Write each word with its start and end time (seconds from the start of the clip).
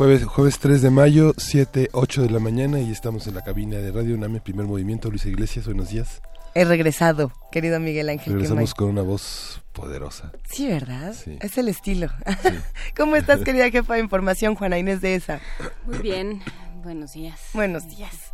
Jueves, 0.00 0.24
jueves 0.24 0.58
3 0.58 0.80
de 0.80 0.88
mayo, 0.88 1.34
7, 1.36 1.90
8 1.92 2.22
de 2.22 2.30
la 2.30 2.38
mañana 2.38 2.80
y 2.80 2.90
estamos 2.90 3.26
en 3.26 3.34
la 3.34 3.42
cabina 3.42 3.76
de 3.76 3.92
Radio 3.92 4.14
UNAM, 4.14 4.40
primer 4.40 4.64
movimiento. 4.64 5.10
Luis 5.10 5.26
Iglesias, 5.26 5.66
buenos 5.66 5.90
días. 5.90 6.22
He 6.54 6.64
regresado, 6.64 7.30
querido 7.52 7.78
Miguel 7.80 8.08
Ángel. 8.08 8.32
Regresamos 8.32 8.72
con 8.72 8.88
una 8.88 9.02
voz 9.02 9.60
poderosa. 9.74 10.32
Sí, 10.50 10.66
¿verdad? 10.68 11.14
Es 11.42 11.58
el 11.58 11.68
estilo. 11.68 12.08
¿Cómo 12.96 13.14
estás, 13.14 13.42
querida 13.42 13.70
jefa 13.70 13.92
de 13.92 14.00
información, 14.00 14.54
Juana 14.54 14.78
Inés 14.78 15.02
de 15.02 15.16
esa? 15.16 15.38
Muy 15.84 15.98
bien, 15.98 16.40
buenos 16.82 17.12
días. 17.12 17.38
Buenos 17.52 17.86
días. 17.86 18.32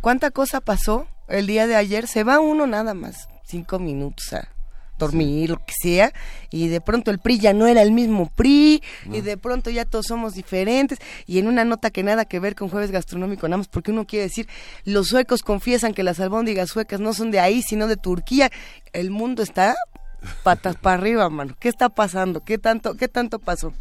¿Cuánta 0.00 0.30
cosa 0.30 0.62
pasó 0.62 1.06
el 1.28 1.46
día 1.46 1.66
de 1.66 1.76
ayer? 1.76 2.06
Se 2.06 2.24
va 2.24 2.40
uno 2.40 2.66
nada 2.66 2.94
más, 2.94 3.28
cinco 3.44 3.78
minutos 3.78 4.32
dormir, 4.98 5.50
lo 5.50 5.58
que 5.58 5.74
sea, 5.80 6.12
y 6.50 6.68
de 6.68 6.80
pronto 6.80 7.10
el 7.10 7.18
PRI 7.18 7.38
ya 7.38 7.52
no 7.52 7.66
era 7.66 7.82
el 7.82 7.92
mismo 7.92 8.30
PRI, 8.34 8.82
y 9.12 9.20
de 9.20 9.36
pronto 9.36 9.70
ya 9.70 9.84
todos 9.84 10.06
somos 10.06 10.34
diferentes, 10.34 10.98
y 11.26 11.38
en 11.38 11.48
una 11.48 11.64
nota 11.64 11.90
que 11.90 12.02
nada 12.02 12.24
que 12.24 12.40
ver 12.40 12.54
con 12.54 12.68
jueves 12.68 12.90
gastronómico, 12.90 13.48
nada 13.48 13.58
más 13.58 13.68
porque 13.68 13.90
uno 13.90 14.06
quiere 14.06 14.24
decir, 14.24 14.48
los 14.84 15.08
suecos 15.08 15.42
confiesan 15.42 15.94
que 15.94 16.02
las 16.02 16.20
albóndigas 16.20 16.70
suecas 16.70 17.00
no 17.00 17.12
son 17.12 17.30
de 17.30 17.40
ahí, 17.40 17.62
sino 17.62 17.86
de 17.86 17.96
Turquía, 17.96 18.50
el 18.92 19.10
mundo 19.10 19.42
está 19.42 19.74
patas 20.42 20.76
para 20.76 20.96
arriba, 20.96 21.28
mano, 21.28 21.54
¿qué 21.58 21.68
está 21.68 21.88
pasando? 21.88 22.42
¿Qué 22.42 22.58
tanto, 22.58 22.94
qué 22.94 23.08
tanto 23.08 23.38
pasó? 23.38 23.72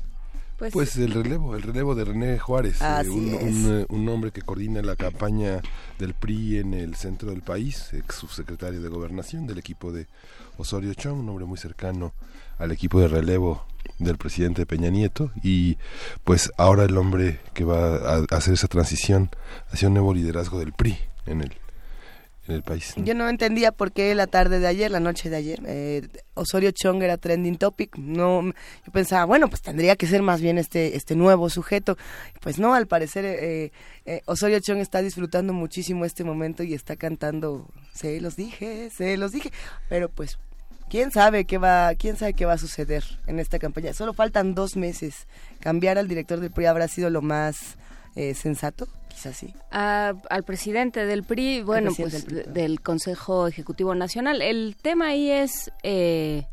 Pues, 0.57 0.71
pues, 0.71 0.95
el 0.95 1.11
relevo, 1.11 1.53
el 1.53 1.63
relevo 1.63 1.95
de 1.95 2.05
René 2.05 2.39
Juárez, 2.39 2.81
eh, 2.81 3.09
un, 3.09 3.81
eh, 3.81 3.85
un, 3.89 4.07
hombre 4.07 4.31
que 4.31 4.41
coordina 4.41 4.81
la 4.81 4.95
campaña 4.95 5.61
del 5.99 6.13
PRI 6.13 6.59
en 6.59 6.73
el 6.73 6.95
centro 6.95 7.31
del 7.31 7.41
país, 7.41 7.91
ex 7.91 8.15
subsecretario 8.15 8.81
de 8.81 8.87
Gobernación 8.87 9.47
del 9.47 9.57
equipo 9.57 9.91
de 9.91 10.07
Osorio 10.57 10.93
Chong, 10.93 11.19
un 11.19 11.29
hombre 11.29 11.45
muy 11.45 11.57
cercano 11.57 12.13
al 12.57 12.71
equipo 12.71 12.99
de 12.99 13.07
relevo 13.07 13.65
del 13.99 14.17
presidente 14.17 14.65
Peña 14.65 14.89
Nieto. 14.89 15.31
Y 15.43 15.77
pues 16.23 16.51
ahora 16.57 16.83
el 16.83 16.97
hombre 16.97 17.39
que 17.53 17.63
va 17.63 17.95
a 17.95 18.25
hacer 18.31 18.53
esa 18.53 18.67
transición 18.67 19.29
hacia 19.71 19.87
un 19.87 19.93
nuevo 19.95 20.13
liderazgo 20.13 20.59
del 20.59 20.73
PRI 20.73 20.97
en 21.25 21.41
el 21.41 21.51
en 22.47 22.55
el 22.55 22.63
país. 22.63 22.93
Yo 22.97 23.13
no 23.13 23.27
entendía 23.27 23.71
por 23.71 23.91
qué 23.91 24.13
la 24.15 24.27
tarde 24.27 24.59
de 24.59 24.67
ayer, 24.67 24.91
la 24.91 24.99
noche 24.99 25.29
de 25.29 25.35
ayer, 25.35 25.61
eh, 25.65 26.07
Osorio 26.33 26.71
Chong 26.71 27.01
era 27.01 27.17
trending 27.17 27.57
topic. 27.57 27.97
No, 27.97 28.43
yo 28.43 28.91
pensaba, 28.91 29.25
bueno, 29.25 29.49
pues 29.49 29.61
tendría 29.61 29.95
que 29.95 30.07
ser 30.07 30.21
más 30.21 30.41
bien 30.41 30.57
este 30.57 30.95
este 30.95 31.15
nuevo 31.15 31.49
sujeto. 31.49 31.97
Pues 32.41 32.59
no, 32.59 32.73
al 32.73 32.87
parecer 32.87 33.25
eh, 33.25 33.71
eh, 34.05 34.21
Osorio 34.25 34.59
Chong 34.59 34.79
está 34.79 35.01
disfrutando 35.01 35.53
muchísimo 35.53 36.05
este 36.05 36.23
momento 36.23 36.63
y 36.63 36.73
está 36.73 36.95
cantando, 36.95 37.67
se 37.93 38.21
los 38.21 38.35
dije, 38.35 38.89
se 38.95 39.17
los 39.17 39.31
dije, 39.31 39.51
pero 39.89 40.09
pues 40.09 40.37
quién 40.89 41.11
sabe 41.11 41.45
qué 41.45 41.57
va, 41.57 41.93
quién 41.95 42.17
sabe 42.17 42.33
qué 42.33 42.45
va 42.45 42.53
a 42.53 42.57
suceder 42.57 43.03
en 43.27 43.39
esta 43.39 43.59
campaña. 43.59 43.93
Solo 43.93 44.13
faltan 44.13 44.55
dos 44.55 44.75
meses. 44.75 45.27
Cambiar 45.59 45.97
al 45.97 46.07
director 46.07 46.39
del 46.39 46.51
PRI 46.51 46.65
habrá 46.65 46.87
sido 46.87 47.09
lo 47.09 47.21
más 47.21 47.77
eh, 48.15 48.33
sensato, 48.33 48.87
quizás 49.09 49.35
sí. 49.35 49.53
al 49.71 50.43
presidente 50.45 51.05
del 51.05 51.23
PRI, 51.23 51.61
bueno, 51.63 51.91
pues 51.97 52.25
del, 52.25 52.81
Consejo 52.81 53.47
Ejecutivo 53.47 53.93
Nacional. 53.93 54.41
El 54.41 54.77
tema 54.81 55.07
ahí 55.07 55.29
es 55.29 55.71
eh, 55.83 56.47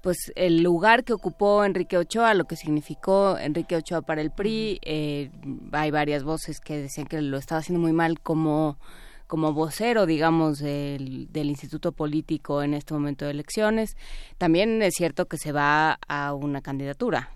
pues 0.00 0.32
el 0.36 0.62
lugar 0.62 1.04
que 1.04 1.12
ocupó 1.12 1.64
Enrique 1.64 1.98
Ochoa, 1.98 2.32
lo 2.34 2.46
que 2.46 2.56
significó 2.56 3.36
Enrique 3.38 3.76
Ochoa 3.76 4.00
para 4.02 4.22
el 4.22 4.30
PRI. 4.30 4.80
Eh, 4.82 5.30
hay 5.72 5.90
varias 5.90 6.24
voces 6.24 6.60
que 6.60 6.78
decían 6.78 7.06
que 7.06 7.20
lo 7.20 7.36
estaba 7.36 7.58
haciendo 7.58 7.80
muy 7.80 7.92
mal 7.92 8.20
como 8.20 8.78
como 9.26 9.52
vocero, 9.52 10.06
digamos, 10.06 10.58
del, 10.58 11.28
del, 11.30 11.50
Instituto 11.50 11.92
Político 11.92 12.64
en 12.64 12.74
este 12.74 12.94
momento 12.94 13.26
de 13.26 13.30
elecciones. 13.30 13.96
También 14.38 14.82
es 14.82 14.94
cierto 14.96 15.26
que 15.26 15.36
se 15.38 15.52
va 15.52 16.00
a 16.08 16.34
una 16.34 16.62
candidatura, 16.62 17.30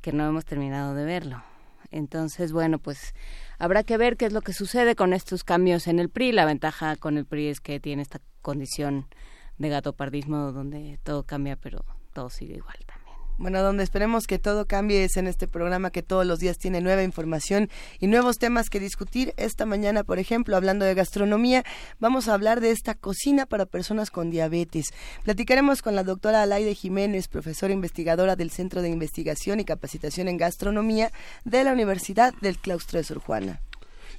que 0.00 0.12
no 0.12 0.28
hemos 0.28 0.44
terminado 0.44 0.94
de 0.94 1.04
verlo. 1.04 1.42
Entonces, 1.90 2.52
bueno, 2.52 2.78
pues 2.78 3.14
habrá 3.58 3.82
que 3.82 3.96
ver 3.96 4.16
qué 4.16 4.26
es 4.26 4.32
lo 4.32 4.42
que 4.42 4.52
sucede 4.52 4.94
con 4.94 5.12
estos 5.12 5.44
cambios 5.44 5.88
en 5.88 5.98
el 5.98 6.08
PRI. 6.08 6.32
La 6.32 6.44
ventaja 6.44 6.96
con 6.96 7.18
el 7.18 7.26
PRI 7.26 7.48
es 7.48 7.60
que 7.60 7.80
tiene 7.80 8.02
esta 8.02 8.20
condición 8.42 9.06
de 9.58 9.68
gatopardismo 9.68 10.52
donde 10.52 10.98
todo 11.02 11.24
cambia, 11.24 11.56
pero 11.56 11.84
todo 12.12 12.30
sigue 12.30 12.56
igual. 12.56 12.78
Bueno, 13.40 13.62
donde 13.62 13.84
esperemos 13.84 14.26
que 14.26 14.38
todo 14.38 14.66
cambie 14.66 15.02
es 15.02 15.16
en 15.16 15.26
este 15.26 15.48
programa 15.48 15.90
que 15.90 16.02
todos 16.02 16.26
los 16.26 16.40
días 16.40 16.58
tiene 16.58 16.82
nueva 16.82 17.04
información 17.04 17.70
y 17.98 18.06
nuevos 18.06 18.36
temas 18.36 18.68
que 18.68 18.78
discutir. 18.78 19.32
Esta 19.38 19.64
mañana, 19.64 20.04
por 20.04 20.18
ejemplo, 20.18 20.58
hablando 20.58 20.84
de 20.84 20.92
gastronomía, 20.92 21.64
vamos 21.98 22.28
a 22.28 22.34
hablar 22.34 22.60
de 22.60 22.70
esta 22.70 22.94
cocina 22.94 23.46
para 23.46 23.64
personas 23.64 24.10
con 24.10 24.28
diabetes. 24.28 24.88
Platicaremos 25.24 25.80
con 25.80 25.96
la 25.96 26.04
doctora 26.04 26.42
Alaide 26.42 26.74
Jiménez, 26.74 27.28
profesora 27.28 27.72
investigadora 27.72 28.36
del 28.36 28.50
Centro 28.50 28.82
de 28.82 28.90
Investigación 28.90 29.58
y 29.58 29.64
Capacitación 29.64 30.28
en 30.28 30.36
Gastronomía 30.36 31.10
de 31.46 31.64
la 31.64 31.72
Universidad 31.72 32.34
del 32.42 32.58
Claustro 32.58 32.98
de 32.98 33.04
Sor 33.04 33.20
Juana. 33.20 33.62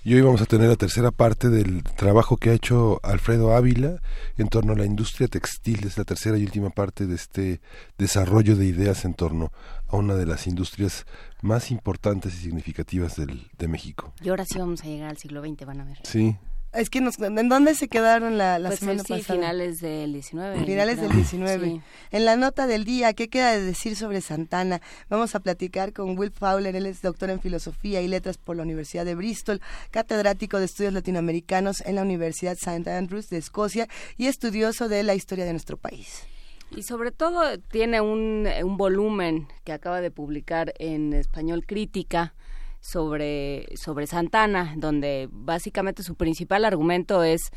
Y 0.03 0.16
hoy 0.16 0.22
vamos 0.22 0.41
a 0.41 0.47
tener 0.47 0.67
la 0.67 0.75
tercera 0.78 1.12
parte 1.12 1.50
del 1.50 1.84
trabajo 1.84 2.35
que 2.35 2.50
ha 2.50 2.53
hecho 2.53 3.00
Alfredo 3.03 3.56
Ávila 3.56 4.01
en 4.35 4.47
torno 4.47 4.73
a 4.73 4.75
la 4.75 4.85
industria 4.85 5.28
textil. 5.28 5.85
Es 5.85 5.95
la 5.95 6.06
tercera 6.06 6.39
y 6.39 6.44
última 6.44 6.72
parte 6.72 7.06
de 7.06 7.13
este 7.13 7.62
desarrollo 8.00 8.56
de 8.56 8.66
ideas 8.66 9.06
en 9.06 9.13
torno 9.13 9.51
a 9.88 9.97
una 9.97 10.16
de 10.16 10.25
las 10.25 10.47
industrias 10.47 11.06
más 11.44 11.69
importantes 11.69 12.34
y 12.34 12.38
significativas 12.38 13.16
del, 13.16 13.47
de 13.59 13.67
México. 13.67 14.12
Y 14.23 14.29
ahora 14.29 14.44
sí 14.44 14.57
vamos 14.57 14.81
a 14.81 14.88
llegar 14.88 15.12
al 15.12 15.17
siglo 15.17 15.39
XX, 15.39 15.67
van 15.67 15.81
a 15.81 15.84
ver. 15.84 16.00
Sí, 16.01 16.35
es 16.74 16.90
que 16.90 17.02
nos, 17.02 17.20
¿en 17.20 17.50
dónde 17.50 17.76
se 17.76 17.88
quedaron 17.88 18.38
la, 18.38 18.58
la 18.58 18.70
pues 18.70 18.80
semana 18.80 19.04
sí, 19.04 19.22
finales 19.22 19.82
del 19.82 20.14
19. 20.14 20.66
Finales 20.66 21.02
del 21.02 21.12
19. 21.12 21.82
En 22.12 22.26
la 22.26 22.36
nota 22.38 22.66
del 22.68 22.86
día, 22.86 23.14
¿qué 23.14 23.30
queda 23.30 23.52
de 23.52 23.62
decir 23.62 23.96
sobre 23.96 24.22
Santana? 24.22 24.81
Vamos 25.10 25.36
a 25.36 25.42
platicar 25.42 25.92
con 25.92 26.18
Will 26.18 26.31
Fowler, 26.31 26.76
él 26.76 26.86
es 26.86 27.02
doctor 27.02 27.30
en 27.30 27.42
Filosofía 27.42 28.02
y 28.02 28.08
Letras 28.08 28.38
por 28.38 28.56
la 28.56 28.64
Universidad 28.64 29.06
de 29.06 29.16
Bristol, 29.16 29.62
catedrático 29.92 30.60
de 30.60 30.66
Estudios 30.66 30.94
Latinoamericanos 30.94 31.81
en 31.81 31.96
la 31.96 32.04
Universidad 32.04 32.54
St. 32.54 32.90
Andrews 32.90 33.30
de 33.30 33.38
Escocia 33.38 33.88
y 34.18 34.28
estudioso 34.28 34.88
de 34.88 35.04
la 35.04 35.14
historia 35.14 35.46
de 35.46 35.52
nuestro 35.52 35.78
país. 35.78 36.24
Y 36.76 36.84
sobre 36.84 37.12
todo 37.12 37.58
tiene 37.60 38.00
un, 38.00 38.48
un 38.64 38.78
volumen 38.78 39.50
que 39.66 39.74
acaba 39.74 40.00
de 40.00 40.10
publicar 40.10 40.74
en 40.80 41.12
español 41.12 41.66
crítica, 41.66 42.34
sobre, 42.81 43.68
sobre 43.78 44.08
Santana, 44.08 44.74
donde 44.75 45.30
básicamente 45.31 46.03
su 46.03 46.16
principal 46.16 46.66
argumento 46.66 47.24
es 47.24 47.52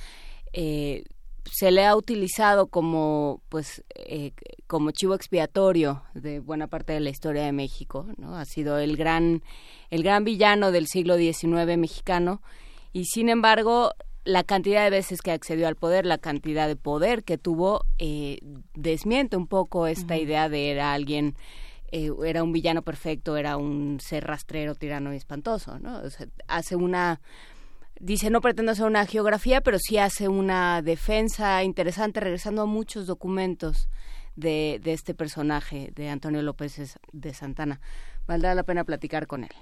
eh, 0.52 1.04
se 1.50 1.70
le 1.70 1.84
ha 1.84 1.96
utilizado 1.96 2.68
como 2.68 3.42
pues 3.48 3.84
eh, 3.94 4.32
como 4.66 4.92
chivo 4.92 5.14
expiatorio 5.14 6.02
de 6.14 6.40
buena 6.40 6.68
parte 6.68 6.92
de 6.92 7.00
la 7.00 7.10
historia 7.10 7.44
de 7.44 7.52
México 7.52 8.06
no 8.16 8.36
ha 8.36 8.44
sido 8.44 8.78
el 8.78 8.96
gran 8.96 9.42
el 9.90 10.02
gran 10.02 10.24
villano 10.24 10.72
del 10.72 10.86
siglo 10.86 11.16
XIX 11.16 11.76
mexicano. 11.76 12.40
Y 12.92 13.04
sin 13.06 13.28
embargo 13.28 13.90
la 14.24 14.42
cantidad 14.42 14.84
de 14.84 14.90
veces 14.90 15.20
que 15.20 15.32
accedió 15.32 15.68
al 15.68 15.76
poder 15.76 16.06
la 16.06 16.18
cantidad 16.18 16.66
de 16.66 16.76
poder 16.76 17.24
que 17.24 17.36
tuvo 17.36 17.84
eh, 17.98 18.38
desmiente 18.74 19.36
un 19.36 19.46
poco 19.46 19.86
esta 19.86 20.16
idea 20.16 20.48
de 20.48 20.70
era 20.70 20.94
alguien 20.94 21.36
eh, 21.94 22.10
era 22.26 22.42
un 22.42 22.50
villano 22.50 22.82
perfecto, 22.82 23.36
era 23.36 23.56
un 23.56 24.00
ser 24.00 24.24
rastrero, 24.24 24.74
tirano 24.74 25.14
y 25.14 25.16
espantoso, 25.16 25.78
¿no? 25.78 26.02
hace 26.48 26.74
una 26.74 27.20
dice 28.00 28.30
no 28.30 28.40
pretendo 28.40 28.72
hacer 28.72 28.86
una 28.86 29.06
geografía, 29.06 29.60
pero 29.60 29.78
sí 29.78 29.98
hace 29.98 30.26
una 30.26 30.82
defensa 30.82 31.62
interesante, 31.62 32.18
regresando 32.18 32.62
a 32.62 32.66
muchos 32.66 33.06
documentos 33.06 33.88
de, 34.34 34.80
de 34.82 34.92
este 34.92 35.14
personaje, 35.14 35.92
de 35.94 36.08
Antonio 36.08 36.42
López 36.42 36.98
de 37.12 37.32
Santana. 37.32 37.80
Valdrá 38.26 38.56
la 38.56 38.64
pena 38.64 38.82
platicar 38.82 39.28
con 39.28 39.44
él 39.44 39.52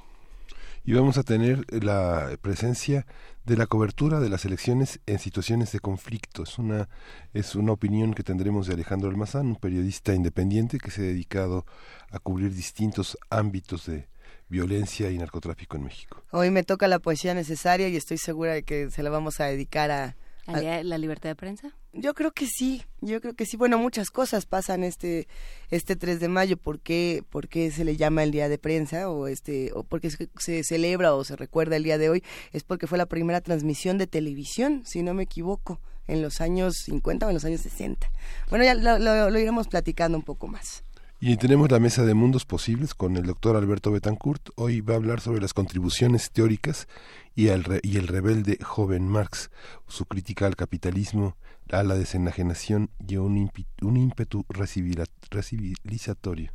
y 0.84 0.93
vamos 0.94 1.19
a 1.19 1.23
tener 1.23 1.64
la 1.82 2.37
presencia 2.40 3.06
de 3.44 3.56
la 3.56 3.67
cobertura 3.67 4.20
de 4.20 4.29
las 4.29 4.44
elecciones 4.44 5.00
en 5.06 5.19
situaciones 5.19 5.73
de 5.73 5.81
conflicto. 5.81 6.43
Es 6.43 6.58
una, 6.58 6.88
es 7.32 7.55
una 7.55 7.73
opinión 7.73 8.14
que 8.14 8.23
tendremos 8.23 8.67
de 8.67 8.75
Alejandro 8.75 9.08
Almazán, 9.08 9.46
un 9.46 9.56
periodista 9.56 10.14
independiente 10.14 10.79
que 10.79 10.90
se 10.90 11.02
ha 11.02 11.05
dedicado 11.05 11.67
a 12.11 12.19
cubrir 12.19 12.55
distintos 12.55 13.17
ámbitos 13.31 13.87
de 13.87 14.08
violencia 14.49 15.11
y 15.11 15.19
narcotráfico 15.19 15.76
en 15.76 15.84
México. 15.84 16.23
Hoy 16.31 16.50
me 16.50 16.62
toca 16.62 16.88
la 16.88 16.99
poesía 16.99 17.35
necesaria 17.35 17.88
y 17.88 17.96
estoy 17.96 18.19
segura 18.19 18.52
de 18.52 18.62
que 18.64 18.90
se 18.90 19.02
la 19.02 19.11
vamos 19.11 19.40
a 19.40 19.46
dedicar 19.46 19.90
a... 19.90 20.17
la 20.46 20.99
libertad 20.99 21.31
de 21.31 21.37
prensa? 21.37 21.75
Yo 21.94 22.15
creo 22.15 22.33
que 22.33 22.47
sí, 22.47 22.85
yo 23.03 23.21
creo 23.21 23.35
que 23.35 23.44
sí. 23.44 23.59
Bueno, 23.59 23.77
muchas 23.77 24.11
cosas 24.11 24.47
pasan 24.47 24.83
este 24.83 25.29
este 25.71 25.94
3 25.94 26.21
de 26.21 26.29
mayo. 26.29 26.56
¿Por 26.56 26.81
qué, 26.81 27.23
por 27.29 27.49
qué 27.49 27.71
se 27.71 27.85
le 27.85 27.99
llama 27.99 28.23
el 28.23 28.31
día 28.31 28.49
de 28.49 28.56
prensa 28.56 29.11
o 29.11 29.27
este 29.27 29.73
o 29.75 29.83
porque 29.85 30.11
se 30.11 30.65
celebra 30.65 31.15
o 31.15 31.23
se 31.23 31.37
recuerda 31.37 31.77
el 31.77 31.83
día 31.83 31.99
de 31.99 32.09
hoy? 32.09 32.25
Es 32.53 32.65
porque 32.65 32.87
fue 32.87 32.97
la 32.97 33.06
primera 33.06 33.43
transmisión 33.43 33.99
de 33.99 34.06
televisión, 34.06 34.83
si 34.87 35.03
no 35.03 35.12
me 35.12 35.25
equivoco, 35.25 35.81
en 36.06 36.23
los 36.23 36.41
años 36.41 36.77
50 36.85 37.27
o 37.27 37.29
en 37.29 37.35
los 37.35 37.44
años 37.44 37.61
60. 37.61 38.11
Bueno, 38.49 38.65
ya 38.65 38.75
lo 38.75 39.38
iremos 39.38 39.69
platicando 39.69 40.17
un 40.17 40.25
poco 40.25 40.49
más. 40.49 40.85
Y 41.25 41.37
tenemos 41.37 41.71
la 41.71 41.79
mesa 41.79 42.05
de 42.05 42.15
mundos 42.15 42.45
posibles 42.45 42.95
con 42.95 43.17
el 43.17 43.23
doctor 43.23 43.55
Alberto 43.55 43.93
Betancourt. 43.93 44.49
Hoy 44.57 44.81
va 44.81 44.95
a 44.95 44.97
hablar 44.97 45.21
sobre 45.21 45.41
las 45.41 45.55
contribuciones 45.55 46.33
teóricas 46.33 46.89
y, 47.37 47.47
el, 47.47 47.79
y 47.85 47.97
el 47.97 48.09
rebelde 48.09 48.59
joven 48.61 49.07
Marx, 49.07 49.53
su 49.87 50.05
crítica 50.05 50.47
al 50.47 50.57
capitalismo, 50.57 51.37
a 51.71 51.85
la 51.85 51.95
desenajenación 51.95 52.91
y 53.07 53.15
a 53.15 53.21
un, 53.21 53.53
un 53.83 53.97
ímpetu 53.97 54.45
recivilizatorio. 54.49 56.51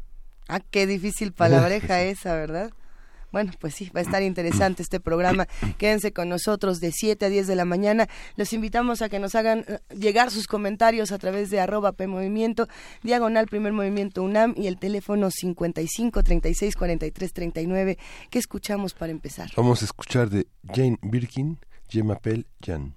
Ah, 0.50 0.60
qué 0.60 0.86
difícil 0.86 1.31
palabreja 1.31 2.02
esa, 2.02 2.34
¿verdad? 2.34 2.74
Bueno, 3.31 3.51
pues 3.59 3.75
sí, 3.75 3.91
va 3.95 4.00
a 4.00 4.03
estar 4.03 4.24
interesante 4.24 4.81
este 4.81 5.00
programa. 5.00 5.47
Quédense 5.77 6.13
con 6.13 6.29
nosotros 6.29 6.79
de 6.79 6.91
7 6.91 7.25
a 7.25 7.29
10 7.29 7.47
de 7.47 7.56
la 7.56 7.65
mañana. 7.65 8.07
Los 8.35 8.53
invitamos 8.53 9.01
a 9.01 9.09
que 9.09 9.19
nos 9.19 9.35
hagan 9.35 9.65
eh, 9.68 9.79
llegar 9.95 10.31
sus 10.31 10.47
comentarios 10.47 11.12
a 11.12 11.18
través 11.18 11.50
de 11.50 11.59
arroba 11.59 11.91
PMovimiento, 11.91 12.68
diagonal 13.03 13.47
primer 13.47 13.74
movimiento 13.74 14.24
UNAM 14.24 14.53
y 14.57 14.68
el 14.68 14.77
teléfono 14.77 15.29
55 15.31 16.24
36 16.24 16.75
43 16.75 17.33
39. 17.33 17.97
¿Qué 18.29 18.39
escuchamos 18.39 18.94
para 18.94 19.12
empezar? 19.12 19.51
Vamos 19.56 19.81
a 19.81 19.85
escuchar 19.85 20.30
de 20.30 20.47
Jane 20.73 20.97
Birkin, 21.01 21.59
Je 21.89 22.03
m'appelle 22.03 22.45
Jan. 22.59 22.96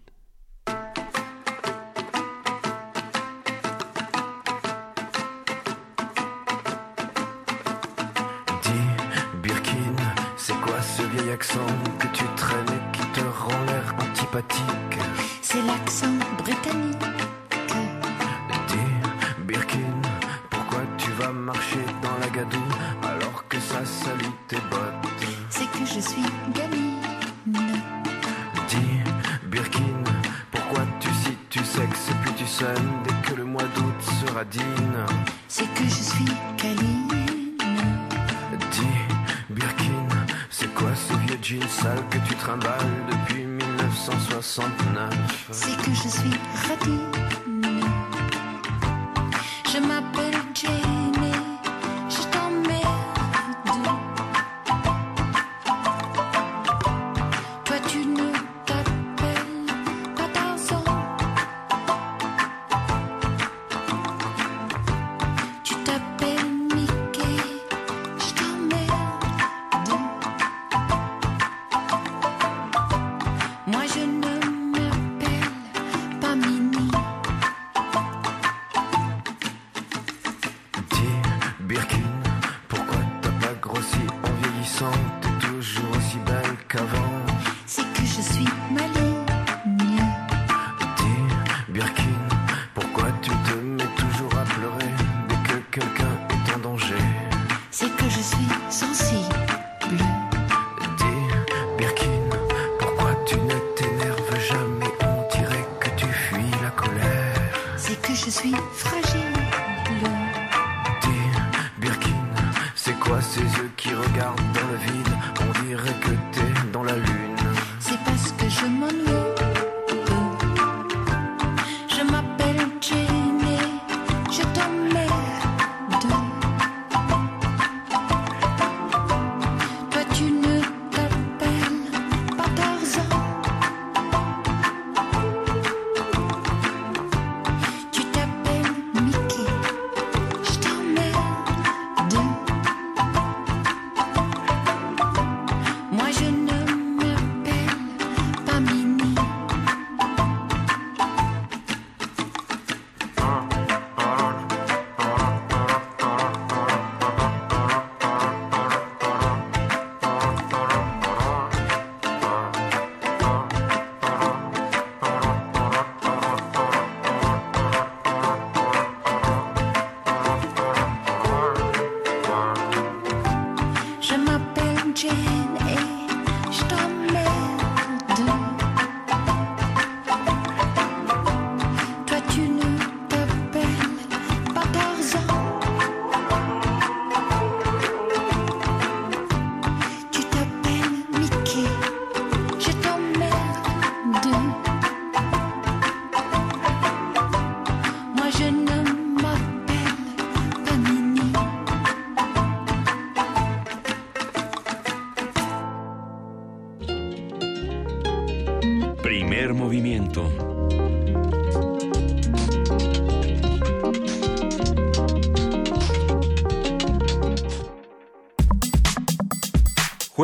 Que 11.98 12.06
tu 12.08 12.24
traînes 12.36 12.66
et 12.68 12.96
qui 12.96 13.04
te 13.08 13.20
rend 13.20 13.64
l'air 13.66 13.94
antipathique. 13.98 14.98
C'est 15.42 15.62
l'accent 15.62 16.14
britannique. 16.38 16.96
Dis, 18.68 19.44
Birkin, 19.46 20.00
pourquoi 20.48 20.80
tu 20.96 21.10
vas 21.12 21.32
marcher 21.32 21.84
dans 22.02 22.16
la 22.20 22.28
gadoue 22.28 22.58
alors 23.02 23.44
que 23.48 23.58
ça 23.58 23.84
salue 23.84 24.34
tes 24.46 24.60
bottes? 24.70 25.10
C'est 25.48 25.70
que 25.72 25.84
je 25.84 26.00
suis 26.00 26.22
gamine. 26.54 27.00
Dis, 28.68 29.00
Birkin, 29.46 30.04
pourquoi 30.52 30.82
tu 31.00 31.08
cites 31.14 31.48
tu 31.50 31.64
sexes 31.64 32.10
puis 32.22 32.32
tu 32.34 32.46
sonnes 32.46 32.92
dès 33.04 33.28
que 33.28 33.34
le 33.34 33.44
mois 33.44 33.68
d'août 33.74 34.00
sera 34.24 34.44
digne? 34.44 35.04
C'est 35.48 35.72
que 35.74 35.84
je 35.84 35.88
suis 35.88 36.32
câline. 36.56 36.99
Jean 41.42 41.66
sale 41.68 42.02
que 42.10 42.18
tu 42.28 42.34
trimbales 42.34 42.76
depuis 43.10 43.46
1969. 43.46 45.48
C'est 45.52 45.76
que 45.76 45.94
je 45.94 46.08
suis 46.08 46.34
radine. 46.68 47.39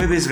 Jueves. 0.06 0.30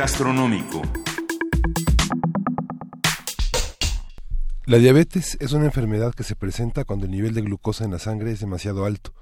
La 4.66 4.78
diabetes 4.78 5.36
es 5.40 5.52
una 5.52 5.64
enfermedad 5.64 6.14
que 6.14 6.22
se 6.22 6.36
presenta 6.36 6.84
cuando 6.84 7.06
el 7.06 7.10
nivel 7.10 7.34
de 7.34 7.42
glucosa 7.42 7.84
en 7.84 7.90
la 7.90 7.98
sangre 7.98 8.30
es 8.30 8.38
demasiado 8.38 8.84
alto. 8.84 9.12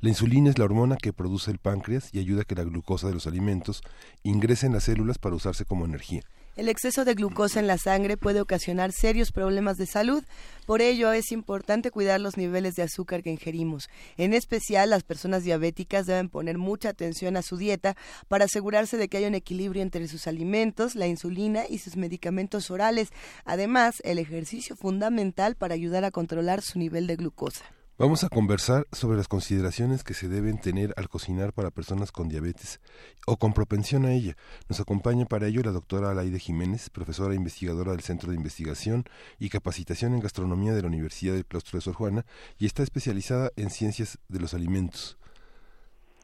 La 0.00 0.08
insulina 0.08 0.50
es 0.50 0.58
la 0.58 0.64
hormona 0.64 0.96
que 0.96 1.12
produce 1.12 1.52
el 1.52 1.58
páncreas 1.58 2.12
y 2.12 2.18
ayuda 2.18 2.42
a 2.42 2.44
que 2.44 2.56
la 2.56 2.64
glucosa 2.64 3.06
de 3.06 3.14
los 3.14 3.28
alimentos 3.28 3.82
ingrese 4.24 4.66
en 4.66 4.72
las 4.72 4.84
células 4.84 5.18
para 5.18 5.36
usarse 5.36 5.64
como 5.64 5.84
energía. 5.84 6.22
El 6.56 6.68
exceso 6.68 7.04
de 7.04 7.14
glucosa 7.14 7.60
en 7.60 7.66
la 7.66 7.78
sangre 7.78 8.16
puede 8.16 8.40
ocasionar 8.40 8.92
serios 8.92 9.30
problemas 9.30 9.76
de 9.76 9.86
salud, 9.86 10.24
por 10.66 10.82
ello 10.82 11.12
es 11.12 11.32
importante 11.32 11.90
cuidar 11.90 12.20
los 12.20 12.36
niveles 12.36 12.74
de 12.74 12.82
azúcar 12.82 13.22
que 13.22 13.30
ingerimos. 13.30 13.88
En 14.16 14.34
especial, 14.34 14.90
las 14.90 15.04
personas 15.04 15.44
diabéticas 15.44 16.06
deben 16.06 16.28
poner 16.28 16.58
mucha 16.58 16.90
atención 16.90 17.36
a 17.36 17.42
su 17.42 17.56
dieta 17.56 17.96
para 18.28 18.44
asegurarse 18.44 18.96
de 18.96 19.08
que 19.08 19.16
haya 19.16 19.28
un 19.28 19.34
equilibrio 19.34 19.82
entre 19.82 20.06
sus 20.08 20.26
alimentos, 20.26 20.96
la 20.96 21.06
insulina 21.06 21.64
y 21.68 21.78
sus 21.78 21.96
medicamentos 21.96 22.70
orales. 22.70 23.08
Además, 23.44 24.02
el 24.04 24.18
ejercicio 24.18 24.76
fundamental 24.76 25.54
para 25.54 25.74
ayudar 25.74 26.04
a 26.04 26.10
controlar 26.10 26.62
su 26.62 26.78
nivel 26.78 27.06
de 27.06 27.16
glucosa. 27.16 27.64
Vamos 28.00 28.24
a 28.24 28.30
conversar 28.30 28.86
sobre 28.92 29.18
las 29.18 29.28
consideraciones 29.28 30.04
que 30.04 30.14
se 30.14 30.26
deben 30.26 30.58
tener 30.58 30.94
al 30.96 31.10
cocinar 31.10 31.52
para 31.52 31.70
personas 31.70 32.12
con 32.12 32.30
diabetes 32.30 32.80
o 33.26 33.36
con 33.36 33.52
propensión 33.52 34.06
a 34.06 34.14
ella. 34.14 34.36
Nos 34.70 34.80
acompaña 34.80 35.26
para 35.26 35.48
ello 35.48 35.60
la 35.62 35.70
doctora 35.70 36.10
Alaide 36.10 36.38
Jiménez, 36.38 36.88
profesora 36.88 37.34
investigadora 37.34 37.90
del 37.90 38.00
Centro 38.00 38.30
de 38.30 38.36
Investigación 38.36 39.04
y 39.38 39.50
Capacitación 39.50 40.14
en 40.14 40.20
Gastronomía 40.20 40.72
de 40.72 40.80
la 40.80 40.88
Universidad 40.88 41.34
del 41.34 41.44
Claustro 41.44 41.76
de 41.76 41.82
Sor 41.82 41.92
Juana 41.92 42.24
y 42.58 42.64
está 42.64 42.82
especializada 42.82 43.50
en 43.56 43.68
ciencias 43.68 44.18
de 44.30 44.40
los 44.40 44.54
alimentos. 44.54 45.18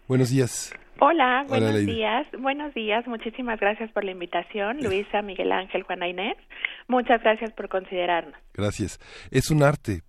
Buenos 0.09 0.30
días. 0.30 0.73
Hola, 0.99 1.45
Hola, 1.47 1.61
buenos 1.61 1.85
días. 1.85 2.26
Buenos 2.38 2.73
días. 2.73 3.06
Muchísimas 3.06 3.61
gracias 3.61 3.92
por 3.92 4.02
la 4.02 4.12
invitación, 4.12 4.78
Luisa, 4.83 5.21
Miguel 5.21 5.52
Ángel, 5.52 5.83
Juana 5.83 6.09
Inés. 6.09 6.38
Muchas 6.88 7.21
gracias 7.23 7.52
por 7.52 7.69
considerarnos. 7.69 8.35
Gracias. 8.55 8.99
Es 9.31 9.50
un 9.50 9.62
arte, 9.62 10.02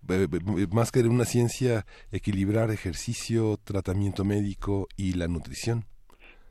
más 0.72 0.92
que 0.92 1.00
una 1.00 1.26
ciencia, 1.26 1.86
equilibrar 2.12 2.70
ejercicio, 2.70 3.58
tratamiento 3.64 4.24
médico 4.24 4.88
y 4.96 5.14
la 5.14 5.28
nutrición. 5.28 5.86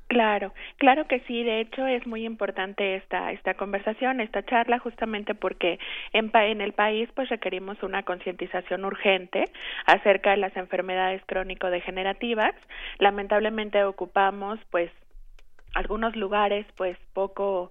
Claro, 0.08 0.54
claro 0.78 1.08
que 1.08 1.20
sí. 1.26 1.42
De 1.42 1.60
hecho, 1.60 1.84
es 1.86 2.06
muy 2.06 2.24
importante 2.24 2.94
esta 2.94 3.32
esta 3.32 3.54
conversación, 3.54 4.20
esta 4.20 4.44
charla, 4.44 4.78
justamente 4.78 5.34
porque 5.34 5.80
en, 6.12 6.30
en 6.32 6.60
el 6.60 6.72
país 6.74 7.08
pues 7.14 7.28
requerimos 7.28 7.82
una 7.82 8.04
concientización 8.04 8.84
urgente 8.84 9.44
acerca 9.84 10.30
de 10.30 10.36
las 10.36 10.56
enfermedades 10.56 11.22
crónico-degenerativas. 11.26 12.54
Lamentablemente 12.98 13.82
ocupamos 13.82 14.60
pues 14.70 14.92
algunos 15.74 16.14
lugares 16.14 16.66
pues 16.76 16.96
poco 17.12 17.70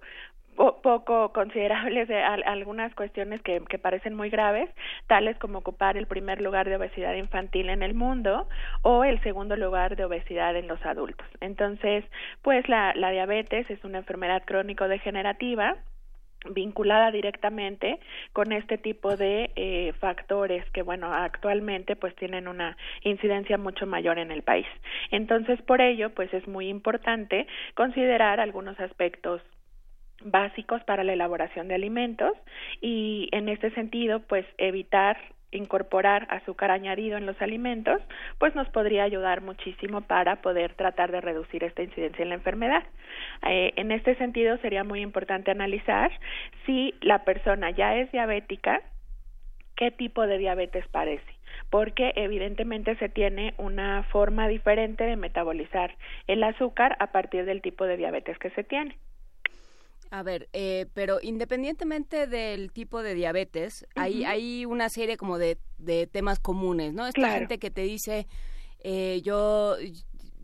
poco 0.56 1.32
considerables 1.32 2.08
de 2.08 2.22
al- 2.22 2.42
algunas 2.46 2.94
cuestiones 2.94 3.40
que, 3.42 3.60
que 3.68 3.78
parecen 3.78 4.14
muy 4.14 4.30
graves, 4.30 4.68
tales 5.06 5.38
como 5.38 5.58
ocupar 5.58 5.96
el 5.96 6.06
primer 6.06 6.40
lugar 6.40 6.68
de 6.68 6.76
obesidad 6.76 7.14
infantil 7.14 7.68
en 7.68 7.82
el 7.82 7.94
mundo 7.94 8.48
o 8.82 9.04
el 9.04 9.20
segundo 9.22 9.56
lugar 9.56 9.96
de 9.96 10.04
obesidad 10.04 10.56
en 10.56 10.68
los 10.68 10.84
adultos. 10.84 11.26
Entonces, 11.40 12.04
pues 12.42 12.68
la, 12.68 12.94
la 12.94 13.10
diabetes 13.10 13.68
es 13.70 13.84
una 13.84 13.98
enfermedad 13.98 14.42
crónico-degenerativa 14.44 15.76
vinculada 16.50 17.10
directamente 17.10 17.98
con 18.32 18.52
este 18.52 18.78
tipo 18.78 19.16
de 19.16 19.50
eh, 19.56 19.92
factores 19.98 20.64
que 20.70 20.82
bueno 20.82 21.12
actualmente 21.12 21.96
pues 21.96 22.14
tienen 22.16 22.46
una 22.46 22.76
incidencia 23.02 23.58
mucho 23.58 23.86
mayor 23.86 24.18
en 24.18 24.30
el 24.30 24.42
país 24.42 24.66
entonces 25.10 25.60
por 25.62 25.80
ello 25.80 26.10
pues 26.10 26.32
es 26.34 26.46
muy 26.46 26.68
importante 26.68 27.48
considerar 27.74 28.38
algunos 28.38 28.78
aspectos 28.78 29.42
básicos 30.22 30.82
para 30.84 31.04
la 31.04 31.12
elaboración 31.12 31.68
de 31.68 31.74
alimentos 31.74 32.32
y 32.80 33.28
en 33.32 33.48
este 33.48 33.70
sentido 33.72 34.20
pues 34.20 34.46
evitar 34.58 35.16
incorporar 35.52 36.26
azúcar 36.30 36.70
añadido 36.70 37.16
en 37.16 37.24
los 37.24 37.40
alimentos, 37.40 38.02
pues 38.38 38.54
nos 38.54 38.68
podría 38.68 39.04
ayudar 39.04 39.40
muchísimo 39.40 40.02
para 40.02 40.42
poder 40.42 40.74
tratar 40.74 41.12
de 41.12 41.20
reducir 41.20 41.64
esta 41.64 41.82
incidencia 41.82 42.22
en 42.22 42.30
la 42.30 42.34
enfermedad. 42.34 42.84
Eh, 43.48 43.72
en 43.76 43.92
este 43.92 44.16
sentido 44.16 44.58
sería 44.58 44.84
muy 44.84 45.00
importante 45.00 45.50
analizar 45.50 46.10
si 46.66 46.94
la 47.00 47.24
persona 47.24 47.70
ya 47.70 47.96
es 47.96 48.10
diabética, 48.12 48.82
qué 49.76 49.90
tipo 49.90 50.26
de 50.26 50.38
diabetes 50.38 50.86
padece 50.88 51.36
porque 51.70 52.12
evidentemente 52.16 52.96
se 52.96 53.08
tiene 53.08 53.54
una 53.56 54.02
forma 54.04 54.46
diferente 54.48 55.04
de 55.04 55.16
metabolizar 55.16 55.94
el 56.26 56.42
azúcar 56.44 56.96
a 57.00 57.12
partir 57.12 57.44
del 57.44 57.62
tipo 57.62 57.86
de 57.86 57.96
diabetes 57.96 58.38
que 58.38 58.50
se 58.50 58.62
tiene. 58.62 58.96
A 60.10 60.22
ver, 60.22 60.48
eh, 60.52 60.86
pero 60.94 61.18
independientemente 61.22 62.26
del 62.26 62.72
tipo 62.72 63.02
de 63.02 63.14
diabetes, 63.14 63.86
hay, 63.94 64.24
hay 64.24 64.64
una 64.64 64.88
serie 64.88 65.16
como 65.16 65.38
de, 65.38 65.58
de 65.78 66.06
temas 66.06 66.38
comunes, 66.38 66.92
¿no? 66.94 67.06
Esta 67.06 67.20
Claro. 67.20 67.38
gente 67.40 67.58
que 67.58 67.70
te 67.70 67.82
dice, 67.82 68.26
eh, 68.80 69.20
yo, 69.24 69.76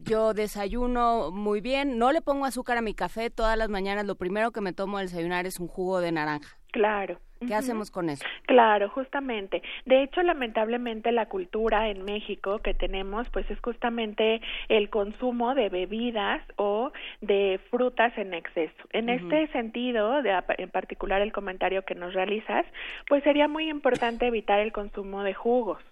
yo 0.05 0.35
desayuno 0.35 1.31
muy 1.31 1.61
bien, 1.61 1.97
no 1.99 2.11
le 2.13 2.23
pongo 2.23 2.45
azúcar 2.45 2.77
a 2.79 2.83
mi 2.83 2.93
café 2.95 3.31
todas 3.31 3.57
las 3.57 3.69
mañanas, 3.69 4.05
lo 4.05 4.17
primero 4.17 4.51
que 4.51 4.61
me 4.61 4.73
tomo 4.73 4.99
al 4.99 5.07
desayunar 5.07 5.47
es 5.47 5.61
un 5.61 5.69
jugo 5.69 6.01
de 6.01 6.13
naranja. 6.13 6.59
Claro. 6.73 7.21
¿Qué 7.47 7.55
hacemos 7.55 7.91
con 7.91 8.11
eso? 8.11 8.25
Claro, 8.47 8.89
justamente. 8.89 9.63
De 9.85 10.03
hecho, 10.03 10.23
lamentablemente 10.23 11.13
la 11.13 11.27
cultura 11.27 11.89
en 11.89 12.05
México 12.05 12.59
que 12.59 12.75
tenemos, 12.75 13.29
pues 13.31 13.51
es 13.51 13.59
justamente 13.61 14.41
el 14.69 14.91
consumo 14.91 15.55
de 15.55 15.69
bebidas 15.69 16.43
o 16.57 16.93
de 17.21 17.61
frutas 17.71 18.17
en 18.17 18.35
exceso. 18.35 18.75
En 18.93 19.09
este 19.09 19.49
sentido, 19.49 20.23
de, 20.23 20.39
en 20.59 20.71
particular 20.71 21.23
el 21.23 21.33
comentario 21.33 21.85
que 21.85 21.95
nos 21.95 22.15
realizas, 22.15 22.67
pues 23.09 23.23
sería 23.25 23.49
muy 23.49 23.69
importante 23.69 24.27
evitar 24.27 24.61
el 24.61 24.73
consumo 24.73 25.23
de 25.23 25.35
jugos. 25.35 25.83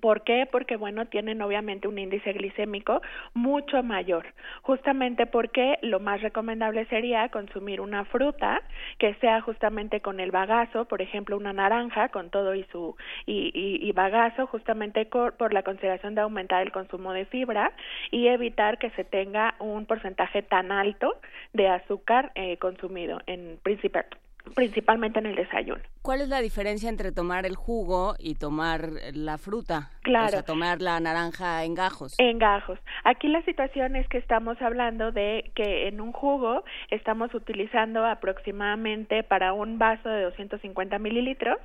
¿Por 0.00 0.22
qué? 0.24 0.48
Porque, 0.50 0.74
bueno, 0.76 1.06
tienen 1.06 1.40
obviamente 1.42 1.86
un 1.86 1.96
índice 1.96 2.32
glicémico 2.32 3.02
mucho 3.34 3.84
mayor, 3.84 4.26
justamente 4.62 5.26
porque 5.26 5.78
lo 5.80 6.00
más 6.00 6.22
recomendable 6.22 6.86
sería 6.86 7.28
consumir 7.28 7.80
una 7.80 8.04
fruta 8.04 8.62
que 8.98 9.14
sea 9.20 9.40
justamente 9.42 10.00
con 10.00 10.18
el 10.18 10.32
bagazo, 10.32 10.86
por 10.86 11.02
ejemplo, 11.02 11.36
una 11.36 11.52
naranja 11.52 12.08
con 12.08 12.30
todo 12.30 12.56
y 12.56 12.64
su 12.72 12.96
y, 13.26 13.52
y, 13.54 13.92
bagazo, 13.92 14.48
justamente 14.48 15.06
por 15.06 15.54
la 15.54 15.62
consideración 15.62 16.16
de 16.16 16.22
aumentar 16.22 16.62
el 16.62 16.72
consumo 16.72 17.12
de 17.12 17.24
fibra 17.26 17.72
y 18.10 18.26
evitar 18.26 18.78
que 18.78 18.90
se 18.90 19.04
tenga 19.04 19.54
un 19.60 19.86
porcentaje 19.86 20.42
tan 20.42 20.72
alto 20.72 21.14
de 21.52 21.68
azúcar 21.68 22.32
eh, 22.34 22.56
consumido 22.56 23.20
en 23.26 23.60
principal 23.62 24.06
principalmente 24.54 25.18
en 25.18 25.26
el 25.26 25.36
desayuno. 25.36 25.82
¿Cuál 26.02 26.20
es 26.20 26.28
la 26.28 26.40
diferencia 26.40 26.88
entre 26.88 27.12
tomar 27.12 27.46
el 27.46 27.56
jugo 27.56 28.14
y 28.18 28.36
tomar 28.36 28.90
la 29.12 29.38
fruta? 29.38 29.90
Claro. 30.02 30.26
O 30.26 30.30
sea, 30.30 30.42
tomar 30.42 30.80
la 30.80 31.00
naranja 31.00 31.64
en 31.64 31.74
gajos. 31.74 32.14
En 32.18 32.38
gajos. 32.38 32.78
Aquí 33.04 33.28
la 33.28 33.42
situación 33.42 33.96
es 33.96 34.08
que 34.08 34.18
estamos 34.18 34.60
hablando 34.62 35.12
de 35.12 35.50
que 35.54 35.88
en 35.88 36.00
un 36.00 36.12
jugo 36.12 36.64
estamos 36.90 37.34
utilizando 37.34 38.04
aproximadamente 38.04 39.22
para 39.22 39.52
un 39.52 39.78
vaso 39.78 40.08
de 40.08 40.22
250 40.22 40.98
mililitros, 40.98 41.58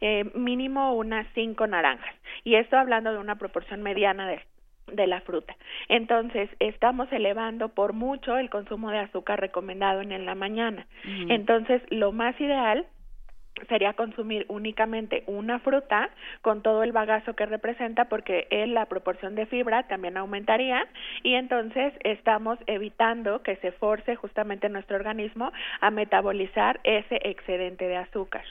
eh, 0.00 0.24
mínimo 0.34 0.94
unas 0.94 1.26
cinco 1.34 1.66
naranjas. 1.66 2.14
Y 2.44 2.56
esto 2.56 2.76
hablando 2.76 3.12
de 3.12 3.18
una 3.18 3.36
proporción 3.36 3.82
mediana 3.82 4.28
de 4.28 4.40
de 4.86 5.06
la 5.06 5.20
fruta. 5.20 5.56
Entonces, 5.88 6.48
estamos 6.60 7.10
elevando 7.12 7.70
por 7.70 7.92
mucho 7.92 8.38
el 8.38 8.50
consumo 8.50 8.90
de 8.90 8.98
azúcar 8.98 9.40
recomendado 9.40 10.00
en, 10.00 10.24
la 10.24 10.34
mañana. 10.34 10.86
Entonces, 11.28 11.82
lo 11.90 12.12
más 12.12 12.40
ideal 12.40 12.86
sería 13.68 13.94
consumir 13.94 14.44
únicamente 14.48 15.24
una 15.26 15.58
fruta 15.60 16.10
con 16.42 16.62
todo 16.62 16.82
el 16.82 16.92
bagazo 16.92 17.34
que 17.34 17.46
representa 17.46 18.06
porque 18.06 18.46
él, 18.50 18.74
la 18.74 18.86
proporción 18.86 19.34
de 19.34 19.46
fibra 19.46 19.84
también 19.84 20.16
aumentaría 20.16 20.86
y 21.22 21.34
entonces 21.34 21.94
estamos 22.00 22.58
evitando 22.66 23.42
que 23.42 23.56
se 23.56 23.72
force 23.72 24.14
justamente 24.16 24.68
nuestro 24.68 24.96
organismo 24.96 25.52
a 25.80 25.90
metabolizar 25.90 26.80
ese 26.84 27.18
excedente 27.22 27.86
de 27.88 27.96
azúcar. 27.96 28.44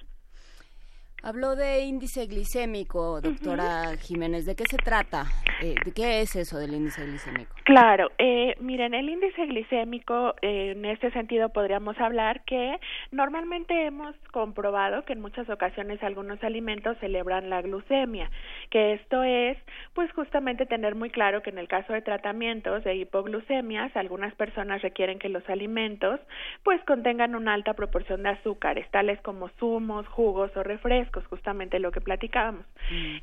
Habló 1.25 1.55
de 1.55 1.79
índice 1.79 2.27
glicémico, 2.27 3.20
doctora 3.20 3.98
Jiménez. 3.98 4.46
¿De 4.46 4.55
qué 4.55 4.65
se 4.70 4.77
trata? 4.77 5.25
Eh, 5.60 5.74
¿De 5.84 5.91
qué 5.91 6.22
es 6.22 6.36
eso 6.36 6.60
del 6.60 6.75
índice 6.75 7.03
glicémico? 7.03 7.55
Claro, 7.63 8.12
eh, 8.20 8.53
miren, 8.60 8.94
el 8.94 9.10
índice 9.10 9.48
glicémico, 9.48 10.36
eh, 10.44 10.74
en 10.75 10.86
este 10.86 11.10
sentido 11.10 11.50
podríamos 11.50 12.00
hablar 12.00 12.44
que 12.46 12.79
normalmente 13.12 13.88
hemos 13.88 14.15
comprobado 14.32 15.03
que 15.05 15.13
en 15.13 15.22
muchas 15.22 15.50
ocasiones 15.50 16.03
algunos 16.03 16.44
alimentos 16.44 16.96
celebran 17.00 17.50
la 17.50 17.63
glucemia, 17.63 18.29
que 18.70 18.94
esto 18.94 19.24
es, 19.24 19.58
pues 19.96 20.12
justamente 20.12 20.67
tener 20.67 20.94
muy 20.94 21.10
claro 21.10 21.41
que 21.41 21.50
en 21.50 21.58
el 21.58 21.67
caso 21.67 21.94
de 21.94 22.03
tratamientos 22.03 22.84
de 22.84 22.98
hipoglucemias, 22.98 23.96
algunas 23.96 24.36
personas 24.36 24.84
requieren 24.84 25.17
que 25.17 25.29
los 25.29 25.48
alimentos, 25.50 26.20
pues 26.63 26.79
contengan 26.84 27.34
una 27.34 27.55
alta 27.55 27.74
proporción 27.74 28.22
de 28.22 28.29
azúcares, 28.29 28.88
tales 28.91 29.20
como 29.22 29.50
zumos, 29.58 30.05
jugos 30.08 30.55
o 30.55 30.62
refrescos, 30.62 31.14
justamente 31.25 31.79
lo 31.79 31.91
que 31.91 32.01
platicábamos. 32.01 32.65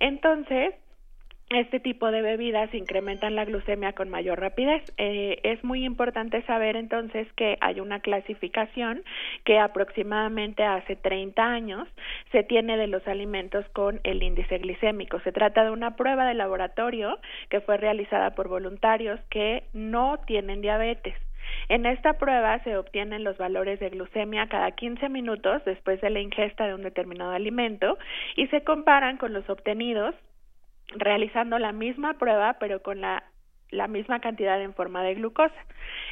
Entonces, 0.00 0.74
este 1.50 1.80
tipo 1.80 2.10
de 2.10 2.22
bebidas 2.22 2.72
incrementan 2.74 3.34
la 3.34 3.44
glucemia 3.44 3.92
con 3.92 4.08
mayor 4.08 4.40
rapidez. 4.40 4.82
Eh, 4.96 5.38
es 5.42 5.62
muy 5.62 5.84
importante 5.84 6.42
saber 6.42 6.76
entonces 6.76 7.30
que 7.34 7.58
hay 7.60 7.80
una 7.80 8.00
clasificación 8.00 9.02
que 9.44 9.58
aproximadamente 9.58 10.64
hace 10.64 10.96
30 10.96 11.44
años 11.44 11.88
se 12.30 12.42
tiene 12.42 12.76
de 12.76 12.86
los 12.86 13.06
alimentos 13.06 13.68
con 13.74 14.00
el 14.04 14.22
índice 14.22 14.58
glicémico. 14.58 15.20
Se 15.20 15.32
trata 15.32 15.64
de 15.64 15.70
una 15.70 15.96
prueba 15.96 16.26
de 16.26 16.34
laboratorio 16.34 17.18
que 17.50 17.60
fue 17.60 17.76
realizada 17.76 18.34
por 18.34 18.48
voluntarios 18.48 19.20
que 19.28 19.64
no 19.74 20.18
tienen 20.26 20.62
diabetes. 20.62 21.14
En 21.68 21.86
esta 21.86 22.14
prueba 22.14 22.58
se 22.64 22.76
obtienen 22.76 23.24
los 23.24 23.36
valores 23.38 23.80
de 23.80 23.90
glucemia 23.90 24.48
cada 24.48 24.70
15 24.72 25.08
minutos 25.08 25.64
después 25.64 26.00
de 26.00 26.10
la 26.10 26.20
ingesta 26.20 26.66
de 26.66 26.74
un 26.74 26.82
determinado 26.82 27.32
alimento 27.32 27.98
y 28.36 28.46
se 28.48 28.62
comparan 28.64 29.16
con 29.16 29.32
los 29.32 29.48
obtenidos 29.48 30.14
realizando 30.94 31.58
la 31.58 31.72
misma 31.72 32.14
prueba 32.14 32.56
pero 32.58 32.82
con 32.82 33.00
la 33.00 33.22
la 33.72 33.88
misma 33.88 34.20
cantidad 34.20 34.60
en 34.62 34.74
forma 34.74 35.02
de 35.02 35.14
glucosa. 35.14 35.54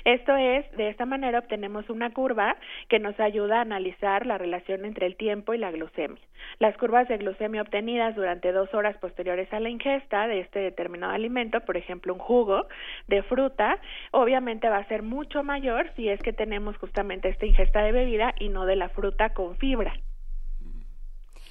Esto 0.04 0.36
es, 0.36 0.70
de 0.72 0.88
esta 0.88 1.06
manera 1.06 1.38
obtenemos 1.38 1.88
una 1.90 2.12
curva 2.12 2.56
que 2.88 2.98
nos 2.98 3.18
ayuda 3.20 3.58
a 3.58 3.62
analizar 3.62 4.26
la 4.26 4.38
relación 4.38 4.84
entre 4.84 5.06
el 5.06 5.16
tiempo 5.16 5.54
y 5.54 5.58
la 5.58 5.70
glucemia. 5.70 6.20
Las 6.58 6.76
curvas 6.76 7.06
de 7.08 7.18
glucemia 7.18 7.62
obtenidas 7.62 8.16
durante 8.16 8.50
dos 8.52 8.72
horas 8.74 8.96
posteriores 8.96 9.52
a 9.52 9.60
la 9.60 9.68
ingesta 9.68 10.26
de 10.26 10.40
este 10.40 10.58
determinado 10.58 11.12
alimento, 11.12 11.60
por 11.60 11.76
ejemplo 11.76 12.14
un 12.14 12.18
jugo 12.18 12.66
de 13.06 13.22
fruta, 13.22 13.78
obviamente 14.10 14.68
va 14.68 14.78
a 14.78 14.88
ser 14.88 15.02
mucho 15.02 15.42
mayor 15.42 15.90
si 15.96 16.08
es 16.08 16.20
que 16.20 16.32
tenemos 16.32 16.76
justamente 16.78 17.28
esta 17.28 17.46
ingesta 17.46 17.82
de 17.82 17.92
bebida 17.92 18.34
y 18.38 18.48
no 18.48 18.64
de 18.64 18.76
la 18.76 18.88
fruta 18.88 19.34
con 19.34 19.56
fibra. 19.56 19.92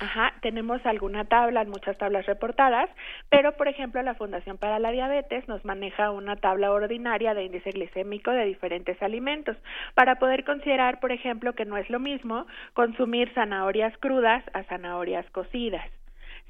Ajá, 0.01 0.33
tenemos 0.41 0.85
alguna 0.85 1.25
tabla, 1.25 1.65
muchas 1.65 1.97
tablas 1.97 2.25
reportadas, 2.25 2.89
pero 3.29 3.57
por 3.57 3.67
ejemplo 3.67 4.01
la 4.01 4.15
Fundación 4.15 4.57
para 4.57 4.79
la 4.79 4.91
Diabetes 4.91 5.45
nos 5.49 5.65
maneja 5.65 6.11
una 6.11 6.37
tabla 6.37 6.71
ordinaria 6.71 7.33
de 7.33 7.43
índice 7.43 7.71
glicémico 7.71 8.31
de 8.31 8.45
diferentes 8.45 9.01
alimentos 9.01 9.57
para 9.95 10.15
poder 10.15 10.45
considerar, 10.45 11.01
por 11.01 11.11
ejemplo, 11.11 11.53
que 11.53 11.65
no 11.65 11.75
es 11.75 11.89
lo 11.89 11.99
mismo 11.99 12.47
consumir 12.73 13.29
zanahorias 13.33 13.97
crudas 13.97 14.41
a 14.53 14.63
zanahorias 14.63 15.29
cocidas. 15.31 15.85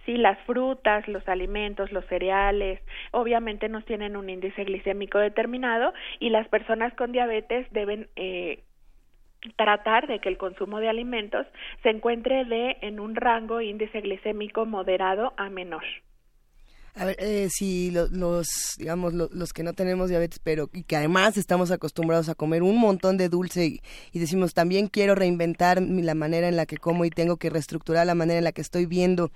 Sí, 0.05 0.17
las 0.17 0.37
frutas, 0.45 1.07
los 1.07 1.27
alimentos, 1.27 1.91
los 1.91 2.05
cereales, 2.05 2.79
obviamente 3.11 3.67
nos 3.67 3.83
tienen 3.85 4.15
un 4.15 4.29
índice 4.29 4.63
glicémico 4.63 5.17
determinado 5.17 5.91
y 6.19 6.29
las 6.29 6.47
personas 6.49 6.93
con 6.93 7.11
diabetes 7.11 7.67
deben 7.71 8.09
eh, 8.15 8.59
tratar 9.55 10.07
de 10.07 10.19
que 10.19 10.29
el 10.29 10.37
consumo 10.37 10.79
de 10.79 10.89
alimentos 10.89 11.45
se 11.83 11.89
encuentre 11.89 12.45
de 12.45 12.77
en 12.81 12.99
un 12.99 13.15
rango 13.15 13.61
índice 13.61 14.01
glicémico 14.01 14.65
moderado 14.65 15.33
a 15.37 15.49
menor. 15.49 15.83
A 16.95 17.05
ver, 17.05 17.15
eh, 17.19 17.47
si 17.49 17.91
lo- 17.91 18.07
los, 18.07 18.47
digamos, 18.77 19.13
lo- 19.13 19.29
los 19.31 19.53
que 19.53 19.63
no 19.63 19.73
tenemos 19.73 20.09
diabetes, 20.09 20.39
pero 20.39 20.69
y 20.73 20.83
que 20.83 20.97
además 20.97 21.37
estamos 21.37 21.71
acostumbrados 21.71 22.27
a 22.29 22.35
comer 22.35 22.61
un 22.63 22.77
montón 22.77 23.15
de 23.15 23.29
dulce 23.29 23.65
y, 23.67 23.81
y 24.11 24.19
decimos 24.19 24.53
también 24.53 24.87
quiero 24.87 25.15
reinventar 25.15 25.81
la 25.81 26.15
manera 26.15 26.49
en 26.49 26.57
la 26.57 26.65
que 26.65 26.77
como 26.77 27.05
y 27.05 27.09
tengo 27.09 27.37
que 27.37 27.49
reestructurar 27.49 28.05
la 28.05 28.15
manera 28.15 28.39
en 28.39 28.43
la 28.43 28.51
que 28.51 28.61
estoy 28.61 28.85
viendo 28.85 29.31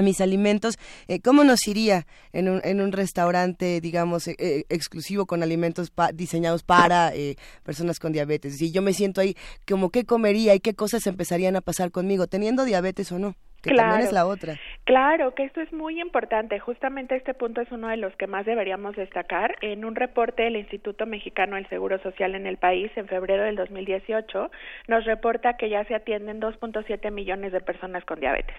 a 0.00 0.02
mis 0.02 0.20
alimentos, 0.20 0.78
eh, 1.08 1.20
¿cómo 1.20 1.44
nos 1.44 1.66
iría 1.68 2.06
en 2.32 2.48
un, 2.48 2.60
en 2.64 2.80
un 2.80 2.92
restaurante, 2.92 3.80
digamos, 3.80 4.26
eh, 4.28 4.34
eh, 4.38 4.64
exclusivo 4.68 5.26
con 5.26 5.42
alimentos 5.42 5.90
pa- 5.90 6.12
diseñados 6.12 6.62
para 6.62 7.14
eh, 7.14 7.36
personas 7.62 7.98
con 7.98 8.12
diabetes? 8.12 8.56
Si 8.58 8.70
yo 8.72 8.82
me 8.82 8.92
siento 8.92 9.20
ahí, 9.20 9.36
como 9.68 9.90
qué 9.90 10.04
comería 10.04 10.54
y 10.54 10.60
qué 10.60 10.74
cosas 10.74 11.06
empezarían 11.06 11.56
a 11.56 11.60
pasar 11.60 11.90
conmigo, 11.90 12.26
teniendo 12.26 12.64
diabetes 12.64 13.12
o 13.12 13.18
no, 13.18 13.36
que 13.62 13.70
también 13.70 13.88
Claro. 13.88 14.04
es 14.04 14.12
la 14.12 14.26
otra. 14.26 14.54
Claro, 14.84 15.34
que 15.34 15.44
esto 15.44 15.60
es 15.60 15.72
muy 15.72 16.00
importante. 16.00 16.58
Justamente 16.58 17.14
este 17.14 17.34
punto 17.34 17.60
es 17.60 17.70
uno 17.70 17.88
de 17.88 17.96
los 17.96 18.14
que 18.16 18.26
más 18.26 18.46
deberíamos 18.46 18.96
destacar. 18.96 19.56
En 19.60 19.84
un 19.84 19.94
reporte 19.94 20.42
del 20.42 20.56
Instituto 20.56 21.06
Mexicano 21.06 21.56
del 21.56 21.68
Seguro 21.68 21.98
Social 22.02 22.34
en 22.34 22.46
el 22.46 22.56
país, 22.56 22.90
en 22.96 23.06
febrero 23.06 23.44
del 23.44 23.56
2018, 23.56 24.50
nos 24.88 25.04
reporta 25.04 25.56
que 25.56 25.68
ya 25.68 25.84
se 25.84 25.94
atienden 25.94 26.40
2.7 26.40 27.10
millones 27.10 27.52
de 27.52 27.60
personas 27.60 28.04
con 28.04 28.20
diabetes. 28.20 28.56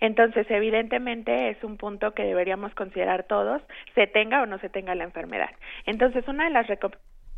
Entonces, 0.00 0.46
evidentemente 0.50 1.50
es 1.50 1.62
un 1.64 1.76
punto 1.76 2.12
que 2.14 2.22
deberíamos 2.24 2.74
considerar 2.74 3.24
todos, 3.24 3.62
se 3.94 4.06
tenga 4.06 4.42
o 4.42 4.46
no 4.46 4.58
se 4.58 4.68
tenga 4.68 4.94
la 4.94 5.04
enfermedad. 5.04 5.50
Entonces, 5.86 6.26
una 6.28 6.44
de 6.44 6.50
las 6.50 6.66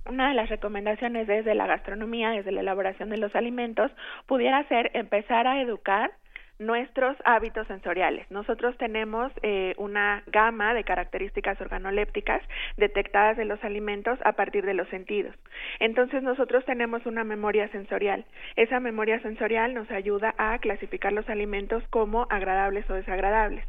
una 0.09 0.29
de 0.29 0.35
las 0.35 0.49
recomendaciones 0.49 1.27
desde 1.27 1.55
la 1.55 1.67
gastronomía, 1.67 2.31
desde 2.31 2.53
la 2.53 2.61
elaboración 2.61 3.11
de 3.11 3.17
los 3.17 3.35
alimentos, 3.35 3.91
pudiera 4.27 4.63
ser 4.69 4.91
empezar 4.95 5.47
a 5.49 5.61
educar 5.61 6.13
nuestros 6.59 7.17
hábitos 7.25 7.67
sensoriales. 7.67 8.31
Nosotros 8.31 8.77
tenemos 8.79 9.33
eh, 9.43 9.75
una 9.79 10.23
gama 10.27 10.75
de 10.75 10.85
características 10.85 11.61
organolépticas 11.61 12.43
detectadas 12.77 13.37
de 13.37 13.45
los 13.45 13.63
alimentos 13.65 14.19
a 14.25 14.33
partir 14.33 14.65
de 14.65 14.75
los 14.75 14.89
sentidos. 14.89 15.35
Entonces 15.81 16.23
nosotros 16.23 16.65
tenemos 16.65 17.05
una 17.07 17.25
memoria 17.25 17.69
sensorial. 17.69 18.25
Esa 18.57 18.81
memoria 18.81 19.21
sensorial 19.21 19.75
nos 19.75 19.91
ayuda 19.91 20.35
a 20.39 20.59
clasificar 20.59 21.13
los 21.13 21.29
alimentos 21.29 21.83
como 21.91 22.27
agradables 22.31 22.89
o 22.91 22.95
desagradables 22.95 23.67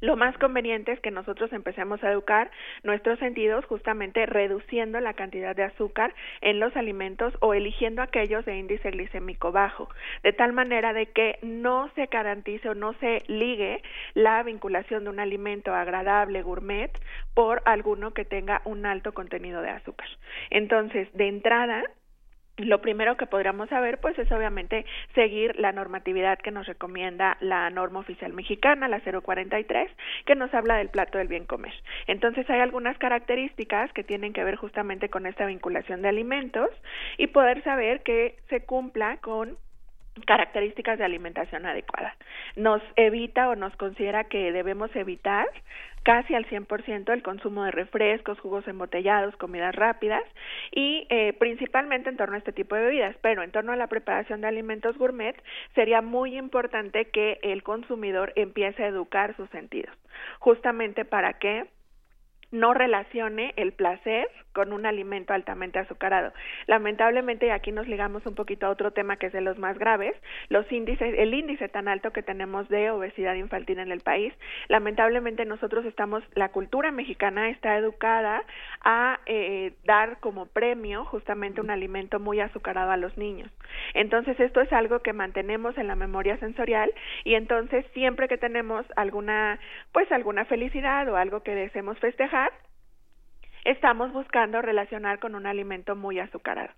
lo 0.00 0.16
más 0.16 0.36
conveniente 0.38 0.92
es 0.92 1.00
que 1.00 1.10
nosotros 1.10 1.52
empecemos 1.52 2.02
a 2.04 2.10
educar 2.10 2.50
nuestros 2.82 3.18
sentidos 3.18 3.64
justamente 3.64 4.26
reduciendo 4.26 5.00
la 5.00 5.14
cantidad 5.14 5.56
de 5.56 5.64
azúcar 5.64 6.14
en 6.40 6.60
los 6.60 6.76
alimentos 6.76 7.34
o 7.40 7.54
eligiendo 7.54 8.02
aquellos 8.02 8.44
de 8.44 8.56
índice 8.56 8.90
glicémico 8.90 9.52
bajo, 9.52 9.88
de 10.22 10.32
tal 10.32 10.52
manera 10.52 10.92
de 10.92 11.06
que 11.06 11.38
no 11.42 11.90
se 11.94 12.06
garantice 12.06 12.68
o 12.68 12.74
no 12.74 12.94
se 12.94 13.22
ligue 13.26 13.82
la 14.14 14.42
vinculación 14.42 15.04
de 15.04 15.10
un 15.10 15.20
alimento 15.20 15.74
agradable 15.74 16.42
gourmet 16.42 16.90
por 17.34 17.62
alguno 17.64 18.12
que 18.12 18.24
tenga 18.24 18.62
un 18.64 18.86
alto 18.86 19.12
contenido 19.12 19.62
de 19.62 19.70
azúcar. 19.70 20.08
Entonces, 20.50 21.08
de 21.14 21.28
entrada, 21.28 21.84
lo 22.56 22.80
primero 22.80 23.16
que 23.16 23.26
podríamos 23.26 23.68
saber, 23.68 23.98
pues, 23.98 24.18
es 24.18 24.30
obviamente 24.32 24.86
seguir 25.14 25.58
la 25.58 25.72
normatividad 25.72 26.38
que 26.38 26.50
nos 26.50 26.66
recomienda 26.66 27.36
la 27.40 27.68
norma 27.70 28.00
oficial 28.00 28.32
mexicana, 28.32 28.88
la 28.88 29.00
043, 29.00 29.90
que 30.24 30.34
nos 30.34 30.52
habla 30.54 30.76
del 30.76 30.88
plato 30.88 31.18
del 31.18 31.28
bien 31.28 31.44
comer. 31.44 31.74
Entonces, 32.06 32.48
hay 32.48 32.60
algunas 32.60 32.96
características 32.98 33.92
que 33.92 34.04
tienen 34.04 34.32
que 34.32 34.44
ver 34.44 34.56
justamente 34.56 35.08
con 35.08 35.26
esta 35.26 35.46
vinculación 35.46 36.02
de 36.02 36.08
alimentos 36.08 36.70
y 37.18 37.28
poder 37.28 37.62
saber 37.62 38.02
que 38.02 38.36
se 38.48 38.64
cumpla 38.64 39.18
con 39.18 39.58
características 40.24 40.98
de 40.98 41.04
alimentación 41.04 41.66
adecuada. 41.66 42.14
Nos 42.54 42.82
evita 42.96 43.48
o 43.48 43.56
nos 43.56 43.76
considera 43.76 44.24
que 44.24 44.52
debemos 44.52 44.94
evitar 44.96 45.46
casi 46.06 46.36
al 46.36 46.46
100% 46.46 47.12
el 47.12 47.22
consumo 47.24 47.64
de 47.64 47.72
refrescos, 47.72 48.38
jugos 48.38 48.66
embotellados, 48.68 49.36
comidas 49.36 49.74
rápidas 49.74 50.22
y 50.70 51.04
eh, 51.10 51.32
principalmente 51.32 52.08
en 52.08 52.16
torno 52.16 52.36
a 52.36 52.38
este 52.38 52.52
tipo 52.52 52.76
de 52.76 52.82
bebidas, 52.82 53.16
pero 53.22 53.42
en 53.42 53.50
torno 53.50 53.72
a 53.72 53.76
la 53.76 53.88
preparación 53.88 54.40
de 54.40 54.46
alimentos 54.46 54.96
gourmet 54.98 55.34
sería 55.74 56.02
muy 56.02 56.38
importante 56.38 57.06
que 57.06 57.40
el 57.42 57.64
consumidor 57.64 58.32
empiece 58.36 58.84
a 58.84 58.86
educar 58.86 59.34
sus 59.34 59.50
sentidos, 59.50 59.92
justamente 60.38 61.04
para 61.04 61.32
que 61.40 61.66
no 62.50 62.74
relacione 62.74 63.52
el 63.56 63.72
placer 63.72 64.28
con 64.56 64.72
un 64.72 64.86
alimento 64.86 65.34
altamente 65.34 65.78
azucarado. 65.78 66.32
Lamentablemente, 66.66 67.46
y 67.46 67.50
aquí 67.50 67.72
nos 67.72 67.86
ligamos 67.86 68.24
un 68.24 68.34
poquito 68.34 68.64
a 68.64 68.70
otro 68.70 68.92
tema 68.92 69.16
que 69.16 69.26
es 69.26 69.32
de 69.34 69.42
los 69.42 69.58
más 69.58 69.78
graves, 69.78 70.14
los 70.48 70.70
índices, 70.72 71.14
el 71.18 71.34
índice 71.34 71.68
tan 71.68 71.88
alto 71.88 72.10
que 72.10 72.22
tenemos 72.22 72.66
de 72.70 72.90
obesidad 72.90 73.34
infantil 73.34 73.80
en 73.80 73.92
el 73.92 74.00
país, 74.00 74.32
lamentablemente 74.68 75.44
nosotros 75.44 75.84
estamos, 75.84 76.22
la 76.34 76.48
cultura 76.48 76.90
mexicana 76.90 77.50
está 77.50 77.76
educada 77.76 78.44
a 78.82 79.20
eh, 79.26 79.74
dar 79.84 80.20
como 80.20 80.46
premio 80.46 81.04
justamente 81.04 81.60
un 81.60 81.70
alimento 81.70 82.18
muy 82.18 82.40
azucarado 82.40 82.90
a 82.92 82.96
los 82.96 83.18
niños. 83.18 83.50
Entonces, 83.92 84.40
esto 84.40 84.62
es 84.62 84.72
algo 84.72 85.00
que 85.00 85.12
mantenemos 85.12 85.76
en 85.76 85.86
la 85.86 85.96
memoria 85.96 86.38
sensorial 86.38 86.90
y 87.24 87.34
entonces 87.34 87.84
siempre 87.92 88.26
que 88.26 88.38
tenemos 88.38 88.86
alguna, 88.96 89.58
pues 89.92 90.10
alguna 90.12 90.46
felicidad 90.46 91.06
o 91.08 91.16
algo 91.16 91.42
que 91.42 91.54
deseemos 91.54 91.98
festejar, 91.98 92.35
estamos 93.64 94.12
buscando 94.12 94.62
relacionar 94.62 95.18
con 95.18 95.34
un 95.34 95.46
alimento 95.46 95.96
muy 95.96 96.18
azucarado. 96.18 96.72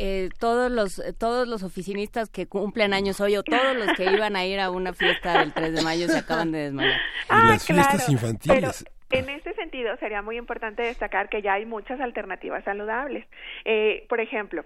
Eh, 0.00 0.28
todos 0.38 0.70
los 0.70 1.02
todos 1.18 1.48
los 1.48 1.64
oficinistas 1.64 2.30
que 2.30 2.46
cumplen 2.46 2.94
años 2.94 3.20
hoy 3.20 3.36
o 3.36 3.42
todos 3.42 3.76
los 3.76 3.92
que 3.96 4.04
iban 4.04 4.36
a 4.36 4.44
ir 4.46 4.60
a 4.60 4.70
una 4.70 4.92
fiesta 4.92 5.40
del 5.40 5.52
3 5.52 5.74
de 5.74 5.82
mayo 5.82 6.06
se 6.06 6.18
acaban 6.18 6.52
de 6.52 6.58
desmayar. 6.58 7.00
Ah, 7.28 7.48
las 7.50 7.66
fiestas 7.66 8.08
infantiles. 8.08 8.84
Pero 9.08 9.22
en 9.22 9.28
este 9.30 9.54
sentido 9.54 9.96
sería 9.96 10.22
muy 10.22 10.36
importante 10.36 10.82
destacar 10.82 11.28
que 11.28 11.42
ya 11.42 11.54
hay 11.54 11.66
muchas 11.66 12.00
alternativas 12.00 12.62
saludables. 12.62 13.26
Eh, 13.64 14.06
por 14.08 14.20
ejemplo, 14.20 14.64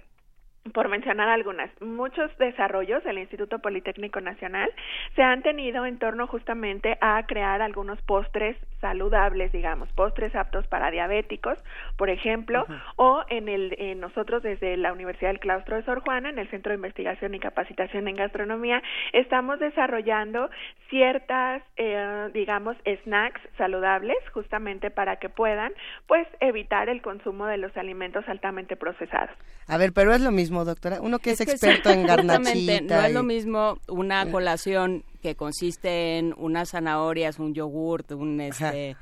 por 0.72 0.88
mencionar 0.88 1.28
algunas, 1.28 1.70
muchos 1.80 2.30
desarrollos 2.38 3.02
del 3.02 3.18
Instituto 3.18 3.58
Politécnico 3.58 4.20
Nacional 4.20 4.70
se 5.16 5.22
han 5.22 5.42
tenido 5.42 5.84
en 5.86 5.98
torno 5.98 6.26
justamente 6.28 6.96
a 7.00 7.24
crear 7.26 7.62
algunos 7.62 8.00
postres 8.02 8.56
saludables, 8.80 9.50
digamos, 9.52 9.88
postres 9.92 10.34
aptos 10.36 10.66
para 10.68 10.90
diabéticos, 10.90 11.58
por 11.96 12.10
ejemplo, 12.10 12.64
o 12.96 13.22
en 13.28 13.48
el 13.48 13.74
en 13.78 14.00
nosotros 14.00 14.42
desde 14.42 14.76
la 14.76 14.92
Universidad 14.92 15.30
del 15.30 15.40
Claustro 15.40 15.76
de 15.76 15.84
Sor 15.84 16.00
Juana, 16.00 16.30
en 16.30 16.38
el 16.38 16.48
Centro 16.48 16.70
de 16.70 16.76
Investigación 16.76 17.34
y 17.34 17.40
Capacitación 17.40 18.06
en 18.06 18.16
Gastronomía, 18.16 18.82
estamos 19.12 19.58
desarrollando 19.58 20.50
ciertas, 20.90 21.62
eh, 21.76 22.30
digamos, 22.34 22.76
snacks 23.04 23.40
saludables, 23.56 24.16
justamente 24.32 24.90
para 24.90 25.16
que 25.16 25.28
puedan, 25.28 25.72
pues, 26.06 26.26
evitar 26.40 26.88
el 26.88 27.02
consumo 27.02 27.46
de 27.46 27.56
los 27.56 27.76
alimentos 27.76 28.28
altamente 28.28 28.76
procesados. 28.76 29.34
A 29.68 29.78
ver, 29.78 29.92
pero 29.94 30.12
es 30.12 30.20
lo 30.20 30.32
mismo 30.32 30.51
mismo, 30.52 30.64
doctora? 30.64 31.00
Uno 31.00 31.18
que 31.18 31.30
es, 31.30 31.40
Es 31.40 31.46
que 31.46 31.52
experto 31.52 31.90
en 31.90 32.02
justamente 32.02 32.50
garnachita. 32.50 32.96
No 32.96 33.06
es 33.06 33.14
lo 33.14 33.22
mismo 33.22 33.78
una 33.88 34.30
colación 34.30 35.04
que 35.22 35.34
consiste 35.34 36.18
en 36.18 36.34
unas 36.36 36.70
zanahorias, 36.70 37.38
un 37.38 37.54
yogurt, 37.54 38.12
un, 38.12 38.40
este, 38.40 38.96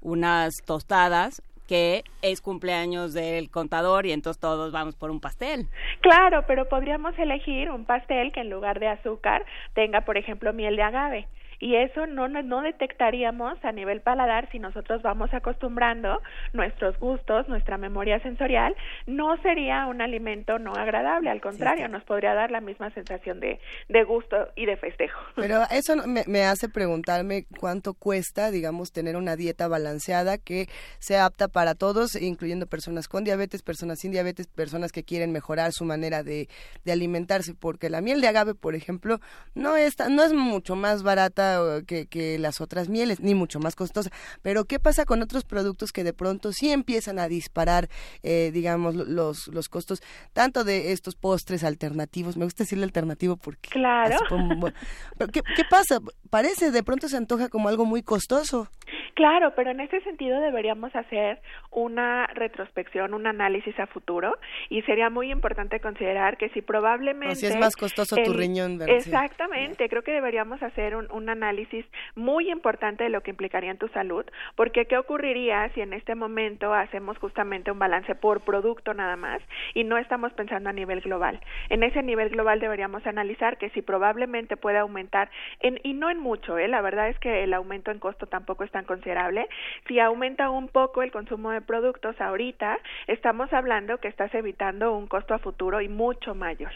unas 0.00 0.54
tostadas, 0.64 1.42
que 1.68 2.04
es 2.22 2.40
cumpleaños 2.40 3.12
del 3.12 3.50
contador 3.50 4.06
y 4.06 4.12
entonces 4.12 4.40
todos 4.40 4.72
vamos 4.72 4.96
por 4.96 5.10
un 5.10 5.20
pastel. 5.20 5.66
Claro, 6.00 6.44
pero 6.46 6.68
podríamos 6.68 7.18
elegir 7.18 7.70
un 7.70 7.84
pastel 7.84 8.32
que 8.32 8.40
en 8.40 8.50
lugar 8.50 8.80
de 8.80 8.88
azúcar 8.88 9.44
tenga, 9.74 10.02
por 10.02 10.16
ejemplo, 10.16 10.52
miel 10.52 10.76
de 10.76 10.82
agave. 10.82 11.28
Y 11.64 11.76
eso 11.76 12.06
no, 12.06 12.28
no, 12.28 12.42
no 12.42 12.60
detectaríamos 12.60 13.56
a 13.64 13.72
nivel 13.72 14.02
paladar 14.02 14.50
si 14.52 14.58
nosotros 14.58 15.00
vamos 15.00 15.32
acostumbrando 15.32 16.20
nuestros 16.52 16.98
gustos, 16.98 17.48
nuestra 17.48 17.78
memoria 17.78 18.20
sensorial, 18.20 18.76
no 19.06 19.34
sería 19.40 19.86
un 19.86 20.02
alimento 20.02 20.58
no 20.58 20.74
agradable, 20.74 21.30
al 21.30 21.40
contrario, 21.40 21.88
nos 21.88 22.04
podría 22.04 22.34
dar 22.34 22.50
la 22.50 22.60
misma 22.60 22.90
sensación 22.90 23.40
de, 23.40 23.60
de 23.88 24.04
gusto 24.04 24.36
y 24.56 24.66
de 24.66 24.76
festejo. 24.76 25.18
Pero 25.36 25.62
eso 25.70 25.96
me, 26.06 26.24
me 26.26 26.42
hace 26.44 26.68
preguntarme 26.68 27.46
cuánto 27.58 27.94
cuesta, 27.94 28.50
digamos, 28.50 28.92
tener 28.92 29.16
una 29.16 29.34
dieta 29.34 29.66
balanceada 29.66 30.36
que 30.36 30.66
sea 30.98 31.24
apta 31.24 31.48
para 31.48 31.74
todos, 31.74 32.14
incluyendo 32.20 32.66
personas 32.66 33.08
con 33.08 33.24
diabetes, 33.24 33.62
personas 33.62 34.00
sin 34.00 34.12
diabetes, 34.12 34.48
personas 34.48 34.92
que 34.92 35.02
quieren 35.02 35.32
mejorar 35.32 35.72
su 35.72 35.86
manera 35.86 36.22
de, 36.22 36.46
de 36.84 36.92
alimentarse, 36.92 37.54
porque 37.54 37.88
la 37.88 38.02
miel 38.02 38.20
de 38.20 38.28
agave, 38.28 38.54
por 38.54 38.74
ejemplo, 38.74 39.18
no 39.54 39.76
es, 39.78 39.96
tan- 39.96 40.14
no 40.14 40.22
es 40.24 40.34
mucho 40.34 40.76
más 40.76 41.02
barata 41.02 41.53
que, 41.86 42.06
que 42.06 42.38
las 42.38 42.60
otras 42.60 42.88
mieles, 42.88 43.20
ni 43.20 43.34
mucho 43.34 43.60
más 43.60 43.74
costosa. 43.76 44.10
Pero 44.42 44.64
¿qué 44.64 44.78
pasa 44.78 45.04
con 45.04 45.22
otros 45.22 45.44
productos 45.44 45.92
que 45.92 46.04
de 46.04 46.12
pronto 46.12 46.52
sí 46.52 46.70
empiezan 46.70 47.18
a 47.18 47.28
disparar, 47.28 47.88
eh, 48.22 48.50
digamos, 48.52 48.94
lo- 48.94 49.04
los, 49.04 49.48
los 49.48 49.68
costos, 49.68 50.02
tanto 50.32 50.64
de 50.64 50.92
estos 50.92 51.14
postres 51.16 51.64
alternativos, 51.64 52.36
me 52.36 52.44
gusta 52.44 52.64
decirle 52.64 52.84
alternativo 52.84 53.36
porque 53.36 53.70
Claro. 53.70 54.16
como- 54.28 54.56
bueno, 54.56 54.76
pero 55.18 55.30
¿qué, 55.32 55.40
qué 55.56 55.64
pasa? 55.68 55.98
Parece, 56.30 56.70
de 56.70 56.82
pronto 56.82 57.08
se 57.08 57.16
antoja 57.16 57.48
como 57.48 57.68
algo 57.68 57.84
muy 57.84 58.02
costoso. 58.02 58.68
Claro, 59.14 59.52
pero 59.54 59.70
en 59.70 59.80
ese 59.80 60.00
sentido 60.00 60.40
deberíamos 60.40 60.94
hacer 60.96 61.40
una 61.74 62.26
retrospección, 62.28 63.14
un 63.14 63.26
análisis 63.26 63.78
a 63.78 63.86
futuro 63.86 64.38
y 64.68 64.82
sería 64.82 65.10
muy 65.10 65.30
importante 65.30 65.80
considerar 65.80 66.36
que 66.36 66.48
si 66.50 66.62
probablemente... 66.62 67.32
O 67.32 67.36
si 67.36 67.46
es 67.46 67.56
más 67.56 67.76
costoso 67.76 68.16
tu 68.16 68.32
riñón, 68.32 68.78
¿verdad? 68.78 68.96
Exactamente, 68.96 69.88
creo 69.88 70.02
que 70.02 70.12
deberíamos 70.12 70.62
hacer 70.62 70.94
un, 70.96 71.10
un 71.10 71.28
análisis 71.28 71.84
muy 72.14 72.50
importante 72.50 73.04
de 73.04 73.10
lo 73.10 73.22
que 73.22 73.30
implicaría 73.30 73.72
en 73.72 73.78
tu 73.78 73.88
salud, 73.88 74.24
porque 74.54 74.86
¿qué 74.86 74.96
ocurriría 74.96 75.68
si 75.74 75.80
en 75.80 75.92
este 75.92 76.14
momento 76.14 76.72
hacemos 76.72 77.18
justamente 77.18 77.72
un 77.72 77.78
balance 77.78 78.14
por 78.14 78.42
producto 78.42 78.94
nada 78.94 79.16
más 79.16 79.42
y 79.74 79.84
no 79.84 79.98
estamos 79.98 80.32
pensando 80.32 80.70
a 80.70 80.72
nivel 80.72 81.00
global? 81.00 81.40
En 81.70 81.82
ese 81.82 82.02
nivel 82.02 82.30
global 82.30 82.60
deberíamos 82.60 83.06
analizar 83.06 83.58
que 83.58 83.70
si 83.70 83.82
probablemente 83.82 84.56
puede 84.56 84.78
aumentar, 84.78 85.30
en, 85.60 85.80
y 85.82 85.94
no 85.94 86.08
en 86.08 86.20
mucho, 86.20 86.56
¿eh? 86.56 86.68
la 86.68 86.80
verdad 86.80 87.08
es 87.08 87.18
que 87.18 87.42
el 87.42 87.52
aumento 87.52 87.90
en 87.90 87.98
costo 87.98 88.26
tampoco 88.26 88.62
es 88.62 88.70
tan 88.70 88.84
considerable, 88.84 89.48
si 89.88 89.98
aumenta 89.98 90.50
un 90.50 90.68
poco 90.68 91.02
el 91.02 91.10
consumo 91.10 91.50
de 91.50 91.63
productos 91.64 92.20
ahorita, 92.20 92.78
estamos 93.06 93.52
hablando 93.52 93.98
que 93.98 94.08
estás 94.08 94.32
evitando 94.34 94.92
un 94.92 95.06
costo 95.06 95.34
a 95.34 95.38
futuro 95.38 95.80
y 95.80 95.88
mucho 95.88 96.34
mayor. 96.34 96.72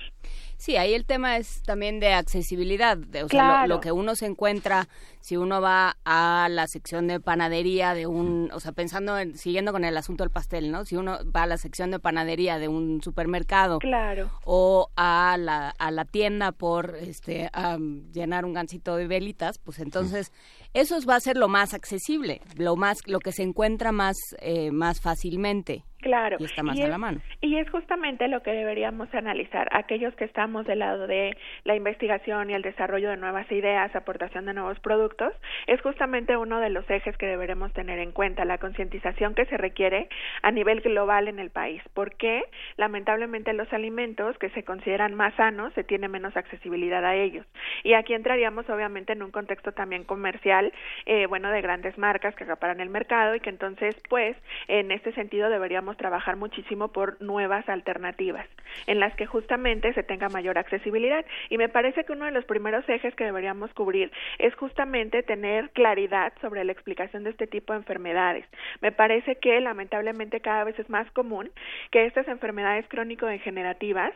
Sí, 0.57 0.77
ahí 0.77 0.93
el 0.95 1.05
tema 1.05 1.37
es 1.37 1.63
también 1.63 2.01
de 2.01 2.13
accesibilidad, 2.15 2.97
de, 2.97 3.23
o 3.23 3.29
sea, 3.29 3.43
lo- 3.43 3.49
Claro. 3.51 3.69
lo, 3.69 3.81
que 3.81 3.93
uno 3.93 4.17
se 4.17 4.27
encuentra 4.27 4.89
si 5.21 5.37
uno 5.37 5.61
va 5.61 5.97
a 6.05 6.49
la 6.51 6.67
sección 6.67 7.07
de 7.07 7.21
panadería 7.21 7.95
de 7.95 8.09
un, 8.09 8.51
o 8.53 8.59
sea, 8.59 8.73
pensando 8.73 9.17
en, 9.19 9.37
siguiendo 9.37 9.71
con 9.73 9.85
el 9.85 9.97
asunto 9.97 10.25
del 10.25 10.33
pastel, 10.33 10.73
¿no? 10.73 10.85
Si 10.85 10.97
uno 10.97 11.19
va 11.35 11.45
a 11.45 11.47
la 11.47 11.59
sección 11.59 11.93
de 11.93 12.01
panadería 12.01 12.59
de 12.59 12.67
un 12.67 13.01
supermercado 13.03 13.79
Claro. 13.79 14.31
o 14.45 14.89
a 14.97 15.37
la, 15.39 15.71
a 15.79 15.91
la 15.93 16.05
tienda 16.05 16.51
por 16.51 16.97
este 16.97 17.51
a 17.53 17.79
llenar 18.13 18.45
un 18.45 18.55
gancito 18.55 18.97
de 18.97 19.07
velitas, 19.07 19.59
pues 19.59 19.79
entonces 19.79 20.33
eso 20.75 20.99
va 21.09 21.17
a 21.17 21.21
ser 21.21 21.37
lo 21.37 21.49
más 21.49 21.75
accesible, 21.75 22.41
lo 22.57 22.77
más 22.77 22.99
lo 23.07 23.21
que 23.21 23.33
se 23.33 23.43
encuentra 23.43 23.93
más 23.93 24.17
eh, 24.41 24.71
más 24.71 25.01
fácilmente 25.01 25.85
Claro. 26.01 26.37
y 26.39 26.45
está 26.45 26.63
más 26.63 26.77
Y 26.79 26.83
a 26.83 26.85
es- 26.85 26.91
la 26.91 26.99
mano. 26.99 27.21
Y 27.41 27.57
es 27.57 27.69
justamente 27.71 28.29
lo 28.29 28.43
que 28.43 28.53
deberíamos 28.53 29.13
analizar, 29.15 29.69
aquellos 29.73 30.15
que 30.15 30.25
estamos 30.25 30.65
del 30.67 30.79
lado 30.81 31.07
de 31.07 31.37
la 31.65 31.75
investigación 31.75 32.51
y 32.51 32.55
el 32.55 32.63
desarrollo 32.63 33.11
de 33.11 33.17
nuevas 33.17 33.51
ideas, 33.51 33.95
aportación 33.97 34.47
de 34.47 34.55
nuevos 34.55 34.79
productos, 34.81 35.33
es 35.67 35.81
justamente 35.81 36.37
uno 36.37 36.61
de 36.61 36.71
los 36.71 36.89
ejes 36.91 37.17
que 37.17 37.27
deberemos 37.27 37.73
tener 37.73 37.99
en 37.99 38.13
cuenta, 38.13 38.45
la 38.45 38.59
concientización 38.59 39.35
que 39.35 39.47
se 39.47 39.57
requiere 39.57 40.09
a 40.43 40.51
nivel 40.53 40.81
global 40.83 41.27
en 41.29 41.39
el 41.41 41.51
país, 41.51 41.83
porque 41.95 42.45
lamentablemente 42.77 43.53
los 43.53 43.71
alimentos 43.73 44.39
que 44.39 44.51
se 44.51 44.63
consideran 44.63 45.15
más 45.15 45.35
sanos 45.35 45.73
se 45.75 45.85
tiene 45.85 46.09
menos 46.09 46.37
accesibilidad 46.37 47.05
a 47.05 47.17
ellos. 47.17 47.47
Y 47.83 47.95
aquí 47.95 48.15
entraríamos 48.15 48.69
obviamente 48.71 49.13
en 49.13 49.23
un 49.23 49.31
contexto 49.31 49.73
también 49.73 50.05
comercial, 50.05 50.73
eh, 51.07 51.27
bueno, 51.27 51.51
de 51.51 51.61
grandes 51.61 51.99
marcas 51.99 52.35
que 52.37 52.45
acaparan 52.45 52.81
el 52.81 52.89
mercado 52.89 53.35
y 53.35 53.41
que 53.41 53.51
entonces, 53.51 53.97
pues, 54.09 54.37
en 54.69 54.93
este 54.93 55.13
sentido 55.13 55.51
deberíamos 55.51 55.97
trabajar 55.99 56.37
muchísimo 56.37 56.89
por 56.89 57.21
nuevas 57.21 57.69
alternativas 57.69 58.47
en 58.87 59.01
las 59.01 59.15
que 59.17 59.27
justamente 59.27 59.93
se 59.93 60.03
tenga 60.03 60.31
mayor 60.31 60.57
accesibilidad. 60.57 61.27
Y 61.51 61.59
me 61.59 61.69
parece 61.69 62.05
que 62.05 62.13
uno 62.13 62.25
de 62.25 62.31
los 62.31 62.47
primeros 62.47 62.89
ejes 62.89 63.15
que 63.15 63.25
deberíamos 63.25 63.73
cubrir 63.75 64.11
es 64.39 64.55
justamente 64.55 65.23
tener 65.23 65.71
claridad 65.71 66.33
sobre 66.41 66.65
la 66.65 66.73
explicación 66.73 67.25
de 67.25 67.31
este 67.31 67.47
tipo 67.47 67.75
de 67.75 67.81
enfermedades. 67.81 68.47
Me 68.81 68.93
parece 68.93 69.37
que 69.37 69.61
lamentablemente 69.61 70.41
cada 70.41 70.65
vez 70.65 70.79
es 70.79 70.89
más 70.89 71.11
común 71.11 71.51
que 71.91 72.07
estas 72.07 72.27
enfermedades 72.29 72.89
crónico-degenerativas 72.89 74.15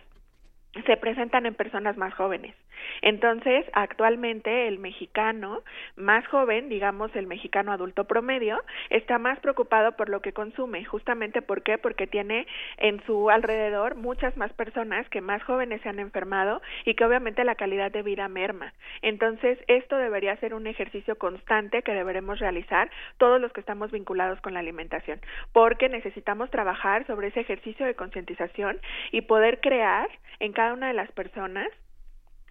se 0.87 0.97
presentan 0.97 1.45
en 1.47 1.55
personas 1.55 1.97
más 1.97 2.15
jóvenes. 2.15 2.55
Entonces, 3.03 3.65
actualmente 3.73 4.69
el 4.69 4.79
mexicano 4.79 5.63
más 5.97 6.27
joven, 6.27 6.69
digamos 6.69 7.15
el 7.17 7.27
mexicano 7.27 7.73
adulto 7.73 8.05
promedio, 8.05 8.63
está 8.91 9.19
más 9.19 9.39
preocupado 9.41 9.93
por 9.93 10.09
lo 10.09 10.21
que 10.21 10.33
consume, 10.33 10.85
justamente 10.85 11.43
¿por 11.43 11.63
qué? 11.63 11.79
Porque 11.79 12.07
tiene 12.07 12.47
en 12.79 13.05
su 13.07 13.31
alrededor 13.31 13.97
muchas 13.97 14.37
más 14.37 14.53
personas 14.53 15.09
que 15.09 15.21
más 15.21 15.43
jóvenes 15.43 15.81
se 15.83 15.89
han 15.89 15.99
enfermado 15.99 16.63
y 16.85 16.95
que 16.95 17.05
obviamente 17.05 17.45
la 17.45 17.55
calidad 17.55 17.91
de 17.91 18.03
vida 18.03 18.29
merma. 18.29 18.73
Entonces, 19.03 19.59
esto 19.67 19.97
debería 19.97 20.37
ser 20.37 20.55
un 20.55 20.67
ejercicio 20.67 21.17
constante 21.17 21.83
que 21.83 21.95
deberemos 21.95 22.39
realizar 22.39 22.91
todos 23.19 23.41
los 23.41 23.53
que 23.53 23.61
estamos 23.61 23.91
vinculados 23.91 24.41
con 24.41 24.55
la 24.55 24.61
alimentación, 24.61 25.21
porque 25.53 25.89
necesitamos 25.89 26.51
trabajar 26.51 27.07
sobre 27.07 27.29
ese 27.29 27.41
ejercicio 27.41 27.87
de 27.87 27.95
concientización 27.95 28.81
y 29.11 29.23
poder 29.23 29.61
crear 29.61 30.09
en 30.41 30.53
cada 30.53 30.73
una 30.73 30.89
de 30.89 30.95
las 30.95 31.11
personas 31.13 31.69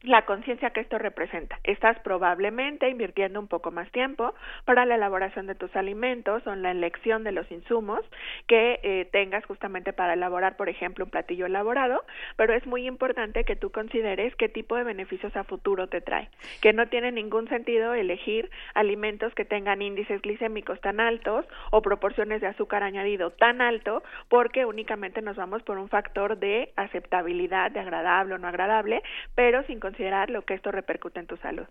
la 0.03 0.25
conciencia 0.25 0.71
que 0.71 0.79
esto 0.79 0.97
representa. 0.97 1.59
Estás 1.63 1.99
probablemente 1.99 2.89
invirtiendo 2.89 3.39
un 3.39 3.47
poco 3.47 3.71
más 3.71 3.89
tiempo 3.91 4.33
para 4.65 4.85
la 4.85 4.95
elaboración 4.95 5.47
de 5.47 5.55
tus 5.55 5.75
alimentos 5.75 6.45
o 6.47 6.53
en 6.53 6.63
la 6.63 6.71
elección 6.71 7.23
de 7.23 7.31
los 7.31 7.49
insumos 7.51 7.99
que 8.47 8.79
eh, 8.83 9.07
tengas 9.11 9.45
justamente 9.45 9.93
para 9.93 10.13
elaborar, 10.13 10.57
por 10.57 10.69
ejemplo, 10.69 11.05
un 11.05 11.11
platillo 11.11 11.45
elaborado, 11.45 12.03
pero 12.35 12.53
es 12.53 12.65
muy 12.65 12.87
importante 12.87 13.43
que 13.43 13.55
tú 13.55 13.71
consideres 13.71 14.35
qué 14.35 14.49
tipo 14.49 14.75
de 14.75 14.83
beneficios 14.83 15.35
a 15.35 15.43
futuro 15.43 15.87
te 15.87 16.01
trae, 16.01 16.29
que 16.61 16.73
no 16.73 16.87
tiene 16.87 17.11
ningún 17.11 17.47
sentido 17.47 17.93
elegir 17.93 18.49
alimentos 18.73 19.33
que 19.35 19.45
tengan 19.45 19.81
índices 19.81 20.21
glicémicos 20.21 20.81
tan 20.81 20.99
altos 20.99 21.45
o 21.69 21.81
proporciones 21.81 22.41
de 22.41 22.47
azúcar 22.47 22.83
añadido 22.83 23.31
tan 23.31 23.61
alto 23.61 24.03
porque 24.29 24.65
únicamente 24.65 25.21
nos 25.21 25.35
vamos 25.35 25.61
por 25.63 25.77
un 25.77 25.89
factor 25.89 26.37
de 26.37 26.71
aceptabilidad, 26.75 27.71
de 27.71 27.79
agradable 27.79 28.35
o 28.35 28.37
no 28.37 28.47
agradable, 28.47 29.03
pero 29.35 29.63
sin 29.63 29.79
considerar 29.91 30.29
lo 30.29 30.43
que 30.43 30.53
esto 30.53 30.71
repercute 30.71 31.19
en 31.19 31.27
tu 31.27 31.37
salud. 31.37 31.65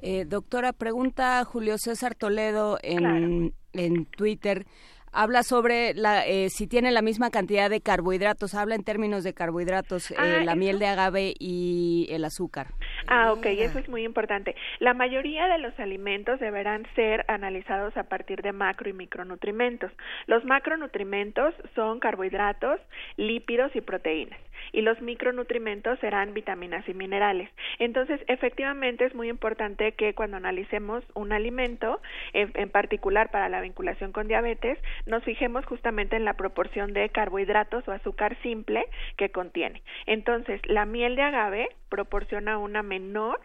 Eh, 0.00 0.24
doctora, 0.24 0.72
pregunta 0.72 1.44
Julio 1.44 1.76
César 1.78 2.14
Toledo 2.14 2.78
en, 2.82 3.52
en 3.74 4.06
Twitter. 4.06 4.64
Habla 5.12 5.44
sobre 5.44 5.94
la, 5.94 6.26
eh, 6.26 6.50
si 6.50 6.66
tiene 6.66 6.90
la 6.90 7.00
misma 7.00 7.30
cantidad 7.30 7.70
de 7.70 7.80
carbohidratos. 7.80 8.54
Habla 8.54 8.74
en 8.74 8.84
términos 8.84 9.24
de 9.24 9.32
carbohidratos, 9.32 10.10
eh, 10.10 10.14
Ah, 10.18 10.24
la 10.44 10.52
eso- 10.52 10.56
miel 10.56 10.78
de 10.78 10.86
agave 10.88 11.32
y 11.38 12.06
el 12.10 12.22
azúcar. 12.24 12.66
Ah, 13.06 13.32
ok, 13.32 13.46
eso 13.46 13.78
es 13.78 13.88
muy 13.88 14.04
importante. 14.04 14.54
La 14.78 14.92
mayoría 14.92 15.46
de 15.48 15.56
los 15.58 15.78
alimentos 15.78 16.38
deberán 16.40 16.86
ser 16.94 17.24
analizados 17.28 17.96
a 17.96 18.02
partir 18.04 18.42
de 18.42 18.52
macro 18.52 18.90
y 18.90 18.92
micronutrimentos. 18.92 19.90
Los 20.26 20.44
macronutrimentos 20.44 21.54
son 21.74 21.98
carbohidratos, 21.98 22.78
lípidos 23.16 23.74
y 23.74 23.80
proteínas. 23.80 24.38
Y 24.76 24.82
los 24.82 25.00
micronutrimentos 25.00 25.98
serán 26.00 26.34
vitaminas 26.34 26.86
y 26.86 26.92
minerales. 26.92 27.48
Entonces, 27.78 28.20
efectivamente 28.28 29.06
es 29.06 29.14
muy 29.14 29.30
importante 29.30 29.92
que 29.92 30.14
cuando 30.14 30.36
analicemos 30.36 31.02
un 31.14 31.32
alimento, 31.32 32.02
en, 32.34 32.52
en 32.54 32.68
particular 32.68 33.30
para 33.30 33.48
la 33.48 33.62
vinculación 33.62 34.12
con 34.12 34.28
diabetes, 34.28 34.78
nos 35.06 35.24
fijemos 35.24 35.64
justamente 35.64 36.16
en 36.16 36.26
la 36.26 36.34
proporción 36.34 36.92
de 36.92 37.08
carbohidratos 37.08 37.88
o 37.88 37.92
azúcar 37.92 38.36
simple 38.42 38.84
que 39.16 39.30
contiene. 39.30 39.82
Entonces, 40.04 40.60
la 40.66 40.84
miel 40.84 41.16
de 41.16 41.22
agave 41.22 41.68
proporciona 41.88 42.58
una 42.58 42.82
menor, 42.82 43.40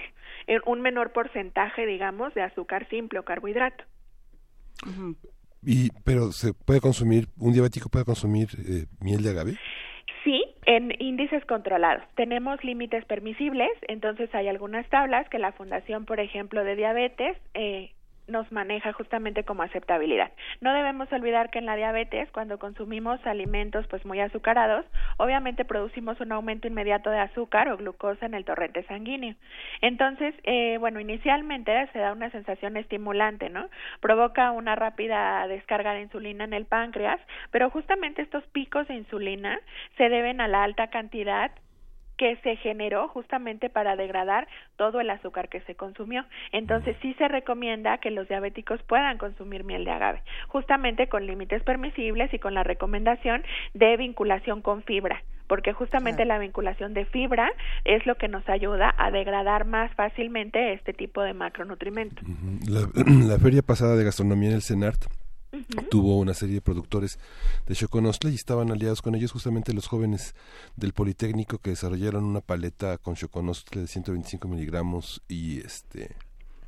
eh, 0.48 0.60
un 0.66 0.82
menor 0.82 1.14
porcentaje, 1.14 1.86
digamos, 1.86 2.34
de 2.34 2.42
azúcar 2.42 2.90
simple 2.90 3.20
o 3.20 3.24
carbohidrato. 3.24 3.86
Y, 5.64 5.92
pero 6.04 6.32
se 6.32 6.54
puede 6.54 6.82
consumir, 6.82 7.28
un 7.38 7.54
diabético 7.54 7.88
puede 7.90 8.04
consumir 8.04 8.50
eh, 8.58 8.86
miel 9.00 9.24
de 9.24 9.30
agave. 9.30 9.54
Sí, 10.24 10.44
En 10.66 10.94
índices 11.00 11.44
controlados. 11.46 12.04
Tenemos 12.16 12.64
límites 12.64 13.04
permisibles, 13.06 13.72
entonces 13.88 14.34
hay 14.36 14.48
algunas 14.48 14.88
tablas 14.90 15.28
que 15.30 15.40
la 15.40 15.52
Fundación, 15.54 16.06
por 16.06 16.20
ejemplo, 16.20 16.64
de 16.64 16.76
Diabetes, 16.76 17.38
eh, 17.54 17.92
nos 18.28 18.52
maneja 18.52 18.94
justamente 18.94 19.44
como 19.44 19.64
aceptabilidad. 19.64 20.32
No 20.62 20.74
debemos 20.74 21.12
olvidar 21.12 21.50
que 21.50 21.60
en 21.60 21.66
la 21.66 21.76
diabetes, 21.76 22.30
cuando 22.32 22.60
consumimos 22.60 23.20
alimentos 23.26 23.86
pues 23.88 24.06
muy 24.06 24.20
azucarados, 24.20 24.86
obviamente 25.18 25.66
producimos 25.66 26.20
un 26.22 26.32
aumento 26.32 26.68
inmediato 26.68 27.10
de 27.10 27.20
azúcar 27.20 27.70
o 27.70 27.78
glucosa 27.78 28.26
en 28.26 28.34
el 28.34 28.46
torrente 28.46 28.84
sanguíneo. 28.84 29.36
Entonces, 29.82 30.34
eh, 30.44 30.78
bueno, 30.80 31.00
inicialmente 31.00 31.88
se 31.94 32.00
da 32.00 32.14
una 32.14 32.30
sensación 32.32 32.78
estimulante, 32.78 33.50
¿no? 33.50 33.70
Provoca 34.00 34.52
una 34.52 34.76
rápida 34.76 35.48
descarga 35.48 35.94
de 35.94 36.02
insulina 36.02 36.44
en 36.44 36.54
el 36.54 36.66
páncreas, 36.66 37.20
pero 37.52 37.70
justamente 37.70 38.22
estos 38.22 38.44
picos 38.48 38.88
de 38.88 38.96
insulina 38.96 39.60
se 39.98 40.10
deben 40.10 40.42
a 40.42 40.48
la 40.48 40.64
alta 40.64 40.88
cantidad 40.88 41.52
que 42.18 42.36
se 42.38 42.56
generó 42.58 43.08
justamente 43.08 43.70
para 43.70 43.96
degradar 43.96 44.48
todo 44.76 45.00
el 45.00 45.10
azúcar 45.10 45.50
que 45.50 45.62
se 45.62 45.76
consumió. 45.76 46.26
Entonces 46.52 46.96
sí 47.02 47.14
se 47.16 47.28
recomienda 47.28 47.98
que 47.98 48.12
los 48.12 48.28
diabéticos 48.28 48.82
puedan 48.84 49.18
consumir 49.18 49.64
miel 49.64 49.86
de 49.86 49.92
agave, 49.92 50.22
justamente 50.48 51.08
con 51.08 51.26
límites 51.26 51.64
permisibles 51.64 52.34
y 52.34 52.40
con 52.40 52.54
la 52.54 52.64
recomendación 52.64 53.44
de 53.74 53.98
vinculación 53.98 54.62
con 54.62 54.84
fibra 54.84 55.24
porque 55.48 55.74
justamente 55.74 56.24
la 56.24 56.40
vinculación 56.40 56.94
de 56.94 57.04
fibra 57.04 57.52
es 57.84 58.06
lo 58.06 58.16
que 58.16 58.30
nos 58.30 58.48
ayuda 58.48 58.96
a 58.98 59.12
degradar 59.12 59.66
más 59.66 59.94
fácilmente 59.96 60.72
este 60.72 60.94
tipo 60.94 61.22
de 61.24 61.34
macronutrimentos. 61.34 62.24
La, 62.70 62.88
la 63.28 63.38
feria 63.38 63.62
pasada 63.62 63.98
de 63.98 64.06
gastronomía 64.06 64.48
en 64.48 64.56
el 64.56 64.62
CENART 64.62 65.08
tuvo 65.90 66.18
una 66.20 66.34
serie 66.34 66.56
de 66.56 66.62
productores 66.62 67.20
de 67.68 67.76
Choconostle 67.76 68.32
y 68.32 68.36
estaban 68.36 68.72
aliados 68.72 69.02
con 69.02 69.16
ellos 69.16 69.32
justamente 69.32 69.74
los 69.74 69.88
jóvenes 69.88 70.34
del 70.76 70.94
Politécnico 70.94 71.58
que 71.60 71.72
desarrollaron 71.72 72.24
una 72.24 72.42
paleta 72.42 72.98
con 72.98 73.16
Choconostle 73.16 73.82
de 73.82 73.88
125 73.88 74.48
miligramos 74.48 75.22
y 75.28 75.60
este 75.60 76.16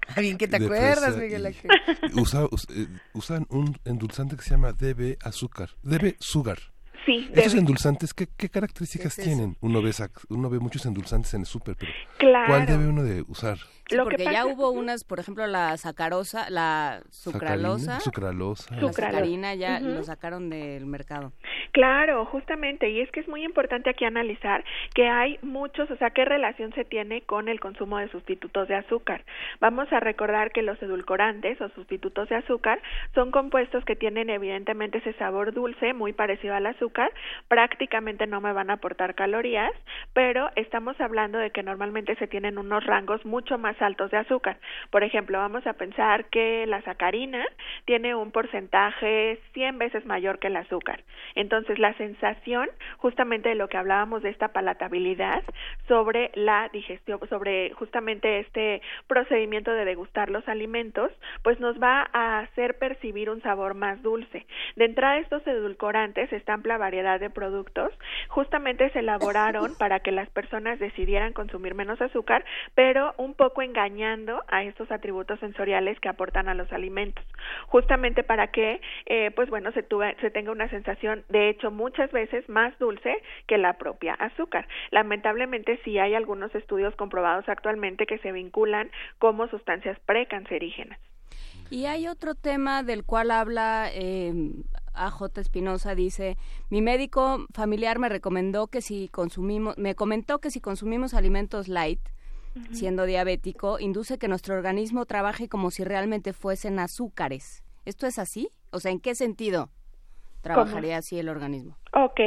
Ah, 0.05 0.19
bien 0.19 0.37
que 0.37 0.49
te 0.49 0.57
acuerdas, 0.57 1.15
Miguel 1.15 1.45
Ángel. 1.45 1.71
usa- 2.15 2.47
us- 2.51 2.67
eh, 2.75 2.87
usan 3.13 3.47
un 3.49 3.77
endulzante 3.85 4.35
que 4.35 4.41
se 4.43 4.49
llama 4.49 4.73
DB 4.73 5.17
azúcar, 5.23 5.69
DB 5.81 6.17
sugar. 6.19 6.59
Sí, 7.05 7.29
Esos 7.33 7.53
debe- 7.53 7.59
endulzantes, 7.59 8.13
¿qué, 8.13 8.27
qué 8.37 8.49
características 8.49 9.15
tienen? 9.17 9.55
Uno 9.61 9.81
ve, 9.81 9.89
sac- 9.89 10.25
uno 10.29 10.49
ve 10.49 10.59
muchos 10.59 10.85
endulzantes 10.85 11.33
en 11.33 11.41
el 11.41 11.45
súper, 11.45 11.75
pero 11.77 11.91
claro. 12.17 12.47
¿cuál 12.47 12.65
debe 12.65 12.87
uno 12.87 13.03
de 13.03 13.23
usar? 13.27 13.57
Sí, 13.89 13.95
Lo 13.97 14.05
que 14.07 14.15
porque 14.17 14.31
ya 14.31 14.45
hubo 14.45 14.69
unas, 14.71 15.03
por 15.03 15.19
ejemplo, 15.19 15.45
la 15.45 15.75
sacarosa, 15.77 16.49
la 16.49 17.01
sucralosa, 17.09 17.99
Sacarina, 17.99 17.99
Sucralosa. 17.99 18.75
la 18.75 18.79
Sucralosa. 18.81 19.01
sacarina 19.11 19.55
ya 19.55 19.79
lo 19.81 20.03
sacaron 20.03 20.49
del 20.49 20.85
mercado. 20.85 21.33
Claro, 21.73 22.25
justamente, 22.25 22.89
y 22.91 23.01
es 23.01 23.09
que 23.11 23.19
es 23.19 23.27
muy 23.27 23.43
importante 23.43 23.89
aquí 23.89 24.05
analizar 24.05 24.63
que 24.93 25.07
hay 25.09 25.39
muchos, 25.41 25.89
o 25.89 25.97
sea, 25.97 26.11
qué 26.11 26.23
relación 26.23 26.71
se 26.75 26.85
tiene 26.85 27.21
con 27.23 27.49
el 27.49 27.59
consumo 27.59 27.97
de 27.97 28.09
sustitutos 28.09 28.67
de 28.67 28.75
azúcar. 28.75 29.25
Vamos 29.59 29.91
a 29.91 29.99
recordar 29.99 30.51
que 30.51 30.61
los 30.61 30.79
edulcorantes 30.81 31.59
o 31.61 31.69
sustitutos 31.69 32.29
de 32.29 32.35
azúcar 32.35 32.79
son 33.15 33.31
compuestos 33.31 33.83
que 33.85 33.95
tienen 33.95 34.29
evidentemente 34.29 34.99
ese 34.99 35.13
sabor 35.13 35.51
dulce 35.53 35.93
muy 35.93 36.13
parecido 36.13 36.53
al 36.53 36.67
azúcar, 36.67 36.83
prácticamente 37.47 38.27
no 38.27 38.41
me 38.41 38.53
van 38.53 38.69
a 38.69 38.73
aportar 38.73 39.15
calorías, 39.15 39.71
pero 40.13 40.49
estamos 40.55 40.99
hablando 41.01 41.37
de 41.37 41.51
que 41.51 41.63
normalmente 41.63 42.15
se 42.15 42.27
tienen 42.27 42.57
unos 42.57 42.85
rangos 42.85 43.25
mucho 43.25 43.57
más 43.57 43.81
altos 43.81 44.11
de 44.11 44.17
azúcar. 44.17 44.57
Por 44.91 45.03
ejemplo, 45.03 45.37
vamos 45.37 45.65
a 45.67 45.73
pensar 45.73 46.25
que 46.25 46.65
la 46.67 46.81
sacarina 46.83 47.45
tiene 47.85 48.15
un 48.15 48.31
porcentaje 48.31 49.39
100 49.53 49.77
veces 49.77 50.05
mayor 50.05 50.39
que 50.39 50.47
el 50.47 50.55
azúcar. 50.55 51.03
Entonces, 51.35 51.79
la 51.79 51.93
sensación 51.95 52.69
justamente 52.97 53.49
de 53.49 53.55
lo 53.55 53.67
que 53.67 53.77
hablábamos 53.77 54.21
de 54.23 54.29
esta 54.29 54.49
palatabilidad 54.49 55.43
sobre 55.87 56.31
la 56.35 56.69
digestión, 56.71 57.19
sobre 57.29 57.71
justamente 57.71 58.39
este 58.39 58.81
procedimiento 59.07 59.71
de 59.71 59.85
degustar 59.85 60.29
los 60.29 60.47
alimentos, 60.47 61.11
pues 61.41 61.59
nos 61.59 61.81
va 61.81 62.07
a 62.13 62.39
hacer 62.39 62.77
percibir 62.77 63.29
un 63.29 63.41
sabor 63.41 63.73
más 63.73 64.01
dulce. 64.01 64.45
De 64.75 64.85
entrada, 64.85 65.17
estos 65.17 65.45
edulcorantes, 65.47 66.31
amplia 66.53 66.77
variedad 66.83 67.19
de 67.19 67.29
productos, 67.29 67.91
justamente 68.27 68.89
se 68.91 68.99
elaboraron 68.99 69.75
para 69.81 69.99
que 70.01 70.11
las 70.11 70.29
personas 70.29 70.79
decidieran 70.79 71.31
consumir 71.33 71.75
menos 71.75 72.01
azúcar, 72.01 72.43
pero 72.75 73.13
un 73.17 73.33
poco 73.35 73.61
engañando 73.61 74.43
a 74.49 74.63
estos 74.63 74.91
atributos 74.91 75.39
sensoriales 75.39 75.97
que 76.01 76.09
aportan 76.09 76.49
a 76.49 76.53
los 76.53 76.71
alimentos, 76.73 77.23
justamente 77.67 78.23
para 78.23 78.47
que, 78.47 78.81
eh, 79.05 79.31
pues 79.35 79.49
bueno, 79.49 79.71
se, 79.71 79.81
tuve- 79.83 80.15
se 80.19 80.29
tenga 80.29 80.51
una 80.51 80.69
sensación, 80.69 81.23
de 81.29 81.49
hecho, 81.49 81.71
muchas 81.71 82.11
veces 82.11 82.47
más 82.49 82.77
dulce 82.79 83.13
que 83.47 83.57
la 83.57 83.73
propia 83.77 84.13
azúcar. 84.15 84.67
Lamentablemente, 84.91 85.79
sí 85.85 85.97
hay 85.99 86.15
algunos 86.15 86.53
estudios 86.55 86.93
comprobados 86.95 87.47
actualmente 87.47 88.05
que 88.05 88.17
se 88.19 88.31
vinculan 88.31 88.91
como 89.19 89.47
sustancias 89.47 89.97
precancerígenas. 90.05 90.99
Y 91.69 91.85
hay 91.85 92.07
otro 92.07 92.35
tema 92.35 92.83
del 92.83 93.03
cual 93.03 93.31
habla 93.31 93.89
eh, 93.93 94.33
AJ 94.93 95.37
Espinosa, 95.37 95.95
dice, 95.95 96.37
mi 96.69 96.81
médico 96.81 97.45
familiar 97.53 97.99
me 97.99 98.09
recomendó 98.09 98.67
que 98.67 98.81
si 98.81 99.07
consumimos, 99.09 99.77
me 99.77 99.95
comentó 99.95 100.39
que 100.39 100.51
si 100.51 100.61
consumimos 100.61 101.13
alimentos 101.13 101.67
light, 101.67 101.99
siendo 102.71 103.05
diabético, 103.05 103.79
induce 103.79 104.19
que 104.19 104.27
nuestro 104.27 104.55
organismo 104.55 105.05
trabaje 105.05 105.49
como 105.49 105.71
si 105.71 105.83
realmente 105.83 106.33
fuesen 106.33 106.77
azúcares. 106.77 107.63
¿Esto 107.85 108.05
es 108.05 108.19
así? 108.19 108.49
O 108.71 108.79
sea, 108.79 108.91
¿en 108.91 108.99
qué 108.99 109.15
sentido 109.15 109.71
trabajaría 110.41 110.97
así 110.97 111.17
el 111.17 111.29
organismo? 111.29 111.77
Ok, 111.95 112.19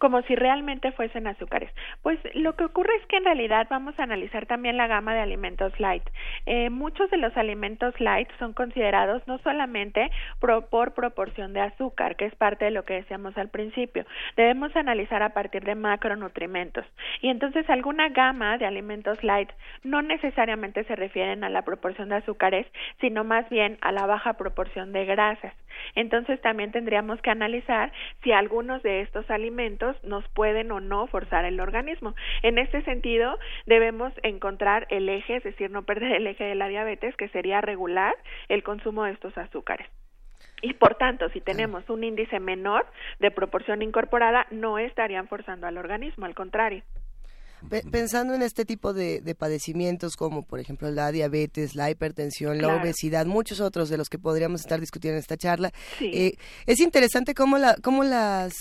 como 0.00 0.20
si 0.22 0.34
realmente 0.34 0.92
fuesen 0.92 1.26
azúcares. 1.26 1.70
Pues 2.02 2.18
lo 2.34 2.56
que 2.56 2.64
ocurre 2.64 2.94
es 3.00 3.06
que 3.06 3.16
en 3.16 3.24
realidad 3.24 3.66
vamos 3.70 3.98
a 3.98 4.02
analizar 4.02 4.44
también 4.44 4.76
la 4.76 4.86
gama 4.86 5.14
de 5.14 5.20
alimentos 5.20 5.72
light. 5.80 6.02
Eh, 6.44 6.68
muchos 6.68 7.10
de 7.10 7.16
los 7.16 7.34
alimentos 7.38 7.98
light 8.00 8.28
son 8.38 8.52
considerados 8.52 9.26
no 9.26 9.38
solamente 9.38 10.10
por 10.40 10.92
proporción 10.92 11.54
de 11.54 11.62
azúcar, 11.62 12.16
que 12.16 12.26
es 12.26 12.34
parte 12.34 12.66
de 12.66 12.70
lo 12.70 12.84
que 12.84 12.94
decíamos 12.94 13.34
al 13.38 13.48
principio. 13.48 14.04
Debemos 14.36 14.76
analizar 14.76 15.22
a 15.22 15.32
partir 15.32 15.64
de 15.64 15.74
macronutrimentos. 15.74 16.84
Y 17.22 17.30
entonces 17.30 17.68
alguna 17.70 18.10
gama 18.10 18.58
de 18.58 18.66
alimentos 18.66 19.24
light 19.24 19.48
no 19.84 20.02
necesariamente 20.02 20.84
se 20.84 20.96
refieren 20.96 21.44
a 21.44 21.48
la 21.48 21.62
proporción 21.62 22.10
de 22.10 22.16
azúcares, 22.16 22.66
sino 23.00 23.24
más 23.24 23.48
bien 23.48 23.78
a 23.80 23.90
la 23.90 24.04
baja 24.04 24.34
proporción 24.34 24.92
de 24.92 25.06
grasas. 25.06 25.54
Entonces 25.94 26.40
también 26.40 26.72
tendríamos 26.72 27.20
que 27.20 27.30
analizar 27.30 27.92
si 28.22 28.32
algunos 28.32 28.82
de 28.82 29.00
estos 29.00 29.13
alimentos 29.30 29.96
nos 30.04 30.26
pueden 30.28 30.72
o 30.72 30.80
no 30.80 31.06
forzar 31.06 31.44
el 31.44 31.60
organismo. 31.60 32.14
En 32.42 32.58
este 32.58 32.82
sentido, 32.82 33.38
debemos 33.66 34.12
encontrar 34.22 34.86
el 34.90 35.08
eje, 35.08 35.36
es 35.36 35.44
decir, 35.44 35.70
no 35.70 35.84
perder 35.84 36.12
el 36.12 36.26
eje 36.26 36.44
de 36.44 36.54
la 36.54 36.68
diabetes, 36.68 37.16
que 37.16 37.28
sería 37.28 37.60
regular 37.60 38.14
el 38.48 38.62
consumo 38.62 39.04
de 39.04 39.12
estos 39.12 39.36
azúcares. 39.38 39.86
Y 40.62 40.74
por 40.74 40.94
tanto, 40.94 41.28
si 41.30 41.40
tenemos 41.40 41.88
un 41.90 42.04
índice 42.04 42.40
menor 42.40 42.86
de 43.18 43.30
proporción 43.30 43.82
incorporada, 43.82 44.46
no 44.50 44.78
estarían 44.78 45.28
forzando 45.28 45.66
al 45.66 45.76
organismo, 45.78 46.26
al 46.26 46.34
contrario. 46.34 46.82
Pe- 47.68 47.82
pensando 47.90 48.34
en 48.34 48.42
este 48.42 48.64
tipo 48.64 48.92
de, 48.92 49.20
de 49.20 49.34
padecimientos 49.34 50.16
como 50.16 50.44
por 50.44 50.60
ejemplo 50.60 50.90
la 50.90 51.10
diabetes, 51.12 51.74
la 51.74 51.90
hipertensión, 51.90 52.60
la 52.60 52.76
obesidad, 52.76 53.26
muchos 53.26 53.60
otros 53.60 53.88
de 53.88 53.96
los 53.96 54.08
que 54.08 54.18
podríamos 54.18 54.60
estar 54.60 54.80
discutiendo 54.80 55.16
en 55.16 55.20
esta 55.20 55.36
charla, 55.36 55.72
Sí. 55.98 56.10
eh, 56.12 56.38
es 56.66 56.80
interesante 56.80 57.34
cómo, 57.34 57.58
la, 57.58 57.76
cómo 57.82 58.04
las 58.04 58.52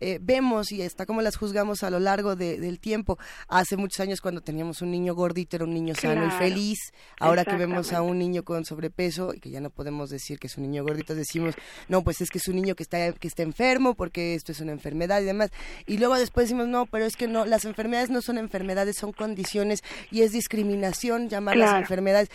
eh, 0.00 0.18
vemos 0.20 0.72
y 0.72 0.82
hasta 0.82 1.06
cómo 1.06 1.22
las 1.22 1.36
juzgamos 1.36 1.82
a 1.82 1.90
lo 1.90 2.00
largo 2.00 2.36
de- 2.36 2.58
del 2.58 2.80
tiempo. 2.80 3.18
Hace 3.48 3.76
muchos 3.76 4.00
años 4.00 4.20
cuando 4.20 4.40
teníamos 4.40 4.82
un 4.82 4.90
niño 4.90 5.14
gordito 5.14 5.56
era 5.56 5.64
un 5.64 5.74
niño 5.74 5.94
sano 5.94 6.26
y 6.26 6.30
feliz. 6.32 6.78
Ahora 7.20 7.44
que 7.44 7.56
vemos 7.56 7.92
a 7.92 8.02
un 8.02 8.18
niño 8.18 8.42
con 8.44 8.64
sobrepeso 8.64 9.34
y 9.34 9.40
que 9.40 9.50
ya 9.50 9.60
no 9.60 9.70
podemos 9.70 10.10
decir 10.10 10.38
que 10.38 10.46
es 10.48 10.56
un 10.56 10.64
niño 10.64 10.82
gordito, 10.84 11.14
decimos, 11.14 11.54
no, 11.88 12.02
pues 12.02 12.20
es 12.20 12.30
que 12.30 12.38
es 12.38 12.48
un 12.48 12.56
niño 12.56 12.74
que 12.74 12.82
está, 12.82 13.12
que 13.12 13.28
está 13.28 13.42
enfermo 13.42 13.94
porque 13.94 14.34
esto 14.34 14.52
es 14.52 14.60
una 14.60 14.72
enfermedad 14.72 15.20
y 15.20 15.24
demás. 15.24 15.50
Y 15.86 15.98
luego 15.98 16.14
después 16.16 16.46
decimos, 16.48 16.68
no, 16.68 16.86
pero 16.86 17.04
es 17.04 17.16
que 17.16 17.28
no, 17.28 17.44
las 17.44 17.64
enfermedades 17.64 18.10
no 18.10 18.20
son 18.20 18.36
enfermedades, 18.38 18.47
son 18.96 19.12
condiciones 19.12 19.82
y 20.10 20.22
es 20.22 20.32
discriminación 20.32 21.28
llamarlas 21.28 21.70
Claro. 21.70 21.80
enfermedades. 21.80 22.28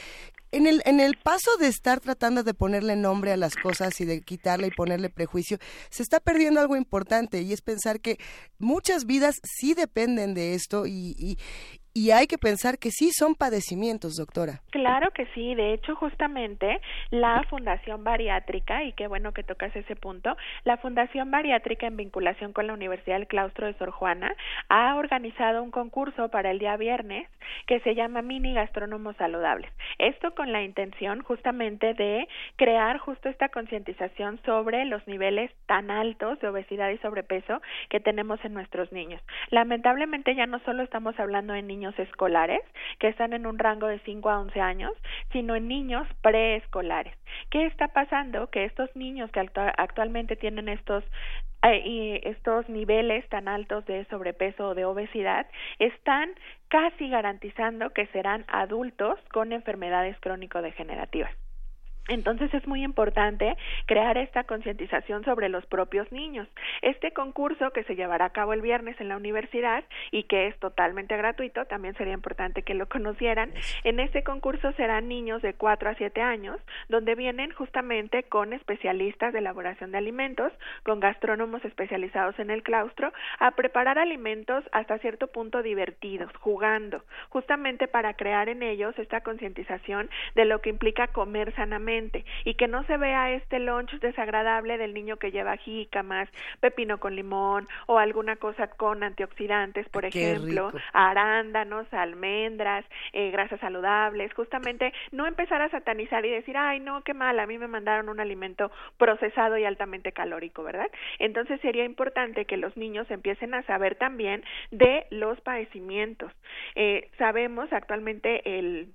En 0.52 0.68
el, 0.68 0.84
en 0.86 1.00
el 1.00 1.18
paso 1.18 1.58
de 1.60 1.68
estar 1.68 2.00
tratando 2.00 2.44
de 2.44 2.54
ponerle 2.54 2.96
nombre 2.96 3.32
a 3.32 3.38
las 3.38 3.56
cosas 3.56 4.00
y 4.00 4.06
de 4.06 4.22
quitarle 4.22 4.68
y 4.68 4.72
ponerle 4.72 5.10
prejuicio, 5.10 5.58
se 5.90 6.04
está 6.04 6.20
perdiendo 6.20 6.60
algo 6.62 6.76
importante 6.76 7.42
y 7.42 7.54
es 7.54 7.62
pensar 7.62 8.00
que 8.00 8.20
muchas 8.60 9.06
vidas 9.06 9.38
sí 9.44 9.74
dependen 9.74 10.36
de 10.36 10.54
esto 10.54 10.86
y, 10.86 11.16
y, 11.18 11.40
y 11.94 12.10
hay 12.10 12.26
que 12.26 12.40
pensar 12.40 12.80
que 12.80 12.90
sí 12.90 13.12
son 13.12 13.36
padecimientos, 13.36 14.16
doctora. 14.16 14.62
Claro 14.72 15.12
que 15.12 15.28
sí, 15.28 15.54
de 15.54 15.74
hecho 15.74 15.96
justamente 15.96 16.82
la 17.12 17.44
Fundación 17.50 18.04
Bariátrica, 18.04 18.84
y 18.84 18.94
qué 18.94 19.08
bueno 19.08 19.32
que 19.32 19.44
tocas 19.44 19.76
ese 19.76 19.96
punto, 19.96 20.36
la 20.64 20.78
Fundación 20.78 21.30
Bariátrica 21.30 21.86
en 21.86 21.98
vinculación 21.98 22.52
con 22.52 22.66
la 22.66 22.74
Universidad 22.74 23.18
del 23.18 23.28
Claustro 23.28 23.68
de 23.68 23.76
Sor 23.76 23.92
Juana 23.92 24.36
ha 24.70 24.96
organizado 24.96 25.62
un 25.62 25.70
concurso 25.70 26.30
para 26.30 26.50
el 26.50 26.58
día 26.58 26.76
viernes 26.78 27.30
que 27.68 27.80
se 27.82 27.94
llama 27.94 28.24
Mini 28.24 28.56
Gastrónomos 28.56 29.16
Saludables. 29.18 29.72
Esto 30.00 30.34
con 30.34 30.52
la 30.52 30.64
intención 30.64 31.22
justamente 31.22 31.94
de 31.94 32.28
crear 32.56 32.98
justo 32.98 33.30
esta 33.30 33.50
concientización 33.50 34.40
sobre 34.46 34.86
los 34.86 35.06
niveles 35.08 35.52
tan 35.68 35.92
altos 35.92 36.40
de 36.40 36.48
obesidad 36.48 36.90
y 36.90 36.98
sobrepeso 36.98 37.62
que 37.90 38.00
tenemos 38.00 38.44
en 38.44 38.54
nuestros 38.54 38.92
niños. 38.92 39.22
Lamentablemente 39.52 40.34
ya 40.34 40.48
no 40.48 40.60
solo 40.60 40.82
estamos 40.82 41.20
hablando 41.20 41.54
de 41.54 41.62
niños 41.62 41.83
escolares 42.00 42.62
que 43.00 43.08
están 43.10 43.34
en 43.34 43.46
un 43.46 43.60
rango 43.60 43.88
de 43.88 44.00
5 44.00 44.30
a 44.30 44.40
11 44.40 44.62
años, 44.62 44.94
sino 45.32 45.56
en 45.56 45.68
niños 45.68 46.08
preescolares. 46.22 47.16
¿Qué 47.50 47.66
está 47.66 47.90
pasando? 47.90 48.50
Que 48.50 48.66
estos 48.66 48.96
niños 48.96 49.30
que 49.32 49.42
actu- 49.42 49.74
actualmente 49.78 50.36
tienen 50.36 50.70
estos 50.70 51.04
eh, 51.66 52.20
estos 52.26 52.68
niveles 52.68 53.28
tan 53.30 53.48
altos 53.48 53.86
de 53.86 54.04
sobrepeso 54.06 54.70
o 54.70 54.76
de 54.76 54.84
obesidad 54.84 55.48
están 55.80 56.30
casi 56.68 57.08
garantizando 57.10 57.92
que 57.92 58.06
serán 58.08 58.44
adultos 58.50 59.18
con 59.32 59.54
enfermedades 59.54 60.20
crónico-degenerativas. 60.20 61.32
Entonces 62.10 62.54
es 62.54 62.68
muy 62.68 62.84
importante 62.84 63.56
crear 63.86 64.18
esta 64.18 64.44
concientización 64.44 65.24
sobre 65.24 65.48
los 65.48 65.66
propios 65.66 66.12
niños. 66.12 66.50
Este 66.82 67.12
concurso 67.12 67.72
que 67.72 67.86
se 67.86 67.96
llevará 67.96 68.26
a 68.26 68.30
cabo 68.32 68.52
el 68.52 68.62
viernes 68.62 69.00
en 69.00 69.08
la 69.08 69.16
universidad 69.16 69.86
y 70.12 70.24
que 70.24 70.48
es 70.48 70.60
totalmente 70.60 71.16
gratuito, 71.16 71.64
también 71.66 71.96
sería 71.96 72.14
importante 72.14 72.64
que 72.64 72.74
lo 72.74 72.90
conocieran. 72.90 73.54
En 73.86 74.02
este 74.02 74.24
concurso 74.24 74.74
serán 74.74 75.08
niños 75.08 75.42
de 75.42 75.54
4 75.54 75.90
a 75.92 75.96
7 75.96 76.22
años, 76.22 76.60
donde 76.90 77.16
vienen 77.16 77.52
justamente 77.52 78.24
con 78.24 78.52
especialistas 78.52 79.32
de 79.32 79.40
elaboración 79.40 79.92
de 79.92 80.00
alimentos, 80.00 80.52
con 80.84 81.00
gastrónomos 81.00 81.64
especializados 81.64 82.38
en 82.38 82.50
el 82.50 82.64
claustro, 82.64 83.14
a 83.40 83.52
preparar 83.52 83.98
alimentos 83.98 84.66
hasta 84.74 84.98
cierto 84.98 85.28
punto 85.28 85.64
divertidos, 85.64 86.32
jugando, 86.38 87.02
justamente 87.30 87.88
para 87.88 88.16
crear 88.16 88.50
en 88.50 88.62
ellos 88.62 88.94
esta 89.00 89.22
concientización 89.22 90.10
de 90.36 90.44
lo 90.44 90.60
que 90.60 90.70
implica 90.70 91.08
comer 91.08 91.56
sanamente 91.56 91.93
y 92.44 92.56
que 92.56 92.68
no 92.68 92.84
se 92.86 92.98
vea 92.98 93.32
este 93.32 93.60
lunch 93.60 93.92
desagradable 94.00 94.78
del 94.78 94.94
niño 94.94 95.18
que 95.18 95.32
lleva 95.32 95.58
jícamas, 95.58 96.28
pepino 96.60 97.00
con 97.00 97.16
limón 97.16 97.68
o 97.88 98.00
alguna 98.00 98.36
cosa 98.38 98.68
con 98.68 99.04
antioxidantes, 99.04 99.88
por 99.90 100.10
Qué 100.10 100.32
ejemplo, 100.32 100.72
rico. 100.72 100.84
arándanos, 100.94 101.92
almendras, 101.94 102.86
eh, 103.12 103.30
grasas 103.32 103.60
saludables, 103.60 104.34
justamente 104.34 104.92
no 105.12 105.28
empezar 105.28 105.62
a 105.62 105.70
satanizar 105.70 106.26
y 106.26 106.30
decir, 106.32 106.58
ay, 106.58 106.80
no, 106.80 107.04
qué 107.04 107.14
mal, 107.14 107.40
a 107.40 107.46
mí 107.46 107.58
me 107.58 107.68
mandaron 107.68 108.10
un 108.10 108.20
alimento 108.20 108.72
procesado 108.98 109.58
y 109.58 109.66
altamente 109.66 110.12
calórico, 110.12 110.64
¿verdad? 110.64 110.88
Entonces 111.20 111.60
sería 111.62 111.86
importante 111.86 112.46
que 112.46 112.58
los 112.58 112.76
niños 112.76 113.10
empiecen 113.12 113.54
a 113.54 113.64
saber 113.64 113.96
también 113.96 114.44
de 114.72 115.06
los 115.12 115.40
padecimientos. 115.42 116.32
Eh, 116.76 117.10
sabemos 117.18 117.72
actualmente 117.72 118.58
el 118.58 118.94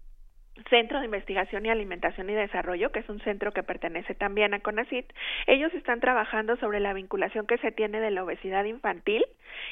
Centro 0.70 0.98
de 0.98 1.06
Investigación 1.06 1.66
y 1.66 1.70
Alimentación 1.70 2.28
y 2.30 2.34
Desarrollo, 2.34 2.90
que 2.92 3.00
es 3.00 3.08
un 3.08 3.20
centro 3.20 3.52
que 3.52 3.62
pertenece 3.62 4.14
también 4.14 4.54
a 4.54 4.60
CONACYT, 4.60 5.12
ellos 5.46 5.72
están 5.74 6.00
trabajando 6.00 6.56
sobre 6.56 6.80
la 6.80 6.92
vinculación 6.92 7.46
que 7.46 7.58
se 7.58 7.72
tiene 7.72 8.00
de 8.00 8.10
la 8.10 8.24
obesidad 8.24 8.64
infantil 8.64 9.24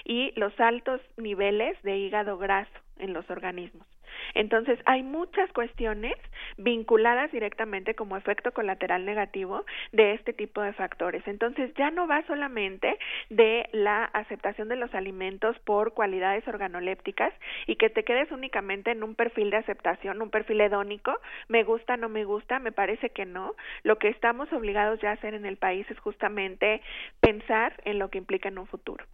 y 0.04 0.32
los 0.36 0.58
altos 0.60 1.00
niveles 1.16 1.80
de 1.82 1.96
hígado 1.96 2.38
graso 2.38 2.70
en 2.98 3.12
los 3.12 3.28
organismos. 3.30 3.86
Entonces, 4.34 4.78
hay 4.84 5.02
muchas 5.02 5.50
cuestiones 5.52 6.14
vinculadas 6.56 7.30
directamente 7.32 7.94
como 7.94 8.16
efecto 8.16 8.52
colateral 8.52 9.04
negativo 9.04 9.64
de 9.92 10.14
este 10.14 10.32
tipo 10.32 10.62
de 10.62 10.72
factores. 10.72 11.26
Entonces, 11.26 11.72
ya 11.74 11.90
no 11.90 12.06
va 12.06 12.26
solamente 12.26 12.98
de 13.30 13.68
la 13.72 14.04
aceptación 14.04 14.68
de 14.68 14.76
los 14.76 14.94
alimentos 14.94 15.58
por 15.60 15.94
cualidades 15.94 16.46
organolépticas 16.48 17.32
y 17.66 17.76
que 17.76 17.90
te 17.90 18.04
quedes 18.04 18.30
únicamente 18.30 18.90
en 18.90 19.02
un 19.02 19.14
perfil 19.14 19.50
de 19.50 19.58
aceptación, 19.58 20.22
un 20.22 20.30
perfil 20.30 20.60
hedónico, 20.60 21.12
me 21.48 21.64
gusta, 21.64 21.96
no 21.96 22.08
me 22.08 22.24
gusta, 22.24 22.58
me 22.58 22.72
parece 22.72 23.10
que 23.10 23.26
no. 23.26 23.54
Lo 23.82 23.98
que 23.98 24.08
estamos 24.08 24.52
obligados 24.52 25.00
ya 25.00 25.10
a 25.10 25.14
hacer 25.14 25.34
en 25.34 25.46
el 25.46 25.56
país 25.56 25.86
es 25.90 25.98
justamente 25.98 26.80
pensar 27.20 27.74
en 27.84 27.98
lo 27.98 28.10
que 28.10 28.18
implica 28.18 28.48
en 28.48 28.58
un 28.58 28.66
futuro. 28.66 29.04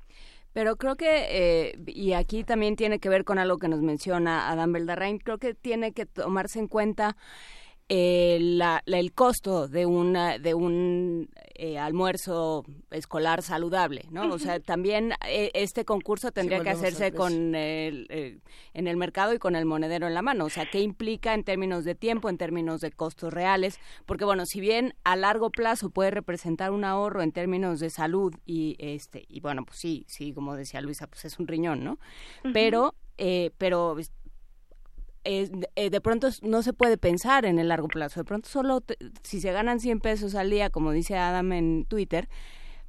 Pero 0.53 0.77
creo 0.77 0.97
que, 0.97 1.27
eh, 1.31 1.79
y 1.87 2.13
aquí 2.13 2.45
también 2.45 2.77
tiene 2.77 2.99
que 2.99 3.09
ver 3.09 3.25
con 3.25 3.39
algo 3.39 3.59
que 3.59 3.69
nos 3.69 3.81
menciona 3.81 4.51
Adam 4.51 4.73
Beldarrain, 4.73 5.19
creo 5.19 5.39
que 5.39 5.55
tiene 5.55 5.93
que 5.93 6.07
tomarse 6.07 6.59
en 6.59 6.69
cuenta 6.69 7.17
eh, 7.95 8.39
la, 8.41 8.83
la- 8.87 8.99
el 8.99 9.13
costo 9.13 9.69
de, 9.69 9.85
una, 9.85 10.39
de 10.39 10.55
un 10.55 11.29
eh, 11.57 11.79
almuerzo 11.79 12.65
escolar 12.91 13.43
saludable, 13.43 14.07
¿no? 14.11 14.33
O 14.33 14.39
sea, 14.39 14.61
también 14.61 15.13
eh, 15.29 15.51
este 15.53 15.85
concurso 15.85 16.33
tendría 16.33 16.61
que 16.65 16.71
hacerse 16.71 17.13
con 17.19 17.55
el, 17.55 18.07
eh, 18.09 18.39
en 18.73 18.87
el 18.89 18.97
mercado 18.97 19.35
y 19.35 19.39
con 19.39 19.57
el 19.57 19.67
monedero 19.67 20.07
en 20.07 20.15
la 20.15 20.23
mano. 20.23 20.47
O 20.47 20.49
sea, 20.49 20.65
¿qué 20.71 20.81
implica 20.81 21.35
en 21.35 21.45
términos 21.45 21.85
de 21.85 21.95
tiempo, 21.95 22.31
en 22.31 22.39
términos 22.39 22.81
de 22.81 22.93
costos 22.93 23.31
reales? 23.31 23.79
Porque, 24.07 24.25
bueno, 24.25 24.47
si 24.47 24.61
bien 24.61 24.95
a 25.05 25.15
largo 25.15 25.51
plazo 25.51 25.91
puede 25.91 26.11
representar 26.13 26.71
un 26.71 26.85
ahorro 26.85 27.21
en 27.21 27.31
términos 27.33 27.79
de 27.79 27.91
salud 27.91 28.33
y, 28.47 28.77
este, 28.79 29.27
y 29.29 29.41
bueno, 29.41 29.67
pues 29.67 29.79
sí, 29.79 30.07
sí, 30.09 30.33
como 30.33 30.57
decía 30.57 30.81
Luisa, 30.81 31.07
pues 31.09 31.27
es 31.27 31.39
un 31.39 31.47
riñón, 31.47 31.85
¿no? 31.85 31.99
Pero, 32.55 32.95
eh, 33.19 33.51
pero 33.59 33.97
eh, 35.25 35.51
eh, 35.77 35.91
de 35.91 36.01
pronto 36.01 36.29
no 36.43 36.63
se 36.63 36.73
puede 36.73 36.97
pensar 36.99 37.45
en 37.45 37.59
el 37.59 37.69
largo 37.69 37.89
plazo. 37.89 38.21
De 38.21 38.25
pronto 38.25 38.49
solo 38.49 38.81
te- 38.81 38.97
si 39.23 39.41
se 39.41 39.53
ganan 39.53 39.81
100 39.81 40.01
pesos 40.01 40.35
al 40.35 40.51
día, 40.51 40.71
como 40.71 40.93
dice 40.93 41.17
Adam 41.17 41.53
en 41.53 41.85
Twitter, 41.87 42.29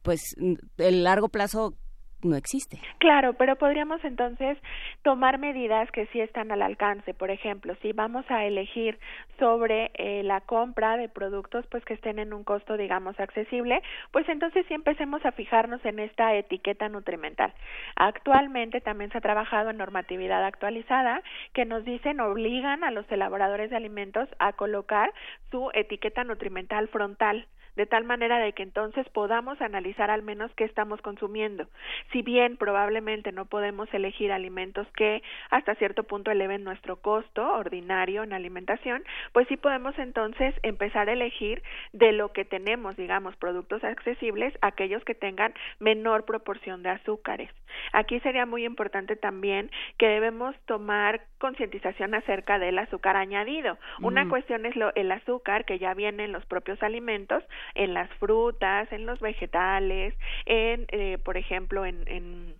pues 0.01 0.35
el 0.77 1.03
largo 1.03 1.29
plazo 1.29 1.75
no 2.23 2.35
existe. 2.35 2.79
Claro, 2.99 3.33
pero 3.33 3.55
podríamos 3.55 4.03
entonces 4.03 4.57
tomar 5.01 5.37
medidas 5.37 5.89
que 5.91 6.07
sí 6.07 6.19
están 6.19 6.51
al 6.51 6.61
alcance. 6.61 7.13
Por 7.13 7.31
ejemplo, 7.31 7.75
si 7.81 7.91
vamos 7.93 8.25
a 8.29 8.45
elegir 8.45 8.99
sobre 9.39 9.91
eh, 9.95 10.23
la 10.23 10.41
compra 10.41 10.97
de 10.97 11.09
productos 11.09 11.65
pues 11.67 11.83
que 11.85 11.93
estén 11.93 12.19
en 12.19 12.33
un 12.33 12.43
costo 12.43 12.77
digamos 12.77 13.19
accesible, 13.19 13.81
pues 14.11 14.27
entonces 14.29 14.65
sí 14.67 14.73
empecemos 14.73 15.25
a 15.25 15.31
fijarnos 15.31 15.83
en 15.85 15.99
esta 15.99 16.33
etiqueta 16.35 16.89
nutrimental. 16.89 17.53
Actualmente 17.95 18.81
también 18.81 19.11
se 19.11 19.17
ha 19.17 19.21
trabajado 19.21 19.69
en 19.69 19.77
normatividad 19.77 20.43
actualizada 20.45 21.21
que 21.53 21.65
nos 21.65 21.83
dicen 21.85 22.19
obligan 22.19 22.83
a 22.83 22.91
los 22.91 23.09
elaboradores 23.11 23.69
de 23.69 23.77
alimentos 23.77 24.29
a 24.39 24.53
colocar 24.53 25.11
su 25.51 25.69
etiqueta 25.73 26.23
nutrimental 26.23 26.87
frontal 26.87 27.47
de 27.75 27.85
tal 27.85 28.03
manera 28.03 28.39
de 28.39 28.53
que 28.53 28.63
entonces 28.63 29.07
podamos 29.09 29.61
analizar 29.61 30.09
al 30.09 30.21
menos 30.23 30.51
qué 30.55 30.63
estamos 30.63 31.01
consumiendo. 31.01 31.67
Si 32.11 32.21
bien 32.21 32.57
probablemente 32.57 33.31
no 33.31 33.45
podemos 33.45 33.91
elegir 33.93 34.31
alimentos 34.31 34.87
que 34.95 35.21
hasta 35.49 35.75
cierto 35.75 36.03
punto 36.03 36.31
eleven 36.31 36.63
nuestro 36.63 36.97
costo 36.97 37.41
ordinario 37.55 38.23
en 38.23 38.33
alimentación, 38.33 39.03
pues 39.31 39.47
sí 39.47 39.57
podemos 39.57 39.97
entonces 39.97 40.53
empezar 40.63 41.09
a 41.09 41.13
elegir 41.13 41.63
de 41.91 42.11
lo 42.11 42.31
que 42.31 42.45
tenemos, 42.45 42.95
digamos, 42.95 43.35
productos 43.37 43.83
accesibles, 43.83 44.53
aquellos 44.61 45.03
que 45.03 45.15
tengan 45.15 45.53
menor 45.79 46.25
proporción 46.25 46.83
de 46.83 46.89
azúcares. 46.89 47.49
Aquí 47.91 48.19
sería 48.19 48.45
muy 48.45 48.65
importante 48.65 49.15
también 49.15 49.69
que 49.97 50.07
debemos 50.07 50.55
tomar 50.65 51.21
concientización 51.39 52.13
acerca 52.13 52.59
del 52.59 52.77
azúcar 52.79 53.15
añadido. 53.17 53.77
Una 54.01 54.25
Mm. 54.25 54.29
cuestión 54.29 54.65
es 54.65 54.75
lo, 54.75 54.93
el 54.95 55.11
azúcar 55.11 55.65
que 55.65 55.79
ya 55.79 55.93
viene 55.93 56.25
en 56.25 56.31
los 56.31 56.45
propios 56.45 56.81
alimentos, 56.83 57.43
en 57.75 57.93
las 57.93 58.09
frutas, 58.19 58.91
en 58.91 59.05
los 59.05 59.19
vegetales, 59.19 60.13
en, 60.45 60.85
eh, 60.89 61.17
por 61.23 61.37
ejemplo, 61.37 61.85
en, 61.85 62.07
en 62.07 62.55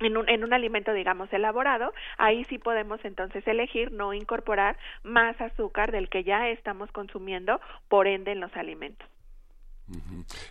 en 0.00 0.16
un, 0.16 0.28
en 0.28 0.44
un 0.44 0.52
alimento, 0.52 0.92
digamos, 0.92 1.30
elaborado, 1.32 1.92
ahí 2.18 2.44
sí 2.44 2.58
podemos 2.58 3.00
entonces 3.04 3.46
elegir 3.46 3.92
no 3.92 4.14
incorporar 4.14 4.78
más 5.02 5.38
azúcar 5.40 5.92
del 5.92 6.08
que 6.08 6.24
ya 6.24 6.48
estamos 6.48 6.90
consumiendo, 6.90 7.60
por 7.88 8.06
ende, 8.06 8.32
en 8.32 8.40
los 8.40 8.54
alimentos. 8.56 9.06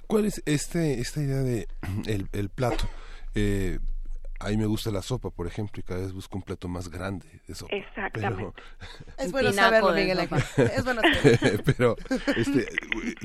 ¿Cuál 0.08 0.26
es 0.26 0.44
este 0.46 1.00
esta 1.00 1.22
idea 1.22 1.42
de 1.42 1.68
el, 2.08 2.28
el 2.32 2.50
plato? 2.50 2.86
Eh, 3.36 3.80
a 4.39 4.49
mí 4.49 4.58
me 4.58 4.65
gusta 4.65 4.89
la 4.91 5.02
sopa, 5.02 5.30
por 5.30 5.47
ejemplo, 5.47 5.80
y 5.80 5.84
cada 5.84 5.99
vez 6.02 6.13
busco 6.13 6.38
un 6.38 6.43
plato 6.43 6.67
más 6.67 6.89
grande 6.89 7.25
de 7.47 7.56
sopa. 7.56 7.75
Exactamente. 7.75 8.62
Es 9.17 9.32
bueno 9.32 9.52
saberlo, 9.52 9.91
Miguel. 9.93 10.19
Ángel. 10.19 10.39
Es 10.73 10.84
bueno 10.84 11.02
saberlo. 11.02 11.63
Pero, 11.65 11.95
pero 12.06 12.36
este, 12.38 12.65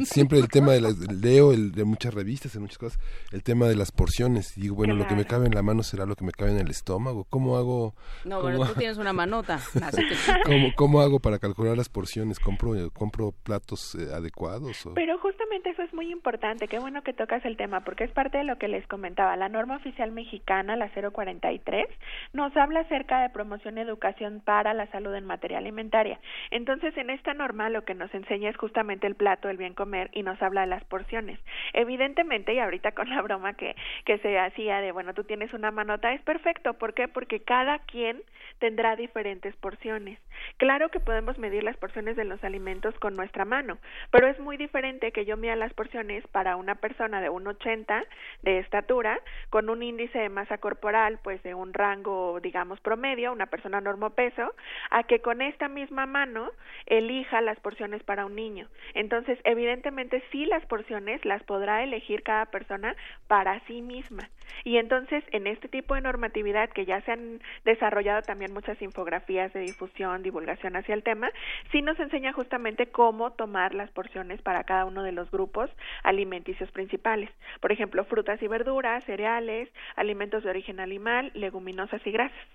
siempre 0.04 0.38
el 0.38 0.48
tema 0.48 0.72
de 0.72 0.80
las 0.80 0.98
leo 0.98 1.52
el, 1.52 1.72
de 1.72 1.84
muchas 1.84 2.14
revistas, 2.14 2.54
en 2.56 2.62
muchas 2.62 2.78
cosas, 2.78 2.98
el 3.32 3.42
tema 3.42 3.66
de 3.66 3.76
las 3.76 3.92
porciones. 3.92 4.56
Y 4.58 4.62
digo, 4.62 4.74
bueno, 4.74 4.94
lo 4.94 5.06
que 5.06 5.14
me 5.14 5.24
Claro. 5.24 5.36
cabe 5.38 5.46
en 5.46 5.54
la 5.54 5.62
mano 5.62 5.82
será 5.82 6.04
lo 6.06 6.16
que 6.16 6.24
me 6.24 6.32
cabe 6.32 6.50
en 6.50 6.58
el 6.58 6.70
estómago. 6.70 7.24
¿Cómo 7.30 7.56
hago? 7.56 7.94
No, 8.24 8.40
¿Cómo, 8.40 8.52
pero 8.58 8.66
tú 8.66 8.74
tienes 8.78 8.98
una 8.98 9.12
manota, 9.12 9.54
así 9.82 10.02
que 10.08 10.16
cómo, 10.44 10.68
cómo 10.74 11.00
hago 11.00 11.20
para 11.20 11.38
calcular 11.38 11.76
las 11.76 11.88
porciones? 11.88 12.40
¿Compro, 12.40 12.90
compro 12.90 13.32
platos 13.42 13.94
eh, 13.94 14.08
adecuados? 14.12 14.84
O? 14.86 14.94
Pero 14.94 15.18
eso 15.64 15.82
es 15.82 15.94
muy 15.94 16.10
importante, 16.10 16.68
qué 16.68 16.78
bueno 16.78 17.02
que 17.02 17.12
tocas 17.12 17.44
el 17.44 17.56
tema, 17.56 17.80
porque 17.80 18.04
es 18.04 18.10
parte 18.10 18.38
de 18.38 18.44
lo 18.44 18.58
que 18.58 18.68
les 18.68 18.86
comentaba. 18.86 19.36
La 19.36 19.48
norma 19.48 19.76
oficial 19.76 20.10
mexicana, 20.10 20.76
la 20.76 20.88
043 20.88 21.86
nos 22.32 22.56
habla 22.56 22.80
acerca 22.80 23.22
de 23.22 23.30
promoción 23.30 23.78
y 23.78 23.82
educación 23.82 24.42
para 24.44 24.74
la 24.74 24.86
salud 24.88 25.14
en 25.14 25.24
materia 25.24 25.58
alimentaria. 25.58 26.18
Entonces, 26.50 26.96
en 26.96 27.10
esta 27.10 27.34
norma 27.34 27.70
lo 27.70 27.84
que 27.84 27.94
nos 27.94 28.12
enseña 28.14 28.50
es 28.50 28.56
justamente 28.56 29.06
el 29.06 29.14
plato, 29.14 29.48
el 29.48 29.56
bien 29.56 29.74
comer 29.74 30.10
y 30.12 30.22
nos 30.22 30.40
habla 30.42 30.62
de 30.62 30.66
las 30.66 30.84
porciones. 30.84 31.38
Evidentemente, 31.72 32.54
y 32.54 32.58
ahorita 32.58 32.92
con 32.92 33.08
la 33.08 33.22
broma 33.22 33.54
que, 33.54 33.76
que 34.04 34.18
se 34.18 34.38
hacía 34.38 34.80
de, 34.80 34.92
bueno, 34.92 35.14
tú 35.14 35.24
tienes 35.24 35.52
una 35.52 35.70
manota, 35.70 36.12
es 36.12 36.22
perfecto. 36.22 36.74
¿Por 36.74 36.94
qué? 36.94 37.06
Porque 37.06 37.40
cada 37.40 37.78
quien 37.80 38.22
tendrá 38.58 38.96
diferentes 38.96 39.54
porciones. 39.56 40.18
Claro 40.56 40.88
que 40.88 41.00
podemos 41.00 41.38
medir 41.38 41.64
las 41.64 41.76
porciones 41.76 42.16
de 42.16 42.24
los 42.24 42.42
alimentos 42.44 42.94
con 42.98 43.16
nuestra 43.16 43.44
mano, 43.44 43.78
pero 44.10 44.26
es 44.26 44.38
muy 44.38 44.56
diferente 44.56 45.12
que 45.12 45.24
yo 45.24 45.36
las 45.54 45.72
porciones 45.74 46.26
para 46.28 46.56
una 46.56 46.74
persona 46.76 47.20
de 47.20 47.30
1,80 47.30 48.04
de 48.42 48.58
estatura 48.58 49.20
con 49.50 49.68
un 49.68 49.82
índice 49.82 50.18
de 50.18 50.28
masa 50.28 50.58
corporal 50.58 51.18
pues 51.22 51.42
de 51.42 51.54
un 51.54 51.74
rango 51.74 52.40
digamos 52.40 52.80
promedio, 52.80 53.32
una 53.32 53.46
persona 53.46 53.80
normopeso, 53.80 54.54
a 54.90 55.02
que 55.04 55.20
con 55.20 55.42
esta 55.42 55.68
misma 55.68 56.06
mano 56.06 56.50
elija 56.86 57.40
las 57.40 57.58
porciones 57.60 58.02
para 58.02 58.26
un 58.26 58.34
niño. 58.34 58.68
Entonces, 58.94 59.38
evidentemente 59.44 60.22
sí 60.30 60.46
las 60.46 60.64
porciones 60.66 61.24
las 61.24 61.42
podrá 61.42 61.82
elegir 61.82 62.22
cada 62.22 62.46
persona 62.46 62.96
para 63.26 63.60
sí 63.66 63.82
misma. 63.82 64.28
Y 64.64 64.76
entonces, 64.76 65.24
en 65.32 65.46
este 65.46 65.68
tipo 65.68 65.94
de 65.94 66.00
normatividad 66.00 66.70
que 66.70 66.84
ya 66.84 67.00
se 67.02 67.12
han 67.12 67.40
desarrollado 67.64 68.22
también 68.22 68.52
muchas 68.52 68.80
infografías 68.82 69.52
de 69.52 69.60
difusión, 69.60 70.22
divulgación 70.22 70.76
hacia 70.76 70.94
el 70.94 71.02
tema, 71.02 71.30
sí 71.72 71.82
nos 71.82 71.98
enseña 71.98 72.32
justamente 72.32 72.86
cómo 72.86 73.32
tomar 73.32 73.74
las 73.74 73.90
porciones 73.90 74.40
para 74.42 74.64
cada 74.64 74.84
uno 74.84 75.02
de 75.02 75.12
los 75.12 75.30
grupos 75.34 75.68
alimenticios 76.02 76.70
principales. 76.70 77.30
Por 77.60 77.72
ejemplo, 77.72 78.04
frutas 78.04 78.40
y 78.42 78.48
verduras, 78.48 79.04
cereales, 79.04 79.68
alimentos 79.96 80.42
de 80.44 80.50
origen 80.50 80.80
animal, 80.80 81.30
leguminosas 81.34 82.00
y 82.06 82.12
grasas. 82.12 82.46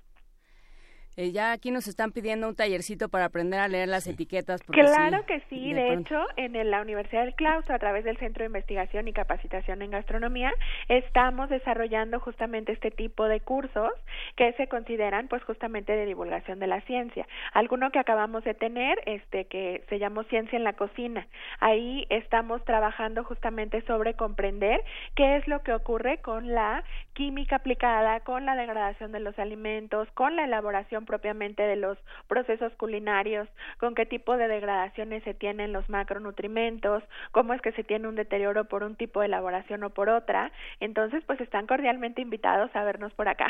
Eh, 1.20 1.34
ya 1.34 1.52
aquí 1.52 1.70
nos 1.70 1.86
están 1.88 2.14
pidiendo 2.14 2.48
un 2.48 2.56
tallercito 2.56 3.10
para 3.10 3.26
aprender 3.26 3.60
a 3.60 3.68
leer 3.68 3.90
las 3.90 4.08
etiquetas. 4.08 4.62
Claro 4.64 5.18
sí, 5.18 5.26
que 5.28 5.42
sí, 5.50 5.74
de 5.74 5.92
hecho, 5.96 6.24
en 6.38 6.56
el- 6.56 6.72
la 6.72 6.82
Universidad 6.82 7.26
del 7.26 7.36
Claustro, 7.36 7.76
a 7.76 7.80
través 7.80 8.06
del 8.06 8.16
Centro 8.20 8.44
de 8.44 8.46
Investigación 8.46 9.06
y 9.10 9.12
Capacitación 9.12 9.82
en 9.82 9.92
Gastronomía, 9.92 10.54
estamos 10.88 11.50
desarrollando 11.50 12.22
justamente 12.22 12.72
este 12.72 12.90
tipo 12.90 13.28
de 13.28 13.42
cursos 13.42 13.92
que 14.38 14.54
se 14.54 14.68
consideran 14.70 15.28
pues 15.28 15.44
justamente 15.44 15.92
de 15.92 16.06
divulgación 16.06 16.58
de 16.60 16.68
la 16.68 16.80
ciencia. 16.82 17.28
Alguno 17.52 17.92
que 17.92 18.00
acabamos 18.00 18.46
de 18.46 18.54
tener, 18.54 18.98
este 19.06 19.44
que 19.44 19.84
se 19.90 20.00
llamó 20.00 20.24
Ciencia 20.24 20.56
en 20.56 20.64
la 20.64 20.72
Cocina. 20.72 21.28
Ahí 21.60 22.06
estamos 22.10 22.64
trabajando 22.64 23.26
justamente 23.26 23.82
sobre 23.82 24.14
comprender 24.14 24.82
qué 25.16 25.36
es 25.36 25.46
lo 25.50 25.64
que 25.64 25.74
ocurre 25.74 26.20
con 26.20 26.48
la 26.54 26.86
química 27.12 27.58
aplicada, 27.58 28.22
con 28.22 28.46
la 28.46 28.56
degradación 28.56 29.12
de 29.12 29.20
los 29.20 29.38
alimentos, 29.38 30.08
con 30.14 30.38
la 30.38 30.46
elaboración 30.46 31.06
propiamente 31.10 31.64
de 31.64 31.76
los 31.76 31.98
procesos 32.28 32.72
culinarios, 32.78 33.50
con 33.80 33.96
qué 33.96 34.06
tipo 34.06 34.38
de 34.38 34.48
degradaciones 34.48 35.24
se 35.24 35.34
tienen 35.34 35.74
los 35.74 35.90
macronutrimentos, 35.90 37.02
cómo 37.32 37.56
es 37.56 37.62
que 37.62 37.72
se 37.72 37.84
tiene 37.84 38.08
un 38.08 38.14
deterioro 38.16 38.66
por 38.66 38.84
un 38.84 38.96
tipo 38.96 39.20
de 39.22 39.26
elaboración 39.26 39.84
o 39.84 39.90
por 39.90 40.08
otra. 40.10 40.52
Entonces, 40.80 41.24
pues 41.26 41.42
están 41.42 41.66
cordialmente 41.66 42.22
invitados 42.22 42.70
a 42.76 42.84
vernos 42.84 43.12
por 43.14 43.28
acá. 43.28 43.48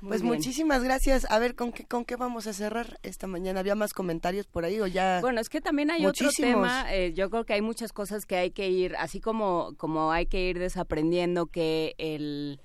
Muy 0.00 0.08
Pues 0.08 0.22
bien. 0.22 0.34
muchísimas 0.34 0.82
gracias. 0.82 1.30
A 1.30 1.38
ver, 1.38 1.54
¿con 1.54 1.70
qué, 1.72 1.84
¿con 1.84 2.04
qué 2.04 2.16
vamos 2.16 2.46
a 2.48 2.52
cerrar 2.52 2.86
esta 3.04 3.28
mañana? 3.28 3.60
¿Había 3.60 3.76
más 3.76 3.92
comentarios 3.92 4.46
por 4.48 4.64
ahí 4.64 4.80
o 4.80 4.86
ya? 4.88 5.20
Bueno, 5.20 5.40
es 5.40 5.48
que 5.48 5.60
también 5.60 5.92
hay 5.92 6.02
Muchísimos. 6.02 6.32
otro 6.54 6.58
tema. 6.82 6.92
eh, 6.92 7.12
yo 7.12 7.30
creo 7.30 7.44
que 7.44 7.52
hay 7.52 7.60
muchas 7.62 7.92
cosas 7.92 8.24
que 8.26 8.34
hay 8.36 8.50
que 8.50 8.68
ir, 8.68 8.96
así 8.98 9.20
como, 9.20 9.76
como 9.76 10.10
hay 10.10 10.26
que 10.26 10.40
ir 10.40 10.58
desaprendiendo 10.58 11.46
que 11.46 11.94
el 11.98 12.58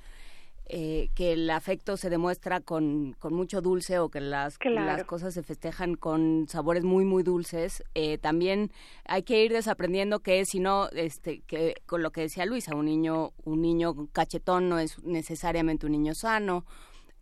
eh, 0.70 1.10
que 1.16 1.34
el 1.34 1.50
afecto 1.50 1.98
se 1.98 2.10
demuestra 2.10 2.60
con, 2.60 3.14
con 3.20 3.34
mucho 3.34 3.62
dulce 3.62 4.00
o 4.00 4.10
que 4.10 4.20
las, 4.22 4.58
Claro. 4.58 4.86
las 4.86 5.04
cosas 5.06 5.34
se 5.34 5.44
festejan 5.44 5.96
con 5.96 6.48
sabores 6.50 6.84
muy 6.84 7.06
muy 7.06 7.24
dulces 7.24 7.84
eh, 7.96 8.18
también 8.18 8.72
hay 9.06 9.24
que 9.24 9.44
ir 9.44 9.54
desaprendiendo 9.54 10.20
que 10.20 10.44
si 10.46 10.60
no 10.60 10.90
este 10.90 11.42
que 11.48 11.76
con 11.86 12.04
lo 12.04 12.12
que 12.12 12.22
decía 12.22 12.46
Luisa 12.46 12.76
un 12.76 12.86
niño 12.86 13.32
un 13.46 13.62
niño 13.62 14.08
cachetón 14.12 14.68
no 14.70 14.80
es 14.80 15.02
necesariamente 15.04 15.86
un 15.86 15.94
niño 15.94 16.14
sano 16.16 16.66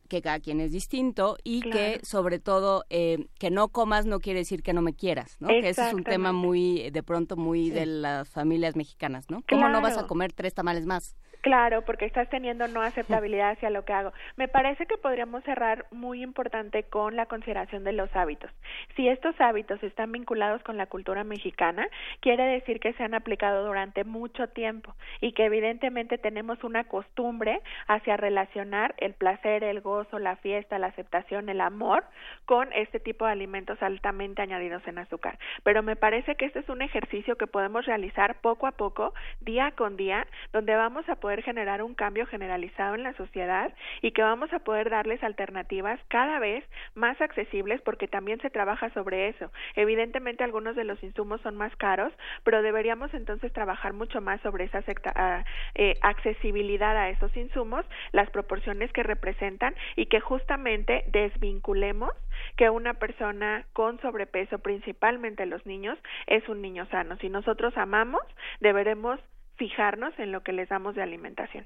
que 0.07 0.21
cada 0.21 0.39
quien 0.39 0.59
es 0.61 0.71
distinto 0.71 1.37
y 1.43 1.61
que 1.61 1.99
sobre 2.03 2.37
todo 2.39 2.85
eh, 2.91 3.25
que 3.39 3.49
no 3.49 3.69
comas 3.69 4.05
no 4.05 4.19
quiere 4.19 4.39
decir 4.39 4.61
que 4.61 4.71
no 4.71 4.83
me 4.83 4.93
quieras, 4.93 5.37
¿no? 5.39 5.47
Que 5.47 5.69
ese 5.69 5.87
es 5.87 5.93
un 5.95 6.03
tema 6.03 6.31
muy 6.31 6.91
de 6.91 7.01
pronto 7.01 7.35
muy 7.37 7.71
de 7.71 7.87
las 7.87 8.29
familias 8.29 8.75
mexicanas, 8.75 9.29
¿no? 9.31 9.43
¿Cómo 9.49 9.67
no 9.67 9.81
vas 9.81 9.97
a 9.97 10.05
comer 10.05 10.31
tres 10.31 10.53
tamales 10.53 10.85
más? 10.85 11.15
Claro, 11.45 11.83
porque 11.83 12.05
estás 12.05 12.27
teniendo 12.27 12.67
no 12.67 12.81
aceptabilidad 12.81 13.51
hacia 13.51 13.69
lo 13.69 13.85
que 13.85 13.93
hago. 13.93 14.11
Me 14.35 14.47
parece 14.47 14.87
que 14.87 14.97
podríamos 14.97 15.43
cerrar 15.43 15.85
muy 15.91 16.23
importante 16.23 16.81
con 16.85 17.15
la 17.15 17.27
consideración 17.27 17.83
de 17.83 17.91
los 17.91 18.09
hábitos. 18.15 18.49
Si 18.95 19.07
estos 19.07 19.39
hábitos 19.39 19.83
están 19.83 20.11
vinculados 20.11 20.63
con 20.63 20.75
la 20.75 20.87
cultura 20.87 21.23
mexicana, 21.23 21.87
quiere 22.19 22.45
decir 22.45 22.79
que 22.79 22.93
se 22.93 23.03
han 23.03 23.13
aplicado 23.13 23.63
durante 23.63 24.03
mucho 24.05 24.47
tiempo 24.47 24.95
y 25.21 25.33
que 25.33 25.45
evidentemente 25.45 26.17
tenemos 26.17 26.63
una 26.63 26.85
costumbre 26.85 27.61
hacia 27.85 28.17
relacionar 28.17 28.95
el 28.97 29.13
placer, 29.13 29.63
el 29.63 29.81
gozo, 29.81 30.17
la 30.17 30.37
fiesta, 30.37 30.79
la 30.79 30.87
aceptación, 30.87 31.49
el 31.49 31.61
amor 31.61 32.05
con 32.45 32.73
este 32.73 32.99
tipo 32.99 33.23
de 33.27 33.33
alimentos 33.33 33.79
altamente 33.83 34.41
añadidos 34.41 34.81
en 34.87 34.97
azúcar. 34.97 35.37
Pero 35.61 35.83
me 35.83 35.95
parece 35.95 36.33
que 36.37 36.45
este 36.45 36.61
es 36.61 36.69
un 36.69 36.81
ejercicio 36.81 37.35
que 37.35 37.45
podemos 37.45 37.85
realizar 37.85 38.41
poco 38.41 38.65
a 38.65 38.71
poco, 38.71 39.13
día 39.41 39.73
con 39.77 39.95
día, 39.95 40.25
donde 40.51 40.75
vamos 40.75 41.07
a 41.07 41.17
poder 41.17 41.34
generar 41.43 41.81
un 41.83 41.95
cambio 41.95 42.25
generalizado 42.25 42.95
en 42.95 43.03
la 43.03 43.13
sociedad 43.13 43.73
y 44.01 44.11
que 44.11 44.21
vamos 44.21 44.51
a 44.53 44.59
poder 44.59 44.89
darles 44.89 45.23
alternativas 45.23 45.99
cada 46.07 46.39
vez 46.39 46.63
más 46.93 47.19
accesibles 47.21 47.81
porque 47.81 48.07
también 48.07 48.39
se 48.41 48.49
trabaja 48.49 48.89
sobre 48.91 49.29
eso. 49.29 49.51
Evidentemente 49.75 50.43
algunos 50.43 50.75
de 50.75 50.83
los 50.83 51.01
insumos 51.03 51.41
son 51.41 51.55
más 51.55 51.75
caros, 51.75 52.13
pero 52.43 52.61
deberíamos 52.61 53.13
entonces 53.13 53.51
trabajar 53.53 53.93
mucho 53.93 54.21
más 54.21 54.41
sobre 54.41 54.65
esa 54.65 54.81
secta- 54.83 55.13
ah, 55.15 55.43
eh, 55.75 55.95
accesibilidad 56.01 56.95
a 56.97 57.09
esos 57.09 57.35
insumos, 57.35 57.85
las 58.11 58.29
proporciones 58.29 58.91
que 58.93 59.03
representan 59.03 59.75
y 59.95 60.07
que 60.07 60.19
justamente 60.19 61.05
desvinculemos 61.07 62.11
que 62.57 62.69
una 62.69 62.95
persona 62.95 63.65
con 63.73 63.99
sobrepeso, 64.01 64.59
principalmente 64.59 65.45
los 65.45 65.65
niños, 65.65 65.97
es 66.27 66.47
un 66.49 66.61
niño 66.61 66.85
sano. 66.87 67.17
Si 67.17 67.29
nosotros 67.29 67.75
amamos, 67.77 68.21
deberemos 68.59 69.19
fijarnos 69.57 70.17
en 70.19 70.31
lo 70.31 70.41
que 70.41 70.53
les 70.53 70.69
damos 70.69 70.95
de 70.95 71.03
alimentación. 71.03 71.65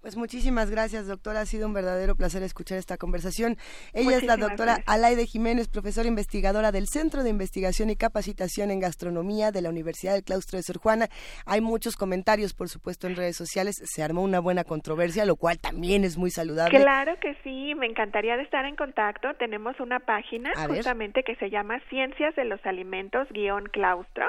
Pues 0.00 0.16
muchísimas 0.16 0.70
gracias, 0.70 1.06
doctora. 1.06 1.40
Ha 1.40 1.46
sido 1.46 1.66
un 1.66 1.74
verdadero 1.74 2.16
placer 2.16 2.42
escuchar 2.42 2.78
esta 2.78 2.96
conversación. 2.96 3.56
Ella 3.92 4.16
es 4.16 4.22
la 4.22 4.38
doctora 4.38 4.76
gracias. 4.76 4.88
Alaide 4.88 5.26
Jiménez, 5.26 5.68
profesora 5.68 6.08
investigadora 6.08 6.72
del 6.72 6.86
Centro 6.86 7.22
de 7.22 7.28
Investigación 7.28 7.90
y 7.90 7.96
Capacitación 7.96 8.70
en 8.70 8.80
Gastronomía 8.80 9.52
de 9.52 9.60
la 9.60 9.68
Universidad 9.68 10.14
del 10.14 10.24
Claustro 10.24 10.56
de 10.56 10.62
Sor 10.62 10.78
Juana. 10.78 11.08
Hay 11.44 11.60
muchos 11.60 11.96
comentarios, 11.96 12.54
por 12.54 12.70
supuesto, 12.70 13.08
en 13.08 13.16
redes 13.16 13.36
sociales. 13.36 13.76
Se 13.84 14.02
armó 14.02 14.22
una 14.22 14.40
buena 14.40 14.64
controversia, 14.64 15.26
lo 15.26 15.36
cual 15.36 15.58
también 15.58 16.04
es 16.04 16.16
muy 16.16 16.30
saludable. 16.30 16.80
Claro 16.80 17.20
que 17.20 17.36
sí, 17.44 17.74
me 17.74 17.84
encantaría 17.84 18.38
de 18.38 18.42
estar 18.44 18.64
en 18.64 18.76
contacto. 18.76 19.34
Tenemos 19.34 19.78
una 19.80 20.00
página 20.00 20.50
justamente 20.66 21.24
que 21.24 21.36
se 21.36 21.50
llama 21.50 21.78
Ciencias 21.90 22.34
de 22.36 22.46
los 22.46 22.64
Alimentos 22.64 23.28
guion 23.32 23.66
claustro. 23.66 24.24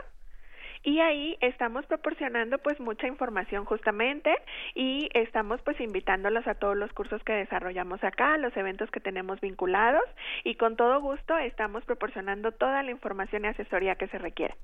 Y 0.84 1.00
ahí 1.00 1.38
estamos 1.42 1.86
proporcionando 1.86 2.58
pues 2.58 2.80
mucha 2.80 3.08
información 3.08 3.66
justamente 3.66 4.34
y 4.74 5.10
estamos 5.14 5.62
pues 5.62 5.80
invitándolos 5.80 6.48
a 6.48 6.56
todos 6.56 6.76
los 6.76 6.92
cursos 6.94 7.22
que 7.24 7.34
desarrollamos 7.34 8.04
acá, 8.04 8.34
a 8.34 8.38
los 8.38 8.56
eventos 8.58 8.90
que 8.90 9.00
tenemos 9.00 9.40
vinculados 9.42 10.04
y 10.44 10.56
con 10.56 10.76
todo 10.76 11.00
gusto 11.00 11.38
estamos 11.38 11.84
proporcionando 11.86 12.52
toda 12.52 12.82
la 12.84 12.92
información 12.92 13.46
y 13.46 13.50
asesoría 13.50 13.96
que 13.96 14.08
se 14.08 14.18
requiere. 14.18 14.56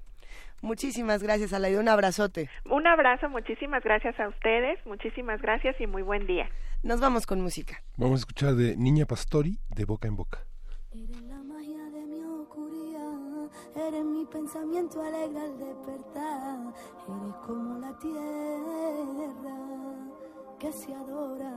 Muchísimas 0.61 1.22
gracias, 1.22 1.53
Alaide. 1.53 1.80
Un 1.80 1.88
abrazote. 1.88 2.49
Un 2.65 2.88
abrazo, 2.88 3.30
muchísimas 3.30 3.84
gracias 3.84 4.20
a 4.20 4.28
ustedes, 4.28 4.84
muchísimas 4.86 5.41
gracias 5.41 5.80
y 5.80 5.86
muy 5.86 6.01
buen 6.01 6.26
día. 6.26 6.49
Nos 6.84 6.99
vamos 6.99 7.26
con 7.26 7.41
música. 7.41 7.84
Vamos 7.95 8.20
a 8.20 8.22
escuchar 8.22 8.55
de 8.55 8.76
Niña 8.76 9.05
Pastori 9.05 9.59
de 9.70 9.86
boca 9.86 10.07
en 10.07 10.15
boca. 10.15 10.39
Eres 13.76 14.03
mi 14.03 14.26
pensamiento 14.26 15.01
alegre 15.01 15.39
al 15.39 15.58
despertar, 15.58 16.74
eres 17.08 17.36
como 17.45 17.80
la 17.80 17.97
tierra 17.97 19.58
que 20.60 20.72
se 20.72 20.93
adora. 20.93 21.53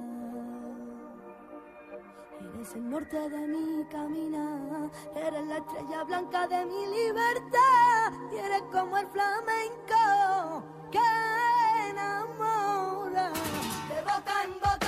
Eres 2.54 2.74
el 2.74 2.90
norte 2.90 3.28
de 3.28 3.46
mi 3.46 3.84
caminar, 3.86 4.90
eres 5.14 5.46
la 5.46 5.58
estrella 5.58 6.04
blanca 6.04 6.48
de 6.48 6.66
mi 6.66 6.86
libertad, 6.86 8.12
eres 8.32 8.62
como 8.72 8.96
el 8.96 9.06
flamenco 9.06 10.64
que 10.90 11.90
enamora. 11.90 13.32
De 13.88 14.02
boca 14.02 14.44
en 14.44 14.54
boca 14.54 14.79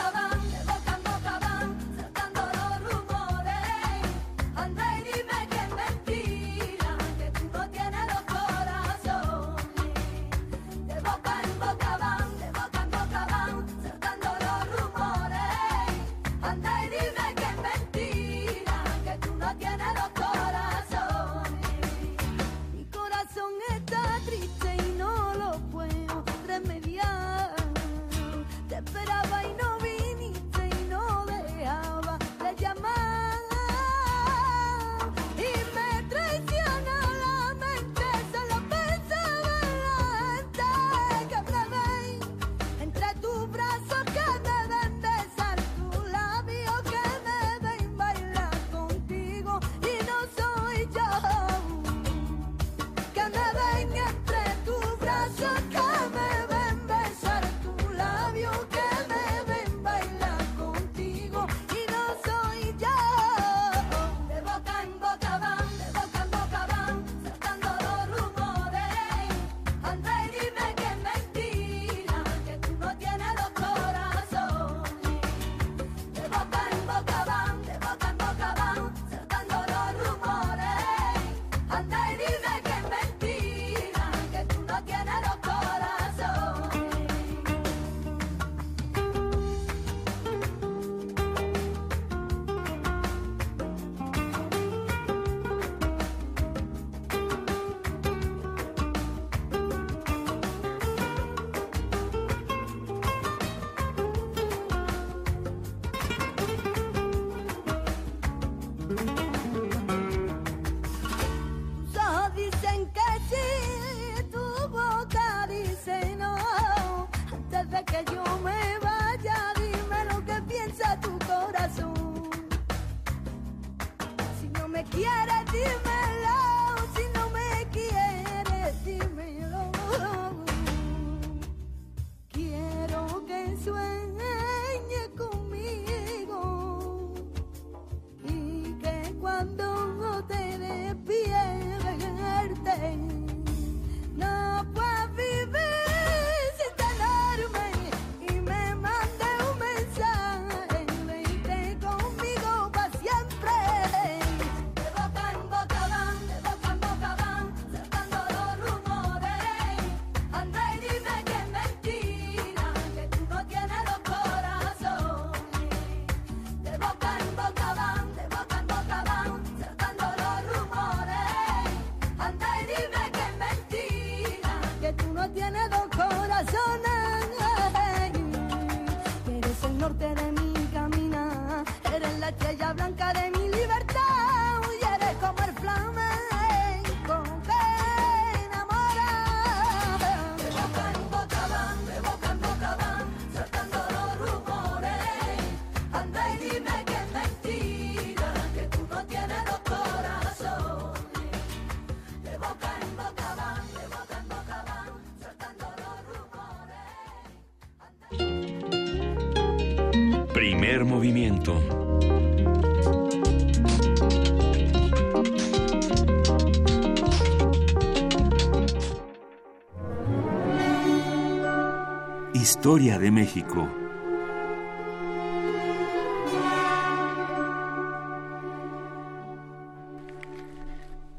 Historia 222.34 222.98
de 222.98 223.10
México. 223.10 223.68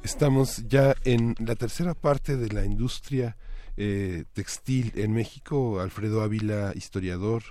Estamos 0.04 0.66
ya 0.70 0.96
en 1.04 1.36
la 1.40 1.56
tercera 1.56 1.94
parte 1.96 2.38
de 2.38 2.48
la 2.50 2.64
industria 2.64 3.36
eh, 3.76 4.24
textil 4.34 4.94
en 4.96 5.12
México. 5.12 5.82
Alfredo 5.82 6.22
Ávila, 6.22 6.72
historiador, 6.76 7.44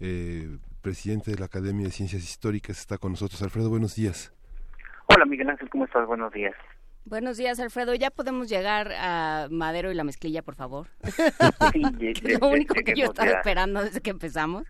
eh, 0.00 0.58
presidente 0.86 1.32
de 1.32 1.38
la 1.38 1.46
Academia 1.46 1.86
de 1.86 1.90
Ciencias 1.90 2.22
Históricas, 2.22 2.78
está 2.78 2.96
con 2.96 3.10
nosotros. 3.10 3.42
Alfredo, 3.42 3.68
buenos 3.68 3.96
días. 3.96 4.32
Hola 5.06 5.24
Miguel 5.24 5.50
Ángel, 5.50 5.68
¿cómo 5.68 5.84
estás? 5.84 6.06
Buenos 6.06 6.32
días. 6.32 6.54
Buenos 7.04 7.36
días, 7.38 7.58
Alfredo. 7.58 7.92
¿Ya 7.96 8.12
podemos 8.12 8.48
llegar 8.48 8.92
a 8.92 9.48
Madero 9.50 9.90
y 9.90 9.96
la 9.96 10.04
Mezclilla, 10.04 10.42
por 10.42 10.54
favor? 10.54 10.86
Sí, 11.72 11.82
lo 12.40 12.48
único 12.50 12.74
que 12.74 12.94
yo 12.94 13.06
estaba 13.06 13.30
esperando 13.30 13.82
desde 13.82 14.00
que 14.00 14.10
empezamos. 14.10 14.64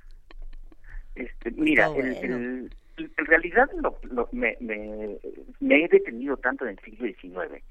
Este, 1.14 1.50
mira, 1.50 1.88
en 1.88 2.70
realidad 3.16 3.68
me, 4.32 4.56
he 5.60 5.88
detenido 5.88 6.38
tanto 6.38 6.64
en 6.64 6.78
el 6.78 6.78
siglo 6.78 7.08
XIX 7.08 7.62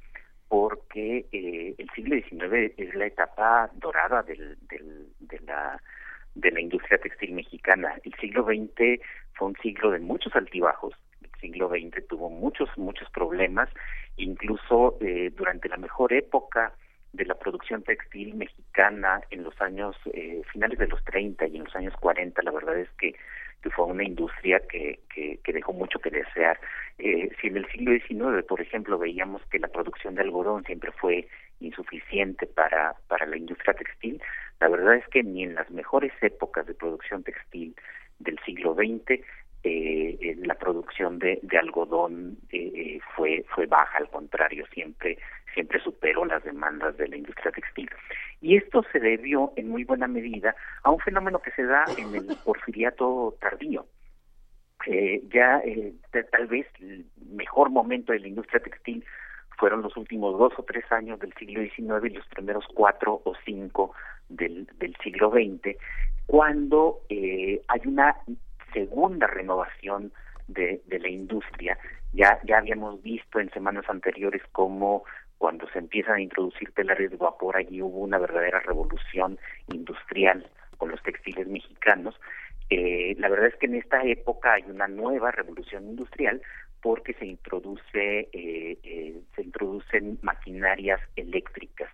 porque 0.48 1.26
eh, 1.32 1.74
el 1.80 1.90
siglo 1.96 2.16
XIX 2.16 2.74
es 2.78 2.94
la 2.94 3.08
etapa 3.08 3.72
dorada 3.74 4.22
del, 4.22 4.56
de, 4.70 5.40
la, 5.48 5.82
de 6.36 6.52
la 6.52 6.62
industria 6.62 6.98
textil 6.98 7.34
mexicana. 7.34 7.96
El 8.04 8.14
siglo 8.16 8.44
XX 8.44 9.02
fue 9.34 9.48
un 9.48 9.56
siglo 9.62 9.92
de 9.92 10.00
muchos 10.00 10.36
altibajos. 10.36 10.94
El 11.22 11.32
siglo 11.42 11.70
XX 11.70 12.08
tuvo 12.08 12.30
muchos, 12.30 12.70
muchos 12.78 13.10
problemas 13.10 13.70
incluso 14.18 14.98
eh, 15.02 15.32
durante 15.36 15.70
la 15.70 15.78
mejor 15.78 16.14
época 16.14 16.74
de 17.14 17.26
la 17.26 17.36
producción 17.36 17.84
textil 17.84 18.36
mexicana 18.36 19.22
en 19.30 19.44
los 19.44 19.60
años 19.62 19.96
eh, 20.14 20.42
finales 20.52 20.78
de 20.80 20.88
los 20.88 21.04
30 21.06 21.48
y 21.48 21.58
en 21.58 21.64
los 21.64 21.76
años 21.76 21.94
40, 22.00 22.42
la 22.42 22.52
verdad 22.52 22.78
es 22.78 22.90
que, 22.98 23.16
que 23.62 23.70
fue 23.70 23.86
una 23.86 24.04
industria 24.04 24.62
que, 24.68 25.00
que, 25.14 25.40
que 25.44 25.54
dejó 25.54 25.72
mucho 25.72 26.00
que 26.00 26.10
desear. 26.10 26.60
Eh, 26.98 27.30
si 27.40 27.48
en 27.48 27.58
el 27.58 27.68
siglo 27.72 27.92
XIX, 27.92 28.46
por 28.46 28.60
ejemplo, 28.60 28.98
veíamos 28.98 29.42
que 29.50 29.60
la 29.60 29.70
producción 29.70 30.16
de 30.16 30.24
algodón 30.24 30.64
siempre 30.66 30.92
fue 30.92 31.28
insuficiente 31.62 32.48
para, 32.48 32.96
para 33.08 33.26
la 33.26 33.38
industria 33.38 33.74
textil, 33.74 34.22
la 34.60 34.70
verdad 34.70 34.96
es 34.96 35.08
que 35.10 35.24
ni 35.24 35.44
en 35.44 35.56
las 35.56 35.70
mejores 35.72 36.14
épocas 36.22 36.66
de 36.66 36.74
producción 36.74 37.24
textil 37.24 37.76
del 38.20 38.40
siglo 38.46 38.74
XX 38.74 39.22
eh, 39.64 40.36
la 40.44 40.56
producción 40.56 41.18
de, 41.18 41.40
de 41.42 41.58
algodón 41.58 42.38
eh, 42.52 42.72
eh, 42.76 43.00
fue 43.16 43.44
fue 43.54 43.66
baja 43.66 43.98
al 43.98 44.10
contrario 44.10 44.66
siempre 44.74 45.18
siempre 45.56 45.80
superó 45.80 46.26
las 46.26 46.44
demandas 46.44 46.96
de 46.98 47.08
la 47.08 47.18
industria 47.18 47.52
textil. 47.52 47.90
Y 48.42 48.58
esto 48.58 48.84
se 48.92 49.00
debió 49.00 49.54
en 49.56 49.70
muy 49.70 49.86
buena 49.86 50.08
medida 50.08 50.56
a 50.84 50.92
un 50.92 51.00
fenómeno 51.00 51.40
que 51.40 51.52
se 51.52 51.64
da 51.64 51.86
en 51.98 52.14
el 52.14 52.38
porfiriato 52.44 53.36
tardío. 53.40 53.88
Eh, 54.86 55.24
ya 55.34 55.60
eh, 55.66 55.94
tal 56.32 56.48
vez 56.48 56.68
el 56.80 57.06
mejor 57.32 57.72
momento 57.72 58.12
de 58.12 58.20
la 58.20 58.28
industria 58.28 58.60
textil 58.60 59.04
fueron 59.58 59.82
los 59.82 59.96
últimos 59.98 60.38
dos 60.38 60.54
o 60.58 60.64
tres 60.64 60.90
años 60.92 61.20
del 61.20 61.34
siglo 61.34 61.62
XIX 61.62 62.12
y 62.12 62.16
los 62.16 62.28
primeros 62.28 62.66
cuatro 62.74 63.22
o 63.24 63.34
cinco 63.46 63.94
del, 64.30 64.68
del 64.80 64.96
siglo 65.04 65.32
XX, 65.32 65.78
cuando 66.26 67.02
eh, 67.10 67.62
hay 67.68 67.82
una 67.86 68.16
segunda 68.74 69.28
renovación 69.28 70.12
de, 70.48 70.82
la 70.88 71.10
industria. 71.10 71.78
Ya, 72.14 72.40
ya 72.44 72.60
habíamos 72.60 73.02
visto 73.02 73.40
en 73.40 73.52
semanas 73.52 73.86
anteriores 73.88 74.42
cómo 74.52 75.04
cuando 75.38 75.68
se 75.70 75.80
empiezan 75.80 76.16
a 76.16 76.22
introducir 76.22 76.72
telares 76.72 77.12
de 77.12 77.18
vapor, 77.18 77.58
allí 77.58 77.82
hubo 77.82 78.00
una 78.00 78.18
verdadera 78.18 78.60
revolución 78.62 79.38
industrial 79.72 80.48
con 80.78 80.92
los 80.92 81.02
textiles 81.04 81.48
mexicanos. 81.48 82.16
Eh, 82.70 83.16
la 83.20 83.30
verdad 83.30 83.48
es 83.48 83.56
que 83.58 83.68
en 83.68 83.76
esta 83.76 84.04
época 84.04 84.54
hay 84.54 84.64
una 84.64 84.88
nueva 84.88 85.32
revolución 85.32 85.86
industrial 85.86 86.42
porque 86.86 87.14
se 87.14 87.26
introduce 87.26 88.30
eh, 88.32 88.78
eh, 88.84 89.20
se 89.36 89.42
introducen 89.42 90.20
maquinarias 90.22 91.02
eléctricas 91.16 91.90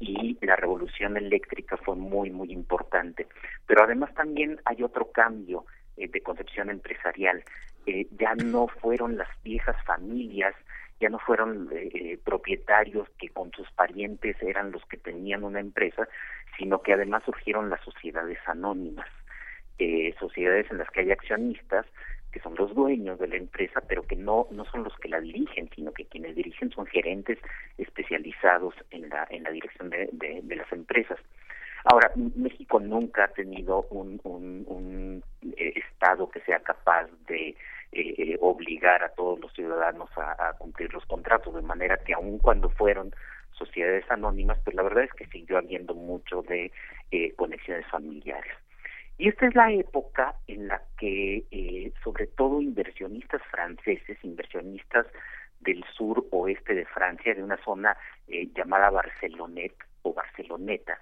y 0.00 0.38
la 0.40 0.56
revolución 0.56 1.18
eléctrica 1.18 1.76
fue 1.76 1.96
muy 1.96 2.30
muy 2.30 2.50
importante 2.50 3.26
pero 3.66 3.84
además 3.84 4.14
también 4.14 4.58
hay 4.64 4.82
otro 4.82 5.12
cambio 5.12 5.66
eh, 5.96 6.08
de 6.08 6.22
concepción 6.22 6.70
empresarial. 6.70 7.44
Eh, 7.84 8.06
ya 8.18 8.34
no 8.34 8.66
fueron 8.68 9.18
las 9.18 9.28
viejas 9.42 9.76
familias, 9.84 10.54
ya 11.00 11.10
no 11.10 11.18
fueron 11.18 11.68
eh, 11.70 12.18
propietarios 12.24 13.08
que 13.18 13.28
con 13.28 13.50
sus 13.52 13.70
parientes 13.72 14.40
eran 14.40 14.72
los 14.72 14.82
que 14.86 14.96
tenían 14.96 15.44
una 15.44 15.60
empresa, 15.60 16.08
sino 16.56 16.80
que 16.80 16.94
además 16.94 17.24
surgieron 17.24 17.68
las 17.68 17.80
sociedades 17.82 18.38
anónimas, 18.46 19.08
sociedades 20.20 20.70
en 20.70 20.78
las 20.78 20.88
que 20.90 21.00
hay 21.00 21.10
accionistas 21.10 21.84
que 22.32 22.40
son 22.40 22.54
los 22.56 22.74
dueños 22.74 23.18
de 23.18 23.28
la 23.28 23.36
empresa, 23.36 23.80
pero 23.86 24.02
que 24.02 24.16
no 24.16 24.46
no 24.50 24.64
son 24.66 24.84
los 24.84 24.96
que 24.96 25.08
la 25.08 25.20
dirigen, 25.20 25.68
sino 25.74 25.92
que 25.92 26.06
quienes 26.06 26.34
dirigen 26.34 26.70
son 26.70 26.86
gerentes 26.86 27.38
especializados 27.78 28.74
en 28.90 29.08
la 29.08 29.26
en 29.30 29.42
la 29.44 29.50
dirección 29.50 29.90
de, 29.90 30.08
de 30.12 30.56
las 30.56 30.72
empresas. 30.72 31.18
Ahora, 31.84 32.12
México 32.14 32.78
nunca 32.78 33.24
ha 33.24 33.28
tenido 33.28 33.86
un, 33.90 35.22
eh, 35.56 35.72
Estado 35.76 36.30
que 36.30 36.40
sea 36.40 36.60
capaz 36.60 37.08
de 37.26 37.48
eh, 37.48 37.56
eh, 37.92 38.38
obligar 38.40 39.02
a 39.02 39.08
todos 39.10 39.40
los 39.40 39.52
ciudadanos 39.52 40.08
a, 40.16 40.52
cumplir 40.58 40.92
los 40.92 41.04
contratos, 41.06 41.54
de 41.54 41.62
manera 41.62 41.96
que 41.96 42.14
aun 42.14 42.38
cuando 42.38 42.70
fueron 42.70 43.12
sociedades 43.52 44.08
anónimas, 44.10 44.58
pues 44.64 44.76
la 44.76 44.82
verdad 44.82 45.04
es 45.04 45.12
que 45.12 45.26
siguió 45.26 45.58
habiendo 45.58 45.94
mucho 45.94 46.42
de 46.42 46.72
conexiones 47.36 47.86
familiares. 47.88 48.52
Y 49.18 49.28
esta 49.28 49.46
es 49.46 49.54
la 49.54 49.70
época 49.72 50.34
en 50.48 50.68
la 50.68 50.82
que, 50.98 51.92
sobre 52.02 52.26
todo, 52.26 52.60
inversionistas 52.60 53.42
franceses, 53.50 54.18
inversionistas 54.24 55.06
del 55.60 55.84
sur 55.96 56.26
oeste 56.32 56.74
de 56.74 56.84
Francia, 56.86 57.34
de 57.34 57.42
una 57.42 57.56
zona 57.64 57.96
llamada 58.26 58.90
Barcelonet 58.90 59.74
o 60.02 60.12
Barceloneta, 60.12 60.98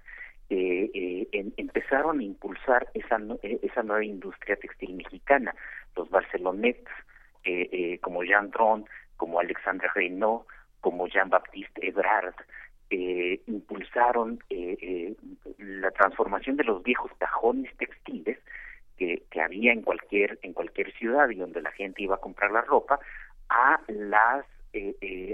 empezaron 0.51 2.21
a 2.21 2.23
impulsar 2.23 2.89
esa, 2.93 3.19
esa 3.43 3.83
nueva 3.83 4.05
industria 4.05 4.57
textil 4.57 4.95
mexicana. 4.95 5.55
Los 5.97 6.11
Barcelonets, 6.11 6.91
como 8.03 8.23
Jean 8.25 8.51
Dron, 8.51 8.85
como 9.17 9.41
Alexandre 9.41 9.89
Reynaud, 9.95 10.43
como 10.81 11.07
Jean-Baptiste 11.07 11.89
Ebrard, 11.89 12.35
eh, 12.93 13.41
impulsaron 13.47 14.43
eh, 14.51 14.77
eh, 14.83 15.15
la 15.59 15.93
transformación 15.93 16.57
de 16.57 16.65
los 16.65 16.83
viejos 16.83 17.13
cajones 17.19 17.73
textiles 17.77 18.37
que, 18.99 19.23
había 19.41 19.73
en 19.73 19.83
cualquier 19.83 20.41
en 20.43 20.53
cualquier 20.53 20.93
ciudad 20.95 21.31
y 21.31 21.37
donde 21.37 21.63
la 21.63 21.71
gente 21.71 22.03
iba 22.03 22.17
a 22.17 22.21
comprar 22.21 22.51
la 22.51 22.63
ropa 22.63 22.99
a 23.49 23.81
las 23.87 24.45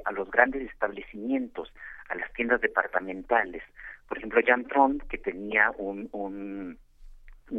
a 0.04 0.12
los 0.12 0.30
grandes 0.30 0.70
establecimientos 0.70 1.72
a 2.10 2.14
las 2.14 2.30
tiendas 2.34 2.60
departamentales. 2.60 3.62
Por 4.06 4.18
ejemplo 4.18 4.40
Jan 4.46 4.66
Tron 4.66 4.98
que 5.08 5.16
tenía 5.16 5.72
un 5.78 6.10
un, 6.12 6.78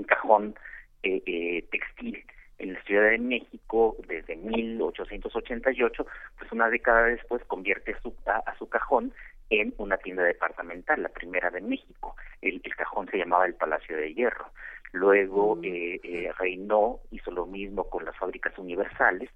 cajón 0.05 0.55
textil 1.01 2.23
en 2.59 2.73
la 2.73 2.83
Ciudad 2.83 3.09
de 3.09 3.19
México 3.19 3.97
desde 4.07 4.35
1888, 4.35 6.05
pues 6.37 6.51
una 6.51 6.69
década 6.69 7.05
después 7.07 7.43
convierte 7.45 7.95
su, 8.01 8.13
a, 8.25 8.55
su 8.57 8.67
cajón 8.69 9.13
en 9.49 9.73
una 9.77 9.97
tienda 9.97 10.23
departamental, 10.23 11.01
la 11.03 11.09
primera 11.09 11.49
de 11.49 11.61
México. 11.61 12.15
El, 12.41 12.61
cajón 12.75 13.07
se 13.09 13.17
llamaba 13.17 13.45
el 13.45 13.55
Palacio 13.55 13.97
de 13.97 14.13
Hierro. 14.13 14.51
Luego 14.91 15.55
mm. 15.55 15.63
eh, 15.63 15.99
eh, 16.03 16.31
Reinó 16.37 16.99
hizo 17.11 17.31
lo 17.31 17.45
mismo 17.45 17.89
con 17.89 18.05
las 18.05 18.15
fábricas 18.17 18.57
universales, 18.57 19.29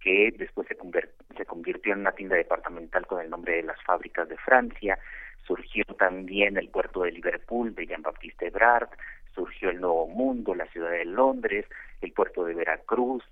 que 0.00 0.32
después 0.36 0.66
se, 0.68 0.76
se 1.36 1.46
convirtió 1.46 1.92
en 1.92 2.00
una 2.00 2.12
tienda 2.12 2.36
departamental 2.36 3.06
con 3.06 3.20
el 3.20 3.30
nombre 3.30 3.56
de 3.56 3.62
las 3.62 3.80
fábricas 3.82 4.28
de 4.28 4.36
Francia. 4.36 4.98
Surgió 5.46 5.84
también 5.98 6.56
el 6.56 6.68
puerto 6.68 7.02
de 7.02 7.12
Liverpool 7.12 7.74
de 7.74 7.86
Jean-Baptiste 7.86 8.48
Ebrard, 8.48 8.88
surgió 9.34 9.70
el 9.70 9.80
Nuevo 9.80 10.06
Mundo, 10.08 10.54
la 10.54 10.66
ciudad 10.66 10.90
de 10.90 11.04
Londres, 11.04 11.66
el 12.00 12.12
puerto 12.12 12.44
de 12.44 12.54
Veracruz, 12.54 13.24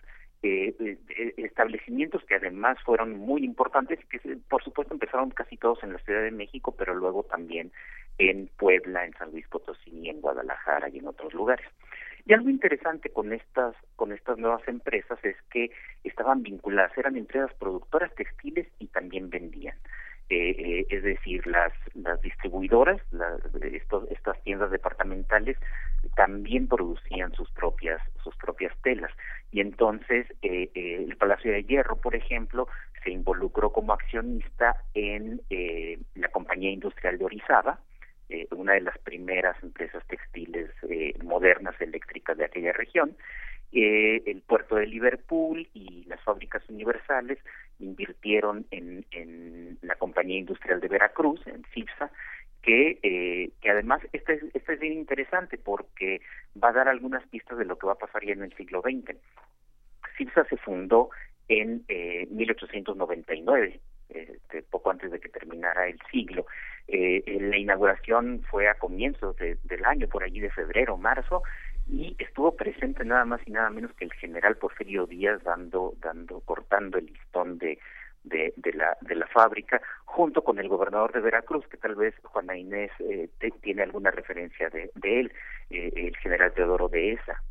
eh, 0.42 0.74
eh, 0.80 1.34
establecimientos 1.36 2.24
que 2.24 2.36
además 2.36 2.78
fueron 2.84 3.18
muy 3.18 3.44
importantes 3.44 3.98
y 4.02 4.06
que 4.06 4.36
por 4.48 4.64
supuesto 4.64 4.94
empezaron 4.94 5.30
casi 5.30 5.56
todos 5.56 5.82
en 5.82 5.92
la 5.92 5.98
Ciudad 5.98 6.22
de 6.22 6.30
México, 6.30 6.74
pero 6.76 6.94
luego 6.94 7.24
también 7.24 7.72
en 8.16 8.48
Puebla, 8.56 9.04
en 9.04 9.12
San 9.14 9.30
Luis 9.32 9.46
Potosí, 9.48 10.08
en 10.08 10.20
Guadalajara 10.20 10.88
y 10.88 10.98
en 10.98 11.08
otros 11.08 11.34
lugares. 11.34 11.66
Y 12.24 12.32
algo 12.32 12.48
interesante 12.48 13.10
con 13.10 13.32
estas 13.32 13.74
con 13.96 14.12
estas 14.12 14.38
nuevas 14.38 14.66
empresas 14.66 15.18
es 15.24 15.36
que 15.50 15.70
estaban 16.04 16.42
vinculadas, 16.42 16.96
eran 16.96 17.16
empresas 17.16 17.52
productoras 17.54 18.14
textiles 18.14 18.66
y 18.78 18.86
también 18.86 19.28
vendían. 19.30 19.76
Eh, 20.32 20.86
es 20.90 21.02
decir, 21.02 21.44
las, 21.48 21.72
las 21.94 22.20
distribuidoras, 22.22 23.00
estos, 23.62 24.08
estas 24.12 24.40
tiendas 24.44 24.70
departamentales 24.70 25.56
también 26.14 26.68
producían 26.68 27.32
sus 27.32 27.50
propias 27.50 28.00
sus 28.22 28.36
propias 28.36 28.72
telas. 28.82 29.10
Y 29.50 29.60
entonces 29.60 30.28
eh, 30.42 30.70
eh, 30.72 31.04
el 31.08 31.16
Palacio 31.16 31.50
de 31.50 31.64
Hierro, 31.64 31.96
por 31.96 32.14
ejemplo, 32.14 32.68
se 33.02 33.10
involucró 33.10 33.72
como 33.72 33.92
accionista 33.92 34.76
en 34.94 35.40
la 36.14 36.28
compañía 36.28 36.70
industrial 36.70 37.18
de 37.18 37.24
Orizaba, 37.24 37.80
una 38.52 38.74
de 38.74 38.82
las 38.82 38.96
primeras 38.98 39.60
empresas 39.64 40.06
textiles 40.06 40.70
modernas 41.24 41.74
eléctricas 41.80 42.36
de 42.36 42.44
aquella 42.44 42.72
región, 42.72 43.16
eh, 43.72 44.22
el 44.26 44.42
puerto 44.42 44.76
de 44.76 44.86
Liverpool 44.86 45.68
y 45.74 46.04
las 46.06 46.20
fábricas 46.22 46.62
universales 46.68 47.38
invirtieron 47.78 48.66
en, 48.70 49.04
en 49.12 49.78
la 49.82 49.94
compañía 49.96 50.38
industrial 50.38 50.80
de 50.80 50.88
Veracruz, 50.88 51.40
en 51.46 51.64
CIPSA, 51.72 52.10
que, 52.62 52.98
eh, 53.02 53.50
que 53.60 53.70
además 53.70 54.02
este 54.12 54.34
es, 54.34 54.42
este 54.54 54.74
es 54.74 54.80
bien 54.80 54.92
interesante 54.92 55.58
porque 55.58 56.20
va 56.62 56.68
a 56.68 56.72
dar 56.72 56.88
algunas 56.88 57.26
pistas 57.28 57.58
de 57.58 57.64
lo 57.64 57.78
que 57.78 57.86
va 57.86 57.94
a 57.94 57.98
pasar 57.98 58.24
ya 58.24 58.32
en 58.32 58.42
el 58.42 58.54
siglo 58.54 58.82
XX. 58.82 59.16
CIPSA 60.16 60.44
se 60.44 60.56
fundó 60.58 61.10
en 61.48 61.84
eh, 61.88 62.28
1899, 62.30 63.80
este, 64.08 64.62
poco 64.62 64.90
antes 64.90 65.10
de 65.10 65.20
que 65.20 65.28
terminara 65.28 65.88
el 65.88 65.98
siglo. 66.10 66.46
Eh, 66.86 67.22
la 67.40 67.56
inauguración 67.56 68.42
fue 68.50 68.68
a 68.68 68.74
comienzos 68.74 69.36
del 69.36 69.84
año, 69.84 70.08
por 70.08 70.22
allí 70.22 70.40
de 70.40 70.50
febrero, 70.50 70.96
marzo, 70.96 71.42
y 71.92 72.14
estuvo 72.18 72.54
presente 72.54 73.04
nada 73.04 73.24
más 73.24 73.40
y 73.46 73.50
nada 73.50 73.70
menos 73.70 73.92
que 73.94 74.04
el 74.04 74.12
general 74.12 74.56
Porfirio 74.56 75.06
Díaz 75.06 75.42
dando, 75.42 75.94
dando, 76.00 76.40
cortando 76.40 76.98
el 76.98 77.06
listón 77.06 77.58
de, 77.58 77.78
de, 78.24 78.52
de, 78.56 78.72
la, 78.74 78.96
de 79.00 79.16
la 79.16 79.26
fábrica, 79.26 79.80
junto 80.04 80.42
con 80.42 80.58
el 80.58 80.68
gobernador 80.68 81.12
de 81.12 81.20
Veracruz, 81.20 81.66
que 81.66 81.76
tal 81.76 81.96
vez 81.96 82.14
Juana 82.22 82.56
Inés 82.56 82.92
eh, 83.00 83.28
tiene 83.60 83.82
alguna 83.82 84.10
referencia 84.10 84.70
de, 84.70 84.90
de 84.94 85.20
él, 85.20 85.32
eh, 85.70 85.90
el 85.96 86.16
general 86.18 86.52
Teodoro 86.52 86.88
de 86.88 87.12
Esa. 87.12 87.42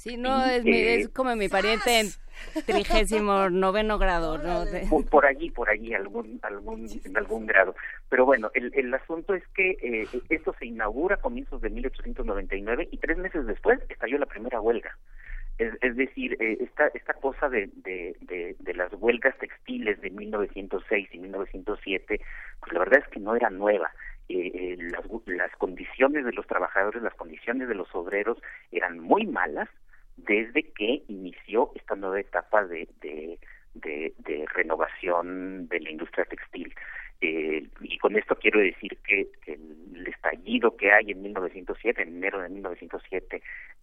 Sí, 0.00 0.16
no, 0.16 0.46
es, 0.46 0.64
es 0.64 1.10
como 1.10 1.36
mi 1.36 1.50
pariente 1.50 2.00
en 2.00 2.06
trigésimo 2.64 3.50
noveno 3.50 3.98
grado, 3.98 4.38
¿no? 4.38 4.64
Por, 5.10 5.26
allí, 5.26 5.50
por 5.50 5.68
allí, 5.68 5.92
algún, 5.92 6.40
algún, 6.42 6.88
en 7.04 7.16
algún 7.18 7.44
grado. 7.44 7.74
Pero 8.08 8.24
bueno, 8.24 8.50
el, 8.54 8.72
el 8.74 8.94
asunto 8.94 9.34
es 9.34 9.46
que 9.48 9.72
eh, 9.82 10.08
esto 10.30 10.54
se 10.58 10.64
inaugura 10.64 11.16
a 11.16 11.20
comienzos 11.20 11.60
de 11.60 11.68
1899 11.68 12.88
y 12.90 12.96
tres 12.96 13.18
meses 13.18 13.44
después 13.44 13.78
estalló 13.90 14.16
la 14.16 14.24
primera 14.24 14.58
huelga. 14.58 14.96
Es, 15.58 15.74
es 15.82 15.94
decir, 15.96 16.34
eh, 16.40 16.56
esta, 16.62 16.86
esta 16.94 17.12
cosa 17.12 17.50
de, 17.50 17.68
de, 17.74 18.16
de, 18.22 18.56
de, 18.58 18.74
las 18.74 18.90
huelgas 18.94 19.36
textiles 19.36 20.00
de 20.00 20.08
1906 20.08 21.10
y 21.12 21.18
1907, 21.18 22.22
pues 22.58 22.72
la 22.72 22.78
verdad 22.78 23.00
es 23.00 23.08
que 23.08 23.20
no 23.20 23.36
era 23.36 23.50
nueva. 23.50 23.90
Eh, 24.30 24.50
eh, 24.54 24.76
las, 24.78 25.04
las 25.26 25.54
condiciones 25.56 26.24
de 26.24 26.32
los 26.32 26.46
trabajadores, 26.46 27.02
las 27.02 27.14
condiciones 27.16 27.68
de 27.68 27.74
los 27.74 27.94
obreros 27.94 28.38
eran 28.72 28.98
muy 29.00 29.26
malas, 29.26 29.68
desde 30.26 30.62
que 30.72 31.02
inició 31.08 31.72
esta 31.74 31.96
nueva 31.96 32.20
etapa 32.20 32.64
de, 32.64 32.88
de, 33.00 33.38
renovación 34.54 35.68
de 35.68 35.80
la 35.80 35.90
industria 35.90 36.24
textil. 36.24 36.74
Eh, 37.20 37.66
y 37.80 37.98
con 37.98 38.16
esto 38.16 38.34
quiero 38.36 38.60
decir 38.60 38.96
que, 39.06 39.28
el 39.46 40.06
estallido 40.06 40.76
que 40.76 40.92
hay 40.92 41.10
en 41.10 41.22
1907, 41.22 42.02
en 42.02 42.16
enero 42.16 42.40
de 42.40 42.48
1907, 42.48 43.42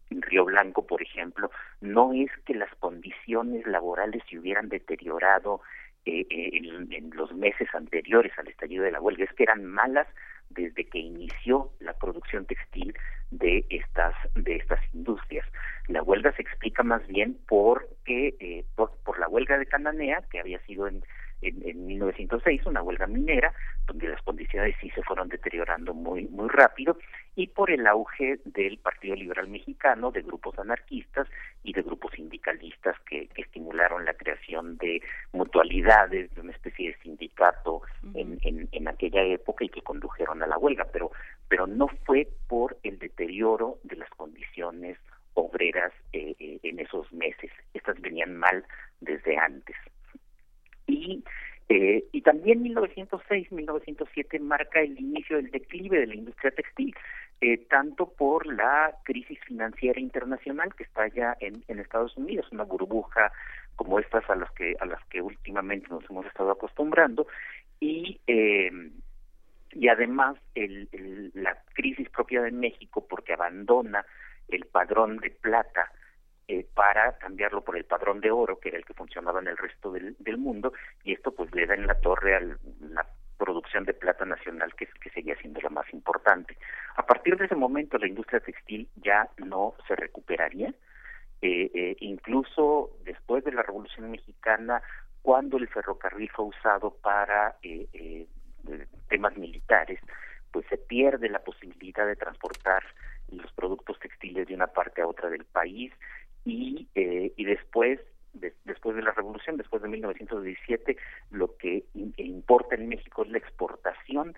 en 0.10 0.22
Río 0.22 0.46
Blanco, 0.46 0.86
por 0.86 1.02
ejemplo, 1.02 1.52
no 1.82 2.14
es 2.14 2.32
que 2.46 2.56
las 2.56 2.74
condiciones 2.76 3.66
laborales 3.68 4.24
se 4.30 4.40
hubieran 4.40 4.70
deteriorado 4.70 5.62
eh, 6.06 6.26
en, 6.30 6.92
en, 6.92 7.12
los 7.12 7.34
meses 7.34 7.68
anteriores 7.74 8.32
al 8.38 8.48
estallido 8.48 8.84
de 8.84 8.92
la 8.92 9.02
huelga, 9.02 9.26
es 9.26 9.34
que 9.34 9.44
eran 9.44 9.66
malas 9.66 10.08
desde 10.50 10.88
que 10.88 11.00
inició 11.00 11.72
la 11.80 11.94
producción 11.94 12.46
textil 12.46 12.94
de 13.32 13.66
estas 13.70 14.16
de 14.36 14.56
estas 14.56 14.80
industrias. 14.94 15.46
La 15.88 16.02
huelga 16.04 16.32
se 16.34 16.42
explica 16.42 16.84
más 16.84 17.06
bien 17.08 17.38
porque 17.48 18.36
eh, 18.40 18.66
por, 18.76 18.92
por 19.04 19.20
la 19.20 19.28
huelga 19.28 19.58
de 19.58 19.66
Cananea 19.66 20.24
que 20.30 20.40
había 20.40 20.60
sido 20.66 20.88
en 20.88 21.04
en, 21.42 21.68
en 21.68 21.86
1906, 21.86 22.66
una 22.66 22.82
huelga 22.82 23.08
minera, 23.08 23.54
donde 23.86 24.08
las 24.08 24.22
condiciones 24.24 24.76
sí 24.82 24.90
se 24.92 25.04
fueron 25.04 25.30
deteriorando 25.30 25.94
muy, 25.94 26.28
muy 26.28 26.50
rápido, 26.50 26.98
y 27.36 27.48
por 27.48 27.70
el 27.70 27.86
auge 27.86 28.40
del 28.46 28.80
Partido 28.80 29.16
Liberal 29.16 29.48
Mexicano, 29.48 30.12
de 30.12 30.22
grupos 30.22 30.58
anarquistas 30.58 31.28
y 31.64 31.74
de 31.74 31.84
grupos 31.84 32.14
sindicalistas 32.16 32.96
que, 33.02 33.30
estimularon 33.38 34.06
la 34.06 34.14
creación 34.14 34.78
de 34.78 35.02
mutualidades, 35.32 36.34
de 36.34 36.42
una 36.42 36.52
especie 36.52 36.90
de 36.90 36.98
sindicato 36.98 37.82
en, 38.14 38.40
en, 38.42 38.68
en 38.72 38.88
aquella 38.88 39.24
época 39.24 39.64
y 39.64 39.70
que 39.70 39.82
condujeron 39.82 40.42
a 40.42 40.48
la 40.48 40.58
huelga, 40.58 40.88
pero, 40.92 41.12
pero 41.48 41.68
no 41.68 41.88
fue 42.06 42.28
por 42.48 42.78
el 42.84 42.98
deterioro 43.00 43.78
de 43.84 43.98
las 43.98 44.10
condiciones 44.12 44.98
obreras 45.36 45.94
eh, 46.14 46.36
eh, 46.40 46.60
en 46.64 46.80
esos 46.80 47.12
meses. 47.14 47.52
Estas 47.74 48.00
venían 48.02 48.36
mal 48.36 48.66
desde 49.02 49.38
antes 49.38 49.76
y 50.88 51.24
eh, 51.70 52.06
y 52.14 52.22
también 52.22 52.64
1906-1907 52.64 54.40
marca 54.40 54.80
el 54.80 54.98
inicio 54.98 55.36
del 55.36 55.52
declive 55.52 56.00
de 56.00 56.08
la 56.08 56.16
industria 56.16 56.52
textil, 56.52 56.96
eh, 57.42 57.58
tanto 57.70 58.10
por 58.14 58.48
la 58.48 58.96
crisis 59.04 59.38
financiera 59.46 60.00
internacional 60.00 60.74
que 60.76 60.84
está 60.84 61.08
ya 61.10 61.36
en, 61.42 61.62
Estados 61.80 62.16
Unidos, 62.16 62.48
una 62.52 62.64
burbuja 62.64 63.34
como 63.76 64.00
estas 64.00 64.28
a 64.30 64.36
las 64.36 64.50
que 64.52 64.76
a 64.80 64.86
las 64.86 65.04
que 65.06 65.22
últimamente 65.22 65.88
nos 65.90 66.10
hemos 66.10 66.26
estado 66.26 66.52
acostumbrando 66.52 67.28
y 67.80 68.20
eh, 68.28 68.72
y 69.74 69.90
además 69.90 70.38
el, 70.56 71.32
la 71.36 71.62
crisis 71.74 72.10
propia 72.10 72.42
de 72.42 72.52
México 72.52 73.06
porque 73.08 73.34
abandona 73.34 74.06
el 74.48 74.66
padrón 74.66 75.18
de 75.18 75.30
plata 75.30 75.92
eh, 76.48 76.66
para 76.74 77.18
cambiarlo 77.18 77.62
por 77.62 77.78
el 77.78 77.86
padrón 77.86 78.22
de 78.22 78.32
oro, 78.32 78.60
que 78.60 78.70
era 78.70 78.78
el 78.78 78.86
que 78.86 78.94
funcionaba 78.94 79.40
en 79.40 79.48
el 79.48 79.58
resto 79.58 79.92
del, 79.92 80.38
mundo, 80.38 80.74
y 81.04 81.14
esto 81.14 81.32
pues 81.32 81.54
le 81.54 81.66
da 81.66 81.76
en 81.76 81.88
la 81.88 82.00
torre 82.00 82.36
a 82.36 82.40
la 82.40 83.06
producción 83.38 83.86
de 83.86 83.94
plata 83.94 84.26
nacional, 84.26 84.74
que, 84.76 84.88
que 85.02 85.10
seguía 85.12 85.36
siendo 85.38 85.62
la 85.62 85.70
más 85.70 85.92
importante. 85.94 86.58
A 86.96 87.06
partir 87.06 87.38
de 87.38 87.46
ese 87.46 87.56
momento 87.56 87.98
la 87.98 88.08
industria 88.08 88.40
textil 88.40 88.90
ya 88.96 89.30
no 89.38 89.76
se 89.88 89.96
recuperaría, 89.96 90.74
eh, 91.42 91.70
eh, 91.74 91.96
incluso 92.00 92.98
después 93.04 93.44
de 93.44 93.52
la 93.52 93.62
Revolución 93.62 94.10
Mexicana, 94.10 94.82
cuando 95.22 95.58
el 95.58 95.68
ferrocarril 95.68 96.30
fue 96.32 96.46
usado 96.46 96.92
para 97.02 97.58
eh, 97.62 98.26
temas 99.08 99.38
militares, 99.38 100.00
pues 100.52 100.66
se 100.68 100.78
pierde 100.78 101.30
la 101.30 101.44
posibilidad 101.44 102.08
de 102.08 102.16
transportar 102.16 102.84
los 103.30 103.52
productos 103.52 104.00
textiles 104.00 104.48
de 104.48 104.56
una 104.56 104.68
parte 104.68 105.02
a 105.02 105.08
otra 105.08 105.30
del 105.30 105.46
país 105.46 105.94
y, 106.48 106.88
eh, 106.96 107.34
y 107.36 107.46
después 107.46 108.00
después 108.66 108.96
de 108.96 109.02
la 109.02 109.12
revolución, 109.12 109.58
después 109.58 109.82
de 109.82 109.90
1917, 109.90 110.98
lo 111.32 111.56
que 111.58 111.86
importa 112.18 112.76
en 112.76 112.90
México 112.90 113.24
es 113.24 113.30
la 113.30 113.38
exportación 113.38 114.36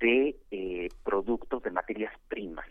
de 0.00 0.36
eh, 0.50 0.88
productos 1.04 1.62
de 1.62 1.70
materias 1.70 2.12
primas. 2.28 2.66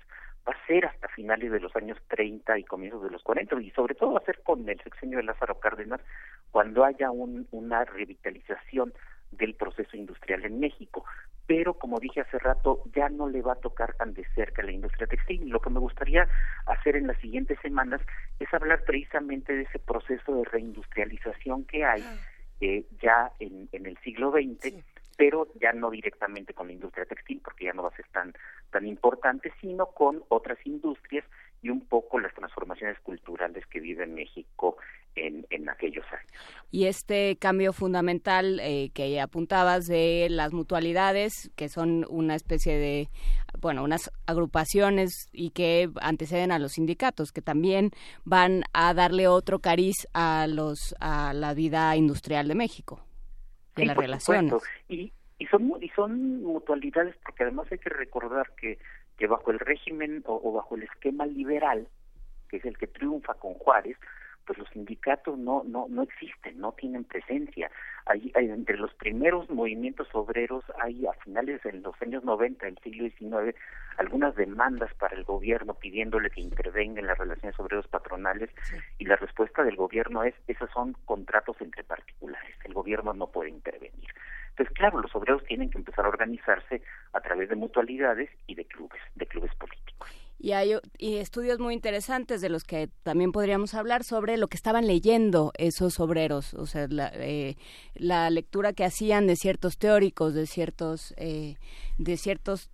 Va 0.47 0.53
a 0.53 0.67
ser 0.67 0.85
hasta 0.85 1.09
finales 1.09 1.51
de 1.51 1.59
los 1.59 1.75
años 1.75 1.97
30 2.07 2.57
y 2.59 2.63
comienzos 2.63 3.03
de 3.03 3.09
los 3.09 3.21
40 3.23 3.61
y 3.61 3.71
sobre 3.71 3.95
todo 3.95 4.13
va 4.13 4.19
a 4.19 4.25
ser 4.25 4.41
con 4.43 4.67
el 4.69 4.79
sexenio 4.81 5.17
de 5.17 5.23
Lázaro 5.23 5.59
Cárdenas 5.59 5.99
cuando 6.51 6.85
haya 6.85 7.11
un, 7.11 7.47
una 7.51 7.83
revitalización 7.83 8.93
del 9.31 9.55
proceso 9.55 9.97
industrial 9.97 10.45
en 10.45 10.59
México. 10.59 11.03
Pero, 11.47 11.75
como 11.75 11.99
dije 11.99 12.21
hace 12.21 12.37
rato, 12.39 12.83
ya 12.93 13.07
no 13.09 13.27
le 13.27 13.41
va 13.41 13.53
a 13.53 13.61
tocar 13.61 13.95
tan 13.95 14.13
de 14.13 14.25
cerca 14.35 14.61
la 14.61 14.71
industria 14.71 15.07
textil. 15.07 15.49
Lo 15.49 15.61
que 15.61 15.69
me 15.69 15.79
gustaría 15.79 16.27
hacer 16.65 16.97
en 16.97 17.07
las 17.07 17.17
siguientes 17.19 17.57
semanas 17.61 18.01
es 18.39 18.53
hablar 18.53 18.83
precisamente 18.85 19.53
de 19.53 19.63
ese 19.63 19.79
proceso 19.79 20.35
de 20.35 20.43
reindustrialización 20.43 21.63
que 21.63 21.85
hay 21.85 22.03
ah. 22.05 22.17
eh, 22.59 22.85
ya 23.01 23.31
en, 23.39 23.69
en, 23.71 23.85
el 23.85 23.97
siglo 23.99 24.31
XX 24.31 24.83
pero 25.17 25.47
ya 25.59 25.73
no 25.73 25.89
directamente 25.89 26.53
con 26.53 26.67
la 26.67 26.73
industria 26.73 27.05
textil, 27.05 27.41
porque 27.43 27.65
ya 27.65 27.73
no 27.73 27.81
va 27.81 27.89
a 27.89 27.95
ser 27.95 28.05
tan, 28.09 28.33
tan 28.69 28.85
importante, 28.85 29.51
sino 29.59 29.87
con 29.87 30.23
otras 30.29 30.59
industrias 30.63 31.25
y 31.61 31.69
un 31.69 31.81
poco 31.81 32.19
las 32.19 32.33
transformaciones 32.33 32.99
culturales 32.99 33.65
que 33.67 33.79
vive 33.79 34.05
México 34.05 34.77
en, 35.15 35.45
en 35.49 35.69
aquellos 35.69 36.05
años. 36.11 36.31
Y 36.71 36.85
este 36.85 37.37
cambio 37.37 37.73
fundamental 37.73 38.59
eh, 38.61 38.91
que 38.93 39.19
apuntabas 39.19 39.87
de 39.87 40.27
las 40.29 40.53
mutualidades, 40.53 41.51
que 41.55 41.69
son 41.69 42.05
una 42.09 42.35
especie 42.35 42.77
de, 42.77 43.09
bueno, 43.59 43.83
unas 43.83 44.11
agrupaciones 44.27 45.29
y 45.31 45.49
que 45.51 45.89
anteceden 46.01 46.51
a 46.51 46.59
los 46.59 46.73
sindicatos, 46.73 47.31
que 47.31 47.41
también 47.41 47.91
van 48.23 48.63
a 48.73 48.93
darle 48.93 49.27
otro 49.27 49.59
cariz 49.59 50.07
a 50.13 50.45
los 50.47 50.95
a 50.99 51.33
la 51.33 51.53
vida 51.53 51.95
industrial 51.95 52.47
de 52.47 52.55
México 52.55 53.01
de 53.75 53.85
las 53.85 53.97
relaciones. 53.97 54.53
Y, 54.89 55.13
y 55.39 55.45
son 55.47 55.73
y 55.81 55.89
son 55.89 56.43
mutualidades 56.43 57.15
porque 57.23 57.43
además 57.43 57.67
hay 57.71 57.77
que 57.77 57.89
recordar 57.89 58.51
que 58.59 58.79
que 59.17 59.27
bajo 59.27 59.51
el 59.51 59.59
régimen 59.59 60.23
o, 60.25 60.51
bajo 60.51 60.75
el 60.75 60.83
esquema 60.83 61.25
liberal 61.25 61.87
que 62.49 62.57
es 62.57 62.65
el 62.65 62.77
que 62.77 62.87
triunfa 62.87 63.33
con 63.33 63.53
Juárez 63.55 63.97
pues 64.45 64.57
los 64.57 64.69
sindicatos 64.69 65.37
no 65.37 65.63
no 65.65 65.87
no 65.89 66.03
existen 66.03 66.57
no 66.59 66.71
tienen 66.71 67.03
presencia. 67.03 67.69
Hay, 68.05 68.31
hay, 68.35 68.49
entre 68.49 68.77
los 68.77 68.93
primeros 68.93 69.49
movimientos 69.49 70.07
obreros 70.13 70.63
hay 70.81 71.05
a 71.05 71.11
finales 71.13 71.61
de 71.63 71.73
los 71.73 72.01
años 72.01 72.23
90 72.23 72.65
del 72.65 72.77
siglo 72.77 73.09
XIX 73.09 73.53
algunas 73.97 74.33
demandas 74.35 74.93
para 74.93 75.17
el 75.17 75.25
gobierno 75.25 75.73
pidiéndole 75.73 76.29
que 76.29 76.39
intervenga 76.39 77.01
en 77.01 77.07
las 77.07 77.17
relaciones 77.17 77.59
obreros 77.59 77.87
patronales 77.89 78.49
y 78.97 79.05
la 79.05 79.17
respuesta 79.17 79.63
del 79.63 79.75
gobierno 79.75 80.23
es 80.23 80.33
esos 80.47 80.69
son 80.71 80.93
contratos 81.03 81.57
entre 81.59 81.83
particulares 81.83 82.55
el 82.63 82.73
gobierno 82.73 83.13
no 83.13 83.27
puede 83.27 83.49
intervenir 83.49 84.07
entonces, 84.57 84.75
claro, 84.75 84.99
los 85.01 85.15
obreros 85.15 85.43
tienen 85.43 85.69
que 85.69 85.77
empezar 85.77 86.05
a 86.05 86.09
organizarse 86.09 86.81
a 87.13 87.21
través 87.21 87.47
de 87.47 87.55
mutualidades 87.55 88.31
y 88.47 88.55
de 88.55 88.65
clubes, 88.65 88.99
de 89.13 89.27
clubes 89.27 89.53
políticos. 89.53 90.09
Y 90.39 90.53
hay 90.53 90.73
y 90.97 91.17
estudios 91.17 91.59
muy 91.59 91.75
interesantes 91.75 92.41
de 92.41 92.49
los 92.49 92.63
que 92.63 92.89
también 93.03 93.31
podríamos 93.31 93.75
hablar 93.75 94.03
sobre 94.03 94.35
lo 94.37 94.47
que 94.47 94.57
estaban 94.57 94.87
leyendo 94.87 95.51
esos 95.59 95.99
obreros, 95.99 96.55
o 96.55 96.65
sea, 96.65 96.87
la, 96.89 97.11
eh, 97.13 97.55
la 97.93 98.31
lectura 98.31 98.73
que 98.73 98.83
hacían 98.83 99.27
de 99.27 99.35
ciertos 99.35 99.77
teóricos, 99.77 100.33
de 100.33 100.47
ciertos, 100.47 101.13
eh, 101.17 101.57
de 101.99 102.17
ciertos 102.17 102.71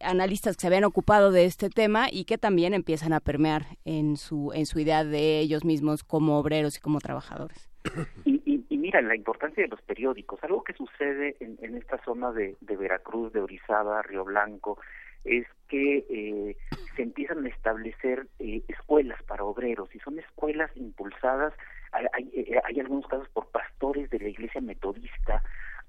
analistas 0.00 0.56
que 0.56 0.62
se 0.62 0.66
habían 0.66 0.84
ocupado 0.84 1.30
de 1.30 1.44
este 1.44 1.70
tema 1.70 2.08
y 2.10 2.24
que 2.24 2.38
también 2.38 2.74
empiezan 2.74 3.12
a 3.12 3.20
permear 3.20 3.66
en 3.84 4.16
su 4.16 4.50
en 4.52 4.66
su 4.66 4.80
idea 4.80 5.04
de 5.04 5.38
ellos 5.38 5.64
mismos 5.64 6.02
como 6.02 6.38
obreros 6.38 6.76
y 6.78 6.80
como 6.80 6.98
trabajadores. 6.98 7.70
Y, 8.24 8.39
mira, 8.90 9.02
la 9.02 9.14
importancia 9.14 9.62
de 9.62 9.68
los 9.68 9.80
periódicos, 9.82 10.42
algo 10.42 10.64
que 10.64 10.72
sucede 10.72 11.36
en, 11.38 11.56
en 11.62 11.76
esta 11.76 12.02
zona 12.04 12.32
de, 12.32 12.56
de, 12.60 12.76
Veracruz, 12.76 13.32
de 13.32 13.40
Orizaba, 13.40 14.02
Río 14.02 14.24
Blanco, 14.24 14.80
es 15.24 15.46
que 15.68 16.04
eh, 16.10 16.56
se 16.96 17.02
empiezan 17.02 17.44
a 17.44 17.48
establecer 17.50 18.26
eh, 18.40 18.62
escuelas 18.66 19.22
para 19.22 19.44
obreros 19.44 19.94
y 19.94 20.00
son 20.00 20.18
escuelas 20.18 20.72
impulsadas, 20.74 21.54
hay, 21.92 22.06
hay, 22.12 22.30
eh, 22.34 22.60
hay 22.64 22.80
algunos 22.80 23.06
casos 23.06 23.28
por 23.28 23.46
pastores 23.50 24.10
de 24.10 24.18
la 24.18 24.28
iglesia 24.28 24.60
metodista, 24.60 25.40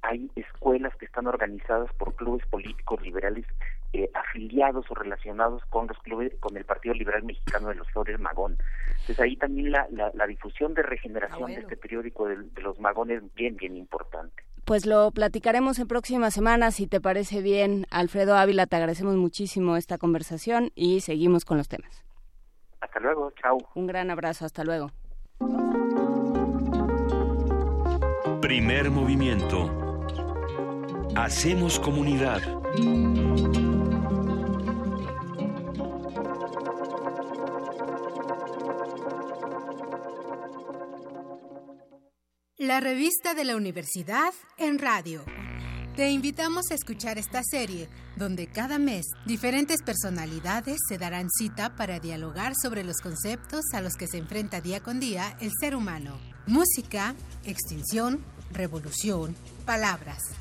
hay 0.02 0.30
escuelas 0.36 0.95
que 0.97 1.06
están 1.06 1.28
organizadas 1.28 1.91
por 1.93 2.16
clubes 2.16 2.45
políticos 2.47 3.02
liberales 3.02 3.45
eh, 3.93 4.10
afiliados 4.14 4.86
o 4.89 4.95
relacionados 4.95 5.64
con 5.66 5.88
los 5.88 5.97
clubes, 5.99 6.34
con 6.39 6.56
el 6.58 6.66
Partido 6.66 6.95
Liberal 6.95 7.24
Mexicano 7.24 7.70
de 7.70 7.76
los 7.76 7.89
Flores 7.91 8.20
Magón. 8.20 8.58
Entonces 8.88 9.20
ahí 9.20 9.36
también 9.36 9.72
la, 9.72 9.88
la, 9.91 10.28
difusión 10.28 10.74
de 10.74 10.82
regeneración 10.82 11.52
ah, 11.52 11.54
de 11.54 11.60
este 11.60 11.78
periódico 11.78 12.28
de, 12.28 12.38
los 12.62 12.80
Magones 12.80 13.22
es 13.22 13.34
bien, 13.36 13.58
bien 13.58 13.76
importante. 13.76 14.43
Pues 14.66 14.86
lo 14.86 15.12
platicaremos 15.12 15.78
en 15.80 15.88
próximas 15.88 16.34
semanas, 16.34 16.76
si 16.76 16.88
te 16.88 17.02
parece 17.02 17.41
bien. 17.41 17.86
Alfredo 17.91 18.36
Ávila, 18.36 18.66
te 18.66 18.78
agradecemos 18.78 19.16
muchísimo 19.18 19.76
esta 19.76 19.97
conversación 19.97 20.72
y 20.74 21.02
seguimos 21.02 21.45
con 21.45 21.58
los 21.58 21.68
temas. 21.68 22.06
Hasta 22.80 22.99
luego, 22.99 23.32
chao. 23.41 23.58
Un 23.76 23.88
gran 23.88 24.10
abrazo, 24.10 24.45
hasta 24.45 24.64
luego. 24.64 24.91
Primer 28.41 28.89
movimiento 28.89 29.80
Hacemos 31.16 31.78
comunidad. 31.80 32.41
La 42.57 42.80
revista 42.80 43.34
de 43.34 43.43
la 43.43 43.57
universidad 43.57 44.34
en 44.57 44.80
radio. 44.80 45.26
Te 45.97 46.09
invitamos 46.12 46.72
a 46.72 46.76
escuchar 46.76 47.18
esta 47.18 47.41
serie, 47.43 47.89
donde 48.16 48.47
cada 48.47 48.80
mes 48.80 49.05
diferentes 49.26 49.82
personalidades 49.84 50.78
se 50.88 50.97
darán 50.97 51.30
cita 51.30 51.76
para 51.76 51.99
dialogar 51.99 52.53
sobre 52.55 52.86
los 52.86 52.97
conceptos 52.97 53.66
a 53.74 53.82
los 53.82 53.95
que 53.95 54.07
se 54.07 54.18
enfrenta 54.18 54.62
día 54.62 54.82
con 54.82 55.01
día 55.01 55.36
el 55.41 55.51
ser 55.59 55.76
humano. 55.76 56.18
Música, 56.47 57.16
extinción, 57.43 58.24
revolución, 58.53 59.36
palabras. 59.66 60.41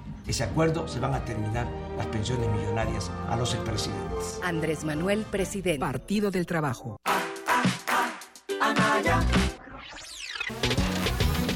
ese 0.27 0.43
acuerdo 0.43 0.87
se 0.87 0.99
van 0.99 1.13
a 1.13 1.25
terminar 1.25 1.67
las 1.97 2.07
pensiones 2.07 2.49
millonarias 2.49 3.11
a 3.29 3.35
los 3.35 3.53
expresidentes. 3.53 4.39
Andrés 4.43 4.83
Manuel, 4.83 5.25
presidente. 5.29 5.79
Partido 5.79 6.31
del 6.31 6.45
Trabajo. 6.45 6.97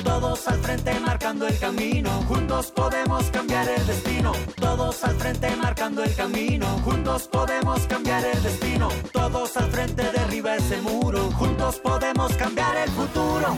Todos 0.04 0.48
al 0.48 0.60
frente 0.60 1.00
marcando 1.00 1.48
el 1.48 1.60
camino, 1.60 2.10
juntos 2.28 2.72
podemos 2.72 3.26
cambiar 3.32 3.68
el 3.68 3.86
destino. 3.86 4.32
Todos 4.56 5.04
al 5.04 5.16
frente 5.16 5.56
marcando 5.56 6.04
el 6.04 6.16
camino, 6.16 6.66
juntos 6.86 7.28
podemos 7.28 7.82
cambiar 7.88 8.24
el 8.26 8.42
destino. 8.42 8.90
Todos 9.12 9.58
al 9.58 9.70
frente 9.72 10.04
derriba 10.12 10.56
ese 10.56 10.82
muro, 10.82 11.32
juntos 11.32 11.80
podemos 11.80 12.34
cambiar 12.36 12.78
el 12.78 12.90
futuro. 12.90 13.56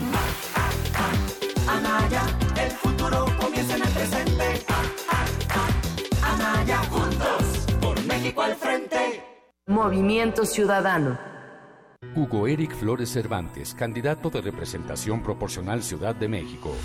Anaya, 1.67 2.23
el 2.59 2.71
futuro 2.71 3.25
comienza 3.39 3.75
en 3.75 3.83
el 3.83 3.89
presente. 3.89 4.46
Anaya, 6.67 6.83
juntos, 6.89 7.65
por 7.79 8.05
México 8.05 8.41
al 8.41 8.55
frente. 8.55 9.23
Movimiento 9.67 10.45
Ciudadano. 10.45 11.17
Hugo 12.13 12.47
Eric 12.47 12.75
Flores 12.75 13.09
Cervantes, 13.09 13.73
candidato 13.73 14.29
de 14.29 14.41
representación 14.41 15.23
proporcional 15.23 15.81
Ciudad 15.81 16.13
de 16.13 16.27
México. 16.27 16.75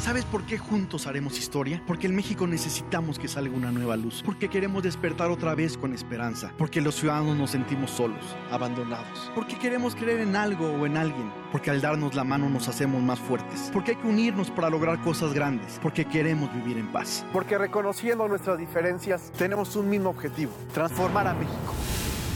¿Sabes 0.00 0.24
por 0.24 0.46
qué 0.46 0.56
juntos 0.56 1.06
haremos 1.06 1.38
historia? 1.38 1.82
Porque 1.86 2.06
en 2.06 2.16
México 2.16 2.46
necesitamos 2.46 3.18
que 3.18 3.28
salga 3.28 3.54
una 3.54 3.70
nueva 3.70 3.98
luz. 3.98 4.22
Porque 4.24 4.48
queremos 4.48 4.82
despertar 4.82 5.30
otra 5.30 5.54
vez 5.54 5.76
con 5.76 5.92
esperanza. 5.92 6.54
Porque 6.56 6.80
los 6.80 6.94
ciudadanos 6.94 7.36
nos 7.36 7.50
sentimos 7.50 7.90
solos, 7.90 8.24
abandonados. 8.50 9.30
Porque 9.34 9.58
queremos 9.58 9.94
creer 9.94 10.20
en 10.20 10.36
algo 10.36 10.72
o 10.72 10.86
en 10.86 10.96
alguien. 10.96 11.30
Porque 11.52 11.70
al 11.70 11.82
darnos 11.82 12.14
la 12.14 12.24
mano 12.24 12.48
nos 12.48 12.66
hacemos 12.66 13.02
más 13.02 13.18
fuertes. 13.18 13.68
Porque 13.74 13.90
hay 13.90 13.98
que 13.98 14.06
unirnos 14.06 14.50
para 14.50 14.70
lograr 14.70 15.02
cosas 15.02 15.34
grandes. 15.34 15.78
Porque 15.82 16.06
queremos 16.06 16.52
vivir 16.54 16.78
en 16.78 16.90
paz. 16.90 17.26
Porque 17.30 17.58
reconociendo 17.58 18.26
nuestras 18.26 18.56
diferencias, 18.56 19.30
tenemos 19.36 19.76
un 19.76 19.90
mismo 19.90 20.08
objetivo. 20.08 20.52
Transformar 20.72 21.26
a 21.26 21.34
México. 21.34 21.74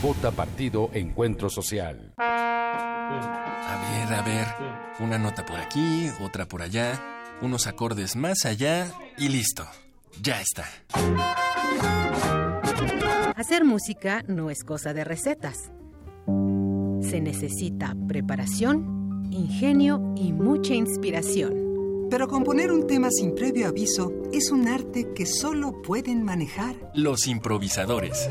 Vota 0.02 0.30
Partido 0.32 0.90
Encuentro 0.92 1.48
Social. 1.48 2.12
A 2.18 4.06
ver, 4.06 4.18
a 4.18 4.22
ver. 4.22 4.46
Una 5.00 5.18
nota 5.18 5.46
por 5.46 5.56
aquí, 5.56 6.08
otra 6.22 6.46
por 6.46 6.62
allá, 6.62 7.13
unos 7.44 7.66
acordes 7.66 8.16
más 8.16 8.44
allá 8.44 8.92
y 9.18 9.28
listo. 9.28 9.66
Ya 10.20 10.40
está. 10.40 10.64
Hacer 13.36 13.64
música 13.64 14.22
no 14.26 14.50
es 14.50 14.64
cosa 14.64 14.94
de 14.94 15.04
recetas. 15.04 15.70
Se 17.02 17.20
necesita 17.20 17.94
preparación, 18.08 19.28
ingenio 19.30 20.14
y 20.16 20.32
mucha 20.32 20.74
inspiración. 20.74 22.08
Pero 22.10 22.28
componer 22.28 22.70
un 22.70 22.86
tema 22.86 23.08
sin 23.10 23.34
previo 23.34 23.68
aviso 23.68 24.12
es 24.32 24.50
un 24.50 24.68
arte 24.68 25.12
que 25.14 25.26
solo 25.26 25.82
pueden 25.82 26.22
manejar 26.22 26.76
los 26.94 27.26
improvisadores. 27.26 28.30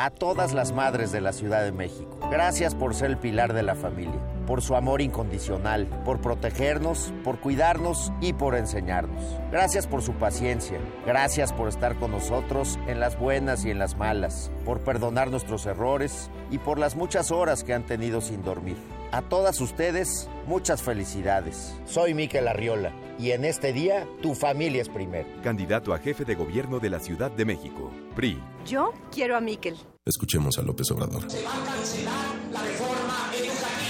A 0.00 0.08
todas 0.08 0.54
las 0.54 0.72
madres 0.72 1.12
de 1.12 1.20
la 1.20 1.34
Ciudad 1.34 1.62
de 1.62 1.72
México. 1.72 2.18
Gracias 2.30 2.74
por 2.74 2.94
ser 2.94 3.10
el 3.10 3.18
pilar 3.18 3.52
de 3.52 3.62
la 3.62 3.74
familia, 3.74 4.18
por 4.46 4.62
su 4.62 4.74
amor 4.74 5.02
incondicional, 5.02 5.86
por 6.06 6.22
protegernos, 6.22 7.12
por 7.22 7.38
cuidarnos 7.38 8.10
y 8.22 8.32
por 8.32 8.54
enseñarnos. 8.54 9.22
Gracias 9.52 9.86
por 9.86 10.00
su 10.00 10.14
paciencia, 10.14 10.78
gracias 11.04 11.52
por 11.52 11.68
estar 11.68 11.96
con 11.96 12.12
nosotros 12.12 12.78
en 12.86 12.98
las 12.98 13.18
buenas 13.18 13.66
y 13.66 13.70
en 13.70 13.78
las 13.78 13.98
malas, 13.98 14.50
por 14.64 14.80
perdonar 14.80 15.30
nuestros 15.30 15.66
errores 15.66 16.30
y 16.50 16.58
por 16.58 16.78
las 16.78 16.96
muchas 16.96 17.30
horas 17.30 17.64
que 17.64 17.74
han 17.74 17.86
tenido 17.86 18.20
sin 18.20 18.42
dormir. 18.42 18.76
A 19.12 19.22
todas 19.22 19.60
ustedes, 19.60 20.28
muchas 20.46 20.82
felicidades. 20.82 21.74
Soy 21.84 22.14
Miquel 22.14 22.46
Arriola 22.46 22.92
y 23.18 23.32
en 23.32 23.44
este 23.44 23.72
día 23.72 24.06
tu 24.22 24.34
familia 24.34 24.82
es 24.82 24.88
primero. 24.88 25.28
Candidato 25.42 25.92
a 25.92 25.98
jefe 25.98 26.24
de 26.24 26.34
gobierno 26.34 26.78
de 26.78 26.90
la 26.90 27.00
Ciudad 27.00 27.30
de 27.30 27.44
México, 27.44 27.90
PRI. 28.14 28.40
Yo 28.66 28.92
quiero 29.12 29.36
a 29.36 29.40
Miquel. 29.40 29.76
Escuchemos 30.04 30.58
a 30.58 30.62
López 30.62 30.90
Obrador. 30.90 31.30
Se 31.30 31.42
va 31.44 31.52
a 31.52 31.64
cancelar 31.64 32.14
la 32.52 32.62
reforma 32.62 33.30
educativa. 33.36 33.89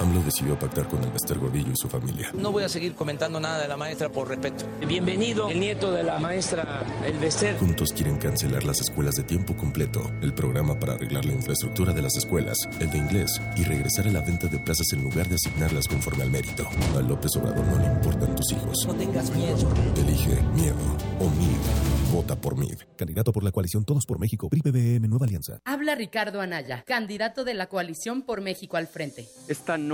AMLO 0.00 0.22
decidió 0.22 0.58
pactar 0.58 0.88
con 0.88 1.02
el 1.02 1.10
Bester 1.10 1.38
Gordillo 1.38 1.72
y 1.72 1.76
su 1.76 1.88
familia. 1.88 2.30
No 2.34 2.52
voy 2.52 2.64
a 2.64 2.68
seguir 2.68 2.94
comentando 2.94 3.40
nada 3.40 3.60
de 3.60 3.68
la 3.68 3.76
maestra 3.76 4.08
por 4.08 4.28
respeto. 4.28 4.64
Bienvenido, 4.86 5.48
el 5.48 5.60
nieto 5.60 5.92
de 5.92 6.02
la 6.02 6.18
maestra 6.18 6.84
El 7.04 7.18
Bester. 7.18 7.56
Juntos 7.58 7.92
quieren 7.92 8.18
cancelar 8.18 8.64
las 8.64 8.80
escuelas 8.80 9.14
de 9.14 9.22
tiempo 9.22 9.56
completo, 9.56 10.10
el 10.22 10.34
programa 10.34 10.78
para 10.78 10.94
arreglar 10.94 11.24
la 11.24 11.32
infraestructura 11.32 11.92
de 11.92 12.02
las 12.02 12.16
escuelas, 12.16 12.58
el 12.80 12.90
de 12.90 12.98
inglés 12.98 13.40
y 13.56 13.64
regresar 13.64 14.08
a 14.08 14.12
la 14.12 14.20
venta 14.20 14.46
de 14.46 14.58
plazas 14.58 14.86
en 14.92 15.04
lugar 15.04 15.28
de 15.28 15.36
asignarlas 15.36 15.88
conforme 15.88 16.22
al 16.24 16.30
mérito. 16.30 16.68
A 16.96 17.00
López 17.00 17.30
Obrador 17.36 17.64
no 17.66 17.78
le 17.78 17.86
importan 17.86 18.34
tus 18.34 18.52
hijos. 18.52 18.84
No 18.86 18.94
tengas 18.94 19.30
miedo. 19.30 19.68
Elige 19.96 20.40
miedo 20.54 20.76
o 21.20 21.28
MID. 21.28 22.12
Vota 22.12 22.36
por 22.36 22.56
MID. 22.56 22.78
Candidato 22.96 23.32
por 23.32 23.42
la 23.42 23.50
coalición 23.50 23.84
Todos 23.84 24.06
por 24.06 24.18
México, 24.20 24.48
PRI 24.48 24.60
BBM 24.60 25.08
Nueva 25.08 25.26
Alianza. 25.26 25.60
Habla 25.64 25.94
Ricardo 25.94 26.40
Anaya, 26.40 26.84
candidato 26.86 27.44
de 27.44 27.54
la 27.54 27.66
coalición 27.66 28.22
por 28.22 28.40
México 28.40 28.76
al 28.76 28.86
frente. 28.86 29.26
Esta 29.48 29.78
no 29.78 29.93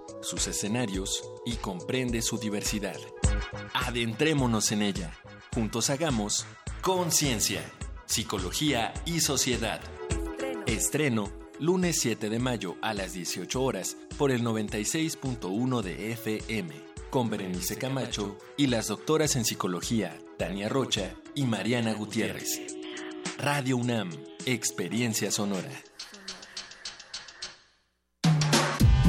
sus 0.21 0.47
escenarios 0.47 1.23
y 1.45 1.55
comprende 1.55 2.21
su 2.21 2.37
diversidad. 2.37 2.97
Adentrémonos 3.73 4.71
en 4.71 4.81
ella. 4.81 5.13
Juntos 5.53 5.89
hagamos 5.89 6.45
conciencia, 6.81 7.61
psicología 8.05 8.93
y 9.05 9.19
sociedad. 9.19 9.81
Estreno, 10.65 11.31
lunes 11.59 11.99
7 11.99 12.29
de 12.29 12.39
mayo 12.39 12.75
a 12.81 12.93
las 12.93 13.13
18 13.13 13.61
horas 13.61 13.97
por 14.17 14.31
el 14.31 14.43
96.1 14.43 15.81
de 15.81 16.11
FM, 16.11 16.75
con 17.09 17.29
Berenice 17.29 17.77
Camacho 17.77 18.37
y 18.57 18.67
las 18.67 18.87
doctoras 18.87 19.35
en 19.35 19.45
psicología, 19.45 20.17
Tania 20.37 20.69
Rocha 20.69 21.15
y 21.35 21.43
Mariana 21.43 21.93
Gutiérrez. 21.93 22.61
Radio 23.37 23.77
UNAM, 23.77 24.09
Experiencia 24.45 25.31
Sonora. 25.31 25.71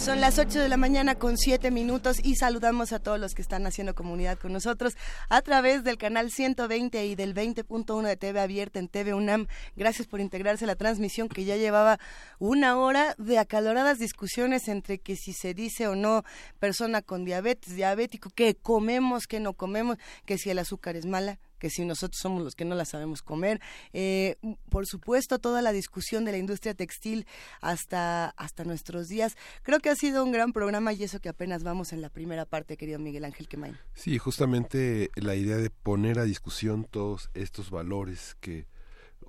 Son 0.00 0.18
las 0.18 0.38
8 0.38 0.60
de 0.60 0.70
la 0.70 0.78
mañana 0.78 1.14
con 1.14 1.36
7 1.36 1.70
minutos 1.70 2.20
y 2.24 2.36
saludamos 2.36 2.94
a 2.94 3.00
todos 3.00 3.20
los 3.20 3.34
que 3.34 3.42
están 3.42 3.66
haciendo 3.66 3.94
comunidad 3.94 4.38
con 4.38 4.50
nosotros 4.50 4.96
a 5.28 5.42
través 5.42 5.84
del 5.84 5.98
canal 5.98 6.30
120 6.30 7.04
y 7.04 7.14
del 7.16 7.34
20.1 7.34 8.06
de 8.06 8.16
TV 8.16 8.40
Abierta 8.40 8.78
en 8.78 8.88
TV 8.88 9.12
UNAM. 9.12 9.46
Gracias 9.76 10.08
por 10.08 10.20
integrarse 10.20 10.64
a 10.64 10.68
la 10.68 10.74
transmisión 10.74 11.28
que 11.28 11.44
ya 11.44 11.58
llevaba 11.58 11.98
una 12.38 12.78
hora 12.78 13.14
de 13.18 13.38
acaloradas 13.38 13.98
discusiones 13.98 14.68
entre 14.68 15.00
que 15.00 15.16
si 15.16 15.34
se 15.34 15.52
dice 15.52 15.86
o 15.86 15.94
no 15.94 16.22
persona 16.58 17.02
con 17.02 17.26
diabetes, 17.26 17.74
diabético, 17.74 18.30
que 18.30 18.54
comemos, 18.54 19.26
que 19.26 19.38
no 19.38 19.52
comemos, 19.52 19.98
que 20.24 20.38
si 20.38 20.48
el 20.48 20.60
azúcar 20.60 20.96
es 20.96 21.04
mala 21.04 21.38
que 21.60 21.70
si 21.70 21.84
nosotros 21.84 22.18
somos 22.20 22.42
los 22.42 22.56
que 22.56 22.64
no 22.64 22.74
la 22.74 22.84
sabemos 22.84 23.22
comer. 23.22 23.60
Eh, 23.92 24.36
por 24.68 24.86
supuesto, 24.86 25.38
toda 25.38 25.62
la 25.62 25.70
discusión 25.70 26.24
de 26.24 26.32
la 26.32 26.38
industria 26.38 26.74
textil 26.74 27.26
hasta, 27.60 28.30
hasta 28.30 28.64
nuestros 28.64 29.06
días. 29.06 29.36
Creo 29.62 29.78
que 29.78 29.90
ha 29.90 29.94
sido 29.94 30.24
un 30.24 30.32
gran 30.32 30.52
programa 30.52 30.92
y 30.92 31.04
eso 31.04 31.20
que 31.20 31.28
apenas 31.28 31.62
vamos 31.62 31.92
en 31.92 32.00
la 32.00 32.08
primera 32.08 32.46
parte, 32.46 32.76
querido 32.76 32.98
Miguel 32.98 33.24
Ángel 33.24 33.46
Quemain. 33.46 33.78
Sí, 33.94 34.18
justamente 34.18 35.10
la 35.14 35.36
idea 35.36 35.58
de 35.58 35.70
poner 35.70 36.18
a 36.18 36.24
discusión 36.24 36.84
todos 36.90 37.30
estos 37.34 37.70
valores 37.70 38.36
que 38.40 38.66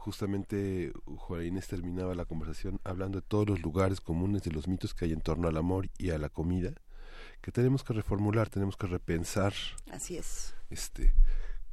justamente 0.02 0.92
Juan 1.06 1.46
Inés 1.46 1.68
terminaba 1.68 2.16
la 2.16 2.26
conversación 2.26 2.80
hablando 2.84 3.20
de 3.20 3.28
todos 3.28 3.48
los 3.48 3.62
lugares 3.62 4.02
comunes, 4.02 4.42
de 4.42 4.52
los 4.52 4.68
mitos 4.68 4.94
que 4.94 5.06
hay 5.06 5.14
en 5.14 5.22
torno 5.22 5.48
al 5.48 5.58
amor 5.58 5.90
y 5.98 6.10
a 6.10 6.18
la 6.18 6.30
comida, 6.30 6.74
que 7.42 7.52
tenemos 7.52 7.84
que 7.84 7.94
reformular, 7.94 8.50
tenemos 8.50 8.78
que 8.78 8.88
repensar. 8.88 9.54
Así 9.92 10.18
es. 10.18 10.56
Este, 10.70 11.14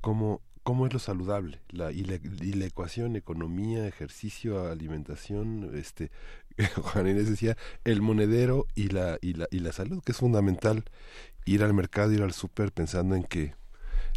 cómo, 0.00 0.42
cómo 0.68 0.86
es 0.86 0.92
lo 0.92 0.98
saludable 0.98 1.62
la, 1.70 1.92
y, 1.92 2.04
la, 2.04 2.66
ecuación 2.66 3.16
economía 3.16 3.88
ejercicio 3.88 4.68
alimentación 4.70 5.70
este 5.72 6.10
Juan 6.82 7.08
Inés 7.08 7.30
decía 7.30 7.56
el 7.84 8.02
monedero 8.02 8.66
y 8.74 8.88
la 8.88 9.16
y 9.22 9.32
la 9.32 9.48
y 9.50 9.60
la 9.60 9.72
salud 9.72 10.02
que 10.04 10.12
es 10.12 10.18
fundamental 10.18 10.84
ir 11.46 11.64
al 11.64 11.72
mercado 11.72 12.12
ir 12.12 12.20
al 12.20 12.34
súper 12.34 12.70
pensando 12.70 13.14
en 13.14 13.24
que 13.24 13.54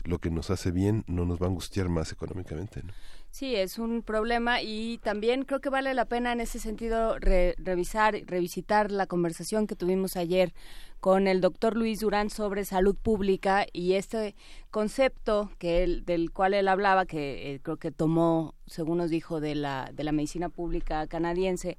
lo 0.04 0.20
que 0.20 0.30
nos 0.30 0.50
hace 0.50 0.72
bien 0.72 1.06
no 1.08 1.24
nos 1.24 1.42
va 1.42 1.46
a 1.46 1.50
angustiar 1.52 1.88
más 1.88 2.12
económicamente 2.12 2.84
¿no? 2.84 2.92
Sí, 3.32 3.56
es 3.56 3.80
un 3.80 4.02
problema 4.02 4.62
y 4.62 4.98
también 4.98 5.46
creo 5.46 5.62
que 5.62 5.70
vale 5.70 5.94
la 5.94 6.04
pena 6.04 6.34
en 6.34 6.42
ese 6.42 6.60
sentido 6.60 7.18
revisar, 7.18 8.14
revisitar 8.26 8.92
la 8.92 9.08
conversación 9.08 9.68
que 9.68 9.78
tuvimos 9.78 10.18
ayer 10.18 10.54
con 11.00 11.28
el 11.28 11.40
doctor 11.40 11.78
Luis 11.78 12.02
Durán 12.02 12.30
sobre 12.30 12.66
salud 12.66 12.96
pública 12.96 13.66
y 13.72 13.94
este 13.94 14.36
concepto 14.70 15.50
que 15.60 15.82
él, 15.84 16.04
del 16.06 16.32
cual 16.32 16.54
él 16.54 16.68
hablaba, 16.68 17.06
que 17.06 17.54
eh, 17.54 17.60
creo 17.64 17.78
que 17.78 17.92
tomó, 17.92 18.54
según 18.68 18.98
nos 18.98 19.10
dijo, 19.10 19.40
de 19.40 19.56
la, 19.56 19.90
de 19.94 20.04
la 20.04 20.12
medicina 20.12 20.50
pública 20.50 21.08
canadiense, 21.08 21.78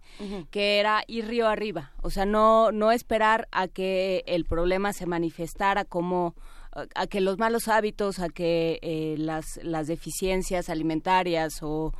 que 0.50 0.80
era 0.80 1.04
ir 1.06 1.26
río 1.26 1.48
arriba, 1.48 1.92
o 2.00 2.08
sea, 2.08 2.24
no, 2.24 2.72
no 2.72 2.92
esperar 2.92 3.46
a 3.52 3.68
que 3.68 4.24
el 4.26 4.46
problema 4.46 4.94
se 4.94 5.04
manifestara 5.04 5.84
como 5.84 6.34
a 6.72 7.06
que 7.06 7.20
los 7.20 7.38
malos 7.38 7.68
hábitos, 7.68 8.18
a 8.18 8.28
que 8.28 8.78
eh, 8.82 9.16
las, 9.18 9.60
las 9.62 9.86
deficiencias 9.86 10.68
alimentarias 10.68 11.62
o 11.62 11.92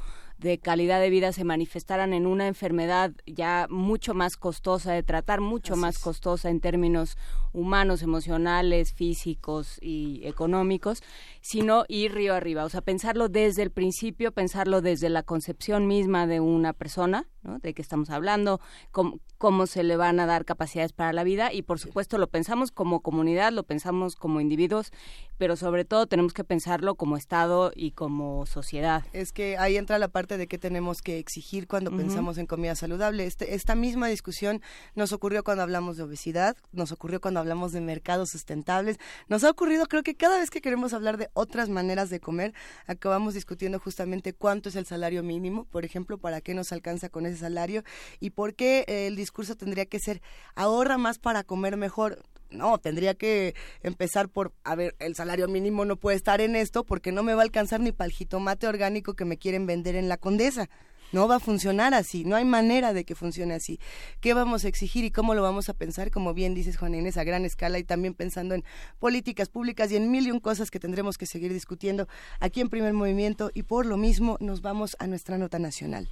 de 0.42 0.58
calidad 0.58 1.00
de 1.00 1.10
vida 1.10 1.32
se 1.32 1.44
manifestaran 1.44 2.12
en 2.12 2.26
una 2.26 2.48
enfermedad 2.48 3.12
ya 3.26 3.66
mucho 3.70 4.12
más 4.12 4.36
costosa 4.36 4.92
de 4.92 5.02
tratar, 5.02 5.40
mucho 5.40 5.76
más 5.76 5.98
costosa 5.98 6.50
en 6.50 6.60
términos 6.60 7.16
humanos, 7.52 8.02
emocionales, 8.02 8.92
físicos 8.92 9.78
y 9.80 10.20
económicos, 10.24 11.02
sino 11.42 11.84
ir 11.88 12.14
río 12.14 12.34
arriba, 12.34 12.64
o 12.64 12.68
sea, 12.68 12.80
pensarlo 12.80 13.28
desde 13.28 13.62
el 13.62 13.70
principio, 13.70 14.32
pensarlo 14.32 14.80
desde 14.80 15.10
la 15.10 15.22
concepción 15.22 15.86
misma 15.86 16.26
de 16.26 16.40
una 16.40 16.72
persona, 16.72 17.28
¿no? 17.42 17.58
de 17.58 17.74
qué 17.74 17.82
estamos 17.82 18.10
hablando, 18.10 18.60
cómo, 18.92 19.18
cómo 19.38 19.66
se 19.66 19.82
le 19.82 19.96
van 19.96 20.20
a 20.20 20.26
dar 20.26 20.44
capacidades 20.44 20.92
para 20.92 21.12
la 21.12 21.24
vida 21.24 21.52
y 21.52 21.62
por 21.62 21.80
supuesto 21.80 22.16
lo 22.16 22.28
pensamos 22.28 22.70
como 22.70 23.00
comunidad, 23.00 23.52
lo 23.52 23.64
pensamos 23.64 24.14
como 24.14 24.40
individuos, 24.40 24.92
pero 25.36 25.56
sobre 25.56 25.84
todo 25.84 26.06
tenemos 26.06 26.32
que 26.32 26.44
pensarlo 26.44 26.94
como 26.94 27.16
Estado 27.16 27.72
y 27.74 27.90
como 27.90 28.46
sociedad. 28.46 29.04
Es 29.12 29.32
que 29.32 29.58
ahí 29.58 29.76
entra 29.76 29.98
la 29.98 30.06
parte 30.06 30.38
de 30.38 30.46
qué 30.46 30.58
tenemos 30.58 31.02
que 31.02 31.18
exigir 31.18 31.66
cuando 31.66 31.90
pensamos 31.90 32.38
en 32.38 32.46
comida 32.46 32.76
saludable. 32.76 33.26
Este, 33.26 33.56
esta 33.56 33.74
misma 33.74 34.06
discusión 34.06 34.62
nos 34.94 35.12
ocurrió 35.12 35.42
cuando 35.42 35.64
hablamos 35.64 35.96
de 35.96 36.04
obesidad, 36.04 36.56
nos 36.70 36.92
ocurrió 36.92 37.20
cuando 37.20 37.40
hablamos 37.40 37.72
de 37.72 37.80
mercados 37.80 38.30
sustentables, 38.30 38.98
nos 39.26 39.42
ha 39.42 39.50
ocurrido 39.50 39.86
creo 39.86 40.04
que 40.04 40.14
cada 40.14 40.38
vez 40.38 40.50
que 40.50 40.60
queremos 40.60 40.92
hablar 40.92 41.16
de 41.16 41.31
otras 41.34 41.68
maneras 41.68 42.10
de 42.10 42.20
comer, 42.20 42.54
acabamos 42.86 43.34
discutiendo 43.34 43.78
justamente 43.78 44.32
cuánto 44.32 44.68
es 44.68 44.76
el 44.76 44.86
salario 44.86 45.22
mínimo, 45.22 45.64
por 45.64 45.84
ejemplo, 45.84 46.18
para 46.18 46.40
qué 46.40 46.54
nos 46.54 46.72
alcanza 46.72 47.08
con 47.08 47.26
ese 47.26 47.38
salario 47.38 47.82
y 48.20 48.30
por 48.30 48.54
qué 48.54 48.84
el 48.88 49.16
discurso 49.16 49.56
tendría 49.56 49.86
que 49.86 49.98
ser 49.98 50.22
ahorra 50.54 50.98
más 50.98 51.18
para 51.18 51.44
comer 51.44 51.76
mejor. 51.76 52.22
No, 52.50 52.76
tendría 52.78 53.14
que 53.14 53.54
empezar 53.82 54.28
por, 54.28 54.52
a 54.62 54.74
ver, 54.74 54.94
el 54.98 55.14
salario 55.14 55.48
mínimo 55.48 55.86
no 55.86 55.96
puede 55.96 56.18
estar 56.18 56.42
en 56.42 56.54
esto 56.54 56.84
porque 56.84 57.10
no 57.10 57.22
me 57.22 57.32
va 57.32 57.40
a 57.40 57.44
alcanzar 57.44 57.80
ni 57.80 57.92
para 57.92 58.06
el 58.06 58.12
jitomate 58.12 58.66
orgánico 58.66 59.14
que 59.14 59.24
me 59.24 59.38
quieren 59.38 59.66
vender 59.66 59.96
en 59.96 60.08
la 60.10 60.18
condesa. 60.18 60.68
No 61.12 61.28
va 61.28 61.36
a 61.36 61.40
funcionar 61.40 61.94
así, 61.94 62.24
no 62.24 62.36
hay 62.36 62.44
manera 62.44 62.92
de 62.92 63.04
que 63.04 63.14
funcione 63.14 63.54
así. 63.54 63.78
¿Qué 64.20 64.34
vamos 64.34 64.64
a 64.64 64.68
exigir 64.68 65.04
y 65.04 65.10
cómo 65.10 65.34
lo 65.34 65.42
vamos 65.42 65.68
a 65.68 65.74
pensar? 65.74 66.10
Como 66.10 66.34
bien 66.34 66.54
dices, 66.54 66.76
Juan 66.76 66.94
Inés, 66.94 67.16
a 67.16 67.24
gran 67.24 67.44
escala 67.44 67.78
y 67.78 67.84
también 67.84 68.14
pensando 68.14 68.54
en 68.54 68.64
políticas 68.98 69.48
públicas 69.48 69.92
y 69.92 69.96
en 69.96 70.10
mil 70.10 70.26
y 70.26 70.30
un 70.30 70.40
cosas 70.40 70.70
que 70.70 70.80
tendremos 70.80 71.18
que 71.18 71.26
seguir 71.26 71.52
discutiendo 71.52 72.08
aquí 72.40 72.60
en 72.60 72.68
Primer 72.68 72.94
Movimiento 72.94 73.50
y 73.52 73.64
por 73.64 73.86
lo 73.86 73.96
mismo 73.96 74.36
nos 74.40 74.62
vamos 74.62 74.96
a 74.98 75.06
nuestra 75.06 75.38
nota 75.38 75.58
nacional. 75.58 76.08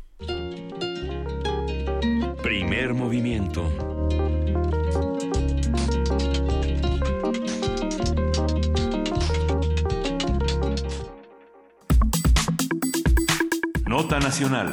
Primer 2.42 2.94
Movimiento. 2.94 4.29
Nota 13.90 14.20
Nacional. 14.20 14.72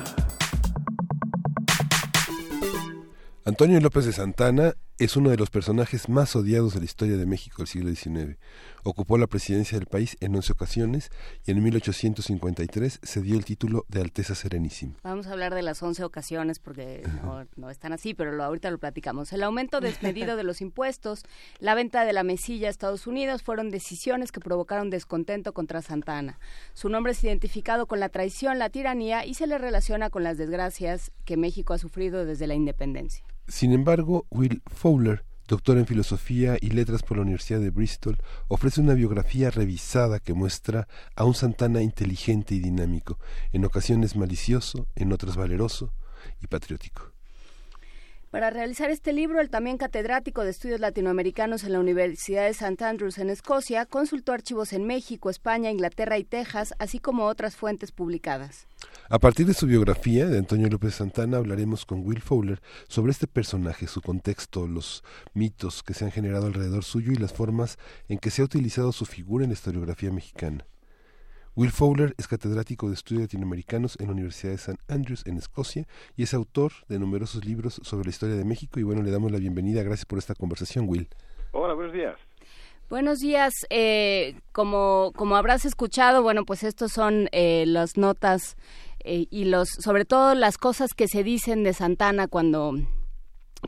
Antonio 3.46 3.82
López 3.82 4.06
de 4.06 4.14
Santana 4.14 4.76
es 5.00 5.16
uno 5.18 5.32
de 5.32 5.38
los 5.38 5.50
personajes 5.50 6.08
más 6.08 6.36
odiados 6.36 6.76
de 6.76 6.82
la 6.82 6.86
historia 6.86 7.18
de 7.18 7.26
México 7.26 7.56
del 7.58 7.68
siglo 7.68 7.90
XIX. 7.90 8.38
Ocupó 8.90 9.18
la 9.18 9.28
presidencia 9.28 9.78
del 9.78 9.86
país 9.86 10.16
en 10.22 10.34
11 10.34 10.54
ocasiones 10.54 11.12
y 11.46 11.52
en 11.52 11.62
1853 11.62 13.02
se 13.04 13.22
dio 13.22 13.36
el 13.36 13.44
título 13.44 13.84
de 13.90 14.00
Alteza 14.00 14.34
Serenísima. 14.34 14.94
Vamos 15.04 15.28
a 15.28 15.34
hablar 15.34 15.54
de 15.54 15.62
las 15.62 15.84
11 15.84 16.06
ocasiones 16.06 16.60
porque 16.60 17.04
no, 17.58 17.70
están 17.70 17.92
así, 17.92 18.14
pero 18.14 18.32
lo, 18.32 18.46
ahorita 18.46 18.72
lo 18.72 18.78
platicamos. 18.78 19.34
El 19.34 19.44
aumento 19.44 19.82
desmedido 19.82 20.38
de 20.38 20.44
los 20.44 20.62
impuestos, 20.62 21.24
la 21.60 21.76
venta 21.76 22.06
de 22.06 22.14
la 22.14 22.24
mesilla 22.24 22.70
a 22.70 22.72
Estados 22.72 23.08
Unidos 23.08 23.44
fueron 23.44 23.72
decisiones 23.72 24.32
que 24.32 24.40
provocaron 24.40 24.90
descontento 24.90 25.52
contra 25.52 25.82
Santana. 25.82 26.40
Su 26.74 26.88
nombre 26.88 27.12
es 27.12 27.22
identificado 27.26 27.88
con 27.88 28.00
la 28.00 28.08
traición, 28.08 28.58
la 28.58 28.70
tiranía 28.70 29.26
y 29.26 29.34
se 29.34 29.48
le 29.48 29.58
relaciona 29.58 30.10
con 30.10 30.24
las 30.24 30.38
desgracias 30.38 31.12
que 31.26 31.36
México 31.36 31.74
ha 31.74 31.78
sufrido 31.78 32.24
desde 32.24 32.48
la 32.48 32.56
independencia. 32.56 33.26
Sin 33.50 33.74
embargo, 33.74 34.28
Will 34.30 34.62
Fowler, 34.66 35.26
doctor 35.48 35.78
en 35.78 35.86
Filosofía 35.86 36.58
y 36.60 36.72
Letras 36.72 37.04
por 37.04 37.18
la 37.18 37.24
Universidad 37.24 37.60
de 37.60 37.70
Bristol, 37.70 38.18
ofrece 38.48 38.82
una 38.82 38.94
biografía 38.94 39.50
revisada 39.50 40.20
que 40.20 40.34
muestra 40.34 40.88
a 41.16 41.24
un 41.24 41.34
Santana 41.34 41.82
inteligente 41.82 42.54
y 42.56 42.60
dinámico, 42.60 43.18
en 43.54 43.66
ocasiones 43.66 44.16
malicioso, 44.16 44.88
en 44.96 45.14
otras 45.14 45.38
valeroso 45.38 45.94
y 46.42 46.48
patriótico. 46.48 47.17
Para 48.38 48.52
realizar 48.52 48.92
este 48.92 49.14
libro, 49.14 49.42
el 49.42 49.50
también 49.50 49.80
catedrático 49.80 50.44
de 50.44 50.52
estudios 50.52 50.80
latinoamericanos 50.80 51.64
en 51.64 51.74
la 51.74 51.80
Universidad 51.80 52.44
de 52.44 52.50
St. 52.50 52.86
Andrews 52.86 53.18
en 53.18 53.32
Escocia 53.32 53.88
consultó 53.88 54.32
archivos 54.32 54.74
en 54.74 54.86
México, 54.86 55.32
España, 55.32 55.72
Inglaterra 55.72 56.20
y 56.20 56.24
Texas, 56.24 56.76
así 56.78 57.00
como 57.00 57.26
otras 57.26 57.56
fuentes 57.56 57.92
publicadas. 57.92 58.68
A 59.10 59.18
partir 59.18 59.48
de 59.48 59.56
su 59.56 59.66
biografía 59.66 60.28
de 60.28 60.38
Antonio 60.38 60.68
López 60.70 60.94
Santana 60.94 61.38
hablaremos 61.38 61.84
con 61.84 62.06
Will 62.06 62.22
Fowler 62.22 62.62
sobre 62.88 63.12
este 63.12 63.26
personaje, 63.26 63.88
su 63.88 64.04
contexto, 64.04 64.68
los 64.68 65.04
mitos 65.34 65.82
que 65.82 65.96
se 65.96 66.06
han 66.06 66.12
generado 66.12 66.46
alrededor 66.46 66.84
suyo 66.84 67.14
y 67.14 67.16
las 67.16 67.34
formas 67.34 67.80
en 68.08 68.20
que 68.20 68.30
se 68.30 68.44
ha 68.44 68.46
utilizado 68.46 68.92
su 68.92 69.08
figura 69.08 69.46
en 69.46 69.50
la 69.50 69.56
historiografía 69.56 70.12
mexicana. 70.12 70.64
Will 71.58 71.72
Fowler 71.72 72.14
es 72.20 72.28
catedrático 72.28 72.88
de 72.88 72.94
estudios 72.94 73.24
latinoamericanos 73.24 73.98
en 74.00 74.06
la 74.06 74.12
Universidad 74.12 74.52
de 74.52 74.58
St. 74.58 74.80
Andrews 74.90 75.26
en 75.26 75.38
Escocia 75.38 75.88
y 76.16 76.22
es 76.22 76.36
autor 76.36 76.72
de 76.88 77.00
numerosos 77.00 77.44
libros 77.46 77.82
sobre 77.82 78.04
la 78.06 78.10
historia 78.12 78.36
de 78.36 78.46
México 78.46 78.80
y 78.80 78.84
bueno, 78.84 79.02
le 79.02 79.10
damos 79.10 79.32
la 79.32 79.40
bienvenida. 79.40 79.82
Gracias 79.82 80.06
por 80.06 80.20
esta 80.20 80.36
conversación, 80.36 80.88
Will. 80.88 81.10
Hola, 81.54 81.74
buenos 81.74 81.94
días. 81.94 82.16
Buenos 82.92 83.18
días. 83.18 83.54
Eh, 83.72 84.36
como, 84.52 85.12
como 85.16 85.36
habrás 85.36 85.66
escuchado, 85.66 86.22
bueno, 86.22 86.46
pues 86.46 86.62
estos 86.62 86.92
son 86.92 87.28
eh, 87.32 87.66
las 87.66 87.98
notas 87.98 88.56
eh, 89.04 89.26
y 89.32 89.46
los, 89.46 89.68
sobre 89.68 90.06
todo 90.06 90.36
las 90.36 90.60
cosas 90.60 90.94
que 90.94 91.08
se 91.08 91.24
dicen 91.24 91.64
de 91.64 91.74
Santana 91.74 92.28
cuando 92.28 92.76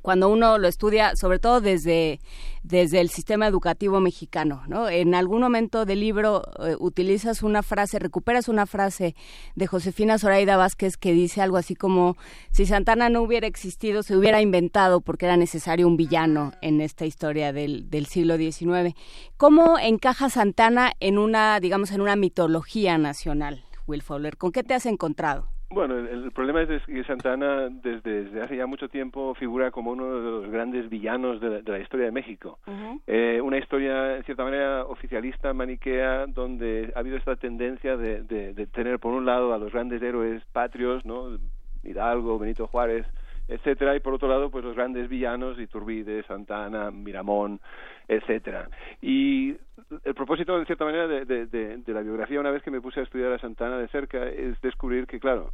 cuando 0.02 0.30
uno 0.30 0.58
lo 0.58 0.68
estudia, 0.68 1.16
sobre 1.16 1.40
todo 1.40 1.62
desde, 1.62 2.20
desde 2.64 3.02
el 3.02 3.10
sistema 3.10 3.48
educativo 3.48 4.00
mexicano, 4.00 4.64
¿no? 4.68 4.90
En 4.90 5.16
algún 5.16 5.42
momento 5.42 5.86
del 5.86 6.00
libro 6.00 6.44
eh, 6.60 6.76
utilizas 6.80 7.44
una 7.44 7.64
frase, 7.64 8.00
recuperas 8.00 8.48
una 8.48 8.66
frase 8.66 9.16
de 9.56 9.68
Josefina 9.68 10.18
Zoraida 10.18 10.58
Vázquez 10.58 10.98
que 10.98 11.14
dice 11.14 11.42
algo 11.42 11.58
así 11.58 11.76
como, 11.76 12.18
si 12.52 12.66
Santana 12.66 13.10
no 13.10 13.22
hubiera 13.22 13.48
existido, 13.48 14.04
se 14.04 14.16
hubiera 14.16 14.42
inventado 14.42 15.02
porque 15.02 15.26
era 15.26 15.38
necesario 15.38 15.88
un 15.88 15.98
villano 15.98 16.54
en 16.62 16.82
esta 16.82 17.06
historia 17.06 17.54
del, 17.54 17.90
del 17.90 18.06
siglo 18.06 18.38
XIX. 18.38 18.96
¿Cómo 19.38 19.78
encaja 19.80 20.30
Santana 20.30 20.94
en 21.00 21.18
una, 21.18 21.60
digamos, 21.60 21.92
en 21.92 22.02
una 22.02 22.16
mitología 22.16 22.98
nacional, 22.98 23.66
Will 23.88 24.02
Fowler? 24.02 24.38
¿Con 24.38 24.52
qué 24.52 24.64
te 24.64 24.74
has 24.74 24.86
encontrado? 24.86 25.59
Bueno, 25.72 25.99
el, 25.99 26.32
problema 26.32 26.63
es 26.63 26.84
que 26.84 27.03
Santana 27.03 27.70
desde, 27.70 28.41
hace 28.41 28.57
ya 28.57 28.65
mucho 28.65 28.89
tiempo 28.89 29.36
figura 29.36 29.70
como 29.70 29.91
uno 29.91 30.20
de 30.20 30.32
los 30.32 30.49
grandes 30.49 30.89
villanos 30.89 31.39
de 31.39 31.61
la, 31.61 31.80
historia 31.80 32.07
de 32.07 32.11
México. 32.11 32.57
eh, 33.05 33.39
una 33.39 33.59
historia, 33.59 34.17
en 34.17 34.24
cierta 34.24 34.43
manera, 34.43 34.84
oficialista, 34.86 35.53
maniquea, 35.53 36.26
donde 36.26 36.91
ha 36.95 36.99
habido 36.99 37.17
esta 37.17 37.36
tendencia 37.36 37.97
de, 37.97 38.24
de, 38.24 38.67
tener, 38.67 38.97
por 38.97 39.13
un 39.13 39.28
lado, 39.28 39.53
a 39.53 39.59
los 39.59 39.72
grandes 39.72 40.01
héroes 40.01 40.43
patrios, 40.53 41.05
¿no? 41.05 41.38
Hidalgo, 41.84 42.39
Benito 42.39 42.65
Juárez, 42.65 43.05
etcétera, 43.50 43.95
y 43.95 44.00
por 44.00 44.14
otro 44.14 44.28
lado, 44.28 44.52
pues 44.52 44.64
los 44.64 44.76
grandes 44.76 45.10
villanos, 45.10 45.60
Iturbide, 45.60 46.24
Santana, 46.24 46.91
Miramón, 46.91 47.60
etcétera. 48.08 48.70
Y 49.02 49.56
el 50.04 50.14
propósito, 50.14 50.58
en 50.58 50.66
cierta 50.66 50.86
manera, 50.86 51.08
de, 51.08 51.26
de, 51.26 51.47
de, 51.47 51.93
la 51.93 52.02
biografía, 52.02 52.39
una 52.39 52.52
vez 52.52 52.62
que 52.62 52.72
me 52.72 52.80
puse 52.80 53.00
a 53.00 53.04
estudiar 53.04 53.32
a 53.34 53.39
Santana 53.39 53.78
de 53.78 53.88
cerca, 53.88 54.28
es 54.28 54.62
descubrir 54.62 55.08
que, 55.08 55.20
claro, 55.20 55.52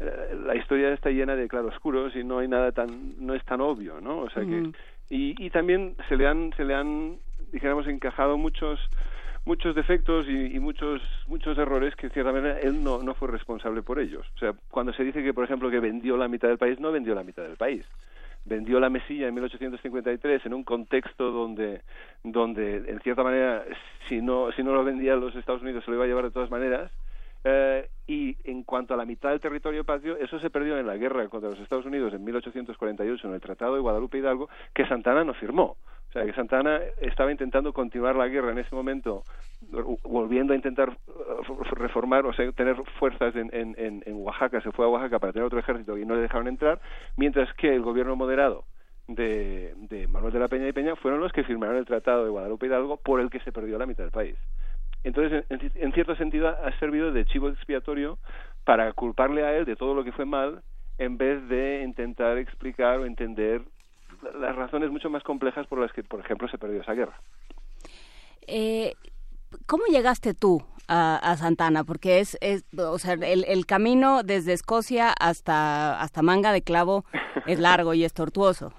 la 0.46 0.54
historia 0.54 0.92
está 0.92 1.10
llena 1.10 1.34
de 1.34 1.48
claroscuros 1.48 2.14
y 2.14 2.22
no 2.22 2.38
hay 2.38 2.48
nada 2.48 2.70
tan, 2.70 3.14
no 3.18 3.34
es 3.34 3.44
tan 3.44 3.60
obvio, 3.60 4.00
¿no? 4.00 4.18
O 4.20 4.30
sea 4.30 4.44
que, 4.44 4.70
y, 5.10 5.34
y 5.44 5.50
también 5.50 5.96
se 6.08 6.16
le 6.16 6.28
han, 6.28 6.52
se 6.56 6.64
le 6.64 6.74
han, 6.74 7.18
dijéramos, 7.52 7.86
encajado 7.88 8.38
muchos 8.38 8.78
muchos 9.44 9.74
defectos 9.74 10.26
y, 10.28 10.56
y, 10.56 10.60
muchos 10.60 11.02
muchos 11.26 11.56
errores 11.58 11.94
que 11.96 12.06
en 12.06 12.12
cierta 12.12 12.32
manera 12.32 12.58
él 12.60 12.82
no, 12.82 13.02
no 13.02 13.14
fue 13.14 13.28
responsable 13.28 13.82
por 13.82 13.98
ellos. 13.98 14.26
O 14.36 14.38
sea, 14.38 14.54
cuando 14.70 14.92
se 14.92 15.04
dice 15.04 15.22
que, 15.22 15.34
por 15.34 15.44
ejemplo, 15.44 15.70
que 15.70 15.80
vendió 15.80 16.16
la 16.16 16.28
mitad 16.28 16.48
del 16.48 16.58
país, 16.58 16.80
no 16.80 16.92
vendió 16.92 17.14
la 17.14 17.24
mitad 17.24 17.42
del 17.42 17.56
país 17.56 17.84
vendió 18.46 18.78
la 18.78 18.90
mesilla 18.90 19.28
en 19.28 19.34
1853 19.34 20.44
en 20.44 20.52
un 20.52 20.64
contexto 20.64 21.30
donde 21.30 21.80
donde 22.22 22.76
en 22.76 23.00
cierta 23.00 23.22
manera 23.22 23.64
si 24.06 24.20
no 24.20 24.52
si 24.52 24.62
no 24.62 24.74
lo 24.74 24.84
vendía 24.84 25.16
los 25.16 25.34
Estados 25.34 25.62
Unidos 25.62 25.82
se 25.82 25.90
lo 25.90 25.96
iba 25.96 26.04
a 26.04 26.08
llevar 26.08 26.24
de 26.24 26.30
todas 26.30 26.50
maneras 26.50 26.90
Eh, 27.46 27.88
y 28.06 28.36
en 28.44 28.62
cuanto 28.62 28.94
a 28.94 28.96
la 28.96 29.04
mitad 29.04 29.28
del 29.28 29.40
territorio 29.40 29.84
patrio, 29.84 30.16
eso 30.16 30.40
se 30.40 30.48
perdió 30.48 30.78
en 30.78 30.86
la 30.86 30.96
guerra 30.96 31.28
contra 31.28 31.50
los 31.50 31.58
Estados 31.60 31.84
Unidos 31.84 32.14
en 32.14 32.24
1848 32.24 33.28
en 33.28 33.34
el 33.34 33.40
Tratado 33.40 33.74
de 33.74 33.80
Guadalupe 33.80 34.16
Hidalgo, 34.16 34.48
que 34.72 34.86
Santana 34.86 35.24
no 35.24 35.34
firmó. 35.34 35.76
O 36.14 36.16
sea, 36.16 36.26
que 36.26 36.32
Santana 36.32 36.80
estaba 37.00 37.32
intentando 37.32 37.72
continuar 37.72 38.14
la 38.14 38.28
guerra 38.28 38.52
en 38.52 38.58
ese 38.58 38.72
momento, 38.72 39.24
volviendo 40.04 40.52
a 40.52 40.56
intentar 40.56 40.90
uh, 41.08 41.64
reformar, 41.74 42.24
o 42.24 42.32
sea, 42.32 42.52
tener 42.52 42.76
fuerzas 43.00 43.34
en, 43.34 43.50
en, 43.52 43.74
en 44.06 44.14
Oaxaca, 44.14 44.60
se 44.60 44.70
fue 44.70 44.84
a 44.84 44.88
Oaxaca 44.88 45.18
para 45.18 45.32
tener 45.32 45.44
otro 45.44 45.58
ejército 45.58 45.98
y 45.98 46.06
no 46.06 46.14
le 46.14 46.22
dejaron 46.22 46.46
entrar, 46.46 46.80
mientras 47.16 47.52
que 47.54 47.74
el 47.74 47.82
gobierno 47.82 48.14
moderado 48.14 48.62
de, 49.08 49.74
de 49.88 50.06
Manuel 50.06 50.32
de 50.32 50.38
la 50.38 50.46
Peña 50.46 50.68
y 50.68 50.72
Peña 50.72 50.94
fueron 50.94 51.18
los 51.18 51.32
que 51.32 51.42
firmaron 51.42 51.78
el 51.78 51.84
Tratado 51.84 52.22
de 52.22 52.30
Guadalupe 52.30 52.66
Hidalgo 52.66 52.96
por 52.96 53.18
el 53.18 53.28
que 53.28 53.40
se 53.40 53.50
perdió 53.50 53.76
la 53.76 53.86
mitad 53.86 54.04
del 54.04 54.12
país. 54.12 54.36
Entonces, 55.02 55.44
en, 55.50 55.92
cierto 55.94 56.14
sentido, 56.14 56.46
ha 56.46 56.78
servido 56.78 57.10
de 57.10 57.24
chivo 57.26 57.48
expiatorio 57.48 58.18
para 58.62 58.92
culparle 58.92 59.44
a 59.44 59.56
él 59.56 59.64
de 59.64 59.74
todo 59.74 59.94
lo 59.94 60.04
que 60.04 60.12
fue 60.12 60.26
mal, 60.26 60.62
en 60.96 61.18
vez 61.18 61.46
de 61.48 61.82
intentar 61.82 62.38
explicar 62.38 63.00
o 63.00 63.04
entender 63.04 63.62
las 64.38 64.56
razones 64.56 64.90
mucho 64.90 65.10
más 65.10 65.22
complejas 65.22 65.66
por 65.66 65.78
las 65.80 65.92
que, 65.92 66.02
por 66.02 66.20
ejemplo, 66.20 66.48
se 66.48 66.58
perdió 66.58 66.80
esa 66.80 66.94
guerra. 66.94 67.20
Eh, 68.46 68.94
¿Cómo 69.66 69.84
llegaste 69.86 70.34
tú 70.34 70.62
a, 70.88 71.36
Santana? 71.36 71.84
Porque 71.84 72.20
es, 72.20 72.36
es 72.40 72.64
o 72.76 72.98
sea, 72.98 73.14
el, 73.14 73.44
el, 73.46 73.66
camino 73.66 74.22
desde 74.22 74.52
Escocia 74.52 75.12
hasta, 75.18 76.00
hasta 76.00 76.22
Manga 76.22 76.52
de 76.52 76.62
Clavo 76.62 77.04
es 77.46 77.58
largo 77.58 77.94
y 77.94 78.04
es 78.04 78.12
tortuoso. 78.12 78.72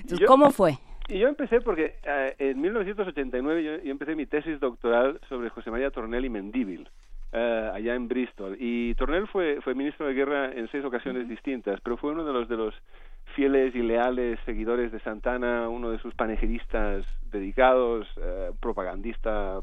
Entonces, 0.00 0.26
¿cómo 0.26 0.50
fue? 0.50 0.78
Y 1.08 1.18
yo 1.18 1.28
empecé 1.28 1.60
porque 1.60 1.96
eh, 2.02 2.34
en 2.38 2.60
1989 2.60 3.64
yo, 3.64 3.76
yo, 3.82 3.90
empecé 3.90 4.14
mi 4.14 4.26
tesis 4.26 4.58
doctoral 4.58 5.20
sobre 5.28 5.50
José 5.50 5.70
María 5.70 5.90
Tornel 5.90 6.24
y 6.24 6.30
Mendíbil, 6.30 6.88
eh, 7.32 7.70
allá 7.74 7.94
en 7.94 8.08
Bristol. 8.08 8.56
Y 8.58 8.94
Tornel 8.94 9.26
fue, 9.28 9.60
fue 9.62 9.74
ministro 9.74 10.06
de 10.06 10.14
guerra 10.14 10.52
en 10.52 10.70
seis 10.70 10.84
ocasiones 10.84 11.28
distintas, 11.28 11.80
pero 11.82 11.98
fue 11.98 12.12
uno 12.12 12.24
de 12.24 12.32
los 12.32 12.48
de 12.48 12.56
los 12.56 12.74
fieles 13.34 13.74
y 13.74 13.82
leales 13.82 14.38
seguidores 14.44 14.92
de 14.92 15.00
Santana, 15.00 15.68
uno 15.68 15.90
de 15.90 15.98
sus 15.98 16.14
panegiristas 16.14 17.04
dedicados, 17.30 18.06
eh, 18.16 18.50
propagandista 18.60 19.60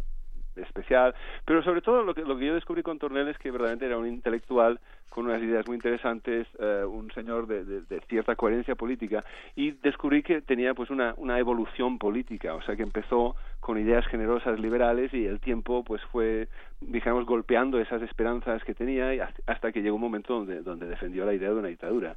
especial, 0.56 1.16
pero 1.46 1.64
sobre 1.64 1.82
todo 1.82 2.04
lo 2.04 2.14
que, 2.14 2.22
lo 2.22 2.38
que 2.38 2.46
yo 2.46 2.54
descubrí 2.54 2.84
con 2.84 3.00
Tornel 3.00 3.30
es 3.30 3.38
que 3.38 3.52
verdaderamente 3.52 3.86
era 3.86 3.98
un 3.98 4.08
intelectual 4.08 4.80
con 5.10 5.26
unas 5.26 5.42
ideas 5.42 5.68
muy 5.68 5.76
interesantes, 5.76 6.48
eh, 6.58 6.84
un 6.86 7.12
señor 7.12 7.46
de, 7.46 7.84
cierta 8.08 8.36
coherencia 8.36 8.76
política, 8.76 9.26
y 9.56 9.72
descubrí 9.72 10.24
que 10.24 10.42
tenía 10.42 10.74
pues 10.74 10.90
una, 10.90 11.14
una 11.18 11.38
evolución 11.38 11.98
política, 11.98 12.56
o 12.56 12.62
sea 12.62 12.78
que 12.78 12.84
empezó 12.84 13.36
con 13.60 13.78
ideas 13.78 14.08
generosas 14.08 14.58
liberales 14.60 15.14
y 15.14 15.26
el 15.26 15.42
tiempo 15.42 15.84
pues 15.84 16.02
fue, 16.12 16.48
digamos, 16.80 17.26
golpeando 17.26 17.80
esas 17.80 18.02
esperanzas 18.04 18.64
que 18.64 18.74
tenía 18.74 19.30
hasta 19.48 19.72
que 19.72 19.82
llegó 19.82 19.96
un 19.96 20.02
momento 20.02 20.34
donde, 20.34 20.62
donde 20.62 20.88
defendió 20.88 21.26
la 21.26 21.34
idea 21.34 21.50
de 21.50 21.56
una 21.56 21.68
dictadura. 21.68 22.16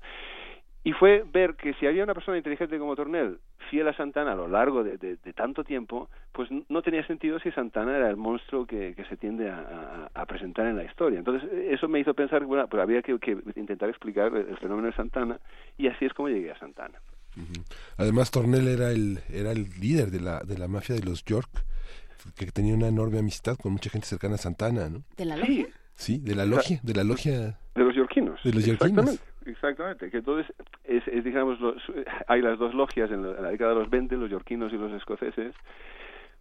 Y 0.87 0.93
fue 0.93 1.25
ver 1.33 1.57
que 1.57 1.73
si 1.75 1.87
había 1.87 2.05
una 2.05 2.13
persona 2.13 2.37
inteligente 2.37 2.79
como 2.79 2.95
Tornel, 2.95 3.39
fiel 3.71 3.89
a 3.89 3.97
Santana 3.97 4.33
a 4.33 4.35
lo 4.35 4.47
largo 4.47 4.85
de, 4.85 5.17
tanto 5.35 5.65
tiempo, 5.65 6.11
pues 6.31 6.51
no 6.69 6.83
tenía 6.83 7.07
sentido 7.07 7.41
si 7.41 7.51
Santana 7.53 7.97
era 7.97 8.11
el 8.11 8.17
monstruo 8.17 8.67
que, 8.67 8.95
se 9.09 9.17
tiende 9.17 9.51
a, 9.51 10.27
presentar 10.29 10.67
en 10.67 10.77
la 10.77 10.85
historia. 10.85 11.19
Entonces, 11.19 11.49
eso 11.71 11.89
me 11.89 12.01
hizo 12.01 12.13
pensar 12.13 12.41
que 12.41 12.47
bueno, 12.47 12.69
pues 12.69 12.83
había 12.83 13.01
que, 13.01 13.19
intentar 13.57 13.89
explicar 13.89 14.37
el, 14.37 14.59
fenómeno 14.59 14.89
de 14.89 14.95
Santana, 14.95 15.41
y 15.79 15.89
así 15.89 16.05
es 16.05 16.13
como 16.13 16.29
llegué 16.29 16.53
a 16.53 16.59
Santana. 16.59 17.01
Además, 17.97 18.31
Tornel 18.31 18.69
era 18.69 18.91
el, 18.91 19.21
era 19.33 19.53
el 19.53 19.65
líder 19.81 20.11
de 20.11 20.21
la, 20.21 20.41
de 20.41 20.59
la 20.59 20.69
mafia 20.69 20.95
de 20.95 21.03
los 21.03 21.25
York, 21.25 21.49
que 22.37 22.47
tenía 22.47 22.75
una 22.75 22.89
enorme 22.89 23.19
amistad 23.19 23.57
con 23.57 23.73
mucha 23.73 23.89
gente 23.89 24.07
cercana 24.07 24.35
a 24.35 24.39
Santana, 24.39 24.91
¿no? 24.91 25.03
¿De 25.17 25.25
la 25.25 25.37
logia? 25.37 25.67
Sí, 25.67 25.73
de 25.97 26.35
la 26.35 26.45
logia, 26.45 26.81
de 26.83 26.95
la 26.95 27.05
logia... 27.05 27.59
De 27.75 27.83
los 27.83 27.95
yorquinos. 27.95 28.43
De 28.45 28.53
los 28.53 28.65
yorquinos. 28.65 29.21
Exactamente, 29.47 30.11
que 30.11 30.19
entonces 30.19 30.55
es, 30.85 31.05
digamos, 31.25 31.59
hay 32.29 32.41
las 32.41 32.59
dos 32.59 32.75
logias 32.75 33.11
en 33.11 33.23
la, 33.23 33.51
década 33.51 33.71
de 33.75 33.81
los 33.81 33.91
20, 33.91 34.17
los 34.17 34.31
yorquinos 34.31 34.73
y 34.73 34.77
los 34.77 34.93
escoceses, 34.93 35.55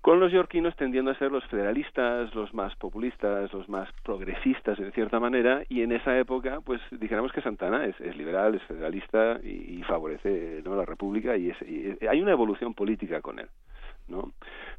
con 0.02 0.20
los 0.20 0.32
yorquinos 0.32 0.76
tendiendo 0.76 1.12
a 1.12 1.18
ser 1.18 1.32
los 1.32 1.46
federalistas, 1.46 2.34
los 2.36 2.54
más 2.54 2.76
populistas, 2.76 3.52
los 3.54 3.68
más 3.70 3.90
progresistas 4.04 4.80
en 4.80 4.92
cierta 4.92 5.20
manera, 5.20 5.64
y 5.70 5.82
en 5.82 5.92
esa 5.92 6.18
época, 6.18 6.60
pues 6.62 6.82
dijéramos 6.92 7.32
que 7.32 7.42
Santana 7.42 7.86
es, 7.86 8.00
es 8.02 8.16
liberal, 8.16 8.56
es 8.56 8.64
federalista 8.64 9.40
y, 9.44 9.82
favorece 9.84 10.62
¿no? 10.64 10.76
la 10.76 10.86
República 10.86 11.36
y, 11.36 11.50
es, 11.50 11.62
y 11.62 12.06
hay 12.06 12.22
una 12.22 12.32
evolución 12.32 12.74
política 12.74 13.22
con 13.22 13.40
él. 13.40 13.48
¿No? 14.08 14.32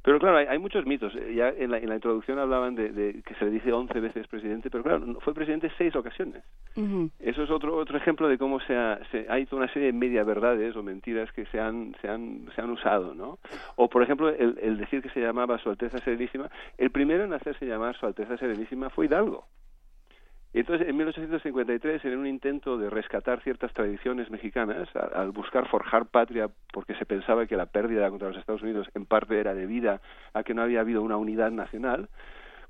Pero 0.02 0.18
claro, 0.18 0.36
hay, 0.36 0.58
muchos 0.58 0.84
mitos. 0.86 1.14
Eh, 1.16 1.34
ya 1.34 1.48
en 1.48 1.70
la, 1.70 1.78
en 1.78 1.88
la 1.88 1.94
introducción 1.94 2.38
hablaban 2.38 2.74
de, 2.74 3.22
que 3.24 3.34
se 3.34 3.46
le 3.46 3.50
dice 3.50 3.72
11 3.72 4.00
veces 4.00 4.26
presidente, 4.28 4.70
pero 4.70 4.84
claro, 4.84 5.18
fue 5.20 5.34
presidente 5.34 5.70
seis 5.78 5.94
ocasiones. 5.96 6.42
Eso 7.20 7.42
es 7.42 7.50
otro 7.50 7.76
otro 7.76 7.96
ejemplo 7.96 8.28
de 8.28 8.36
cómo 8.36 8.60
se, 8.60 8.76
ha, 8.76 9.00
se 9.10 9.26
hay 9.28 9.46
toda 9.46 9.62
una 9.62 9.72
serie 9.72 9.92
de 9.92 9.98
media 9.98 10.24
verdades 10.24 10.76
o 10.76 10.82
mentiras 10.82 11.30
que 11.32 11.46
se 11.46 11.60
han, 11.60 11.94
se 12.00 12.08
han, 12.08 12.46
se 12.54 12.60
han 12.60 12.70
usado, 12.70 13.14
¿no? 13.14 13.38
O, 13.76 13.88
por 13.88 14.02
ejemplo, 14.02 14.28
el, 14.28 14.58
el 14.60 14.76
decir 14.76 15.02
que 15.02 15.10
se 15.10 15.20
llamaba 15.20 15.58
Su 15.58 15.70
Alteza 15.70 15.98
Serenísima. 15.98 16.50
El 16.76 16.90
primero 16.90 17.24
en 17.24 17.32
hacerse 17.32 17.66
llamar 17.66 17.96
Su 17.96 18.06
Alteza 18.06 18.36
Serenísima 18.36 18.90
fue 18.90 19.06
Hidalgo. 19.06 19.46
Entonces, 20.54 20.88
en 20.88 20.96
1853, 20.96 22.04
en 22.04 22.16
un 22.16 22.28
intento 22.28 22.78
de 22.78 22.88
rescatar 22.88 23.42
ciertas 23.42 23.72
tradiciones 23.72 24.30
mexicanas, 24.30 24.88
al, 24.94 25.32
buscar 25.32 25.68
forjar 25.68 26.06
patria, 26.06 26.48
porque 26.72 26.94
se 26.94 27.04
pensaba 27.04 27.46
que 27.46 27.56
la 27.56 27.66
pérdida 27.66 28.08
contra 28.08 28.28
los 28.28 28.36
Estados 28.36 28.62
Unidos 28.62 28.88
en 28.94 29.04
parte 29.04 29.40
era 29.40 29.52
debida 29.52 30.00
a 30.32 30.44
que 30.44 30.54
no 30.54 30.62
había 30.62 30.80
habido 30.80 31.02
una 31.02 31.16
unidad 31.16 31.50
nacional, 31.50 32.08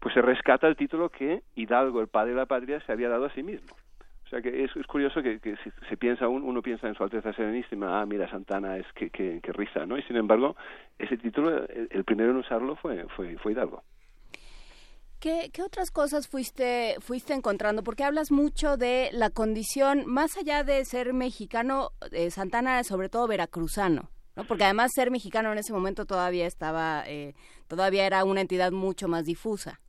pues 0.01 0.15
se 0.15 0.23
rescata 0.23 0.67
el 0.67 0.77
título 0.77 1.11
que 1.11 1.43
Hidalgo, 1.57 2.01
el 2.01 2.09
padre 2.09 2.31
de 2.31 2.37
la 2.37 2.47
patria, 2.47 2.81
se 2.81 2.93
había 2.93 3.11
dado 3.11 3.27
a 3.27 3.35
sí 3.35 3.43
mismo. 3.43 3.77
O 4.25 4.29
sea 4.31 4.41
que 4.41 4.65
es, 4.65 4.73
curioso 4.87 5.23
que, 5.23 5.39
si 5.43 5.71
se 5.87 5.97
piensa 5.99 6.27
uno 6.27 6.63
piensa 6.63 6.89
en 6.89 6.95
su 6.95 7.03
Alteza 7.03 7.35
Serenísima, 7.35 8.01
ah, 8.01 8.07
mira, 8.07 8.31
Santana 8.31 8.79
es 8.79 8.87
que, 8.95 9.11
que, 9.11 9.53
risa, 9.53 9.85
¿no? 9.85 9.99
Y 9.99 10.03
sin 10.05 10.17
embargo, 10.17 10.57
ese 10.99 11.19
título, 11.19 11.67
el, 11.69 12.05
primero 12.05 12.31
en 12.31 12.39
usarlo 12.39 12.77
fue, 12.77 13.05
fue, 13.15 13.37
fue 13.37 13.53
Hidalgo. 13.53 13.83
¿Qué, 15.21 15.51
otras 15.65 15.91
cosas 15.91 16.29
fuiste, 16.29 16.97
fuiste 17.01 17.33
encontrando? 17.33 17.83
Porque 17.83 18.05
hablas 18.05 18.31
mucho 18.31 18.77
de 18.77 19.09
la 19.13 19.31
condición, 19.31 20.05
más 20.07 20.37
allá 20.37 20.65
de 20.65 20.85
ser 20.85 21.15
mexicano, 21.15 21.91
eh, 22.13 22.31
Santana 22.31 22.85
sobre 22.85 23.09
todo 23.09 23.27
veracruzano, 23.27 24.11
¿no? 24.37 24.45
Porque 24.45 24.65
además 24.65 24.93
ser 24.95 25.11
mexicano 25.11 25.51
en 25.53 25.59
ese 25.59 25.73
momento 25.73 26.05
todavía 26.05 26.47
estaba, 26.47 27.05
eh, 27.07 27.35
todavía 27.69 28.07
era 28.07 28.25
una 28.25 28.43
entidad 28.43 28.71
mucho 28.71 29.09
más 29.09 29.25
difusa. 29.25 29.81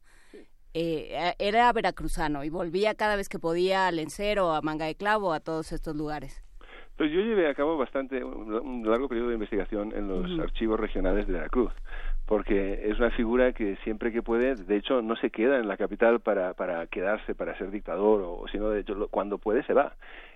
Eh, 0.74 1.34
era 1.40 1.72
veracruzano 1.72 2.44
y 2.44 2.50
volvía 2.50 2.96
cada 2.96 3.16
vez 3.16 3.30
que 3.30 3.40
podía 3.40 3.88
al 3.88 4.00
Encero, 4.00 4.54
a 4.54 4.62
Manga 4.62 4.86
de 4.86 4.96
Clavo, 4.96 5.34
a 5.34 5.40
todos 5.40 5.72
estos 5.72 5.96
lugares. 5.96 6.44
Pues 6.98 7.12
yo 7.12 7.20
llevé 7.20 7.50
a 7.50 7.54
cabo 7.54 7.78
bastante, 7.78 8.24
un 8.24 8.90
largo 8.90 9.10
periodo 9.10 9.30
de 9.30 9.34
investigación 9.36 9.94
en 9.94 10.08
los 10.08 10.40
archivos 10.40 10.80
regionales 10.80 11.28
de 11.28 11.34
Veracruz 11.34 11.74
porque 12.26 12.90
es 12.90 12.98
una 12.98 13.12
figura 13.12 13.54
que 13.54 13.76
siempre 13.84 14.12
que 14.12 14.24
puede, 14.24 14.56
de 14.56 14.76
hecho, 14.78 15.02
no 15.02 15.16
se 15.16 15.30
queda 15.30 15.60
en 15.60 15.68
la 15.68 15.78
capital 15.78 16.20
para, 16.22 16.54
para 16.54 16.88
quedarse, 16.88 17.36
para 17.36 17.58
ser 17.58 17.70
dictador, 17.70 18.22
o 18.26 18.48
sino 18.52 18.70
de 18.70 18.82
hecho, 18.82 19.08
cuando 19.10 19.38
puede 19.38 19.64
se 19.64 19.74
va. 19.74 19.94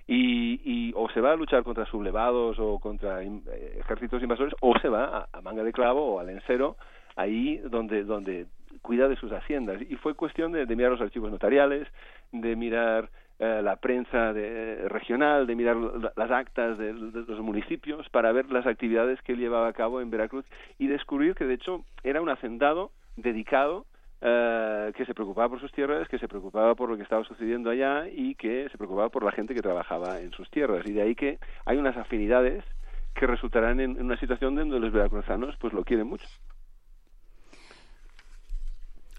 Y, 0.07 0.61
y 0.63 0.91
o 0.95 1.09
se 1.09 1.21
va 1.21 1.33
a 1.33 1.35
luchar 1.35 1.63
contra 1.63 1.85
sublevados 1.85 2.57
o 2.59 2.79
contra 2.79 3.23
eh, 3.23 3.29
ejércitos 3.79 4.21
invasores, 4.21 4.53
o 4.61 4.77
se 4.79 4.89
va 4.89 5.27
a, 5.31 5.41
Manga 5.41 5.63
de 5.63 5.71
Clavo 5.71 6.15
o 6.15 6.19
al 6.19 6.29
Encero, 6.29 6.77
ahí 7.15 7.57
donde, 7.57 8.03
donde 8.03 8.47
cuida 8.81 9.07
de 9.07 9.15
sus 9.15 9.31
haciendas. 9.31 9.81
Y 9.81 9.95
fue 9.95 10.13
cuestión 10.13 10.51
de 10.51 10.65
mirar 10.75 10.91
los 10.91 11.01
archivos 11.01 11.31
notariales, 11.31 11.87
de 12.31 12.55
mirar 12.55 13.09
eh, 13.41 13.61
la 13.63 13.77
prensa 13.77 14.33
de, 14.33 14.89
regional, 14.89 15.47
de 15.47 15.55
mirar 15.55 15.77
las 16.17 16.29
actas 16.29 16.77
de, 16.77 16.91
los 16.91 17.39
municipios 17.39 18.09
para 18.09 18.33
ver 18.33 18.51
las 18.51 18.67
actividades 18.67 19.21
que 19.21 19.31
él 19.31 19.39
llevaba 19.39 19.69
a 19.69 19.73
cabo 19.73 20.01
en 20.01 20.09
Veracruz 20.09 20.43
y 20.77 20.87
descubrir 20.87 21.35
que 21.35 21.45
de 21.45 21.53
hecho 21.53 21.85
era 22.03 22.21
un 22.21 22.29
hacendado 22.29 22.91
dedicado 23.15 23.85
eh, 24.19 24.91
que 24.93 25.05
se 25.05 25.13
preocupaba 25.13 25.47
por 25.47 25.61
sus 25.61 25.71
tierras, 25.71 26.09
que 26.09 26.19
se 26.19 26.27
preocupaba 26.27 26.75
por 26.75 26.89
lo 26.89 26.97
que 26.97 27.03
estaba 27.03 27.23
sucediendo 27.23 27.69
allá 27.69 28.09
y 28.11 28.35
que 28.35 28.67
se 28.69 28.77
preocupaba 28.77 29.07
por 29.07 29.23
la 29.23 29.31
gente 29.31 29.55
que 29.55 29.61
trabajaba 29.61 30.19
en 30.19 30.31
sus 30.31 30.49
tierras. 30.49 30.85
Y 30.85 30.91
de 30.91 31.01
ahí 31.01 31.15
que 31.15 31.39
hay 31.63 31.77
unas 31.77 31.95
afinidades 31.95 32.65
que 33.15 33.25
resultarán 33.25 33.79
en, 33.79 33.91
en 33.91 34.05
una 34.05 34.19
situación 34.19 34.55
donde 34.55 34.81
los 34.81 34.91
veracruzanos 34.91 35.55
pues 35.61 35.71
lo 35.71 35.85
quieren 35.85 36.07
mucho 36.07 36.27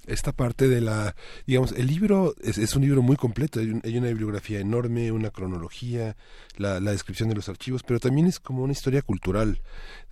esta 0.06 0.32
parte 0.32 0.68
de 0.68 0.80
la, 0.80 1.14
digamos, 1.46 1.72
el 1.72 1.86
libro 1.86 2.34
es, 2.42 2.74
un 2.74 2.82
libro 2.82 3.02
muy 3.02 3.16
completo, 3.16 3.60
hay, 3.60 3.98
una 3.98 4.08
bibliografía 4.08 4.60
enorme, 4.60 5.12
una 5.12 5.30
cronología, 5.30 6.16
la, 6.56 6.80
descripción 6.80 7.28
de 7.28 7.34
los 7.34 7.48
archivos, 7.48 7.82
pero 7.82 8.00
también 8.00 8.26
es 8.26 8.40
como 8.40 8.62
una 8.62 8.72
historia 8.72 9.02
cultural. 9.02 9.60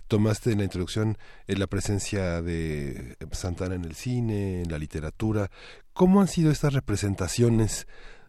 Tomaste 0.07 0.51
en 0.51 0.59
la 0.59 0.63
introducción 0.63 1.17
eh, 1.47 1.55
la 1.55 1.67
presencia 1.67 2.41
de 2.41 3.15
Santana 3.31 3.75
en 3.75 3.85
el 3.85 3.93
cine, 3.93 4.63
en 4.63 4.71
la 4.71 4.79
literatura. 4.79 5.51
¿Cómo 5.93 6.19
han 6.19 6.27
sido 6.27 6.49
estas 6.49 6.73
representaciones 6.73 7.85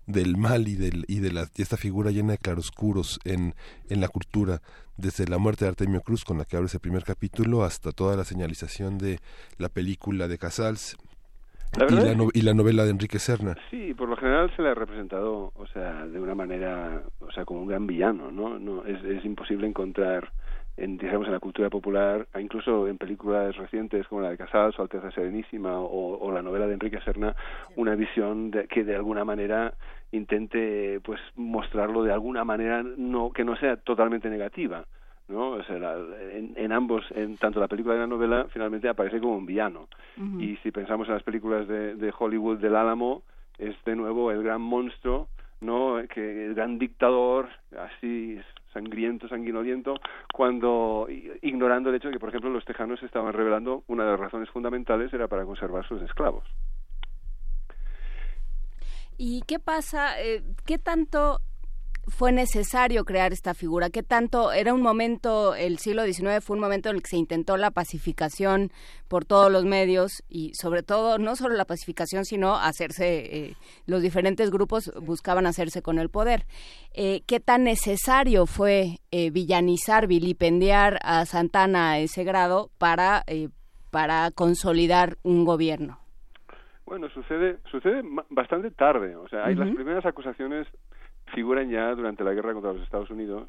del 0.06 0.36
mal 0.36 0.68
y, 0.68 0.74
del, 0.74 1.04
y 1.08 1.20
de, 1.20 1.32
la, 1.32 1.48
esta 1.56 1.76
figura 1.76 2.10
llena 2.10 2.32
de 2.32 2.38
claroscuros 2.38 3.18
en, 3.24 3.54
en 3.88 4.00
la 4.00 4.08
cultura, 4.08 4.60
desde 4.96 5.26
la 5.26 5.38
muerte 5.38 5.64
de 5.64 5.70
Artemio 5.70 6.02
Cruz, 6.02 6.24
con 6.24 6.36
la 6.36 6.44
que 6.44 6.56
abre 6.56 6.66
ese 6.66 6.80
primer 6.80 7.04
capítulo, 7.04 7.64
hasta 7.64 7.92
toda 7.92 8.16
la 8.16 8.24
señalización 8.24 8.98
de 8.98 9.20
la 9.56 9.68
película 9.68 10.28
de 10.28 10.36
Casals, 10.36 10.96
y, 12.34 12.42
la 12.42 12.54
novela 12.54 12.84
de 12.84 12.90
Enrique 12.90 13.18
Serna. 13.18 13.56
Sí, 13.70 13.94
por 13.94 14.08
lo 14.08 14.16
general 14.16 14.50
se 14.56 14.62
le 14.62 14.70
ha 14.70 14.74
representado, 14.74 15.52
o 15.54 15.66
sea, 15.72 16.06
de 16.06 16.20
una 16.20 16.34
manera, 16.34 17.02
o 17.20 17.30
sea, 17.32 17.44
como 17.44 17.62
un 17.62 17.68
gran 17.68 17.86
villano, 17.86 18.30
¿no? 18.30 18.58
no 18.58 18.84
es, 18.84 19.02
es 19.04 19.24
imposible 19.24 19.66
encontrar 19.66 20.30
en, 20.80 20.96
digamos, 20.96 21.26
en 21.26 21.34
la 21.34 21.40
cultura 21.40 21.68
popular, 21.68 22.26
incluso 22.38 22.88
en 22.88 22.96
películas 22.96 23.54
recientes 23.56 24.08
como 24.08 24.22
la 24.22 24.30
de 24.30 24.38
Casals 24.38 24.78
o 24.78 24.82
Alteza 24.82 25.10
Serenísima 25.10 25.78
o, 25.78 26.32
la 26.32 26.42
novela 26.42 26.66
de 26.66 26.74
Enrique 26.74 27.00
Serna, 27.04 27.36
una 27.76 27.94
visión 27.94 28.50
de, 28.50 28.66
que 28.66 28.84
de 28.84 28.96
alguna 28.96 29.24
manera 29.24 29.74
intente 30.12 31.00
pues 31.04 31.20
mostrarlo 31.36 32.02
de 32.02 32.12
alguna 32.12 32.44
manera 32.44 32.82
no 32.82 33.30
que 33.30 33.44
no 33.44 33.56
sea 33.56 33.76
totalmente 33.76 34.28
negativa 34.28 34.86
¿no? 35.30 35.52
O 35.52 35.62
sea, 35.64 35.76
en, 36.32 36.72
ambos, 36.72 37.04
en 37.12 37.36
tanto 37.36 37.60
la 37.60 37.68
película 37.68 37.94
y 37.94 37.98
la 37.98 38.06
novela, 38.06 38.46
finalmente 38.52 38.88
aparece 38.88 39.20
como 39.20 39.36
un 39.36 39.46
villano. 39.46 39.88
Y 40.38 40.56
si 40.56 40.70
pensamos 40.70 41.08
en 41.08 41.14
las 41.14 41.22
películas 41.22 41.66
de, 41.66 41.94
de, 41.94 42.12
Hollywood 42.16 42.58
del 42.58 42.76
Álamo, 42.76 43.22
es 43.56 43.74
de 43.84 43.96
nuevo 43.96 44.30
el 44.30 44.42
gran 44.42 44.60
monstruo, 44.60 45.28
¿no? 45.60 45.96
Que 46.12 46.46
el 46.46 46.54
gran 46.54 46.78
dictador, 46.78 47.48
así 47.78 48.38
sangriento, 48.72 49.28
sanguinoliento, 49.28 49.94
cuando 50.32 51.06
ignorando 51.42 51.90
el 51.90 51.96
hecho 51.96 52.08
de 52.08 52.14
que, 52.14 52.20
por 52.20 52.28
ejemplo, 52.28 52.50
los 52.50 52.64
tejanos 52.64 53.02
estaban 53.02 53.32
revelando 53.32 53.82
una 53.88 54.04
de 54.04 54.10
las 54.10 54.20
razones 54.20 54.48
fundamentales 54.50 55.12
era 55.12 55.28
para 55.28 55.44
conservar 55.44 55.86
sus 55.86 56.02
esclavos. 56.02 56.44
¿Y 59.16 59.42
qué 59.42 59.58
pasa? 59.58 60.20
Eh, 60.20 60.42
¿Qué 60.64 60.78
tanto 60.78 61.40
fue 62.08 62.32
necesario 62.32 63.04
crear 63.04 63.32
esta 63.32 63.54
figura? 63.54 63.90
¿Qué 63.90 64.02
tanto 64.02 64.52
era 64.52 64.74
un 64.74 64.82
momento, 64.82 65.54
el 65.54 65.78
siglo 65.78 66.04
XIX 66.04 66.42
fue 66.42 66.56
un 66.56 66.62
momento 66.62 66.88
en 66.88 66.96
el 66.96 67.02
que 67.02 67.10
se 67.10 67.16
intentó 67.16 67.56
la 67.56 67.70
pacificación 67.70 68.70
por 69.08 69.24
todos 69.24 69.50
los 69.50 69.64
medios 69.64 70.22
y 70.28 70.52
sobre 70.54 70.82
todo 70.82 71.18
no 71.18 71.36
solo 71.36 71.54
la 71.54 71.64
pacificación, 71.64 72.24
sino 72.24 72.56
hacerse, 72.56 73.36
eh, 73.36 73.54
los 73.86 74.02
diferentes 74.02 74.50
grupos 74.50 74.92
buscaban 75.00 75.46
hacerse 75.46 75.82
con 75.82 75.98
el 75.98 76.08
poder. 76.08 76.44
Eh, 76.94 77.22
¿Qué 77.26 77.40
tan 77.40 77.64
necesario 77.64 78.46
fue 78.46 78.98
eh, 79.10 79.30
villanizar, 79.30 80.06
vilipendiar 80.06 80.98
a 81.02 81.24
Santana 81.26 81.92
a 81.92 81.98
ese 81.98 82.24
grado 82.24 82.70
para, 82.78 83.24
para 83.90 84.30
consolidar 84.30 85.16
un 85.22 85.44
gobierno? 85.44 86.00
Bueno, 86.90 87.08
sucede, 87.10 87.58
sucede 87.70 88.02
bastante 88.30 88.72
tarde. 88.72 89.14
O 89.14 89.28
sea, 89.28 89.44
hay 89.44 89.54
las 89.54 89.70
primeras 89.70 90.04
acusaciones 90.04 90.66
figuran 91.30 91.70
ya 91.70 91.94
durante 91.94 92.24
la 92.24 92.32
guerra 92.32 92.52
contra 92.52 92.72
los 92.72 92.82
Estados 92.82 93.10
Unidos 93.10 93.48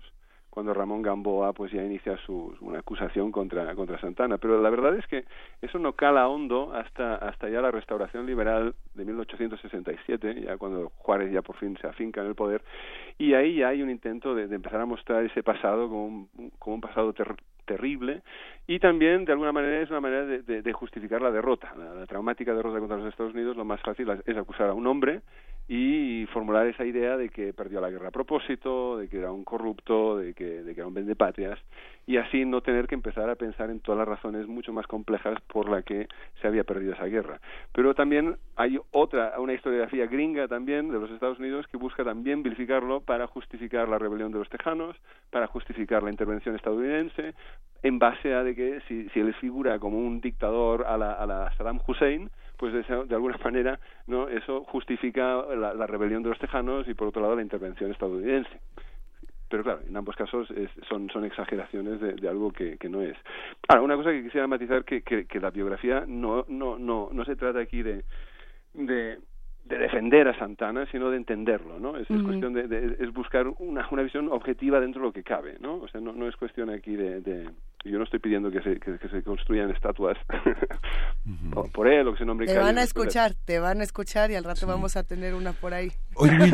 cuando 0.52 0.74
Ramón 0.74 1.02
Gamboa 1.02 1.54
pues 1.54 1.72
ya 1.72 1.82
inicia 1.82 2.18
su, 2.26 2.54
una 2.60 2.80
acusación 2.80 3.32
contra, 3.32 3.74
contra 3.74 4.00
Santana. 4.00 4.38
Pero 4.38 4.62
la 4.62 4.70
verdad 4.70 4.96
es 4.98 5.08
que 5.08 5.24
eso 5.62 5.80
no 5.80 5.94
cala 5.94 6.28
hondo 6.28 6.74
hasta, 6.74 7.16
hasta 7.16 7.50
ya 7.50 7.62
la 7.62 7.72
restauración 7.72 8.26
liberal 8.26 8.76
de 8.94 9.06
1867, 9.06 10.42
ya 10.42 10.58
cuando 10.58 10.92
Juárez 10.98 11.32
ya 11.32 11.42
por 11.42 11.56
fin 11.56 11.78
se 11.82 11.88
afinca 11.88 12.20
en 12.20 12.28
el 12.28 12.36
poder, 12.36 12.62
y 13.18 13.34
ahí 13.34 13.56
ya 13.56 13.70
hay 13.70 13.82
un 13.82 13.90
intento 13.90 14.36
de, 14.36 14.54
empezar 14.54 14.82
a 14.82 14.86
mostrar 14.86 15.24
ese 15.24 15.42
pasado 15.42 15.88
como 15.88 16.06
un, 16.06 16.30
como 16.60 16.76
un 16.76 16.82
pasado 16.82 17.14
terrible 17.66 18.22
y 18.68 18.80
también 18.80 19.24
de 19.24 19.32
alguna 19.32 19.54
manera 19.54 19.82
es 19.82 19.90
una 19.90 20.02
manera 20.02 20.26
de, 20.26 20.62
de, 20.62 20.74
justificar 20.74 21.22
la 21.22 21.32
derrota, 21.32 21.74
la, 21.78 21.94
la, 21.94 22.06
traumática 22.06 22.54
derrota 22.54 22.80
contra 22.80 22.98
los 22.98 23.08
Estados 23.08 23.34
Unidos. 23.34 23.56
Lo 23.56 23.64
más 23.64 23.80
fácil 23.80 24.10
es 24.26 24.38
acusar 24.38 24.70
a 24.70 24.74
un 24.74 24.86
hombre 24.86 25.22
y 25.74 26.26
formular 26.34 26.68
esa 26.68 26.84
idea 26.84 27.16
de 27.16 27.30
que 27.30 27.54
perdió 27.54 27.80
la 27.80 27.90
guerra 27.90 28.10
a 28.10 28.12
propósito, 28.12 28.98
de 28.98 29.08
que 29.08 29.20
era 29.20 29.32
un 29.32 29.46
corrupto, 29.46 30.18
de 30.18 30.34
que, 30.34 30.64
de 30.64 30.76
que 30.76 30.82
era 30.82 30.88
un 30.88 30.94
vendepatrias, 30.94 31.58
y 32.12 32.18
así 32.18 32.44
no 32.44 32.60
tener 32.60 32.88
que 32.88 32.96
empezar 32.96 33.30
a 33.30 33.36
pensar 33.36 33.70
en 33.70 33.80
todas 33.80 34.00
las 34.00 34.08
razones 34.08 34.46
mucho 34.46 34.74
más 34.74 34.86
complejas 34.86 35.40
por 35.48 35.70
la 35.70 35.82
que 35.82 36.10
se 36.42 36.48
había 36.48 36.66
perdido 36.66 36.92
esa 36.92 37.06
guerra. 37.06 37.40
Pero 37.72 37.96
también 37.96 38.36
hay 38.58 38.78
otra, 38.92 39.40
una 39.40 39.54
historiografía 39.54 40.08
gringa 40.08 40.50
también 40.50 40.90
de 40.92 41.00
los 41.00 41.10
Estados 41.10 41.40
Unidos 41.40 41.68
que 41.68 41.78
busca 41.78 42.04
también 42.04 42.44
vilificarlo 42.44 43.00
para 43.00 43.28
justificar 43.28 43.88
la 43.88 43.98
rebelión 43.98 44.34
de 44.34 44.40
los 44.40 44.50
tejanos, 44.50 44.98
para 45.30 45.48
justificar 45.48 46.04
la 46.04 46.10
intervención 46.10 46.54
estadounidense, 46.54 47.34
en 47.82 47.98
base 47.98 48.34
a 48.34 48.44
de 48.44 48.56
que 48.56 48.82
si, 48.90 49.08
si 49.12 49.22
él 49.22 49.34
figura 49.36 49.80
como 49.80 49.98
un 49.98 50.20
dictador 50.20 50.84
a 50.88 50.98
la, 50.98 51.14
a 51.14 51.26
la 51.26 51.54
Saddam 51.56 51.80
Hussein, 51.88 52.30
pues 52.62 52.74
de, 52.74 53.16
alguna 53.16 53.38
manera 53.44 53.80
no 54.06 54.28
eso 54.28 54.64
justifica 54.66 55.44
la, 55.56 55.88
rebelión 55.88 56.24
de 56.24 56.30
los 56.30 56.40
tejanos 56.40 56.88
y 56.88 56.94
por 56.94 57.08
otro 57.08 57.22
lado 57.22 57.36
la 57.36 57.42
intervención 57.42 57.90
estadounidense 57.90 58.60
pero 59.52 59.64
claro, 59.64 59.82
en 59.88 59.96
ambos 59.96 60.16
casos 60.16 60.48
son, 60.88 61.10
son 61.10 61.26
exageraciones 61.26 62.00
de, 62.00 62.30
algo 62.30 62.52
que, 62.52 62.78
que, 62.78 62.90
no 62.90 63.02
es. 63.02 63.18
Ahora, 63.68 63.84
una 63.84 63.96
cosa 63.98 64.12
que 64.12 64.24
quisiera 64.24 64.48
matizar 64.48 64.86
que, 64.86 65.02
que, 65.02 65.26
que 65.26 65.40
la 65.42 65.52
biografía 65.52 66.06
no, 66.08 66.46
no, 66.48 66.80
no, 66.80 67.10
no 67.12 67.26
se 67.26 67.36
trata 67.36 67.60
aquí 67.60 67.84
de, 67.84 68.06
de, 68.74 69.20
de 69.66 69.78
defender 69.78 70.30
a 70.30 70.40
Santana, 70.40 70.86
sino 70.88 71.10
de 71.12 71.18
entenderlo, 71.18 71.80
¿no? 71.80 71.98
Es, 71.98 72.08
cuestión 72.08 72.54
de, 72.54 72.96
es 72.98 73.14
buscar 73.14 73.48
una, 73.60 73.86
una 73.92 74.04
visión 74.04 74.30
objetiva 74.30 74.80
dentro 74.80 75.02
de 75.02 75.08
lo 75.08 75.14
que 75.14 75.24
cabe, 75.24 75.58
¿no? 75.60 75.76
O 75.76 75.88
sea, 75.90 76.00
no, 76.00 76.14
no 76.14 76.28
es 76.28 76.36
cuestión 76.38 76.70
aquí 76.70 76.96
de, 76.96 77.20
de 77.20 77.50
yo 77.84 77.98
no 77.98 78.04
estoy 78.04 78.20
pidiendo 78.20 78.52
que 78.52 78.62
se, 78.62 78.80
que, 78.80 78.98
se 79.10 79.24
construyan 79.24 79.72
estatuas 79.72 80.18
por 81.74 81.88
él 81.88 82.08
o 82.08 82.14
que 82.14 82.20
se 82.20 82.26
nombre 82.26 82.46
Te 82.46 82.58
van 82.58 82.78
a 82.78 82.84
escuchar, 82.84 83.34
te 83.46 83.60
van 83.60 83.82
a 83.82 83.84
escuchar 83.84 84.30
y 84.32 84.36
al 84.36 84.44
rato 84.44 84.68
vamos 84.68 84.96
a 84.96 85.04
tener 85.04 85.34
una 85.34 85.54
por 85.54 85.74
ahí. 85.74 85.92
Oye, 86.16 86.52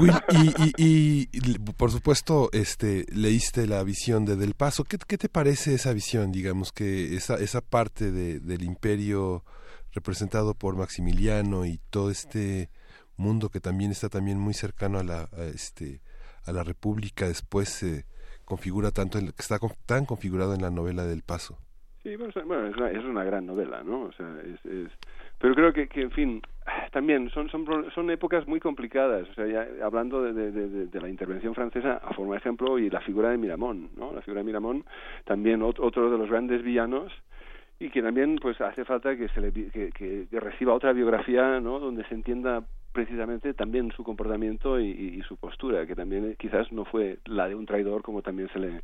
Will, 0.00 0.14
y, 0.78 1.28
y, 1.32 1.58
por 1.76 1.90
supuesto, 1.90 2.48
este, 2.52 3.04
leíste 3.12 3.66
la 3.66 3.82
visión 3.84 4.24
de 4.24 4.36
Del 4.36 4.54
Paso. 4.54 4.84
¿Qué, 4.84 4.96
qué 5.06 5.18
te 5.18 5.28
parece 5.28 5.74
esa 5.74 5.92
visión, 5.92 6.32
digamos, 6.32 6.72
que 6.72 7.16
esa, 7.16 7.34
esa 7.36 7.60
parte 7.60 8.10
de, 8.10 8.40
del 8.40 8.62
imperio 8.62 9.44
representado 9.92 10.54
por 10.54 10.76
Maximiliano 10.76 11.66
y 11.66 11.78
todo 11.90 12.10
este 12.10 12.70
mundo 13.16 13.50
que 13.50 13.60
también 13.60 13.90
está 13.90 14.08
también 14.08 14.38
muy 14.38 14.54
cercano 14.54 14.98
a 14.98 15.04
la 15.04 15.28
este 15.54 16.00
a 16.44 16.52
la 16.52 16.64
República 16.64 17.28
después 17.28 17.68
se 17.68 18.06
configura 18.52 18.90
tanto 18.90 19.18
que 19.18 19.40
está 19.46 19.56
tan 19.86 20.04
configurado 20.04 20.52
en 20.52 20.60
la 20.60 20.68
novela 20.68 21.04
del 21.04 21.22
Paso. 21.22 21.56
Sí 22.02 22.16
bueno, 22.16 22.66
es, 22.66 22.76
una, 22.76 22.90
es 22.90 23.02
una 23.02 23.24
gran 23.24 23.46
novela 23.46 23.82
no 23.82 24.02
o 24.02 24.12
sea 24.12 24.28
es, 24.44 24.90
pero 25.38 25.54
creo 25.54 25.72
que, 25.72 25.88
que 25.88 26.02
en 26.02 26.10
fin 26.10 26.42
también 26.92 27.30
son 27.30 27.48
son 27.48 27.64
son 27.94 28.10
épocas 28.10 28.46
muy 28.46 28.60
complicadas. 28.60 29.26
O 29.30 29.34
sea 29.34 29.46
ya 29.46 29.66
hablando 29.82 30.22
de, 30.22 30.34
de, 30.34 30.86
de, 30.86 31.00
la 31.00 31.08
intervención 31.08 31.54
francesa 31.54 31.94
a 32.04 32.12
forma 32.12 32.34
de 32.34 32.40
ejemplo 32.40 32.78
y 32.78 32.90
la 32.90 33.00
figura 33.00 33.30
de 33.30 33.38
Miramón 33.38 33.88
no 33.96 34.12
la 34.12 34.20
figura 34.20 34.40
de 34.40 34.48
Miramón 34.50 34.84
también 35.24 35.62
otro 35.62 36.10
de 36.10 36.18
los 36.18 36.28
grandes 36.28 36.62
villanos 36.62 37.10
y 37.80 37.88
que 37.88 38.02
también 38.02 38.36
pues 38.36 38.60
hace 38.60 38.84
falta 38.84 39.16
que 39.16 39.28
se 39.28 39.40
le 39.40 39.50
que, 39.50 39.90
que, 39.92 40.40
reciba 40.40 40.74
otra 40.74 40.92
biografía 40.92 41.58
no 41.58 41.80
donde 41.80 42.04
se 42.04 42.14
entienda 42.14 42.62
precisamente 42.92 43.54
también 43.54 43.92
su 43.96 44.04
comportamiento 44.04 44.78
y, 44.80 45.22
su 45.28 45.36
postura 45.36 45.86
que 45.86 45.94
también 45.94 46.30
eh, 46.30 46.36
quizás 46.38 46.70
no 46.72 46.84
fue 46.84 47.18
la 47.26 47.48
de 47.48 47.54
un 47.54 47.66
traidor 47.66 48.02
como 48.02 48.22
también 48.22 48.48
se 48.52 48.58
le 48.58 48.82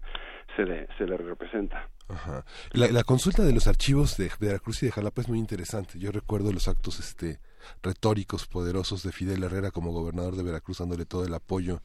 se 0.56 0.64
le, 0.64 0.88
se 0.96 1.06
le 1.06 1.16
representa. 1.16 1.88
Ajá. 2.08 2.44
La, 2.72 3.04
consulta 3.04 3.44
de 3.44 3.52
los 3.52 3.66
archivos 3.66 4.16
de 4.16 4.30
Veracruz 4.40 4.82
y 4.82 4.86
de 4.86 4.92
Jalapa 4.92 5.20
es 5.20 5.28
muy 5.28 5.38
interesante. 5.38 5.98
Yo 5.98 6.10
recuerdo 6.10 6.52
los 6.52 6.66
actos 6.68 6.98
este 7.00 7.38
retóricos 7.82 8.46
poderosos 8.46 9.02
de 9.02 9.12
Fidel 9.12 9.42
Herrera 9.42 9.70
como 9.70 9.92
gobernador 9.92 10.36
de 10.36 10.42
Veracruz 10.42 10.78
dándole 10.78 11.04
todo 11.04 11.24
el 11.24 11.34
apoyo 11.34 11.82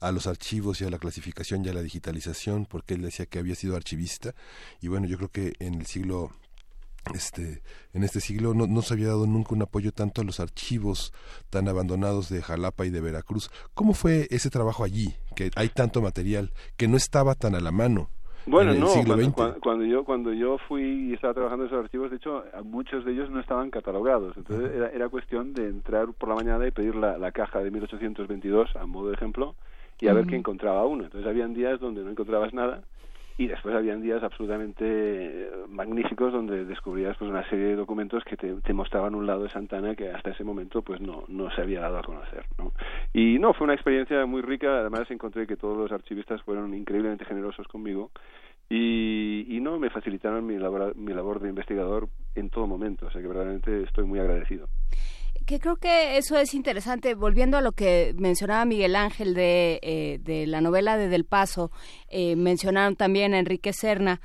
a 0.00 0.12
los 0.12 0.26
archivos 0.26 0.80
y 0.80 0.84
a 0.84 0.90
la 0.90 0.98
clasificación 0.98 1.64
y 1.64 1.68
a 1.68 1.74
la 1.74 1.82
digitalización 1.82 2.64
porque 2.64 2.94
él 2.94 3.02
decía 3.02 3.26
que 3.26 3.38
había 3.38 3.54
sido 3.54 3.76
archivista. 3.76 4.34
Y 4.80 4.88
bueno 4.88 5.06
yo 5.06 5.18
creo 5.18 5.30
que 5.30 5.52
en 5.58 5.74
el 5.74 5.86
siglo 5.86 6.32
este, 7.14 7.62
en 7.92 8.02
este 8.02 8.20
siglo 8.20 8.54
no, 8.54 8.66
no, 8.66 8.82
se 8.82 8.94
había 8.94 9.08
dado 9.08 9.26
nunca 9.26 9.54
un 9.54 9.62
apoyo 9.62 9.92
tanto 9.92 10.20
a 10.20 10.24
los 10.24 10.40
archivos 10.40 11.12
tan 11.50 11.68
abandonados 11.68 12.28
de 12.28 12.42
Jalapa 12.42 12.86
y 12.86 12.90
de 12.90 13.00
Veracruz. 13.00 13.50
¿Cómo 13.74 13.94
fue 13.94 14.26
ese 14.30 14.50
trabajo 14.50 14.84
allí? 14.84 15.14
Que 15.34 15.50
hay 15.56 15.68
tanto 15.68 16.02
material 16.02 16.50
que 16.76 16.88
no 16.88 16.96
estaba 16.96 17.34
tan 17.34 17.54
a 17.54 17.60
la 17.60 17.72
mano. 17.72 18.10
Bueno, 18.48 18.74
no, 18.74 18.86
cuando, 19.60 19.84
yo 19.84 20.04
cuando 20.04 20.32
yo 20.32 20.56
fui 20.68 21.10
y 21.10 21.14
estaba 21.14 21.34
trabajando 21.34 21.64
en 21.64 21.68
esos 21.68 21.82
archivos, 21.82 22.10
de 22.10 22.18
hecho, 22.18 22.44
muchos 22.62 23.04
de 23.04 23.10
ellos 23.10 23.28
no 23.28 23.40
estaban 23.40 23.70
catalogados. 23.70 24.36
Entonces 24.36 24.70
era, 24.72 24.88
era 24.90 25.08
cuestión 25.08 25.52
de 25.52 25.68
entrar 25.68 26.12
por 26.12 26.28
la 26.28 26.36
mañana 26.36 26.64
y 26.64 26.70
pedir 26.70 26.94
la, 26.94 27.18
la 27.18 27.32
caja 27.32 27.58
de 27.58 27.72
1822 27.72 28.76
a 28.76 28.86
modo 28.86 29.08
de 29.08 29.14
ejemplo 29.14 29.56
y 30.00 30.06
a 30.06 30.12
ver 30.12 30.26
qué 30.26 30.36
encontraba 30.36 30.86
uno. 30.86 31.04
Entonces 31.04 31.28
habían 31.28 31.54
días 31.54 31.80
donde 31.80 32.02
no 32.04 32.10
encontrabas 32.10 32.54
nada 32.54 32.82
y 33.38 33.48
después 33.48 33.74
habían 33.74 34.02
días 34.02 34.22
absolutamente 34.22 34.84
eh, 34.84 35.50
magníficos 35.68 36.32
donde 36.32 36.64
descubrías 36.64 37.16
pues 37.18 37.30
una 37.30 37.48
serie 37.48 37.66
de 37.66 37.76
documentos 37.76 38.24
que 38.24 38.36
te, 38.36 38.72
mostraban 38.72 39.14
un 39.14 39.26
lado 39.26 39.42
de 39.42 39.50
Santana 39.50 39.94
que 39.94 40.10
hasta 40.10 40.30
ese 40.30 40.44
momento 40.44 40.82
pues 40.82 41.00
no 41.00 41.24
no 41.28 41.50
se 41.50 41.60
había 41.60 41.80
dado 41.80 41.98
a 41.98 42.02
conocer 42.02 42.44
¿no? 42.58 42.72
y 43.12 43.38
no 43.38 43.54
fue 43.54 43.64
una 43.64 43.74
experiencia 43.74 44.26
muy 44.26 44.42
rica. 44.42 44.80
Además 44.80 45.10
encontré 45.10 45.46
que 45.46 45.56
todos 45.56 45.76
los 45.76 45.92
archivistas 45.92 46.42
fueron 46.42 46.74
increíblemente 46.74 47.24
generosos 47.24 47.66
conmigo. 47.68 48.10
Y, 48.68 49.46
y 49.48 49.60
no 49.60 49.78
me 49.78 49.90
facilitaron 49.90 50.44
mi 50.44 50.58
labor, 50.58 50.96
mi 50.96 51.14
labor 51.14 51.40
de 51.40 51.48
investigador 51.48 52.08
en 52.34 52.50
todo 52.50 52.66
momento. 52.66 53.06
O 53.06 53.10
sea 53.10 53.22
que 53.22 53.28
verdaderamente 53.28 53.84
estoy 53.84 54.04
muy 54.04 54.18
agradecido 54.18 54.68
que 55.46 55.60
creo 55.60 55.76
que 55.76 56.18
eso 56.18 56.36
es 56.36 56.52
interesante, 56.54 57.14
volviendo 57.14 57.56
a 57.56 57.60
lo 57.60 57.72
que 57.72 58.14
mencionaba 58.18 58.64
Miguel 58.64 58.96
Ángel 58.96 59.32
de, 59.32 59.78
eh, 59.82 60.18
de 60.20 60.46
la 60.46 60.60
novela 60.60 60.96
de 60.96 61.08
Del 61.08 61.24
Paso, 61.24 61.70
eh, 62.08 62.36
mencionaron 62.36 62.96
también 62.96 63.32
a 63.32 63.38
Enrique 63.38 63.72
Serna. 63.72 64.20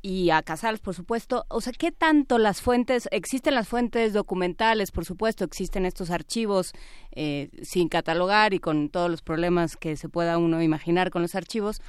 y 0.00 0.30
a 0.30 0.42
Casals, 0.42 0.78
por 0.78 0.94
supuesto. 0.94 1.44
O 1.48 1.60
sea, 1.60 1.72
¿qué 1.76 1.90
tanto 1.90 2.38
las 2.38 2.62
fuentes, 2.62 3.08
existen 3.10 3.56
las 3.56 3.66
fuentes 3.66 4.12
documentales, 4.12 4.92
por 4.92 5.04
supuesto, 5.04 5.44
existen 5.44 5.84
estos 5.84 6.12
archivos 6.12 6.72
eh, 7.10 7.50
sin 7.62 7.88
catalogar 7.88 8.54
y 8.54 8.60
con 8.60 8.90
todos 8.90 9.10
los 9.10 9.22
problemas 9.22 9.76
que 9.76 9.96
se 9.96 10.08
pueda 10.08 10.38
uno 10.38 10.62
imaginar 10.62 11.10
con 11.10 11.20
los 11.20 11.34
archivos, 11.34 11.82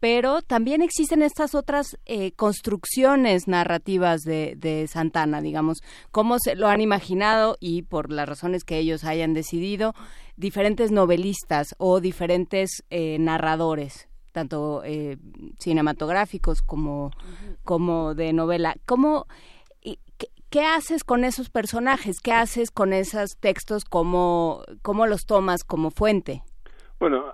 pero 0.00 0.42
también 0.42 0.82
existen 0.82 1.22
estas 1.22 1.54
otras 1.54 1.98
eh, 2.04 2.32
construcciones 2.32 3.48
narrativas 3.48 4.22
de, 4.22 4.54
de, 4.56 4.86
Santana, 4.88 5.40
digamos, 5.40 5.78
cómo 6.10 6.38
se 6.38 6.54
lo 6.54 6.68
han 6.68 6.80
imaginado 6.80 7.56
y 7.60 7.82
por 7.82 8.12
las 8.12 8.28
razones 8.28 8.64
que 8.64 8.78
ellos 8.78 9.04
hayan 9.04 9.34
decidido, 9.34 9.94
diferentes 10.36 10.90
novelistas 10.90 11.74
o 11.78 12.00
diferentes 12.00 12.84
eh, 12.90 13.18
narradores 13.18 14.08
tanto 14.32 14.82
eh, 14.84 15.16
cinematográficos 15.58 16.60
como, 16.60 17.10
como 17.64 18.14
de 18.14 18.34
novela. 18.34 18.76
¿Cómo, 18.84 19.26
qué, 19.80 20.28
qué, 20.50 20.60
haces 20.60 21.04
con 21.04 21.24
esos 21.24 21.48
personajes? 21.48 22.20
¿Qué 22.20 22.32
haces 22.32 22.70
con 22.70 22.92
esos 22.92 23.38
textos? 23.40 23.86
¿Cómo, 23.86 24.62
cómo 24.82 25.06
los 25.06 25.24
tomas 25.24 25.64
como 25.64 25.90
fuente? 25.90 26.42
Bueno, 26.98 27.26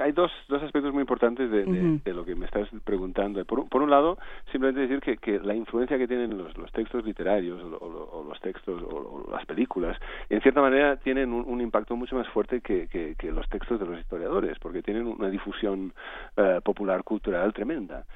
hay, 0.00 0.12
dos, 0.12 0.32
dos 0.48 0.62
aspectos 0.62 0.94
muy 0.94 1.02
importantes 1.02 1.50
de, 1.50 1.64
de, 2.02 2.14
lo 2.14 2.24
que 2.24 2.34
me 2.34 2.46
estás 2.46 2.66
preguntando. 2.82 3.44
Por, 3.44 3.68
por 3.68 3.82
un 3.82 3.90
lado, 3.90 4.16
simplemente 4.50 4.80
decir 4.80 5.00
que, 5.00 5.18
que 5.18 5.38
la 5.38 5.54
influencia 5.54 5.98
que 5.98 6.08
tienen 6.08 6.38
los, 6.38 6.56
los 6.56 6.72
textos 6.72 7.04
literarios 7.04 7.60
o, 7.62 8.24
los 8.26 8.40
textos 8.40 8.82
o, 8.82 9.28
las 9.30 9.44
películas, 9.44 9.98
en 10.30 10.40
cierta 10.40 10.62
manera 10.62 10.96
tienen 10.96 11.34
un, 11.34 11.60
impacto 11.60 11.94
mucho 11.94 12.16
más 12.16 12.26
fuerte 12.28 12.62
que, 12.62 12.88
que, 12.88 13.32
los 13.32 13.46
textos 13.50 13.78
de 13.78 13.84
los 13.84 13.98
historiadores, 13.98 14.58
porque 14.58 14.82
tienen 14.82 15.06
una 15.06 15.28
difusión 15.28 15.92
eh, 16.38 16.60
popular 16.64 17.04
cultural 17.04 17.52
tremenda. 17.52 18.06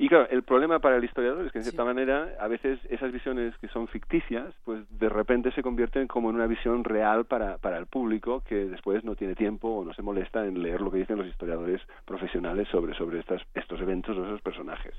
Y 0.00 0.08
claro, 0.08 0.28
el 0.30 0.44
problema 0.44 0.78
para 0.78 0.96
el 0.96 1.04
historiador 1.04 1.44
es 1.44 1.50
que 1.50 1.58
en 1.58 1.64
cierta 1.64 1.84
manera 1.84 2.28
a 2.38 2.46
veces 2.46 2.78
esas 2.88 3.10
visiones 3.10 3.56
que 3.58 3.66
son 3.66 3.88
ficticias, 3.88 4.54
pues 4.64 4.84
de 4.96 5.08
repente 5.08 5.50
se 5.50 5.62
convierten 5.62 6.06
como 6.06 6.30
en 6.30 6.36
una 6.36 6.46
visión 6.46 6.84
real 6.84 7.24
para, 7.24 7.58
para 7.58 7.78
el 7.78 7.86
público 7.86 8.44
que 8.46 8.66
después 8.66 9.02
no 9.02 9.16
tiene 9.16 9.34
tiempo 9.34 9.68
o 9.68 9.84
no 9.84 9.92
se 9.94 10.02
molesta 10.02 10.46
en 10.46 10.62
leer 10.62 10.80
lo 10.80 10.92
que 10.92 10.98
dicen 10.98 11.18
los 11.18 11.26
historiadores 11.26 11.82
profesionales 12.04 12.68
sobre, 12.68 12.94
sobre 12.94 13.18
estas, 13.18 13.42
estos 13.54 13.80
eventos 13.80 14.16
o 14.16 14.24
esos 14.24 14.40
personajes. 14.40 14.94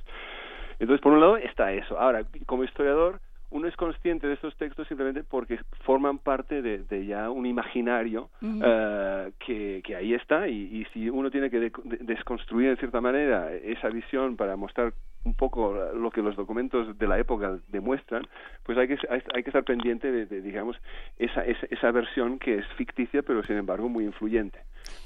Entonces, 0.80 1.02
por 1.02 1.14
un 1.14 1.22
lado 1.22 1.38
está 1.38 1.72
eso. 1.72 1.98
Ahora, 1.98 2.26
como 2.46 2.66
historiador, 2.66 3.22
uno 3.52 3.68
es 3.68 3.76
consciente 3.76 4.28
de 4.28 4.34
estos 4.34 4.56
textos 4.58 4.88
simplemente 4.88 5.24
porque 5.24 5.60
forman 5.84 6.20
parte 6.20 6.62
de, 6.62 7.06
ya 7.06 7.30
un 7.30 7.46
imaginario 7.46 8.30
eh, 8.42 9.32
que, 9.40 9.82
que, 9.84 9.96
ahí 9.96 10.14
está 10.14 10.48
y, 10.48 10.82
y, 10.82 10.86
si 10.94 11.10
uno 11.10 11.32
tiene 11.32 11.50
que 11.50 11.72
desconstruir 12.02 12.70
en 12.70 12.78
cierta 12.78 13.02
manera 13.02 13.52
esa 13.54 13.90
visión 13.90 14.36
para 14.38 14.56
mostrar 14.56 14.94
un 15.26 15.34
poco 15.34 15.74
lo 15.94 16.12
que 16.12 16.22
los 16.22 16.36
documentos 16.36 16.98
de 16.98 17.08
la 17.08 17.20
época 17.20 17.60
demuestran, 17.68 18.26
pues 18.64 18.78
hay 18.78 18.88
que, 18.88 18.98
hay, 19.10 19.44
que 19.44 19.50
estar 19.50 19.64
pendiente 19.64 20.12
de, 20.12 20.42
digamos, 20.42 20.78
esa, 21.18 21.46
esa, 21.46 21.66
esa, 21.70 21.92
versión 21.92 22.40
que 22.40 22.60
es 22.60 22.66
ficticia, 22.78 23.22
pero 23.22 23.44
sin 23.44 23.58
embargo 23.58 23.90
muy 23.90 24.06
influyente. 24.06 24.60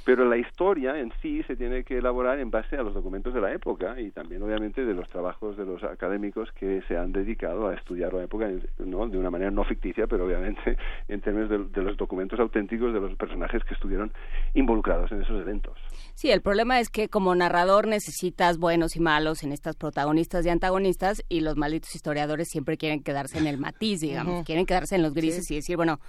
Pero 0.06 0.26
la 0.26 0.38
historia 0.38 1.00
en 1.00 1.12
sí 1.22 1.44
se 1.44 1.56
tiene 1.56 1.84
que 1.84 1.98
elaborar 1.98 2.40
en 2.40 2.52
base 2.52 2.76
a 2.76 2.84
los 2.84 2.94
documentos 2.94 3.34
de 3.34 3.42
la 3.42 3.54
época 3.54 4.00
y 4.00 4.12
también, 4.12 4.42
obviamente, 4.44 4.84
de 4.84 4.94
los 4.94 5.08
trabajos 5.10 5.58
de 5.58 5.66
los 5.66 5.84
académicos 5.84 6.52
que 6.54 6.82
se 6.88 6.98
han 6.98 7.12
dedicado 7.12 7.68
a 7.68 7.74
estudiar 7.74 8.14
la 8.14 8.24
época 8.24 8.50
¿no? 8.80 9.08
de 9.08 9.18
una 9.18 9.30
manera 9.30 9.52
no 9.52 9.64
ficticia, 9.64 10.08
pero 10.08 10.26
obviamente 10.26 10.78
en 11.08 11.22
términos 11.22 11.72
de 11.72 11.82
los 11.82 11.98
documentos 11.98 12.40
auténticos 12.40 12.94
de 12.94 13.00
los 13.00 13.16
personajes 13.16 13.64
que 13.64 13.74
estuvieron 13.74 14.12
involucrados 14.54 15.12
en 15.12 15.22
esos 15.22 15.40
eventos. 15.40 15.78
Sí, 16.16 16.32
el 16.32 16.42
problema 16.42 16.80
es 16.80 16.90
que 16.90 17.10
como 17.10 17.34
narrador 17.34 17.88
necesitas 17.88 18.58
buenos 18.58 18.96
y 18.96 19.00
malos 19.00 19.44
en 19.44 19.52
estas 19.52 19.76
protagonistas 19.76 20.46
y 20.46 20.50
antagonistas 20.50 21.24
y 21.30 21.42
los 21.42 21.56
malditos 21.56 21.96
historiadores 21.96 22.50
siempre 22.50 22.78
quieren 22.78 23.02
quedarse 23.02 23.38
en 23.38 23.48
el 23.48 23.58
matiz, 23.58 24.02
digamos, 24.02 24.46
quieren 24.46 24.66
quedarse 24.66 24.96
en 24.96 25.02
los 25.02 25.14
grises 25.14 25.50
y 25.52 25.56
decir, 25.56 25.76
bueno, 25.76 26.00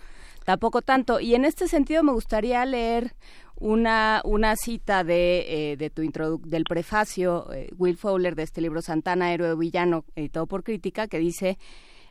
tampoco 0.45 0.83
tanto. 0.83 1.21
Y 1.21 1.35
en 1.35 1.45
este 1.45 1.69
sentido 1.69 2.03
me 2.03 2.13
gustaría 2.13 2.65
leer 2.65 3.15
una, 3.57 4.21
una 4.25 4.57
cita 4.57 5.05
de, 5.05 5.73
eh, 5.73 5.77
de 5.77 5.91
tu 5.91 6.03
del 6.45 6.65
prefacio, 6.65 7.53
eh, 7.53 7.71
Will 7.77 7.97
Fowler, 7.97 8.35
de 8.35 8.43
este 8.43 8.61
libro 8.61 8.83
Santana, 8.83 9.33
Héroe 9.33 9.57
Villano, 9.57 10.05
editado 10.15 10.47
por 10.47 10.63
Crítica, 10.63 11.09
que 11.09 11.19
dice... 11.19 11.59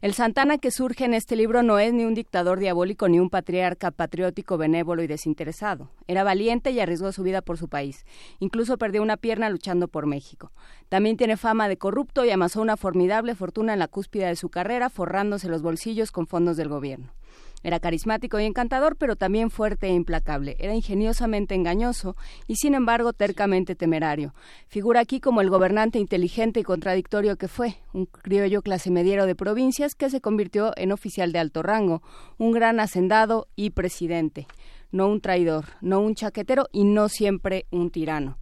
El 0.04 0.14
Santana 0.14 0.58
que 0.58 0.70
surge 0.70 1.06
en 1.06 1.14
este 1.14 1.38
libro 1.38 1.64
no 1.64 1.80
es 1.80 1.94
ni 1.94 2.04
un 2.04 2.14
dictador 2.14 2.60
diabólico 2.60 3.08
ni 3.08 3.22
un 3.22 3.30
patriarca 3.30 3.90
patriótico, 3.90 4.58
benévolo 4.58 5.02
y 5.02 5.08
desinteresado. 5.08 5.92
Era 6.08 6.26
valiente 6.26 6.72
y 6.72 6.82
arriesgó 6.82 7.14
su 7.14 7.24
vida 7.24 7.42
por 7.42 7.58
su 7.58 7.70
país. 7.70 8.06
Incluso 8.40 8.78
perdió 8.78 9.02
una 9.02 9.16
pierna 9.16 9.50
luchando 9.50 9.88
por 9.88 10.06
México. 10.06 10.52
También 10.90 11.16
tiene 11.16 11.38
fama 11.38 11.70
de 11.70 11.78
corrupto 11.78 12.26
y 12.26 12.32
amasó 12.32 12.62
una 12.62 12.76
formidable 12.76 13.34
fortuna 13.34 13.72
en 13.72 13.80
la 13.80 13.88
cúspide 13.88 14.26
de 14.26 14.36
su 14.36 14.50
carrera, 14.50 14.90
forrándose 14.90 15.48
los 15.48 15.62
bolsillos 15.62 16.12
con 16.12 16.28
fondos 16.28 16.58
del 16.58 16.68
gobierno. 16.68 17.14
Era 17.64 17.80
carismático 17.80 18.40
y 18.40 18.44
encantador, 18.44 18.98
pero 18.98 19.15
también 19.15 19.49
fuerte 19.49 19.88
e 19.88 19.94
implacable. 19.94 20.57
Era 20.60 20.76
ingeniosamente 20.76 21.56
engañoso 21.56 22.18
y, 22.45 22.56
sin 22.56 22.76
embargo, 22.76 23.14
tercamente 23.14 23.73
temerario. 23.76 24.34
Figura 24.68 24.99
aquí 24.99 25.22
como 25.22 25.40
el 25.40 25.49
gobernante 25.49 25.98
inteligente 25.98 26.60
y 26.60 26.64
contradictorio 26.64 27.38
que 27.38 27.48
fue, 27.48 27.76
un 27.94 28.06
criollo 28.06 28.61
clase 28.61 28.91
mediero 28.91 29.26
de 29.26 29.35
provincias 29.35 29.95
que 29.95 30.10
se 30.10 30.19
convirtió 30.19 30.73
en 30.76 30.91
oficial 30.91 31.31
de 31.31 31.40
alto 31.40 31.64
rango, 31.64 32.02
un 32.38 32.52
gran 32.52 32.81
hacendado 32.81 33.48
y 33.56 33.69
presidente. 33.69 34.45
No 34.91 35.07
un 35.07 35.22
traidor, 35.22 35.65
no 35.81 36.02
un 36.02 36.15
chaquetero 36.15 36.68
y 36.73 36.84
no 36.84 37.07
siempre 37.07 37.65
un 37.72 37.91
tirano. 37.91 38.38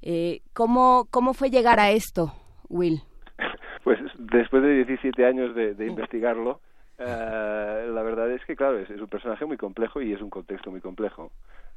Eh, 0.00 0.40
¿cómo, 0.54 1.06
¿Cómo 1.10 1.34
fue 1.34 1.50
llegar 1.50 1.78
a 1.78 1.90
esto, 1.90 2.32
Will? 2.68 3.02
Pues 3.84 3.98
después 4.16 4.62
de 4.62 4.84
17 4.84 5.26
años 5.26 5.56
de 5.56 5.84
investigarlo, 5.84 6.60
eh, 7.04 7.90
la 7.92 8.02
verdad 8.02 8.30
es 8.30 8.44
que, 8.44 8.56
claro, 8.56 8.78
es, 8.78 8.90
un 8.90 9.08
personaje 9.08 9.44
muy 9.44 9.56
complejo 9.56 10.00
y 10.00 10.12
es 10.12 10.20
un 10.20 10.30
contexto 10.30 10.70
muy 10.70 10.80
complejo. 10.80 11.30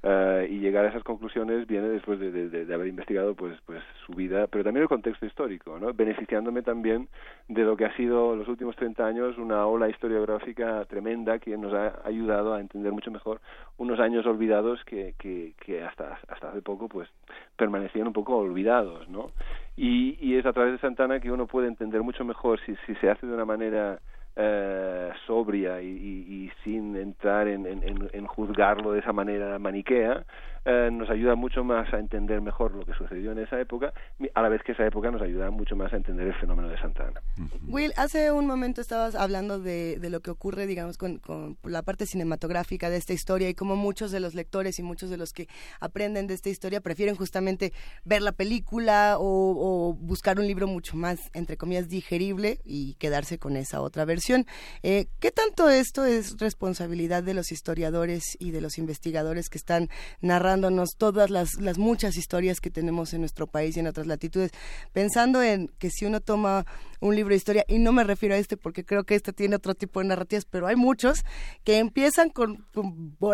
Uh, 0.03 0.45
y 0.47 0.59
llegar 0.59 0.85
a 0.85 0.89
esas 0.89 1.03
conclusiones 1.03 1.65
viene 1.65 1.87
después 1.87 2.19
de, 2.19 2.31
de, 2.31 2.65
de, 2.65 2.73
haber 2.75 2.85
investigado 2.85 3.33
pues 3.33 3.57
pues 3.65 3.81
su 4.05 4.13
vida 4.13 4.45
pero 4.45 4.63
también 4.63 4.83
el 4.83 4.89
contexto 4.89 5.25
histórico 5.25 5.79
no 5.79 5.91
beneficiándome 5.93 6.61
también 6.61 7.07
de 7.47 7.63
lo 7.63 7.75
que 7.75 7.85
ha 7.85 7.95
sido 7.95 8.35
los 8.35 8.47
últimos 8.47 8.75
30 8.75 9.03
años 9.03 9.37
una 9.39 9.65
ola 9.65 9.89
historiográfica 9.89 10.85
tremenda 10.85 11.39
que 11.39 11.57
nos 11.57 11.73
ha 11.73 12.01
ayudado 12.03 12.53
a 12.53 12.59
entender 12.59 12.91
mucho 12.91 13.09
mejor 13.09 13.41
unos 13.77 13.99
años 13.99 14.27
olvidados 14.27 14.83
que, 14.83 15.15
que, 15.17 15.53
que 15.65 15.83
hasta 15.83 16.19
hasta 16.27 16.49
hace 16.49 16.61
poco 16.61 16.87
pues 16.87 17.09
permanecían 17.55 18.05
un 18.05 18.13
poco 18.13 18.37
olvidados 18.37 19.09
no 19.09 19.31
y, 19.75 20.17
y 20.23 20.35
es 20.35 20.45
a 20.45 20.53
través 20.53 20.73
de 20.73 20.79
Santana 20.79 21.19
que 21.19 21.31
uno 21.31 21.47
puede 21.47 21.67
entender 21.67 22.03
mucho 22.03 22.23
mejor 22.23 22.59
si, 22.63 22.75
si 22.85 22.93
se 22.95 23.09
hace 23.09 23.25
de 23.25 23.33
una 23.33 23.45
manera 23.45 23.99
eh, 24.35 25.11
sobria 25.25 25.81
y, 25.81 25.87
y, 25.87 26.51
sin 26.63 26.95
entrar 26.95 27.47
en, 27.47 27.65
en, 27.65 28.09
en, 28.11 28.25
juzgarlo 28.27 28.91
de 28.91 28.99
esa 28.99 29.13
manera 29.13 29.57
maniquea, 29.59 30.25
eh, 30.65 30.89
nos 30.91 31.09
ayuda 31.09 31.35
mucho 31.35 31.63
más 31.63 31.93
a 31.93 31.99
entender 31.99 32.41
mejor 32.41 32.73
lo 32.73 32.85
que 32.85 32.93
sucedió 32.93 33.31
en 33.31 33.39
esa 33.39 33.59
época, 33.59 33.93
a 34.33 34.41
la 34.41 34.49
vez 34.49 34.63
que 34.63 34.71
esa 34.71 34.85
época 34.85 35.11
nos 35.11 35.21
ayuda 35.21 35.51
mucho 35.51 35.75
más 35.75 35.93
a 35.93 35.97
entender 35.97 36.27
el 36.27 36.33
fenómeno 36.35 36.69
de 36.69 36.79
Santa 36.79 37.07
Ana. 37.07 37.21
Will, 37.67 37.93
hace 37.97 38.31
un 38.31 38.47
momento 38.47 38.81
estabas 38.81 39.15
hablando 39.15 39.59
de, 39.59 39.99
de 39.99 40.09
lo 40.09 40.21
que 40.21 40.31
ocurre, 40.31 40.65
digamos, 40.65 40.97
con, 40.97 41.19
con, 41.19 41.57
la 41.63 41.83
parte 41.83 42.05
cinematográfica 42.05 42.89
de 42.89 42.97
esta 42.97 43.13
historia 43.13 43.49
y 43.49 43.53
cómo 43.53 43.75
muchos 43.75 44.11
de 44.11 44.19
los 44.19 44.33
lectores 44.33 44.79
y 44.79 44.83
muchos 44.83 45.09
de 45.09 45.17
los 45.17 45.33
que 45.33 45.47
aprenden 45.79 46.27
de 46.27 46.33
esta 46.33 46.49
historia 46.49 46.81
prefieren 46.81 47.15
justamente 47.15 47.71
ver 48.03 48.21
la 48.21 48.31
película 48.31 49.17
o, 49.19 49.23
o 49.23 49.93
buscar 49.93 50.39
un 50.39 50.47
libro 50.47 50.67
mucho 50.67 50.97
más, 50.97 51.19
entre 51.33 51.57
comillas, 51.57 51.89
digerible 51.89 52.59
y 52.63 52.95
quedarse 52.95 53.37
con 53.37 53.55
esa 53.55 53.81
otra 53.81 54.05
versión. 54.05 54.45
Eh, 54.83 55.07
¿Qué 55.19 55.31
tanto 55.31 55.69
esto 55.69 56.05
es 56.05 56.37
responsabilidad 56.39 57.21
de 57.23 57.33
los 57.33 57.51
historiadores 57.51 58.35
y 58.39 58.51
de 58.51 58.61
los 58.61 58.77
investigadores 58.77 59.49
que 59.49 59.57
están 59.57 59.89
narrando 60.21 60.54
todas 60.97 61.29
las, 61.29 61.55
las 61.59 61.77
muchas 61.77 62.17
historias 62.17 62.59
que 62.59 62.69
tenemos 62.69 63.13
en 63.13 63.21
nuestro 63.21 63.47
país 63.47 63.75
y 63.77 63.79
en 63.79 63.87
otras 63.87 64.07
latitudes, 64.07 64.51
pensando 64.93 65.41
en 65.41 65.69
que 65.79 65.89
si 65.89 66.05
uno 66.05 66.21
toma 66.21 66.65
un 66.99 67.15
libro 67.15 67.31
de 67.31 67.37
historia, 67.37 67.65
y 67.67 67.79
no 67.79 67.91
me 67.91 68.03
refiero 68.03 68.35
a 68.35 68.37
este 68.37 68.57
porque 68.57 68.83
creo 68.83 69.03
que 69.03 69.15
este 69.15 69.33
tiene 69.33 69.55
otro 69.55 69.75
tipo 69.75 69.99
de 69.99 70.07
narrativas, 70.07 70.45
pero 70.45 70.67
hay 70.67 70.75
muchos 70.75 71.23
que 71.63 71.77
empiezan 71.77 72.29
con, 72.29 72.65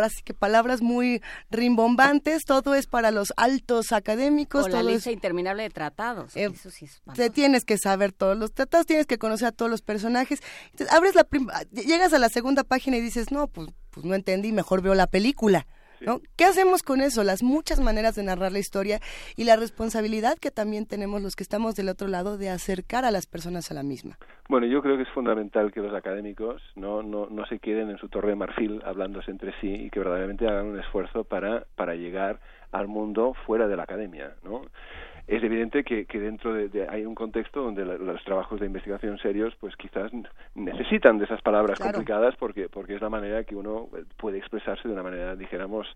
así 0.01 0.23
que 0.23 0.33
palabras 0.33 0.81
muy 0.81 1.21
rimbombantes, 1.49 2.43
todo 2.45 2.75
es 2.75 2.87
para 2.87 3.11
los 3.11 3.33
altos 3.37 3.91
académicos. 3.91 4.65
O 4.65 4.69
la 4.69 4.83
lista 4.83 5.11
interminable 5.11 5.63
de 5.63 5.69
tratados. 5.69 6.35
Eh, 6.35 6.49
eso 6.53 6.69
sí 6.69 6.85
es 6.85 7.01
te 7.15 7.29
tienes 7.29 7.65
que 7.65 7.77
saber 7.77 8.11
todos 8.11 8.37
los 8.37 8.53
tratados, 8.53 8.85
tienes 8.85 9.05
que 9.05 9.17
conocer 9.17 9.47
a 9.47 9.51
todos 9.51 9.69
los 9.69 9.81
personajes. 9.81 10.41
Entonces, 10.71 10.95
abres 10.95 11.15
la 11.15 11.27
llegas 11.71 12.13
a 12.13 12.19
la 12.19 12.29
segunda 12.29 12.63
página 12.63 12.97
y 12.97 13.01
dices, 13.01 13.31
no, 13.31 13.47
pues, 13.47 13.69
pues 13.91 14.05
no 14.05 14.15
entendí, 14.15 14.51
mejor 14.51 14.81
veo 14.81 14.95
la 14.95 15.07
película. 15.07 15.67
¿Qué 16.35 16.45
hacemos 16.45 16.83
con 16.83 17.01
eso? 17.01 17.23
Las 17.23 17.43
muchas 17.43 17.79
maneras 17.79 18.15
de 18.15 18.23
narrar 18.23 18.51
la 18.51 18.59
historia 18.59 18.99
y 19.35 19.43
la 19.43 19.55
responsabilidad 19.55 20.37
que 20.39 20.51
también 20.51 20.85
tenemos 20.85 21.21
los 21.21 21.35
que 21.35 21.43
estamos 21.43 21.75
del 21.75 21.89
otro 21.89 22.07
lado 22.07 22.37
de 22.37 22.49
acercar 22.49 23.05
a 23.05 23.11
las 23.11 23.27
personas 23.27 23.71
a 23.71 23.73
la 23.73 23.83
misma. 23.83 24.17
Bueno, 24.49 24.67
yo 24.67 24.81
creo 24.81 24.97
que 24.97 25.03
es 25.03 25.09
fundamental 25.09 25.71
que 25.71 25.79
los 25.79 25.93
académicos 25.93 26.61
no, 26.75 27.03
no, 27.03 27.27
no 27.29 27.45
se 27.45 27.59
queden 27.59 27.89
en 27.89 27.97
su 27.97 28.09
torre 28.09 28.29
de 28.29 28.35
marfil 28.35 28.81
hablándose 28.85 29.31
entre 29.31 29.53
sí 29.61 29.67
y 29.67 29.89
que 29.89 29.99
verdaderamente 29.99 30.47
hagan 30.47 30.67
un 30.67 30.79
esfuerzo 30.79 31.23
para, 31.23 31.65
para 31.75 31.95
llegar 31.95 32.39
al 32.71 32.87
mundo 32.87 33.33
fuera 33.45 33.67
de 33.67 33.75
la 33.75 33.83
academia, 33.83 34.33
¿no? 34.43 34.61
Es 35.31 35.41
evidente 35.43 35.85
que, 35.85 36.05
que 36.05 36.19
dentro 36.19 36.53
de, 36.53 36.87
hay 36.89 37.05
un 37.05 37.15
contexto 37.15 37.61
donde 37.61 37.85
los 37.85 38.21
trabajos 38.25 38.59
de 38.59 38.65
investigación 38.65 39.17
serios 39.17 39.55
pues 39.61 39.77
quizás 39.77 40.11
necesitan 40.55 41.17
de 41.19 41.23
esas 41.23 41.41
palabras 41.41 41.79
complicadas 41.79 42.35
porque 42.35 42.67
porque 42.67 42.95
es 42.95 43.01
la 43.01 43.09
manera 43.09 43.45
que 43.45 43.55
uno 43.55 43.87
puede 44.17 44.39
expresarse 44.39 44.89
de 44.89 44.93
una 44.93 45.03
manera 45.03 45.37
dijéramos 45.37 45.87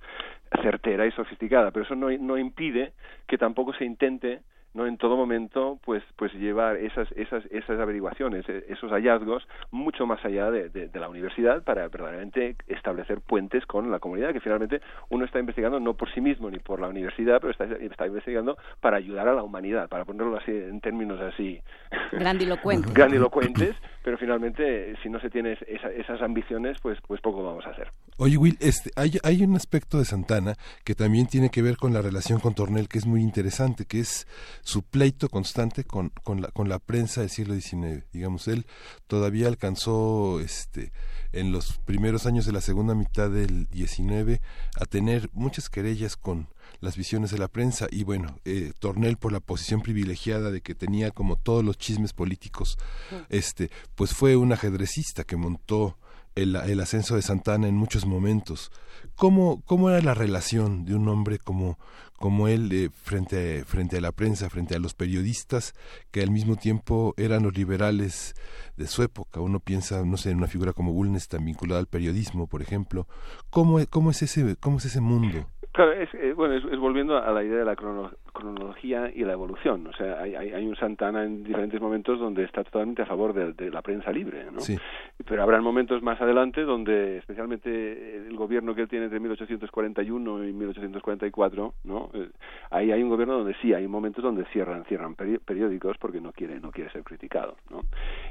certera 0.62 1.06
y 1.06 1.12
sofisticada. 1.12 1.72
Pero 1.72 1.84
eso 1.84 1.96
no, 1.96 2.10
no 2.12 2.38
impide 2.38 2.94
que 3.28 3.38
tampoco 3.38 3.74
se 3.74 3.84
intente 3.84 4.40
no 4.76 4.86
en 4.86 4.98
todo 4.98 5.16
momento 5.16 5.80
pues 5.84 6.04
pues 6.18 6.34
llevar 6.34 6.76
esas 6.76 7.12
esas 7.14 7.44
esas 7.50 7.80
averiguaciones 7.80 8.48
e, 8.48 8.66
esos 8.70 8.92
hallazgos 8.92 9.48
mucho 9.72 10.06
más 10.06 10.24
allá 10.24 10.52
de, 10.52 10.70
de, 10.70 11.00
la 11.00 11.10
universidad 11.10 11.64
para 11.64 11.88
verdaderamente 11.88 12.58
establecer 12.68 13.22
puentes 13.22 13.66
con 13.66 13.90
la 13.90 14.00
comunidad 14.00 14.34
que 14.34 14.42
finalmente 14.42 14.82
uno 15.10 15.26
está 15.26 15.40
investigando 15.40 15.80
no 15.80 15.94
por 15.96 16.14
sí 16.14 16.22
mismo 16.22 16.52
ni 16.52 16.60
por 16.60 16.80
la 16.80 16.90
universidad 16.90 17.40
pero 17.40 17.52
está, 17.52 17.64
está 17.64 18.06
investigando 18.06 18.58
para 18.82 18.98
ayudar 18.98 19.28
a 19.28 19.34
la 19.34 19.44
humanidad 19.44 19.88
para 19.90 20.06
ponerlo 20.06 20.38
así 20.38 20.52
en 20.52 20.82
términos 20.82 21.20
así 21.22 21.62
grandilocuentes. 22.12 22.94
grandilocuentes 22.94 23.76
pero 24.06 24.20
finalmente 24.20 24.96
si 25.02 25.10
no 25.10 25.20
se 25.20 25.32
tiene 25.32 25.58
esas 25.98 26.22
ambiciones 26.22 26.78
pues 26.80 27.00
pues 27.08 27.20
poco 27.22 27.44
vamos 27.44 27.66
a 27.66 27.72
hacer 27.72 27.90
oye 28.18 28.38
Will 28.38 28.56
este 28.62 28.92
hay 28.96 29.18
hay 29.24 29.44
un 29.44 29.56
aspecto 29.56 29.98
de 29.98 30.06
Santana 30.06 30.54
que 30.84 30.94
también 30.94 31.26
tiene 31.26 31.50
que 31.50 31.64
ver 31.64 31.76
con 31.76 31.92
la 31.92 32.04
relación 32.04 32.40
con 32.40 32.54
Tornel 32.54 32.88
que 32.88 33.00
es 33.00 33.08
muy 33.08 33.22
interesante 33.22 33.86
que 33.86 34.00
es 34.00 34.28
su 34.62 34.84
pleito 34.84 35.28
constante 35.30 35.84
con, 35.84 36.12
con, 36.24 36.42
la, 36.42 36.50
con 36.50 36.70
la 36.70 36.80
prensa 36.80 37.22
del 37.22 37.30
siglo 37.30 37.54
XIX. 37.56 38.06
Digamos, 38.12 38.48
él 38.48 38.66
todavía 39.08 39.48
alcanzó 39.48 40.40
este, 40.40 40.92
en 41.32 41.52
los 41.52 41.78
primeros 41.80 42.26
años 42.26 42.46
de 42.46 42.52
la 42.52 42.62
segunda 42.62 42.96
mitad 42.96 43.30
del 43.30 43.68
XIX 43.68 44.42
a 44.80 44.86
tener 44.86 45.30
muchas 45.34 45.70
querellas 45.70 46.16
con 46.18 46.48
las 46.80 46.98
visiones 46.98 47.32
de 47.32 47.38
la 47.38 47.48
prensa 47.48 47.88
y 47.92 48.04
bueno, 48.04 48.40
eh, 48.46 48.74
Tornel 48.80 49.18
por 49.18 49.32
la 49.32 49.40
posición 49.40 49.82
privilegiada 49.82 50.52
de 50.52 50.62
que 50.62 50.76
tenía 50.76 51.12
como 51.12 51.36
todos 51.36 51.64
los 51.64 51.78
chismes 51.78 52.14
políticos, 52.14 52.78
este, 53.30 53.70
pues 53.96 54.14
fue 54.14 54.36
un 54.36 54.52
ajedrecista 54.52 55.24
que 55.24 55.36
montó 55.36 55.98
el, 56.36 56.56
el, 56.56 56.80
ascenso 56.82 57.16
de 57.16 57.22
Santana 57.22 57.68
en 57.68 57.76
muchos 57.76 58.06
momentos. 58.06 58.72
¿Cómo, 59.16 59.62
¿Cómo 59.66 59.90
era 59.90 60.02
la 60.02 60.14
relación 60.14 60.84
de 60.84 60.94
un 60.94 61.08
hombre 61.08 61.40
como, 61.40 61.80
como 62.18 62.48
él 62.48 62.70
eh, 62.72 62.90
frente, 62.94 63.64
frente 63.66 63.98
a 63.98 64.02
la 64.02 64.12
prensa, 64.12 64.50
frente 64.50 64.76
a 64.76 64.80
los 64.80 64.94
periodistas, 64.94 65.74
que 66.12 66.22
al 66.22 66.32
mismo 66.32 66.56
tiempo 66.58 67.14
eran 67.18 67.44
los 67.44 67.56
liberales 67.56 68.36
de 68.78 68.88
su 68.88 69.04
época. 69.04 69.40
Uno 69.40 69.60
piensa, 69.60 70.04
no 70.04 70.18
sé, 70.18 70.32
en 70.32 70.38
una 70.38 70.48
figura 70.48 70.74
como 70.74 70.92
Bulnes, 70.92 71.28
tan 71.28 71.46
vinculada 71.46 71.80
al 71.80 71.88
periodismo, 71.88 72.48
por 72.48 72.62
ejemplo. 72.62 73.08
¿Cómo, 73.50 73.80
cómo, 73.90 74.12
es, 74.12 74.22
ese, 74.22 74.56
cómo 74.58 74.78
es 74.78 74.86
ese 74.86 75.02
mundo? 75.02 75.50
Claro, 75.76 75.92
es, 75.92 76.14
eh, 76.14 76.32
bueno, 76.32 76.54
es, 76.56 76.80
volviendo 76.80 77.18
a 77.18 77.32
la 77.32 77.44
idea 77.44 77.58
de 77.58 77.66
la 77.66 77.76
cronología 78.36 79.12
y 79.14 79.24
la 79.24 79.34
evolución. 79.34 79.88
O 79.88 79.94
sea, 79.94 80.22
hay, 80.22 80.36
hay, 80.36 80.66
un 80.68 80.76
Santana 80.76 81.24
en 81.24 81.44
diferentes 81.44 81.82
momentos 81.82 82.20
donde 82.20 82.44
está 82.44 82.64
totalmente 82.64 83.02
a 83.02 83.06
favor 83.06 83.34
de, 83.34 83.72
la 83.72 83.82
prensa 83.82 84.12
libre, 84.12 84.46
¿no? 84.52 84.60
Sí. 84.60 84.78
Pero 85.28 85.42
habrá 85.42 85.60
momentos 85.62 86.04
más 86.04 86.22
adelante 86.22 86.62
donde, 86.62 87.18
especialmente 87.18 88.18
el 88.28 88.36
gobierno 88.36 88.76
que 88.76 88.82
él 88.82 88.88
tiene 88.88 89.06
entre 89.06 89.20
1841 89.20 90.44
y 90.44 90.54
1844, 90.54 91.74
¿no? 91.86 92.10
Eh, 92.14 92.30
ahí 92.70 92.92
hay 92.92 93.02
un 93.02 93.10
gobierno 93.10 93.38
donde 93.38 93.56
sí, 93.62 93.74
hay 93.74 93.88
momentos 93.88 94.24
donde 94.24 94.46
cierran, 94.46 94.84
cierran 94.86 95.16
periódicos 95.16 95.98
porque 95.98 96.22
no 96.22 96.32
quiere, 96.32 96.60
no 96.60 96.72
quiere 96.72 96.92
ser 96.92 97.04
criticado, 97.04 97.56
¿no? 97.72 97.82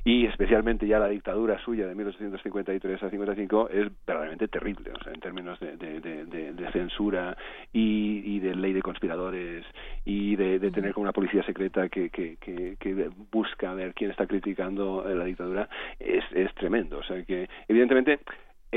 Y 0.04 0.26
especialmente 0.26 0.86
ya 0.86 0.98
la 0.98 1.08
dictadura 1.08 1.58
suya 1.58 1.86
de 1.86 1.94
1853 1.94 3.02
a 3.02 3.10
55 3.10 3.68
es 3.70 3.90
verdaderamente 4.06 4.48
terrible, 4.48 4.92
o 4.92 5.02
sea, 5.02 5.12
en 5.12 5.20
términos 5.20 5.58
de, 5.58 5.76
de 5.76 6.72
censura 6.72 7.36
y, 7.72 8.38
de 8.40 8.54
ley 8.54 8.72
de 8.72 8.82
conspiradores 8.82 9.64
y 10.04 10.36
de, 10.36 10.58
tener 10.70 10.92
como 10.92 11.04
una 11.04 11.12
policía 11.12 11.42
secreta 11.44 11.88
que, 11.88 12.10
que, 12.10 12.36
que, 12.38 13.10
busca 13.32 13.72
ver 13.72 13.94
quién 13.94 14.10
está 14.10 14.26
criticando 14.26 15.04
la 15.06 15.24
dictadura 15.24 15.68
es, 15.98 16.24
es 16.32 16.54
tremendo. 16.54 16.98
O 16.98 17.02
sea 17.02 17.22
que, 17.24 17.48
evidentemente, 17.68 18.20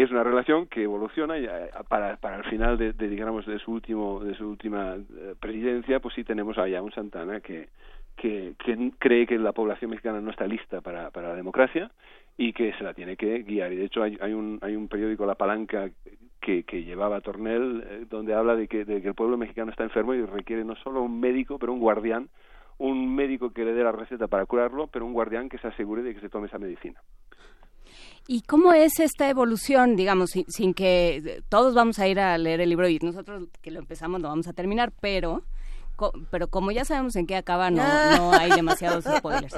es 0.04 0.12
una 0.12 0.24
relación 0.24 0.68
que 0.68 0.84
evoluciona 0.84 1.38
y 1.38 1.46
eh, 1.46 1.70
para, 1.90 2.18
para 2.18 2.38
el 2.38 2.44
final 2.46 2.78
de, 2.78 2.94
digamos 2.94 3.46
de 3.46 3.58
su 3.60 3.72
último 3.72 4.20
de 4.24 4.36
su 4.36 4.48
última 4.48 4.96
eh, 4.96 5.34
presidencia 5.40 6.00
pues 6.00 6.14
sí 6.14 6.24
tenemos 6.24 6.58
allá 6.60 6.84
un 6.84 6.92
Santana 6.92 7.40
que, 7.40 7.70
que, 8.16 8.54
que 8.64 8.92
cree 9.00 9.26
que 9.26 9.40
la 9.40 9.54
población 9.54 9.90
mexicana 9.90 10.22
no 10.22 10.30
está 10.30 10.46
lista 10.46 10.82
para, 10.82 11.10
para 11.10 11.30
la 11.30 11.36
democracia 11.36 11.90
y 12.38 12.54
que 12.54 12.74
se 12.74 12.84
la 12.84 12.94
tiene 12.94 13.18
que 13.18 13.42
guiar 13.42 13.74
y 13.74 13.78
de 13.78 13.86
hecho 13.86 14.04
hay, 14.04 14.18
hay 14.22 14.34
un 14.34 14.60
hay 14.62 14.76
un 14.76 14.88
periódico 14.88 15.26
La 15.26 15.34
Palanca 15.34 15.90
que, 16.40 16.64
que 16.64 16.84
llevaba 16.84 17.22
Tornel, 17.22 17.84
eh, 17.88 18.06
donde 18.10 18.34
habla 18.34 18.56
de 18.56 18.68
que, 18.68 18.82
el 18.82 19.16
pueblo 19.16 19.38
mexicano 19.38 19.72
está 19.72 19.84
enfermo 19.84 20.14
y 20.14 20.26
requiere 20.26 20.64
no 20.64 20.76
solo 20.76 21.02
un 21.02 21.20
médico, 21.20 21.58
pero 21.60 21.74
un 21.74 21.80
guardián, 21.80 22.30
un 22.78 23.14
médico 23.16 23.52
que 23.52 23.66
le 23.66 23.74
dé 23.74 23.84
la 23.84 23.92
receta 23.92 24.28
para 24.28 24.46
curarlo, 24.46 24.88
pero 24.88 25.06
un 25.06 25.14
guardián 25.14 25.50
que 25.50 25.58
se 25.58 25.68
asegure 25.68 26.04
de 26.04 26.14
que 26.14 26.22
se 26.22 26.30
tome 26.30 26.48
esa 26.48 26.60
medicina. 26.60 27.02
¿Y 28.28 28.42
cómo 28.42 28.74
es 28.74 29.00
esta 29.00 29.30
evolución, 29.30 29.96
digamos, 29.96 30.32
sin, 30.32 30.46
sin, 30.48 30.74
que 30.74 31.42
todos 31.48 31.74
vamos 31.74 31.98
a 32.00 32.08
ir 32.08 32.20
a 32.20 32.38
leer 32.38 32.60
el 32.60 32.70
libro 32.70 32.90
y 32.90 33.00
nosotros 33.02 33.48
que 33.62 33.72
lo 33.72 33.80
empezamos 33.80 34.22
lo 34.22 34.28
vamos 34.28 34.48
a 34.48 34.54
terminar, 34.54 34.92
pero 35.00 35.44
pero 36.30 36.48
como 36.48 36.72
ya 36.72 36.86
sabemos 36.86 37.16
en 37.16 37.28
qué 37.28 37.36
acaba, 37.36 37.72
no, 37.72 37.84
no 38.18 38.32
hay 38.32 38.52
demasiados 38.52 39.06
spoilers. 39.06 39.56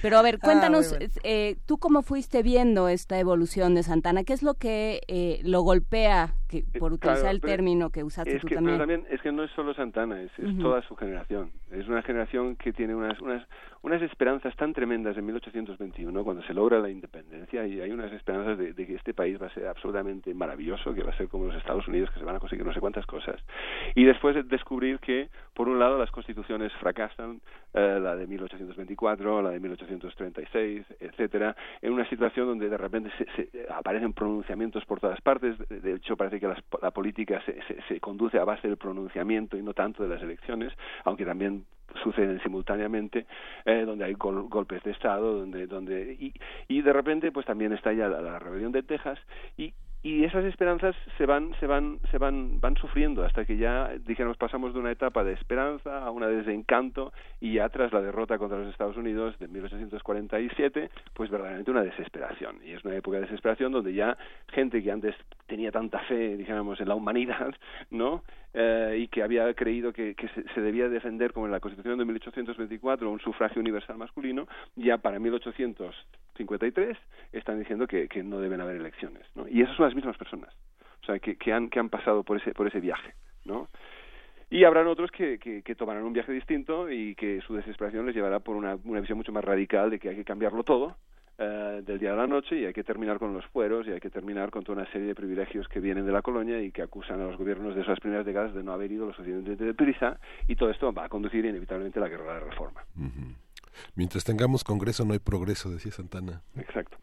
Pero 0.00 0.18
a 0.18 0.22
ver, 0.22 0.38
ah, 0.42 0.44
cuéntanos, 0.44 0.96
eh, 1.22 1.56
¿tú 1.66 1.78
cómo 1.78 2.02
fuiste 2.02 2.42
viendo 2.42 2.88
esta 2.88 3.18
evolución 3.18 3.74
de 3.74 3.82
Santana? 3.82 4.24
¿Qué 4.24 4.32
es 4.32 4.42
lo 4.42 4.54
que 4.54 5.00
eh, 5.08 5.40
lo 5.44 5.62
golpea, 5.62 6.34
que, 6.48 6.58
eh, 6.58 6.78
por 6.78 6.92
utilizar 6.92 7.30
el 7.30 7.40
término 7.40 7.90
que 7.90 8.04
usaste 8.04 8.38
tú 8.38 8.48
también? 8.48 9.06
es 9.10 9.20
que 9.20 9.32
no 9.32 9.44
es 9.44 9.50
solo 9.52 9.74
Santana, 9.74 10.20
es, 10.20 10.30
toda 10.60 10.82
su 10.82 10.96
generación. 10.96 11.50
Es 11.70 11.86
una 11.88 12.02
generación 12.02 12.56
que 12.56 12.72
tiene 12.72 12.94
unas, 12.94 13.20
unas, 13.20 13.46
unas 13.82 14.00
esperanzas 14.02 14.54
tan 14.56 14.72
tremendas 14.72 15.16
en 15.16 15.26
1821, 15.26 16.24
cuando 16.24 16.42
se 16.44 16.54
logra 16.54 16.78
la 16.78 16.88
independencia, 16.88 17.66
y 17.66 17.80
hay 17.80 17.90
unas 17.90 18.12
esperanzas 18.12 18.56
de, 18.56 18.74
que 18.74 18.94
este 18.94 19.12
país 19.12 19.40
va 19.42 19.48
a 19.48 19.54
ser 19.54 19.66
absolutamente 19.66 20.32
maravilloso, 20.34 20.94
que 20.94 21.02
va 21.02 21.10
a 21.10 21.16
ser 21.16 21.28
como 21.28 21.46
los 21.46 21.56
Estados 21.56 21.86
Unidos, 21.88 22.10
que 22.10 22.20
se 22.20 22.24
van 22.24 22.36
a 22.36 22.38
conseguir 22.38 22.64
no 22.64 22.72
sé 22.72 22.80
cuántas 22.80 23.06
cosas. 23.06 23.40
Y 23.96 24.04
después 24.04 24.36
de 24.36 24.44
descubrir 24.44 25.00
que, 25.00 25.28
por 25.52 25.68
un 25.68 25.80
lado, 25.80 25.98
las 25.98 26.12
constituciones 26.12 26.72
fracasan, 26.74 27.40
eh, 27.74 27.98
la 28.00 28.14
de 28.14 28.26
1824, 28.28 29.42
la 29.42 29.50
de 29.50 29.58
1836, 29.58 30.86
etcétera, 31.00 31.56
en 31.80 31.92
una 31.92 32.08
situación 32.08 32.46
donde 32.46 32.68
de 32.68 32.76
repente 32.78 33.10
se, 33.16 33.66
aparecen 33.68 34.12
pronunciamientos 34.12 34.84
por 34.84 35.00
todas 35.00 35.20
partes. 35.22 35.56
De 35.68 35.94
hecho, 35.94 36.16
parece 36.16 36.38
que 36.38 36.46
la, 36.46 36.90
política 36.92 37.42
se, 37.44 37.58
se 37.88 37.98
conduce 37.98 38.38
a 38.38 38.44
base 38.44 38.68
del 38.68 38.76
pronunciamiento 38.76 39.56
y 39.56 39.62
no 39.62 39.74
tanto 39.74 40.04
de 40.04 40.08
las 40.08 40.22
elecciones, 40.22 40.72
aunque 41.04 41.24
también 41.24 41.64
suceden 42.02 42.40
simultáneamente 42.42 43.26
eh, 43.64 43.84
donde 43.86 44.04
hay 44.04 44.14
golpes 44.14 44.82
de 44.82 44.90
estado 44.90 45.38
donde 45.38 45.66
donde 45.66 46.16
y, 46.18 46.32
y 46.68 46.82
de 46.82 46.92
repente 46.92 47.32
pues 47.32 47.46
también 47.46 47.72
estalla 47.72 48.08
la, 48.08 48.20
la 48.20 48.38
rebelión 48.38 48.72
de 48.72 48.82
Texas 48.82 49.18
y 49.56 49.72
y 50.04 50.24
esas 50.24 50.44
esperanzas 50.44 50.96
se 51.16 51.26
van 51.26 51.54
se 51.60 51.66
van 51.66 52.00
se 52.10 52.18
van 52.18 52.60
van 52.60 52.76
sufriendo 52.76 53.24
hasta 53.24 53.44
que 53.44 53.56
ya 53.56 53.92
dijéramos 54.04 54.36
pasamos 54.36 54.74
de 54.74 54.80
una 54.80 54.90
etapa 54.90 55.22
de 55.22 55.32
esperanza 55.32 56.04
a 56.04 56.10
una 56.10 56.26
de 56.26 56.38
desencanto 56.38 57.12
y 57.40 57.54
ya 57.54 57.68
tras 57.68 57.92
la 57.92 58.02
derrota 58.02 58.36
contra 58.36 58.58
los 58.58 58.68
Estados 58.68 58.96
Unidos 58.96 59.38
de 59.38 59.46
1847 59.46 60.90
pues 61.14 61.30
verdaderamente 61.30 61.70
una 61.70 61.82
desesperación. 61.82 62.56
Y 62.64 62.72
es 62.72 62.84
una 62.84 62.96
época 62.96 63.18
de 63.18 63.22
desesperación 63.22 63.70
donde 63.70 63.94
ya 63.94 64.16
gente 64.48 64.82
que 64.82 64.90
antes 64.90 65.14
tenía 65.46 65.70
tanta 65.70 66.00
fe 66.00 66.36
dijéramos 66.36 66.80
en 66.80 66.88
la 66.88 66.96
humanidad 66.96 67.54
no 67.90 68.24
eh, 68.54 68.98
y 69.02 69.08
que 69.08 69.22
había 69.22 69.54
creído 69.54 69.92
que, 69.92 70.14
que 70.14 70.28
se, 70.28 70.42
se, 70.52 70.60
debía 70.60 70.88
defender 70.88 71.32
como 71.32 71.46
en 71.46 71.52
la 71.52 71.60
Constitución 71.60 71.98
de 71.98 72.04
1824 72.04 73.08
un 73.08 73.20
sufragio 73.20 73.60
universal 73.60 73.96
masculino 73.96 74.48
ya 74.74 74.98
para 74.98 75.20
1853 76.44 76.98
están 77.32 77.58
diciendo 77.58 77.86
que, 77.86 78.08
no 78.22 78.40
deben 78.40 78.60
haber 78.60 78.76
elecciones 78.76 79.26
¿no? 79.34 79.48
y 79.48 79.62
esas 79.62 79.76
son 79.76 79.86
las 79.86 79.94
mismas 79.94 80.16
personas 80.16 80.54
o 81.02 81.06
sea 81.06 81.18
que, 81.18 81.52
han 81.52 81.68
que 81.68 81.78
han 81.78 81.88
pasado 81.88 82.22
por 82.22 82.36
ese 82.40 82.52
por 82.52 82.66
ese 82.66 82.80
viaje 82.80 83.14
no 83.44 83.68
y 84.52 84.64
habrán 84.64 84.86
otros 84.86 85.10
que, 85.10 85.62
tomarán 85.78 86.04
un 86.04 86.12
viaje 86.12 86.30
distinto 86.30 86.90
y 86.90 87.14
que 87.14 87.40
su 87.40 87.54
desesperación 87.54 88.04
les 88.04 88.14
llevará 88.14 88.40
por 88.40 88.54
una, 88.54 88.76
visión 88.76 89.16
mucho 89.16 89.32
más 89.32 89.42
radical 89.42 89.88
de 89.88 89.98
que 89.98 90.10
hay 90.10 90.16
que 90.16 90.26
cambiarlo 90.26 90.62
todo 90.62 90.96
eh, 91.38 91.80
del 91.86 91.98
día 91.98 92.12
a 92.12 92.16
la 92.16 92.26
noche 92.26 92.60
y 92.60 92.66
hay 92.66 92.74
que 92.74 92.84
terminar 92.84 93.18
con 93.18 93.32
los 93.32 93.46
fueros 93.46 93.86
y 93.86 93.92
hay 93.92 94.00
que 94.00 94.10
terminar 94.10 94.50
con 94.50 94.62
toda 94.62 94.82
una 94.82 94.92
serie 94.92 95.06
de 95.06 95.14
privilegios 95.14 95.66
que 95.68 95.80
vienen 95.80 96.04
de 96.04 96.12
la 96.12 96.20
colonia 96.20 96.60
y 96.60 96.70
que 96.70 96.82
acusan 96.82 97.22
a 97.22 97.24
los 97.24 97.38
gobiernos 97.38 97.74
de 97.74 97.80
esas 97.80 97.98
primeras 97.98 98.26
décadas 98.26 98.52
de 98.52 98.62
no 98.62 98.74
haber 98.74 98.92
ido 98.92 99.06
lo 99.06 99.14
suficientemente 99.14 99.64
deprisa 99.64 100.20
y 100.46 100.54
todo 100.54 100.68
esto 100.68 100.92
va 100.92 101.06
a 101.06 101.08
conducir 101.08 101.46
inevitablemente 101.46 101.98
a 101.98 102.02
la 102.02 102.08
guerra 102.10 102.34
de 102.34 102.40
reforma. 102.40 102.84
Mientras 103.94 104.24
tengamos 104.24 104.64
Congreso 104.64 105.04
no 105.04 105.12
hay 105.12 105.18
progreso, 105.18 105.70
decía 105.70 105.92
Santana. 105.92 106.42
Exacto. 106.56 106.96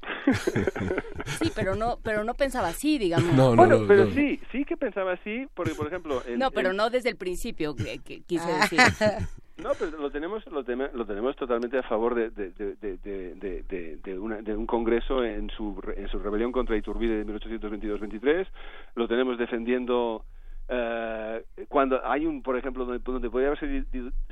sí, 1.42 1.52
pero 1.56 1.76
no, 1.76 1.98
pero 2.04 2.24
no 2.24 2.34
pensaba 2.34 2.70
así, 2.70 2.98
digamos. 2.98 3.34
No, 3.34 3.56
bueno, 3.56 3.86
pero 3.88 4.12
sí, 4.12 4.40
sí 4.52 4.66
que 4.66 4.78
pensaba 4.78 5.14
así, 5.14 5.48
porque 5.54 5.74
por 5.76 5.88
ejemplo. 5.88 6.22
no, 6.38 6.52
pero 6.52 6.74
no 6.74 6.90
desde 6.90 7.10
el 7.10 7.16
principio, 7.16 7.76
que, 7.76 8.00
quise 8.26 8.52
ah. 8.52 8.60
decir. 8.62 8.80
No, 9.60 9.72
pero 9.78 9.98
lo 9.98 10.10
tenemos, 10.10 10.46
lo, 10.48 10.62
lo 10.62 11.06
tenemos 11.06 11.36
totalmente 11.36 11.78
a 11.78 11.84
favor 11.84 12.16
de, 12.16 12.30
de, 12.30 12.52
de, 12.56 13.98
de, 14.02 14.18
una, 14.20 14.42
de 14.42 14.56
un 14.56 14.66
Congreso 14.66 15.24
en 15.26 15.50
su, 15.50 15.82
en 15.98 16.08
su 16.08 16.18
rebelión 16.20 16.54
contra 16.54 16.78
Iturbide 16.78 17.26
de 17.26 17.34
1822-23. 17.34 18.48
Lo 18.96 19.10
tenemos 19.10 19.38
defendiendo 19.38 20.24
eh, 20.72 21.44
cuando 21.68 22.00
hay 22.06 22.28
un, 22.28 22.44
por 22.44 22.56
ejemplo, 22.56 22.86
donde, 22.86 23.04
donde 23.04 23.30
podría 23.30 23.50
haber 23.50 23.86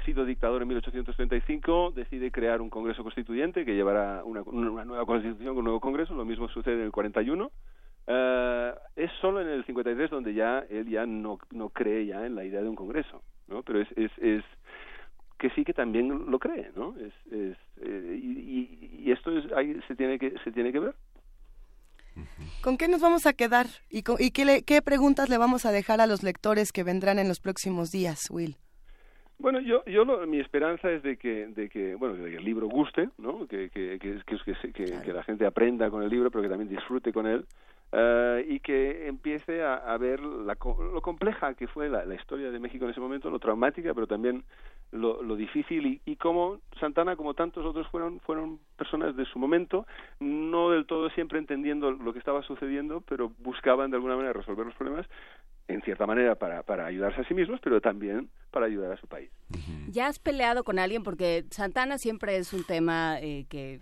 sido 0.05 0.25
dictador 0.25 0.61
en 0.61 0.67
1835, 0.67 1.93
decide 1.95 2.31
crear 2.31 2.61
un 2.61 2.69
Congreso 2.69 3.01
Constituyente 3.01 3.65
que 3.65 3.73
llevará 3.73 4.23
una, 4.23 4.43
nueva 4.43 5.05
constitución 5.05 5.49
con 5.49 5.59
un 5.59 5.63
nuevo 5.63 5.79
Congreso, 5.79 6.13
lo 6.13 6.25
mismo 6.25 6.47
sucede 6.49 6.75
en 6.75 6.81
el 6.81 6.91
41. 6.91 7.51
Eh, 8.05 8.73
es 8.95 9.11
solo 9.19 9.41
en 9.41 9.47
el 9.47 9.65
53 9.65 10.11
donde 10.11 10.35
ya 10.35 10.59
él 10.69 10.87
ya 10.87 11.07
no, 11.07 11.39
no 11.51 11.69
cree 11.69 12.05
ya 12.05 12.25
en 12.25 12.35
la 12.35 12.45
idea 12.45 12.61
de 12.61 12.69
un 12.69 12.75
Congreso, 12.75 13.23
¿no? 13.47 13.63
Pero 13.63 13.81
es, 13.81 13.87
es, 13.97 14.11
es 14.19 14.43
que 15.39 15.49
sí 15.51 15.65
que 15.65 15.73
también 15.73 16.29
lo 16.29 16.37
cree, 16.37 16.71
¿no? 16.75 16.95
Es, 16.97 17.13
es, 17.33 17.57
eh, 17.81 18.19
y, 18.21 19.05
y, 19.05 19.11
esto 19.11 19.35
es, 19.35 19.51
ahí 19.53 19.79
se 19.87 19.95
tiene 19.95 20.19
que 20.19 20.35
se 20.43 20.51
tiene 20.51 20.71
que 20.71 20.79
ver. 20.79 20.95
¿Con 22.61 22.77
qué 22.77 22.87
nos 22.87 23.01
vamos 23.01 23.25
a 23.25 23.33
quedar 23.33 23.67
y, 23.89 24.03
y 24.19 24.31
qué, 24.31 24.63
qué 24.65 24.81
preguntas 24.81 25.29
le 25.29 25.37
vamos 25.37 25.65
a 25.65 25.71
dejar 25.71 26.01
a 26.01 26.07
los 26.07 26.23
lectores 26.23 26.71
que 26.71 26.83
vendrán 26.83 27.19
en 27.19 27.27
los 27.27 27.39
próximos 27.39 27.91
días, 27.91 28.29
Will? 28.29 28.57
Bueno, 29.39 29.59
yo, 29.59 29.85
yo 29.85 30.05
mi 30.25 30.39
esperanza 30.39 30.89
es 30.91 31.03
de 31.03 31.17
que, 31.17 31.47
de 31.47 31.69
que, 31.69 31.93
bueno, 31.93 32.15
de 32.15 32.31
que 32.31 32.37
el 32.37 32.43
libro 32.43 32.67
guste, 32.67 33.09
¿no? 33.19 33.47
Que, 33.47 33.69
que, 33.69 33.99
que, 33.99 34.19
que, 34.25 34.73
que, 34.73 35.13
la 35.13 35.23
gente 35.23 35.45
aprenda 35.45 35.91
con 35.91 36.01
el 36.01 36.09
libro, 36.09 36.31
pero 36.31 36.41
que 36.41 36.49
también 36.49 36.69
disfrute 36.69 37.13
con 37.13 37.27
él. 37.27 37.45
Uh, 37.89 38.43
y 38.45 38.59
que 38.59 39.07
empiece 39.07 39.63
a, 39.63 39.75
a 39.75 39.97
ver 39.97 40.19
la, 40.19 40.57
lo 40.61 41.01
compleja 41.01 41.53
que 41.53 41.67
fue 41.67 41.87
la, 41.87 42.03
la, 42.03 42.15
historia 42.15 42.51
de 42.51 42.59
México 42.59 42.83
en 42.83 42.91
ese 42.91 42.99
momento, 42.99 43.29
lo 43.29 43.39
traumática, 43.39 43.93
pero 43.93 44.07
también 44.07 44.43
lo, 44.91 45.23
lo 45.23 45.37
difícil 45.37 45.85
y, 45.85 46.01
y 46.03 46.17
cómo 46.17 46.59
Santana, 46.81 47.15
como 47.15 47.33
tantos 47.33 47.65
otros, 47.65 47.87
fueron, 47.87 48.19
fueron 48.19 48.59
personas 48.75 49.15
de 49.15 49.23
su 49.23 49.39
momento, 49.39 49.87
no 50.19 50.71
del 50.71 50.85
todo 50.85 51.09
siempre 51.11 51.39
entendiendo 51.39 51.91
lo 51.91 52.11
que 52.11 52.19
estaba 52.19 52.43
sucediendo, 52.43 53.01
pero 53.07 53.31
buscaban 53.39 53.89
de 53.89 53.95
alguna 53.95 54.17
manera 54.17 54.33
resolver 54.33 54.65
los 54.65 54.75
problemas 54.75 55.05
en 55.69 55.81
cierta 55.81 56.05
manera 56.05 56.35
para, 56.35 56.63
para 56.63 56.85
ayudarse 56.85 57.21
a 57.21 57.27
sí 57.27 57.33
mismos, 57.33 57.59
pero 57.61 57.81
también 57.81 58.29
para 58.51 58.65
ayudar 58.65 58.91
a 58.91 58.97
su 58.97 59.07
país. 59.07 59.29
¿Ya 59.89 60.07
has 60.07 60.19
peleado 60.19 60.63
con 60.63 60.79
alguien? 60.79 61.03
Porque 61.03 61.45
Santana 61.51 61.97
siempre 61.97 62.37
es 62.37 62.53
un 62.53 62.63
tema 62.63 63.19
eh, 63.21 63.45
que, 63.49 63.79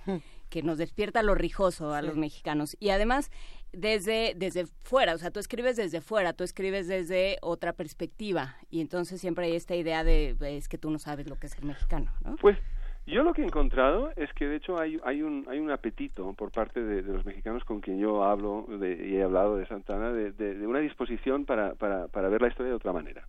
que 0.55 0.63
nos 0.63 0.77
despierta 0.77 1.21
lo 1.21 1.35
rijoso 1.35 1.93
a 1.93 2.01
los 2.01 2.15
mexicanos. 2.15 2.77
Y 2.79 2.91
además, 2.91 3.29
desde, 3.73 4.35
desde 4.37 4.67
fuera, 4.85 5.13
o 5.13 5.17
sea, 5.17 5.29
tú 5.29 5.41
escribes 5.41 5.75
desde 5.75 5.99
fuera, 5.99 6.31
tú 6.31 6.45
escribes 6.45 6.87
desde 6.87 7.35
otra 7.41 7.73
perspectiva. 7.73 8.55
Y 8.69 8.79
entonces 8.79 9.19
siempre 9.19 9.47
hay 9.47 9.55
esta 9.57 9.75
idea 9.75 10.05
de, 10.05 10.37
es 10.39 10.69
que 10.69 10.77
tú 10.77 10.91
no 10.91 10.97
sabes 10.97 11.27
lo 11.27 11.35
que 11.35 11.47
es 11.47 11.57
el 11.59 11.65
mexicano, 11.65 12.09
¿no? 12.23 12.37
Pues 12.37 12.57
yo 13.05 13.23
lo 13.23 13.33
que 13.33 13.41
he 13.41 13.45
encontrado 13.45 14.11
es 14.15 14.31
que 14.31 14.47
de 14.47 14.55
hecho 14.55 14.79
hay, 14.79 14.97
hay, 15.03 15.23
un, 15.23 15.45
hay 15.49 15.59
un 15.59 15.71
apetito 15.71 16.31
por 16.35 16.51
parte 16.51 16.81
de, 16.81 17.01
de 17.01 17.11
los 17.11 17.25
mexicanos 17.25 17.65
con 17.65 17.81
quien 17.81 17.99
yo 17.99 18.23
hablo 18.23 18.65
de, 18.79 19.09
y 19.09 19.17
he 19.17 19.23
hablado 19.23 19.57
de 19.57 19.67
Santana 19.67 20.13
de, 20.13 20.31
de, 20.31 20.65
una 20.65 20.79
disposición 20.79 21.43
para, 21.43 21.75
para, 21.75 22.07
para 22.07 22.29
ver 22.29 22.41
la 22.41 22.47
historia 22.47 22.69
de 22.69 22.77
otra 22.77 22.93
manera. 22.93 23.27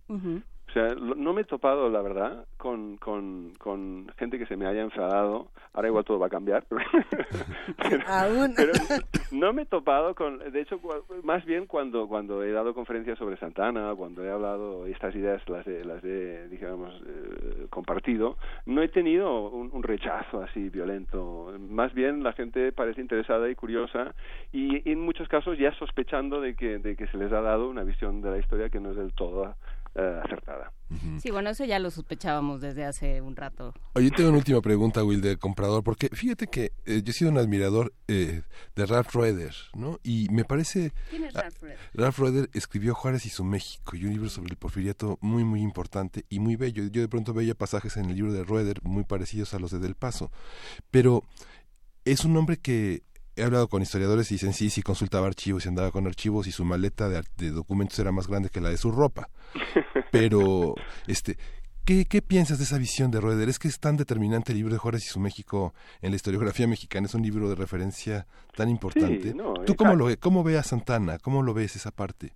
O 0.69 0.71
sea, 0.73 0.95
no 0.95 1.33
me 1.33 1.41
he 1.41 1.45
topado, 1.45 1.89
la 1.89 2.01
verdad, 2.01 2.45
con, 2.57 2.97
con, 2.97 3.53
con 3.57 4.11
gente 4.17 4.37
que 4.37 4.45
se 4.47 4.57
me 4.57 4.67
haya 4.67 4.81
enfadado. 4.81 5.47
Ahora 5.73 5.87
igual 5.87 6.03
todo 6.03 6.19
va 6.19 6.27
a 6.27 6.31
cambiar. 6.31 6.65
pero, 7.89 8.03
Aún. 8.07 8.53
pero 8.55 8.73
no 9.31 9.53
me 9.53 9.61
he 9.61 9.65
topado 9.65 10.13
con... 10.13 10.39
De 10.51 10.61
hecho, 10.61 10.79
más 11.23 11.45
bien 11.45 11.67
cuando, 11.67 12.07
cuando 12.07 12.43
he 12.43 12.51
dado 12.51 12.73
conferencias 12.73 13.17
sobre 13.17 13.37
Santana, 13.37 13.93
cuando 13.95 14.25
he 14.25 14.29
hablado 14.29 14.85
estas 14.87 15.15
ideas, 15.15 15.41
las 15.47 15.65
he, 15.67 15.85
las 15.85 16.03
he 16.03 16.47
digamos, 16.49 16.93
eh, 17.05 17.67
compartido, 17.69 18.37
no 18.65 18.81
he 18.81 18.89
tenido 18.89 19.49
un, 19.49 19.69
un, 19.71 19.83
rechazo 19.83 20.41
así 20.41 20.69
violento. 20.69 21.53
Más 21.59 21.93
bien 21.93 22.23
la 22.23 22.33
gente 22.33 22.73
parece 22.73 22.99
interesada 22.99 23.49
y 23.49 23.55
curiosa 23.55 24.13
y, 24.51 24.87
y 24.87 24.91
en 24.91 24.99
muchos 24.99 25.29
casos 25.29 25.57
ya 25.57 25.71
sospechando 25.73 26.41
de 26.41 26.55
que, 26.55 26.79
de 26.79 26.97
que 26.97 27.07
se 27.07 27.17
les 27.17 27.31
ha 27.31 27.41
dado 27.41 27.69
una 27.69 27.83
visión 27.83 28.21
de 28.21 28.31
la 28.31 28.37
historia 28.37 28.69
que 28.69 28.79
no 28.79 28.91
es 28.91 28.97
del 28.97 29.13
todo 29.13 29.55
eh, 29.97 30.21
acertada. 30.23 30.71
Sí, 31.21 31.31
bueno, 31.31 31.49
eso 31.49 31.65
ya 31.65 31.79
lo 31.79 31.91
sospechábamos 31.91 32.61
desde 32.61 32.85
hace 32.85 33.21
un 33.21 33.35
rato. 33.35 33.73
Oye, 33.93 34.09
tengo 34.11 34.29
una 34.29 34.37
última 34.37 34.61
pregunta, 34.61 35.03
Will, 35.03 35.19
de 35.21 35.35
comprador, 35.35 35.83
porque 35.83 36.07
fíjate 36.09 36.47
que 36.47 36.71
eh, 36.85 37.01
yo 37.03 37.11
he 37.11 37.13
sido 37.13 37.31
un 37.31 37.37
admirador 37.37 37.93
eh, 38.07 38.43
de 38.75 38.85
Ralph 38.85 39.13
Roeder, 39.13 39.53
¿no? 39.73 39.99
Y 40.03 40.27
me 40.31 40.45
parece... 40.45 40.93
¿Quién 41.09 41.25
es 41.25 41.33
Ralph 41.33 41.61
Roeder? 41.61 41.77
Ralph 41.93 42.19
Roeder 42.19 42.49
escribió 42.53 42.95
Juárez 42.95 43.25
y 43.25 43.29
su 43.29 43.43
México, 43.43 43.97
y 43.97 44.05
un 44.05 44.11
libro 44.11 44.29
sobre 44.29 44.51
el 44.51 44.57
porfiriato 44.57 45.17
muy, 45.19 45.43
muy 45.43 45.61
importante 45.61 46.25
y 46.29 46.39
muy 46.39 46.55
bello. 46.55 46.83
Yo 46.87 47.01
de 47.01 47.09
pronto 47.09 47.33
veía 47.33 47.55
pasajes 47.55 47.97
en 47.97 48.05
el 48.05 48.15
libro 48.15 48.31
de 48.31 48.43
Roeder 48.43 48.81
muy 48.83 49.03
parecidos 49.03 49.53
a 49.53 49.59
los 49.59 49.71
de 49.71 49.79
Del 49.79 49.95
Paso, 49.95 50.31
pero 50.89 51.23
es 52.05 52.23
un 52.23 52.37
hombre 52.37 52.57
que 52.57 53.03
he 53.37 53.43
hablado 53.43 53.67
con 53.67 53.81
historiadores 53.81 54.31
y 54.31 54.35
dicen 54.35 54.53
sí, 54.53 54.69
sí 54.69 54.81
consultaba 54.81 55.27
archivos 55.27 55.65
y 55.65 55.69
andaba 55.69 55.91
con 55.91 56.07
archivos 56.07 56.47
y 56.47 56.51
su 56.51 56.65
maleta 56.65 57.07
de, 57.07 57.21
de 57.37 57.51
documentos 57.51 57.97
era 57.99 58.11
más 58.11 58.27
grande 58.27 58.49
que 58.49 58.59
la 58.59 58.69
de 58.69 58.77
su 58.77 58.91
ropa. 58.91 59.29
Pero, 60.11 60.75
este, 61.07 61.37
¿Qué, 61.87 62.03
¿Qué, 62.03 62.21
piensas 62.21 62.57
de 62.57 62.65
esa 62.65 62.77
visión 62.77 63.11
de 63.11 63.21
Roeder? 63.21 63.47
¿Es 63.47 63.59
que 63.59 63.69
es 63.69 63.79
tan 63.79 63.95
determinante 63.95 64.51
el 64.51 64.57
libro 64.57 64.73
de 64.73 64.77
Juárez 64.77 65.05
y 65.05 65.07
su 65.07 65.21
México 65.21 65.73
en 66.01 66.09
la 66.11 66.17
historiografía 66.17 66.67
mexicana? 66.67 67.05
¿Es 67.05 67.15
un 67.15 67.21
libro 67.21 67.47
de 67.47 67.55
referencia 67.55 68.25
tan 68.57 68.67
importante? 68.67 69.31
Sí, 69.31 69.33
no, 69.33 69.53
¿Tú 69.65 69.75
cómo, 69.75 69.95
lo, 69.95 70.07
cómo 70.19 70.43
ves 70.43 70.57
a 70.57 70.63
Santana? 70.63 71.17
¿Cómo 71.17 71.43
lo 71.43 71.53
ves 71.53 71.77
esa 71.77 71.91
parte? 71.91 72.33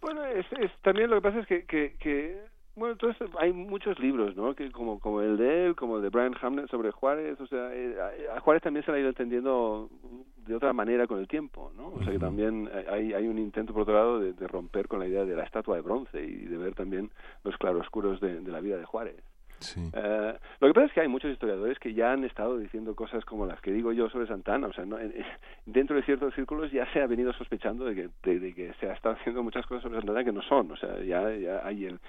Bueno, 0.00 0.24
es, 0.24 0.46
es, 0.58 0.72
también 0.82 1.10
lo 1.10 1.16
que 1.16 1.22
pasa 1.22 1.38
es 1.38 1.46
que, 1.46 1.64
que, 1.64 1.94
que 2.00 2.40
bueno, 2.74 2.92
entonces 2.92 3.28
hay 3.38 3.52
muchos 3.52 3.98
libros, 3.98 4.36
¿no? 4.36 4.54
Que 4.54 4.70
como 4.70 4.98
como 4.98 5.20
el 5.20 5.36
de 5.36 5.66
él, 5.66 5.76
como 5.76 5.96
el 5.96 6.02
de 6.02 6.08
Brian 6.08 6.34
Hamlet 6.40 6.68
sobre 6.68 6.90
Juárez, 6.90 7.40
o 7.40 7.46
sea, 7.46 7.74
eh, 7.74 7.96
a 8.34 8.40
Juárez 8.40 8.62
también 8.62 8.84
se 8.84 8.90
le 8.90 8.98
ha 8.98 9.00
ido 9.00 9.08
entendiendo 9.10 9.90
de 10.36 10.54
otra 10.54 10.72
manera 10.72 11.06
con 11.06 11.18
el 11.18 11.28
tiempo, 11.28 11.70
¿no? 11.76 11.88
O 11.88 12.02
sea 12.02 12.12
que 12.12 12.18
también 12.18 12.68
hay, 12.90 13.12
hay 13.12 13.28
un 13.28 13.38
intento 13.38 13.72
por 13.72 13.82
otro 13.82 13.94
lado 13.94 14.20
de, 14.20 14.32
de 14.32 14.48
romper 14.48 14.88
con 14.88 14.98
la 14.98 15.06
idea 15.06 15.24
de 15.24 15.36
la 15.36 15.44
estatua 15.44 15.76
de 15.76 15.82
bronce 15.82 16.22
y 16.24 16.46
de 16.46 16.56
ver 16.56 16.74
también 16.74 17.10
los 17.44 17.56
claroscuros 17.58 18.20
de, 18.20 18.40
de 18.40 18.50
la 18.50 18.60
vida 18.60 18.76
de 18.76 18.84
Juárez. 18.84 19.22
Sí. 19.62 19.80
Uh, 19.80 20.32
lo 20.60 20.68
que 20.68 20.74
pasa 20.74 20.86
es 20.86 20.92
que 20.92 21.00
hay 21.02 21.08
muchos 21.08 21.30
historiadores 21.30 21.78
que 21.78 21.94
ya 21.94 22.12
han 22.12 22.24
estado 22.24 22.58
diciendo 22.58 22.96
cosas 22.96 23.24
como 23.24 23.46
las 23.46 23.60
que 23.60 23.70
digo 23.70 23.92
yo 23.92 24.08
sobre 24.10 24.26
Santana. 24.26 24.66
O 24.66 24.72
sea, 24.72 24.84
no, 24.84 24.98
en, 24.98 25.14
dentro 25.66 25.94
de 25.94 26.02
ciertos 26.02 26.34
círculos 26.34 26.72
ya 26.72 26.84
se 26.92 27.00
ha 27.00 27.06
venido 27.06 27.32
sospechando 27.32 27.84
de 27.84 27.94
que, 27.94 28.08
de, 28.24 28.40
de 28.40 28.54
que 28.54 28.72
se 28.80 28.90
ha 28.90 28.94
estado 28.94 29.14
haciendo 29.14 29.42
muchas 29.44 29.64
cosas 29.66 29.84
sobre 29.84 29.98
Santana 29.98 30.24
que 30.24 30.32
no 30.32 30.42
son. 30.42 30.72
O 30.72 30.76
sea, 30.76 31.00
ya, 31.04 31.30
ya 31.36 31.64
hay 31.64 31.84
el 31.84 32.00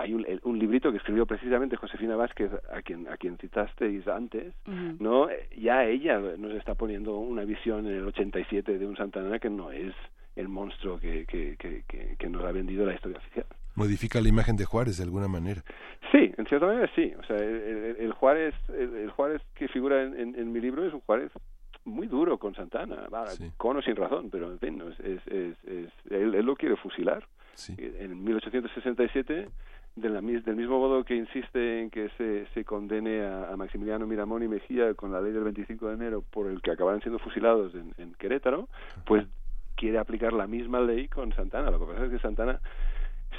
hay 0.00 0.14
un, 0.14 0.26
un, 0.44 0.58
librito 0.58 0.90
que 0.90 0.96
escribió 0.96 1.26
precisamente 1.26 1.76
Josefina 1.76 2.16
Vázquez, 2.16 2.50
a 2.72 2.80
quien, 2.82 3.06
a 3.08 3.16
quien 3.16 3.36
citasteis 3.36 4.08
antes, 4.08 4.54
uh 4.66 4.70
-huh. 4.70 4.96
¿no? 4.98 5.28
Ya 5.56 5.84
ella 5.84 6.18
nos 6.38 6.52
está 6.54 6.74
poniendo 6.74 7.18
una 7.18 7.44
visión 7.44 7.86
en 7.86 7.96
el 7.96 8.06
87 8.06 8.78
de 8.78 8.86
un 8.86 8.96
Santana 8.96 9.38
que 9.38 9.50
no 9.50 9.70
es 9.70 9.94
el 10.36 10.48
monstruo 10.48 10.98
que, 10.98 11.26
que, 11.26 11.56
que, 11.58 11.84
que, 11.86 12.16
que 12.18 12.28
nos 12.28 12.44
ha 12.44 12.52
vendido 12.52 12.86
la 12.86 12.94
historia 12.94 13.18
oficial. 13.18 13.46
Modifica 13.74 14.20
la 14.20 14.28
imagen 14.28 14.56
de 14.56 14.64
Juárez 14.64 14.96
de 14.96 15.04
alguna 15.04 15.28
manera. 15.28 15.62
Sí, 16.10 16.32
en 16.36 16.46
cierta 16.46 16.66
manera 16.66 16.90
sí. 16.94 17.12
O 17.18 17.24
sea, 17.24 17.36
el, 17.36 17.54
el, 17.54 17.96
el 18.00 18.12
Juárez, 18.12 18.54
el, 18.68 18.96
el, 18.96 19.10
Juárez 19.10 19.42
que 19.54 19.68
figura 19.68 20.02
en, 20.02 20.18
en, 20.18 20.34
en, 20.34 20.52
mi 20.52 20.60
libro 20.60 20.84
es 20.84 20.92
un 20.92 21.00
Juárez 21.00 21.30
muy 21.84 22.06
duro 22.06 22.38
con 22.38 22.54
Santana, 22.54 23.06
vale, 23.10 23.30
sí. 23.30 23.50
con 23.56 23.76
o 23.76 23.82
sin 23.82 23.96
razón, 23.96 24.28
pero 24.30 24.50
en 24.50 24.58
fin, 24.58 24.82
es, 24.82 25.00
es, 25.00 25.26
es, 25.28 25.64
es 25.64 25.92
él, 26.10 26.34
él, 26.34 26.44
lo 26.44 26.56
quiere 26.56 26.76
fusilar. 26.76 27.24
Sí. 27.54 27.74
En 27.78 28.22
1867 28.24 29.48
de 29.96 30.08
la, 30.08 30.20
del 30.20 30.56
mismo 30.56 30.78
modo 30.78 31.04
que 31.04 31.14
insiste 31.14 31.82
en 31.82 31.90
que 31.90 32.08
se, 32.16 32.46
se 32.54 32.64
condene 32.64 33.22
a, 33.22 33.50
a, 33.52 33.56
Maximiliano 33.56 34.06
Miramón 34.06 34.42
y 34.42 34.48
Mejía 34.48 34.94
con 34.94 35.12
la 35.12 35.20
ley 35.20 35.32
del 35.32 35.44
25 35.44 35.88
de 35.88 35.94
enero 35.94 36.22
por 36.30 36.46
el 36.46 36.62
que 36.62 36.70
acabaran 36.70 37.00
siendo 37.00 37.18
fusilados 37.18 37.74
en, 37.74 37.92
en 37.98 38.14
Querétaro, 38.14 38.68
pues 39.04 39.26
quiere 39.76 39.98
aplicar 39.98 40.32
la 40.32 40.46
misma 40.46 40.80
ley 40.80 41.08
con 41.08 41.32
Santana. 41.34 41.70
Lo 41.70 41.80
que 41.80 41.92
pasa 41.92 42.04
es 42.04 42.10
que 42.10 42.18
Santana 42.18 42.60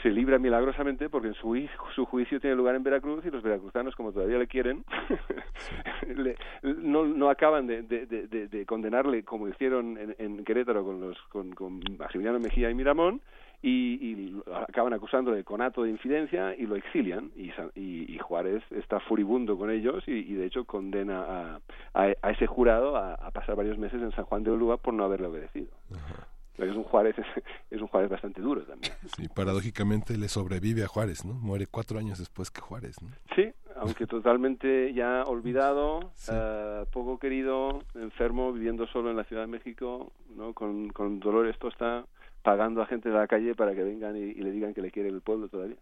se 0.02 0.10
libra 0.10 0.40
milagrosamente 0.40 1.10
porque 1.10 1.30
en 1.30 1.34
su, 1.36 1.68
su 1.96 2.06
juicio 2.06 2.40
tiene 2.40 2.56
lugar 2.56 2.76
en 2.76 2.84
Veracruz 2.84 3.24
y 3.26 3.30
los 3.30 3.44
veracruzanos, 3.44 3.96
como 3.96 4.12
todavía 4.12 4.38
le 4.38 4.48
quieren, 4.48 4.84
le, 6.16 6.36
no, 6.64 7.06
no 7.06 7.30
acaban 7.30 7.68
de, 7.68 7.84
de, 7.84 8.06
de, 8.06 8.48
de, 8.48 8.66
condenarle 8.66 9.24
como 9.24 9.48
hicieron 9.48 9.98
en, 9.98 10.16
en 10.18 10.44
Querétaro 10.44 10.84
con, 10.84 11.00
los, 11.00 11.18
con, 11.30 11.54
con 11.54 11.82
Maximiliano 12.00 12.40
Mejía 12.40 12.70
y 12.70 12.74
Miramón, 12.74 13.22
y, 13.62 13.70
y, 13.70 14.42
acaban 14.68 14.94
acusando 14.94 15.32
de 15.32 15.44
conato 15.44 15.84
de 15.84 15.92
infidencia 15.92 16.56
y 16.56 16.66
lo 16.66 16.76
exilian 16.76 17.32
y, 17.36 17.52
y, 17.76 18.14
y 18.14 18.18
Juárez 18.18 18.64
está 18.72 19.00
furibundo 19.00 19.58
con 19.58 19.70
ellos 19.70 20.04
y, 20.08 20.12
y 20.12 20.34
de 20.34 20.46
hecho 20.46 20.66
condena 20.66 21.22
a, 21.22 21.62
a, 21.94 22.14
a 22.22 22.32
ese 22.32 22.48
jurado 22.48 22.98
a, 22.98 23.14
a, 23.14 23.32
pasar 23.32 23.56
varios 23.56 23.78
meses 23.78 24.02
en 24.02 24.12
San 24.12 24.26
Juan 24.26 24.44
de 24.44 24.52
Ulúa 24.52 24.78
por 24.78 24.94
no 24.94 25.04
haberle 25.04 25.28
obedecido. 25.28 25.70
Ajá. 25.94 26.28
Es 26.58 26.76
un 26.76 26.84
Juárez 26.84 27.18
es, 27.18 27.26
es, 27.72 27.82
un 27.82 27.88
Juárez 27.88 28.10
bastante 28.10 28.42
duro 28.42 28.64
también. 28.64 28.94
Sí, 29.16 29.28
paradójicamente 29.34 30.18
le 30.18 30.28
sobrevive 30.28 30.84
a 30.84 30.88
Juárez, 30.88 31.26
¿no? 31.26 31.34
Muere 31.34 31.66
cuatro 31.66 31.98
años 31.98 32.20
después 32.20 32.52
que 32.52 32.62
Juárez, 32.62 33.02
¿no? 33.02 33.10
Sí, 33.36 33.52
aunque 33.78 34.06
totalmente 34.08 34.94
ya 34.94 35.24
olvidado, 35.24 36.12
sí. 36.14 36.32
uh, 36.32 36.86
poco 36.92 37.18
querido, 37.18 37.80
enfermo, 37.96 38.52
viviendo 38.52 38.86
solo 38.88 39.10
en 39.10 39.18
la 39.18 39.24
Ciudad 39.24 39.44
de 39.44 39.48
México, 39.48 40.12
¿no? 40.36 40.54
Con, 40.54 40.90
con 40.90 41.20
Dolores 41.20 41.58
Tosta 41.58 42.06
pagando 42.42 42.82
a 42.82 42.86
gente 42.86 43.10
de 43.10 43.16
la 43.16 43.28
calle 43.28 43.56
para 43.56 43.74
que 43.74 43.84
vengan 43.84 44.16
y, 44.16 44.22
y 44.22 44.42
le 44.42 44.52
digan 44.52 44.74
que 44.74 44.82
le 44.82 44.92
quiere 44.92 45.10
el 45.10 45.22
pueblo 45.22 45.48
todavía. 45.48 45.78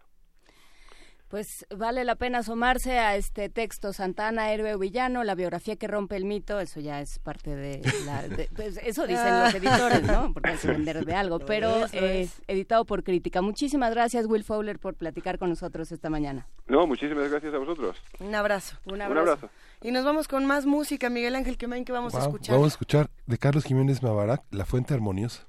Pues 1.29 1.67
vale 1.69 2.03
la 2.05 2.15
pena 2.15 2.39
asomarse 2.39 2.97
a 2.97 3.15
este 3.15 3.49
texto 3.49 3.93
Santana, 3.93 4.51
héroe 4.51 4.73
o 4.73 4.79
villano, 4.79 5.23
la 5.23 5.35
biografía 5.35 5.75
que 5.75 5.87
rompe 5.87 6.15
el 6.15 6.25
mito, 6.25 6.59
eso 6.59 6.79
ya 6.79 7.01
es 7.01 7.19
parte 7.19 7.55
de 7.55 7.83
la... 8.03 8.23
pues 8.55 8.77
eso 8.77 9.05
dicen 9.05 9.39
los 9.39 9.53
editores, 9.53 10.01
¿no? 10.01 10.33
Porque 10.33 10.49
hay 10.49 10.57
que 10.57 10.67
vender 10.69 11.05
de 11.05 11.13
algo, 11.13 11.37
pero 11.37 11.85
es 11.93 12.41
editado 12.47 12.83
por 12.83 13.03
Crítica. 13.03 13.43
Muchísimas 13.43 13.91
gracias, 13.91 14.25
Will 14.25 14.43
Fowler, 14.43 14.79
por 14.79 14.95
platicar 14.95 15.37
con 15.37 15.49
nosotros 15.49 15.91
esta 15.91 16.09
mañana. 16.09 16.47
No, 16.65 16.87
muchísimas 16.87 17.29
gracias 17.29 17.53
a 17.53 17.59
vosotros. 17.59 18.01
Un 18.19 18.33
abrazo. 18.33 18.77
Un 18.85 18.99
abrazo. 18.99 19.51
Y 19.83 19.91
nos 19.91 20.03
vamos 20.03 20.27
con 20.27 20.47
más 20.47 20.65
música, 20.65 21.11
Miguel 21.11 21.35
Ángel 21.35 21.59
¿qué 21.59 21.67
que 21.85 21.91
vamos 21.91 22.15
a 22.15 22.21
escuchar. 22.21 22.55
Vamos 22.55 22.71
a 22.71 22.73
escuchar 22.73 23.09
de 23.27 23.37
Carlos 23.37 23.65
Jiménez 23.65 24.01
Mavarac, 24.01 24.41
La 24.49 24.65
Fuente 24.65 24.95
Armoniosa. 24.95 25.47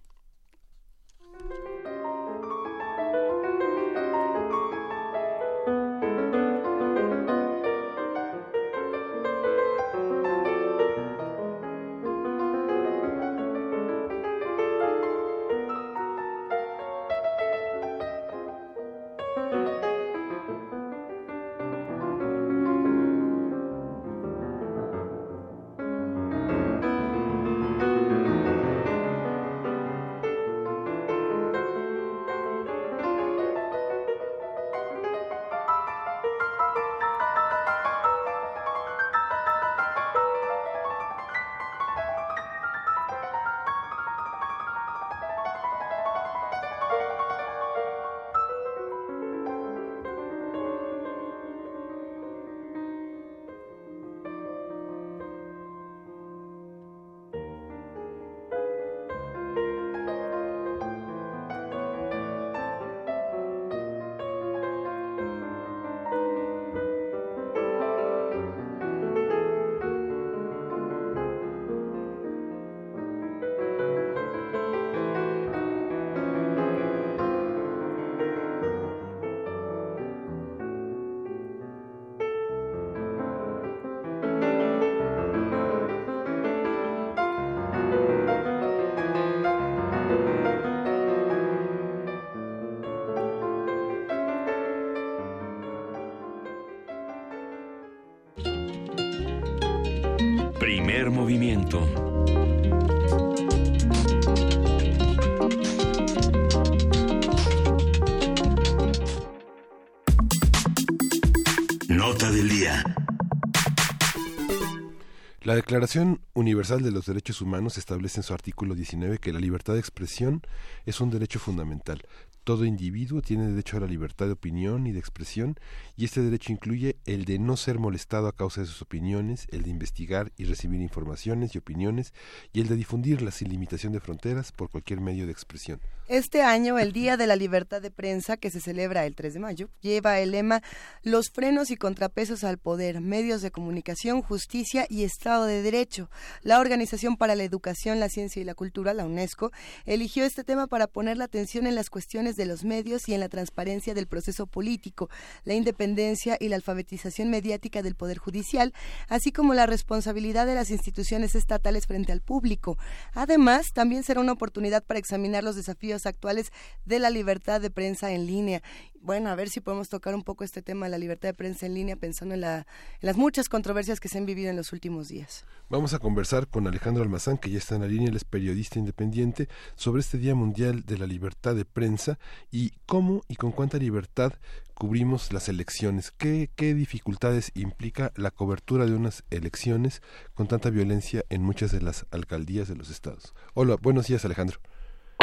La 115.43 115.55
Declaración 115.55 116.21
Universal 116.35 116.83
de 116.83 116.91
los 116.91 117.07
Derechos 117.07 117.41
Humanos 117.41 117.79
establece 117.79 118.21
en 118.21 118.23
su 118.23 118.35
artículo 118.35 118.75
19 118.75 119.19
que 119.19 119.33
la 119.33 119.41
libertad 119.41 119.73
de 119.73 119.81
expresión 119.81 120.43
es 120.85 121.01
un 121.01 121.11
derecho 121.11 121.39
fundamental. 121.39 122.03
Todo 122.45 122.65
individuo 122.65 123.21
tiene 123.21 123.47
derecho 123.47 123.77
a 123.77 123.81
la 123.81 123.87
libertad 123.87 124.27
de 124.27 124.33
opinión 124.33 124.87
y 124.87 124.93
de 124.93 124.99
expresión 124.99 125.57
y 125.97 126.05
este 126.05 126.23
derecho 126.23 126.53
incluye 126.53 126.97
el 127.05 127.25
de 127.25 127.39
no 127.39 127.57
ser 127.57 127.79
molestado 127.79 128.29
a 128.29 128.35
causa 128.35 128.63
de 128.63 128.67
sus 128.67 128.83
opiniones, 128.83 129.47
el 129.51 129.63
de 129.63 129.71
investigar 129.71 130.33
y 130.37 130.45
recibir 130.45 130.81
informaciones 130.81 131.55
y 131.55 131.59
opiniones 131.59 132.15
y 132.53 132.61
el 132.61 132.69
de 132.69 132.77
difundirlas 132.77 133.35
sin 133.35 133.51
limitación 133.51 133.93
de 133.93 134.01
fronteras 134.01 134.53
por 134.53 134.71
cualquier 134.71 135.01
medio 135.01 135.27
de 135.27 135.33
expresión. 135.33 135.81
Este 136.11 136.43
año, 136.43 136.81
el 136.81 136.93
Día 136.93 137.17
de 137.17 137.29
la 137.29 137.37
Libertad 137.37 137.81
de 137.81 137.93
Prensa, 137.93 138.37
que 138.37 138.51
se 138.51 138.59
celebra 138.61 139.07
el 139.07 139.15
3 139.15 139.35
de 139.35 139.39
mayo, 139.39 139.69
lleva 139.81 140.19
el 140.19 140.33
lema 140.33 140.61
Los 141.05 141.31
frenos 141.31 141.71
y 141.71 141.77
contrapesos 141.77 142.43
al 142.43 142.59
poder, 142.59 143.01
medios 143.01 143.43
de 143.43 143.53
comunicación, 143.53 144.21
justicia 144.21 144.87
y 144.89 145.05
Estado 145.05 145.45
de 145.45 145.63
Derecho. 145.63 146.11
La 146.43 146.59
Organización 146.59 147.17
para 147.17 147.37
la 147.37 147.45
Educación, 147.45 148.01
la 148.01 148.09
Ciencia 148.09 148.43
y 148.43 148.45
la 148.45 148.57
Cultura, 148.57 148.93
la 148.93 149.05
UNESCO, 149.05 149.53
eligió 149.87 150.25
este 150.25 150.43
tema 150.43 150.67
para 150.67 150.89
poner 150.89 151.17
la 151.17 151.27
atención 151.27 151.69
en 151.69 151.77
las 151.77 151.91
cuestiones 151.91 152.35
de 152.35 152.47
los 152.47 152.65
medios 152.65 153.09
y 153.09 153.15
en 153.15 153.21
la 153.21 153.29
transparencia 153.29 153.95
del 153.95 154.09
proceso 154.09 154.49
político, 154.49 155.11
la 155.45 155.55
independencia 155.55 156.37
y 156.41 156.49
la 156.49 156.57
alfabetización 156.57 157.31
mediática 157.31 157.83
del 157.83 157.95
Poder 157.95 158.19
Judicial, 158.19 158.75
así 159.07 159.31
como 159.31 159.55
la 159.55 159.67
responsabilidad 159.67 160.47
de 160.47 160.57
las 160.57 160.73
instituciones 160.73 161.37
estatales 161.37 161.87
frente 161.87 162.11
al 162.11 162.21
público. 162.21 162.79
Además, 163.15 163.67
también 163.73 164.03
será 164.03 164.19
una 164.19 164.33
oportunidad 164.33 164.83
para 164.83 164.99
examinar 164.99 165.45
los 165.45 165.55
desafíos 165.55 166.00
actuales 166.07 166.53
de 166.85 166.99
la 166.99 167.11
libertad 167.11 167.61
de 167.61 167.71
prensa 167.71 168.13
en 168.13 168.27
línea. 168.27 168.63
Bueno, 169.03 169.31
a 169.31 169.35
ver 169.35 169.49
si 169.49 169.61
podemos 169.61 169.89
tocar 169.89 170.15
un 170.15 170.23
poco 170.23 170.45
este 170.45 170.61
tema 170.61 170.87
de 170.87 170.91
la 170.91 170.99
libertad 170.99 171.31
de 171.31 171.35
prensa 171.35 171.65
en 171.65 171.75
línea 171.75 171.97
pensando 171.97 172.35
en, 172.35 172.43
la, 172.43 172.67
las 173.01 173.17
muchas 173.17 173.49
controversias 173.49 173.99
que 173.99 174.09
se 174.09 174.19
han 174.19 174.27
vivido 174.27 174.51
en 174.51 174.57
los 174.57 174.73
últimos 174.73 175.09
días. 175.09 175.47
Vamos 175.71 175.95
a 175.95 175.99
conversar 175.99 176.49
con 176.49 176.67
Alejandro 176.67 177.03
Almazán, 177.03 177.39
que 177.39 177.51
ya 177.51 177.59
está 177.59 177.77
en 177.77 177.83
la 177.83 177.87
línea, 177.87 178.09
él 178.09 178.17
es 178.17 178.25
periodista 178.25 178.79
independiente, 178.79 179.49
sobre 179.75 180.01
este 180.01 180.19
Día 180.19 180.35
Mundial 180.35 180.85
de 180.85 180.99
la 180.99 181.07
Libertad 181.07 181.55
de 181.55 181.65
Prensa 181.65 182.19
y 182.51 182.73
cómo 182.87 183.23
y 183.29 183.37
con 183.37 183.53
cuánta 183.53 183.79
libertad 183.79 184.35
cubrimos 184.75 185.33
las 185.33 185.49
elecciones. 185.49 186.11
¿Qué, 186.11 186.51
¿Qué 186.57 186.75
dificultades 186.75 187.53
implica 187.55 188.13
la 188.17 188.31
cobertura 188.31 188.87
de 188.87 188.95
unas 188.95 189.25
elecciones 189.31 190.03
con 190.35 190.49
tanta 190.49 190.71
violencia 190.71 191.25
en 191.29 191.43
muchas 191.43 191.71
de 191.71 191.81
las 191.81 192.07
alcaldías 192.11 192.69
de 192.69 192.77
los 192.77 192.91
estados? 192.91 193.35
Hola, 193.55 193.77
buenos 193.81 194.07
días 194.07 194.25
Alejandro. 194.25 194.59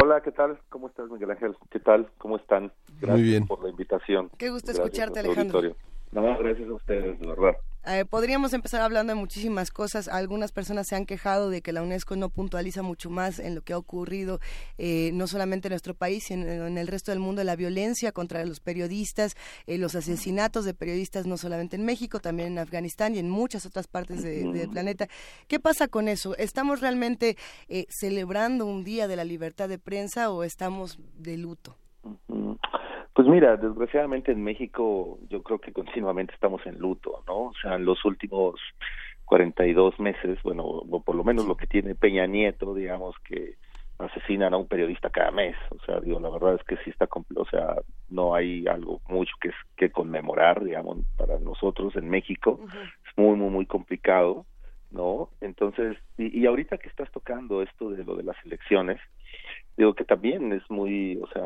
Hola, 0.02 0.22
¿qué 0.22 0.32
tal? 0.32 0.60
¿Cómo 0.70 0.88
estás, 0.88 1.10
Miguel 1.10 1.32
Ángel? 1.32 1.56
¿Qué 1.72 1.80
tal? 1.80 2.08
¿Cómo 2.20 2.38
están? 2.38 2.72
Gracias 3.00 3.10
Muy 3.10 3.22
bien. 3.24 3.48
por 3.48 3.64
la 3.64 3.70
invitación. 3.70 4.30
Qué 4.38 4.50
gusto 4.50 4.72
escucharte, 4.72 5.20
Alejandro. 5.20 5.76
No, 6.12 6.38
gracias 6.38 6.70
a 6.70 6.74
ustedes, 6.74 7.20
de 7.20 7.28
verdad. 7.28 7.56
Eh, 7.90 8.04
podríamos 8.04 8.52
empezar 8.52 8.82
hablando 8.82 9.14
de 9.14 9.20
muchísimas 9.20 9.72
cosas. 9.72 10.10
Algunas 10.10 10.52
personas 10.52 10.88
se 10.88 10.98
han 10.98 11.06
quejado 11.06 11.50
de 11.50 11.62
que 11.62 11.72
la 11.72 11.82
UNESCO 11.82 12.18
no 12.18 12.30
puntualiza 12.30 12.82
mucho 12.82 13.10
más 13.10 13.40
en 13.40 13.56
lo 13.56 13.62
que 13.62 13.72
ha 13.72 13.78
ocurrido, 13.78 14.42
eh, 14.78 15.12
no 15.14 15.26
solamente 15.26 15.70
en 15.70 15.72
nuestro 15.72 15.94
país, 15.94 16.26
sino 16.26 16.46
en 16.46 16.78
el 16.78 16.88
resto 16.88 17.12
del 17.12 17.22
mundo, 17.22 17.46
la 17.46 17.56
violencia 17.56 18.12
contra 18.12 18.44
los 18.44 18.60
periodistas, 18.60 19.38
eh, 19.68 19.78
los 19.78 19.96
asesinatos 19.96 20.66
de 20.66 20.74
periodistas, 20.74 21.28
no 21.28 21.38
solamente 21.38 21.78
en 21.78 21.86
México, 21.86 22.20
también 22.20 22.50
en 22.50 22.60
Afganistán 22.60 23.16
y 23.16 23.20
en 23.20 23.30
muchas 23.30 23.66
otras 23.66 23.88
partes 23.88 24.22
del 24.22 24.70
planeta. 24.70 25.08
¿Qué 25.48 25.62
pasa 25.62 25.88
con 25.88 26.10
eso? 26.10 26.36
¿Estamos 26.36 26.82
realmente 26.82 27.38
celebrando 27.88 28.66
un 28.66 28.84
día 28.84 29.08
de 29.08 29.16
la 29.16 29.24
libertad 29.24 29.70
de 29.70 29.80
prensa 29.80 30.30
o 30.30 30.44
estamos 30.44 31.00
de 31.16 31.38
luto? 31.38 31.78
Pues 33.18 33.28
mira, 33.28 33.58
desgraciadamente 33.58 34.32
en 34.32 34.44
México 34.44 35.18
yo 35.28 35.42
creo 35.42 35.58
que 35.58 35.74
continuamente 35.74 36.36
estamos 36.36 36.64
en 36.68 36.78
luto, 36.78 37.24
¿no? 37.26 37.46
O 37.46 37.54
sea, 37.60 37.74
en 37.74 37.84
los 37.84 38.06
últimos 38.06 38.62
42 39.26 40.00
meses, 40.00 40.38
bueno, 40.44 40.64
o 40.64 41.02
por 41.02 41.16
lo 41.16 41.24
menos 41.24 41.48
lo 41.48 41.58
que 41.58 41.66
tiene 41.66 41.96
Peña 41.96 42.28
Nieto, 42.28 42.76
digamos 42.76 43.16
que 43.28 43.56
asesinan 43.98 44.54
a 44.54 44.58
un 44.58 44.68
periodista 44.68 45.10
cada 45.10 45.32
mes, 45.32 45.56
o 45.72 45.84
sea, 45.84 46.00
digo, 46.00 46.20
la 46.20 46.30
verdad 46.30 46.60
es 46.60 46.64
que 46.66 46.78
sí 46.84 46.92
está, 46.92 47.10
o 47.12 47.46
sea, 47.46 47.78
no 48.08 48.36
hay 48.36 48.68
algo 48.68 49.02
mucho 49.10 49.34
que, 49.42 49.50
que 49.76 49.90
conmemorar, 49.90 50.64
digamos, 50.64 51.00
para 51.18 51.40
nosotros 51.40 51.96
en 51.96 52.08
México, 52.12 52.60
es 53.04 53.18
muy, 53.18 53.36
muy, 53.36 53.50
muy 53.50 53.66
complicado, 53.66 54.46
¿no? 54.92 55.32
Entonces, 55.42 55.98
y, 56.20 56.40
y 56.40 56.46
ahorita 56.46 56.78
que 56.78 56.90
estás 56.90 57.10
tocando 57.12 57.64
esto 57.64 57.90
de 57.90 58.04
lo 58.04 58.16
de 58.16 58.22
las 58.22 58.38
elecciones, 58.46 59.02
digo 59.78 59.94
que 59.94 60.04
también 60.04 60.52
es 60.52 60.70
muy, 60.70 61.18
o 61.22 61.28
sea, 61.28 61.46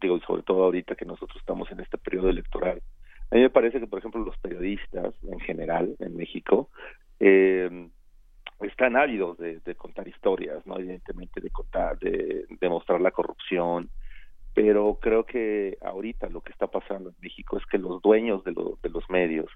digo, 0.00 0.18
sobre 0.20 0.42
todo 0.42 0.64
ahorita 0.64 0.96
que 0.96 1.04
nosotros 1.04 1.36
estamos 1.38 1.70
en 1.70 1.80
este 1.80 1.98
periodo 1.98 2.30
electoral, 2.30 2.82
a 3.30 3.34
mí 3.34 3.42
me 3.42 3.50
parece 3.50 3.78
que, 3.78 3.86
por 3.86 3.98
ejemplo, 3.98 4.24
los 4.24 4.38
periodistas 4.38 5.14
en 5.30 5.38
general 5.40 5.94
en 5.98 6.16
México 6.16 6.70
eh, 7.20 7.88
están 8.60 8.96
ávidos 8.96 9.36
de, 9.38 9.60
contar 9.76 10.08
historias, 10.08 10.66
¿no? 10.66 10.78
Evidentemente 10.78 11.40
de 11.40 11.50
contar, 11.50 11.98
de, 11.98 12.46
de 12.48 12.68
mostrar 12.68 13.02
la 13.02 13.10
corrupción, 13.10 13.90
pero 14.54 14.98
creo 15.00 15.24
que 15.24 15.76
ahorita 15.82 16.28
lo 16.30 16.40
que 16.40 16.52
está 16.52 16.66
pasando 16.68 17.10
en 17.10 17.16
México 17.20 17.58
es 17.58 17.66
que 17.66 17.78
los 17.78 18.00
dueños 18.00 18.42
de, 18.44 18.52
de 18.82 18.88
los 18.88 19.08
medios, 19.10 19.50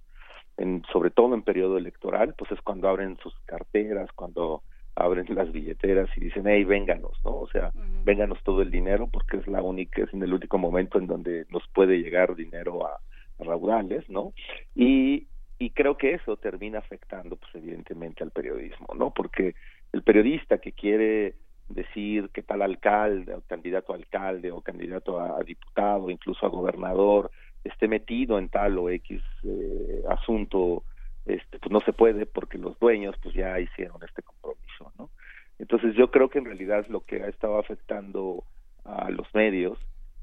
en, 0.59 0.85
sobre 0.93 1.11
todo 1.11 1.35
en 1.35 1.43
periodo 1.43 1.79
electoral, 1.79 2.35
pues 2.37 2.53
es 2.53 2.61
cuando 2.61 2.89
abren 2.89 3.17
sus 3.23 3.35
carteras, 3.47 4.13
cuando 4.13 4.63
abren 4.95 5.27
las 5.35 5.51
billeteras 5.51 6.09
y 6.17 6.21
dicen, 6.21 6.45
hey, 6.47 6.65
vénganos, 6.65 7.19
¿no? 7.25 7.33
O 7.33 7.49
sea, 7.49 7.73
vénganos 8.05 8.43
todo 8.43 8.63
el 8.63 8.71
dinero 8.71 9.09
porque 9.11 9.39
es 9.39 9.47
la 9.47 9.63
única, 9.63 10.03
es 10.03 10.13
en 10.13 10.23
el 10.23 10.33
último 10.33 10.59
momento 10.59 10.99
en 10.99 11.07
donde 11.07 11.47
nos 11.51 11.67
puede 11.69 11.99
llegar 11.99 12.35
dinero 12.35 12.87
a, 12.87 13.01
a 13.39 13.45
raudales, 13.45 14.09
¿no? 14.11 14.33
Y, 14.75 15.27
y 15.59 15.71
creo 15.71 15.97
que 15.97 16.15
eso 16.15 16.37
termina 16.37 16.79
afectando, 16.79 17.37
pues 17.37 17.55
evidentemente 17.55 18.23
al 18.23 18.33
periodismo, 18.33 18.89
¿no? 18.95 19.11
Porque 19.11 19.55
el 19.93 20.03
periodista 20.03 20.59
que 20.59 20.73
quiere 20.73 21.37
decir 21.69 22.31
que 22.31 22.43
tal 22.43 22.63
alcalde 22.63 23.35
o 23.35 23.41
candidato 23.43 23.93
a 23.93 23.97
alcalde 23.97 24.51
o 24.51 24.61
candidato 24.61 25.21
a, 25.21 25.43
diputado, 25.43 26.11
incluso 26.11 26.45
a 26.45 26.51
gobernador, 26.51 27.31
esté 27.65 27.89
metido 27.89 28.39
en 28.39 28.49
tal 28.49 28.79
o 28.79 28.91
X 28.91 29.23
eh, 29.45 30.03
asunto, 30.09 30.85
este, 31.27 31.59
pues 31.59 31.71
no 31.71 31.81
se 31.81 31.93
puede 31.93 32.27
porque 32.27 32.59
los 32.59 32.79
dueños 32.79 33.15
pues 33.23 33.35
ya 33.35 33.59
hicieron 33.61 34.03
este 34.03 34.23
compromiso, 34.23 34.93
¿no? 34.99 35.11
Entonces 35.59 35.95
yo 35.95 36.11
creo 36.11 36.29
que 36.29 36.39
en 36.39 36.47
realidad 36.47 36.87
lo 36.89 37.05
que 37.05 37.23
ha 37.23 37.29
estado 37.29 37.59
afectando 37.59 38.45
a 38.85 39.11
los 39.11 39.33
medios 39.35 39.79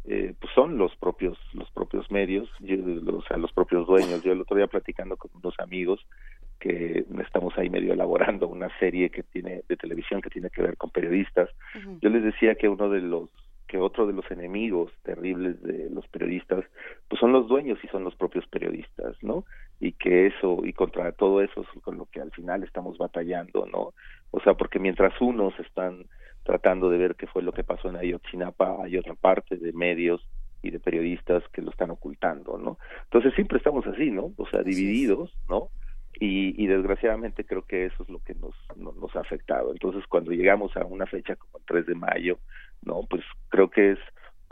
eh, 0.05 0.33
pues 0.39 0.51
son 0.53 0.77
los 0.77 0.95
propios 0.95 1.37
los 1.53 1.69
propios 1.71 2.09
medios, 2.09 2.49
o 2.59 3.21
sea, 3.27 3.37
los 3.37 3.51
propios 3.51 3.85
dueños. 3.85 4.23
Yo 4.23 4.31
el 4.31 4.41
otro 4.41 4.57
día 4.57 4.67
platicando 4.67 5.17
con 5.17 5.31
unos 5.35 5.53
amigos 5.59 6.05
que 6.59 7.05
estamos 7.21 7.57
ahí 7.57 7.69
medio 7.69 7.93
elaborando 7.93 8.47
una 8.47 8.69
serie 8.79 9.09
que 9.09 9.23
tiene 9.23 9.63
de 9.67 9.77
televisión 9.77 10.21
que 10.21 10.29
tiene 10.29 10.49
que 10.49 10.61
ver 10.61 10.77
con 10.77 10.89
periodistas. 10.89 11.49
Yo 12.01 12.09
les 12.09 12.23
decía 12.23 12.55
que 12.55 12.67
uno 12.67 12.89
de 12.89 13.01
los 13.01 13.29
que 13.69 13.77
otro 13.77 14.07
de 14.07 14.13
los 14.13 14.29
enemigos 14.31 14.91
terribles 15.03 15.61
de 15.61 15.89
los 15.91 16.05
periodistas 16.07 16.65
pues 17.07 17.19
son 17.19 17.31
los 17.31 17.47
dueños 17.47 17.77
y 17.83 17.87
son 17.87 18.03
los 18.03 18.15
propios 18.15 18.45
periodistas, 18.47 19.15
¿no? 19.21 19.45
Y 19.79 19.93
que 19.93 20.27
eso 20.27 20.61
y 20.65 20.73
contra 20.73 21.11
todo 21.11 21.41
eso 21.41 21.61
es 21.61 21.81
con 21.83 21.97
lo 21.97 22.05
que 22.07 22.19
al 22.19 22.31
final 22.31 22.63
estamos 22.63 22.97
batallando, 22.97 23.67
¿no? 23.67 23.93
O 24.31 24.39
sea, 24.41 24.55
porque 24.55 24.79
mientras 24.79 25.13
unos 25.21 25.57
están 25.59 26.05
tratando 26.43 26.89
de 26.89 26.97
ver 26.97 27.15
qué 27.15 27.27
fue 27.27 27.43
lo 27.43 27.53
que 27.53 27.63
pasó 27.63 27.89
en 27.89 27.97
Ayotzinapa, 27.97 28.83
hay 28.83 28.97
otra 28.97 29.13
parte 29.13 29.55
de 29.55 29.71
medios 29.71 30.27
y 30.63 30.71
de 30.71 30.79
periodistas 30.79 31.43
que 31.53 31.61
lo 31.61 31.69
están 31.69 31.91
ocultando, 31.91 32.57
¿no? 32.57 32.79
Entonces 33.03 33.33
siempre 33.35 33.59
estamos 33.59 33.85
así, 33.85 34.09
¿no? 34.09 34.33
O 34.35 34.47
sea, 34.47 34.63
divididos, 34.63 35.31
¿no? 35.47 35.69
Y, 36.19 36.61
y, 36.61 36.67
desgraciadamente 36.67 37.45
creo 37.45 37.61
que 37.61 37.85
eso 37.85 38.03
es 38.03 38.09
lo 38.09 38.19
que 38.19 38.33
nos, 38.33 38.55
nos, 38.75 39.15
ha 39.15 39.21
afectado. 39.21 39.71
Entonces, 39.71 40.03
cuando 40.07 40.31
llegamos 40.31 40.75
a 40.75 40.83
una 40.83 41.05
fecha 41.05 41.35
como 41.35 41.59
el 41.59 41.63
3 41.65 41.85
de 41.85 41.95
mayo, 41.95 42.39
no, 42.81 43.03
pues 43.09 43.23
creo 43.49 43.69
que 43.69 43.91
es 43.91 43.99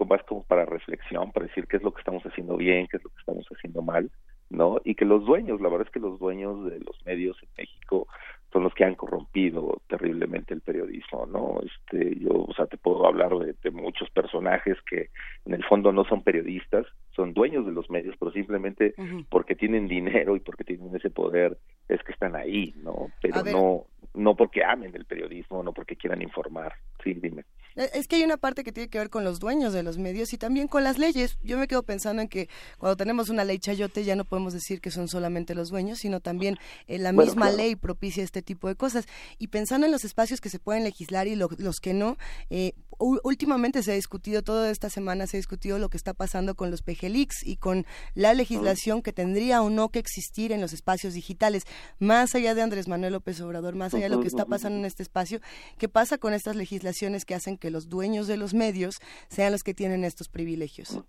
más 0.06 0.24
como 0.24 0.44
para 0.44 0.66
reflexión, 0.66 1.32
para 1.32 1.48
decir 1.48 1.68
qué 1.68 1.78
es 1.78 1.84
lo 1.84 1.91
que 1.91 1.99
estamos 1.99 2.24
haciendo 2.24 2.58
bien, 2.58 2.88
qué 2.88 2.98
es 2.98 3.04
lo 3.04 3.10
que 3.10 3.20
estamos 3.20 3.45
haciendo 3.48 3.82
mal, 3.82 4.12
¿no? 4.49 4.80
Y 4.84 4.95
que 4.95 5.06
los 5.06 5.26
dueños, 5.26 5.60
la 5.60 5.70
verdad 5.70 5.88
es 5.88 5.94
que 5.94 5.99
los 5.99 6.20
dueños 6.20 6.66
de 6.66 6.80
los 6.80 7.04
medios 7.06 7.38
en 7.41 7.49
México 7.58 8.08
son 8.52 8.64
los 8.64 8.74
que 8.74 8.86
han 8.86 8.95
corrompido 8.95 9.82
terriblemente 9.90 10.54
el 10.54 10.62
periodismo, 10.62 11.26
¿no? 11.26 11.60
Este, 11.62 12.18
yo, 12.20 12.45
o 12.48 12.54
sea, 12.54 12.66
te 12.66 12.78
puedo 12.78 13.06
hablar 13.06 13.38
de, 13.38 13.56
de, 13.62 13.72
muchos 13.72 14.10
personajes 14.12 14.78
que 14.90 15.10
en 15.45 15.54
el 15.54 15.64
fondo 15.66 15.91
no 15.91 16.06
son 16.06 16.24
periodistas, 16.24 16.86
son 17.14 17.34
dueños 17.34 17.66
de 17.66 17.74
los 17.74 17.90
medios, 17.90 18.16
pero 18.18 18.32
simplemente 18.32 18.94
porque 19.30 19.56
tienen 19.56 19.88
dinero 19.88 20.36
y 20.36 20.40
porque 20.40 20.64
tienen 20.64 20.95
ese 20.95 21.10
poder 21.10 21.58
es 21.90 22.02
que 22.04 22.14
están 22.14 22.36
ahí, 22.36 22.74
¿no? 22.78 23.12
Pero 23.22 23.44
no, 23.44 23.86
no 24.14 24.36
porque 24.36 24.64
amen 24.64 24.95
el 24.95 25.06
periodismo, 25.06 25.62
no 25.62 25.74
porque 25.74 25.98
quieran 25.98 26.22
informar. 26.22 26.74
Sí, 27.04 27.14
dime. 27.16 27.44
Eh, 27.78 27.91
es 27.94 28.08
que 28.08 28.18
hay 28.18 28.24
una 28.24 28.38
parte 28.38 28.64
que 28.64 28.72
tiene 28.72 28.90
que 28.90 28.98
ver 28.98 29.10
con 29.10 29.24
los 29.24 29.40
dueños 29.40 29.72
de 29.72 29.84
los 29.84 29.98
medios 29.98 30.34
y 30.34 30.38
también 30.38 30.68
con 30.68 30.84
las 30.84 30.98
leyes. 30.98 31.38
Yo 31.44 31.58
me 31.58 31.68
quedo 31.68 31.84
pensando 31.84 32.22
en 32.22 32.28
que 32.28 32.49
cuando 32.78 32.98
tenemos 32.98 33.30
una 33.30 33.45
ley 33.45 33.60
chayote 33.60 34.04
ya 34.04 34.16
no 34.16 34.26
podemos 34.26 34.54
decir 34.54 34.82
que 34.82 34.91
son 34.91 35.08
solamente 35.08 35.56
los 35.56 35.70
dueños, 35.70 35.99
sino 35.99 36.20
también 36.20 36.58
eh, 36.88 36.98
la 36.98 37.12
misma 37.12 37.49
ley 37.52 37.76
propicia 37.76 38.24
este 38.24 38.41
tipo 38.41 38.68
de 38.68 38.76
cosas. 38.76 39.06
Y 39.38 39.48
pensando 39.48 39.86
en 39.86 39.91
los 39.91 40.04
espacios 40.04 40.41
que 40.41 40.49
se 40.49 40.60
pueden 40.60 40.84
legislar 40.84 41.28
y 41.28 41.36
los 41.36 41.80
que 41.80 41.94
no, 41.94 42.18
eh, 42.49 42.74
últimamente 42.99 43.84
se 43.84 43.91
ha 43.91 43.95
discutido, 43.95 44.41
toda 44.41 44.72
esta 44.72 44.90
semana 44.90 45.28
se 45.28 45.38
ha 45.38 45.40
discutido 45.40 45.78
lo 45.78 45.90
que 45.90 45.98
está 45.98 46.14
pasando 46.14 46.56
con 46.56 46.72
los 46.72 46.82
PGLIX 46.82 47.45
y 47.45 47.58
con 47.58 47.86
la 48.16 48.34
legislación 48.34 49.02
que 49.02 49.14
tendría 49.14 49.62
o 49.62 49.70
no 49.70 49.90
que 49.90 49.99
existir 49.99 50.52
en 50.52 50.62
los 50.62 50.74
espacios 50.74 51.14
digitales. 51.14 51.64
Más 51.99 52.34
allá 52.34 52.56
de 52.56 52.62
Andrés 52.64 52.88
Manuel 52.88 53.14
López 53.14 53.40
Obrador, 53.41 53.76
más 53.76 53.94
allá 53.94 54.06
de 54.06 54.10
lo 54.10 54.22
que 54.22 54.28
está 54.28 54.45
pasando 54.45 54.80
en 54.80 54.86
este 54.86 55.04
espacio, 55.04 55.41
¿qué 55.78 55.88
pasa 55.88 56.18
con 56.18 56.34
estas 56.34 56.56
legislaciones 56.56 57.26
que 57.26 57.36
hacen 57.36 57.58
que 57.58 57.66
los 57.72 57.89
dueños 57.89 58.27
de 58.27 58.38
los 58.38 58.53
medios 58.53 58.99
sean 59.27 59.52
los 59.52 59.64
que 59.64 59.73
tienen 59.73 60.03
estos 60.03 60.30
privilegios? 60.30 61.03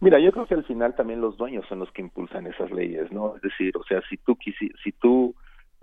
Mira, 0.00 0.18
yo 0.18 0.32
creo 0.32 0.46
que 0.46 0.54
al 0.54 0.64
final 0.64 0.94
también 0.94 1.20
los 1.20 1.36
dueños 1.36 1.64
son 1.68 1.78
los 1.78 1.92
que 1.92 2.02
impulsan 2.02 2.46
esas 2.46 2.70
leyes, 2.72 3.12
¿no? 3.12 3.36
Es 3.36 3.42
decir, 3.42 3.76
o 3.76 3.84
sea, 3.84 4.02
si 4.08 4.16
tú 4.16 4.36
si 4.82 4.92
tú 4.92 5.34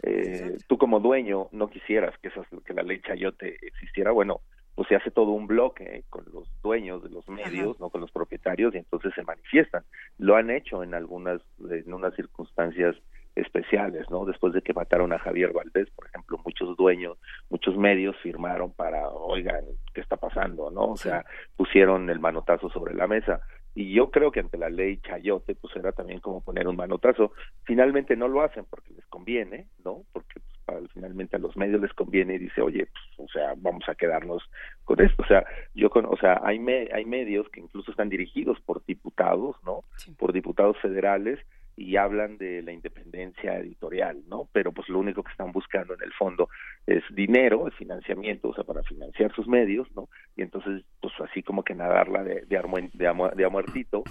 eh, 0.01 0.57
tú 0.67 0.77
como 0.77 0.99
dueño 0.99 1.49
no 1.51 1.69
quisieras 1.69 2.17
que 2.19 2.29
esas, 2.29 2.45
que 2.65 2.73
la 2.73 2.83
ley 2.83 3.01
chayote 3.01 3.57
existiera, 3.61 4.11
bueno, 4.11 4.41
pues 4.75 4.87
se 4.87 4.95
hace 4.95 5.11
todo 5.11 5.31
un 5.31 5.45
bloque 5.45 6.05
con 6.09 6.23
los 6.33 6.49
dueños 6.61 7.03
de 7.03 7.09
los 7.09 7.27
medios, 7.27 7.77
no 7.81 7.89
con 7.89 7.99
los 7.99 8.11
propietarios 8.11 8.73
y 8.73 8.77
entonces 8.77 9.13
se 9.13 9.23
manifiestan. 9.23 9.83
Lo 10.17 10.37
han 10.37 10.49
hecho 10.49 10.83
en 10.83 10.93
algunas 10.93 11.41
en 11.69 11.93
unas 11.93 12.15
circunstancias 12.15 12.95
especiales, 13.35 14.09
¿no? 14.09 14.25
Después 14.25 14.53
de 14.53 14.61
que 14.61 14.73
mataron 14.73 15.13
a 15.13 15.19
Javier 15.19 15.53
Valdés, 15.53 15.89
por 15.91 16.07
ejemplo, 16.07 16.39
muchos 16.43 16.75
dueños, 16.77 17.17
muchos 17.49 17.77
medios 17.77 18.15
firmaron 18.17 18.71
para, 18.71 19.09
oigan, 19.09 19.63
¿qué 19.93 20.01
está 20.01 20.17
pasando, 20.17 20.71
no? 20.71 20.91
O 20.91 20.97
sea, 20.97 21.25
pusieron 21.55 22.09
el 22.09 22.19
manotazo 22.19 22.69
sobre 22.69 22.93
la 22.93 23.07
mesa. 23.07 23.41
Y 23.75 23.93
yo 23.93 24.09
creo 24.09 24.31
que 24.31 24.39
ante 24.39 24.57
la 24.57 24.69
ley 24.69 24.97
Chayote, 24.97 25.55
pues 25.55 25.75
era 25.75 25.91
también 25.91 26.19
como 26.19 26.41
poner 26.41 26.67
un 26.67 26.75
manotazo. 26.75 27.33
Finalmente 27.63 28.15
no 28.15 28.27
lo 28.27 28.41
hacen 28.41 28.65
porque 28.69 28.93
les 28.93 29.05
conviene, 29.05 29.67
¿no? 29.85 30.03
Porque 30.11 30.39
pues, 30.65 30.91
finalmente 30.93 31.35
a 31.35 31.39
los 31.39 31.55
medios 31.55 31.79
les 31.79 31.93
conviene 31.93 32.35
y 32.35 32.39
dice, 32.39 32.61
oye, 32.61 32.87
pues, 32.87 33.29
o 33.29 33.31
sea, 33.31 33.53
vamos 33.57 33.87
a 33.87 33.95
quedarnos 33.95 34.43
con 34.83 34.99
esto. 35.01 35.21
O 35.23 35.25
sea, 35.25 35.45
yo 35.75 35.89
con, 35.89 36.05
o 36.05 36.17
sea, 36.17 36.41
hay, 36.43 36.59
hay 36.93 37.05
medios 37.05 37.47
que 37.49 37.59
incluso 37.59 37.91
están 37.91 38.09
dirigidos 38.09 38.59
por 38.61 38.83
diputados, 38.85 39.55
¿no? 39.63 39.83
Por 40.17 40.33
diputados 40.33 40.77
federales 40.79 41.39
y 41.79 41.95
hablan 41.95 42.37
de 42.37 42.61
la 42.61 42.73
independencia 42.73 43.57
editorial, 43.57 44.21
¿no? 44.27 44.49
Pero 44.51 44.73
pues 44.73 44.89
lo 44.89 44.99
único 44.99 45.23
que 45.23 45.31
están 45.31 45.53
buscando 45.53 45.93
en 45.93 46.03
el 46.03 46.11
fondo 46.11 46.49
es 46.85 47.01
dinero, 47.11 47.69
es 47.69 47.73
financiamiento, 47.75 48.49
o 48.49 48.53
sea, 48.53 48.65
para 48.65 48.83
financiar 48.83 49.33
sus 49.33 49.47
medios, 49.47 49.87
¿no? 49.95 50.09
Y 50.35 50.41
entonces, 50.41 50.83
pues 51.01 51.13
así 51.21 51.41
como 51.41 51.63
que 51.63 51.75
nadarla 51.75 52.23
de, 52.23 52.41
de, 52.47 52.89
de, 52.93 53.31
de 53.33 53.49
muertito 53.49 54.03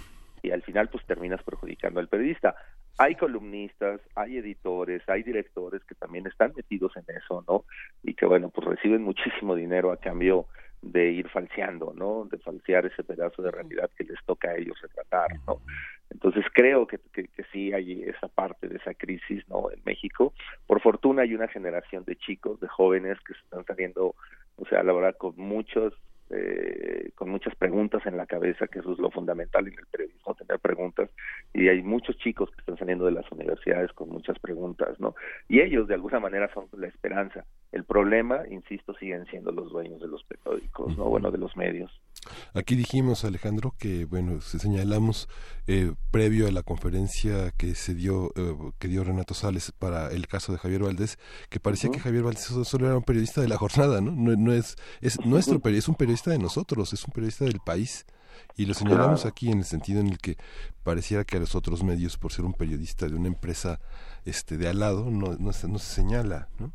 y 0.42 0.50
al 0.50 0.62
final 0.62 0.88
pues 0.88 1.04
terminas 1.04 1.42
perjudicando 1.42 2.00
al 2.00 2.08
periodista. 2.08 2.54
Hay 2.96 3.16
columnistas, 3.16 4.00
hay 4.14 4.38
editores, 4.38 5.02
hay 5.06 5.22
directores 5.22 5.84
que 5.84 5.94
también 5.94 6.26
están 6.26 6.52
metidos 6.56 6.96
en 6.96 7.04
eso, 7.14 7.44
¿no? 7.46 7.64
Y 8.02 8.14
que 8.14 8.24
bueno, 8.24 8.48
pues 8.48 8.66
reciben 8.66 9.02
muchísimo 9.02 9.54
dinero 9.54 9.92
a 9.92 9.98
cambio 9.98 10.46
de 10.80 11.10
ir 11.10 11.28
falseando, 11.28 11.92
¿no? 11.94 12.24
De 12.30 12.38
falsear 12.38 12.86
ese 12.86 13.04
pedazo 13.04 13.42
de 13.42 13.50
realidad 13.50 13.90
que 13.96 14.04
les 14.04 14.18
toca 14.24 14.50
a 14.50 14.56
ellos 14.56 14.80
retratar, 14.80 15.28
¿no? 15.46 15.60
Entonces 16.10 16.44
creo 16.52 16.86
que, 16.86 16.98
que, 17.12 17.28
sí 17.52 17.72
hay 17.72 18.02
esa 18.02 18.28
parte 18.28 18.68
de 18.68 18.76
esa 18.76 18.94
crisis, 18.94 19.46
¿no? 19.48 19.70
En 19.70 19.80
México. 19.84 20.32
Por 20.66 20.80
fortuna 20.80 21.22
hay 21.22 21.34
una 21.34 21.48
generación 21.48 22.04
de 22.04 22.16
chicos, 22.16 22.60
de 22.60 22.68
jóvenes 22.68 23.18
que 23.20 23.34
están 23.34 23.64
saliendo, 23.66 24.14
o 24.56 24.66
sea, 24.66 24.82
la 24.82 24.92
verdad, 24.92 25.16
con 25.16 25.34
muchos 25.36 25.94
eh, 26.30 27.10
con 27.14 27.30
muchas 27.30 27.54
preguntas 27.56 28.04
en 28.04 28.18
la 28.18 28.26
cabeza, 28.26 28.66
que 28.66 28.80
eso 28.80 28.92
es 28.92 28.98
lo 28.98 29.10
fundamental 29.10 29.66
en 29.66 29.78
el 29.78 29.86
periodismo, 29.86 30.34
tener 30.34 30.58
preguntas, 30.60 31.08
y 31.54 31.68
hay 31.68 31.82
muchos 31.82 32.18
chicos 32.18 32.50
que 32.50 32.60
están 32.60 32.76
saliendo 32.76 33.06
de 33.06 33.12
las 33.12 33.30
universidades 33.32 33.90
con 33.94 34.10
muchas 34.10 34.38
preguntas, 34.38 35.00
¿no? 35.00 35.14
Y 35.48 35.60
ellos 35.60 35.88
de 35.88 35.94
alguna 35.94 36.20
manera 36.20 36.52
son 36.52 36.66
la 36.76 36.86
esperanza. 36.86 37.46
El 37.70 37.84
problema, 37.84 38.40
insisto, 38.50 38.94
siguen 38.94 39.26
siendo 39.26 39.52
los 39.52 39.70
dueños 39.70 40.00
de 40.00 40.08
los 40.08 40.24
periódicos, 40.24 40.96
¿no? 40.96 41.04
Bueno, 41.04 41.30
de 41.30 41.38
los 41.38 41.54
medios. 41.56 41.90
Aquí 42.54 42.74
dijimos, 42.74 43.24
Alejandro, 43.24 43.74
que, 43.78 44.06
bueno, 44.06 44.40
señalamos 44.40 45.28
eh, 45.66 45.92
previo 46.10 46.46
a 46.46 46.50
la 46.50 46.62
conferencia 46.62 47.50
que 47.52 47.74
se 47.74 47.94
dio, 47.94 48.32
eh, 48.36 48.56
que 48.78 48.88
dio 48.88 49.04
Renato 49.04 49.34
Sales 49.34 49.72
para 49.72 50.10
el 50.10 50.26
caso 50.26 50.52
de 50.52 50.58
Javier 50.58 50.82
Valdés, 50.82 51.18
que 51.50 51.60
parecía 51.60 51.90
que 51.90 52.00
Javier 52.00 52.24
Valdés 52.24 52.44
solo 52.44 52.86
era 52.86 52.96
un 52.96 53.04
periodista 53.04 53.42
de 53.42 53.48
la 53.48 53.58
jornada, 53.58 54.00
¿no? 54.00 54.12
No, 54.12 54.34
no 54.34 54.52
es, 54.52 54.76
es 55.00 55.24
nuestro 55.26 55.60
periodista, 55.60 55.84
es 55.84 55.88
un 55.88 55.94
periodista 55.94 56.30
de 56.30 56.38
nosotros, 56.38 56.92
es 56.92 57.04
un 57.04 57.12
periodista 57.12 57.44
del 57.44 57.60
país. 57.60 58.06
Y 58.56 58.66
lo 58.66 58.74
señalamos 58.74 59.26
aquí 59.26 59.50
en 59.50 59.58
el 59.58 59.64
sentido 59.64 60.00
en 60.00 60.08
el 60.08 60.18
que 60.18 60.36
pareciera 60.82 61.24
que 61.24 61.36
a 61.36 61.40
los 61.40 61.54
otros 61.54 61.82
medios, 61.84 62.16
por 62.16 62.32
ser 62.32 62.44
un 62.44 62.54
periodista 62.54 63.06
de 63.06 63.14
una 63.14 63.28
empresa 63.28 63.80
este 64.24 64.56
de 64.56 64.68
al 64.68 64.80
lado, 64.80 65.10
no, 65.10 65.36
no, 65.38 65.52
se, 65.52 65.68
no 65.68 65.78
se 65.78 65.94
señala, 65.94 66.48
¿no? 66.58 66.72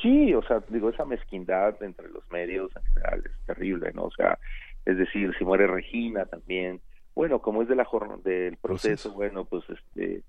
Sí, 0.00 0.34
o 0.34 0.42
sea, 0.42 0.62
digo, 0.68 0.90
esa 0.90 1.04
mezquindad 1.04 1.82
entre 1.82 2.08
los 2.08 2.28
medios 2.30 2.70
en 2.76 2.82
general 2.94 3.22
es 3.24 3.46
terrible, 3.46 3.92
¿no? 3.94 4.04
O 4.04 4.10
sea, 4.10 4.38
es 4.84 4.96
decir, 4.96 5.32
si 5.38 5.44
muere 5.44 5.66
Regina 5.66 6.26
también, 6.26 6.80
bueno, 7.14 7.40
como 7.40 7.62
es 7.62 7.68
de 7.68 7.76
la 7.76 7.86
del 8.24 8.56
proceso, 8.56 9.12
bueno, 9.12 9.44
pues 9.44 9.64
este 9.68 10.22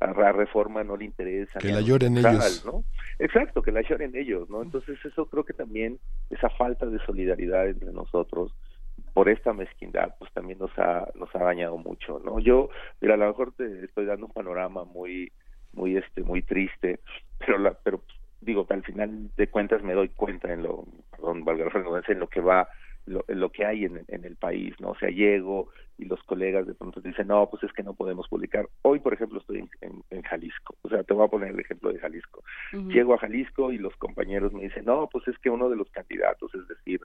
a 0.00 0.12
la 0.12 0.32
reforma 0.32 0.84
no 0.84 0.96
le 0.96 1.06
interesa. 1.06 1.58
Que 1.58 1.72
la 1.72 1.80
lloren 1.80 2.18
ellos. 2.18 2.64
¿no? 2.66 2.84
Exacto, 3.18 3.62
que 3.62 3.72
la 3.72 3.80
lloren 3.80 4.14
ellos, 4.14 4.48
¿no? 4.50 4.62
Entonces 4.62 4.98
eso 5.04 5.26
creo 5.26 5.44
que 5.44 5.54
también, 5.54 5.98
esa 6.28 6.50
falta 6.50 6.84
de 6.86 6.98
solidaridad 7.06 7.66
entre 7.66 7.92
nosotros, 7.92 8.52
por 9.16 9.30
esta 9.30 9.54
mezquindad 9.54 10.14
pues 10.18 10.30
también 10.34 10.58
nos 10.58 10.78
ha 10.78 11.08
nos 11.14 11.34
ha 11.34 11.38
dañado 11.38 11.78
mucho 11.78 12.20
no 12.22 12.38
yo 12.38 12.68
mira 13.00 13.14
a 13.14 13.16
lo 13.16 13.26
mejor 13.28 13.50
te 13.52 13.86
estoy 13.86 14.04
dando 14.04 14.26
un 14.26 14.32
panorama 14.32 14.84
muy 14.84 15.32
muy 15.72 15.96
este 15.96 16.22
muy 16.22 16.42
triste 16.42 17.00
pero 17.38 17.56
la 17.56 17.72
pero 17.72 18.02
digo 18.42 18.66
al 18.68 18.82
final 18.82 19.30
de 19.34 19.46
cuentas 19.46 19.82
me 19.82 19.94
doy 19.94 20.10
cuenta 20.10 20.52
en 20.52 20.64
lo 20.64 20.84
perdón 21.12 21.46
valga 21.46 21.64
la 21.64 22.02
en 22.06 22.20
lo 22.20 22.26
que 22.26 22.42
va 22.42 22.68
lo, 23.06 23.24
lo 23.28 23.50
que 23.50 23.64
hay 23.64 23.84
en, 23.84 24.04
en, 24.08 24.24
el 24.24 24.34
país, 24.34 24.74
¿no? 24.80 24.90
O 24.90 24.98
sea, 24.98 25.10
llego 25.10 25.68
y 25.96 26.06
los 26.06 26.20
colegas 26.24 26.66
de 26.66 26.74
pronto 26.74 27.00
dicen, 27.00 27.28
no, 27.28 27.48
pues 27.48 27.62
es 27.62 27.72
que 27.72 27.84
no 27.84 27.94
podemos 27.94 28.26
publicar. 28.28 28.68
Hoy, 28.82 28.98
por 28.98 29.14
ejemplo, 29.14 29.38
estoy 29.38 29.68
en, 29.80 30.02
en, 30.10 30.22
Jalisco, 30.22 30.74
o 30.82 30.88
sea, 30.88 31.04
te 31.04 31.14
voy 31.14 31.24
a 31.24 31.30
poner 31.30 31.50
el 31.50 31.60
ejemplo 31.60 31.92
de 31.92 32.00
Jalisco. 32.00 32.42
Llego 32.72 33.14
a 33.14 33.18
Jalisco 33.18 33.70
y 33.70 33.78
los 33.78 33.94
compañeros 33.94 34.52
me 34.52 34.64
dicen, 34.64 34.86
no, 34.86 35.08
pues 35.08 35.28
es 35.28 35.38
que 35.38 35.50
uno 35.50 35.68
de 35.68 35.76
los 35.76 35.88
candidatos, 35.90 36.52
es 36.52 36.66
decir, 36.66 37.00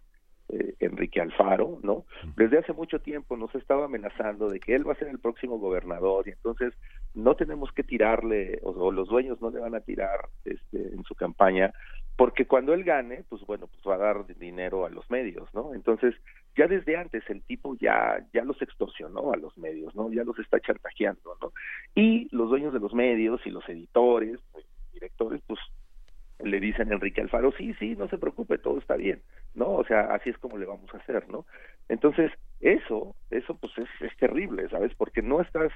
eh, 0.52 0.76
Enrique 0.80 1.22
Alfaro, 1.22 1.80
¿no? 1.82 2.06
Desde 2.36 2.58
hace 2.58 2.74
mucho 2.74 3.00
tiempo 3.00 3.38
nos 3.38 3.54
estaba 3.56 3.86
amenazando 3.86 4.50
de 4.50 4.60
que 4.60 4.76
él 4.76 4.88
va 4.88 4.94
a 4.94 4.98
ser 4.98 5.08
el 5.08 5.20
próximo 5.20 5.58
gobernador 5.60 6.28
y 6.28 6.32
entonces 6.32 6.74
no 7.14 7.36
tenemos 7.36 7.72
que 7.72 7.84
tirarle 7.84 8.60
o, 8.64 8.92
los 8.92 9.08
dueños 9.08 9.40
no 9.42 9.50
le 9.50 9.60
van 9.60 9.76
a 9.76 9.82
tirar 9.82 10.28
este, 10.44 10.94
en 10.94 11.04
su 11.04 11.16
campaña 11.16 11.74
porque 12.18 12.46
cuando 12.46 12.74
él 12.74 12.84
gane, 12.84 13.24
pues 13.30 13.42
bueno, 13.46 13.68
pues 13.68 13.82
va 13.88 13.96
a 13.96 14.14
dar 14.14 14.28
dinero 14.38 14.86
a 14.86 14.90
los 14.90 15.10
medios, 15.10 15.52
¿no? 15.54 15.74
Entonces 15.74 16.14
ya 16.56 16.68
desde 16.68 16.98
antes 16.98 17.24
el 17.30 17.42
tipo 17.44 17.76
ya 17.80 18.24
ya 18.34 18.44
los 18.44 18.62
extorsionó 18.62 19.32
a 19.32 19.38
los 19.38 19.58
medios, 19.58 19.96
¿no? 19.96 20.12
Ya 20.12 20.24
los 20.24 20.38
está 20.38 20.60
chantajeando, 20.60 21.38
¿no? 21.42 21.54
Y 21.96 22.28
los 22.36 22.50
dueños 22.50 22.74
de 22.74 22.80
los 22.80 22.94
medios 22.94 23.42
y 23.46 23.50
los 23.50 23.68
editores, 23.70 24.40
pues, 24.52 24.66
directores, 24.94 25.42
pues 25.48 25.60
le 26.44 26.60
dicen 26.60 26.92
Enrique 26.92 27.22
Alfaro, 27.22 27.52
sí, 27.54 27.74
sí, 27.80 27.96
no 27.96 28.08
se 28.08 28.18
preocupe, 28.18 28.58
todo 28.58 28.80
está 28.80 28.96
bien, 28.96 29.22
¿no? 29.54 29.70
O 29.70 29.84
sea, 29.86 30.14
así 30.14 30.30
es 30.30 30.38
como 30.38 30.58
le 30.58 30.66
vamos 30.66 30.94
a 30.94 30.98
hacer, 30.98 31.30
¿no? 31.30 31.46
Entonces, 31.90 32.32
eso, 32.60 33.16
eso 33.30 33.58
pues 33.58 33.74
es, 33.78 33.90
es 34.02 34.16
terrible, 34.18 34.70
¿sabes? 34.70 34.94
Porque 34.96 35.22
no 35.22 35.42
estás 35.42 35.72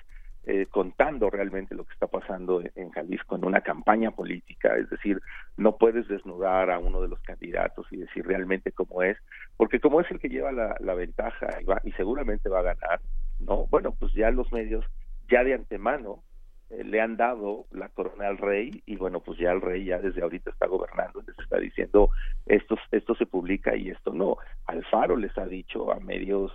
eh, 0.47 0.67
contando 0.69 1.31
realmente 1.31 1.73
lo 1.73 1.85
que 1.85 1.93
está 1.93 2.05
pasando 2.05 2.61
en, 2.75 2.91
Jalisco 2.91 3.35
en 3.35 3.45
una 3.45 3.61
campaña 3.61 4.11
política, 4.11 4.77
es 4.77 4.87
decir, 4.91 5.19
no 5.57 5.77
puedes 5.77 6.07
desnudar 6.07 6.69
a 6.69 6.77
uno 6.77 7.01
de 7.01 7.07
los 7.07 7.19
candidatos 7.21 7.87
y 7.89 7.97
decir 7.97 8.27
realmente 8.27 8.71
cómo 8.71 9.01
es, 9.01 9.17
porque 9.57 9.79
como 9.79 10.01
es 10.01 10.11
el 10.11 10.19
que 10.19 10.29
lleva 10.29 10.51
la, 10.51 10.75
la 10.81 10.93
ventaja 10.93 11.47
y, 11.59 11.65
va, 11.65 11.81
y 11.83 11.91
seguramente 11.93 12.47
va 12.47 12.59
a 12.59 12.75
ganar, 12.75 12.99
¿no? 13.39 13.65
Bueno, 13.67 13.95
pues 13.99 14.13
ya 14.13 14.29
los 14.29 14.51
medios, 14.53 14.85
ya 15.29 15.43
de 15.43 15.55
antemano, 15.55 16.21
eh, 16.69 16.83
le 16.83 17.01
han 17.01 17.17
dado 17.17 17.65
la 17.71 17.89
corona 17.89 18.27
al 18.27 18.37
rey 18.37 18.81
y 18.85 18.95
bueno 18.95 19.19
pues 19.19 19.37
ya 19.37 19.51
el 19.51 19.61
rey 19.61 19.85
ya 19.85 19.99
desde 19.99 20.21
ahorita 20.21 20.49
está 20.49 20.67
gobernando 20.67 21.21
les 21.27 21.37
está 21.37 21.57
diciendo 21.59 22.09
esto 22.45 22.77
esto 22.91 23.15
se 23.15 23.25
publica 23.25 23.75
y 23.75 23.89
esto 23.89 24.11
no 24.13 24.37
Alfaro 24.65 25.15
les 25.15 25.37
ha 25.37 25.45
dicho 25.45 25.91
a 25.91 25.99
medios 25.99 26.51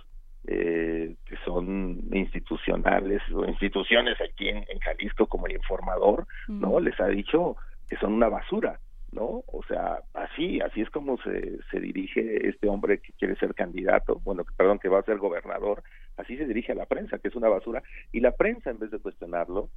eh, 0.47 1.15
que 1.25 1.35
son 1.45 2.01
institucionales 2.11 3.21
o 3.33 3.45
instituciones 3.45 4.19
aquí 4.19 4.49
en, 4.49 4.65
Jalisco 4.79 5.27
como 5.27 5.47
el 5.47 5.53
informador 5.53 6.27
no 6.47 6.79
les 6.79 6.99
ha 6.99 7.07
dicho 7.07 7.55
que 7.87 7.95
son 7.97 8.13
una 8.13 8.27
basura 8.27 8.79
no 9.11 9.43
o 9.47 9.61
sea 9.67 9.99
así 10.13 10.61
así 10.61 10.81
es 10.81 10.89
como 10.89 11.17
se, 11.17 11.59
se 11.69 11.79
dirige 11.79 12.47
este 12.47 12.67
hombre 12.69 12.99
que 12.99 13.13
quiere 13.13 13.35
ser 13.35 13.53
candidato 13.53 14.21
bueno 14.23 14.45
perdón 14.57 14.79
que 14.79 14.89
va 14.89 14.99
a 14.99 15.03
ser 15.03 15.17
gobernador 15.17 15.83
así 16.17 16.37
se 16.37 16.45
dirige 16.45 16.71
a 16.71 16.75
la 16.75 16.85
prensa 16.85 17.19
que 17.19 17.27
es 17.27 17.35
una 17.35 17.49
basura 17.49 17.83
y 18.11 18.21
la 18.21 18.31
prensa 18.31 18.69
en 18.69 18.79
vez 18.79 18.91
de 18.91 18.99
cuestionarlo 18.99 19.69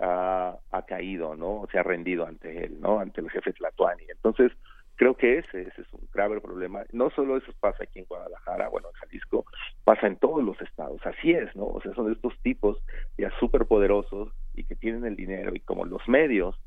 ha, 0.00 0.58
ha, 0.70 0.82
caído, 0.82 1.34
¿no? 1.36 1.66
Se 1.70 1.78
ha 1.78 1.82
rendido 1.82 2.26
ante 2.26 2.64
él, 2.64 2.80
¿no? 2.80 3.00
Ante 3.00 3.20
el 3.20 3.30
jefe 3.30 3.52
Tlatuani. 3.52 4.04
Entonces, 4.08 4.52
creo 4.96 5.16
que 5.16 5.38
ese, 5.38 5.62
ese 5.62 5.82
es 5.82 5.92
un 5.92 6.08
grave 6.12 6.40
problema. 6.40 6.84
No 6.92 7.10
solo 7.10 7.36
eso 7.36 7.52
pasa 7.60 7.84
aquí 7.84 8.00
en 8.00 8.06
Guadalajara, 8.06 8.68
bueno, 8.68 8.88
en 8.88 8.94
Jalisco, 8.94 9.44
pasa 9.84 10.06
en 10.06 10.16
todos 10.16 10.42
los 10.42 10.60
estados. 10.60 11.00
Así 11.04 11.32
es, 11.32 11.54
¿no? 11.56 11.66
O 11.66 11.80
sea, 11.80 11.94
son 11.94 12.12
estos 12.12 12.34
tipos 12.42 12.78
ya 13.18 13.30
súper 13.38 13.66
poderosos 13.66 14.32
y 14.54 14.64
que 14.64 14.76
tienen 14.76 15.04
el 15.04 15.16
dinero 15.16 15.54
y 15.54 15.60
como 15.60 15.84
los 15.84 16.06
medios 16.08 16.58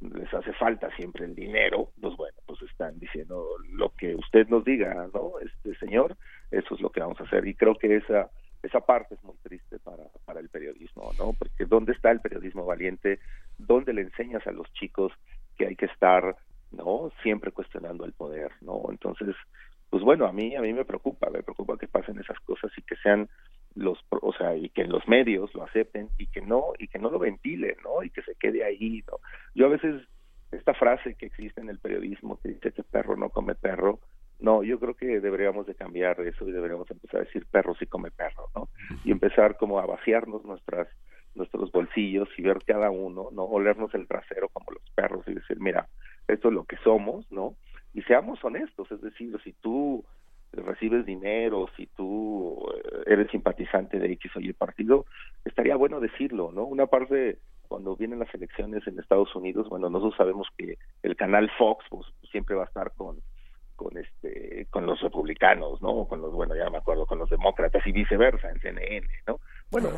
les 0.00 0.34
hace 0.34 0.52
falta 0.54 0.94
siempre 0.96 1.24
el 1.24 1.34
dinero, 1.34 1.90
pues 2.00 2.16
bueno, 2.16 2.36
pues 2.46 2.60
están 2.62 2.98
diciendo 2.98 3.46
lo 3.70 3.90
que 3.90 4.14
usted 4.14 4.48
nos 4.48 4.64
diga, 4.64 5.08
¿no? 5.12 5.32
Este 5.40 5.74
señor, 5.78 6.16
eso 6.50 6.74
es 6.74 6.80
lo 6.80 6.90
que 6.90 7.00
vamos 7.00 7.20
a 7.20 7.24
hacer 7.24 7.46
y 7.46 7.54
creo 7.54 7.74
que 7.76 7.96
esa 7.96 8.30
esa 8.64 8.80
parte 8.80 9.14
es 9.14 9.22
muy 9.22 9.36
triste 9.42 9.78
para, 9.78 10.04
para 10.24 10.40
el 10.40 10.48
periodismo, 10.48 11.12
¿no? 11.18 11.34
Porque 11.34 11.66
¿dónde 11.66 11.92
está 11.92 12.10
el 12.10 12.20
periodismo 12.20 12.64
valiente? 12.64 13.20
¿Dónde 13.58 13.92
le 13.92 14.02
enseñas 14.02 14.46
a 14.46 14.52
los 14.52 14.72
chicos 14.72 15.12
que 15.58 15.66
hay 15.66 15.76
que 15.76 15.86
estar, 15.86 16.36
¿no? 16.72 17.12
Siempre 17.22 17.52
cuestionando 17.52 18.04
el 18.06 18.12
poder, 18.12 18.52
¿no? 18.62 18.82
Entonces, 18.88 19.36
pues 19.94 20.02
bueno, 20.02 20.26
a 20.26 20.32
mí, 20.32 20.56
a 20.56 20.60
mí 20.60 20.72
me 20.72 20.84
preocupa, 20.84 21.30
me 21.30 21.44
preocupa 21.44 21.78
que 21.78 21.86
pasen 21.86 22.18
esas 22.18 22.40
cosas 22.40 22.72
y 22.76 22.82
que 22.82 22.96
sean 22.96 23.28
los, 23.76 23.96
o 24.10 24.32
sea, 24.32 24.56
y 24.56 24.68
que 24.70 24.86
los 24.86 25.06
medios 25.06 25.54
lo 25.54 25.62
acepten 25.62 26.08
y 26.18 26.26
que 26.26 26.40
no, 26.40 26.72
y 26.80 26.88
que 26.88 26.98
no 26.98 27.10
lo 27.10 27.20
ventilen, 27.20 27.76
¿no? 27.84 28.02
Y 28.02 28.10
que 28.10 28.22
se 28.22 28.34
quede 28.34 28.64
ahí, 28.64 29.04
¿no? 29.06 29.20
Yo 29.54 29.66
a 29.66 29.68
veces, 29.68 30.02
esta 30.50 30.74
frase 30.74 31.14
que 31.14 31.26
existe 31.26 31.60
en 31.60 31.68
el 31.68 31.78
periodismo 31.78 32.40
que 32.40 32.48
dice 32.48 32.72
que 32.72 32.82
perro 32.82 33.14
no 33.16 33.30
come 33.30 33.54
perro, 33.54 34.00
no, 34.40 34.64
yo 34.64 34.80
creo 34.80 34.94
que 34.94 35.20
deberíamos 35.20 35.64
de 35.64 35.76
cambiar 35.76 36.20
eso 36.22 36.48
y 36.48 36.50
deberíamos 36.50 36.90
empezar 36.90 37.20
a 37.20 37.24
decir 37.26 37.46
perro 37.48 37.76
sí 37.76 37.86
come 37.86 38.10
perro, 38.10 38.50
¿no? 38.52 38.70
Y 39.04 39.12
empezar 39.12 39.56
como 39.56 39.78
a 39.78 39.86
vaciarnos 39.86 40.44
nuestras 40.44 40.88
nuestros 41.36 41.70
bolsillos 41.70 42.28
y 42.36 42.42
ver 42.42 42.58
cada 42.66 42.90
uno, 42.90 43.28
¿no? 43.30 43.44
Olernos 43.44 43.94
el 43.94 44.08
trasero 44.08 44.48
como 44.48 44.72
los 44.72 44.90
perros 44.96 45.22
y 45.28 45.34
decir, 45.34 45.60
mira, 45.60 45.86
esto 46.26 46.48
es 46.48 46.54
lo 46.54 46.64
que 46.64 46.78
somos, 46.78 47.30
¿no? 47.30 47.54
Y 47.94 48.02
seamos 48.02 48.42
honestos, 48.44 48.90
es 48.90 49.00
decir, 49.00 49.38
si 49.42 49.52
tú 49.52 50.04
recibes 50.52 51.06
dinero, 51.06 51.68
si 51.76 51.86
tú 51.86 52.68
eh, 52.74 53.02
eres 53.06 53.30
simpatizante 53.30 53.98
de 53.98 54.12
X 54.12 54.36
o 54.36 54.40
Y 54.40 54.52
partido, 54.52 55.06
estaría 55.44 55.76
bueno 55.76 56.00
decirlo, 56.00 56.52
¿no? 56.52 56.64
Una 56.64 56.86
parte 56.86 57.38
cuando 57.68 57.96
vienen 57.96 58.18
las 58.18 58.32
elecciones 58.34 58.86
en 58.86 58.98
Estados 58.98 59.34
Unidos, 59.34 59.68
bueno, 59.68 59.88
nosotros 59.90 60.16
sabemos 60.16 60.48
que 60.56 60.76
el 61.02 61.16
canal 61.16 61.50
Fox 61.58 61.84
pues, 61.88 62.06
siempre 62.30 62.54
va 62.54 62.64
a 62.64 62.66
estar 62.66 62.92
con 62.92 63.18
con 63.76 63.96
este 63.98 64.68
con 64.70 64.86
los 64.86 65.00
republicanos 65.00 65.82
no 65.82 66.06
con 66.06 66.20
los 66.20 66.32
bueno 66.32 66.54
ya 66.54 66.70
me 66.70 66.78
acuerdo 66.78 67.06
con 67.06 67.18
los 67.18 67.28
demócratas 67.28 67.84
y 67.84 67.90
viceversa 67.90 68.48
en 68.48 68.60
CNN 68.60 69.08
no 69.26 69.40
bueno 69.68 69.88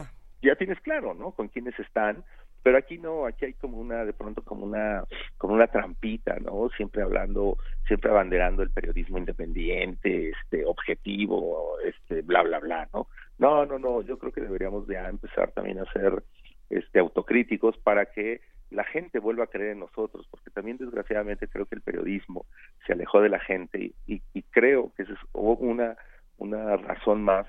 ya 0.47 0.57
tienes 0.57 0.81
claro 0.81 1.15
no 1.15 1.33
con 1.33 1.49
quiénes 1.49 1.79
están 1.79 2.25
pero 2.63 2.79
aquí 2.79 2.99
no 2.99 3.27
aquí 3.27 3.45
hay 3.45 3.55
como 3.55 3.79
una 3.79 4.05
de 4.05 4.13
pronto 4.13 4.43
como 4.43 4.65
una 4.65 5.05
como 5.39 5.55
una 5.55 5.67
trampita 5.67 6.37
no 6.41 6.69
siempre 6.77 7.03
hablando 7.03 7.59
siempre 7.87 8.11
abanderando 8.11 8.63
el 8.63 8.71
periodismo 8.71 9.19
independiente 9.19 10.31
este 10.31 10.65
objetivo 10.65 11.79
este 11.85 12.23
bla 12.23 12.43
bla 12.43 12.59
bla 12.59 12.89
no 12.93 13.07
no 13.39 13.67
no 13.67 13.79
no 13.79 14.03
yo 14.03 14.19
creo 14.19 14.33
que 14.33 14.41
deberíamos 14.41 14.87
ya 14.87 15.09
empezar 15.09 15.53
también 15.53 15.79
a 15.79 15.93
ser 15.93 16.23
este 16.71 16.99
autocríticos 16.99 17.77
para 17.79 18.07
que 18.07 18.41
la 18.71 18.85
gente 18.85 19.19
vuelva 19.19 19.45
a 19.45 19.49
creer 19.49 19.73
en 19.73 19.81
nosotros, 19.81 20.27
porque 20.31 20.51
también 20.51 20.77
desgraciadamente 20.77 21.49
creo 21.49 21.67
que 21.67 21.77
el 21.77 21.83
periodismo 21.83 22.47
se 22.87 22.93
alejó 22.93 23.21
de 23.21 23.29
la 23.29 23.39
gente 23.39 23.93
y, 24.07 24.23
y, 24.35 24.43
creo 24.51 24.93
que 24.97 25.05
esa 25.05 25.13
es 25.13 25.19
una, 25.33 25.97
una 26.39 26.77
razón 26.77 27.23
más 27.23 27.47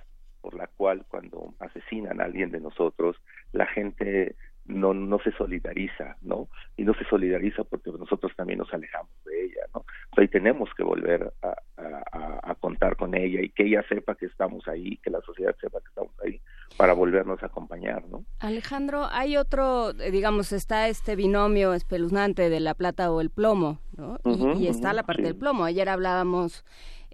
por 0.47 0.57
la 0.57 0.67
cual 0.67 1.03
cuando 1.09 1.53
asesinan 1.59 2.21
a 2.21 2.23
alguien 2.23 2.51
de 2.51 2.61
nosotros, 2.61 3.17
la 3.51 3.65
gente 3.65 4.37
no, 4.63 4.93
no 4.93 5.19
se 5.19 5.33
solidariza, 5.33 6.15
¿no? 6.21 6.47
Y 6.77 6.85
no 6.85 6.93
se 6.93 7.03
solidariza 7.03 7.65
porque 7.65 7.91
nosotros 7.91 8.31
también 8.37 8.59
nos 8.59 8.73
alejamos 8.73 9.11
de 9.25 9.43
ella, 9.43 9.61
¿no? 9.75 9.83
Hoy 10.15 10.29
tenemos 10.29 10.69
que 10.77 10.83
volver 10.83 11.33
a, 11.41 11.53
a, 11.77 12.51
a, 12.51 12.55
contar 12.55 12.95
con 12.95 13.13
ella 13.13 13.41
y 13.41 13.49
que 13.49 13.63
ella 13.63 13.83
sepa 13.89 14.15
que 14.15 14.27
estamos 14.27 14.65
ahí, 14.69 14.95
que 15.03 15.09
la 15.09 15.19
sociedad 15.19 15.53
sepa 15.59 15.81
que 15.81 15.89
estamos 15.89 16.13
ahí 16.23 16.39
para 16.77 16.93
volvernos 16.93 17.43
a 17.43 17.47
acompañar, 17.47 18.07
¿no? 18.07 18.23
Alejandro, 18.39 19.05
hay 19.11 19.35
otro, 19.35 19.89
eh, 19.99 20.11
digamos, 20.11 20.53
está 20.53 20.87
este 20.87 21.17
binomio 21.17 21.73
espeluznante 21.73 22.49
de 22.49 22.61
la 22.61 22.73
plata 22.73 23.11
o 23.11 23.19
el 23.19 23.31
plomo, 23.31 23.81
¿no? 23.97 24.17
y, 24.55 24.67
está 24.67 24.93
la 24.93 25.03
parte 25.03 25.23
del 25.23 25.35
plomo. 25.35 25.65
Ayer 25.65 25.89
hablábamos 25.89 26.63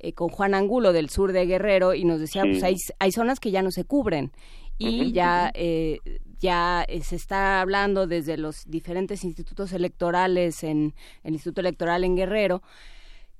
eh, 0.03 0.13
con 0.13 0.29
Juan 0.29 0.53
Angulo 0.53 0.93
del 0.93 1.09
sur 1.09 1.31
de 1.31 1.45
Guerrero 1.45 1.93
y 1.93 2.05
nos 2.05 2.19
decía, 2.19 2.43
pues 2.43 2.61
hay, 2.63 2.75
hay 2.99 3.11
zonas 3.11 3.39
que 3.39 3.51
ya 3.51 3.61
no 3.61 3.71
se 3.71 3.83
cubren 3.83 4.31
y 4.77 5.11
ya 5.11 5.51
eh, 5.53 5.99
ya 6.39 6.83
eh, 6.87 7.01
se 7.03 7.15
está 7.15 7.61
hablando 7.61 8.07
desde 8.07 8.37
los 8.37 8.65
diferentes 8.67 9.23
institutos 9.23 9.71
electorales 9.71 10.63
en 10.63 10.93
el 11.23 11.33
Instituto 11.33 11.61
Electoral 11.61 12.03
en 12.03 12.15
Guerrero 12.15 12.61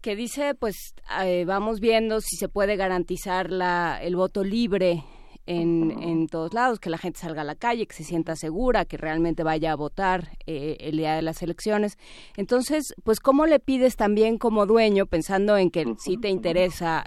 que 0.01 0.15
dice 0.15 0.55
pues 0.55 0.75
eh, 1.23 1.45
vamos 1.45 1.79
viendo 1.79 2.21
si 2.21 2.35
se 2.37 2.49
puede 2.49 2.75
garantizar 2.75 3.51
la, 3.51 3.99
el 4.01 4.15
voto 4.15 4.43
libre 4.43 5.03
en, 5.45 5.91
en, 6.01 6.27
todos 6.27 6.53
lados, 6.53 6.79
que 6.79 6.89
la 6.89 6.97
gente 6.97 7.19
salga 7.19 7.41
a 7.41 7.45
la 7.45 7.55
calle, 7.55 7.85
que 7.85 7.95
se 7.95 8.03
sienta 8.03 8.35
segura, 8.35 8.85
que 8.85 8.97
realmente 8.97 9.43
vaya 9.43 9.73
a 9.73 9.75
votar 9.75 10.37
eh, 10.45 10.77
el 10.79 10.97
día 10.97 11.15
de 11.15 11.21
las 11.21 11.41
elecciones. 11.41 11.97
Entonces, 12.37 12.93
pues, 13.03 13.19
¿cómo 13.19 13.45
le 13.45 13.59
pides 13.59 13.95
también 13.95 14.37
como 14.37 14.65
dueño, 14.65 15.05
pensando 15.05 15.57
en 15.57 15.69
que 15.69 15.95
si 15.99 16.17
te 16.17 16.29
interesa 16.29 17.03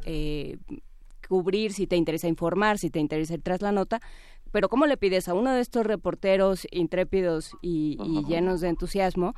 cubrir, 1.28 1.72
si 1.72 1.86
te 1.86 1.96
interesa 1.96 2.28
informar, 2.28 2.78
si 2.78 2.90
te 2.90 3.00
interesa 3.00 3.34
ir 3.34 3.42
tras 3.42 3.62
la 3.62 3.72
nota, 3.72 4.00
pero 4.52 4.68
¿cómo 4.68 4.86
le 4.86 4.96
pides 4.96 5.28
a 5.28 5.34
uno 5.34 5.52
de 5.52 5.60
estos 5.60 5.84
reporteros 5.84 6.66
intrépidos 6.70 7.52
y, 7.60 7.98
llenos 8.26 8.60
de 8.60 8.68
entusiasmo 8.68 9.34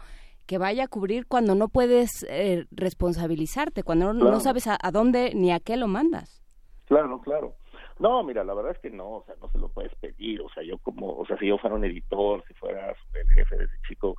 que 0.46 0.58
vaya 0.58 0.84
a 0.84 0.88
cubrir 0.88 1.26
cuando 1.26 1.54
no 1.54 1.68
puedes 1.68 2.24
eh, 2.28 2.66
responsabilizarte, 2.70 3.82
cuando 3.82 4.12
no, 4.12 4.40
sabes 4.40 4.66
a, 4.66 4.78
dónde 4.92 5.32
ni 5.34 5.50
a 5.50 5.60
qué 5.60 5.76
lo 5.76 5.88
mandas? 5.88 6.42
Claro, 6.84 7.20
claro. 7.20 7.56
No, 7.98 8.22
mira, 8.22 8.44
la 8.44 8.54
verdad 8.54 8.72
es 8.72 8.78
que 8.78 8.90
no, 8.90 9.16
o 9.16 9.24
sea, 9.24 9.34
no 9.40 9.50
se 9.50 9.58
lo 9.58 9.68
puedes 9.68 9.94
pedir, 9.96 10.40
o 10.40 10.48
sea, 10.50 10.62
yo 10.62 10.78
como, 10.78 11.16
o 11.16 11.26
sea, 11.26 11.36
si 11.38 11.46
yo 11.48 11.58
fuera 11.58 11.76
un 11.76 11.84
editor, 11.84 12.44
si 12.46 12.54
fuera 12.54 12.94
el 13.14 13.30
jefe 13.30 13.56
de 13.56 13.64
ese 13.64 13.76
chico 13.88 14.16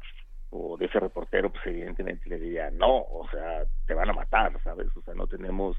o 0.50 0.78
de 0.78 0.86
ese 0.86 1.00
reportero, 1.00 1.52
pues 1.52 1.66
evidentemente 1.68 2.28
le 2.28 2.40
diría, 2.40 2.70
no, 2.72 2.98
o 2.98 3.28
sea, 3.32 3.64
te 3.86 3.94
van 3.94 4.10
a 4.10 4.14
matar, 4.14 4.62
¿sabes? 4.64 4.88
O 4.96 5.02
sea, 5.02 5.14
no 5.14 5.28
tenemos 5.28 5.78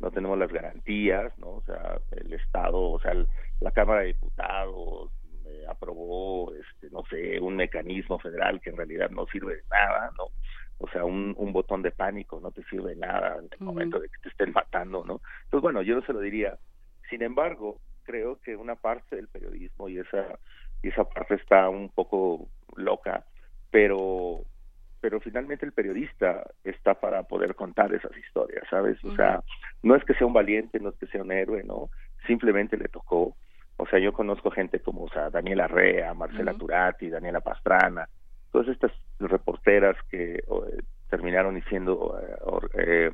no 0.00 0.10
tenemos 0.10 0.38
las 0.38 0.52
garantías, 0.52 1.36
¿no? 1.38 1.48
O 1.48 1.62
sea, 1.62 1.98
el 2.10 2.32
Estado, 2.32 2.78
o 2.78 3.00
sea, 3.00 3.14
la 3.60 3.70
Cámara 3.70 4.00
de 4.00 4.08
Diputados 4.08 5.10
eh, 5.46 5.64
aprobó, 5.68 6.52
este, 6.54 6.90
no 6.90 7.02
sé, 7.08 7.40
un 7.40 7.56
mecanismo 7.56 8.18
federal 8.18 8.60
que 8.60 8.70
en 8.70 8.76
realidad 8.76 9.10
no 9.10 9.26
sirve 9.26 9.56
de 9.56 9.62
nada, 9.70 10.10
¿no? 10.18 10.24
O 10.78 10.88
sea, 10.90 11.04
un, 11.04 11.34
un 11.38 11.52
botón 11.52 11.80
de 11.82 11.90
pánico 11.90 12.38
no 12.40 12.50
te 12.50 12.62
sirve 12.64 12.90
de 12.90 12.96
nada 12.96 13.38
en 13.38 13.48
el 13.50 13.60
momento 13.60 13.98
de 13.98 14.08
que 14.08 14.18
te 14.22 14.28
estén 14.28 14.52
matando, 14.52 15.04
¿no? 15.04 15.22
Entonces, 15.44 15.62
bueno, 15.62 15.80
yo 15.82 15.94
no 15.94 16.02
se 16.02 16.12
lo 16.12 16.20
diría. 16.20 16.58
Sin 17.08 17.22
embargo, 17.22 17.78
creo 18.04 18.40
que 18.40 18.56
una 18.56 18.76
parte 18.76 19.16
del 19.16 19.28
periodismo 19.28 19.88
y 19.88 19.98
esa 19.98 20.38
y 20.82 20.88
esa 20.88 21.04
parte 21.04 21.34
está 21.34 21.68
un 21.68 21.88
poco 21.88 22.48
loca, 22.76 23.24
pero 23.70 24.44
pero 25.00 25.20
finalmente 25.20 25.64
el 25.64 25.72
periodista 25.72 26.42
está 26.64 26.94
para 26.94 27.22
poder 27.24 27.54
contar 27.54 27.94
esas 27.94 28.16
historias, 28.16 28.64
¿sabes? 28.68 29.02
O 29.04 29.14
sea, 29.14 29.42
no 29.82 29.94
es 29.94 30.04
que 30.04 30.14
sea 30.14 30.26
un 30.26 30.32
valiente, 30.32 30.80
no 30.80 30.88
es 30.88 30.96
que 30.96 31.06
sea 31.06 31.22
un 31.22 31.30
héroe, 31.30 31.62
¿no? 31.62 31.90
Simplemente 32.26 32.76
le 32.76 32.88
tocó. 32.88 33.36
O 33.76 33.86
sea, 33.86 33.98
yo 33.98 34.12
conozco 34.12 34.50
gente 34.50 34.80
como, 34.80 35.04
o 35.04 35.08
sea, 35.10 35.30
Daniela 35.30 35.68
Rea, 35.68 36.14
Marcela 36.14 36.54
Turati, 36.54 37.10
Daniela 37.10 37.40
Pastrana, 37.40 38.08
todas 38.50 38.68
estas 38.68 38.90
reporteras 39.20 39.96
que 40.10 40.36
eh, 40.36 40.42
terminaron 41.10 41.62
siendo, 41.68 42.18
eh, 42.78 42.78
eh, 42.78 43.10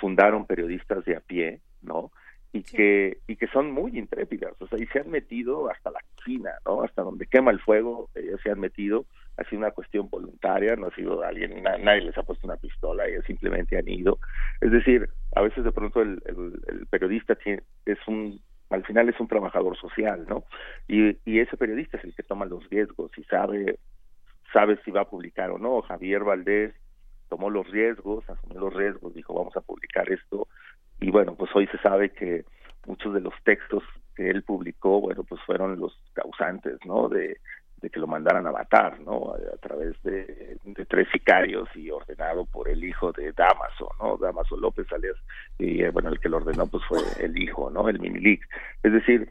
fundaron 0.00 0.46
periodistas 0.46 1.04
de 1.04 1.16
a 1.16 1.20
pie, 1.20 1.60
¿no? 1.82 2.12
Y 2.52 2.62
que 2.62 3.18
y 3.26 3.36
que 3.36 3.46
son 3.48 3.70
muy 3.72 3.98
intrépidas, 3.98 4.54
o 4.60 4.66
sea, 4.68 4.78
y 4.78 4.86
se 4.86 5.00
han 5.00 5.10
metido 5.10 5.70
hasta 5.70 5.90
la 5.90 6.00
cocina, 6.16 6.50
¿no? 6.64 6.82
Hasta 6.82 7.02
donde 7.02 7.26
quema 7.26 7.50
el 7.50 7.60
fuego, 7.60 8.08
ellos 8.14 8.40
se 8.42 8.50
han 8.50 8.60
metido, 8.60 9.04
ha 9.36 9.44
sido 9.44 9.58
una 9.58 9.70
cuestión 9.70 10.08
voluntaria, 10.08 10.74
no 10.76 10.86
ha 10.86 10.94
sido 10.94 11.22
alguien, 11.22 11.62
nadie 11.62 12.02
les 12.02 12.16
ha 12.16 12.22
puesto 12.22 12.46
una 12.46 12.56
pistola, 12.56 13.06
ellos 13.06 13.24
simplemente 13.26 13.76
han 13.76 13.88
ido. 13.88 14.18
Es 14.60 14.70
decir, 14.70 15.08
a 15.36 15.42
veces 15.42 15.62
de 15.62 15.72
pronto 15.72 16.00
el, 16.00 16.22
el, 16.26 16.86
periodista 16.86 17.34
tiene, 17.34 17.62
es 17.84 17.98
un 18.06 18.40
al 18.70 18.84
final 18.84 19.08
es 19.08 19.18
un 19.18 19.28
trabajador 19.28 19.78
social, 19.78 20.26
¿no? 20.28 20.44
Y, 20.88 21.16
y 21.24 21.40
ese 21.40 21.56
periodista 21.56 21.96
es 21.96 22.04
el 22.04 22.14
que 22.14 22.22
toma 22.22 22.44
los 22.44 22.68
riesgos 22.68 23.10
y 23.16 23.24
sabe 23.24 23.78
sabe 24.52 24.78
si 24.84 24.90
va 24.90 25.02
a 25.02 25.10
publicar 25.10 25.50
o 25.50 25.58
no. 25.58 25.82
Javier 25.82 26.24
Valdés 26.24 26.74
tomó 27.28 27.50
los 27.50 27.70
riesgos, 27.70 28.28
asumió 28.28 28.60
los 28.60 28.74
riesgos, 28.74 29.14
dijo 29.14 29.34
vamos 29.34 29.54
a 29.56 29.60
publicar 29.60 30.10
esto 30.10 30.48
y 31.00 31.10
bueno, 31.10 31.34
pues 31.34 31.50
hoy 31.54 31.66
se 31.68 31.78
sabe 31.78 32.10
que 32.10 32.44
muchos 32.86 33.14
de 33.14 33.20
los 33.20 33.34
textos 33.44 33.82
que 34.16 34.30
él 34.30 34.42
publicó, 34.42 35.00
bueno, 35.00 35.22
pues 35.24 35.40
fueron 35.42 35.78
los 35.78 35.96
causantes, 36.12 36.78
¿no? 36.84 37.08
De, 37.08 37.38
que 37.80 38.00
lo 38.00 38.08
mandaran 38.08 38.44
a 38.46 38.50
matar, 38.50 38.98
¿no? 39.00 39.34
A, 39.34 39.56
través 39.58 39.94
de, 40.02 40.58
tres 40.88 41.06
sicarios 41.12 41.68
y 41.76 41.90
ordenado 41.90 42.44
por 42.44 42.68
el 42.68 42.82
hijo 42.82 43.12
de 43.12 43.32
Damaso, 43.32 43.90
¿no? 44.00 44.16
Damaso 44.16 44.56
López 44.56 44.92
alias, 44.92 45.16
y 45.58 45.84
eh, 45.84 45.90
bueno, 45.90 46.08
el 46.08 46.18
que 46.18 46.28
lo 46.28 46.38
ordenó 46.38 46.66
pues 46.66 46.82
fue 46.88 46.98
el 47.20 47.40
hijo, 47.40 47.70
¿no? 47.70 47.88
El 47.88 48.00
Minilic. 48.00 48.42
Es 48.82 48.92
decir, 48.92 49.30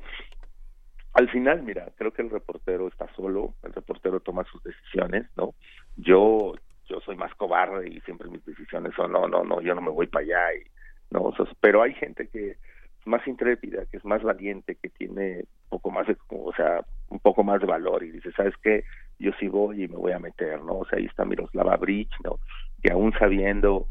al 1.14 1.30
final, 1.30 1.64
mira, 1.64 1.92
creo 1.98 2.14
que 2.14 2.22
el 2.22 2.30
reportero 2.30 2.88
está 2.88 3.14
solo, 3.16 3.56
el 3.64 3.74
reportero 3.74 4.22
toma 4.22 4.46
sus 4.46 4.64
decisiones, 4.64 5.26
¿no? 5.36 5.54
Yo 5.98 6.54
yo 6.88 7.02
soy 7.02 7.18
más 7.18 7.34
cobarde 7.36 7.90
y 7.90 8.00
siempre 8.02 8.30
mis 8.30 8.46
decisiones 8.46 8.94
son 8.96 9.12
no, 9.12 9.28
no, 9.28 9.44
no, 9.44 9.62
yo 9.62 9.76
no 9.76 9.82
me 9.82 9.92
voy 9.92 10.08
para 10.08 10.24
allá 10.24 10.54
y 10.56 10.77
no, 11.10 11.34
pero 11.62 11.82
hay 11.82 11.94
gente 11.94 12.28
que 12.28 12.52
es 12.52 13.08
más 13.08 13.26
intrépida, 13.28 13.86
que 13.86 13.98
es 13.98 14.06
más 14.06 14.22
valiente, 14.22 14.76
que 14.76 14.90
tiene 14.90 15.40
un 15.40 15.70
poco 15.70 15.92
más 15.92 16.08
de, 16.08 16.18
o 16.30 16.54
sea, 16.54 16.86
un 17.10 17.20
poco 17.20 17.44
más 17.44 17.62
de 17.62 17.68
valor 17.68 18.04
y 18.04 18.12
dice, 18.12 18.32
¿sabes 18.34 18.56
qué? 18.62 18.84
Yo 19.20 19.32
sí 19.40 19.48
voy 19.48 19.84
y 19.84 19.88
me 19.88 19.96
voy 19.96 20.12
a 20.12 20.20
meter, 20.20 20.62
¿no? 20.62 20.80
O 20.80 20.86
sea, 20.86 21.00
ahí 21.00 21.06
está 21.06 21.26
Miroslava 21.26 21.78
Bridge, 21.78 22.14
¿no? 22.24 22.40
Que 22.82 22.92
aún 22.92 23.14
sabiendo 23.18 23.88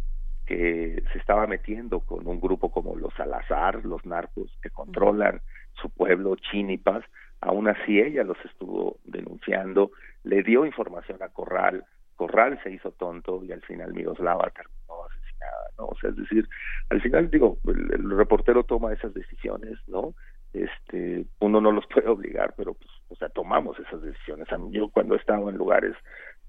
que 0.47 1.03
se 1.13 1.19
estaba 1.19 1.47
metiendo 1.47 2.01
con 2.01 2.27
un 2.27 2.41
grupo 2.41 2.71
como 2.71 2.95
los 2.95 3.13
Salazar, 3.15 3.85
los 3.85 4.05
narcos 4.07 4.57
que 4.63 4.71
controlan 4.71 5.41
su 5.81 5.91
pueblo, 5.91 6.37
Chinipas, 6.37 7.05
aún 7.41 7.69
así 7.69 8.01
ella 8.01 8.23
los 8.23 8.39
estuvo 8.45 8.99
denunciando, 9.05 9.91
le 10.23 10.43
dio 10.43 10.65
información 10.65 11.23
a 11.23 11.29
Corral, 11.29 11.85
Corral 12.15 12.59
se 12.63 12.71
hizo 12.71 12.93
tonto 12.93 13.43
y 13.45 13.53
al 13.53 13.63
final 13.63 13.93
Miroslava 13.93 14.51
terminó 14.51 15.05
asesinada, 15.37 15.71
¿no? 15.79 15.87
O 15.87 15.97
sea, 16.01 16.11
es 16.11 16.17
decir, 16.17 16.49
al 16.91 17.01
final 17.01 17.31
digo, 17.31 17.59
el, 17.67 18.11
reportero 18.11 18.65
toma 18.65 18.93
esas 18.93 19.15
decisiones, 19.15 19.79
¿no? 19.87 20.15
Este, 20.53 21.27
uno 21.41 21.61
no 21.61 21.73
los 21.73 21.87
puede 21.93 22.09
obligar, 22.09 22.55
pero 22.57 22.75
pues, 22.75 22.91
o 23.09 23.17
sea, 23.17 23.29
tomamos 23.29 23.79
esas 23.79 24.03
decisiones. 24.03 24.49
yo 24.71 24.89
cuando 24.89 25.15
he 25.15 25.19
estado 25.19 25.49
en 25.51 25.57
lugares 25.57 25.95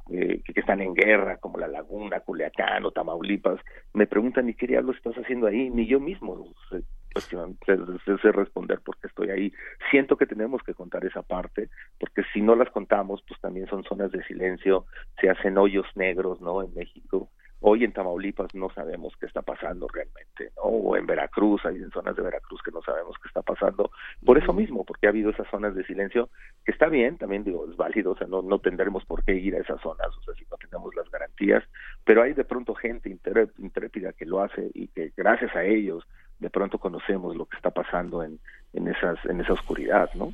eh, 0.10 0.42
que, 0.44 0.60
están 0.60 0.82
en 0.82 0.94
guerra, 0.94 1.38
como 1.38 1.58
La 1.58 1.68
Laguna, 1.68 2.22
Culiacán 2.22 2.86
o 2.86 2.92
Tamaulipas, 2.92 3.60
me 3.94 4.08
preguntan, 4.08 4.48
¿y 4.48 4.54
qué 4.54 4.68
diablos 4.68 4.96
estás 4.96 5.16
haciendo 5.16 5.48
ahí? 5.48 5.70
Ni 5.70 5.86
yo 5.86 6.00
mismo 6.00 6.54
sé, 6.70 8.32
responder 8.32 8.80
porque 8.86 9.08
estoy 9.08 9.30
ahí. 9.30 9.54
Siento 9.92 10.18
que 10.18 10.26
tenemos 10.26 10.62
que 10.64 10.74
contar 10.74 11.06
esa 11.06 11.22
parte, 11.22 11.70
porque 12.00 12.24
si 12.34 12.42
no 12.42 12.56
las 12.56 12.70
contamos, 12.70 13.24
pues 13.28 13.40
también 13.42 13.68
son 13.68 13.84
zonas 13.84 14.12
de 14.12 14.24
silencio, 14.24 14.86
se 15.20 15.30
hacen 15.30 15.58
hoyos 15.58 15.86
negros, 15.96 16.40
¿no? 16.42 16.64
En 16.64 16.74
México, 16.74 17.30
Hoy 17.60 17.84
en 17.84 17.92
Tamaulipas 17.92 18.54
no 18.54 18.70
sabemos 18.70 19.14
qué 19.20 19.26
está 19.26 19.42
pasando 19.42 19.88
realmente, 19.88 20.52
¿no? 20.58 20.64
O 20.64 20.96
en 20.96 21.08
Veracruz, 21.08 21.66
hay 21.66 21.78
en 21.78 21.90
zonas 21.92 22.16
de 22.16 22.22
Veracruz 22.22 22.62
que 22.64 22.72
no 22.72 22.82
sabemos 22.82 23.16
qué 23.22 23.28
está 23.28 23.42
pasando. 23.42 23.90
Por 24.24 24.38
eso 24.38 24.54
mismo, 24.54 24.86
porque 24.86 25.08
ha 25.08 25.10
habido 25.10 25.32
esas 25.32 25.50
zonas 25.50 25.74
de 25.74 25.84
silencio, 25.86 26.30
que 26.64 26.72
está 26.72 26.88
bien, 26.88 27.18
también 27.18 27.44
digo, 27.44 27.68
es 27.70 27.76
válido, 27.76 28.12
o 28.12 28.18
sea, 28.18 28.28
no, 28.28 28.42
no 28.42 28.60
tendremos 28.60 29.06
por 29.06 29.24
qué 29.24 29.34
ir 29.34 29.56
a 29.56 29.60
esas 29.60 29.82
zonas, 29.82 30.08
o 30.18 30.22
sea, 30.24 30.36
si 30.36 30.46
no 30.52 30.58
tenemos 30.58 30.96
las 30.96 31.10
garantías, 31.10 31.64
pero 32.04 32.22
hay 32.22 32.34
de 32.34 32.46
pronto 32.46 32.76
gente 32.76 33.10
intrépida 33.10 34.14
que 34.14 34.26
lo 34.26 34.42
hace 34.42 34.70
y 34.74 34.88
que 34.90 35.12
gracias 35.18 35.56
a 35.56 35.64
ellos 35.64 36.08
de 36.40 36.50
pronto 36.50 36.78
conocemos 36.78 37.36
lo 37.36 37.46
que 37.46 37.58
está 37.58 37.72
pasando 37.72 38.24
en, 38.24 38.40
en, 38.74 38.88
esas, 38.88 39.18
en 39.26 39.42
esa 39.42 39.54
oscuridad, 39.54 40.10
¿no? 40.14 40.34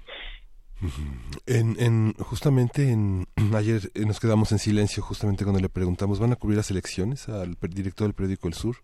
En, 1.46 1.76
en, 1.80 2.14
justamente 2.14 2.92
en 2.92 3.26
ayer 3.56 3.82
eh, 3.96 4.06
nos 4.06 4.20
quedamos 4.20 4.52
en 4.52 4.60
silencio 4.60 5.04
justamente 5.04 5.44
cuando 5.44 5.62
le 5.62 5.70
preguntamos 5.70 6.20
van 6.20 6.32
a 6.32 6.36
cubrir 6.36 6.58
las 6.58 6.72
elecciones 6.72 7.30
al 7.30 7.56
director 7.70 8.08
del 8.08 8.14
periódico 8.14 8.48
El 8.48 8.54
Sur 8.54 8.76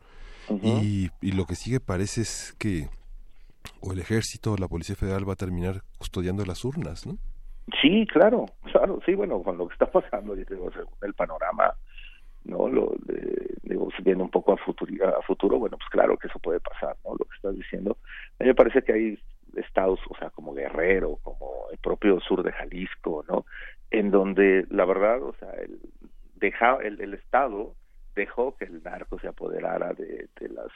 y, 0.64 1.10
y, 1.22 1.32
lo 1.34 1.46
que 1.46 1.54
sigue 1.54 1.80
parece 1.80 2.22
es 2.22 2.56
que 2.58 2.88
o 3.82 3.94
el 3.94 4.00
ejército 4.00 4.54
o 4.54 4.58
la 4.58 4.68
policía 4.68 4.96
federal 4.96 5.28
va 5.28 5.34
a 5.34 5.36
terminar 5.36 5.84
custodiando 6.00 6.44
las 6.44 6.66
urnas, 6.66 7.06
¿no? 7.06 7.18
Sí, 7.82 8.08
claro, 8.12 8.48
claro, 8.72 9.00
sí, 9.06 9.14
bueno, 9.14 9.44
con 9.44 9.58
lo 9.58 9.68
que 9.68 9.74
está 9.74 9.86
pasando, 9.86 10.36
yo 10.36 10.44
según 10.46 10.72
el 11.04 11.14
panorama, 11.14 11.72
no, 12.46 12.68
lo 12.68 12.96
de, 13.06 13.56
digo, 13.62 13.90
viendo 14.04 14.24
un 14.24 14.32
poco 14.32 14.54
a 14.54 14.58
futuro, 14.58 14.92
a 15.08 15.22
futuro, 15.22 15.60
bueno, 15.60 15.78
pues 15.78 15.90
claro 15.90 16.18
que 16.18 16.28
eso 16.28 16.40
puede 16.40 16.60
pasar, 16.60 16.96
¿no? 17.06 17.12
Lo 17.12 17.26
que 17.26 17.36
estás 17.36 17.56
diciendo, 17.56 17.98
a 18.40 18.44
mí 18.44 18.48
me 18.48 18.56
parece 18.56 18.82
que 18.82 18.94
hay 18.94 19.20
estados, 19.60 20.00
o 20.10 20.16
sea, 20.18 20.30
como 20.30 20.54
Guerrero, 20.54 21.18
como 21.24 21.68
el 21.72 21.78
propio 21.78 22.20
sur 22.20 22.44
de 22.44 22.52
Jalisco, 22.52 23.24
¿no? 23.28 23.46
En 23.92 24.12
donde 24.12 24.66
la 24.70 24.86
verdad, 24.86 25.22
o 25.24 25.34
sea, 25.34 25.52
el, 25.54 27.02
el 27.02 27.14
Estado 27.14 27.76
dejó 28.16 28.56
que 28.58 28.66
el 28.66 28.84
narco 28.84 29.20
se 29.20 29.28
apoderara 29.28 29.94
de, 29.94 30.28
de 30.40 30.50
las 30.50 30.72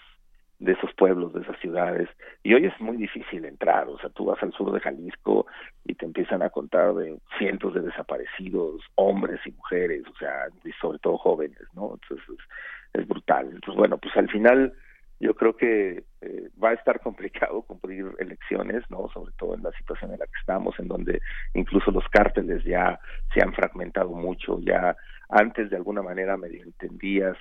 de 0.60 0.72
esos 0.72 0.94
pueblos, 0.94 1.34
de 1.34 1.42
esas 1.42 1.60
ciudades. 1.60 2.08
Y 2.42 2.54
hoy 2.54 2.66
es 2.66 2.80
muy 2.80 2.96
difícil 2.96 3.44
entrar, 3.44 3.88
o 3.90 3.98
sea, 4.00 4.10
tú 4.10 4.26
vas 4.26 4.42
al 4.42 4.54
sur 4.54 4.72
de 4.72 4.80
Jalisco 4.80 5.46
y 5.84 5.94
te 5.96 6.06
empiezan 6.06 6.42
a 6.42 6.50
contar 6.50 6.94
de 6.94 7.20
cientos 7.38 7.74
de 7.74 7.82
desaparecidos, 7.82 8.82
hombres 8.96 9.42
y 9.46 9.52
mujeres, 9.52 10.04
o 10.08 10.16
sea, 10.18 10.48
y 10.64 10.72
sobre 10.74 11.00
todo 11.00 11.18
jóvenes, 11.18 11.60
¿no? 11.74 11.96
Entonces 12.02 12.30
es, 12.30 13.02
es 13.02 13.08
brutal. 13.08 13.48
Entonces, 13.48 13.76
bueno, 13.76 13.98
pues 13.98 14.16
al 14.16 14.30
final 14.30 14.74
yo 15.20 15.36
creo 15.36 15.56
que 15.56 16.04
eh, 16.22 16.50
va 16.62 16.70
a 16.70 16.74
estar 16.74 17.00
complicado 17.00 17.62
cumplir 17.68 18.06
elecciones, 18.20 18.84
¿no? 18.90 19.10
Sobre 19.14 19.34
todo 19.38 19.56
en 19.56 19.64
la 19.64 19.72
situación 19.74 20.14
en 20.14 20.20
la 20.20 20.26
que 20.26 20.40
estamos, 20.40 20.78
en 20.80 20.88
donde 20.88 21.22
incluso 21.54 21.92
los 21.92 22.08
cárteles 22.10 22.64
ya 22.64 23.00
se 23.34 23.42
han 23.42 23.54
fragmentado 23.54 24.12
mucho, 24.12 24.60
ya 24.60 24.96
antes 25.30 25.70
de 25.70 25.78
alguna 25.78 26.02
manera 26.02 26.38
medio 26.38 26.64
entendías 26.64 27.38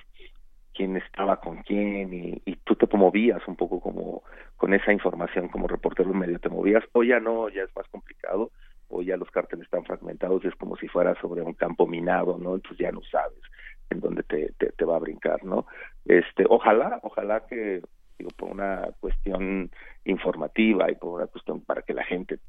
quién 0.73 0.97
estaba 0.97 1.39
con 1.39 1.61
quién 1.61 2.13
y, 2.13 2.41
y 2.45 2.55
tú 2.63 2.75
te 2.75 2.87
movías 2.97 3.47
un 3.47 3.55
poco 3.55 3.79
como 3.79 4.23
con 4.57 4.73
esa 4.73 4.91
información 4.91 5.49
como 5.49 5.67
reportero 5.67 6.13
medio 6.13 6.39
te 6.39 6.49
movías, 6.49 6.83
hoy 6.93 7.09
ya 7.09 7.19
no, 7.19 7.49
ya 7.49 7.63
es 7.63 7.75
más 7.75 7.87
complicado, 7.89 8.51
hoy 8.87 9.05
ya 9.05 9.17
los 9.17 9.29
cárteles 9.29 9.65
están 9.65 9.83
fragmentados, 9.83 10.45
es 10.45 10.55
como 10.55 10.77
si 10.77 10.87
fuera 10.87 11.19
sobre 11.19 11.41
un 11.41 11.53
campo 11.53 11.87
minado, 11.87 12.37
¿no? 12.37 12.55
Entonces 12.55 12.79
ya 12.79 12.91
no 12.91 13.01
sabes 13.11 13.39
en 13.89 13.99
dónde 13.99 14.23
te, 14.23 14.53
te, 14.57 14.85
va 14.85 14.95
a 14.95 14.99
brincar, 14.99 15.43
¿no? 15.43 15.65
Este, 16.05 16.45
ojalá, 16.49 16.99
ojalá 17.03 17.45
que, 17.47 17.81
digo, 18.17 18.31
por 18.37 18.51
una 18.51 18.89
cuestión 18.99 19.71
informativa 20.05 20.91
y 20.91 20.95
por 20.95 21.21
una 21.21 21.27
cuestión 21.27 21.61
para 21.61 21.81
que 21.81 21.93
la 21.93 22.03
gente 22.03 22.39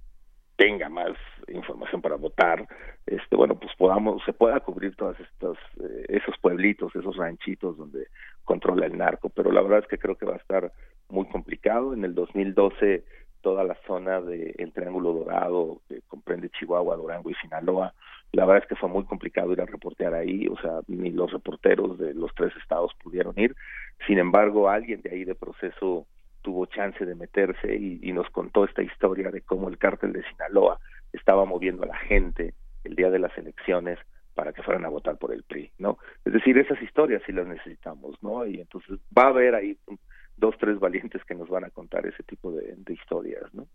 tenga 0.57 0.89
más 0.89 1.13
información 1.49 2.01
para 2.01 2.15
votar, 2.15 2.67
este, 3.07 3.35
bueno, 3.35 3.59
pues 3.59 3.73
podamos, 3.77 4.23
se 4.25 4.33
pueda 4.33 4.61
cubrir 4.61 4.95
todos 4.95 5.19
estos, 5.19 5.59
eh, 5.83 6.05
esos 6.09 6.37
pueblitos, 6.39 6.95
esos 6.95 7.17
ranchitos 7.17 7.77
donde 7.77 8.07
controla 8.45 8.87
el 8.87 8.97
narco, 8.97 9.31
pero 9.31 9.51
la 9.51 9.63
verdad 9.63 9.81
es 9.81 9.89
que 9.89 9.99
creo 9.99 10.17
que 10.17 10.27
va 10.27 10.35
a 10.35 10.39
estar 10.39 10.73
muy 11.09 11.27
complicado. 11.27 11.93
En 11.93 12.05
el 12.05 12.15
2012 12.15 13.05
toda 13.45 13.63
la 13.63 13.77
zona 13.87 14.23
del 14.23 14.73
Triángulo 14.73 15.13
Dorado, 15.13 15.83
que 15.87 16.01
comprende 16.09 16.49
Chihuahua, 16.49 16.97
Durango 16.97 17.29
y 17.31 17.35
Sinaloa, 17.35 17.93
la 18.35 18.45
verdad 18.45 18.65
es 18.65 18.69
que 18.69 18.77
fue 18.77 18.89
muy 18.89 19.05
complicado 19.05 19.53
ir 19.53 19.61
a 19.61 19.67
reportear 19.67 20.15
ahí, 20.15 20.47
o 20.49 20.59
sea, 20.59 20.81
ni 20.89 21.11
los 21.11 21.33
reporteros 21.33 21.99
de 21.99 22.15
los 22.15 22.35
tres 22.35 22.53
estados 22.61 22.93
pudieron 23.03 23.35
ir. 23.39 23.55
Sin 24.07 24.19
embargo, 24.19 24.69
alguien 24.69 25.01
de 25.03 25.11
ahí 25.11 25.25
de 25.25 25.35
proceso 25.35 26.07
tuvo 26.43 26.67
chance 26.67 27.05
de 27.07 27.15
meterse 27.15 27.75
y, 27.75 28.13
nos 28.13 28.29
contó 28.31 28.65
esta 28.65 28.83
historia 28.83 29.31
de 29.31 29.41
cómo 29.41 29.69
el 29.69 29.79
cártel 29.79 30.13
de 30.13 30.23
Sinaloa 30.25 30.79
estaba 31.13 31.45
moviendo 31.47 31.85
a 31.85 31.87
la 31.87 31.97
gente 31.97 32.55
el 32.85 32.95
día 32.95 33.11
de 33.11 33.19
las 33.19 33.37
elecciones 33.39 33.99
para 34.35 34.53
que 34.53 34.63
fueran 34.63 34.85
a 34.85 34.89
votar 34.89 35.17
por 35.17 35.33
el 35.33 35.43
PRI, 35.45 35.71
¿no? 35.79 35.99
Es 36.25 36.33
decir, 36.33 36.59
esas 36.59 36.81
historias 36.83 37.23
sí 37.25 37.33
las 37.33 37.47
necesitamos, 37.47 38.23
¿no? 38.23 38.47
Y 38.47 38.61
entonces 38.61 38.99
va 39.17 39.25
a 39.25 39.29
haber 39.29 39.55
ahí 39.55 39.79
dos, 40.37 40.55
tres 40.59 40.79
valientes 40.79 41.25
que 41.25 41.35
nos 41.35 41.49
van 41.49 41.65
a 41.65 41.71
contar 41.71 42.07
ese 42.07 42.23
tipo 42.25 42.53
de, 42.53 42.77
historias, 42.89 43.53
¿no? 43.55 43.67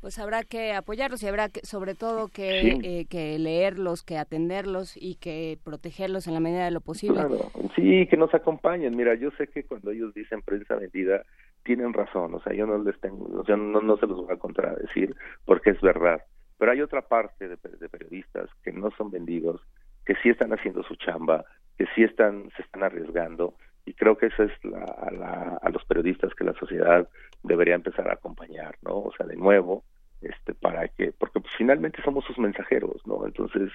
Pues 0.00 0.18
habrá 0.18 0.42
que 0.42 0.72
apoyarlos 0.72 1.22
y 1.22 1.28
habrá 1.28 1.48
que, 1.48 1.60
sobre 1.60 1.94
todo 1.94 2.28
que, 2.28 2.78
eh, 2.82 3.06
que 3.08 3.38
leerlos, 3.38 4.02
que 4.02 4.16
atenderlos 4.16 4.96
y 4.96 5.16
que 5.16 5.58
protegerlos 5.62 6.26
en 6.26 6.34
la 6.34 6.40
medida 6.40 6.64
de 6.64 6.70
lo 6.70 6.80
posible. 6.80 7.18
Claro, 7.18 7.50
sí, 7.76 8.06
que 8.06 8.16
nos 8.16 8.32
acompañen. 8.34 8.96
Mira, 8.96 9.14
yo 9.14 9.30
sé 9.32 9.46
que 9.48 9.64
cuando 9.64 9.90
ellos 9.90 10.14
dicen 10.14 10.42
prensa 10.42 10.76
vendida, 10.76 11.22
tienen 11.62 11.92
razón, 11.92 12.34
o 12.34 12.40
sea, 12.40 12.54
yo 12.54 12.66
no 12.66 12.78
les 12.82 12.98
tengo, 13.00 13.26
o 13.38 13.44
sea, 13.44 13.56
no, 13.56 13.82
no 13.82 13.96
se 13.98 14.06
los 14.06 14.24
voy 14.24 14.34
a 14.34 14.38
contradecir 14.38 15.14
porque 15.44 15.70
es 15.70 15.80
verdad 15.82 16.22
pero 16.60 16.72
hay 16.72 16.82
otra 16.82 17.00
parte 17.00 17.48
de, 17.48 17.56
periodistas 17.56 18.50
que 18.62 18.70
no 18.70 18.90
son 18.90 19.10
vendidos, 19.10 19.62
que 20.04 20.14
sí 20.16 20.28
están 20.28 20.52
haciendo 20.52 20.82
su 20.82 20.94
chamba, 20.96 21.42
que 21.78 21.86
sí 21.94 22.02
están, 22.02 22.50
se 22.54 22.60
están 22.60 22.82
arriesgando, 22.82 23.54
y 23.84 23.94
creo 23.94 24.16
que 24.16 24.26
eso 24.26 24.44
es 24.44 24.52
la, 24.64 24.84
a, 24.84 25.58
a, 25.62 25.70
los 25.70 25.84
periodistas 25.84 26.34
que 26.34 26.44
la 26.44 26.54
sociedad 26.54 27.08
debería 27.42 27.74
empezar 27.74 28.08
a 28.08 28.14
acompañar, 28.14 28.76
¿no? 28.82 28.98
O 28.98 29.12
sea, 29.16 29.26
de 29.26 29.36
nuevo, 29.36 29.84
este, 30.20 30.54
para 30.54 30.88
que, 30.88 31.12
porque 31.12 31.40
pues, 31.40 31.52
finalmente 31.56 32.02
somos 32.02 32.24
sus 32.24 32.38
mensajeros, 32.38 33.00
¿no? 33.06 33.26
Entonces, 33.26 33.70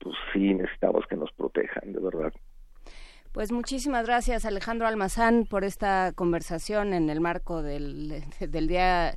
pues 0.00 0.16
sí 0.32 0.54
necesitamos 0.54 1.06
que 1.06 1.16
nos 1.16 1.32
protejan, 1.32 1.92
de 1.92 2.00
verdad. 2.00 2.32
Pues 3.32 3.50
muchísimas 3.50 4.06
gracias 4.06 4.44
Alejandro 4.44 4.86
Almazán 4.86 5.44
por 5.46 5.64
esta 5.64 6.12
conversación 6.14 6.94
en 6.94 7.10
el 7.10 7.20
marco 7.20 7.62
del, 7.62 8.22
del 8.38 8.68
Día 8.68 9.14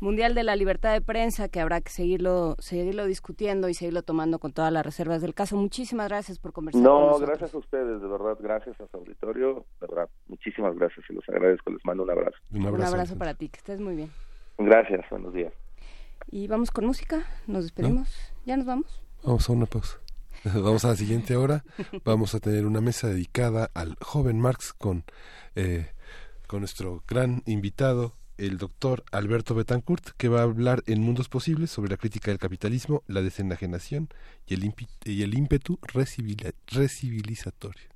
Mundial 0.00 0.34
de 0.34 0.44
la 0.44 0.54
Libertad 0.56 0.92
de 0.92 1.00
Prensa, 1.00 1.48
que 1.48 1.60
habrá 1.60 1.80
que 1.80 1.90
seguirlo, 1.90 2.54
seguirlo 2.58 3.06
discutiendo 3.06 3.68
y 3.68 3.74
seguirlo 3.74 4.02
tomando 4.02 4.38
con 4.38 4.52
todas 4.52 4.72
las 4.72 4.84
reservas 4.84 5.22
del 5.22 5.34
caso. 5.34 5.56
Muchísimas 5.56 6.08
gracias 6.08 6.38
por 6.38 6.52
conversar. 6.52 6.82
No, 6.82 7.18
gracias 7.18 7.52
a 7.54 7.58
ustedes, 7.58 8.00
de 8.00 8.08
verdad, 8.08 8.36
gracias 8.40 8.80
a 8.80 8.86
su 8.86 8.96
auditorio, 8.96 9.64
de 9.80 9.86
verdad, 9.86 10.08
muchísimas 10.28 10.76
gracias 10.76 11.04
y 11.08 11.14
los 11.14 11.28
agradezco, 11.28 11.70
les 11.70 11.84
mando 11.84 12.04
un 12.04 12.10
abrazo. 12.10 12.36
Un 12.52 12.66
abrazo, 12.66 13.16
para 13.18 13.34
ti, 13.34 13.48
que 13.48 13.58
estés 13.58 13.80
muy 13.80 13.96
bien. 13.96 14.10
Gracias, 14.58 15.04
buenos 15.10 15.32
días. 15.34 15.52
Y 16.30 16.46
vamos 16.46 16.70
con 16.70 16.86
música, 16.86 17.24
nos 17.46 17.64
despedimos, 17.64 18.08
¿ya 18.44 18.56
nos 18.56 18.66
vamos? 18.66 19.02
Vamos 19.24 19.48
a 19.48 19.52
una 19.52 19.66
pausa. 19.66 19.98
Vamos 20.44 20.84
a 20.84 20.88
la 20.88 20.96
siguiente 20.96 21.34
hora. 21.34 21.64
Vamos 22.04 22.34
a 22.36 22.38
tener 22.38 22.64
una 22.64 22.80
mesa 22.80 23.08
dedicada 23.08 23.70
al 23.74 23.96
joven 24.00 24.38
Marx 24.38 24.72
con, 24.72 25.02
eh, 25.56 25.88
con 26.46 26.60
nuestro 26.60 27.02
gran 27.08 27.42
invitado, 27.46 28.14
el 28.38 28.56
doctor 28.56 29.04
Alberto 29.12 29.54
Betancourt, 29.54 30.10
que 30.16 30.28
va 30.28 30.40
a 30.40 30.44
hablar 30.44 30.82
en 30.86 31.02
Mundos 31.02 31.28
Posibles 31.28 31.70
sobre 31.70 31.90
la 31.90 31.96
crítica 31.96 32.30
del 32.30 32.38
capitalismo, 32.38 33.02
la 33.06 33.20
desenajenación 33.20 34.08
y 34.46 34.54
el, 34.54 34.74
y 35.04 35.22
el 35.22 35.36
ímpetu 35.36 35.78
recivilizatorio. 35.82 37.88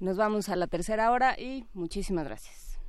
Nos 0.00 0.16
vamos 0.16 0.48
a 0.48 0.56
la 0.56 0.66
tercera 0.66 1.12
hora 1.12 1.38
y 1.38 1.66
muchísimas 1.72 2.24
gracias. 2.24 2.80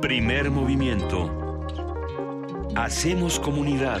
Primer 0.00 0.50
movimiento. 0.50 1.66
Hacemos 2.74 3.38
comunidad. 3.38 4.00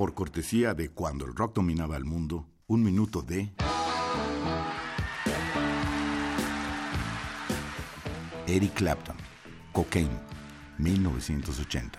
Por 0.00 0.14
cortesía 0.14 0.72
de 0.72 0.88
Cuando 0.88 1.26
el 1.26 1.34
rock 1.34 1.56
dominaba 1.56 1.94
el 1.98 2.06
mundo, 2.06 2.48
un 2.68 2.82
minuto 2.82 3.20
de... 3.20 3.52
Eric 8.46 8.72
Clapton, 8.72 9.16
Cocaine, 9.72 10.18
1980. 10.78 11.98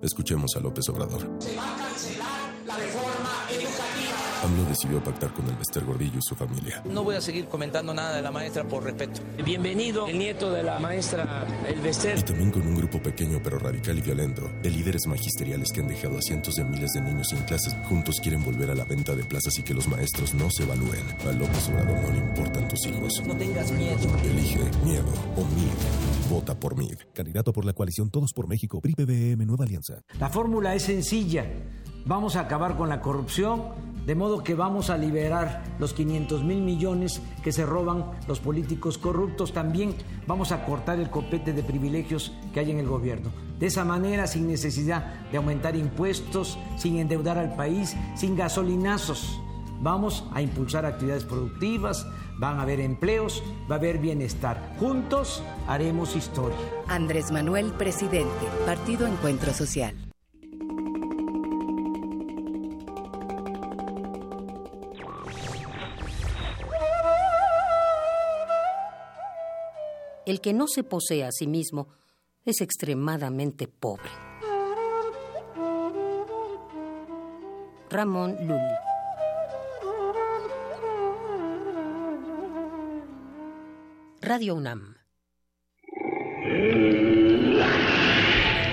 Escuchemos 0.00 0.56
a 0.56 0.60
López 0.60 0.88
Obrador. 0.88 1.22
AMLO 4.48 4.64
decidió 4.64 5.02
pactar 5.04 5.32
con 5.32 5.46
el 5.46 5.56
Bester 5.56 5.84
Gordillo 5.84 6.18
y 6.18 6.22
su 6.22 6.34
familia. 6.34 6.82
No 6.86 7.04
voy 7.04 7.16
a 7.16 7.20
seguir 7.20 7.46
comentando 7.48 7.92
nada 7.92 8.16
de 8.16 8.22
la 8.22 8.30
maestra 8.30 8.64
por 8.64 8.82
respeto. 8.82 9.20
Bienvenido, 9.44 10.06
el 10.06 10.18
nieto 10.18 10.50
de 10.50 10.62
la 10.62 10.78
maestra 10.78 11.46
El 11.66 11.80
Bester. 11.80 12.18
Y 12.18 12.22
también 12.22 12.50
con 12.50 12.66
un 12.66 12.74
grupo 12.74 13.00
pequeño 13.00 13.40
pero 13.44 13.58
radical 13.58 13.98
y 13.98 14.00
violento 14.00 14.50
de 14.62 14.70
líderes 14.70 15.06
magisteriales 15.06 15.70
que 15.70 15.80
han 15.80 15.88
dejado 15.88 16.16
a 16.16 16.22
cientos 16.22 16.54
de 16.54 16.64
miles 16.64 16.92
de 16.92 17.02
niños 17.02 17.28
sin 17.28 17.42
clases. 17.42 17.76
Juntos 17.88 18.20
quieren 18.22 18.42
volver 18.42 18.70
a 18.70 18.74
la 18.74 18.84
venta 18.84 19.14
de 19.14 19.24
plazas 19.24 19.58
y 19.58 19.62
que 19.62 19.74
los 19.74 19.86
maestros 19.86 20.32
no 20.32 20.50
se 20.50 20.62
evalúen. 20.62 21.04
A 21.28 21.32
López 21.32 21.68
Obrador 21.68 22.00
no 22.00 22.10
le 22.10 22.18
importan 22.18 22.68
tus 22.68 22.86
hijos. 22.86 23.22
No 23.26 23.36
tengas 23.36 23.70
miedo. 23.72 24.16
Elige 24.24 24.60
miedo 24.82 25.12
o 25.36 25.44
MID. 25.44 26.30
Vota 26.30 26.58
por 26.58 26.74
MID. 26.74 26.96
Candidato 27.12 27.52
por 27.52 27.66
la 27.66 27.74
coalición 27.74 28.10
Todos 28.10 28.32
por 28.32 28.48
México. 28.48 28.80
PRI 28.80 28.94
PBM 28.94 29.44
Nueva 29.44 29.64
Alianza. 29.64 30.00
La 30.18 30.30
fórmula 30.30 30.74
es 30.74 30.84
sencilla. 30.84 31.44
Vamos 32.06 32.36
a 32.36 32.40
acabar 32.40 32.74
con 32.76 32.88
la 32.88 33.02
corrupción 33.02 33.87
de 34.08 34.14
modo 34.14 34.42
que 34.42 34.54
vamos 34.54 34.88
a 34.88 34.96
liberar 34.96 35.62
los 35.78 35.92
500 35.92 36.42
mil 36.42 36.62
millones 36.62 37.20
que 37.44 37.52
se 37.52 37.66
roban 37.66 38.06
los 38.26 38.40
políticos 38.40 38.96
corruptos. 38.96 39.52
También 39.52 39.94
vamos 40.26 40.50
a 40.50 40.64
cortar 40.64 40.98
el 40.98 41.10
copete 41.10 41.52
de 41.52 41.62
privilegios 41.62 42.32
que 42.54 42.60
hay 42.60 42.70
en 42.70 42.78
el 42.78 42.86
gobierno. 42.88 43.30
De 43.58 43.66
esa 43.66 43.84
manera, 43.84 44.26
sin 44.26 44.48
necesidad 44.48 45.28
de 45.30 45.36
aumentar 45.36 45.76
impuestos, 45.76 46.58
sin 46.78 46.96
endeudar 46.96 47.36
al 47.36 47.54
país, 47.54 47.94
sin 48.16 48.34
gasolinazos. 48.34 49.42
Vamos 49.82 50.24
a 50.32 50.40
impulsar 50.40 50.86
actividades 50.86 51.24
productivas, 51.24 52.06
van 52.38 52.60
a 52.60 52.62
haber 52.62 52.80
empleos, 52.80 53.42
va 53.70 53.74
a 53.74 53.78
haber 53.78 53.98
bienestar. 53.98 54.74
Juntos 54.80 55.42
haremos 55.66 56.16
historia. 56.16 56.56
Andrés 56.88 57.30
Manuel, 57.30 57.72
presidente, 57.72 58.46
Partido 58.64 59.06
Encuentro 59.06 59.52
Social. 59.52 60.07
El 70.28 70.42
que 70.42 70.52
no 70.52 70.66
se 70.68 70.82
posee 70.82 71.24
a 71.24 71.32
sí 71.32 71.46
mismo 71.46 71.88
es 72.44 72.60
extremadamente 72.60 73.66
pobre. 73.66 74.10
Ramón 77.88 78.36
Lully. 78.46 78.74
Radio 84.20 84.54
UNAM. 84.56 84.96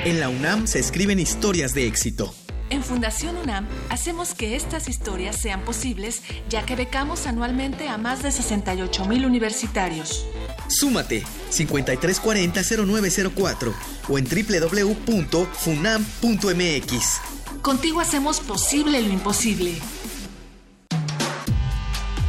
En 0.04 0.20
la 0.20 0.28
UNAM 0.28 0.68
se 0.68 0.80
escriben 0.80 1.20
historias 1.20 1.74
de 1.74 1.88
éxito. 1.88 2.34
En 2.76 2.84
Fundación 2.84 3.38
UNAM 3.38 3.66
hacemos 3.90 4.34
que 4.34 4.58
estas 4.58 4.90
historias 4.90 5.38
sean 5.38 5.62
posibles 5.62 6.22
ya 6.50 6.66
que 6.66 6.76
becamos 6.76 7.26
anualmente 7.26 7.88
a 7.88 7.98
más 7.98 8.22
de 8.22 8.34
68 8.34 9.06
mil 9.06 9.26
universitarios. 9.26 10.26
Súmate 10.68 11.24
5340-0904 11.52 13.74
o 14.10 14.18
en 14.18 14.26
www.funam.mx. 14.26 17.22
Contigo 17.62 18.02
hacemos 18.02 18.42
posible 18.42 19.02
lo 19.02 19.08
imposible. 19.08 19.76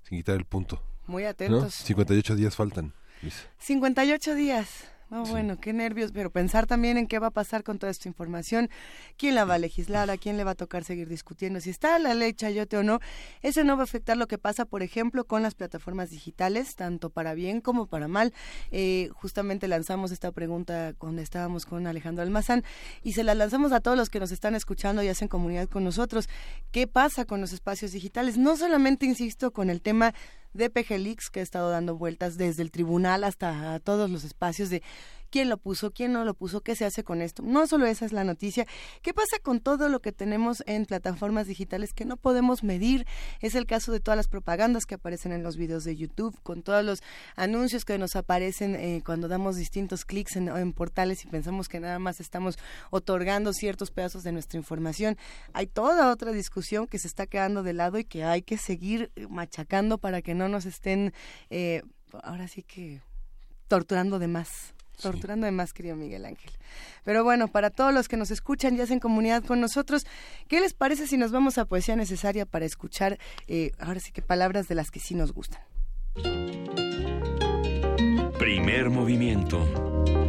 sin 0.03 0.17
quitar 0.17 0.35
el 0.35 0.45
punto. 0.45 0.83
Muy 1.07 1.25
atentos. 1.25 1.63
¿no? 1.63 1.69
58 1.69 2.35
días 2.35 2.55
faltan. 2.55 2.93
Luis. 3.21 3.47
58 3.59 4.35
días. 4.35 4.85
No, 5.11 5.25
sí. 5.25 5.31
bueno, 5.31 5.59
qué 5.59 5.73
nervios, 5.73 6.13
pero 6.13 6.31
pensar 6.31 6.67
también 6.67 6.97
en 6.97 7.05
qué 7.05 7.19
va 7.19 7.27
a 7.27 7.31
pasar 7.31 7.65
con 7.65 7.77
toda 7.77 7.91
esta 7.91 8.07
información, 8.07 8.69
quién 9.17 9.35
la 9.35 9.43
va 9.43 9.55
a 9.55 9.57
legislar, 9.57 10.09
a 10.09 10.15
quién 10.15 10.37
le 10.37 10.45
va 10.45 10.51
a 10.51 10.55
tocar 10.55 10.85
seguir 10.85 11.09
discutiendo, 11.09 11.59
si 11.59 11.69
está 11.69 11.99
la 11.99 12.13
ley 12.13 12.31
chayote 12.31 12.77
o 12.77 12.83
no, 12.83 13.01
eso 13.41 13.65
no 13.65 13.75
va 13.75 13.81
a 13.81 13.83
afectar 13.83 14.15
lo 14.15 14.29
que 14.29 14.37
pasa, 14.37 14.63
por 14.63 14.83
ejemplo, 14.83 15.25
con 15.25 15.43
las 15.43 15.53
plataformas 15.53 16.11
digitales, 16.11 16.75
tanto 16.75 17.09
para 17.09 17.33
bien 17.33 17.59
como 17.59 17.87
para 17.87 18.07
mal. 18.07 18.33
Eh, 18.71 19.09
justamente 19.13 19.67
lanzamos 19.67 20.13
esta 20.13 20.31
pregunta 20.31 20.93
cuando 20.97 21.21
estábamos 21.21 21.65
con 21.65 21.87
Alejandro 21.87 22.23
Almazán 22.23 22.63
y 23.03 23.11
se 23.11 23.25
la 23.25 23.35
lanzamos 23.35 23.73
a 23.73 23.81
todos 23.81 23.97
los 23.97 24.09
que 24.09 24.21
nos 24.21 24.31
están 24.31 24.55
escuchando 24.55 25.03
y 25.03 25.09
hacen 25.09 25.27
comunidad 25.27 25.67
con 25.67 25.83
nosotros. 25.83 26.29
¿Qué 26.71 26.87
pasa 26.87 27.25
con 27.25 27.41
los 27.41 27.51
espacios 27.51 27.91
digitales? 27.91 28.37
No 28.37 28.55
solamente, 28.55 29.05
insisto, 29.05 29.51
con 29.51 29.69
el 29.69 29.81
tema 29.81 30.13
de 30.53 30.69
PGLix 30.69 31.29
que 31.29 31.39
ha 31.39 31.43
estado 31.43 31.69
dando 31.69 31.97
vueltas 31.97 32.37
desde 32.37 32.63
el 32.63 32.71
tribunal 32.71 33.23
hasta 33.23 33.79
todos 33.79 34.09
los 34.09 34.23
espacios 34.23 34.69
de 34.69 34.83
quién 35.31 35.49
lo 35.49 35.57
puso, 35.57 35.91
quién 35.91 36.11
no 36.11 36.25
lo 36.25 36.33
puso, 36.33 36.61
qué 36.61 36.75
se 36.75 36.85
hace 36.85 37.03
con 37.03 37.21
esto. 37.21 37.41
No 37.41 37.65
solo 37.65 37.87
esa 37.87 38.05
es 38.05 38.11
la 38.11 38.23
noticia, 38.23 38.67
¿qué 39.01 39.13
pasa 39.13 39.37
con 39.41 39.59
todo 39.59 39.89
lo 39.89 40.01
que 40.01 40.11
tenemos 40.11 40.61
en 40.67 40.85
plataformas 40.85 41.47
digitales 41.47 41.93
que 41.93 42.05
no 42.05 42.17
podemos 42.17 42.63
medir? 42.63 43.07
Es 43.39 43.55
el 43.55 43.65
caso 43.65 43.91
de 43.91 43.99
todas 43.99 44.17
las 44.17 44.27
propagandas 44.27 44.85
que 44.85 44.95
aparecen 44.95 45.31
en 45.31 45.41
los 45.41 45.55
videos 45.55 45.83
de 45.83 45.95
YouTube, 45.95 46.37
con 46.43 46.61
todos 46.61 46.83
los 46.83 47.01
anuncios 47.35 47.85
que 47.85 47.97
nos 47.97 48.15
aparecen 48.15 48.75
eh, 48.75 49.01
cuando 49.05 49.27
damos 49.27 49.55
distintos 49.55 50.05
clics 50.05 50.35
en, 50.35 50.49
en, 50.49 50.73
portales 50.73 51.23
y 51.23 51.27
pensamos 51.27 51.69
que 51.69 51.79
nada 51.79 51.97
más 51.97 52.19
estamos 52.19 52.59
otorgando 52.89 53.53
ciertos 53.53 53.89
pedazos 53.89 54.23
de 54.23 54.33
nuestra 54.33 54.57
información. 54.57 55.17
Hay 55.53 55.67
toda 55.67 56.11
otra 56.11 56.31
discusión 56.31 56.87
que 56.87 56.99
se 56.99 57.07
está 57.07 57.25
quedando 57.25 57.63
de 57.63 57.73
lado 57.73 57.97
y 57.97 58.03
que 58.03 58.25
hay 58.25 58.41
que 58.41 58.57
seguir 58.57 59.11
machacando 59.29 59.97
para 59.97 60.21
que 60.21 60.35
no 60.35 60.49
nos 60.49 60.65
estén, 60.65 61.13
eh, 61.49 61.83
ahora 62.23 62.47
sí 62.47 62.63
que 62.63 63.01
torturando 63.67 64.19
de 64.19 64.27
más. 64.27 64.73
Torturando 65.01 65.45
de 65.45 65.51
más, 65.51 65.73
querido 65.73 65.95
Miguel 65.95 66.25
Ángel. 66.25 66.51
Pero 67.03 67.23
bueno, 67.23 67.47
para 67.47 67.69
todos 67.69 67.93
los 67.93 68.07
que 68.07 68.17
nos 68.17 68.31
escuchan 68.31 68.75
y 68.75 68.81
hacen 68.81 68.99
comunidad 68.99 69.43
con 69.43 69.59
nosotros, 69.59 70.05
¿qué 70.47 70.59
les 70.61 70.73
parece 70.73 71.07
si 71.07 71.17
nos 71.17 71.31
vamos 71.31 71.57
a 71.57 71.65
Poesía 71.65 71.95
Necesaria 71.95 72.45
para 72.45 72.65
escuchar, 72.65 73.17
eh, 73.47 73.71
ahora 73.79 73.99
sí 73.99 74.11
que 74.11 74.21
palabras 74.21 74.67
de 74.67 74.75
las 74.75 74.91
que 74.91 74.99
sí 74.99 75.15
nos 75.15 75.33
gustan? 75.33 75.61
Primer 78.37 78.89
movimiento. 78.89 80.20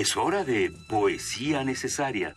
Es 0.00 0.16
hora 0.16 0.44
de 0.44 0.72
poesía 0.88 1.62
necesaria. 1.62 2.34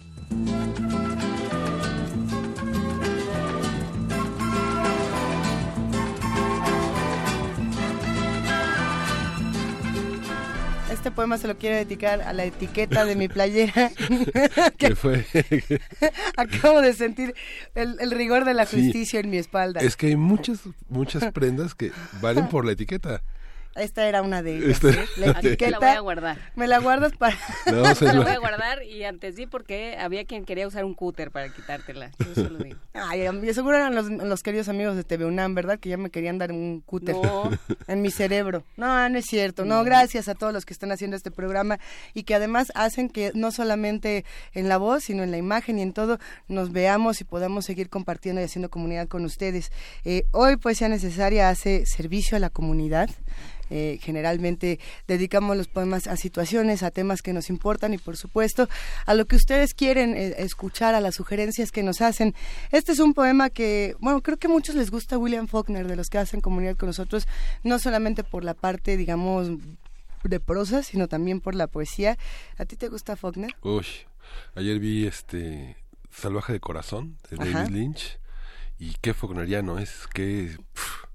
Este 10.91 11.09
poema 11.09 11.37
se 11.37 11.47
lo 11.47 11.57
quiero 11.57 11.77
dedicar 11.77 12.21
a 12.23 12.33
la 12.33 12.43
etiqueta 12.43 13.05
de 13.05 13.15
mi 13.15 13.29
playera. 13.29 13.93
¿Qué 14.77 14.93
fue? 14.97 15.25
Acabo 16.35 16.81
de 16.81 16.91
sentir 16.91 17.33
el, 17.75 18.11
rigor 18.11 18.43
de 18.43 18.55
la 18.55 18.65
justicia 18.65 19.21
en 19.21 19.29
mi 19.29 19.37
espalda. 19.37 19.79
Es 19.79 19.95
que 19.95 20.07
hay 20.07 20.17
muchas, 20.17 20.59
muchas 20.89 21.31
prendas 21.31 21.75
que 21.75 21.93
valen 22.21 22.49
por 22.49 22.65
la 22.65 22.73
etiqueta. 22.73 23.21
Esta 23.75 24.07
era 24.07 24.21
una 24.21 24.43
de 24.43 24.57
ellas. 24.57 24.83
¿eh? 24.83 25.05
La 25.17 25.27
etiqueta. 25.39 25.71
la 25.71 25.79
voy 25.79 25.89
a 25.89 25.99
guardar. 25.99 26.37
Me 26.55 26.67
la 26.67 26.79
guardas 26.79 27.13
para. 27.17 27.35
No, 27.65 27.81
la 28.01 28.21
voy 28.21 28.31
a 28.31 28.39
guardar 28.39 28.83
y 28.83 29.03
antes 29.03 29.35
sí, 29.35 29.47
porque 29.47 29.97
había 29.99 30.25
quien 30.25 30.45
quería 30.45 30.67
usar 30.67 30.85
un 30.85 30.93
cúter 30.93 31.31
para 31.31 31.49
quitártela. 31.49 32.11
Yo 32.19 32.35
se 32.35 32.49
lo 32.49 32.57
digo. 32.59 32.77
Ay, 32.93 33.27
seguro 33.53 33.77
eran 33.77 33.95
los, 34.29 34.43
queridos 34.43 34.69
amigos 34.69 34.95
de 34.95 35.03
TV 35.03 35.25
UNAM, 35.25 35.55
¿verdad? 35.55 35.79
Que 35.79 35.89
ya 35.89 35.97
me 35.97 36.11
querían 36.11 36.37
dar 36.37 36.51
un 36.51 36.81
cúter 36.81 37.15
en 37.87 38.01
mi 38.01 38.11
cerebro. 38.11 38.63
No, 38.77 39.09
no 39.09 39.17
es 39.17 39.25
cierto. 39.25 39.65
No, 39.65 39.83
gracias 39.83 40.27
a 40.27 40.35
todos 40.35 40.53
los 40.53 40.65
que 40.65 40.73
están 40.73 40.91
haciendo 40.91 41.17
este 41.17 41.31
programa 41.31 41.79
y 42.13 42.23
que 42.23 42.35
además 42.35 42.71
hacen 42.75 43.09
que 43.09 43.31
no 43.33 43.51
solamente 43.51 44.25
en 44.53 44.69
la 44.69 44.77
voz, 44.77 45.05
sino 45.05 45.23
en 45.23 45.31
la 45.31 45.37
imagen 45.37 45.79
y 45.79 45.81
en 45.81 45.93
todo 45.93 46.19
nos 46.47 46.71
veamos 46.71 47.21
y 47.21 47.23
podamos 47.23 47.65
seguir 47.65 47.89
compartiendo 47.89 48.41
y 48.41 48.43
haciendo 48.43 48.69
comunidad 48.69 49.07
con 49.07 49.25
ustedes. 49.25 49.71
Eh, 50.05 50.25
hoy, 50.31 50.57
pues, 50.57 50.77
sea 50.77 50.89
necesaria, 50.89 51.49
hace 51.49 51.85
servicio 51.85 52.37
a 52.37 52.39
la 52.39 52.49
comunidad. 52.49 53.09
Eh, 53.69 53.99
generalmente 54.01 54.79
dedicamos 55.07 55.57
los 55.57 55.67
poemas 55.67 56.07
a 56.07 56.17
situaciones, 56.17 56.83
a 56.83 56.91
temas 56.91 57.21
que 57.21 57.33
nos 57.33 57.49
importan 57.49 57.93
y 57.93 57.97
por 57.97 58.17
supuesto 58.17 58.67
a 59.05 59.13
lo 59.13 59.25
que 59.25 59.35
ustedes 59.35 59.73
quieren 59.73 60.15
eh, 60.15 60.35
escuchar, 60.37 60.95
a 60.95 61.01
las 61.01 61.15
sugerencias 61.15 61.71
que 61.71 61.83
nos 61.83 62.01
hacen. 62.01 62.35
Este 62.71 62.91
es 62.91 62.99
un 62.99 63.13
poema 63.13 63.49
que, 63.49 63.95
bueno, 63.99 64.21
creo 64.21 64.37
que 64.37 64.47
a 64.47 64.49
muchos 64.49 64.75
les 64.75 64.91
gusta 64.91 65.17
William 65.17 65.47
Faulkner, 65.47 65.87
de 65.87 65.95
los 65.95 66.09
que 66.09 66.17
hacen 66.17 66.41
comunidad 66.41 66.75
con 66.75 66.87
nosotros, 66.87 67.27
no 67.63 67.79
solamente 67.79 68.23
por 68.23 68.43
la 68.43 68.53
parte, 68.53 68.97
digamos, 68.97 69.49
de 70.23 70.39
prosa, 70.39 70.83
sino 70.83 71.07
también 71.07 71.41
por 71.41 71.55
la 71.55 71.67
poesía. 71.67 72.17
¿A 72.57 72.65
ti 72.65 72.75
te 72.75 72.87
gusta 72.87 73.15
Faulkner? 73.15 73.51
Uy, 73.61 73.85
ayer 74.55 74.79
vi 74.79 75.05
este 75.05 75.77
Salvaje 76.09 76.53
de 76.53 76.59
Corazón 76.59 77.17
de 77.29 77.37
David 77.37 77.71
Lynch 77.71 78.19
y 78.79 78.95
qué 79.01 79.13
Faulkneriano 79.13 79.79
es, 79.79 80.07
qué... 80.13 80.57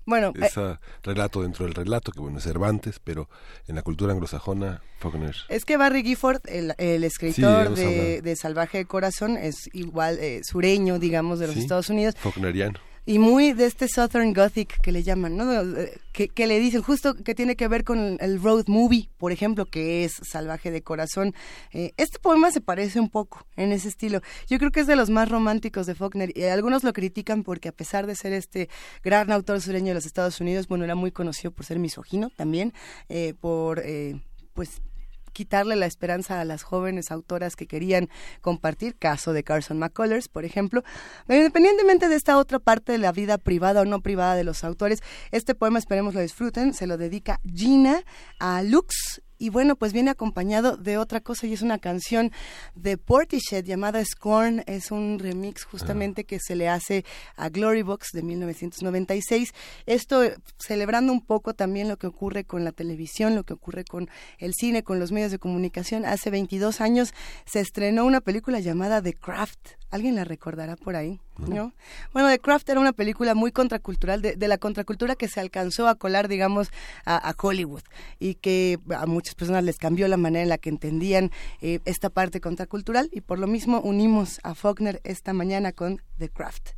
Bueno, 0.08 0.32
ese 0.40 0.62
eh, 0.62 0.76
relato 1.02 1.42
dentro 1.42 1.66
del 1.66 1.74
relato, 1.74 2.12
que 2.12 2.20
bueno, 2.20 2.38
es 2.38 2.44
Cervantes, 2.44 2.98
pero 2.98 3.28
en 3.66 3.74
la 3.74 3.82
cultura 3.82 4.14
anglosajona, 4.14 4.80
Faulkner. 5.00 5.36
Es 5.50 5.66
que 5.66 5.76
Barry 5.76 6.02
Gifford, 6.02 6.40
el, 6.46 7.04
escritor 7.04 7.74
de, 7.74 8.36
Salvaje 8.36 8.78
de 8.78 8.84
Corazón, 8.86 9.36
es 9.36 9.68
igual 9.74 10.18
eh, 10.18 10.40
sureño, 10.44 10.98
digamos, 10.98 11.40
de 11.40 11.48
los 11.48 11.56
Estados 11.58 11.90
Unidos. 11.90 12.14
Faulkneriano 12.16 12.87
y 13.08 13.18
muy 13.18 13.54
de 13.54 13.64
este 13.64 13.88
Southern 13.88 14.34
Gothic 14.34 14.82
que 14.82 14.92
le 14.92 15.02
llaman, 15.02 15.34
¿no? 15.34 15.50
Eh, 15.80 15.98
que, 16.12 16.46
le 16.46 16.58
dicen 16.58 16.82
justo 16.82 17.14
que 17.14 17.34
tiene 17.34 17.56
que 17.56 17.66
ver 17.66 17.82
con 17.82 18.18
el 18.20 18.42
road 18.42 18.66
movie, 18.66 19.08
por 19.16 19.32
ejemplo, 19.32 19.64
que 19.64 20.04
es 20.04 20.20
Salvaje 20.22 20.70
de 20.70 20.82
Corazón. 20.82 21.34
Eh, 21.72 21.92
este 21.96 22.18
poema 22.18 22.50
se 22.50 22.60
parece 22.60 23.00
un 23.00 23.08
poco 23.08 23.46
en 23.56 23.72
ese 23.72 23.88
estilo. 23.88 24.20
Yo 24.46 24.58
creo 24.58 24.70
que 24.70 24.80
es 24.80 24.86
de 24.86 24.94
los 24.94 25.08
más 25.08 25.30
románticos 25.30 25.86
de 25.86 25.94
Faulkner 25.94 26.36
y 26.36 26.42
algunos 26.44 26.84
lo 26.84 26.92
critican 26.92 27.44
porque 27.44 27.70
a 27.70 27.72
pesar 27.72 28.06
de 28.06 28.14
ser 28.14 28.34
este 28.34 28.68
gran 29.02 29.32
autor 29.32 29.62
sureño 29.62 29.88
de 29.88 29.94
los 29.94 30.04
Estados 30.04 30.38
Unidos, 30.42 30.68
bueno, 30.68 30.84
era 30.84 30.94
muy 30.94 31.10
conocido 31.10 31.50
por 31.50 31.64
ser 31.64 31.78
misógino 31.78 32.28
también, 32.36 32.74
eh, 33.08 33.32
por 33.40 33.82
pues 34.52 34.82
quitarle 35.38 35.76
la 35.76 35.86
esperanza 35.86 36.40
a 36.40 36.44
las 36.44 36.64
jóvenes 36.64 37.12
autoras 37.12 37.54
que 37.54 37.68
querían 37.68 38.08
compartir, 38.40 38.96
caso 38.96 39.32
de 39.32 39.44
Carson 39.44 39.78
McCullers, 39.78 40.26
por 40.26 40.44
ejemplo. 40.44 40.82
Independientemente 41.28 42.08
de 42.08 42.16
esta 42.16 42.38
otra 42.38 42.58
parte 42.58 42.90
de 42.90 42.98
la 42.98 43.12
vida 43.12 43.38
privada 43.38 43.82
o 43.82 43.84
no 43.84 44.00
privada 44.00 44.34
de 44.34 44.42
los 44.42 44.64
autores, 44.64 45.00
este 45.30 45.54
poema 45.54 45.78
esperemos 45.78 46.12
lo 46.14 46.20
disfruten, 46.20 46.74
se 46.74 46.88
lo 46.88 46.96
dedica 46.96 47.38
Gina 47.44 48.02
a 48.40 48.64
Lux 48.64 49.22
y 49.38 49.50
bueno, 49.50 49.76
pues 49.76 49.92
viene 49.92 50.10
acompañado 50.10 50.76
de 50.76 50.98
otra 50.98 51.20
cosa 51.20 51.46
y 51.46 51.52
es 51.52 51.62
una 51.62 51.78
canción 51.78 52.32
de 52.74 52.98
Portishead 52.98 53.64
llamada 53.64 54.04
Scorn. 54.04 54.64
Es 54.66 54.90
un 54.90 55.18
remix 55.18 55.64
justamente 55.64 56.24
que 56.24 56.38
se 56.40 56.56
le 56.56 56.68
hace 56.68 57.04
a 57.36 57.48
Glory 57.48 57.82
Box 57.82 58.08
de 58.12 58.22
1996. 58.22 59.54
Esto 59.86 60.24
eh, 60.24 60.36
celebrando 60.58 61.12
un 61.12 61.20
poco 61.20 61.54
también 61.54 61.88
lo 61.88 61.96
que 61.96 62.08
ocurre 62.08 62.44
con 62.44 62.64
la 62.64 62.72
televisión, 62.72 63.34
lo 63.34 63.44
que 63.44 63.54
ocurre 63.54 63.84
con 63.84 64.08
el 64.38 64.54
cine, 64.54 64.82
con 64.82 64.98
los 64.98 65.12
medios 65.12 65.30
de 65.30 65.38
comunicación. 65.38 66.04
Hace 66.04 66.30
22 66.30 66.80
años 66.80 67.14
se 67.44 67.60
estrenó 67.60 68.04
una 68.04 68.20
película 68.20 68.60
llamada 68.60 69.00
The 69.00 69.14
Craft 69.14 69.78
¿Alguien 69.90 70.16
la 70.16 70.24
recordará 70.24 70.76
por 70.76 70.96
ahí? 70.96 71.18
¿no? 71.38 71.72
Bueno, 72.12 72.28
The 72.28 72.40
Craft 72.40 72.68
era 72.68 72.80
una 72.80 72.92
película 72.92 73.34
muy 73.34 73.52
contracultural, 73.52 74.20
de, 74.20 74.36
de 74.36 74.48
la 74.48 74.58
contracultura 74.58 75.14
que 75.14 75.28
se 75.28 75.40
alcanzó 75.40 75.88
a 75.88 75.94
colar, 75.94 76.28
digamos, 76.28 76.68
a, 77.06 77.34
Hollywood 77.40 77.82
y 78.18 78.34
que 78.34 78.78
a 78.94 79.06
muchas 79.28 79.34
personas 79.34 79.64
les 79.64 79.76
cambió 79.76 80.08
la 80.08 80.16
manera 80.16 80.42
en 80.42 80.48
la 80.48 80.56
que 80.56 80.70
entendían 80.70 81.30
eh, 81.60 81.80
esta 81.84 82.08
parte 82.08 82.40
contracultural 82.40 83.10
y 83.12 83.20
por 83.20 83.38
lo 83.38 83.46
mismo 83.46 83.78
unimos 83.80 84.40
a 84.42 84.54
Faulkner 84.54 85.02
esta 85.04 85.34
mañana 85.34 85.72
con 85.72 86.00
The 86.16 86.30
Craft. 86.30 86.70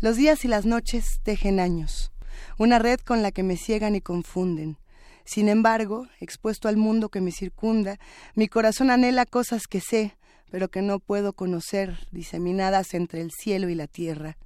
Los 0.00 0.16
días 0.16 0.44
y 0.44 0.48
las 0.48 0.66
noches 0.66 1.20
tejen 1.22 1.60
años, 1.60 2.10
una 2.58 2.80
red 2.80 2.98
con 2.98 3.22
la 3.22 3.30
que 3.30 3.44
me 3.44 3.56
ciegan 3.56 3.94
y 3.94 4.00
confunden. 4.00 4.76
Sin 5.24 5.48
embargo, 5.48 6.08
expuesto 6.18 6.66
al 6.66 6.76
mundo 6.76 7.10
que 7.10 7.20
me 7.20 7.30
circunda, 7.30 8.00
mi 8.34 8.48
corazón 8.48 8.90
anhela 8.90 9.24
cosas 9.24 9.68
que 9.68 9.80
sé, 9.80 10.16
pero 10.50 10.68
que 10.68 10.82
no 10.82 10.98
puedo 10.98 11.32
conocer, 11.32 12.08
diseminadas 12.10 12.92
entre 12.94 13.20
el 13.20 13.30
cielo 13.30 13.68
y 13.68 13.76
la 13.76 13.86
tierra. 13.86 14.36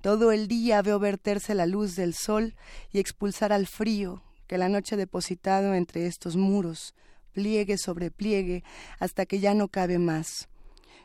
Todo 0.00 0.32
el 0.32 0.48
día 0.48 0.80
veo 0.80 0.98
verterse 0.98 1.54
la 1.54 1.66
luz 1.66 1.96
del 1.96 2.14
sol 2.14 2.54
y 2.90 2.98
expulsar 2.98 3.52
al 3.52 3.66
frío 3.66 4.22
que 4.48 4.58
la 4.58 4.68
noche 4.68 4.96
ha 4.96 4.98
depositado 4.98 5.74
entre 5.74 6.06
estos 6.06 6.34
muros, 6.34 6.94
pliegue 7.32 7.78
sobre 7.78 8.10
pliegue, 8.10 8.64
hasta 8.98 9.26
que 9.26 9.38
ya 9.38 9.54
no 9.54 9.68
cabe 9.68 9.98
más. 9.98 10.48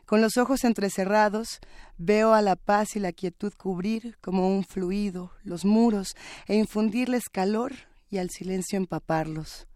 Con 0.06 0.20
los 0.20 0.36
ojos 0.36 0.64
entrecerrados, 0.64 1.60
veo 1.96 2.34
a 2.34 2.42
la 2.42 2.56
paz 2.56 2.96
y 2.96 3.00
la 3.00 3.12
quietud 3.12 3.52
cubrir 3.56 4.18
como 4.20 4.48
un 4.48 4.64
fluido 4.64 5.30
los 5.44 5.64
muros 5.64 6.16
e 6.46 6.56
infundirles 6.56 7.28
calor 7.30 7.72
y 8.10 8.18
al 8.18 8.30
silencio 8.30 8.76
empaparlos. 8.76 9.66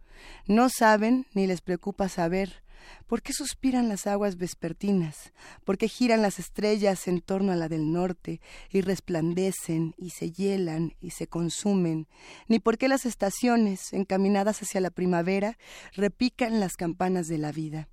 No 0.46 0.68
saben 0.68 1.26
ni 1.32 1.46
les 1.46 1.60
preocupa 1.60 2.08
saber, 2.08 2.62
¿Por 3.06 3.22
qué 3.22 3.32
suspiran 3.32 3.88
las 3.88 4.06
aguas 4.06 4.36
vespertinas? 4.36 5.32
¿Por 5.64 5.78
qué 5.78 5.88
giran 5.88 6.22
las 6.22 6.38
estrellas 6.38 7.08
en 7.08 7.20
torno 7.20 7.52
a 7.52 7.56
la 7.56 7.68
del 7.68 7.92
norte 7.92 8.40
y 8.70 8.80
resplandecen 8.80 9.94
y 9.96 10.10
se 10.10 10.30
hielan 10.30 10.94
y 11.00 11.10
se 11.10 11.26
consumen? 11.26 12.06
Ni 12.48 12.58
por 12.58 12.78
qué 12.78 12.88
las 12.88 13.06
estaciones, 13.06 13.92
encaminadas 13.92 14.62
hacia 14.62 14.80
la 14.80 14.90
primavera, 14.90 15.58
repican 15.94 16.60
las 16.60 16.74
campanas 16.74 17.28
de 17.28 17.38
la 17.38 17.52
vida. 17.52 17.88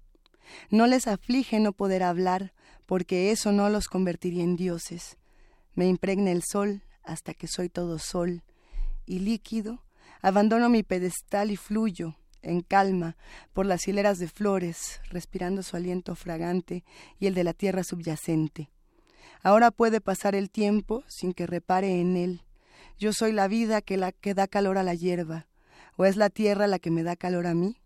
No 0.69 0.87
les 0.87 1.07
aflige 1.07 1.59
no 1.59 1.73
poder 1.73 2.03
hablar, 2.03 2.53
porque 2.85 3.31
eso 3.31 3.51
no 3.51 3.69
los 3.69 3.87
convertiría 3.87 4.43
en 4.43 4.55
dioses. 4.55 5.17
Me 5.73 5.87
impregna 5.87 6.31
el 6.31 6.43
sol 6.43 6.83
hasta 7.03 7.33
que 7.33 7.47
soy 7.47 7.69
todo 7.69 7.99
sol, 7.99 8.43
y 9.05 9.19
líquido, 9.19 9.83
abandono 10.21 10.69
mi 10.69 10.83
pedestal 10.83 11.51
y 11.51 11.57
fluyo, 11.57 12.15
en 12.45 12.61
calma 12.61 13.17
por 13.53 13.65
las 13.65 13.87
hileras 13.87 14.19
de 14.19 14.27
flores, 14.27 15.01
respirando 15.09 15.63
su 15.63 15.75
aliento 15.75 16.15
fragante 16.15 16.83
y 17.19 17.27
el 17.27 17.33
de 17.33 17.43
la 17.43 17.53
tierra 17.53 17.83
subyacente. 17.83 18.69
Ahora 19.43 19.71
puede 19.71 20.01
pasar 20.01 20.35
el 20.35 20.49
tiempo 20.49 21.03
sin 21.07 21.33
que 21.33 21.45
repare 21.45 21.99
en 21.99 22.17
él. 22.17 22.41
Yo 22.97 23.13
soy 23.13 23.31
la 23.31 23.47
vida 23.47 23.81
que, 23.81 23.97
la, 23.97 24.11
que 24.11 24.33
da 24.33 24.47
calor 24.47 24.77
a 24.77 24.83
la 24.83 24.95
hierba. 24.95 25.47
¿O 25.97 26.05
es 26.05 26.17
la 26.17 26.29
tierra 26.29 26.67
la 26.67 26.79
que 26.79 26.91
me 26.91 27.03
da 27.03 27.15
calor 27.15 27.47
a 27.47 27.53
mí? 27.53 27.77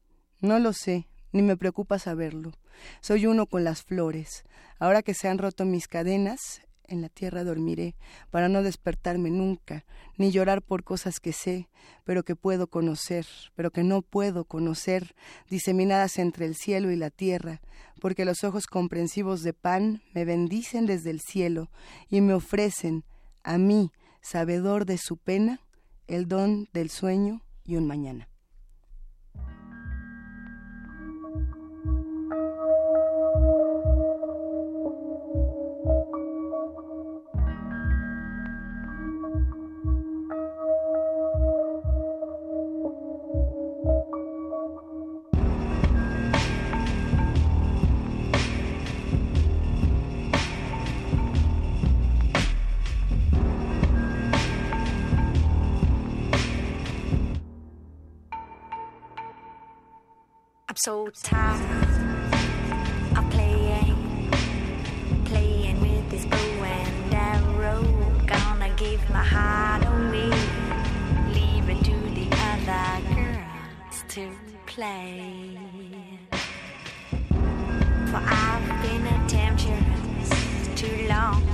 No 0.42 0.60
lo 0.60 0.74
sé, 0.74 1.08
ni 1.32 1.42
me 1.42 1.58
preocupa 1.58 2.00
saberlo. 2.00 2.54
Soy 3.02 3.26
uno 3.26 3.46
con 3.46 3.64
las 3.64 3.84
flores. 3.84 4.44
Ahora 4.80 5.02
que 5.02 5.14
se 5.14 5.28
han 5.28 5.38
roto 5.38 5.66
mis 5.66 5.88
cadenas, 5.88 6.62
en 6.90 7.02
la 7.02 7.10
tierra 7.10 7.44
dormiré, 7.44 7.96
para 8.32 8.50
no 8.50 8.64
despertarme 8.64 9.30
nunca, 9.30 9.86
ni 10.18 10.32
llorar 10.32 10.62
por 10.62 10.84
cosas 10.84 11.20
que 11.20 11.34
sé, 11.34 11.70
pero 12.04 12.24
que 12.24 12.36
puedo 12.36 12.68
conocer, 12.68 13.26
pero 13.56 13.72
que 13.72 13.84
no 13.84 14.02
puedo 14.02 14.46
conocer, 14.46 15.16
diseminadas 15.50 16.18
entre 16.20 16.46
el 16.46 16.56
cielo 16.56 16.92
y 16.92 16.96
la 16.96 17.10
tierra, 17.10 17.62
porque 18.00 18.26
los 18.26 18.44
ojos 18.44 18.68
comprensivos 18.68 19.44
de 19.44 19.54
pan 19.54 20.02
me 20.14 20.26
bendicen 20.26 20.86
desde 20.86 21.10
el 21.10 21.22
cielo 21.22 21.70
y 22.10 22.22
me 22.22 22.34
ofrecen, 22.34 23.04
a 23.44 23.58
mí, 23.58 23.92
sabedor 24.22 24.86
de 24.86 24.98
su 24.98 25.18
pena, 25.18 25.60
el 26.08 26.28
don 26.28 26.68
del 26.74 26.90
sueño 26.90 27.42
y 27.66 27.76
un 27.76 27.86
mañana. 27.86 28.29
So 60.90 61.08
tired 61.22 61.62
of 63.16 63.30
playing, 63.30 64.32
playing 65.24 65.80
with 65.82 66.10
this 66.10 66.26
bow 66.26 66.64
and 66.64 67.14
arrow. 67.14 67.84
Gonna 68.26 68.72
give 68.76 69.02
my 69.12 69.24
heart 69.24 69.84
away, 69.86 70.32
leave 71.38 71.70
it 71.70 71.80
to 71.90 71.96
the 72.18 72.28
other 72.50 72.90
girls 73.14 73.98
to 74.16 74.32
play. 74.66 75.60
For 78.10 78.22
I've 78.42 78.68
been 78.82 79.06
a 79.06 79.18
temptress 79.28 80.30
too 80.76 81.08
long. 81.08 81.49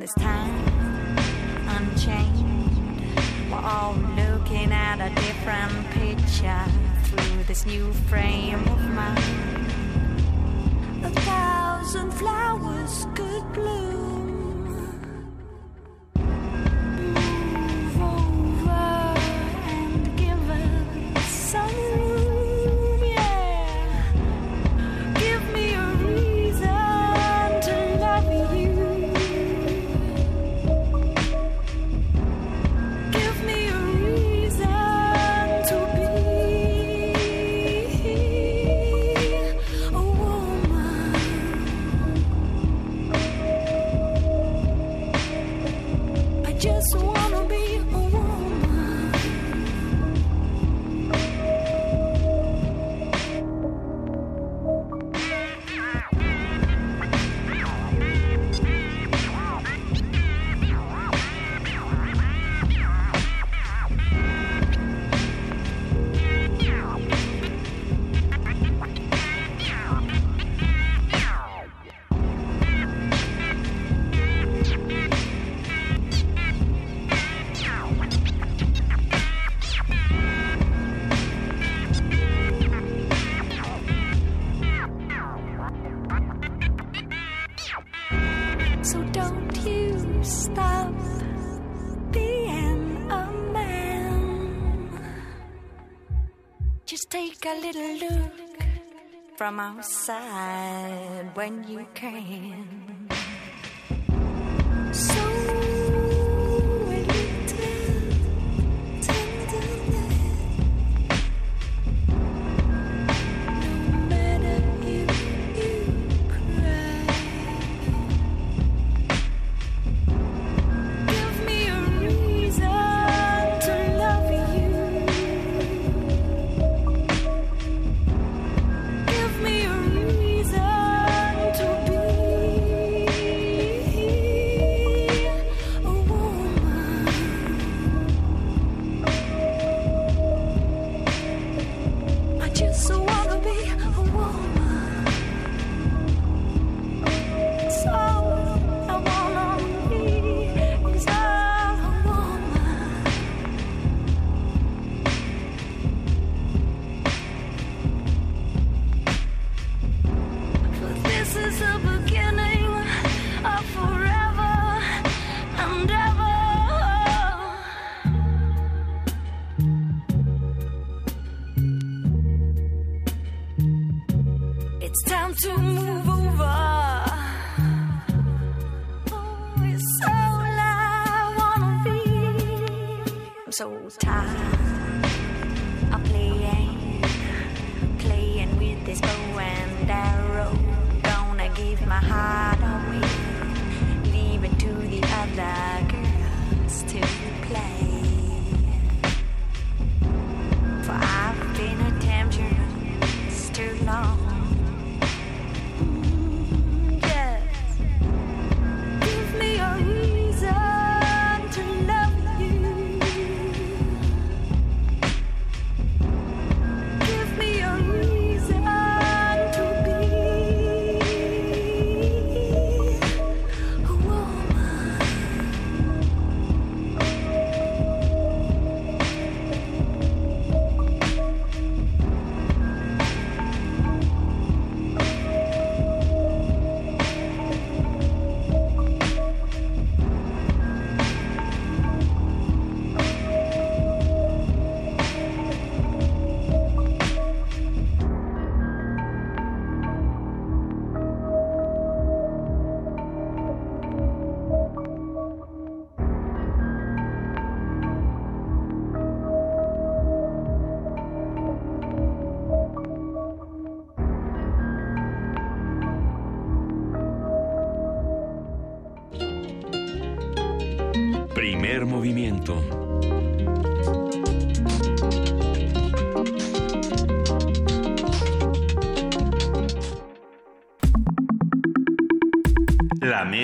This 0.00 0.14
time 0.14 0.54
unchanged. 1.76 2.44
We're 3.50 3.58
all 3.58 3.94
looking 3.94 4.70
at 4.72 5.00
a 5.00 5.12
different 5.14 5.90
picture 5.90 6.64
through 7.04 7.44
this 7.44 7.66
new 7.66 7.92
frame 8.08 8.60
of 8.68 8.80
mind. 8.90 9.64
A 11.04 11.10
thousand 11.10 12.12
flowers 12.12 13.06
could 13.14 13.52
bloom. 13.52 13.97
Outside 99.60 101.30
when 101.34 101.64
you 101.68 101.86
can. 101.94 102.87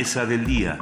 Del 0.05 0.45
día. 0.45 0.79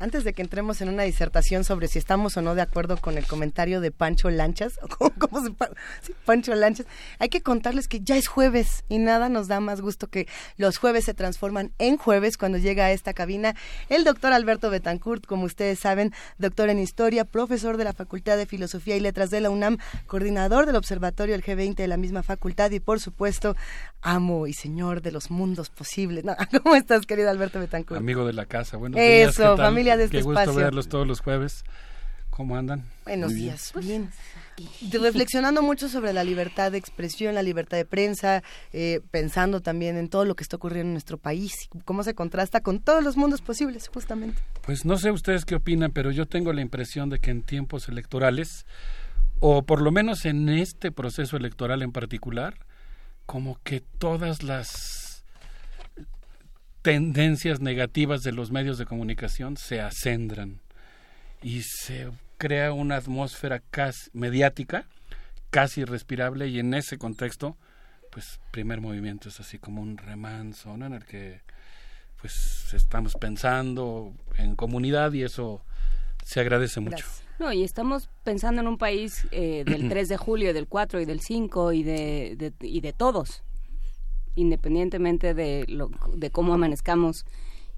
Antes 0.00 0.24
de 0.24 0.32
que 0.32 0.42
entremos 0.42 0.80
en 0.80 0.88
una 0.88 1.04
disertación 1.04 1.62
sobre 1.62 1.86
si 1.86 2.00
estamos 2.00 2.36
o 2.36 2.42
no 2.42 2.56
de 2.56 2.62
acuerdo 2.62 2.96
con 2.96 3.16
el 3.16 3.24
comentario 3.24 3.80
de 3.80 3.92
Pancho 3.92 4.30
Lanchas, 4.30 4.80
cómo 5.18 5.42
se 5.42 5.52
Pancho 6.24 6.54
Lanchas, 6.54 6.86
hay 7.18 7.28
que 7.28 7.42
contarles 7.42 7.88
que 7.88 8.00
ya 8.00 8.16
es 8.16 8.26
jueves 8.26 8.84
y 8.88 8.98
nada 8.98 9.28
nos 9.28 9.48
da 9.48 9.60
más 9.60 9.80
gusto 9.80 10.08
que 10.08 10.26
los 10.56 10.78
jueves 10.78 11.04
se 11.04 11.14
transforman 11.14 11.72
en 11.78 11.96
jueves 11.96 12.36
cuando 12.36 12.58
llega 12.58 12.86
a 12.86 12.92
esta 12.92 13.14
cabina 13.14 13.54
el 13.88 14.04
doctor 14.04 14.32
Alberto 14.32 14.70
Betancourt, 14.70 15.26
como 15.26 15.44
ustedes 15.44 15.78
saben, 15.78 16.12
doctor 16.38 16.68
en 16.68 16.78
historia, 16.78 17.24
profesor 17.24 17.76
de 17.76 17.84
la 17.84 17.92
Facultad 17.92 18.36
de 18.36 18.46
Filosofía 18.46 18.96
y 18.96 19.00
Letras 19.00 19.30
de 19.30 19.40
la 19.40 19.50
UNAM, 19.50 19.78
coordinador 20.06 20.66
del 20.66 20.76
Observatorio 20.76 21.34
el 21.34 21.42
G20 21.42 21.74
de 21.76 21.88
la 21.88 21.96
misma 21.96 22.22
facultad 22.22 22.70
y 22.70 22.80
por 22.80 23.00
supuesto 23.00 23.56
amo 24.02 24.46
y 24.46 24.52
señor 24.52 25.02
de 25.02 25.12
los 25.12 25.30
mundos 25.30 25.70
posibles. 25.70 26.24
No, 26.24 26.36
¿Cómo 26.62 26.76
estás, 26.76 27.06
querido 27.06 27.30
Alberto 27.30 27.58
Betancourt? 27.58 28.00
Amigo 28.00 28.26
de 28.26 28.32
la 28.32 28.46
casa, 28.46 28.76
buenos 28.76 29.00
días. 29.00 29.30
Eso, 29.30 29.42
¿qué 29.42 29.56
tal? 29.56 29.66
familia 29.66 29.96
de 29.96 30.04
este 30.04 30.18
Qué 30.18 30.22
gusto 30.22 30.40
espacio. 30.40 30.60
verlos 30.60 30.88
todos 30.88 31.06
los 31.06 31.20
jueves. 31.20 31.64
¿Cómo 32.30 32.56
andan? 32.56 32.84
Buenos 33.04 33.30
Muy 33.30 33.40
bien. 33.40 33.46
días, 33.48 33.72
bien. 33.82 34.10
Reflexionando 34.90 35.62
mucho 35.62 35.88
sobre 35.88 36.12
la 36.12 36.24
libertad 36.24 36.72
de 36.72 36.78
expresión, 36.78 37.34
la 37.34 37.42
libertad 37.42 37.76
de 37.76 37.84
prensa, 37.84 38.42
eh, 38.72 39.00
pensando 39.10 39.60
también 39.60 39.96
en 39.96 40.08
todo 40.08 40.24
lo 40.24 40.34
que 40.34 40.42
está 40.42 40.56
ocurriendo 40.56 40.88
en 40.88 40.94
nuestro 40.94 41.18
país, 41.18 41.68
cómo 41.84 42.02
se 42.02 42.14
contrasta 42.14 42.60
con 42.60 42.80
todos 42.80 43.04
los 43.04 43.16
mundos 43.16 43.42
posibles, 43.42 43.88
justamente. 43.88 44.40
Pues 44.62 44.84
no 44.84 44.96
sé 44.96 45.10
ustedes 45.10 45.44
qué 45.44 45.56
opinan, 45.56 45.92
pero 45.92 46.10
yo 46.10 46.26
tengo 46.26 46.52
la 46.52 46.62
impresión 46.62 47.10
de 47.10 47.18
que 47.18 47.30
en 47.30 47.42
tiempos 47.42 47.88
electorales, 47.88 48.64
o 49.40 49.62
por 49.62 49.82
lo 49.82 49.92
menos 49.92 50.24
en 50.24 50.48
este 50.48 50.90
proceso 50.90 51.36
electoral 51.36 51.82
en 51.82 51.92
particular, 51.92 52.54
como 53.26 53.60
que 53.62 53.80
todas 53.80 54.42
las 54.42 55.24
tendencias 56.80 57.60
negativas 57.60 58.22
de 58.22 58.32
los 58.32 58.52
medios 58.52 58.78
de 58.78 58.86
comunicación 58.86 59.56
se 59.56 59.80
acendran 59.80 60.60
y 61.42 61.62
se 61.62 62.08
crea 62.38 62.72
una 62.72 62.96
atmósfera 62.96 63.60
casi 63.70 64.10
mediática, 64.12 64.86
casi 65.50 65.82
irrespirable, 65.82 66.48
y 66.48 66.58
en 66.58 66.74
ese 66.74 66.98
contexto, 66.98 67.56
pues 68.10 68.40
primer 68.50 68.80
movimiento 68.80 69.28
es 69.28 69.40
así 69.40 69.58
como 69.58 69.82
un 69.82 69.96
remanso, 69.98 70.76
¿no? 70.76 70.86
En 70.86 70.92
el 70.94 71.04
que 71.04 71.40
pues 72.20 72.72
estamos 72.72 73.14
pensando 73.14 74.12
en 74.38 74.56
comunidad 74.56 75.12
y 75.12 75.22
eso 75.22 75.62
se 76.24 76.40
agradece 76.40 76.80
mucho. 76.80 77.04
No, 77.38 77.52
y 77.52 77.62
estamos 77.62 78.08
pensando 78.24 78.62
en 78.62 78.68
un 78.68 78.78
país 78.78 79.26
eh, 79.30 79.62
del 79.66 79.88
3 79.90 80.08
de 80.08 80.16
julio, 80.16 80.54
del 80.54 80.66
4 80.66 81.00
y 81.00 81.04
del 81.04 81.20
5 81.20 81.72
y 81.72 81.82
de, 81.82 82.34
de- 82.36 82.66
y 82.66 82.80
de 82.80 82.92
todos, 82.94 83.42
independientemente 84.34 85.34
de, 85.34 85.64
lo, 85.68 85.90
de 86.14 86.30
cómo 86.30 86.54
amanezcamos 86.54 87.24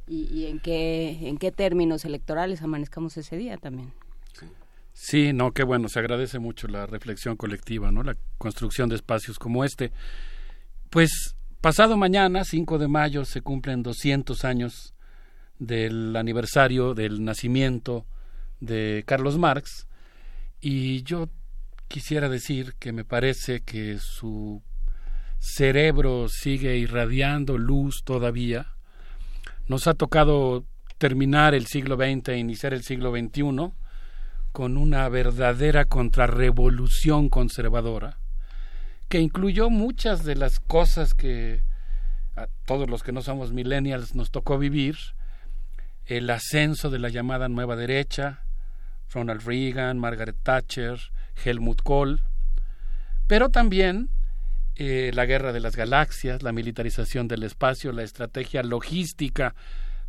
y, 0.07 0.25
y 0.33 0.47
en, 0.47 0.61
qué, 0.61 1.29
en 1.29 1.37
qué 1.39 1.53
términos 1.53 2.05
electorales 2.05 2.63
amanezcamos 2.63 3.17
ese 3.17 3.37
día 3.37 3.57
también. 3.59 3.93
Sí, 5.01 5.33
no, 5.33 5.53
qué 5.53 5.63
bueno, 5.63 5.89
se 5.89 6.01
agradece 6.01 6.41
mucho 6.41 6.67
la 6.67 6.85
reflexión 6.85 7.37
colectiva, 7.37 7.93
¿no? 7.93 8.03
La 8.03 8.17
construcción 8.37 8.89
de 8.89 8.97
espacios 8.97 9.39
como 9.39 9.65
este. 9.65 9.93
Pues 10.91 11.37
pasado 11.61 11.97
mañana, 11.97 12.45
5 12.45 12.79
de 12.79 12.89
mayo, 12.89 13.25
se 13.25 13.41
cumplen 13.41 13.85
200 13.85 14.45
años 14.45 14.95
del 15.61 16.17
aniversario 16.17 16.95
del 16.95 17.25
nacimiento 17.25 18.07
de 18.59 19.05
Carlos 19.07 19.39
Marx 19.39 19.87
y 20.61 21.05
yo 21.05 21.31
quisiera 21.87 22.29
decir 22.29 22.75
que 22.81 22.93
me 22.93 23.05
parece 23.05 23.61
que 23.61 23.99
su 24.01 24.63
cerebro 25.39 26.27
sigue 26.29 26.77
irradiando 26.77 27.57
luz 27.57 28.03
todavía. 28.05 28.75
Nos 29.69 29.87
ha 29.87 29.95
tocado 29.95 30.65
terminar 30.99 31.55
el 31.55 31.67
siglo 31.67 31.95
XX 31.95 32.31
e 32.31 32.39
iniciar 32.39 32.75
el 32.75 32.83
siglo 32.83 33.13
XXI 33.13 33.73
con 34.59 34.77
una 34.77 35.09
verdadera 35.09 35.85
contrarrevolución 35.85 37.29
conservadora 37.29 38.19
que 39.09 39.21
incluyó 39.21 39.71
muchas 39.71 40.25
de 40.25 40.35
las 40.35 40.59
cosas 40.59 41.15
que 41.15 41.63
a 42.35 42.49
todos 42.67 42.91
los 42.91 43.05
que 43.05 43.13
no 43.13 43.23
somos 43.23 43.53
millennials 43.53 44.17
nos 44.17 44.33
tocó 44.33 44.59
vivir, 44.59 44.97
el 46.07 46.29
ascenso 46.29 46.91
de 46.91 46.99
la 46.99 47.09
llamada 47.09 47.49
nueva 47.49 47.77
derecha, 47.77 48.43
Ronald 49.15 49.47
Reagan, 49.47 49.97
Margaret 49.97 50.35
Thatcher, 50.43 50.99
Helmut 51.45 51.81
Kohl, 51.83 52.21
pero 53.29 53.51
también 53.51 54.11
eh, 54.75 55.13
la 55.15 55.25
guerra 55.25 55.53
de 55.53 55.61
las 55.61 55.77
galaxias, 55.77 56.43
la 56.43 56.51
militarización 56.51 57.29
del 57.29 57.45
espacio, 57.45 57.93
la 57.93 58.03
estrategia 58.03 58.65
logística 58.65 59.55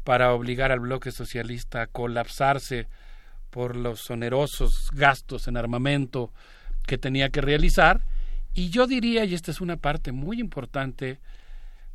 para 0.03 0.33
obligar 0.33 0.71
al 0.71 0.79
bloque 0.79 1.11
socialista 1.11 1.83
a 1.83 1.87
colapsarse 1.87 2.87
por 3.49 3.75
los 3.75 4.09
onerosos 4.09 4.89
gastos 4.93 5.47
en 5.47 5.57
armamento 5.57 6.31
que 6.85 6.97
tenía 6.97 7.29
que 7.29 7.41
realizar. 7.41 8.01
Y 8.53 8.69
yo 8.69 8.87
diría, 8.87 9.25
y 9.25 9.33
esta 9.33 9.51
es 9.51 9.61
una 9.61 9.77
parte 9.77 10.11
muy 10.11 10.39
importante 10.39 11.19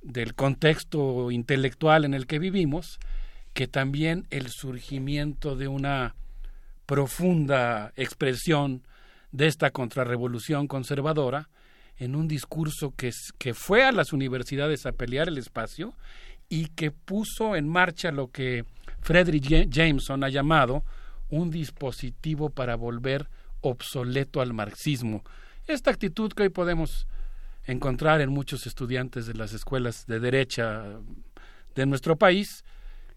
del 0.02 0.34
contexto 0.34 1.30
intelectual 1.30 2.04
en 2.04 2.14
el 2.14 2.26
que 2.26 2.38
vivimos, 2.38 2.98
que 3.54 3.66
también 3.68 4.26
el 4.30 4.48
surgimiento 4.48 5.56
de 5.56 5.68
una 5.68 6.14
profunda 6.86 7.92
expresión 7.96 8.82
de 9.32 9.46
esta 9.46 9.70
contrarrevolución 9.70 10.68
conservadora 10.68 11.48
en 11.96 12.14
un 12.14 12.28
discurso 12.28 12.92
que, 12.96 13.10
que 13.38 13.54
fue 13.54 13.84
a 13.84 13.92
las 13.92 14.12
universidades 14.12 14.84
a 14.86 14.92
pelear 14.92 15.28
el 15.28 15.38
espacio 15.38 15.94
y 16.48 16.66
que 16.66 16.90
puso 16.90 17.56
en 17.56 17.68
marcha 17.68 18.12
lo 18.12 18.30
que 18.30 18.64
Frederick 19.00 19.48
Ja- 19.48 19.64
Jameson 19.68 20.24
ha 20.24 20.28
llamado 20.28 20.84
un 21.30 21.50
dispositivo 21.50 22.50
para 22.50 22.76
volver 22.76 23.28
obsoleto 23.60 24.40
al 24.40 24.52
marxismo. 24.52 25.24
Esta 25.66 25.90
actitud 25.90 26.32
que 26.32 26.44
hoy 26.44 26.48
podemos 26.50 27.06
encontrar 27.66 28.20
en 28.20 28.30
muchos 28.30 28.66
estudiantes 28.66 29.26
de 29.26 29.34
las 29.34 29.52
escuelas 29.52 30.06
de 30.06 30.20
derecha 30.20 30.84
de 31.74 31.86
nuestro 31.86 32.16
país, 32.16 32.64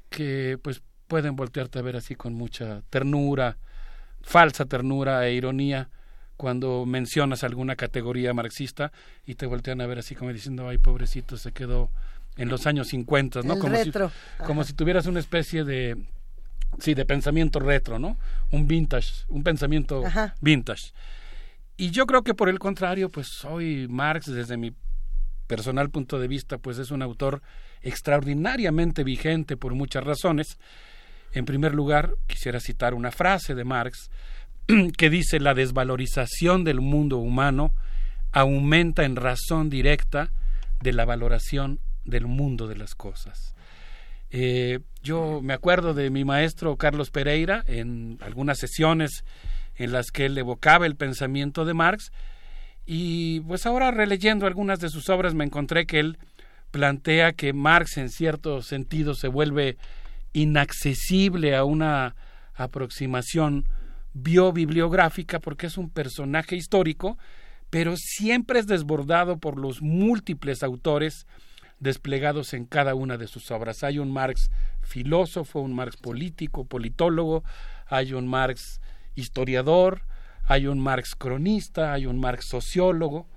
que 0.10 0.58
pues 0.62 0.82
pueden 1.08 1.36
voltearte 1.36 1.80
a 1.80 1.82
ver 1.82 1.98
así 1.98 2.16
con 2.16 2.34
mucha 2.34 2.82
ternura, 2.90 3.58
falsa 4.22 4.66
ternura 4.66 5.28
e 5.28 5.34
ironía, 5.34 5.90
cuando 6.38 6.86
mencionas 6.86 7.44
alguna 7.44 7.76
categoría 7.76 8.34
marxista 8.34 8.92
y 9.26 9.36
te 9.36 9.48
voltean 9.48 9.82
a 9.82 9.88
ver 9.88 10.00
así 10.00 10.16
como 10.16 10.32
diciendo, 10.32 10.70
ay, 10.70 10.78
pobrecito, 10.78 11.36
se 11.36 11.52
quedó 11.52 11.90
en 12.38 12.50
los 12.50 12.68
años 12.68 12.90
50, 12.90 13.42
¿no? 13.42 13.58
como, 13.58 13.76
Si, 13.78 13.92
como 14.46 14.64
si 14.64 14.74
tuvieras 14.74 15.08
una 15.08 15.20
especie 15.20 15.64
de, 15.64 15.98
sí, 16.80 16.94
de 16.94 17.06
pensamiento 17.06 17.60
retro, 17.60 18.00
¿no? 18.00 18.18
Un 18.52 18.68
vintage, 18.68 19.26
un 19.30 19.44
pensamiento 19.44 20.04
vintage. 20.42 20.92
Y 21.78 21.92
yo 21.92 22.06
creo 22.06 22.24
que 22.24 22.34
por 22.34 22.50
el 22.50 22.60
contrario, 22.60 23.10
pues 23.10 23.46
hoy 23.46 23.88
Marx, 23.90 24.26
desde 24.26 24.58
mi 24.58 24.74
personal 25.48 25.90
punto 25.90 26.20
de 26.20 26.28
vista, 26.28 26.58
pues 26.58 26.78
es 26.78 26.92
un 26.92 27.02
autor 27.02 27.42
extraordinariamente 27.82 29.04
vigente 29.04 29.58
por 29.58 29.74
muchas 29.74 30.04
razones. 30.04 30.58
En 31.34 31.46
primer 31.46 31.74
lugar, 31.74 32.16
quisiera 32.28 32.60
citar 32.60 32.94
una 32.94 33.12
frase 33.12 33.56
de 33.56 33.64
Marx 33.64 34.10
que 34.98 35.10
dice 35.10 35.40
la 35.40 35.54
desvalorización 35.54 36.64
del 36.64 36.82
mundo 36.82 37.18
humano 37.18 37.74
aumenta 38.32 39.04
en 39.04 39.16
razón 39.16 39.70
directa 39.70 40.32
de 40.82 40.94
la 40.94 41.06
valoración 41.06 41.80
del 42.06 42.28
mundo 42.28 42.68
de 42.68 42.78
las 42.78 42.96
cosas. 42.96 43.56
Eh, 44.30 44.80
yo 45.02 45.42
me 45.42 45.54
acuerdo 45.54 45.94
de 45.94 46.10
mi 46.10 46.26
maestro 46.26 46.76
Carlos 46.76 47.12
Pereira 47.12 47.64
en 47.68 48.18
algunas 48.22 48.58
sesiones 48.58 49.24
en 49.76 49.92
las 49.92 50.12
que 50.12 50.26
él 50.26 50.38
evocaba 50.38 50.86
el 50.86 50.96
pensamiento 50.96 51.64
de 51.64 51.74
Marx 51.74 52.12
y 52.86 53.40
pues 53.42 53.66
ahora 53.66 53.92
releyendo 53.92 54.46
algunas 54.46 54.80
de 54.80 54.90
sus 54.90 55.08
obras 55.10 55.34
me 55.34 55.46
encontré 55.46 55.86
que 55.86 56.00
él 56.00 56.18
plantea 56.72 57.34
que 57.34 57.54
Marx 57.54 57.98
en 57.98 58.10
cierto 58.10 58.62
sentido 58.62 59.14
se 59.14 59.30
vuelve 59.30 59.78
inaccesible 60.34 61.56
a 61.56 61.64
una 61.64 62.16
aproximación 62.54 63.66
biobibliográfica 64.14 65.40
porque 65.40 65.68
es 65.68 65.78
un 65.78 65.90
personaje 65.90 66.56
histórico, 66.56 67.18
pero 67.70 67.96
siempre 67.98 68.60
es 68.60 68.68
desbordado 68.68 69.38
por 69.38 69.58
los 69.58 69.82
múltiples 69.82 70.64
autores 70.64 71.26
desplegados 71.80 72.54
en 72.54 72.66
cada 72.66 72.96
una 72.96 73.18
de 73.18 73.28
sus 73.28 73.52
obras. 73.52 73.84
Hay 73.84 74.00
un 74.00 74.12
Marx 74.12 74.50
filósofo, 74.82 75.60
un 75.60 75.74
Marx 75.74 75.98
político, 75.98 76.66
politólogo, 76.66 77.44
hay 77.88 78.14
un 78.14 78.28
Marx 78.28 78.82
historiador, 79.16 80.02
hay 80.46 80.68
un 80.68 80.80
Marx 80.80 81.16
cronista, 81.16 81.94
hay 81.94 82.06
un 82.06 82.20
Marx 82.20 82.48
sociólogo, 82.48 83.28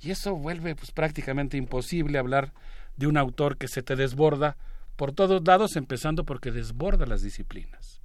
y 0.00 0.10
eso 0.10 0.34
vuelve 0.36 0.74
pues 0.74 0.92
prácticamente 0.92 1.56
imposible 1.56 2.18
hablar 2.18 2.52
de 2.96 3.06
un 3.06 3.16
autor 3.16 3.56
que 3.56 3.68
se 3.68 3.82
te 3.82 3.96
desborda 3.96 4.56
por 4.96 5.12
todos 5.12 5.42
lados, 5.46 5.76
empezando 5.76 6.24
porque 6.24 6.52
desborda 6.52 7.06
las 7.06 7.22
disciplinas. 7.22 8.00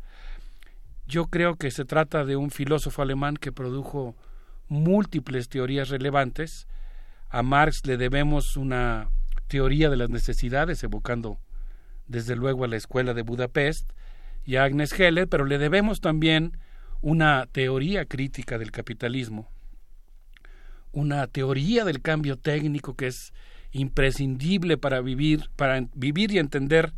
Yo 1.08 1.26
creo 1.26 1.56
que 1.56 1.70
se 1.70 1.86
trata 1.86 2.26
de 2.26 2.36
un 2.36 2.50
filósofo 2.50 3.02
alemán 3.02 3.38
que 3.38 3.52
produjo 3.52 4.16
múltiples 4.68 5.50
teorías 5.50 5.90
relevantes. 5.90 6.68
A 7.30 7.44
Marx 7.44 7.82
le 7.86 7.98
debemos 7.98 8.58
una 8.58 9.10
teoría 9.48 9.90
de 9.90 9.98
las 9.98 10.10
necesidades, 10.10 10.84
evocando 10.84 11.38
desde 12.08 12.36
luego 12.36 12.64
a 12.64 12.68
la 12.68 12.76
escuela 12.76 13.14
de 13.14 13.22
Budapest 13.22 13.92
y 14.46 14.56
a 14.56 14.64
Agnes 14.64 14.98
Heller, 15.00 15.28
pero 15.28 15.46
le 15.46 15.58
debemos 15.58 16.02
también 16.02 16.58
una 17.02 17.48
teoría 17.52 18.06
crítica 18.06 18.58
del 18.58 18.72
capitalismo, 18.72 19.48
una 20.92 21.28
teoría 21.28 21.84
del 21.84 22.02
cambio 22.02 22.38
técnico 22.38 22.96
que 22.96 23.08
es 23.08 23.34
imprescindible 23.72 24.78
para 24.78 25.02
vivir, 25.02 25.50
para 25.56 25.88
vivir 25.94 26.32
y 26.32 26.40
entender 26.40 26.94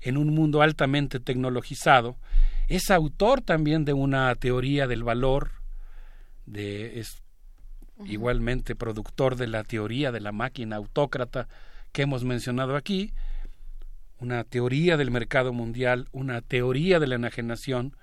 en 0.00 0.16
un 0.16 0.34
mundo 0.34 0.62
altamente 0.62 1.20
tecnologizado. 1.20 2.16
Es 2.68 2.90
autor 2.90 3.42
también 3.42 3.84
de 3.84 3.92
una 3.92 4.34
teoría 4.34 4.86
del 4.86 5.04
valor, 5.04 5.50
de, 6.46 7.00
es 7.00 7.22
igualmente 8.06 8.74
productor 8.74 9.36
de 9.36 9.46
la 9.46 9.62
teoría 9.62 10.10
de 10.10 10.20
la 10.20 10.32
máquina 10.32 10.76
autócrata 10.76 11.48
que 11.92 12.02
hemos 12.02 12.24
mencionado 12.24 12.76
aquí, 12.76 13.12
una 14.18 14.44
teoría 14.44 14.96
del 14.96 15.10
mercado 15.10 15.52
mundial, 15.52 16.08
una 16.12 16.40
teoría 16.40 16.98
de 16.98 17.06
la 17.06 17.16
enajenación, 17.16 17.96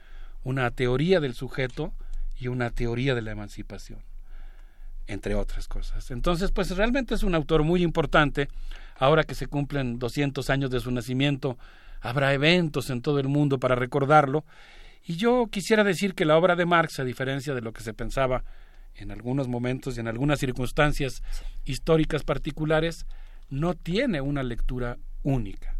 una 0.43 0.69
teoría 0.71 1.19
del 1.19 1.33
sujeto 1.33 1.93
y 2.37 2.47
una 2.47 2.69
teoría 2.69 3.15
de 3.15 3.21
la 3.21 3.31
emancipación, 3.31 4.03
entre 5.07 5.35
otras 5.35 5.67
cosas. 5.67 6.11
Entonces, 6.11 6.51
pues 6.51 6.75
realmente 6.75 7.15
es 7.15 7.23
un 7.23 7.35
autor 7.35 7.63
muy 7.63 7.83
importante. 7.83 8.49
Ahora 8.97 9.23
que 9.23 9.35
se 9.35 9.47
cumplen 9.47 9.97
200 9.97 10.49
años 10.49 10.71
de 10.71 10.79
su 10.79 10.91
nacimiento, 10.91 11.57
habrá 12.01 12.33
eventos 12.33 12.89
en 12.89 13.01
todo 13.01 13.19
el 13.19 13.27
mundo 13.27 13.59
para 13.59 13.75
recordarlo. 13.75 14.45
Y 15.05 15.15
yo 15.15 15.47
quisiera 15.49 15.83
decir 15.83 16.13
que 16.13 16.25
la 16.25 16.37
obra 16.37 16.55
de 16.55 16.65
Marx, 16.65 16.99
a 16.99 17.05
diferencia 17.05 17.53
de 17.53 17.61
lo 17.61 17.73
que 17.73 17.81
se 17.81 17.93
pensaba 17.93 18.43
en 18.95 19.11
algunos 19.11 19.47
momentos 19.47 19.95
y 19.95 20.01
en 20.01 20.07
algunas 20.07 20.39
circunstancias 20.39 21.23
históricas 21.63 22.23
particulares, 22.23 23.05
no 23.49 23.73
tiene 23.73 24.21
una 24.21 24.43
lectura 24.43 24.97
única. 25.23 25.75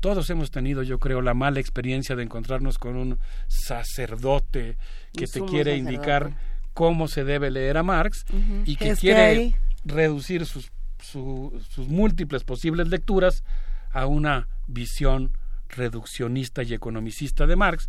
Todos 0.00 0.28
hemos 0.30 0.50
tenido, 0.50 0.82
yo 0.82 0.98
creo, 0.98 1.22
la 1.22 1.34
mala 1.34 1.60
experiencia 1.60 2.16
de 2.16 2.24
encontrarnos 2.24 2.78
con 2.78 2.96
un 2.96 3.18
sacerdote 3.46 4.76
que 5.12 5.28
te 5.28 5.40
quiere 5.44 5.76
indicar 5.76 6.34
cómo 6.74 7.06
se 7.06 7.22
debe 7.22 7.52
leer 7.52 7.78
a 7.78 7.84
Marx 7.84 8.24
y 8.64 8.74
que 8.74 8.96
quiere 8.96 9.54
reducir 9.84 10.46
sus, 10.46 10.72
sus 10.98 11.86
múltiples 11.86 12.42
posibles 12.42 12.88
lecturas 12.88 13.44
a 13.92 14.06
una 14.06 14.48
visión 14.66 15.30
reduccionista 15.68 16.64
y 16.64 16.74
economicista 16.74 17.46
de 17.46 17.54
Marx. 17.54 17.88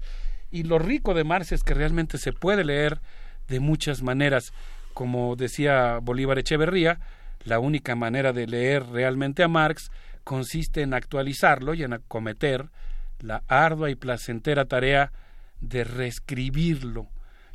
Y 0.51 0.63
lo 0.63 0.77
rico 0.77 1.15
de 1.15 1.23
Marx 1.23 1.51
es 1.51 1.63
que 1.63 1.73
realmente 1.73 2.19
se 2.19 2.33
puede 2.33 2.63
leer 2.63 3.01
de 3.47 3.59
muchas 3.59 4.03
maneras. 4.03 4.53
Como 4.93 5.35
decía 5.35 5.97
Bolívar 6.03 6.37
Echeverría, 6.37 6.99
la 7.45 7.59
única 7.59 7.95
manera 7.95 8.33
de 8.33 8.47
leer 8.47 8.85
realmente 8.87 9.43
a 9.43 9.47
Marx 9.47 9.91
consiste 10.23 10.81
en 10.81 10.93
actualizarlo 10.93 11.73
y 11.73 11.83
en 11.83 11.93
acometer 11.93 12.69
la 13.19 13.43
ardua 13.47 13.89
y 13.89 13.95
placentera 13.95 14.65
tarea 14.65 15.11
de 15.61 15.83
reescribirlo. 15.83 17.07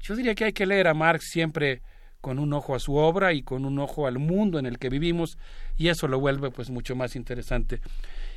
Yo 0.03 0.17
diría 0.17 0.35
que 0.35 0.45
hay 0.45 0.53
que 0.53 0.67
leer 0.67 0.89
a 0.89 0.95
Marx 0.95 1.29
siempre 1.31 1.83
con 2.21 2.39
un 2.39 2.53
ojo 2.53 2.75
a 2.75 2.81
su 2.81 2.97
obra 2.97 3.33
y 3.33 3.43
con 3.43 3.65
un 3.65 3.79
ojo 3.79 4.07
al 4.07 4.19
mundo 4.19 4.59
en 4.59 4.67
el 4.67 4.79
que 4.79 4.89
vivimos 4.89 5.39
y 5.77 5.89
eso 5.89 6.09
lo 6.09 6.19
vuelve 6.19 6.51
pues 6.51 6.71
mucho 6.71 6.97
más 6.97 7.17
interesante. 7.17 7.81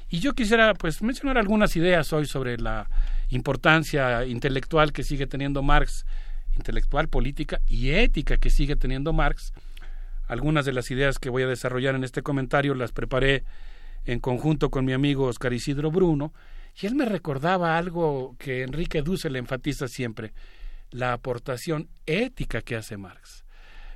Y 0.09 0.19
yo 0.19 0.33
quisiera 0.33 0.73
pues 0.73 1.01
mencionar 1.01 1.38
algunas 1.38 1.75
ideas 1.75 2.11
hoy 2.13 2.25
sobre 2.25 2.57
la 2.57 2.89
importancia 3.30 4.25
intelectual 4.25 4.91
que 4.91 5.03
sigue 5.03 5.25
teniendo 5.25 5.63
Marx, 5.63 6.05
intelectual, 6.55 7.07
política 7.07 7.61
y 7.67 7.91
ética 7.91 8.38
que 8.38 8.49
sigue 8.49 8.75
teniendo 8.75 9.13
Marx. 9.13 9.53
Algunas 10.32 10.64
de 10.64 10.72
las 10.72 10.90
ideas 10.92 11.19
que 11.19 11.30
voy 11.30 11.43
a 11.43 11.48
desarrollar 11.48 11.93
en 11.93 12.06
este 12.06 12.22
comentario 12.22 12.74
las 12.74 12.93
preparé 12.93 13.43
en 14.06 14.22
conjunto 14.22 14.69
con 14.69 14.85
mi 14.85 14.93
amigo 14.93 15.26
Oscar 15.26 15.51
Isidro 15.51 15.92
Bruno, 15.92 16.34
y 16.82 16.85
él 16.85 16.95
me 16.95 17.03
recordaba 17.03 17.77
algo 17.77 18.38
que 18.40 18.64
Enrique 18.64 19.01
Dussel 19.01 19.35
enfatiza 19.35 19.90
siempre, 19.90 20.32
la 20.90 21.11
aportación 21.11 21.90
ética 22.06 22.61
que 22.61 22.77
hace 22.77 22.95
Marx. 22.95 23.43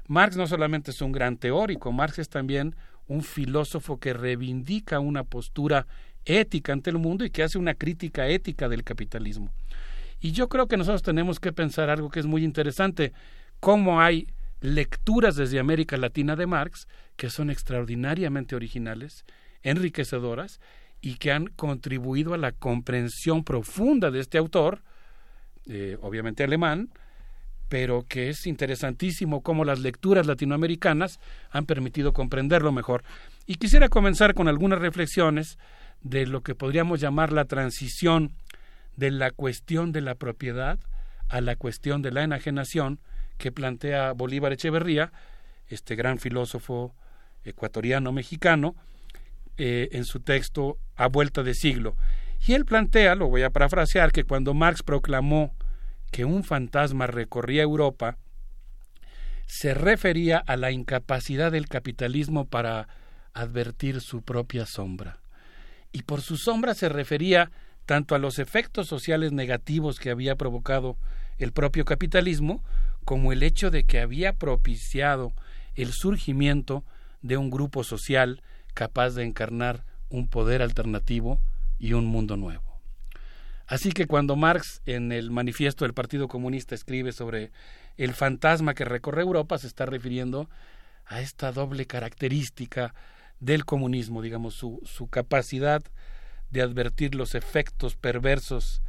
Marx 0.09 0.35
no 0.35 0.45
solamente 0.45 0.91
es 0.91 1.01
un 1.01 1.13
gran 1.13 1.37
teórico, 1.37 1.93
Marx 1.93 2.19
es 2.19 2.27
también 2.27 2.75
un 3.07 3.23
filósofo 3.23 3.97
que 3.97 4.11
reivindica 4.11 4.99
una 4.99 5.23
postura 5.23 5.87
ética 6.25 6.73
ante 6.73 6.89
el 6.89 6.97
mundo 6.97 7.23
y 7.23 7.29
que 7.29 7.43
hace 7.43 7.57
una 7.57 7.75
crítica 7.75 8.27
ética 8.27 8.67
del 8.67 8.83
capitalismo. 8.83 9.53
Y 10.19 10.33
yo 10.33 10.49
creo 10.49 10.67
que 10.67 10.75
nosotros 10.75 11.01
tenemos 11.01 11.39
que 11.39 11.53
pensar 11.53 11.89
algo 11.89 12.09
que 12.09 12.19
es 12.19 12.25
muy 12.25 12.43
interesante, 12.43 13.13
cómo 13.61 14.01
hay 14.01 14.27
lecturas 14.61 15.35
desde 15.35 15.59
América 15.59 15.97
Latina 15.97 16.35
de 16.35 16.47
Marx 16.47 16.87
que 17.15 17.29
son 17.29 17.49
extraordinariamente 17.49 18.55
originales 18.55 19.25
enriquecedoras 19.63 20.59
y 21.01 21.15
que 21.15 21.31
han 21.31 21.47
contribuido 21.47 22.33
a 22.33 22.37
la 22.37 22.51
comprensión 22.51 23.43
profunda 23.43 24.11
de 24.11 24.19
este 24.19 24.37
autor, 24.37 24.81
eh, 25.67 25.97
obviamente 26.01 26.43
alemán, 26.43 26.89
pero 27.69 28.05
que 28.07 28.29
es 28.29 28.45
interesantísimo 28.45 29.41
cómo 29.41 29.65
las 29.65 29.79
lecturas 29.79 30.27
latinoamericanas 30.27 31.19
han 31.49 31.65
permitido 31.65 32.13
comprenderlo 32.13 32.71
mejor. 32.71 33.03
Y 33.47 33.55
quisiera 33.55 33.89
comenzar 33.89 34.33
con 34.33 34.47
algunas 34.47 34.79
reflexiones 34.79 35.57
de 36.01 36.27
lo 36.27 36.41
que 36.41 36.55
podríamos 36.55 36.99
llamar 36.99 37.31
la 37.33 37.45
transición 37.45 38.31
de 38.95 39.11
la 39.11 39.31
cuestión 39.31 39.91
de 39.91 40.01
la 40.01 40.15
propiedad 40.15 40.79
a 41.29 41.41
la 41.41 41.55
cuestión 41.55 42.01
de 42.01 42.11
la 42.11 42.23
enajenación 42.23 42.99
que 43.37 43.51
plantea 43.51 44.13
Bolívar 44.13 44.53
Echeverría, 44.53 45.11
este 45.67 45.95
gran 45.95 46.19
filósofo 46.19 46.95
ecuatoriano 47.43 48.11
mexicano, 48.11 48.75
eh, 49.57 49.89
en 49.93 50.05
su 50.05 50.19
texto 50.19 50.77
A 50.95 51.07
vuelta 51.07 51.43
de 51.43 51.53
siglo. 51.53 51.95
Y 52.45 52.53
él 52.53 52.65
plantea, 52.65 53.15
lo 53.15 53.27
voy 53.27 53.43
a 53.43 53.49
parafrasear, 53.49 54.11
que 54.11 54.23
cuando 54.23 54.53
Marx 54.53 54.83
proclamó 54.83 55.55
que 56.11 56.25
un 56.25 56.43
fantasma 56.43 57.07
recorría 57.07 57.63
Europa, 57.63 58.17
se 59.47 59.73
refería 59.73 60.37
a 60.37 60.57
la 60.57 60.71
incapacidad 60.71 61.51
del 61.51 61.67
capitalismo 61.67 62.45
para 62.45 62.87
advertir 63.33 64.01
su 64.01 64.21
propia 64.21 64.65
sombra. 64.65 65.19
Y 65.91 66.03
por 66.03 66.21
su 66.21 66.37
sombra 66.37 66.73
se 66.73 66.89
refería 66.89 67.51
tanto 67.85 68.15
a 68.15 68.19
los 68.19 68.39
efectos 68.39 68.87
sociales 68.87 69.31
negativos 69.31 69.99
que 69.99 70.09
había 70.09 70.35
provocado 70.35 70.97
el 71.37 71.51
propio 71.51 71.85
capitalismo, 71.85 72.63
como 73.05 73.31
el 73.31 73.43
hecho 73.43 73.71
de 73.71 73.85
que 73.85 73.99
había 73.99 74.33
propiciado 74.33 75.31
el 75.75 75.93
surgimiento 75.93 76.83
de 77.21 77.37
un 77.37 77.49
grupo 77.49 77.83
social 77.83 78.41
capaz 78.73 79.11
de 79.11 79.23
encarnar 79.23 79.85
un 80.09 80.27
poder 80.27 80.61
alternativo 80.61 81.39
y 81.79 81.93
un 81.93 82.05
mundo 82.05 82.35
nuevo. 82.35 82.63
Así 83.67 83.91
que 83.91 84.05
cuando 84.05 84.35
Marx 84.35 84.81
en 84.85 85.11
el 85.11 85.31
manifiesto 85.31 85.85
del 85.85 85.93
Partido 85.93 86.27
Comunista 86.27 86.75
escribe 86.75 87.11
sobre 87.11 87.51
el 87.97 88.13
fantasma 88.13 88.73
que 88.73 88.85
recorre 88.85 89.21
Europa, 89.21 89.57
se 89.57 89.67
está 89.67 89.85
refiriendo 89.85 90.49
a 91.05 91.21
esta 91.21 91.51
doble 91.51 91.85
característica 91.85 92.93
del 93.39 93.65
comunismo, 93.65 94.21
digamos, 94.21 94.55
su, 94.55 94.81
su 94.85 95.07
capacidad 95.07 95.83
de 96.51 96.61
advertir 96.61 97.15
los 97.15 97.35
efectos 97.35 97.95
perversos 97.95 98.81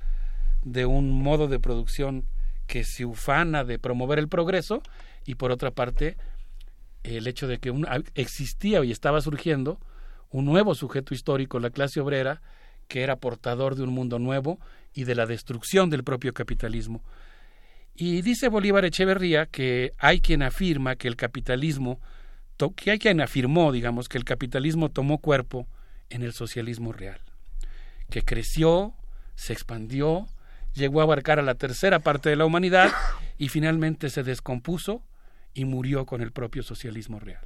de 0.62 0.84
un 0.84 1.10
modo 1.10 1.48
de 1.48 1.58
producción 1.58 2.26
que 2.66 2.84
se 2.84 3.04
ufana 3.04 3.64
de 3.64 3.78
promover 3.78 4.18
el 4.18 4.28
progreso 4.28 4.82
y 5.24 5.36
por 5.36 5.50
otra 5.50 5.70
parte 5.70 6.16
el 7.02 7.26
hecho 7.26 7.46
de 7.46 7.58
que 7.58 7.72
existía 8.14 8.84
y 8.84 8.90
estaba 8.90 9.20
surgiendo 9.20 9.78
un 10.30 10.44
nuevo 10.44 10.74
sujeto 10.74 11.14
histórico, 11.14 11.60
la 11.60 11.70
clase 11.70 12.00
obrera, 12.00 12.42
que 12.88 13.02
era 13.02 13.16
portador 13.16 13.74
de 13.74 13.82
un 13.82 13.90
mundo 13.90 14.18
nuevo 14.18 14.58
y 14.92 15.04
de 15.04 15.14
la 15.14 15.26
destrucción 15.26 15.90
del 15.90 16.04
propio 16.04 16.32
capitalismo. 16.32 17.02
Y 17.94 18.22
dice 18.22 18.48
Bolívar 18.48 18.84
Echeverría 18.84 19.46
que 19.46 19.92
hay 19.98 20.20
quien 20.20 20.42
afirma 20.42 20.96
que 20.96 21.08
el 21.08 21.16
capitalismo, 21.16 22.00
que 22.76 22.90
hay 22.90 22.98
quien 22.98 23.20
afirmó, 23.20 23.72
digamos, 23.72 24.08
que 24.08 24.18
el 24.18 24.24
capitalismo 24.24 24.90
tomó 24.90 25.18
cuerpo 25.18 25.66
en 26.10 26.22
el 26.22 26.32
socialismo 26.32 26.92
real, 26.92 27.20
que 28.10 28.22
creció, 28.22 28.94
se 29.34 29.52
expandió, 29.52 30.26
llegó 30.76 31.00
a 31.00 31.04
abarcar 31.04 31.38
a 31.38 31.42
la 31.42 31.54
tercera 31.54 31.98
parte 31.98 32.28
de 32.28 32.36
la 32.36 32.44
humanidad 32.44 32.92
y 33.38 33.48
finalmente 33.48 34.10
se 34.10 34.22
descompuso 34.22 35.02
y 35.54 35.64
murió 35.64 36.06
con 36.06 36.20
el 36.20 36.32
propio 36.32 36.62
socialismo 36.62 37.18
real. 37.18 37.44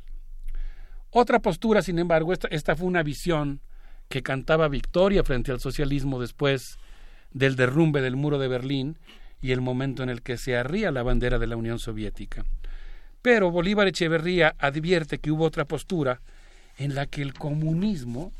Otra 1.10 1.41
postura, 1.41 1.83
sin 1.83 1.99
embargo, 1.99 2.33
esta, 2.33 2.49
esta 2.49 2.76
fue 2.76 2.86
una 2.86 3.02
visión 3.02 3.60
que 4.09 4.23
cantaba 4.23 4.68
victoria 4.68 5.25
frente 5.25 5.52
al 5.52 5.60
socialismo 5.60 6.20
después 6.20 6.78
del 7.33 7.57
derrumbe 7.57 8.00
del 8.00 8.17
muro 8.17 8.39
de 8.39 8.49
Berlín 8.49 8.99
y 9.41 9.52
el 9.52 9.60
momento 9.60 10.02
en 10.02 10.10
el 10.10 10.23
que 10.23 10.36
se 10.36 10.57
arría 10.57 10.91
la 10.91 11.02
bandera 11.02 11.39
de 11.39 11.47
la 11.47 11.57
Unión 11.57 11.78
Soviética. 11.78 12.44
Pero 13.23 13.50
Bolívar 13.50 13.86
Echeverría 13.86 14.55
advierte 14.59 15.18
que 15.18 15.31
hubo 15.31 15.44
otra 15.44 15.65
postura 15.65 16.20
en 16.78 16.94
la 16.94 17.07
que 17.07 17.23
el 17.23 17.34
comunismo, 17.34 18.33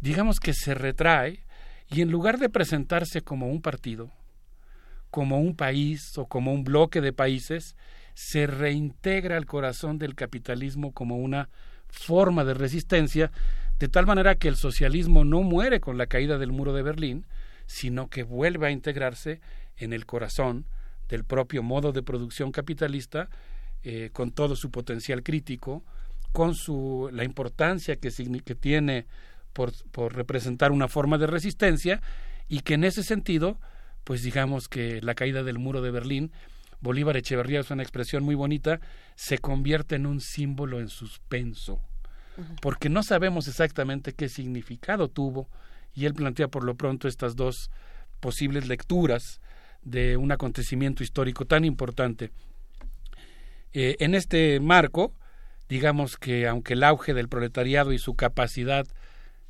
digamos 0.00 0.40
que 0.40 0.54
se 0.54 0.74
retrae 0.74 1.45
y 1.88 2.02
en 2.02 2.10
lugar 2.10 2.38
de 2.38 2.48
presentarse 2.48 3.22
como 3.22 3.48
un 3.48 3.62
partido, 3.62 4.10
como 5.10 5.40
un 5.40 5.54
país 5.54 6.18
o 6.18 6.26
como 6.26 6.52
un 6.52 6.64
bloque 6.64 7.00
de 7.00 7.12
países, 7.12 7.76
se 8.14 8.46
reintegra 8.46 9.36
al 9.36 9.46
corazón 9.46 9.98
del 9.98 10.14
capitalismo 10.14 10.92
como 10.92 11.16
una 11.16 11.48
forma 11.88 12.44
de 12.44 12.54
resistencia, 12.54 13.30
de 13.78 13.88
tal 13.88 14.06
manera 14.06 14.34
que 14.34 14.48
el 14.48 14.56
socialismo 14.56 15.24
no 15.24 15.42
muere 15.42 15.80
con 15.80 15.98
la 15.98 16.06
caída 16.06 16.38
del 16.38 16.52
muro 16.52 16.72
de 16.72 16.82
Berlín, 16.82 17.26
sino 17.66 18.08
que 18.08 18.22
vuelve 18.22 18.66
a 18.66 18.70
integrarse 18.70 19.40
en 19.76 19.92
el 19.92 20.06
corazón 20.06 20.66
del 21.08 21.24
propio 21.24 21.62
modo 21.62 21.92
de 21.92 22.02
producción 22.02 22.52
capitalista, 22.52 23.28
eh, 23.82 24.10
con 24.12 24.32
todo 24.32 24.56
su 24.56 24.70
potencial 24.70 25.22
crítico, 25.22 25.84
con 26.32 26.54
su, 26.54 27.08
la 27.12 27.24
importancia 27.24 27.96
que, 27.96 28.10
que 28.44 28.54
tiene 28.54 29.06
por, 29.56 29.72
por 29.90 30.14
representar 30.14 30.70
una 30.70 30.86
forma 30.86 31.16
de 31.16 31.26
resistencia 31.26 32.02
y 32.46 32.60
que 32.60 32.74
en 32.74 32.84
ese 32.84 33.02
sentido, 33.02 33.58
pues 34.04 34.22
digamos 34.22 34.68
que 34.68 35.00
la 35.00 35.14
caída 35.14 35.42
del 35.42 35.58
muro 35.58 35.80
de 35.80 35.90
Berlín, 35.90 36.30
Bolívar 36.82 37.16
Echeverría 37.16 37.60
es 37.60 37.70
una 37.70 37.82
expresión 37.82 38.22
muy 38.22 38.34
bonita, 38.34 38.80
se 39.14 39.38
convierte 39.38 39.94
en 39.94 40.04
un 40.04 40.20
símbolo 40.20 40.78
en 40.78 40.88
suspenso, 40.88 41.80
porque 42.60 42.90
no 42.90 43.02
sabemos 43.02 43.48
exactamente 43.48 44.12
qué 44.12 44.28
significado 44.28 45.08
tuvo, 45.08 45.48
y 45.94 46.04
él 46.04 46.12
plantea 46.12 46.48
por 46.48 46.62
lo 46.62 46.74
pronto 46.74 47.08
estas 47.08 47.34
dos 47.34 47.70
posibles 48.20 48.68
lecturas 48.68 49.40
de 49.80 50.18
un 50.18 50.32
acontecimiento 50.32 51.02
histórico 51.02 51.46
tan 51.46 51.64
importante. 51.64 52.30
Eh, 53.72 53.96
en 54.00 54.14
este 54.14 54.60
marco, 54.60 55.14
digamos 55.66 56.18
que 56.18 56.46
aunque 56.46 56.74
el 56.74 56.84
auge 56.84 57.14
del 57.14 57.30
proletariado 57.30 57.94
y 57.94 57.98
su 57.98 58.14
capacidad 58.14 58.86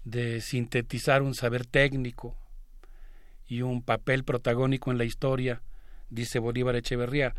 de 0.07 0.41
sintetizar 0.41 1.21
un 1.21 1.35
saber 1.35 1.67
técnico 1.67 2.37
y 3.49 3.63
un 3.63 3.83
papel 3.83 4.23
protagónico 4.23 4.93
en 4.93 4.99
la 4.99 5.05
historia, 5.05 5.63
dice 6.11 6.39
Bolívar 6.39 6.77
Echeverría, 6.77 7.35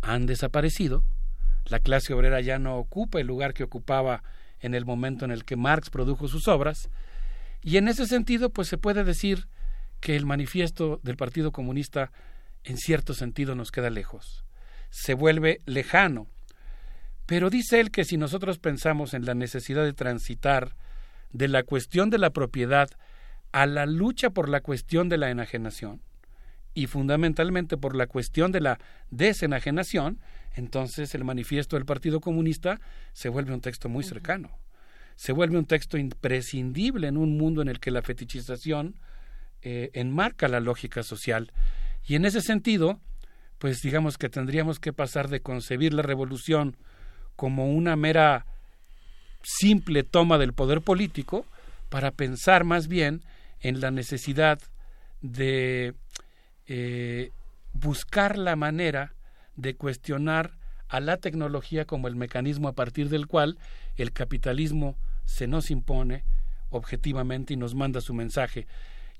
han 0.00 0.24
desaparecido, 0.24 1.02
la 1.66 1.80
clase 1.80 2.14
obrera 2.14 2.40
ya 2.40 2.60
no 2.60 2.76
ocupa 2.76 3.18
el 3.18 3.26
lugar 3.26 3.52
que 3.52 3.64
ocupaba 3.64 4.22
en 4.60 4.74
el 4.74 4.84
momento 4.84 5.24
en 5.24 5.32
el 5.32 5.44
que 5.44 5.56
Marx 5.56 5.90
produjo 5.90 6.28
sus 6.28 6.46
obras, 6.46 6.88
y 7.62 7.78
en 7.78 7.88
ese 7.88 8.06
sentido, 8.06 8.50
pues 8.50 8.68
se 8.68 8.78
puede 8.78 9.02
decir 9.02 9.48
que 10.00 10.14
el 10.14 10.24
manifiesto 10.24 11.00
del 11.02 11.16
Partido 11.16 11.50
Comunista 11.50 12.12
en 12.62 12.76
cierto 12.76 13.12
sentido 13.14 13.56
nos 13.56 13.72
queda 13.72 13.90
lejos, 13.90 14.44
se 14.88 15.14
vuelve 15.14 15.58
lejano. 15.66 16.28
Pero 17.26 17.50
dice 17.50 17.80
él 17.80 17.90
que 17.90 18.04
si 18.04 18.18
nosotros 18.18 18.58
pensamos 18.58 19.14
en 19.14 19.24
la 19.24 19.34
necesidad 19.34 19.82
de 19.82 19.94
transitar 19.94 20.76
de 21.34 21.48
la 21.48 21.64
cuestión 21.64 22.08
de 22.08 22.18
la 22.18 22.30
propiedad 22.30 22.88
a 23.52 23.66
la 23.66 23.84
lucha 23.86 24.30
por 24.30 24.48
la 24.48 24.60
cuestión 24.60 25.08
de 25.08 25.18
la 25.18 25.30
enajenación 25.30 26.00
y 26.74 26.86
fundamentalmente 26.86 27.76
por 27.76 27.94
la 27.94 28.06
cuestión 28.06 28.52
de 28.52 28.60
la 28.60 28.78
desenajenación, 29.10 30.20
entonces 30.54 31.14
el 31.14 31.24
manifiesto 31.24 31.76
del 31.76 31.84
Partido 31.84 32.20
Comunista 32.20 32.80
se 33.12 33.28
vuelve 33.28 33.52
un 33.52 33.60
texto 33.60 33.88
muy 33.88 34.04
cercano, 34.04 34.58
se 35.16 35.32
vuelve 35.32 35.58
un 35.58 35.66
texto 35.66 35.98
imprescindible 35.98 37.08
en 37.08 37.16
un 37.16 37.36
mundo 37.36 37.62
en 37.62 37.68
el 37.68 37.80
que 37.80 37.90
la 37.90 38.02
fetichización 38.02 38.96
eh, 39.62 39.90
enmarca 39.92 40.48
la 40.48 40.60
lógica 40.60 41.02
social. 41.02 41.52
Y 42.06 42.14
en 42.14 42.26
ese 42.26 42.42
sentido, 42.42 43.00
pues 43.58 43.82
digamos 43.82 44.18
que 44.18 44.28
tendríamos 44.28 44.78
que 44.78 44.92
pasar 44.92 45.28
de 45.28 45.40
concebir 45.40 45.94
la 45.94 46.02
revolución 46.02 46.76
como 47.34 47.72
una 47.72 47.96
mera 47.96 48.46
simple 49.44 50.02
toma 50.02 50.38
del 50.38 50.52
poder 50.52 50.80
político 50.80 51.46
para 51.88 52.10
pensar 52.10 52.64
más 52.64 52.88
bien 52.88 53.22
en 53.60 53.80
la 53.80 53.90
necesidad 53.90 54.58
de 55.20 55.94
eh, 56.66 57.30
buscar 57.72 58.38
la 58.38 58.56
manera 58.56 59.14
de 59.56 59.76
cuestionar 59.76 60.52
a 60.88 61.00
la 61.00 61.18
tecnología 61.18 61.84
como 61.84 62.08
el 62.08 62.16
mecanismo 62.16 62.68
a 62.68 62.72
partir 62.74 63.08
del 63.08 63.26
cual 63.26 63.58
el 63.96 64.12
capitalismo 64.12 64.96
se 65.24 65.46
nos 65.46 65.70
impone 65.70 66.24
objetivamente 66.70 67.54
y 67.54 67.56
nos 67.56 67.74
manda 67.74 68.00
su 68.00 68.14
mensaje. 68.14 68.66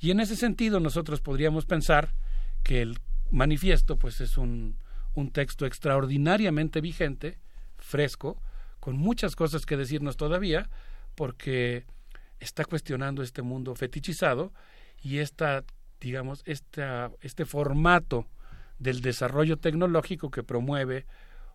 Y 0.01 0.11
en 0.11 0.21
ese 0.21 0.37
sentido 0.37 0.81
nosotros 0.81 1.21
podríamos 1.21 1.67
pensar 1.67 2.13
que 2.63 2.83
el 2.83 2.99
manifiesto 3.31 3.97
pues 3.97 4.21
es 4.21 4.37
un, 4.37 4.77
un 5.15 5.31
texto 5.31 5.67
extraordinariamente 5.67 6.81
vigente, 6.81 7.39
fresco, 7.79 8.41
con 8.85 8.99
muchas 8.99 9.35
cosas 9.35 9.65
que 9.65 9.79
decirnos 9.79 10.19
todavía, 10.19 10.69
porque 11.15 11.87
está 12.39 12.67
cuestionando 12.67 13.23
este 13.23 13.41
mundo 13.41 13.75
fetichizado 13.75 14.53
y 15.03 15.21
esta, 15.21 15.65
digamos, 16.03 16.43
esta, 16.45 17.11
este 17.23 17.47
formato 17.47 18.29
del 18.79 19.01
desarrollo 19.01 19.57
tecnológico 19.57 20.31
que 20.31 20.43
promueve 20.43 21.07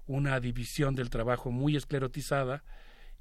una 0.08 0.40
división 0.40 0.96
del 0.96 1.12
trabajo 1.12 1.52
muy 1.52 1.76
esclerotizada 1.76 2.64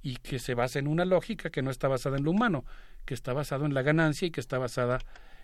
y 0.01 0.17
que 0.17 0.39
se 0.39 0.55
basa 0.55 0.79
en 0.79 0.89
una 0.89 1.05
lógica 1.05 1.51
que 1.51 1.61
no 1.61 1.71
está 1.71 1.87
basada 1.87 2.17
en 2.17 2.25
lo 2.25 2.31
humano, 2.31 2.65
que 3.05 3.13
está 3.13 3.35
basado 3.35 3.67
en 3.67 3.75
la 3.75 3.83
ganancia 3.83 4.25
y 4.25 4.31
que 4.31 4.41
está 4.41 4.57
basada 4.57 5.01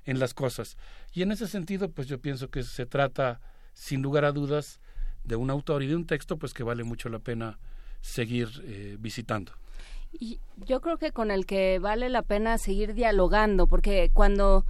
en 0.07 0.21
las 0.21 0.33
cosas. 0.33 0.79
Y 1.13 1.21
en 1.21 1.33
ese 1.33 1.49
sentido, 1.49 1.91
pues 1.91 2.09
yo 2.09 2.19
pienso 2.19 2.49
que 2.49 2.63
se 2.63 2.87
trata, 2.87 3.43
sin 3.75 4.01
lugar 4.01 4.25
a 4.25 4.33
dudas, 4.33 4.81
de 5.23 5.37
un 5.37 5.51
autor 5.51 5.83
y 5.83 5.87
de 5.87 5.97
un 5.97 6.07
texto, 6.07 6.39
pues 6.39 6.55
que 6.55 6.63
vale 6.63 6.83
mucho 6.83 7.11
la 7.11 7.19
pena 7.19 7.59
seguir 8.05 8.49
eh, 8.65 8.97
visitando. 9.01 9.53
Y 10.13 10.39
yo 10.67 10.81
creo 10.81 10.99
que 10.99 11.11
con 11.11 11.31
el 11.31 11.47
que 11.47 11.79
vale 11.79 12.11
la 12.11 12.23
pena 12.23 12.59
seguir 12.59 12.95
dialogando, 12.95 13.67
porque 13.67 14.11
cuando 14.13 14.65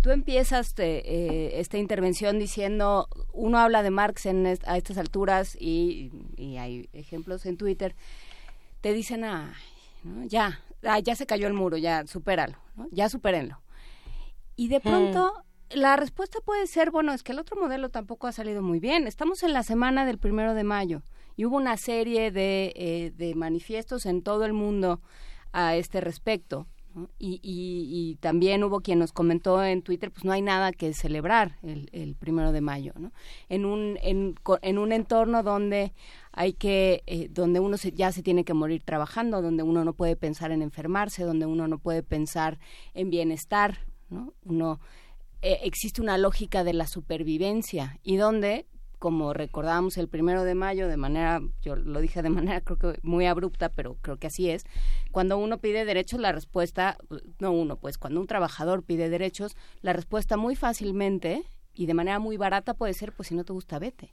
tú 0.00 0.10
empiezas 0.10 0.74
eh, 0.78 1.52
esta 1.54 1.76
intervención 1.76 2.38
diciendo, 2.38 3.08
uno 3.32 3.58
habla 3.58 3.82
de 3.82 3.90
Marx 3.90 4.26
en 4.26 4.46
a 4.46 4.76
estas 4.76 4.96
alturas 4.96 5.54
y, 5.60 6.10
hay 6.58 6.88
ejemplos 6.94 7.46
en 7.46 7.58
Twitter, 7.58 7.94
te 8.80 8.92
dicen, 8.92 9.22
ah, 9.22 9.52
ya, 10.24 10.60
ya 11.04 11.14
se 11.14 11.26
cayó 11.26 11.46
el 11.46 11.52
muro, 11.52 11.76
ya, 11.76 12.06
supéralo, 12.06 12.56
ya 12.90 13.08
supérenlo. 13.08 13.60
Y 14.56 14.68
de 14.68 14.80
pronto 14.80 15.44
la 15.70 15.96
respuesta 15.96 16.38
puede 16.44 16.66
ser, 16.66 16.90
bueno, 16.90 17.12
es 17.12 17.22
que 17.22 17.32
el 17.32 17.38
otro 17.38 17.60
modelo 17.60 17.90
tampoco 17.90 18.26
ha 18.26 18.32
salido 18.32 18.62
muy 18.62 18.80
bien. 18.80 19.06
Estamos 19.06 19.42
en 19.42 19.52
la 19.52 19.62
semana 19.62 20.06
del 20.06 20.18
primero 20.18 20.54
de 20.54 20.64
mayo 20.64 21.02
y 21.38 21.44
hubo 21.44 21.56
una 21.56 21.76
serie 21.76 22.32
de, 22.32 22.72
eh, 22.74 23.12
de 23.16 23.36
manifiestos 23.36 24.06
en 24.06 24.22
todo 24.22 24.44
el 24.44 24.52
mundo 24.52 25.00
a 25.52 25.76
este 25.76 26.00
respecto. 26.00 26.66
Y, 27.16 27.38
y, 27.44 28.16
también 28.16 28.64
hubo 28.64 28.80
quien 28.80 28.98
nos 28.98 29.12
comentó 29.12 29.62
en 29.62 29.82
Twitter, 29.82 30.10
pues 30.10 30.24
no 30.24 30.32
hay 30.32 30.42
nada 30.42 30.72
que 30.72 30.92
celebrar 30.94 31.56
el, 31.62 31.88
el 31.92 32.16
primero 32.16 32.50
de 32.50 32.60
mayo, 32.60 32.92
¿no? 32.98 33.12
En 33.48 33.66
un, 33.66 33.98
en, 34.02 34.34
en 34.62 34.78
un 34.78 34.90
entorno 34.90 35.44
donde 35.44 35.92
hay 36.32 36.54
que, 36.54 37.04
eh, 37.06 37.28
donde 37.30 37.60
uno 37.60 37.76
ya 37.76 38.10
se 38.10 38.24
tiene 38.24 38.44
que 38.44 38.54
morir 38.54 38.82
trabajando, 38.82 39.40
donde 39.40 39.62
uno 39.62 39.84
no 39.84 39.92
puede 39.92 40.16
pensar 40.16 40.50
en 40.50 40.60
enfermarse, 40.60 41.22
donde 41.22 41.46
uno 41.46 41.68
no 41.68 41.78
puede 41.78 42.02
pensar 42.02 42.58
en 42.94 43.10
bienestar, 43.10 43.86
¿no? 44.10 44.34
Uno, 44.42 44.80
eh, 45.40 45.60
existe 45.62 46.02
una 46.02 46.18
lógica 46.18 46.64
de 46.64 46.72
la 46.72 46.88
supervivencia 46.88 48.00
y 48.02 48.16
donde 48.16 48.66
como 48.98 49.32
recordábamos 49.32 49.96
el 49.96 50.08
primero 50.08 50.44
de 50.44 50.54
mayo 50.54 50.88
de 50.88 50.96
manera, 50.96 51.40
yo 51.62 51.76
lo 51.76 52.00
dije 52.00 52.22
de 52.22 52.30
manera 52.30 52.60
creo 52.60 52.78
que 52.78 52.98
muy 53.02 53.26
abrupta, 53.26 53.68
pero 53.68 53.96
creo 54.00 54.16
que 54.16 54.26
así 54.26 54.50
es, 54.50 54.64
cuando 55.10 55.38
uno 55.38 55.58
pide 55.58 55.84
derechos, 55.84 56.20
la 56.20 56.32
respuesta, 56.32 56.98
no 57.38 57.52
uno, 57.52 57.76
pues 57.76 57.98
cuando 57.98 58.20
un 58.20 58.26
trabajador 58.26 58.82
pide 58.82 59.08
derechos, 59.08 59.56
la 59.80 59.92
respuesta 59.92 60.36
muy 60.36 60.56
fácilmente 60.56 61.44
y 61.74 61.86
de 61.86 61.94
manera 61.94 62.18
muy 62.18 62.36
barata 62.36 62.74
puede 62.74 62.92
ser, 62.94 63.12
pues 63.12 63.28
si 63.28 63.34
no 63.34 63.44
te 63.44 63.52
gusta, 63.52 63.78
vete. 63.78 64.10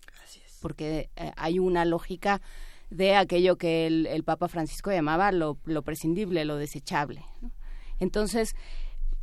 Porque 0.62 1.10
eh, 1.16 1.32
hay 1.36 1.60
una 1.60 1.84
lógica 1.84 2.42
de 2.90 3.16
aquello 3.16 3.58
que 3.58 3.88
el, 3.88 4.24
Papa 4.24 4.48
Francisco 4.48 4.92
llamaba 4.92 5.32
lo, 5.32 5.56
prescindible, 5.84 6.46
lo 6.46 6.58
desechable. 6.58 7.26
Entonces, 8.00 8.56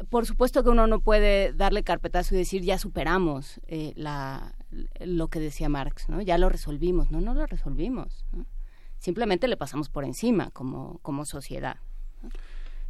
por 0.08 0.26
supuesto 0.26 0.62
que 0.62 0.70
uno 0.70 0.86
no 0.86 1.00
puede 1.00 1.52
darle 1.52 1.82
carpetazo 1.82 2.34
y 2.34 2.38
decir 2.38 2.62
ya 2.62 2.78
superamos 2.78 3.60
eh, 3.66 3.92
la, 3.96 4.54
lo 5.00 5.28
que 5.28 5.40
decía 5.40 5.68
Marx, 5.68 6.08
¿no? 6.08 6.20
Ya 6.22 6.38
lo 6.38 6.48
resolvimos. 6.48 7.10
No, 7.10 7.20
no 7.20 7.34
lo 7.34 7.46
resolvimos. 7.46 8.24
Simplemente 8.98 9.48
le 9.48 9.56
pasamos 9.56 9.88
por 9.88 10.04
encima 10.04 10.50
como, 10.50 10.98
como 11.02 11.24
sociedad. 11.24 11.76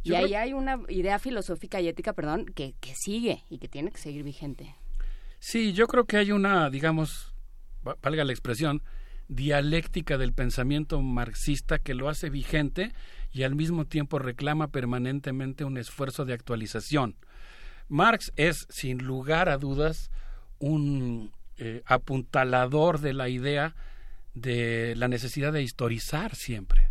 Y 0.03 0.15
ahí 0.15 0.33
hay 0.35 0.53
una 0.53 0.81
idea 0.89 1.17
filosófica 1.17 1.79
y 1.79 1.87
ética, 1.87 2.13
perdón, 2.13 2.45
que, 2.45 2.75
que 2.81 2.93
sigue 2.93 3.43
y 3.49 3.57
que 3.57 3.69
tiene 3.69 3.89
que 3.91 3.97
seguir 3.97 4.23
vigente. 4.23 4.75
Sí, 5.39 5.73
yo 5.73 5.87
creo 5.87 6.05
que 6.05 6.17
hay 6.17 6.31
una, 6.31 6.69
digamos, 6.69 7.33
valga 8.01 8.23
la 8.23 8.31
expresión, 8.31 8.83
dialéctica 9.27 10.17
del 10.17 10.33
pensamiento 10.33 11.01
marxista 11.01 11.79
que 11.79 11.93
lo 11.93 12.09
hace 12.09 12.29
vigente 12.29 12.93
y 13.31 13.43
al 13.43 13.55
mismo 13.55 13.85
tiempo 13.85 14.19
reclama 14.19 14.67
permanentemente 14.69 15.63
un 15.63 15.77
esfuerzo 15.77 16.25
de 16.25 16.33
actualización. 16.33 17.15
Marx 17.89 18.31
es, 18.35 18.67
sin 18.69 18.99
lugar 18.99 19.49
a 19.49 19.57
dudas, 19.57 20.11
un 20.59 21.31
eh, 21.57 21.81
apuntalador 21.85 22.99
de 22.99 23.13
la 23.13 23.29
idea 23.29 23.75
de 24.33 24.95
la 24.95 25.07
necesidad 25.07 25.53
de 25.53 25.63
historizar 25.63 26.35
siempre. 26.35 26.89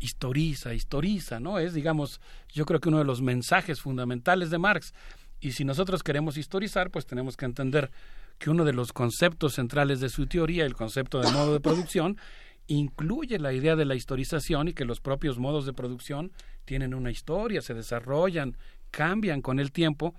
Historiza, 0.00 0.74
historiza, 0.74 1.40
¿no? 1.40 1.58
Es, 1.58 1.72
digamos, 1.72 2.20
yo 2.52 2.66
creo 2.66 2.80
que 2.80 2.88
uno 2.88 2.98
de 2.98 3.04
los 3.04 3.22
mensajes 3.22 3.80
fundamentales 3.80 4.50
de 4.50 4.58
Marx. 4.58 4.92
Y 5.40 5.52
si 5.52 5.64
nosotros 5.64 6.02
queremos 6.02 6.36
historizar, 6.36 6.90
pues 6.90 7.06
tenemos 7.06 7.36
que 7.36 7.46
entender 7.46 7.90
que 8.38 8.50
uno 8.50 8.64
de 8.64 8.72
los 8.72 8.92
conceptos 8.92 9.54
centrales 9.54 10.00
de 10.00 10.08
su 10.08 10.26
teoría, 10.26 10.64
el 10.64 10.74
concepto 10.74 11.20
de 11.20 11.30
modo 11.30 11.52
de 11.52 11.60
producción, 11.60 12.18
incluye 12.66 13.38
la 13.38 13.52
idea 13.52 13.76
de 13.76 13.84
la 13.84 13.94
historización 13.94 14.68
y 14.68 14.72
que 14.72 14.84
los 14.84 15.00
propios 15.00 15.38
modos 15.38 15.66
de 15.66 15.72
producción 15.72 16.32
tienen 16.64 16.94
una 16.94 17.10
historia, 17.10 17.60
se 17.60 17.74
desarrollan, 17.74 18.56
cambian 18.90 19.42
con 19.42 19.60
el 19.60 19.72
tiempo 19.72 20.14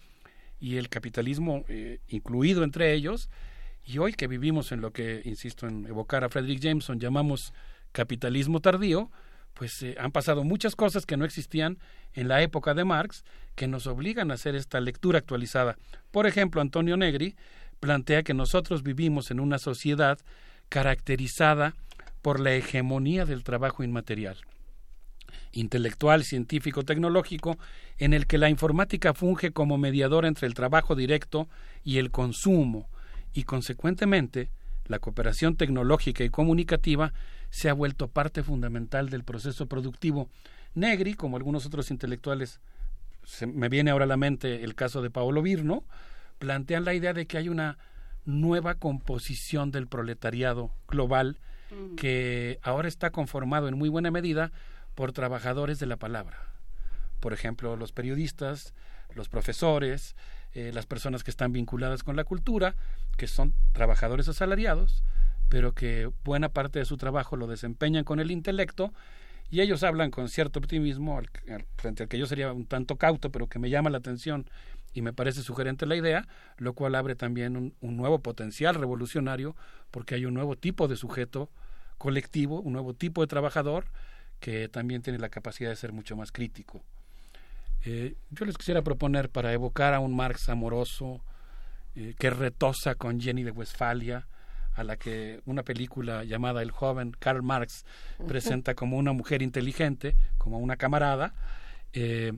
y 0.59 0.77
el 0.77 0.89
capitalismo 0.89 1.65
eh, 1.67 1.99
incluido 2.07 2.63
entre 2.63 2.93
ellos. 2.93 3.29
Y 3.83 3.99
hoy 3.99 4.13
que 4.13 4.27
vivimos 4.27 4.71
en 4.71 4.81
lo 4.81 4.91
que, 4.91 5.21
insisto 5.25 5.67
en 5.67 5.85
evocar 5.85 6.23
a 6.23 6.29
Frederick 6.29 6.59
Jameson, 6.59 6.99
llamamos 6.99 7.53
capitalismo 7.91 8.59
tardío, 8.59 9.11
pues 9.53 9.81
eh, 9.83 9.95
han 9.99 10.11
pasado 10.11 10.43
muchas 10.43 10.75
cosas 10.75 11.05
que 11.05 11.17
no 11.17 11.25
existían 11.25 11.79
en 12.13 12.27
la 12.27 12.41
época 12.41 12.73
de 12.73 12.83
Marx 12.83 13.23
que 13.55 13.67
nos 13.67 13.87
obligan 13.87 14.31
a 14.31 14.35
hacer 14.35 14.55
esta 14.55 14.79
lectura 14.81 15.19
actualizada. 15.19 15.77
Por 16.11 16.27
ejemplo, 16.27 16.61
Antonio 16.61 16.97
Negri 16.97 17.35
plantea 17.79 18.23
que 18.23 18.33
nosotros 18.33 18.83
vivimos 18.83 19.31
en 19.31 19.39
una 19.39 19.57
sociedad 19.59 20.17
caracterizada 20.69 21.75
por 22.21 22.39
la 22.39 22.53
hegemonía 22.53 23.25
del 23.25 23.43
trabajo 23.43 23.83
inmaterial, 23.83 24.37
intelectual, 25.51 26.23
científico, 26.23 26.83
tecnológico, 26.83 27.57
en 27.97 28.13
el 28.13 28.25
que 28.25 28.37
la 28.37 28.49
informática 28.49 29.13
funge 29.13 29.51
como 29.51 29.77
mediador 29.77 30.25
entre 30.25 30.47
el 30.47 30.53
trabajo 30.53 30.95
directo 30.95 31.47
y 31.83 31.97
el 31.97 32.11
consumo, 32.11 32.89
y 33.33 33.43
consecuentemente 33.43 34.49
la 34.87 34.99
cooperación 34.99 35.55
tecnológica 35.55 36.23
y 36.23 36.29
comunicativa 36.29 37.13
se 37.49 37.69
ha 37.69 37.73
vuelto 37.73 38.07
parte 38.07 38.43
fundamental 38.43 39.09
del 39.09 39.23
proceso 39.23 39.67
productivo. 39.67 40.29
Negri, 40.73 41.13
como 41.13 41.37
algunos 41.37 41.65
otros 41.65 41.91
intelectuales, 41.91 42.59
se 43.23 43.47
me 43.47 43.69
viene 43.69 43.91
ahora 43.91 44.05
a 44.05 44.07
la 44.07 44.17
mente 44.17 44.63
el 44.63 44.75
caso 44.75 45.01
de 45.01 45.09
Paolo 45.09 45.41
Virno, 45.41 45.83
plantean 46.39 46.85
la 46.85 46.93
idea 46.93 47.13
de 47.13 47.25
que 47.25 47.37
hay 47.37 47.49
una 47.49 47.77
nueva 48.25 48.75
composición 48.75 49.71
del 49.71 49.87
proletariado 49.87 50.71
global 50.87 51.39
que 51.97 52.59
ahora 52.61 52.87
está 52.87 53.11
conformado 53.11 53.67
en 53.67 53.77
muy 53.77 53.89
buena 53.89 54.11
medida 54.11 54.51
por 54.93 55.11
trabajadores 55.11 55.79
de 55.79 55.87
la 55.87 55.97
palabra. 55.97 56.37
Por 57.19 57.33
ejemplo, 57.33 57.75
los 57.75 57.91
periodistas, 57.91 58.73
los 59.13 59.29
profesores, 59.29 60.15
eh, 60.53 60.71
las 60.73 60.85
personas 60.85 61.23
que 61.23 61.31
están 61.31 61.51
vinculadas 61.51 62.03
con 62.03 62.15
la 62.15 62.23
cultura, 62.23 62.75
que 63.17 63.27
son 63.27 63.53
trabajadores 63.73 64.27
asalariados, 64.29 65.03
pero 65.49 65.73
que 65.73 66.09
buena 66.23 66.49
parte 66.49 66.79
de 66.79 66.85
su 66.85 66.97
trabajo 66.97 67.35
lo 67.35 67.47
desempeñan 67.47 68.03
con 68.03 68.19
el 68.19 68.31
intelecto 68.31 68.93
y 69.49 69.61
ellos 69.61 69.83
hablan 69.83 70.11
con 70.11 70.29
cierto 70.29 70.59
optimismo, 70.59 71.19
frente 71.77 72.03
al 72.03 72.09
que 72.09 72.17
yo 72.17 72.25
sería 72.25 72.51
un 72.53 72.65
tanto 72.65 72.95
cauto, 72.95 73.31
pero 73.31 73.47
que 73.47 73.59
me 73.59 73.69
llama 73.69 73.89
la 73.89 73.97
atención 73.97 74.49
y 74.95 75.03
me 75.03 75.13
parece 75.13 75.43
sugerente 75.43 75.85
la 75.85 75.95
idea, 75.95 76.27
lo 76.57 76.73
cual 76.73 76.95
abre 76.95 77.15
también 77.15 77.55
un, 77.55 77.75
un, 77.81 77.97
nuevo 77.97 78.19
potencial 78.19 78.73
revolucionario, 78.73 79.55
porque 79.91 80.15
hay 80.15 80.25
un 80.25 80.33
nuevo 80.33 80.55
tipo 80.55 80.87
de 80.87 80.95
sujeto 80.95 81.51
colectivo, 81.99 82.61
un 82.61 82.73
nuevo 82.73 82.95
tipo 82.95 83.21
de 83.21 83.27
trabajador 83.27 83.85
que 84.39 84.69
también 84.69 85.01
tiene 85.01 85.19
la 85.19 85.29
capacidad 85.29 85.69
de 85.69 85.75
ser 85.75 85.91
mucho 85.91 86.15
más 86.15 86.31
crítico. 86.31 86.81
Eh, 87.85 88.15
yo 88.31 88.45
les 88.45 88.57
quisiera 88.57 88.81
proponer 88.81 89.29
para 89.29 89.53
evocar 89.53 89.93
a 89.93 89.99
un 89.99 90.15
Marx 90.15 90.49
amoroso 90.49 91.21
eh, 91.95 92.15
que 92.17 92.29
retosa 92.29 92.95
con 92.95 93.19
Jenny 93.21 93.43
de 93.43 93.51
Westfalia, 93.51 94.27
a 94.73 94.83
la 94.83 94.97
que 94.97 95.41
una 95.45 95.63
película 95.63 96.23
llamada 96.23 96.61
El 96.61 96.71
joven 96.71 97.15
Karl 97.17 97.43
Marx 97.43 97.85
presenta 98.27 98.75
como 98.75 98.97
una 98.97 99.13
mujer 99.13 99.41
inteligente, 99.41 100.15
como 100.37 100.57
una 100.57 100.77
camarada, 100.77 101.33
eh, 101.93 102.33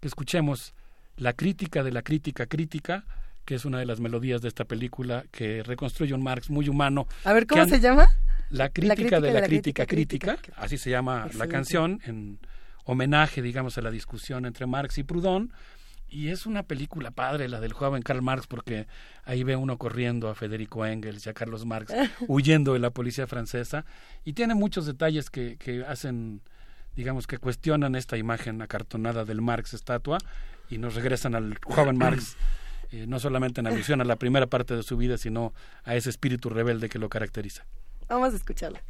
que 0.00 0.08
escuchemos 0.08 0.74
la 1.16 1.32
crítica 1.32 1.82
de 1.82 1.92
la 1.92 2.02
crítica 2.02 2.46
crítica, 2.46 3.04
que 3.44 3.54
es 3.54 3.64
una 3.64 3.78
de 3.78 3.86
las 3.86 4.00
melodías 4.00 4.42
de 4.42 4.48
esta 4.48 4.64
película 4.64 5.24
que 5.30 5.62
reconstruye 5.62 6.14
un 6.14 6.22
Marx 6.22 6.50
muy 6.50 6.68
humano. 6.68 7.06
A 7.24 7.32
ver, 7.32 7.46
¿cómo 7.46 7.66
se 7.66 7.80
llama? 7.80 8.08
La 8.50 8.68
crítica, 8.68 9.20
de, 9.20 9.32
la, 9.32 9.42
crítica, 9.42 9.86
crítica, 9.86 10.38
así 10.56 10.76
se 10.76 10.90
llama 10.90 11.28
la 11.34 11.46
canción, 11.48 12.00
en 12.04 12.38
homenaje, 12.84 13.40
digamos, 13.40 13.78
a 13.78 13.80
la 13.80 13.90
discusión 13.90 14.44
entre 14.44 14.66
Marx 14.66 14.98
y 14.98 15.04
Proudhon. 15.04 15.52
Y 16.08 16.28
es 16.28 16.44
una 16.44 16.62
película 16.62 17.10
padre, 17.10 17.48
la 17.48 17.58
del 17.58 17.72
joven 17.72 18.02
Karl 18.02 18.20
Marx, 18.20 18.46
porque 18.46 18.86
ahí 19.24 19.44
ve 19.44 19.56
uno 19.56 19.78
corriendo 19.78 20.28
a 20.28 20.34
Federico 20.34 20.84
Engels 20.84 21.24
y 21.24 21.30
a 21.30 21.32
Carlos 21.32 21.64
Marx 21.64 21.94
huyendo 22.28 22.74
de 22.74 22.80
la 22.80 22.90
policía 22.90 23.26
francesa. 23.26 23.86
Y 24.22 24.34
tiene 24.34 24.54
muchos 24.54 24.84
detalles 24.84 25.30
que, 25.30 25.56
que 25.56 25.82
hacen, 25.86 26.42
digamos, 26.96 27.26
que 27.26 27.38
cuestionan 27.38 27.94
esta 27.94 28.16
imagen 28.16 28.62
acartonada 28.62 29.24
del 29.24 29.40
Marx 29.40 29.74
estatua 29.74 30.18
y 30.70 30.78
nos 30.78 30.94
regresan 30.94 31.34
al 31.34 31.58
joven 31.64 31.96
Marx, 31.96 32.36
eh, 32.90 33.06
no 33.06 33.18
solamente 33.18 33.60
en 33.60 33.66
alusión 33.66 34.00
a 34.00 34.04
la 34.04 34.16
primera 34.16 34.46
parte 34.46 34.74
de 34.74 34.82
su 34.82 34.96
vida, 34.96 35.18
sino 35.18 35.52
a 35.84 35.94
ese 35.96 36.10
espíritu 36.10 36.48
rebelde 36.50 36.88
que 36.88 36.98
lo 36.98 37.08
caracteriza. 37.08 37.64
Vamos 38.08 38.32
a 38.34 38.36
escucharla. 38.36 38.82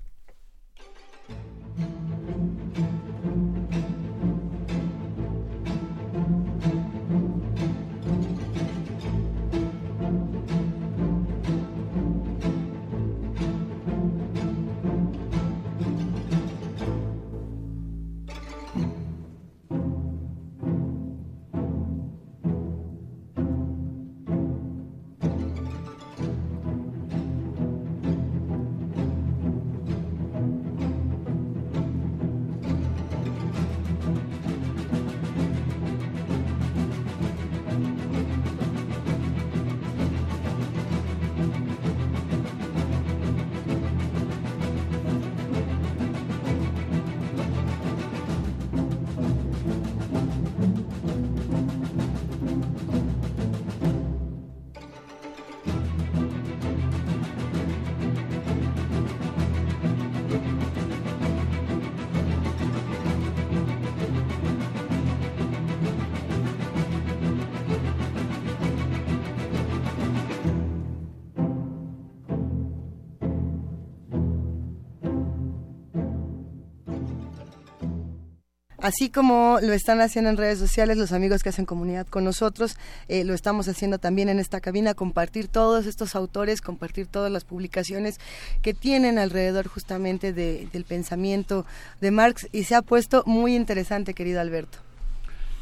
Así 78.82 79.10
como 79.10 79.58
lo 79.62 79.72
están 79.72 80.00
haciendo 80.00 80.28
en 80.28 80.36
redes 80.36 80.58
sociales 80.58 80.96
los 80.96 81.12
amigos 81.12 81.44
que 81.44 81.50
hacen 81.50 81.66
comunidad 81.66 82.04
con 82.08 82.24
nosotros, 82.24 82.76
eh, 83.06 83.22
lo 83.22 83.32
estamos 83.32 83.68
haciendo 83.68 83.98
también 83.98 84.28
en 84.28 84.40
esta 84.40 84.60
cabina, 84.60 84.92
compartir 84.94 85.46
todos 85.46 85.86
estos 85.86 86.16
autores, 86.16 86.60
compartir 86.60 87.06
todas 87.06 87.30
las 87.30 87.44
publicaciones 87.44 88.18
que 88.60 88.74
tienen 88.74 89.18
alrededor 89.18 89.68
justamente 89.68 90.32
del 90.32 90.84
pensamiento 90.84 91.64
de 92.00 92.10
Marx 92.10 92.48
y 92.50 92.64
se 92.64 92.74
ha 92.74 92.82
puesto 92.82 93.22
muy 93.24 93.54
interesante, 93.54 94.14
querido 94.14 94.40
Alberto. 94.40 94.78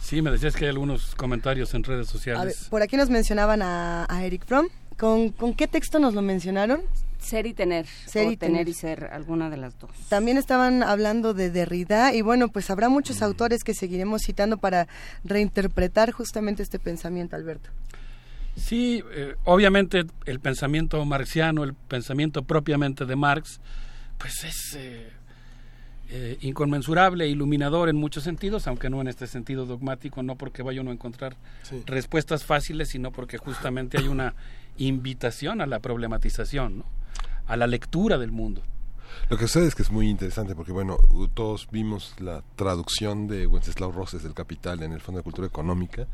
Sí, 0.00 0.22
me 0.22 0.30
decías 0.30 0.56
que 0.56 0.64
hay 0.64 0.70
algunos 0.70 1.14
comentarios 1.14 1.74
en 1.74 1.84
redes 1.84 2.08
sociales. 2.08 2.68
por 2.70 2.80
aquí 2.80 2.96
nos 2.96 3.10
mencionaban 3.10 3.60
a, 3.60 4.06
Eric 4.24 4.46
Fromm. 4.46 4.68
¿Con, 4.96 5.28
¿Con 5.28 5.52
qué 5.52 5.68
texto 5.68 5.98
nos 5.98 6.14
lo 6.14 6.22
mencionaron? 6.22 6.80
Ser 7.20 7.46
y 7.46 7.54
tener. 7.54 7.86
Ser 8.06 8.32
y 8.32 8.36
tener. 8.36 8.68
y 8.68 8.74
ser, 8.74 9.04
alguna 9.12 9.50
de 9.50 9.56
las 9.56 9.78
dos. 9.78 9.90
También 10.08 10.38
estaban 10.38 10.82
hablando 10.82 11.34
de 11.34 11.50
Derrida 11.50 12.14
y 12.14 12.22
bueno, 12.22 12.48
pues 12.48 12.70
habrá 12.70 12.88
muchos 12.88 13.22
autores 13.22 13.62
que 13.62 13.74
seguiremos 13.74 14.22
citando 14.22 14.56
para 14.56 14.88
reinterpretar 15.24 16.12
justamente 16.12 16.62
este 16.62 16.78
pensamiento, 16.78 17.36
Alberto. 17.36 17.70
Sí, 18.56 19.02
eh, 19.12 19.36
obviamente 19.44 20.04
el 20.26 20.40
pensamiento 20.40 21.04
marxiano, 21.04 21.64
el 21.64 21.74
pensamiento 21.74 22.42
propiamente 22.42 23.06
de 23.06 23.16
Marx, 23.16 23.60
pues 24.18 24.44
es 24.44 24.74
eh, 24.76 25.08
eh, 26.10 26.38
inconmensurable, 26.40 27.28
iluminador 27.28 27.88
en 27.88 27.96
muchos 27.96 28.24
sentidos, 28.24 28.66
aunque 28.66 28.90
no 28.90 29.00
en 29.00 29.08
este 29.08 29.26
sentido 29.26 29.64
dogmático, 29.66 30.22
no 30.22 30.36
porque 30.36 30.62
vaya 30.62 30.80
uno 30.80 30.90
a 30.90 30.94
encontrar 30.94 31.36
respuestas 31.86 32.44
fáciles, 32.44 32.88
sino 32.88 33.12
porque 33.12 33.38
justamente 33.38 33.98
hay 33.98 34.08
una 34.08 34.34
invitación 34.76 35.60
a 35.60 35.66
la 35.66 35.78
problematización, 35.78 36.84
a 37.50 37.56
la 37.56 37.66
lectura 37.66 38.18
del 38.18 38.32
mundo. 38.32 38.62
Lo 39.28 39.36
que 39.36 39.46
sucede 39.46 39.66
es 39.66 39.74
que 39.74 39.82
es 39.82 39.90
muy 39.90 40.08
interesante 40.08 40.54
porque, 40.54 40.72
bueno, 40.72 40.96
todos 41.34 41.68
vimos 41.70 42.14
la 42.18 42.42
traducción 42.56 43.28
de 43.28 43.46
Wenceslao 43.46 43.92
Roses 43.92 44.22
del 44.22 44.34
Capital 44.34 44.82
en 44.82 44.92
el 44.92 45.00
Fondo 45.00 45.18
de 45.18 45.24
Cultura 45.24 45.46
Económica, 45.46 46.06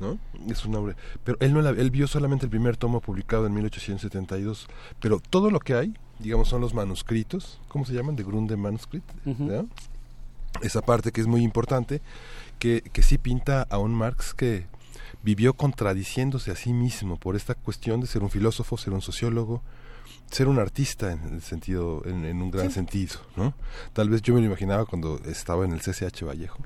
¿no? 0.00 0.18
Es 0.48 0.64
un 0.64 0.72
nombre. 0.72 0.96
Pero 1.24 1.38
él, 1.40 1.52
no 1.52 1.66
él 1.68 1.90
vio 1.90 2.06
solamente 2.06 2.46
el 2.46 2.50
primer 2.50 2.76
tomo 2.76 3.00
publicado 3.00 3.46
en 3.46 3.54
1872, 3.54 4.68
pero 5.00 5.20
todo 5.20 5.50
lo 5.50 5.60
que 5.60 5.74
hay 5.74 5.94
digamos, 6.18 6.48
son 6.48 6.60
los 6.60 6.74
manuscritos, 6.74 7.58
¿cómo 7.68 7.84
se 7.84 7.92
llaman? 7.92 8.16
De 8.16 8.24
Grunde 8.24 8.56
Manuscript, 8.56 9.08
Esa 10.62 10.80
parte 10.80 11.12
que 11.12 11.20
es 11.20 11.26
muy 11.26 11.42
importante, 11.42 12.00
que, 12.58 12.80
que 12.80 13.02
sí 13.02 13.18
pinta 13.18 13.62
a 13.68 13.78
un 13.78 13.92
Marx 13.92 14.32
que 14.32 14.66
vivió 15.22 15.54
contradiciéndose 15.54 16.50
a 16.50 16.56
sí 16.56 16.72
mismo 16.72 17.16
por 17.16 17.36
esta 17.36 17.54
cuestión 17.54 18.00
de 18.00 18.06
ser 18.06 18.22
un 18.22 18.30
filósofo, 18.30 18.78
ser 18.78 18.92
un 18.92 19.02
sociólogo, 19.02 19.62
ser 20.30 20.48
un 20.48 20.58
artista 20.58 21.12
en 21.12 21.34
el 21.34 21.42
sentido, 21.42 22.02
en, 22.04 22.24
un 22.42 22.50
gran 22.50 22.70
sentido, 22.70 23.16
¿no? 23.36 23.54
Tal 23.92 24.10
vez 24.10 24.22
yo 24.22 24.34
me 24.34 24.40
lo 24.40 24.46
imaginaba 24.46 24.84
cuando 24.84 25.20
estaba 25.24 25.64
en 25.64 25.72
el 25.72 25.80
CCH 25.80 26.24
Vallejo. 26.24 26.58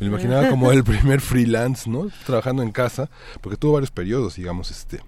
Me 0.00 0.06
lo 0.06 0.12
imaginaba 0.12 0.48
como 0.50 0.72
el 0.72 0.84
primer 0.84 1.20
freelance, 1.20 1.88
¿no? 1.88 2.08
Trabajando 2.24 2.62
en 2.62 2.72
casa, 2.72 3.10
porque 3.40 3.56
tuvo 3.56 3.74
varios 3.74 3.90
periodos, 3.90 4.36
digamos, 4.36 4.70
este, 4.70 5.00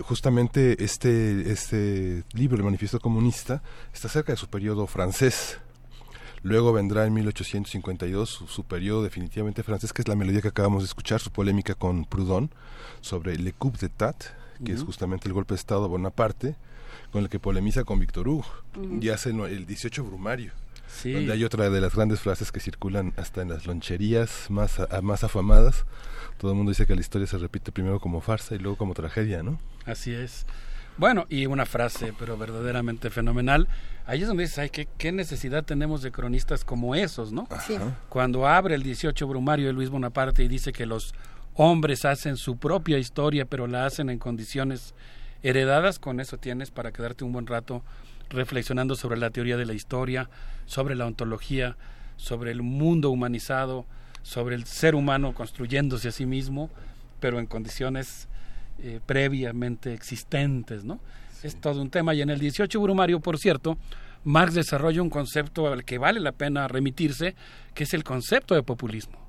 justamente 0.00 0.82
este, 0.82 1.50
este 1.50 2.24
libro, 2.32 2.56
el 2.56 2.64
Manifiesto 2.64 3.00
Comunista, 3.00 3.62
está 3.92 4.08
cerca 4.08 4.32
de 4.32 4.38
su 4.38 4.48
periodo 4.48 4.86
francés. 4.86 5.58
Luego 6.42 6.72
vendrá 6.72 7.06
en 7.06 7.12
1852 7.12 8.44
su, 8.48 8.64
periodo 8.64 9.04
definitivamente 9.04 9.62
francés, 9.62 9.92
que 9.92 10.02
es 10.02 10.08
la 10.08 10.16
melodía 10.16 10.40
que 10.40 10.48
acabamos 10.48 10.82
de 10.82 10.86
escuchar, 10.86 11.20
su 11.20 11.30
polémica 11.30 11.74
con 11.74 12.04
Proudhon 12.04 12.50
sobre 13.00 13.36
Le 13.36 13.52
Coup 13.52 13.76
d'État, 13.78 14.16
que 14.64 14.72
es 14.72 14.82
justamente 14.82 15.28
el 15.28 15.34
golpe 15.34 15.54
de 15.54 15.58
Estado 15.58 15.82
de 15.82 15.88
Bonaparte, 15.88 16.56
con 17.10 17.22
el 17.22 17.28
que 17.28 17.38
polemiza 17.38 17.84
con 17.84 17.98
Víctor 17.98 18.28
Hugo, 18.28 18.46
y 19.00 19.08
hace 19.08 19.30
el 19.30 19.66
18 19.66 20.04
Brumario. 20.04 20.52
Donde 21.04 21.32
hay 21.32 21.44
otra 21.44 21.70
de 21.70 21.80
las 21.80 21.94
grandes 21.94 22.20
frases 22.20 22.52
que 22.52 22.60
circulan 22.60 23.12
hasta 23.16 23.42
en 23.42 23.48
las 23.48 23.66
loncherías 23.66 24.50
más, 24.50 24.78
más 25.02 25.24
afamadas, 25.24 25.84
todo 26.38 26.50
el 26.52 26.56
mundo 26.56 26.70
dice 26.70 26.86
que 26.86 26.94
la 26.94 27.00
historia 27.00 27.26
se 27.26 27.38
repite 27.38 27.72
primero 27.72 27.98
como 27.98 28.20
farsa 28.20 28.54
y 28.54 28.58
luego 28.58 28.76
como 28.76 28.94
tragedia, 28.94 29.42
¿no? 29.42 29.58
Así 29.86 30.12
es. 30.12 30.44
Bueno, 30.98 31.26
y 31.28 31.46
una 31.46 31.66
frase, 31.66 32.12
pero 32.18 32.36
verdaderamente 32.36 33.10
fenomenal. 33.10 33.66
Ahí 34.06 34.22
es 34.22 34.28
donde 34.28 34.42
dices, 34.42 34.58
ay, 34.58 34.70
¿qué, 34.70 34.88
qué 34.98 35.10
necesidad 35.12 35.64
tenemos 35.64 36.02
de 36.02 36.12
cronistas 36.12 36.64
como 36.64 36.94
esos, 36.94 37.32
¿no? 37.32 37.48
Sí. 37.66 37.76
Cuando 38.08 38.46
abre 38.46 38.74
el 38.74 38.82
18 38.82 39.26
Brumario 39.26 39.66
de 39.66 39.72
Luis 39.72 39.88
Bonaparte 39.88 40.44
y 40.44 40.48
dice 40.48 40.72
que 40.72 40.84
los 40.84 41.14
hombres 41.54 42.04
hacen 42.04 42.36
su 42.36 42.56
propia 42.56 42.98
historia, 42.98 43.44
pero 43.44 43.66
la 43.66 43.86
hacen 43.86 44.10
en 44.10 44.18
condiciones 44.18 44.94
heredadas, 45.42 45.98
con 45.98 46.20
eso 46.20 46.38
tienes 46.38 46.70
para 46.70 46.92
quedarte 46.92 47.24
un 47.24 47.32
buen 47.32 47.46
rato 47.46 47.82
reflexionando 48.30 48.94
sobre 48.94 49.18
la 49.18 49.30
teoría 49.30 49.56
de 49.56 49.66
la 49.66 49.74
historia, 49.74 50.30
sobre 50.66 50.94
la 50.94 51.06
ontología, 51.06 51.76
sobre 52.16 52.50
el 52.50 52.62
mundo 52.62 53.10
humanizado, 53.10 53.84
sobre 54.22 54.54
el 54.54 54.64
ser 54.64 54.94
humano 54.94 55.34
construyéndose 55.34 56.08
a 56.08 56.12
sí 56.12 56.26
mismo, 56.26 56.70
pero 57.20 57.38
en 57.38 57.46
condiciones 57.46 58.28
eh, 58.78 59.00
previamente 59.04 59.92
existentes, 59.92 60.84
¿no? 60.84 61.00
Es 61.42 61.60
todo 61.60 61.82
un 61.82 61.90
tema. 61.90 62.14
Y 62.14 62.22
en 62.22 62.30
el 62.30 62.38
18 62.38 62.80
Brumario, 62.80 63.20
por 63.20 63.38
cierto, 63.38 63.76
Marx 64.24 64.54
desarrolla 64.54 65.02
un 65.02 65.10
concepto 65.10 65.66
al 65.66 65.84
que 65.84 65.98
vale 65.98 66.20
la 66.20 66.32
pena 66.32 66.68
remitirse, 66.68 67.34
que 67.74 67.84
es 67.84 67.94
el 67.94 68.04
concepto 68.04 68.54
de 68.54 68.62
populismo. 68.62 69.21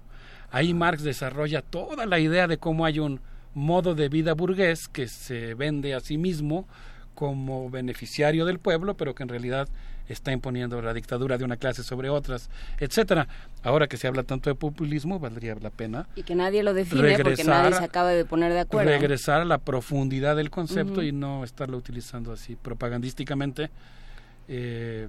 Ahí 0.53 0.75
Marx 0.75 1.01
desarrolla 1.01 1.63
toda 1.63 2.05
la 2.05 2.19
idea 2.19 2.47
de 2.47 2.59
cómo 2.59 2.85
hay 2.85 2.99
un 2.99 3.19
modo 3.55 3.95
de 3.95 4.07
vida 4.07 4.33
burgués 4.33 4.87
que 4.87 5.07
se 5.07 5.55
vende 5.55 5.95
a 5.95 5.99
sí 5.99 6.19
mismo 6.19 6.67
como 7.15 7.71
beneficiario 7.71 8.45
del 8.45 8.59
pueblo, 8.59 8.95
pero 8.95 9.15
que 9.15 9.23
en 9.23 9.29
realidad 9.29 9.67
está 10.07 10.31
imponiendo 10.31 10.79
la 10.79 10.93
dictadura 10.93 11.39
de 11.39 11.43
una 11.43 11.57
clase 11.57 11.81
sobre 11.81 12.09
otras, 12.09 12.51
etcétera. 12.79 13.27
Ahora 13.63 13.87
que 13.87 13.97
se 13.97 14.07
habla 14.07 14.21
tanto 14.21 14.51
de 14.51 14.55
populismo, 14.55 15.17
valdría 15.19 15.55
la 15.55 15.71
pena. 15.71 16.07
Y 16.15 16.21
que 16.21 16.35
nadie 16.35 16.61
lo 16.61 16.75
define 16.75 17.17
porque 17.17 17.43
nadie 17.43 17.75
se 17.75 17.83
acaba 17.83 18.09
de 18.09 18.23
poner 18.23 18.53
de 18.53 18.59
acuerdo. 18.59 18.91
Regresar 18.91 19.41
a 19.41 19.45
la 19.45 19.57
profundidad 19.57 20.35
del 20.35 20.51
concepto 20.51 21.01
y 21.01 21.11
no 21.11 21.43
estarlo 21.43 21.77
utilizando 21.77 22.31
así 22.31 22.55
propagandísticamente. 22.55 23.71
Eh, 24.47 25.07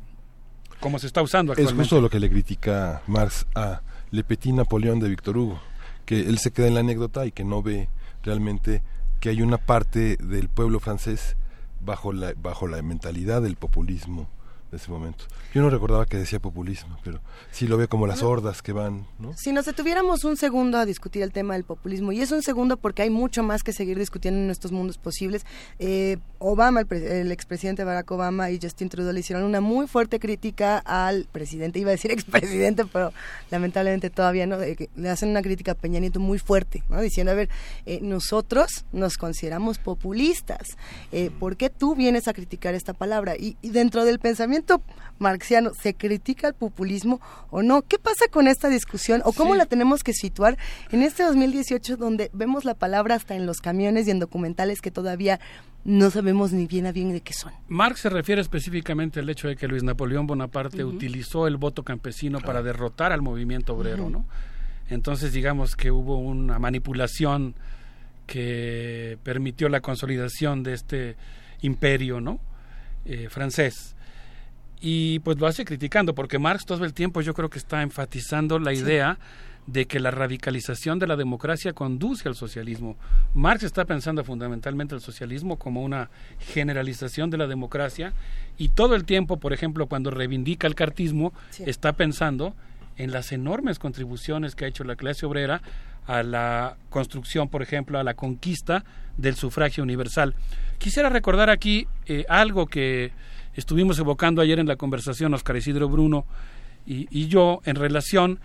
como 0.80 0.98
se 0.98 1.06
está 1.06 1.20
usando 1.20 1.52
actualmente. 1.52 1.82
Es 1.82 1.88
justo 1.88 2.00
lo 2.00 2.08
que 2.08 2.18
le 2.18 2.30
critica 2.30 3.02
Marx 3.06 3.46
a 3.54 3.82
Le 4.14 4.22
Petit 4.22 4.54
Napoleón 4.54 5.00
de 5.00 5.08
Víctor 5.08 5.36
Hugo, 5.36 5.58
que 6.06 6.20
él 6.20 6.38
se 6.38 6.52
queda 6.52 6.68
en 6.68 6.74
la 6.74 6.80
anécdota 6.80 7.26
y 7.26 7.32
que 7.32 7.42
no 7.42 7.64
ve 7.64 7.88
realmente 8.22 8.80
que 9.18 9.30
hay 9.30 9.42
una 9.42 9.58
parte 9.58 10.16
del 10.18 10.48
pueblo 10.48 10.78
francés 10.78 11.34
bajo 11.80 12.12
la, 12.12 12.32
bajo 12.40 12.68
la 12.68 12.80
mentalidad 12.80 13.42
del 13.42 13.56
populismo 13.56 14.28
ese 14.74 14.90
momento. 14.90 15.24
Yo 15.52 15.62
no 15.62 15.70
recordaba 15.70 16.06
que 16.06 16.16
decía 16.16 16.40
populismo, 16.40 16.98
pero 17.02 17.20
sí 17.50 17.66
lo 17.66 17.76
ve 17.76 17.88
como 17.88 18.06
las 18.06 18.22
hordas 18.22 18.62
que 18.62 18.72
van, 18.72 19.06
¿no? 19.18 19.32
Si 19.36 19.52
nos 19.52 19.66
detuviéramos 19.66 20.24
un 20.24 20.36
segundo 20.36 20.78
a 20.78 20.84
discutir 20.84 21.22
el 21.22 21.32
tema 21.32 21.54
del 21.54 21.64
populismo, 21.64 22.12
y 22.12 22.20
es 22.20 22.32
un 22.32 22.42
segundo 22.42 22.76
porque 22.76 23.02
hay 23.02 23.10
mucho 23.10 23.42
más 23.42 23.62
que 23.62 23.72
seguir 23.72 23.98
discutiendo 23.98 24.40
en 24.40 24.50
estos 24.50 24.72
mundos 24.72 24.98
posibles, 24.98 25.46
eh, 25.78 26.18
Obama, 26.46 26.82
el, 26.90 27.32
expresidente 27.32 27.84
Barack 27.84 28.10
Obama 28.10 28.50
y 28.50 28.58
Justin 28.60 28.90
Trudeau 28.90 29.14
le 29.14 29.20
hicieron 29.20 29.44
una 29.44 29.62
muy 29.62 29.86
fuerte 29.86 30.20
crítica 30.20 30.76
al 30.78 31.26
presidente, 31.32 31.78
iba 31.78 31.88
a 31.88 31.92
decir 31.92 32.10
expresidente, 32.12 32.84
pero 32.84 33.14
lamentablemente 33.50 34.10
todavía 34.10 34.46
no, 34.46 34.58
le 34.58 35.08
hacen 35.08 35.30
una 35.30 35.40
crítica 35.40 35.72
a 35.72 35.74
Peña 35.74 36.00
Nieto 36.00 36.20
muy 36.20 36.38
fuerte, 36.38 36.82
¿no? 36.90 37.00
Diciendo, 37.00 37.32
a 37.32 37.34
ver, 37.34 37.48
eh, 37.86 38.00
nosotros 38.02 38.84
nos 38.92 39.16
consideramos 39.16 39.78
populistas, 39.78 40.76
eh, 41.12 41.30
¿por 41.40 41.56
qué 41.56 41.70
tú 41.70 41.94
vienes 41.94 42.28
a 42.28 42.34
criticar 42.34 42.74
esta 42.74 42.92
palabra? 42.92 43.34
y 43.38 43.56
dentro 43.62 44.04
del 44.04 44.18
pensamiento 44.18 44.82
marxiano, 45.18 45.72
¿se 45.74 45.94
critica 45.94 46.48
el 46.48 46.54
populismo 46.54 47.20
o 47.50 47.62
no? 47.62 47.82
¿Qué 47.82 47.98
pasa 47.98 48.26
con 48.30 48.48
esta 48.48 48.68
discusión 48.68 49.22
o 49.24 49.32
cómo 49.32 49.54
la 49.54 49.66
tenemos 49.66 50.02
que 50.02 50.12
situar 50.12 50.58
en 50.90 51.02
este 51.02 51.22
2018 51.22 51.96
donde 51.96 52.30
vemos 52.32 52.64
la 52.64 52.74
palabra 52.74 53.14
hasta 53.14 53.34
en 53.34 53.46
los 53.46 53.60
camiones 53.60 54.06
y 54.06 54.10
en 54.10 54.18
documentales 54.18 54.80
que 54.80 54.90
todavía 54.90 55.40
no 55.84 56.10
sabemos 56.10 56.52
ni 56.52 56.66
bien 56.66 56.86
a 56.86 56.92
bien 56.92 57.12
de 57.12 57.20
qué 57.20 57.32
son? 57.32 57.52
Marx 57.68 58.00
se 58.00 58.10
refiere 58.10 58.40
específicamente 58.40 59.20
al 59.20 59.28
hecho 59.28 59.48
de 59.48 59.56
que 59.56 59.68
Luis 59.68 59.82
Napoleón 59.82 60.26
Bonaparte 60.26 60.84
utilizó 60.84 61.46
el 61.46 61.56
voto 61.56 61.82
campesino 61.82 62.40
para 62.40 62.62
derrotar 62.62 63.12
al 63.12 63.22
movimiento 63.22 63.74
obrero, 63.74 64.08
¿no? 64.10 64.26
Entonces 64.88 65.32
digamos 65.32 65.76
que 65.76 65.90
hubo 65.90 66.18
una 66.18 66.58
manipulación 66.58 67.54
que 68.26 69.18
permitió 69.22 69.68
la 69.68 69.80
consolidación 69.80 70.62
de 70.62 70.74
este 70.74 71.16
imperio, 71.60 72.20
¿no? 72.20 72.40
Eh, 73.04 73.28
francés 73.28 73.94
y 74.86 75.20
pues 75.20 75.38
lo 75.38 75.46
hace 75.46 75.64
criticando, 75.64 76.14
porque 76.14 76.38
Marx 76.38 76.66
todo 76.66 76.84
el 76.84 76.92
tiempo 76.92 77.22
yo 77.22 77.32
creo 77.32 77.48
que 77.48 77.58
está 77.58 77.80
enfatizando 77.80 78.58
la 78.58 78.74
idea 78.74 79.18
de 79.66 79.86
que 79.86 80.00
la 80.00 80.10
radicalización 80.10 80.98
de 80.98 81.06
la 81.06 81.16
democracia 81.16 81.72
conduce 81.72 82.28
al 82.28 82.34
socialismo. 82.34 82.96
Marx 83.32 83.62
está 83.62 83.84
pensando 83.84 84.22
fundamentalmente 84.24 84.94
el 84.94 85.00
socialismo 85.00 85.58
como 85.58 85.82
una 85.82 86.10
generalización 86.38 87.30
de 87.30 87.38
la 87.38 87.46
democracia 87.46 88.12
y 88.58 88.68
todo 88.68 88.94
el 88.94 89.04
tiempo, 89.04 89.38
por 89.38 89.52
ejemplo, 89.52 89.86
cuando 89.86 90.10
reivindica 90.10 90.66
el 90.66 90.74
cartismo, 90.74 91.32
está 91.58 91.94
pensando 91.94 92.54
en 92.96 93.10
las 93.10 93.32
enormes 93.32 93.78
contribuciones 93.78 94.54
que 94.54 94.66
ha 94.66 94.68
hecho 94.68 94.84
la 94.84 94.96
clase 94.96 95.26
obrera 95.26 95.62
a 96.06 96.22
la 96.22 96.76
construcción, 96.90 97.48
por 97.48 97.62
ejemplo, 97.62 97.98
a 97.98 98.04
la 98.04 98.14
conquista 98.14 98.84
del 99.16 99.36
sufragio 99.36 99.82
universal. 99.82 100.34
Quisiera 100.78 101.08
recordar 101.08 101.48
aquí 101.48 101.86
eh, 102.06 102.26
algo 102.28 102.66
que 102.66 103.12
estuvimos 103.54 103.98
evocando 103.98 104.42
ayer 104.42 104.58
en 104.58 104.66
la 104.66 104.76
conversación 104.76 105.32
Oscar 105.32 105.56
Isidro 105.56 105.88
Bruno 105.88 106.26
y, 106.86 107.08
y 107.10 107.28
yo 107.28 107.60
en 107.64 107.76
relación 107.76 108.38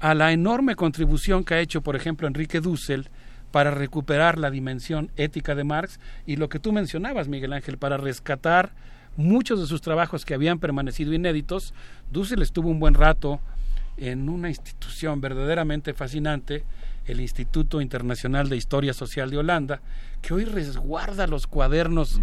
a 0.00 0.14
la 0.14 0.32
enorme 0.32 0.74
contribución 0.74 1.44
que 1.44 1.54
ha 1.54 1.60
hecho, 1.60 1.82
por 1.82 1.94
ejemplo, 1.94 2.26
Enrique 2.26 2.60
Dussel 2.60 3.08
para 3.52 3.70
recuperar 3.70 4.38
la 4.38 4.50
dimensión 4.50 5.10
ética 5.16 5.54
de 5.54 5.64
Marx 5.64 6.00
y 6.26 6.36
lo 6.36 6.48
que 6.48 6.58
tú 6.58 6.72
mencionabas, 6.72 7.28
Miguel 7.28 7.52
Ángel, 7.52 7.78
para 7.78 7.96
rescatar 7.96 8.72
muchos 9.16 9.60
de 9.60 9.66
sus 9.66 9.82
trabajos 9.82 10.24
que 10.24 10.34
habían 10.34 10.58
permanecido 10.58 11.12
inéditos. 11.12 11.74
Dussel 12.10 12.42
estuvo 12.42 12.70
un 12.70 12.80
buen 12.80 12.94
rato 12.94 13.40
en 13.96 14.28
una 14.28 14.48
institución 14.48 15.20
verdaderamente 15.20 15.92
fascinante, 15.92 16.64
el 17.06 17.20
Instituto 17.20 17.80
Internacional 17.80 18.48
de 18.48 18.56
Historia 18.56 18.94
Social 18.94 19.30
de 19.30 19.38
Holanda, 19.38 19.80
que 20.22 20.32
hoy 20.32 20.44
resguarda 20.44 21.26
los 21.26 21.46
cuadernos 21.46 22.20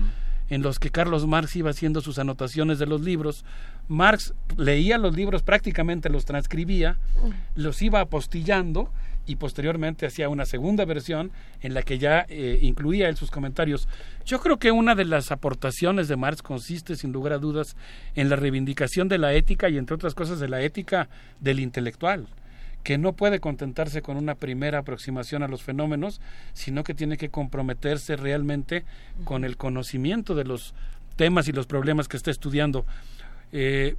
en 0.49 0.61
los 0.61 0.79
que 0.79 0.91
Carlos 0.91 1.27
Marx 1.27 1.55
iba 1.55 1.69
haciendo 1.69 2.01
sus 2.01 2.19
anotaciones 2.19 2.79
de 2.79 2.85
los 2.85 3.01
libros. 3.01 3.43
Marx 3.87 4.33
leía 4.57 4.97
los 4.97 5.15
libros, 5.15 5.43
prácticamente 5.43 6.09
los 6.09 6.25
transcribía, 6.25 6.97
los 7.55 7.81
iba 7.81 8.01
apostillando 8.01 8.91
y 9.25 9.35
posteriormente 9.35 10.05
hacía 10.05 10.29
una 10.29 10.45
segunda 10.45 10.85
versión 10.85 11.31
en 11.61 11.73
la 11.73 11.83
que 11.83 11.99
ya 11.99 12.25
eh, 12.29 12.59
incluía 12.61 13.09
él 13.09 13.17
sus 13.17 13.29
comentarios. 13.29 13.87
Yo 14.25 14.39
creo 14.39 14.57
que 14.57 14.71
una 14.71 14.95
de 14.95 15.05
las 15.05 15.31
aportaciones 15.31 16.07
de 16.07 16.15
Marx 16.15 16.41
consiste, 16.41 16.95
sin 16.95 17.11
lugar 17.11 17.33
a 17.33 17.37
dudas, 17.37 17.75
en 18.15 18.29
la 18.29 18.37
reivindicación 18.37 19.09
de 19.09 19.17
la 19.17 19.33
ética 19.33 19.69
y, 19.69 19.77
entre 19.77 19.95
otras 19.95 20.15
cosas, 20.15 20.39
de 20.39 20.47
la 20.47 20.61
ética 20.61 21.09
del 21.39 21.59
intelectual 21.59 22.27
que 22.83 22.97
no 22.97 23.11
puede 23.11 23.41
contentarse 23.41 24.01
con 24.01 24.15
una 24.15 24.35
primera 24.35 24.79
aproximación 24.79 25.43
a 25.43 25.49
los 25.49 25.61
fenómenos, 25.61 26.21
sino 26.53 26.85
que 26.85 26.93
tiene 26.93 27.17
que 27.17 27.27
comprometerse 27.27 28.15
realmente 28.15 28.85
con 29.25 29.43
el 29.43 29.57
conocimiento 29.57 30.35
de 30.35 30.45
los 30.45 30.73
temas 31.17 31.49
y 31.49 31.51
los 31.51 31.67
problemas 31.67 32.07
que 32.07 32.15
está 32.15 32.31
estudiando. 32.31 32.85
Eh, 33.51 33.95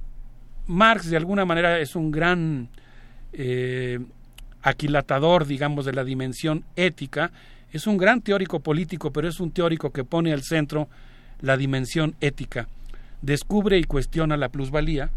Marx, 0.67 1.09
de 1.09 1.17
alguna 1.17 1.45
manera, 1.45 1.79
es 1.79 1.95
un 1.95 2.11
gran 2.11 2.69
eh, 3.33 3.99
aquilatador, 4.61 5.45
digamos, 5.45 5.85
de 5.85 5.93
la 5.93 6.03
dimensión 6.03 6.63
ética. 6.75 7.31
Es 7.71 7.87
un 7.87 7.97
gran 7.97 8.21
teórico 8.21 8.59
político, 8.59 9.11
pero 9.11 9.27
es 9.27 9.39
un 9.39 9.51
teórico 9.51 9.91
que 9.91 10.03
pone 10.03 10.33
al 10.33 10.43
centro 10.43 10.89
la 11.41 11.57
dimensión 11.57 12.15
ética. 12.21 12.67
Descubre 13.21 13.77
y 13.77 13.83
cuestiona 13.83 14.37
la 14.37 14.49
plusvalía, 14.49 15.11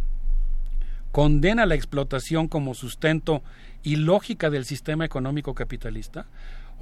condena 1.12 1.66
la 1.66 1.74
explotación 1.74 2.48
como 2.48 2.74
sustento 2.74 3.42
y 3.82 3.96
lógica 3.96 4.50
del 4.50 4.64
sistema 4.64 5.04
económico 5.04 5.54
capitalista. 5.54 6.26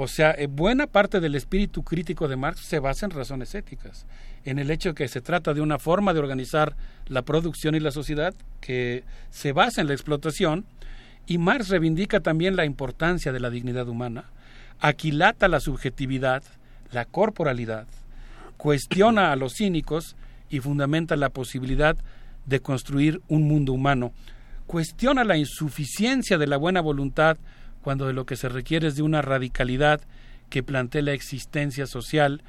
O 0.03 0.09
sea, 0.09 0.31
eh, 0.31 0.47
buena 0.47 0.87
parte 0.87 1.21
del 1.21 1.35
espíritu 1.35 1.83
crítico 1.83 2.27
de 2.27 2.35
Marx 2.35 2.61
se 2.61 2.79
basa 2.79 3.05
en 3.05 3.11
razones 3.11 3.55
éticas, 3.55 4.07
en 4.47 4.59
el 4.59 4.71
hecho 4.71 4.89
de 4.89 4.95
que 4.95 5.09
se 5.09 5.21
trata 5.21 5.53
de 5.53 5.61
una 5.61 5.79
forma 5.79 6.15
de 6.15 6.21
organizar 6.21 6.75
la 7.07 7.21
producción 7.21 7.75
y 7.75 7.81
la 7.81 7.91
sociedad 7.91 8.33
que 8.63 9.05
se 9.29 9.53
basa 9.53 9.83
en 9.83 9.89
la 9.89 9.93
explotación, 9.93 10.65
y 11.27 11.37
Marx 11.37 11.69
reivindica 11.69 12.21
también 12.21 12.57
la 12.57 12.65
importancia 12.65 13.31
de 13.31 13.41
la 13.41 13.51
dignidad 13.51 13.91
humana, 13.91 14.25
aquilata 14.81 15.49
la 15.49 15.61
subjetividad, 15.61 16.43
la 16.93 17.05
corporalidad, 17.05 17.87
cuestiona 18.57 19.33
a 19.33 19.37
los 19.37 19.57
cínicos 19.57 20.17
y 20.49 20.61
fundamenta 20.61 21.15
la 21.15 21.29
posibilidad 21.29 21.95
de 22.47 22.61
construir 22.61 23.21
un 23.29 23.47
mundo 23.47 23.75
humano. 23.75 24.13
Cuestiona 24.67 25.25
la 25.25 25.37
insuficiencia 25.37 26.39
de 26.39 26.47
la 26.47 26.57
buena 26.57 26.81
voluntad 26.81 27.37
cuando 27.83 28.07
de 28.07 28.13
lo 28.13 28.27
que 28.27 28.37
se 28.37 28.49
requiere 28.49 28.89
es 28.89 28.97
de 28.97 29.03
una 29.03 29.23
radicalidad 29.23 30.01
que 30.49 30.63
plantee 30.63 31.03
la 31.03 31.13
existencia 31.13 31.87
social 31.87 32.43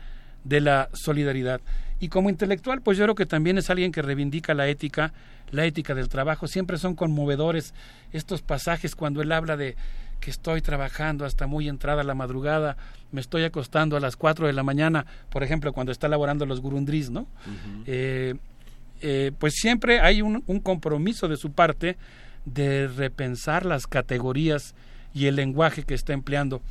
de 0.44 0.62
la 0.62 0.90
solidaridad. 0.94 1.62
Y 2.00 2.10
como 2.10 2.30
intelectual, 2.30 2.82
pues 2.82 2.98
yo 2.98 3.06
creo 3.06 3.16
que 3.16 3.28
también 3.28 3.58
es 3.58 3.70
alguien 3.70 3.92
que 3.92 4.02
reivindica 4.02 4.54
la 4.54 4.68
ética, 4.68 5.14
la 5.52 5.66
ética 5.66 5.94
del 5.94 6.10
trabajo. 6.10 6.48
Siempre 6.48 6.78
son 6.78 6.96
conmovedores 6.96 7.74
estos 8.12 8.42
pasajes 8.42 8.96
cuando 8.96 9.22
él 9.22 9.32
habla 9.32 9.56
de 9.56 9.76
que 10.20 10.32
estoy 10.32 10.62
trabajando 10.62 11.26
hasta 11.26 11.48
muy 11.48 11.68
entrada 11.68 12.04
la 12.04 12.14
madrugada, 12.14 12.78
me 13.12 13.20
estoy 13.20 13.44
acostando 13.44 13.98
a 13.98 14.00
las 14.00 14.16
cuatro 14.16 14.48
de 14.48 14.54
la 14.54 14.64
mañana, 14.64 15.06
por 15.30 15.44
ejemplo, 15.44 15.74
cuando 15.74 15.92
está 15.92 16.08
elaborando 16.08 16.46
los 16.46 16.62
gurundris, 16.62 17.10
¿no? 17.10 17.28
Eh, 17.88 19.32
pues 19.40 19.56
siempre 19.56 20.00
hay 20.00 20.22
un, 20.22 20.42
compromiso 20.62 21.28
de 21.28 21.36
su 21.36 21.52
parte 21.52 21.98
de 22.46 22.88
repensar 22.88 23.66
las 23.66 23.88
categorías 23.88 24.76
y 25.14 25.28
el 25.28 25.36
lenguaje 25.36 25.84
que 25.84 25.94
está 25.94 26.14
empleando. 26.14 26.62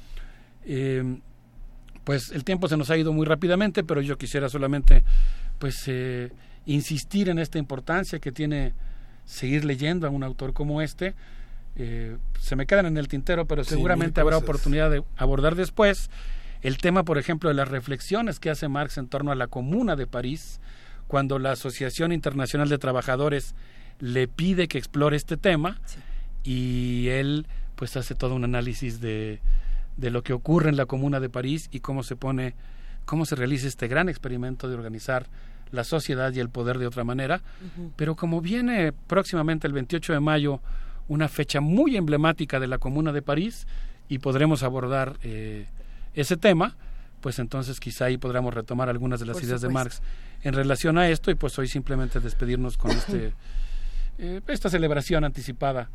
Eh, 0.64 1.18
pues 2.04 2.30
el 2.30 2.44
tiempo 2.44 2.68
se 2.68 2.76
nos 2.76 2.90
ha 2.90 2.96
ido 2.96 3.12
muy 3.12 3.26
rápidamente, 3.26 3.84
pero 3.84 4.00
yo 4.00 4.18
quisiera 4.18 4.48
solamente 4.48 5.04
pues 5.58 5.84
eh, 5.86 6.32
insistir 6.66 7.28
en 7.28 7.38
esta 7.38 7.58
importancia 7.58 8.18
que 8.18 8.32
tiene 8.32 8.72
seguir 9.24 9.64
leyendo 9.64 10.06
a 10.06 10.10
un 10.10 10.22
autor 10.22 10.52
como 10.52 10.80
este. 10.82 11.14
se 11.76 12.56
me 12.56 12.66
quedan 12.66 12.86
en 12.86 12.96
el 12.96 13.08
tintero, 13.08 13.46
pero 13.46 13.62
seguramente 13.64 14.20
habrá 14.20 14.36
oportunidad 14.36 14.90
de 14.90 15.04
abordar 15.16 15.54
después 15.54 16.10
el 16.62 16.76
tema, 16.76 17.04
por 17.04 17.18
ejemplo, 17.18 17.48
de 17.48 17.54
las 17.54 17.68
reflexiones 17.68 18.38
que 18.38 18.50
hace 18.50 18.68
Marx 18.68 18.98
en 18.98 19.08
torno 19.08 19.32
a 19.32 19.34
la 19.34 19.46
Comuna 19.46 19.96
de 19.96 20.06
París, 20.06 20.60
cuando 21.06 21.38
la 21.38 21.52
Asociación 21.52 22.12
Internacional 22.12 22.68
de 22.68 22.78
Trabajadores 22.78 23.54
le 23.98 24.28
pide 24.28 24.68
que 24.68 24.78
explore 24.78 25.16
este 25.16 25.36
tema 25.36 25.80
y 26.42 27.08
él 27.08 27.46
pues 27.80 27.96
hace 27.96 28.14
todo 28.14 28.34
un 28.34 28.44
análisis 28.44 29.00
de, 29.00 29.40
de 29.96 30.10
lo 30.10 30.22
que 30.22 30.34
ocurre 30.34 30.68
en 30.68 30.76
la 30.76 30.84
Comuna 30.84 31.18
de 31.18 31.30
París 31.30 31.70
y 31.72 31.80
cómo 31.80 32.02
se 32.02 32.14
pone, 32.14 32.52
cómo 33.06 33.24
se 33.24 33.36
realiza 33.36 33.68
este 33.68 33.88
gran 33.88 34.10
experimento 34.10 34.68
de 34.68 34.74
organizar 34.74 35.28
la 35.72 35.82
sociedad 35.82 36.30
y 36.34 36.40
el 36.40 36.50
poder 36.50 36.78
de 36.78 36.86
otra 36.86 37.04
manera. 37.04 37.40
Pero 37.96 38.16
como 38.16 38.42
viene 38.42 38.92
próximamente 38.92 39.66
el 39.66 39.72
28 39.72 40.12
de 40.12 40.20
mayo 40.20 40.60
una 41.08 41.26
fecha 41.26 41.62
muy 41.62 41.96
emblemática 41.96 42.60
de 42.60 42.66
la 42.66 42.76
Comuna 42.76 43.12
de 43.12 43.22
París 43.22 43.66
y 44.10 44.18
podremos 44.18 44.62
abordar 44.62 45.16
eh, 45.22 45.64
ese 46.12 46.36
tema, 46.36 46.76
pues 47.22 47.38
entonces 47.38 47.80
quizá 47.80 48.04
ahí 48.04 48.18
podremos 48.18 48.52
retomar 48.52 48.90
algunas 48.90 49.20
de 49.20 49.26
las 49.26 49.42
ideas 49.42 49.62
de 49.62 49.70
Marx 49.70 50.02
en 50.42 50.52
relación 50.52 50.98
a 50.98 51.08
esto 51.08 51.30
y 51.30 51.34
pues 51.34 51.58
hoy 51.58 51.66
simplemente 51.66 52.20
despedirnos 52.20 52.76
con 52.76 52.90
este 52.98 53.32
eh, 54.18 54.42
esta 54.48 54.68
celebración 54.68 55.24
anticipada 55.24 55.88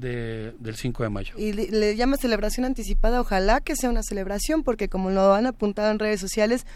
de, 0.00 0.54
del 0.58 0.76
5 0.76 1.02
de 1.02 1.08
mayo. 1.08 1.34
Y 1.36 1.52
le, 1.52 1.96
llama 1.96 2.16
celebración 2.16 2.64
anticipada, 2.64 3.20
ojalá 3.20 3.60
que 3.60 3.76
sea 3.76 3.90
una 3.90 4.02
celebración, 4.02 4.62
porque 4.62 4.88
como 4.88 5.10
lo 5.10 5.34
han 5.34 5.46
apuntado 5.46 5.90
en 5.90 5.98
redes 5.98 6.20
sociales, 6.20 6.66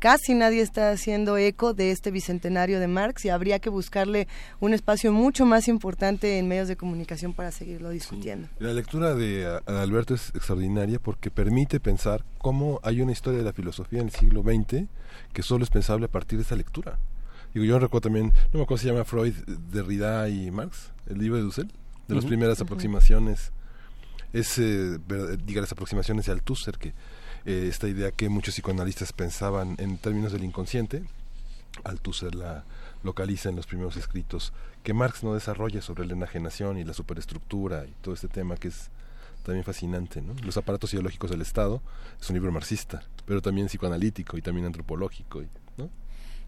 casi 0.00 0.34
nadie 0.34 0.62
está 0.62 0.90
haciendo 0.90 1.36
eco 1.36 1.74
de 1.74 1.90
este 1.90 2.10
bicentenario 2.10 2.80
de 2.80 2.88
Marx 2.88 3.24
y 3.24 3.28
habría 3.28 3.58
que 3.58 3.70
buscarle 3.70 4.26
un 4.60 4.74
espacio 4.74 5.12
mucho 5.12 5.44
más 5.44 5.68
importante 5.68 6.38
en 6.38 6.48
medios 6.48 6.68
de 6.68 6.76
comunicación 6.76 7.34
para 7.34 7.50
seguirlo 7.50 7.90
discutiendo. 7.90 8.48
La 8.58 8.72
lectura 8.72 9.14
de 9.14 9.60
Alberto 9.66 10.14
es 10.14 10.30
extraordinaria 10.34 10.98
porque 10.98 11.30
permite 11.30 11.78
pensar 11.80 12.24
cómo 12.38 12.80
hay 12.82 13.00
una 13.00 13.12
historia 13.12 13.38
de 13.38 13.44
la 13.44 13.52
filosofía 13.52 14.00
en 14.00 14.06
el 14.06 14.12
siglo 14.12 14.42
XX 14.42 14.86
que 15.32 15.42
solo 15.42 15.64
es 15.64 15.70
pensable 15.70 16.06
a 16.06 16.10
partir 16.10 16.38
de 16.38 16.44
esa 16.44 16.56
lectura. 16.56 16.98
Digo, 17.54 17.66
yo 17.66 17.78
recuerdo 17.78 18.08
también, 18.08 18.32
no 18.52 18.58
me 18.58 18.62
acuerdo 18.62 18.78
si 18.78 18.88
se 18.88 18.92
llama 18.92 19.04
Freud, 19.04 19.34
Derrida 19.70 20.26
y 20.30 20.50
Marx, 20.50 20.90
el 21.06 21.18
libro 21.18 21.36
de 21.36 21.42
Dussel, 21.42 21.70
de 22.08 22.14
las 22.14 22.24
primeras 22.24 22.60
aproximaciones, 22.60 23.52
es, 24.32 24.58
eh, 24.58 24.98
diga, 25.44 25.60
las 25.60 25.72
aproximaciones 25.72 26.26
de 26.26 26.32
Althusser, 26.32 26.78
que 26.78 26.94
eh, 27.44 27.66
esta 27.68 27.88
idea 27.88 28.10
que 28.12 28.28
muchos 28.28 28.54
psicoanalistas 28.54 29.12
pensaban 29.12 29.76
en 29.78 29.98
términos 29.98 30.32
del 30.32 30.44
inconsciente, 30.44 31.04
Althusser 31.84 32.34
la 32.34 32.64
localiza 33.02 33.48
en 33.48 33.56
los 33.56 33.66
primeros 33.66 33.96
escritos, 33.96 34.52
que 34.82 34.94
Marx 34.94 35.22
no 35.22 35.34
desarrolla 35.34 35.82
sobre 35.82 36.06
la 36.06 36.12
enajenación 36.12 36.78
y 36.78 36.84
la 36.84 36.94
superestructura 36.94 37.86
y 37.86 37.92
todo 38.02 38.14
este 38.14 38.28
tema 38.28 38.56
que 38.56 38.68
es 38.68 38.90
también 39.42 39.64
fascinante, 39.64 40.22
¿no? 40.22 40.34
Los 40.44 40.56
aparatos 40.56 40.92
ideológicos 40.94 41.30
del 41.30 41.40
Estado 41.40 41.82
es 42.20 42.28
un 42.30 42.34
libro 42.34 42.52
marxista, 42.52 43.02
pero 43.26 43.42
también 43.42 43.66
psicoanalítico 43.66 44.38
y 44.38 44.42
también 44.42 44.66
antropológico, 44.66 45.42
¿no? 45.42 45.61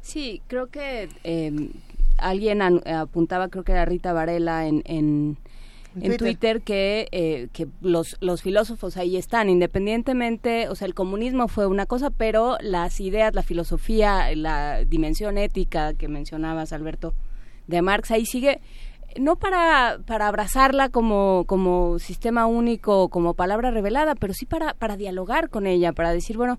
Sí, 0.05 0.43
creo 0.49 0.67
que 0.67 1.09
eh, 1.25 1.71
alguien 2.19 2.61
apuntaba, 2.61 3.49
creo 3.49 3.65
que 3.65 3.73
era 3.73 3.87
Rita 3.87 4.13
Varela 4.13 4.67
en, 4.67 4.83
en, 4.85 5.39
Twitter, 6.19 6.61
que, 6.61 7.09
eh, 7.11 7.49
que 7.55 7.69
los, 7.81 8.19
los 8.21 8.43
filósofos 8.43 8.99
ahí 8.99 9.17
están, 9.17 9.49
independientemente, 9.49 10.69
o 10.69 10.75
sea, 10.75 10.87
el 10.87 10.95
comunismo 10.95 11.49
fue 11.49 11.67
una 11.67 11.87
cosa, 11.87 12.11
pero 12.11 12.59
las 12.61 13.01
ideas, 13.01 13.35
la 13.35 13.43
filosofía, 13.43 14.35
la 14.37 14.85
dimensión 14.85 15.39
ética 15.39 15.95
que 15.95 16.07
mencionabas, 16.07 16.75
Alberto, 16.75 17.15
de 17.67 17.81
Marx, 17.81 18.11
ahí 18.11 18.27
sigue 18.27 18.61
no 19.19 19.37
para, 19.37 20.01
para 20.05 20.29
abrazarla 20.29 20.91
como, 20.91 21.45
como 21.47 21.99
sistema 21.99 22.45
único, 22.45 23.09
como 23.09 23.33
palabra 23.33 23.71
revelada, 23.71 24.17
pero 24.17 24.35
sí 24.35 24.45
para, 24.45 24.75
para 24.75 24.99
dialogar 24.99 25.49
con 25.49 25.67
ella, 25.67 25.95
para 25.95 26.13
decir, 26.13 26.37
bueno, 26.37 26.59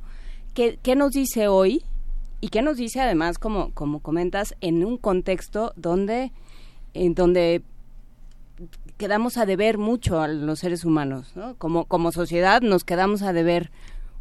¿qué, 0.56 0.80
qué 0.82 0.96
nos 0.96 1.12
dice 1.12 1.48
hoy? 1.48 1.84
Y 2.42 2.50
qué 2.50 2.62
nos 2.62 2.78
dice 2.78 3.02
además, 3.02 3.40
como, 3.40 3.72
como 3.72 4.00
comentas, 4.00 4.56
en 4.62 4.86
un 4.86 4.98
contexto 4.98 5.74
donde, 5.76 6.32
en 6.94 7.16
donde 7.16 7.64
quedamos 8.98 9.38
a 9.38 9.46
deber 9.46 9.78
mucho 9.78 10.22
a 10.22 10.28
los 10.28 10.60
seres 10.60 10.86
humanos, 10.86 11.36
¿no? 11.36 11.56
Como, 11.56 11.86
como 11.86 12.12
sociedad 12.12 12.62
nos 12.62 12.84
quedamos 12.84 13.22
a 13.22 13.34
deber 13.34 13.72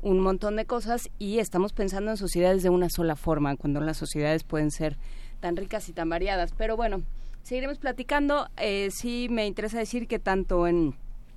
un 0.03 0.21
montón 0.21 0.57
de 0.57 0.65
cosas 0.65 1.11
y 1.19 1.39
estamos 1.39 1.73
pensando 1.73 2.11
en 2.11 2.17
sociedades 2.17 2.63
de 2.63 2.71
una 2.71 2.91
sola 2.91 3.17
forma, 3.17 3.57
cuando 3.57 3.81
las 3.81 3.97
sociedades 3.97 4.45
pueden 4.45 4.71
ser 4.71 4.97
tan 5.41 5.57
ricas 5.57 5.89
y 5.89 5.93
tan 5.93 6.09
variadas. 6.09 6.53
Pero 6.57 6.77
bueno, 6.77 7.03
Seguiremos 7.45 7.77
platicando. 7.77 8.49
Eh, 8.57 8.89
sí, 8.91 9.29
me 9.31 9.47
interesa 9.47 9.79
decir 9.79 10.09
que 10.09 10.19
tanto 10.19 10.67
en 10.67 10.95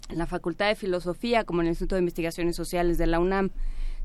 la 0.10 0.26
Facultad 0.26 0.70
de 0.70 0.76
Filosofía 0.76 1.44
como 1.44 1.60
en 1.60 1.68
el 1.68 1.72
Instituto 1.72 1.96
de 1.96 2.00
Investigaciones 2.00 2.56
Sociales 2.56 2.98
de 2.98 3.08
la 3.08 3.20
UNAM 3.20 3.50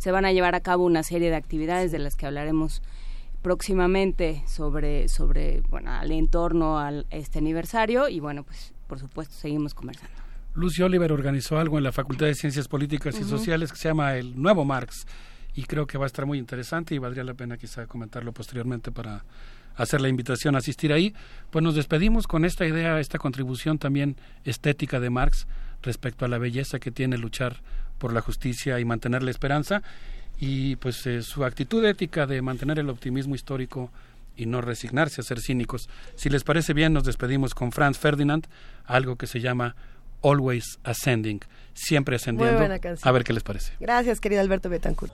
se 0.02 0.10
van 0.10 0.24
a 0.24 0.32
llevar 0.32 0.56
a 0.56 0.60
cabo 0.60 0.84
una 0.84 1.04
serie 1.04 1.30
de 1.30 1.36
actividades 1.36 1.92
de 1.92 2.00
las 2.00 2.16
que 2.16 2.26
hablaremos 2.26 2.82
próximamente 3.40 4.42
sobre 4.48 5.08
sobre 5.08 5.60
bueno 5.70 5.92
al 5.92 6.10
entorno 6.10 6.80
a 6.80 6.90
este 7.10 7.38
aniversario 7.38 8.08
y 8.08 8.18
bueno 8.18 8.42
pues 8.42 8.74
por 8.88 8.98
supuesto 8.98 9.32
seguimos 9.36 9.74
conversando. 9.74 10.12
Lucy 10.54 10.82
Oliver 10.82 11.12
organizó 11.12 11.56
algo 11.56 11.78
en 11.78 11.84
la 11.84 11.92
Facultad 11.92 12.26
de 12.26 12.34
Ciencias 12.34 12.66
Políticas 12.66 13.16
y 13.20 13.22
Sociales 13.22 13.70
que 13.70 13.78
se 13.78 13.90
llama 13.90 14.16
el 14.16 14.42
Nuevo 14.42 14.64
Marx 14.64 15.06
y 15.54 15.62
creo 15.66 15.86
que 15.86 15.98
va 15.98 16.06
a 16.06 16.08
estar 16.08 16.26
muy 16.26 16.38
interesante 16.38 16.96
y 16.96 16.98
valdría 16.98 17.22
la 17.22 17.34
pena 17.34 17.56
quizá 17.56 17.86
comentarlo 17.86 18.32
posteriormente 18.32 18.90
para 18.90 19.24
hacer 19.76 20.00
la 20.00 20.08
invitación 20.08 20.56
a 20.56 20.58
asistir 20.58 20.92
ahí. 20.92 21.14
Pues 21.50 21.62
nos 21.62 21.76
despedimos 21.76 22.26
con 22.26 22.44
esta 22.44 22.66
idea, 22.66 22.98
esta 22.98 23.18
contribución 23.18 23.78
también 23.78 24.16
estética 24.44 24.98
de 24.98 25.10
Marx 25.10 25.46
respecto 25.80 26.24
a 26.24 26.28
la 26.28 26.38
belleza 26.38 26.80
que 26.80 26.90
tiene 26.90 27.18
luchar 27.18 27.62
por 28.02 28.12
la 28.12 28.20
justicia 28.20 28.80
y 28.80 28.84
mantener 28.84 29.22
la 29.22 29.30
esperanza 29.30 29.80
y 30.40 30.74
pues 30.74 31.06
eh, 31.06 31.22
su 31.22 31.44
actitud 31.44 31.84
ética 31.84 32.26
de 32.26 32.42
mantener 32.42 32.80
el 32.80 32.90
optimismo 32.90 33.36
histórico 33.36 33.92
y 34.36 34.46
no 34.46 34.60
resignarse 34.60 35.20
a 35.20 35.24
ser 35.24 35.40
cínicos. 35.40 35.88
Si 36.16 36.28
les 36.28 36.42
parece 36.42 36.72
bien, 36.72 36.92
nos 36.92 37.04
despedimos 37.04 37.54
con 37.54 37.70
Franz 37.70 37.98
Ferdinand, 37.98 38.48
algo 38.86 39.14
que 39.14 39.28
se 39.28 39.38
llama 39.38 39.76
Always 40.20 40.80
Ascending, 40.82 41.42
siempre 41.74 42.16
ascendiendo. 42.16 42.64
A 43.02 43.12
ver 43.12 43.22
qué 43.22 43.32
les 43.32 43.44
parece. 43.44 43.72
Gracias, 43.78 44.18
querido 44.18 44.40
Alberto 44.40 44.68
Betancourt. 44.68 45.12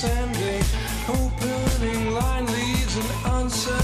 descending, 0.00 0.64
opening 1.08 2.14
line 2.14 2.46
leads 2.46 2.96
an 2.96 3.32
answer. 3.32 3.79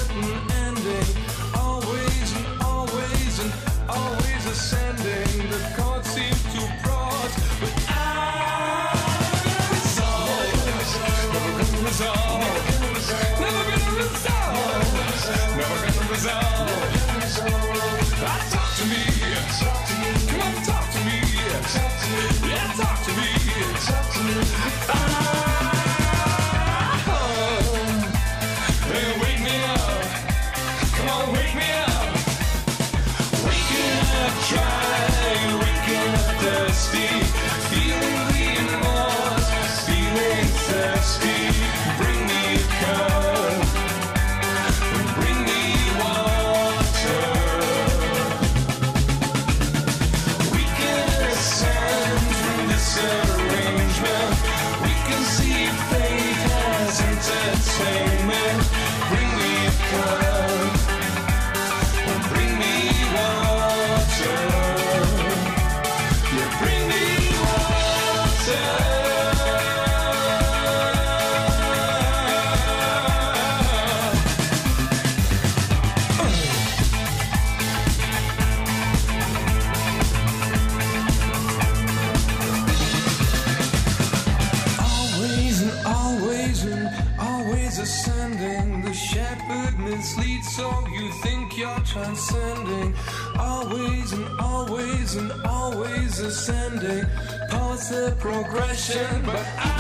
The 98.07 98.15
progression, 98.17 99.23
but 99.25 99.45
I 99.59 99.73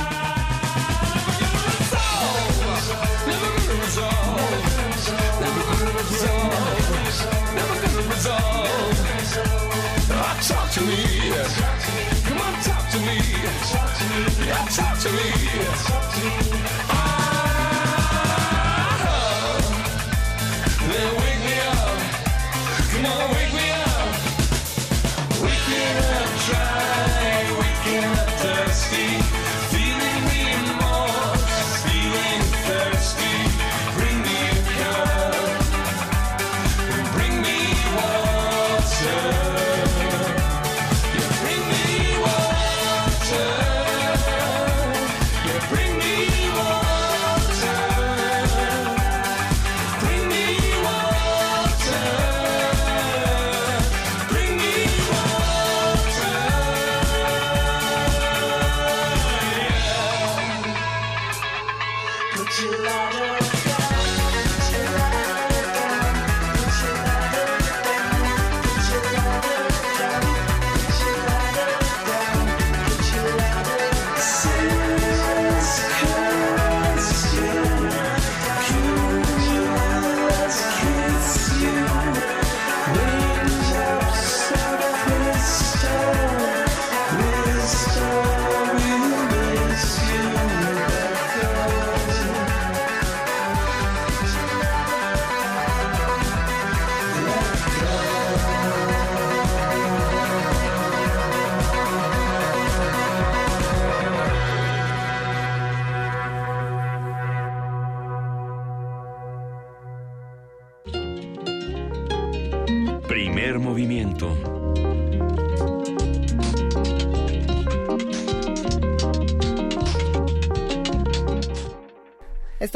never 3.26 3.50
gonna 3.54 3.74
resolve, 3.86 4.50
never 5.40 5.62
gonna 5.70 5.92
resolve, 6.00 6.58
never 7.54 7.76
gonna 7.82 8.04
resolve. 8.14 8.96
Ah, 10.10 10.34
talk 10.42 10.66
to 10.72 10.80
me, 10.80 11.00
come 12.26 12.40
on, 12.40 12.54
talk 12.64 12.84
to 12.90 12.98
me, 12.98 13.16
yeah, 14.44 14.66
talk 14.74 14.98
to 14.98 15.10
me. 15.12 16.95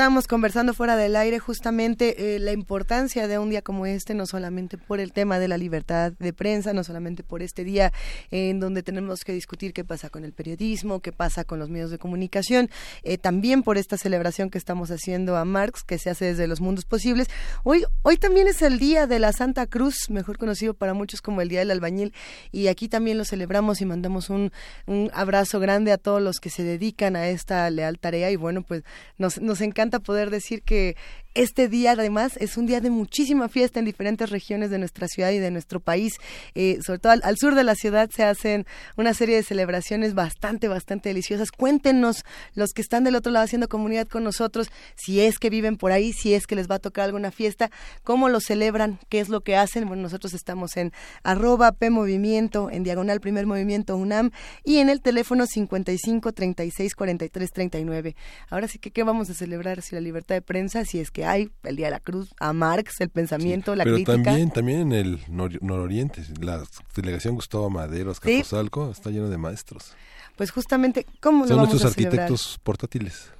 Estábamos 0.00 0.26
conversando 0.26 0.72
fuera 0.72 0.96
del 0.96 1.14
aire 1.14 1.38
justamente 1.38 2.34
eh, 2.34 2.38
la 2.38 2.52
importancia 2.52 3.28
de 3.28 3.38
un 3.38 3.50
día 3.50 3.60
como 3.60 3.84
este, 3.84 4.14
no 4.14 4.24
solamente 4.24 4.78
por 4.78 4.98
el 4.98 5.12
tema 5.12 5.38
de 5.38 5.46
la 5.46 5.58
libertad 5.58 6.14
de 6.18 6.32
prensa, 6.32 6.72
no 6.72 6.84
solamente 6.84 7.22
por 7.22 7.42
este 7.42 7.64
día 7.64 7.92
en 8.30 8.60
donde 8.60 8.82
tenemos 8.82 9.24
que 9.24 9.34
discutir 9.34 9.74
qué 9.74 9.84
pasa 9.84 10.08
con 10.08 10.24
el 10.24 10.32
periodismo, 10.32 11.00
qué 11.00 11.12
pasa 11.12 11.44
con 11.44 11.58
los 11.58 11.68
medios 11.68 11.90
de 11.90 11.98
comunicación, 11.98 12.70
eh, 13.02 13.18
también 13.18 13.62
por 13.62 13.76
esta 13.76 13.98
celebración 13.98 14.48
que 14.48 14.56
estamos 14.56 14.90
haciendo 14.90 15.36
a 15.36 15.44
Marx, 15.44 15.82
que 15.82 15.98
se 15.98 16.08
hace 16.08 16.24
desde 16.24 16.46
los 16.46 16.62
mundos 16.62 16.86
posibles. 16.86 17.28
Hoy, 17.62 17.84
hoy 18.00 18.16
también 18.16 18.48
es 18.48 18.62
el 18.62 18.78
día 18.78 19.06
de 19.06 19.18
la 19.18 19.34
Santa 19.34 19.66
Cruz, 19.66 20.08
mejor 20.08 20.38
conocido 20.38 20.72
para 20.72 20.94
muchos 20.94 21.20
como 21.20 21.42
el 21.42 21.50
Día 21.50 21.58
del 21.58 21.72
Albañil, 21.72 22.14
y 22.52 22.68
aquí 22.68 22.88
también 22.88 23.18
lo 23.18 23.26
celebramos 23.26 23.82
y 23.82 23.84
mandamos 23.84 24.30
un, 24.30 24.50
un 24.86 25.10
abrazo 25.12 25.60
grande 25.60 25.92
a 25.92 25.98
todos 25.98 26.22
los 26.22 26.40
que 26.40 26.48
se 26.48 26.62
dedican 26.62 27.16
a 27.16 27.28
esta 27.28 27.68
leal 27.68 27.98
tarea 27.98 28.30
y 28.30 28.36
bueno, 28.36 28.62
pues 28.62 28.82
nos, 29.18 29.38
nos 29.42 29.60
encanta 29.60 29.89
poder 29.98 30.30
decir 30.30 30.62
que 30.62 30.96
este 31.34 31.68
día 31.68 31.92
además 31.92 32.36
es 32.38 32.56
un 32.56 32.66
día 32.66 32.80
de 32.80 32.90
muchísima 32.90 33.48
fiesta 33.48 33.78
en 33.78 33.84
diferentes 33.84 34.30
regiones 34.30 34.70
de 34.70 34.78
nuestra 34.78 35.06
ciudad 35.06 35.30
y 35.30 35.38
de 35.38 35.50
nuestro 35.50 35.78
país. 35.78 36.14
Eh, 36.54 36.78
sobre 36.84 36.98
todo 36.98 37.12
al, 37.22 37.36
sur 37.38 37.54
de 37.54 37.62
la 37.62 37.76
ciudad 37.76 38.10
se 38.10 38.24
hacen 38.24 38.66
una 38.96 39.14
serie 39.14 39.36
de 39.36 39.42
celebraciones 39.42 40.14
bastante, 40.14 40.66
bastante 40.66 41.08
deliciosas. 41.10 41.52
Cuéntenos 41.52 42.24
los 42.54 42.70
que 42.72 42.82
están 42.82 43.04
del 43.04 43.14
otro 43.14 43.30
lado 43.30 43.44
haciendo 43.44 43.68
comunidad 43.68 44.08
con 44.08 44.24
nosotros, 44.24 44.70
si 44.96 45.20
es 45.20 45.38
que 45.38 45.50
viven 45.50 45.76
por 45.76 45.92
ahí, 45.92 46.12
si 46.12 46.34
es 46.34 46.46
que 46.46 46.56
les 46.56 46.68
va 46.68 46.76
a 46.76 46.78
tocar 46.80 47.04
alguna 47.04 47.30
fiesta, 47.30 47.70
cómo 48.02 48.28
lo 48.28 48.40
celebran, 48.40 48.98
qué 49.08 49.20
es 49.20 49.28
lo 49.28 49.40
que 49.40 49.56
hacen. 49.56 49.86
Bueno, 49.86 50.02
nosotros 50.02 50.34
estamos 50.34 50.76
en 50.76 50.92
arroba 51.22 51.72
P 51.72 51.90
Movimiento, 51.90 52.70
en 52.70 52.82
diagonal 52.82 53.20
Primer 53.20 53.46
Movimiento 53.46 53.96
UNAM 53.96 54.30
y 54.64 54.78
en 54.78 54.88
el 54.88 55.00
teléfono 55.00 55.46
55 55.46 56.32
36 56.32 56.94
43 56.94 57.50
39. 57.52 58.16
Ahora 58.48 58.66
sí 58.66 58.78
que, 58.78 58.90
¿qué 58.90 59.04
vamos 59.04 59.30
a 59.30 59.34
celebrar? 59.34 59.82
Si 59.82 59.94
la 59.94 60.00
libertad 60.00 60.34
de 60.34 60.42
prensa, 60.42 60.84
si 60.84 60.98
es 60.98 61.10
que 61.10 61.19
hay 61.24 61.50
el 61.62 61.76
Día 61.76 61.86
de 61.86 61.92
la 61.92 62.00
Cruz, 62.00 62.34
a 62.38 62.52
Marx, 62.52 63.00
el 63.00 63.10
pensamiento, 63.10 63.72
sí, 63.72 63.78
la 63.78 63.84
pero 63.84 63.96
crítica. 63.96 64.22
también, 64.22 64.50
también 64.50 64.80
en 64.80 64.92
el 64.92 65.20
nor 65.28 65.62
nororiente, 65.62 66.22
la 66.40 66.62
delegación 66.94 67.34
Gustavo 67.34 67.70
Madero, 67.70 68.10
Azcapotzalco, 68.10 68.86
sí. 68.86 68.92
está 68.92 69.10
lleno 69.10 69.28
de 69.28 69.38
maestros. 69.38 69.94
Pues 70.36 70.50
justamente, 70.50 71.06
¿cómo 71.20 71.46
Son 71.46 71.56
lo 71.56 71.62
vamos 71.62 71.70
nuestros 71.74 71.92
a 71.92 71.94
celebrar? 71.94 72.20
arquitectos 72.20 72.58
portátiles. 72.62 73.30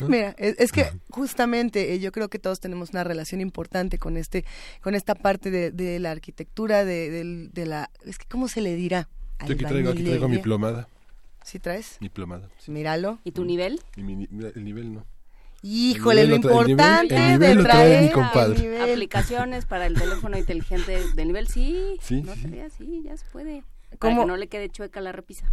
Mira, 0.00 0.34
es, 0.38 0.54
es, 0.60 0.70
que 0.70 0.92
justamente 1.10 1.92
eh, 1.92 1.98
yo 1.98 2.12
creo 2.12 2.28
que 2.28 2.38
todos 2.38 2.60
tenemos 2.60 2.90
una 2.90 3.02
relación 3.02 3.40
importante 3.40 3.98
con 3.98 4.16
este, 4.16 4.44
con 4.80 4.94
esta 4.94 5.16
parte 5.16 5.50
de, 5.50 5.72
de 5.72 5.98
la 5.98 6.12
arquitectura, 6.12 6.84
de, 6.84 7.10
de, 7.10 7.48
de, 7.52 7.66
la, 7.66 7.90
es 8.04 8.16
que 8.16 8.26
cómo 8.28 8.46
se 8.46 8.60
le 8.60 8.76
dirá. 8.76 9.08
Yo 9.44 9.54
aquí 9.54 9.64
traigo, 9.64 9.90
aquí 9.90 10.04
traigo 10.04 10.28
mi 10.28 10.38
plomada. 10.38 10.88
¿Sí 11.44 11.58
traes? 11.58 11.96
Mi 12.00 12.08
plomada. 12.08 12.48
Sí. 12.58 12.70
Míralo. 12.70 13.18
¿Y 13.24 13.32
tu 13.32 13.44
nivel? 13.44 13.80
Y 13.96 14.02
mi, 14.02 14.28
el 14.54 14.64
nivel 14.64 14.94
no. 14.94 15.04
Híjole, 15.62 16.26
lo 16.26 16.36
importante 16.36 17.16
el 17.16 17.22
nivel, 17.22 17.22
el 17.22 17.32
nivel 17.32 17.56
de 17.58 17.62
traer 17.64 18.12
compadre. 18.12 18.80
aplicaciones 18.80 19.64
para 19.66 19.86
el 19.86 19.94
teléfono 19.94 20.38
inteligente 20.38 21.02
de 21.14 21.24
nivel, 21.24 21.48
sí. 21.48 21.96
Sí, 22.00 22.22
no 22.22 22.34
sí. 22.34 22.42
Te 22.42 22.70
sí, 22.70 23.02
ya 23.04 23.16
se 23.16 23.26
puede. 23.26 23.64
¿Cómo? 23.98 24.16
Para 24.16 24.16
que 24.16 24.26
no 24.26 24.36
le 24.36 24.46
quede 24.46 24.68
chueca 24.68 25.00
la 25.00 25.12
repisa. 25.12 25.50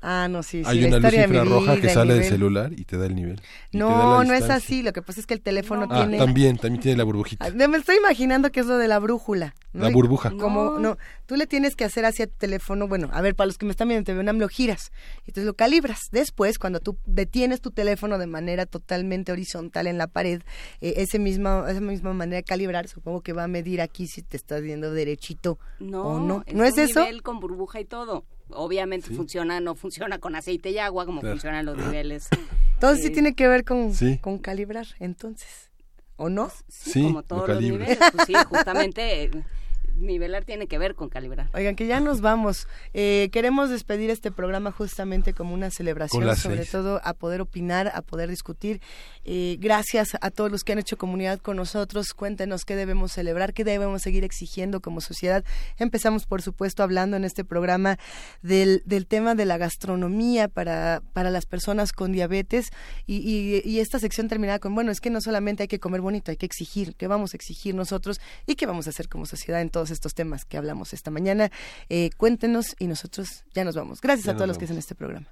Ah, 0.00 0.28
no, 0.30 0.42
sí, 0.42 0.62
sí. 0.62 0.70
Hay 0.70 0.80
la 0.82 0.98
una 0.98 1.10
luz 1.10 1.18
infrarroja 1.18 1.80
que 1.80 1.88
sale 1.88 2.14
del 2.14 2.24
celular 2.24 2.72
y 2.72 2.84
te 2.84 2.96
da 2.96 3.06
el 3.06 3.16
nivel. 3.16 3.40
No, 3.72 4.22
no 4.22 4.32
es 4.32 4.48
así. 4.48 4.82
Lo 4.82 4.92
que 4.92 5.02
pasa 5.02 5.20
es 5.20 5.26
que 5.26 5.34
el 5.34 5.40
teléfono 5.40 5.86
no. 5.86 5.94
tiene. 5.94 6.16
Ah, 6.16 6.24
también, 6.24 6.56
también 6.56 6.80
tiene 6.80 6.96
la 6.98 7.04
burbujita. 7.04 7.46
Ah, 7.46 7.50
Me 7.50 7.76
estoy 7.76 7.96
imaginando 7.96 8.50
que 8.52 8.60
es 8.60 8.66
lo 8.66 8.78
de 8.78 8.86
la 8.86 8.98
brújula. 9.00 9.54
¿no? 9.72 9.84
La 9.84 9.90
burbuja. 9.90 10.30
Como, 10.30 10.64
no. 10.64 10.78
no, 10.78 10.98
tú 11.26 11.36
le 11.36 11.46
tienes 11.46 11.74
que 11.74 11.84
hacer 11.84 12.04
hacia 12.04 12.26
tu 12.26 12.34
teléfono. 12.38 12.86
Bueno, 12.86 13.10
a 13.12 13.20
ver, 13.20 13.34
para 13.34 13.46
los 13.46 13.58
que 13.58 13.66
me 13.66 13.72
están 13.72 13.88
viendo, 13.88 14.04
te 14.04 14.14
veo 14.14 14.22
lo 14.32 14.48
giras. 14.48 14.92
Entonces 15.20 15.44
lo 15.44 15.54
calibras. 15.54 16.08
Después, 16.12 16.58
cuando 16.58 16.80
tú 16.80 16.96
detienes 17.04 17.60
tu 17.60 17.72
teléfono 17.72 18.18
de 18.18 18.26
manera 18.26 18.66
totalmente 18.66 19.32
horizontal 19.32 19.88
en 19.88 19.98
la 19.98 20.06
pared, 20.06 20.42
eh, 20.80 20.94
ese 20.98 21.18
misma, 21.18 21.66
esa 21.68 21.80
misma 21.80 22.12
manera 22.12 22.36
de 22.36 22.44
calibrar, 22.44 22.86
supongo 22.86 23.22
que 23.22 23.32
va 23.32 23.44
a 23.44 23.48
medir 23.48 23.80
aquí 23.80 24.06
si 24.06 24.22
te 24.22 24.36
estás 24.36 24.62
viendo 24.62 24.92
derechito 24.92 25.58
no, 25.80 26.02
o 26.02 26.20
no. 26.20 26.44
Es 26.46 26.54
¿No 26.54 26.64
es 26.64 26.74
un 26.74 26.80
eso? 26.80 27.00
nivel 27.00 27.22
con 27.22 27.40
burbuja 27.40 27.80
y 27.80 27.84
todo 27.84 28.24
obviamente 28.50 29.08
¿Sí? 29.08 29.14
funciona, 29.14 29.60
no 29.60 29.74
funciona 29.74 30.18
con 30.18 30.34
aceite 30.36 30.70
y 30.70 30.78
agua 30.78 31.06
como 31.06 31.20
claro. 31.20 31.36
funcionan 31.36 31.66
los 31.66 31.76
niveles. 31.76 32.28
Entonces 32.74 33.04
eh, 33.04 33.08
sí 33.08 33.12
tiene 33.12 33.34
que 33.34 33.48
ver 33.48 33.64
con, 33.64 33.94
sí. 33.94 34.18
con 34.18 34.38
calibrar, 34.38 34.86
entonces. 35.00 35.70
¿O 36.16 36.28
no? 36.28 36.50
Sí, 36.68 36.90
sí 36.90 37.02
como 37.02 37.22
todos 37.22 37.48
los 37.48 37.62
niveles. 37.62 37.98
Pues 38.12 38.26
sí, 38.26 38.34
justamente 38.48 39.30
nivelar 39.98 40.44
tiene 40.44 40.66
que 40.66 40.78
ver 40.78 40.94
con 40.94 41.08
calibrar. 41.08 41.50
Oigan, 41.54 41.76
que 41.76 41.86
ya 41.86 42.00
nos 42.00 42.20
vamos. 42.20 42.66
Eh, 42.94 43.28
queremos 43.32 43.70
despedir 43.70 44.10
este 44.10 44.30
programa 44.30 44.72
justamente 44.72 45.32
como 45.32 45.54
una 45.54 45.70
celebración, 45.70 46.36
sobre 46.36 46.58
seis. 46.58 46.70
todo 46.70 47.00
a 47.04 47.14
poder 47.14 47.40
opinar, 47.40 47.90
a 47.94 48.02
poder 48.02 48.28
discutir. 48.28 48.80
Eh, 49.24 49.56
gracias 49.60 50.16
a 50.20 50.30
todos 50.30 50.50
los 50.50 50.64
que 50.64 50.72
han 50.72 50.78
hecho 50.78 50.96
comunidad 50.96 51.38
con 51.40 51.56
nosotros. 51.56 52.14
Cuéntenos 52.14 52.64
qué 52.64 52.76
debemos 52.76 53.12
celebrar, 53.12 53.52
qué 53.52 53.64
debemos 53.64 54.02
seguir 54.02 54.24
exigiendo 54.24 54.80
como 54.80 55.00
sociedad. 55.00 55.44
Empezamos, 55.78 56.26
por 56.26 56.42
supuesto, 56.42 56.82
hablando 56.82 57.16
en 57.16 57.24
este 57.24 57.44
programa 57.44 57.98
del, 58.42 58.82
del 58.86 59.06
tema 59.06 59.34
de 59.34 59.44
la 59.44 59.58
gastronomía 59.58 60.48
para, 60.48 61.02
para 61.12 61.30
las 61.30 61.46
personas 61.46 61.92
con 61.92 62.12
diabetes 62.12 62.70
y, 63.06 63.16
y, 63.16 63.68
y 63.68 63.80
esta 63.80 63.98
sección 63.98 64.28
terminada 64.28 64.58
con, 64.58 64.74
bueno, 64.74 64.90
es 64.90 65.00
que 65.00 65.10
no 65.10 65.20
solamente 65.20 65.64
hay 65.64 65.68
que 65.68 65.80
comer 65.80 66.00
bonito, 66.00 66.30
hay 66.30 66.36
que 66.36 66.46
exigir, 66.46 66.94
qué 66.94 67.06
vamos 67.06 67.34
a 67.34 67.36
exigir 67.36 67.74
nosotros 67.74 68.20
y 68.46 68.54
qué 68.54 68.66
vamos 68.66 68.86
a 68.86 68.90
hacer 68.90 69.08
como 69.08 69.26
sociedad 69.26 69.60
en 69.60 69.70
todos 69.70 69.87
estos 69.90 70.14
temas 70.14 70.44
que 70.44 70.56
hablamos 70.56 70.92
esta 70.92 71.10
mañana. 71.10 71.50
Eh, 71.88 72.10
cuéntenos 72.16 72.76
y 72.78 72.86
nosotros 72.86 73.44
ya 73.54 73.64
nos 73.64 73.74
vamos. 73.74 74.00
Gracias 74.00 74.26
ya 74.26 74.32
a 74.32 74.34
todos 74.34 74.48
los 74.48 74.58
que 74.58 74.64
hacen 74.64 74.78
este 74.78 74.94
programa. 74.94 75.28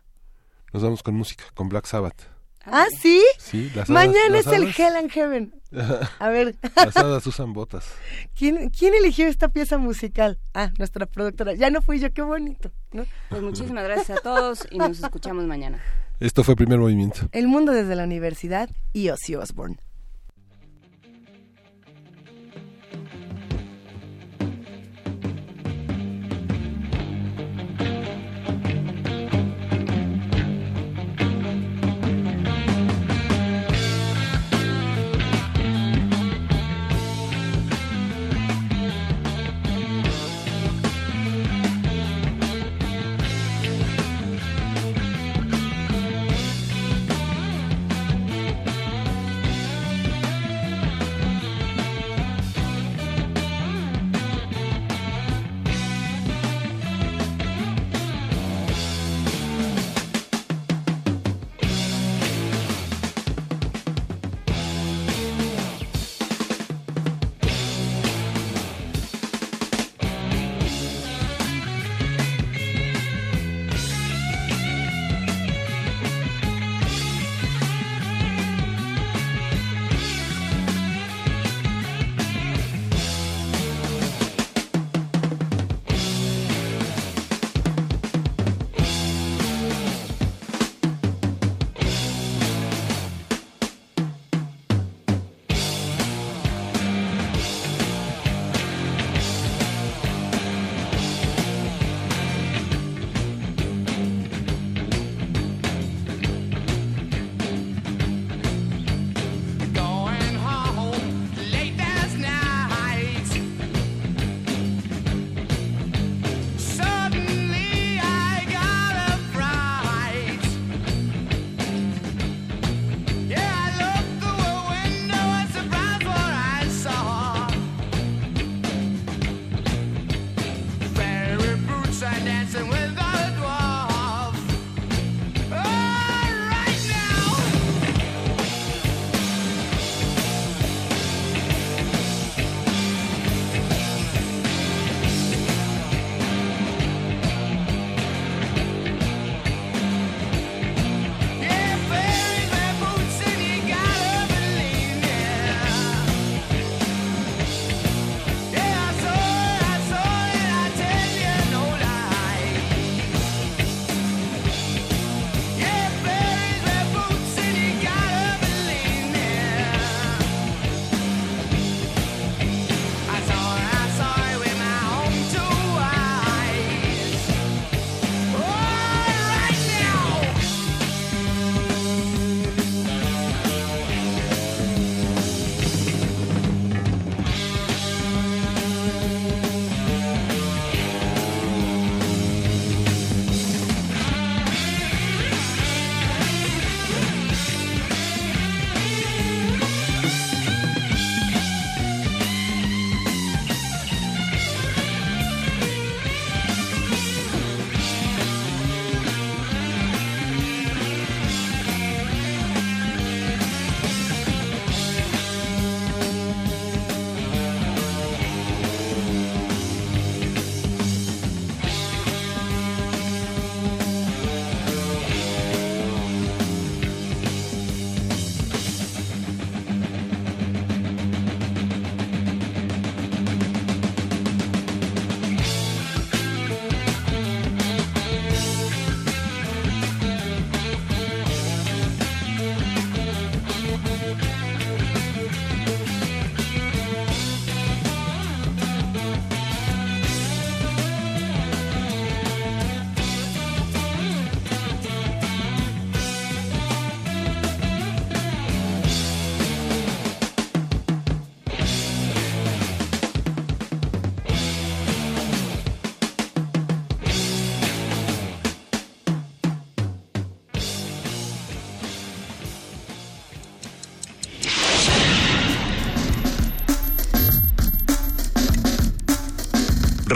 Nos 0.72 0.82
vamos 0.82 1.02
con 1.02 1.14
música, 1.14 1.44
con 1.54 1.68
Black 1.68 1.86
Sabbath. 1.86 2.36
¿Ah, 2.66 2.86
sí? 3.00 3.22
Sí, 3.38 3.70
las 3.74 3.88
Mañana 3.88 4.38
es 4.38 4.46
el. 4.48 4.64
Hell 4.76 4.96
and 4.96 5.10
Heaven. 5.10 5.54
A 6.18 6.28
ver. 6.28 6.56
las 6.74 6.96
hadas 6.96 7.26
usan 7.26 7.52
botas. 7.52 7.86
¿Quién, 8.34 8.70
¿Quién 8.70 8.94
eligió 8.94 9.28
esta 9.28 9.48
pieza 9.48 9.78
musical? 9.78 10.38
Ah, 10.52 10.72
nuestra 10.78 11.06
productora. 11.06 11.54
Ya 11.54 11.70
no 11.70 11.80
fui 11.80 12.00
yo, 12.00 12.12
qué 12.12 12.22
bonito. 12.22 12.72
¿no? 12.92 13.06
Pues 13.28 13.42
muchísimas 13.42 13.84
gracias 13.84 14.18
a 14.18 14.20
todos 14.20 14.66
y 14.70 14.78
nos 14.78 14.98
escuchamos 14.98 15.44
mañana. 15.44 15.80
Esto 16.18 16.42
fue 16.42 16.56
Primer 16.56 16.78
Movimiento. 16.78 17.28
El 17.32 17.46
mundo 17.46 17.72
desde 17.72 17.94
la 17.94 18.04
universidad 18.04 18.68
y 18.92 19.10
Ozzy 19.10 19.36
Osbourne. 19.36 19.76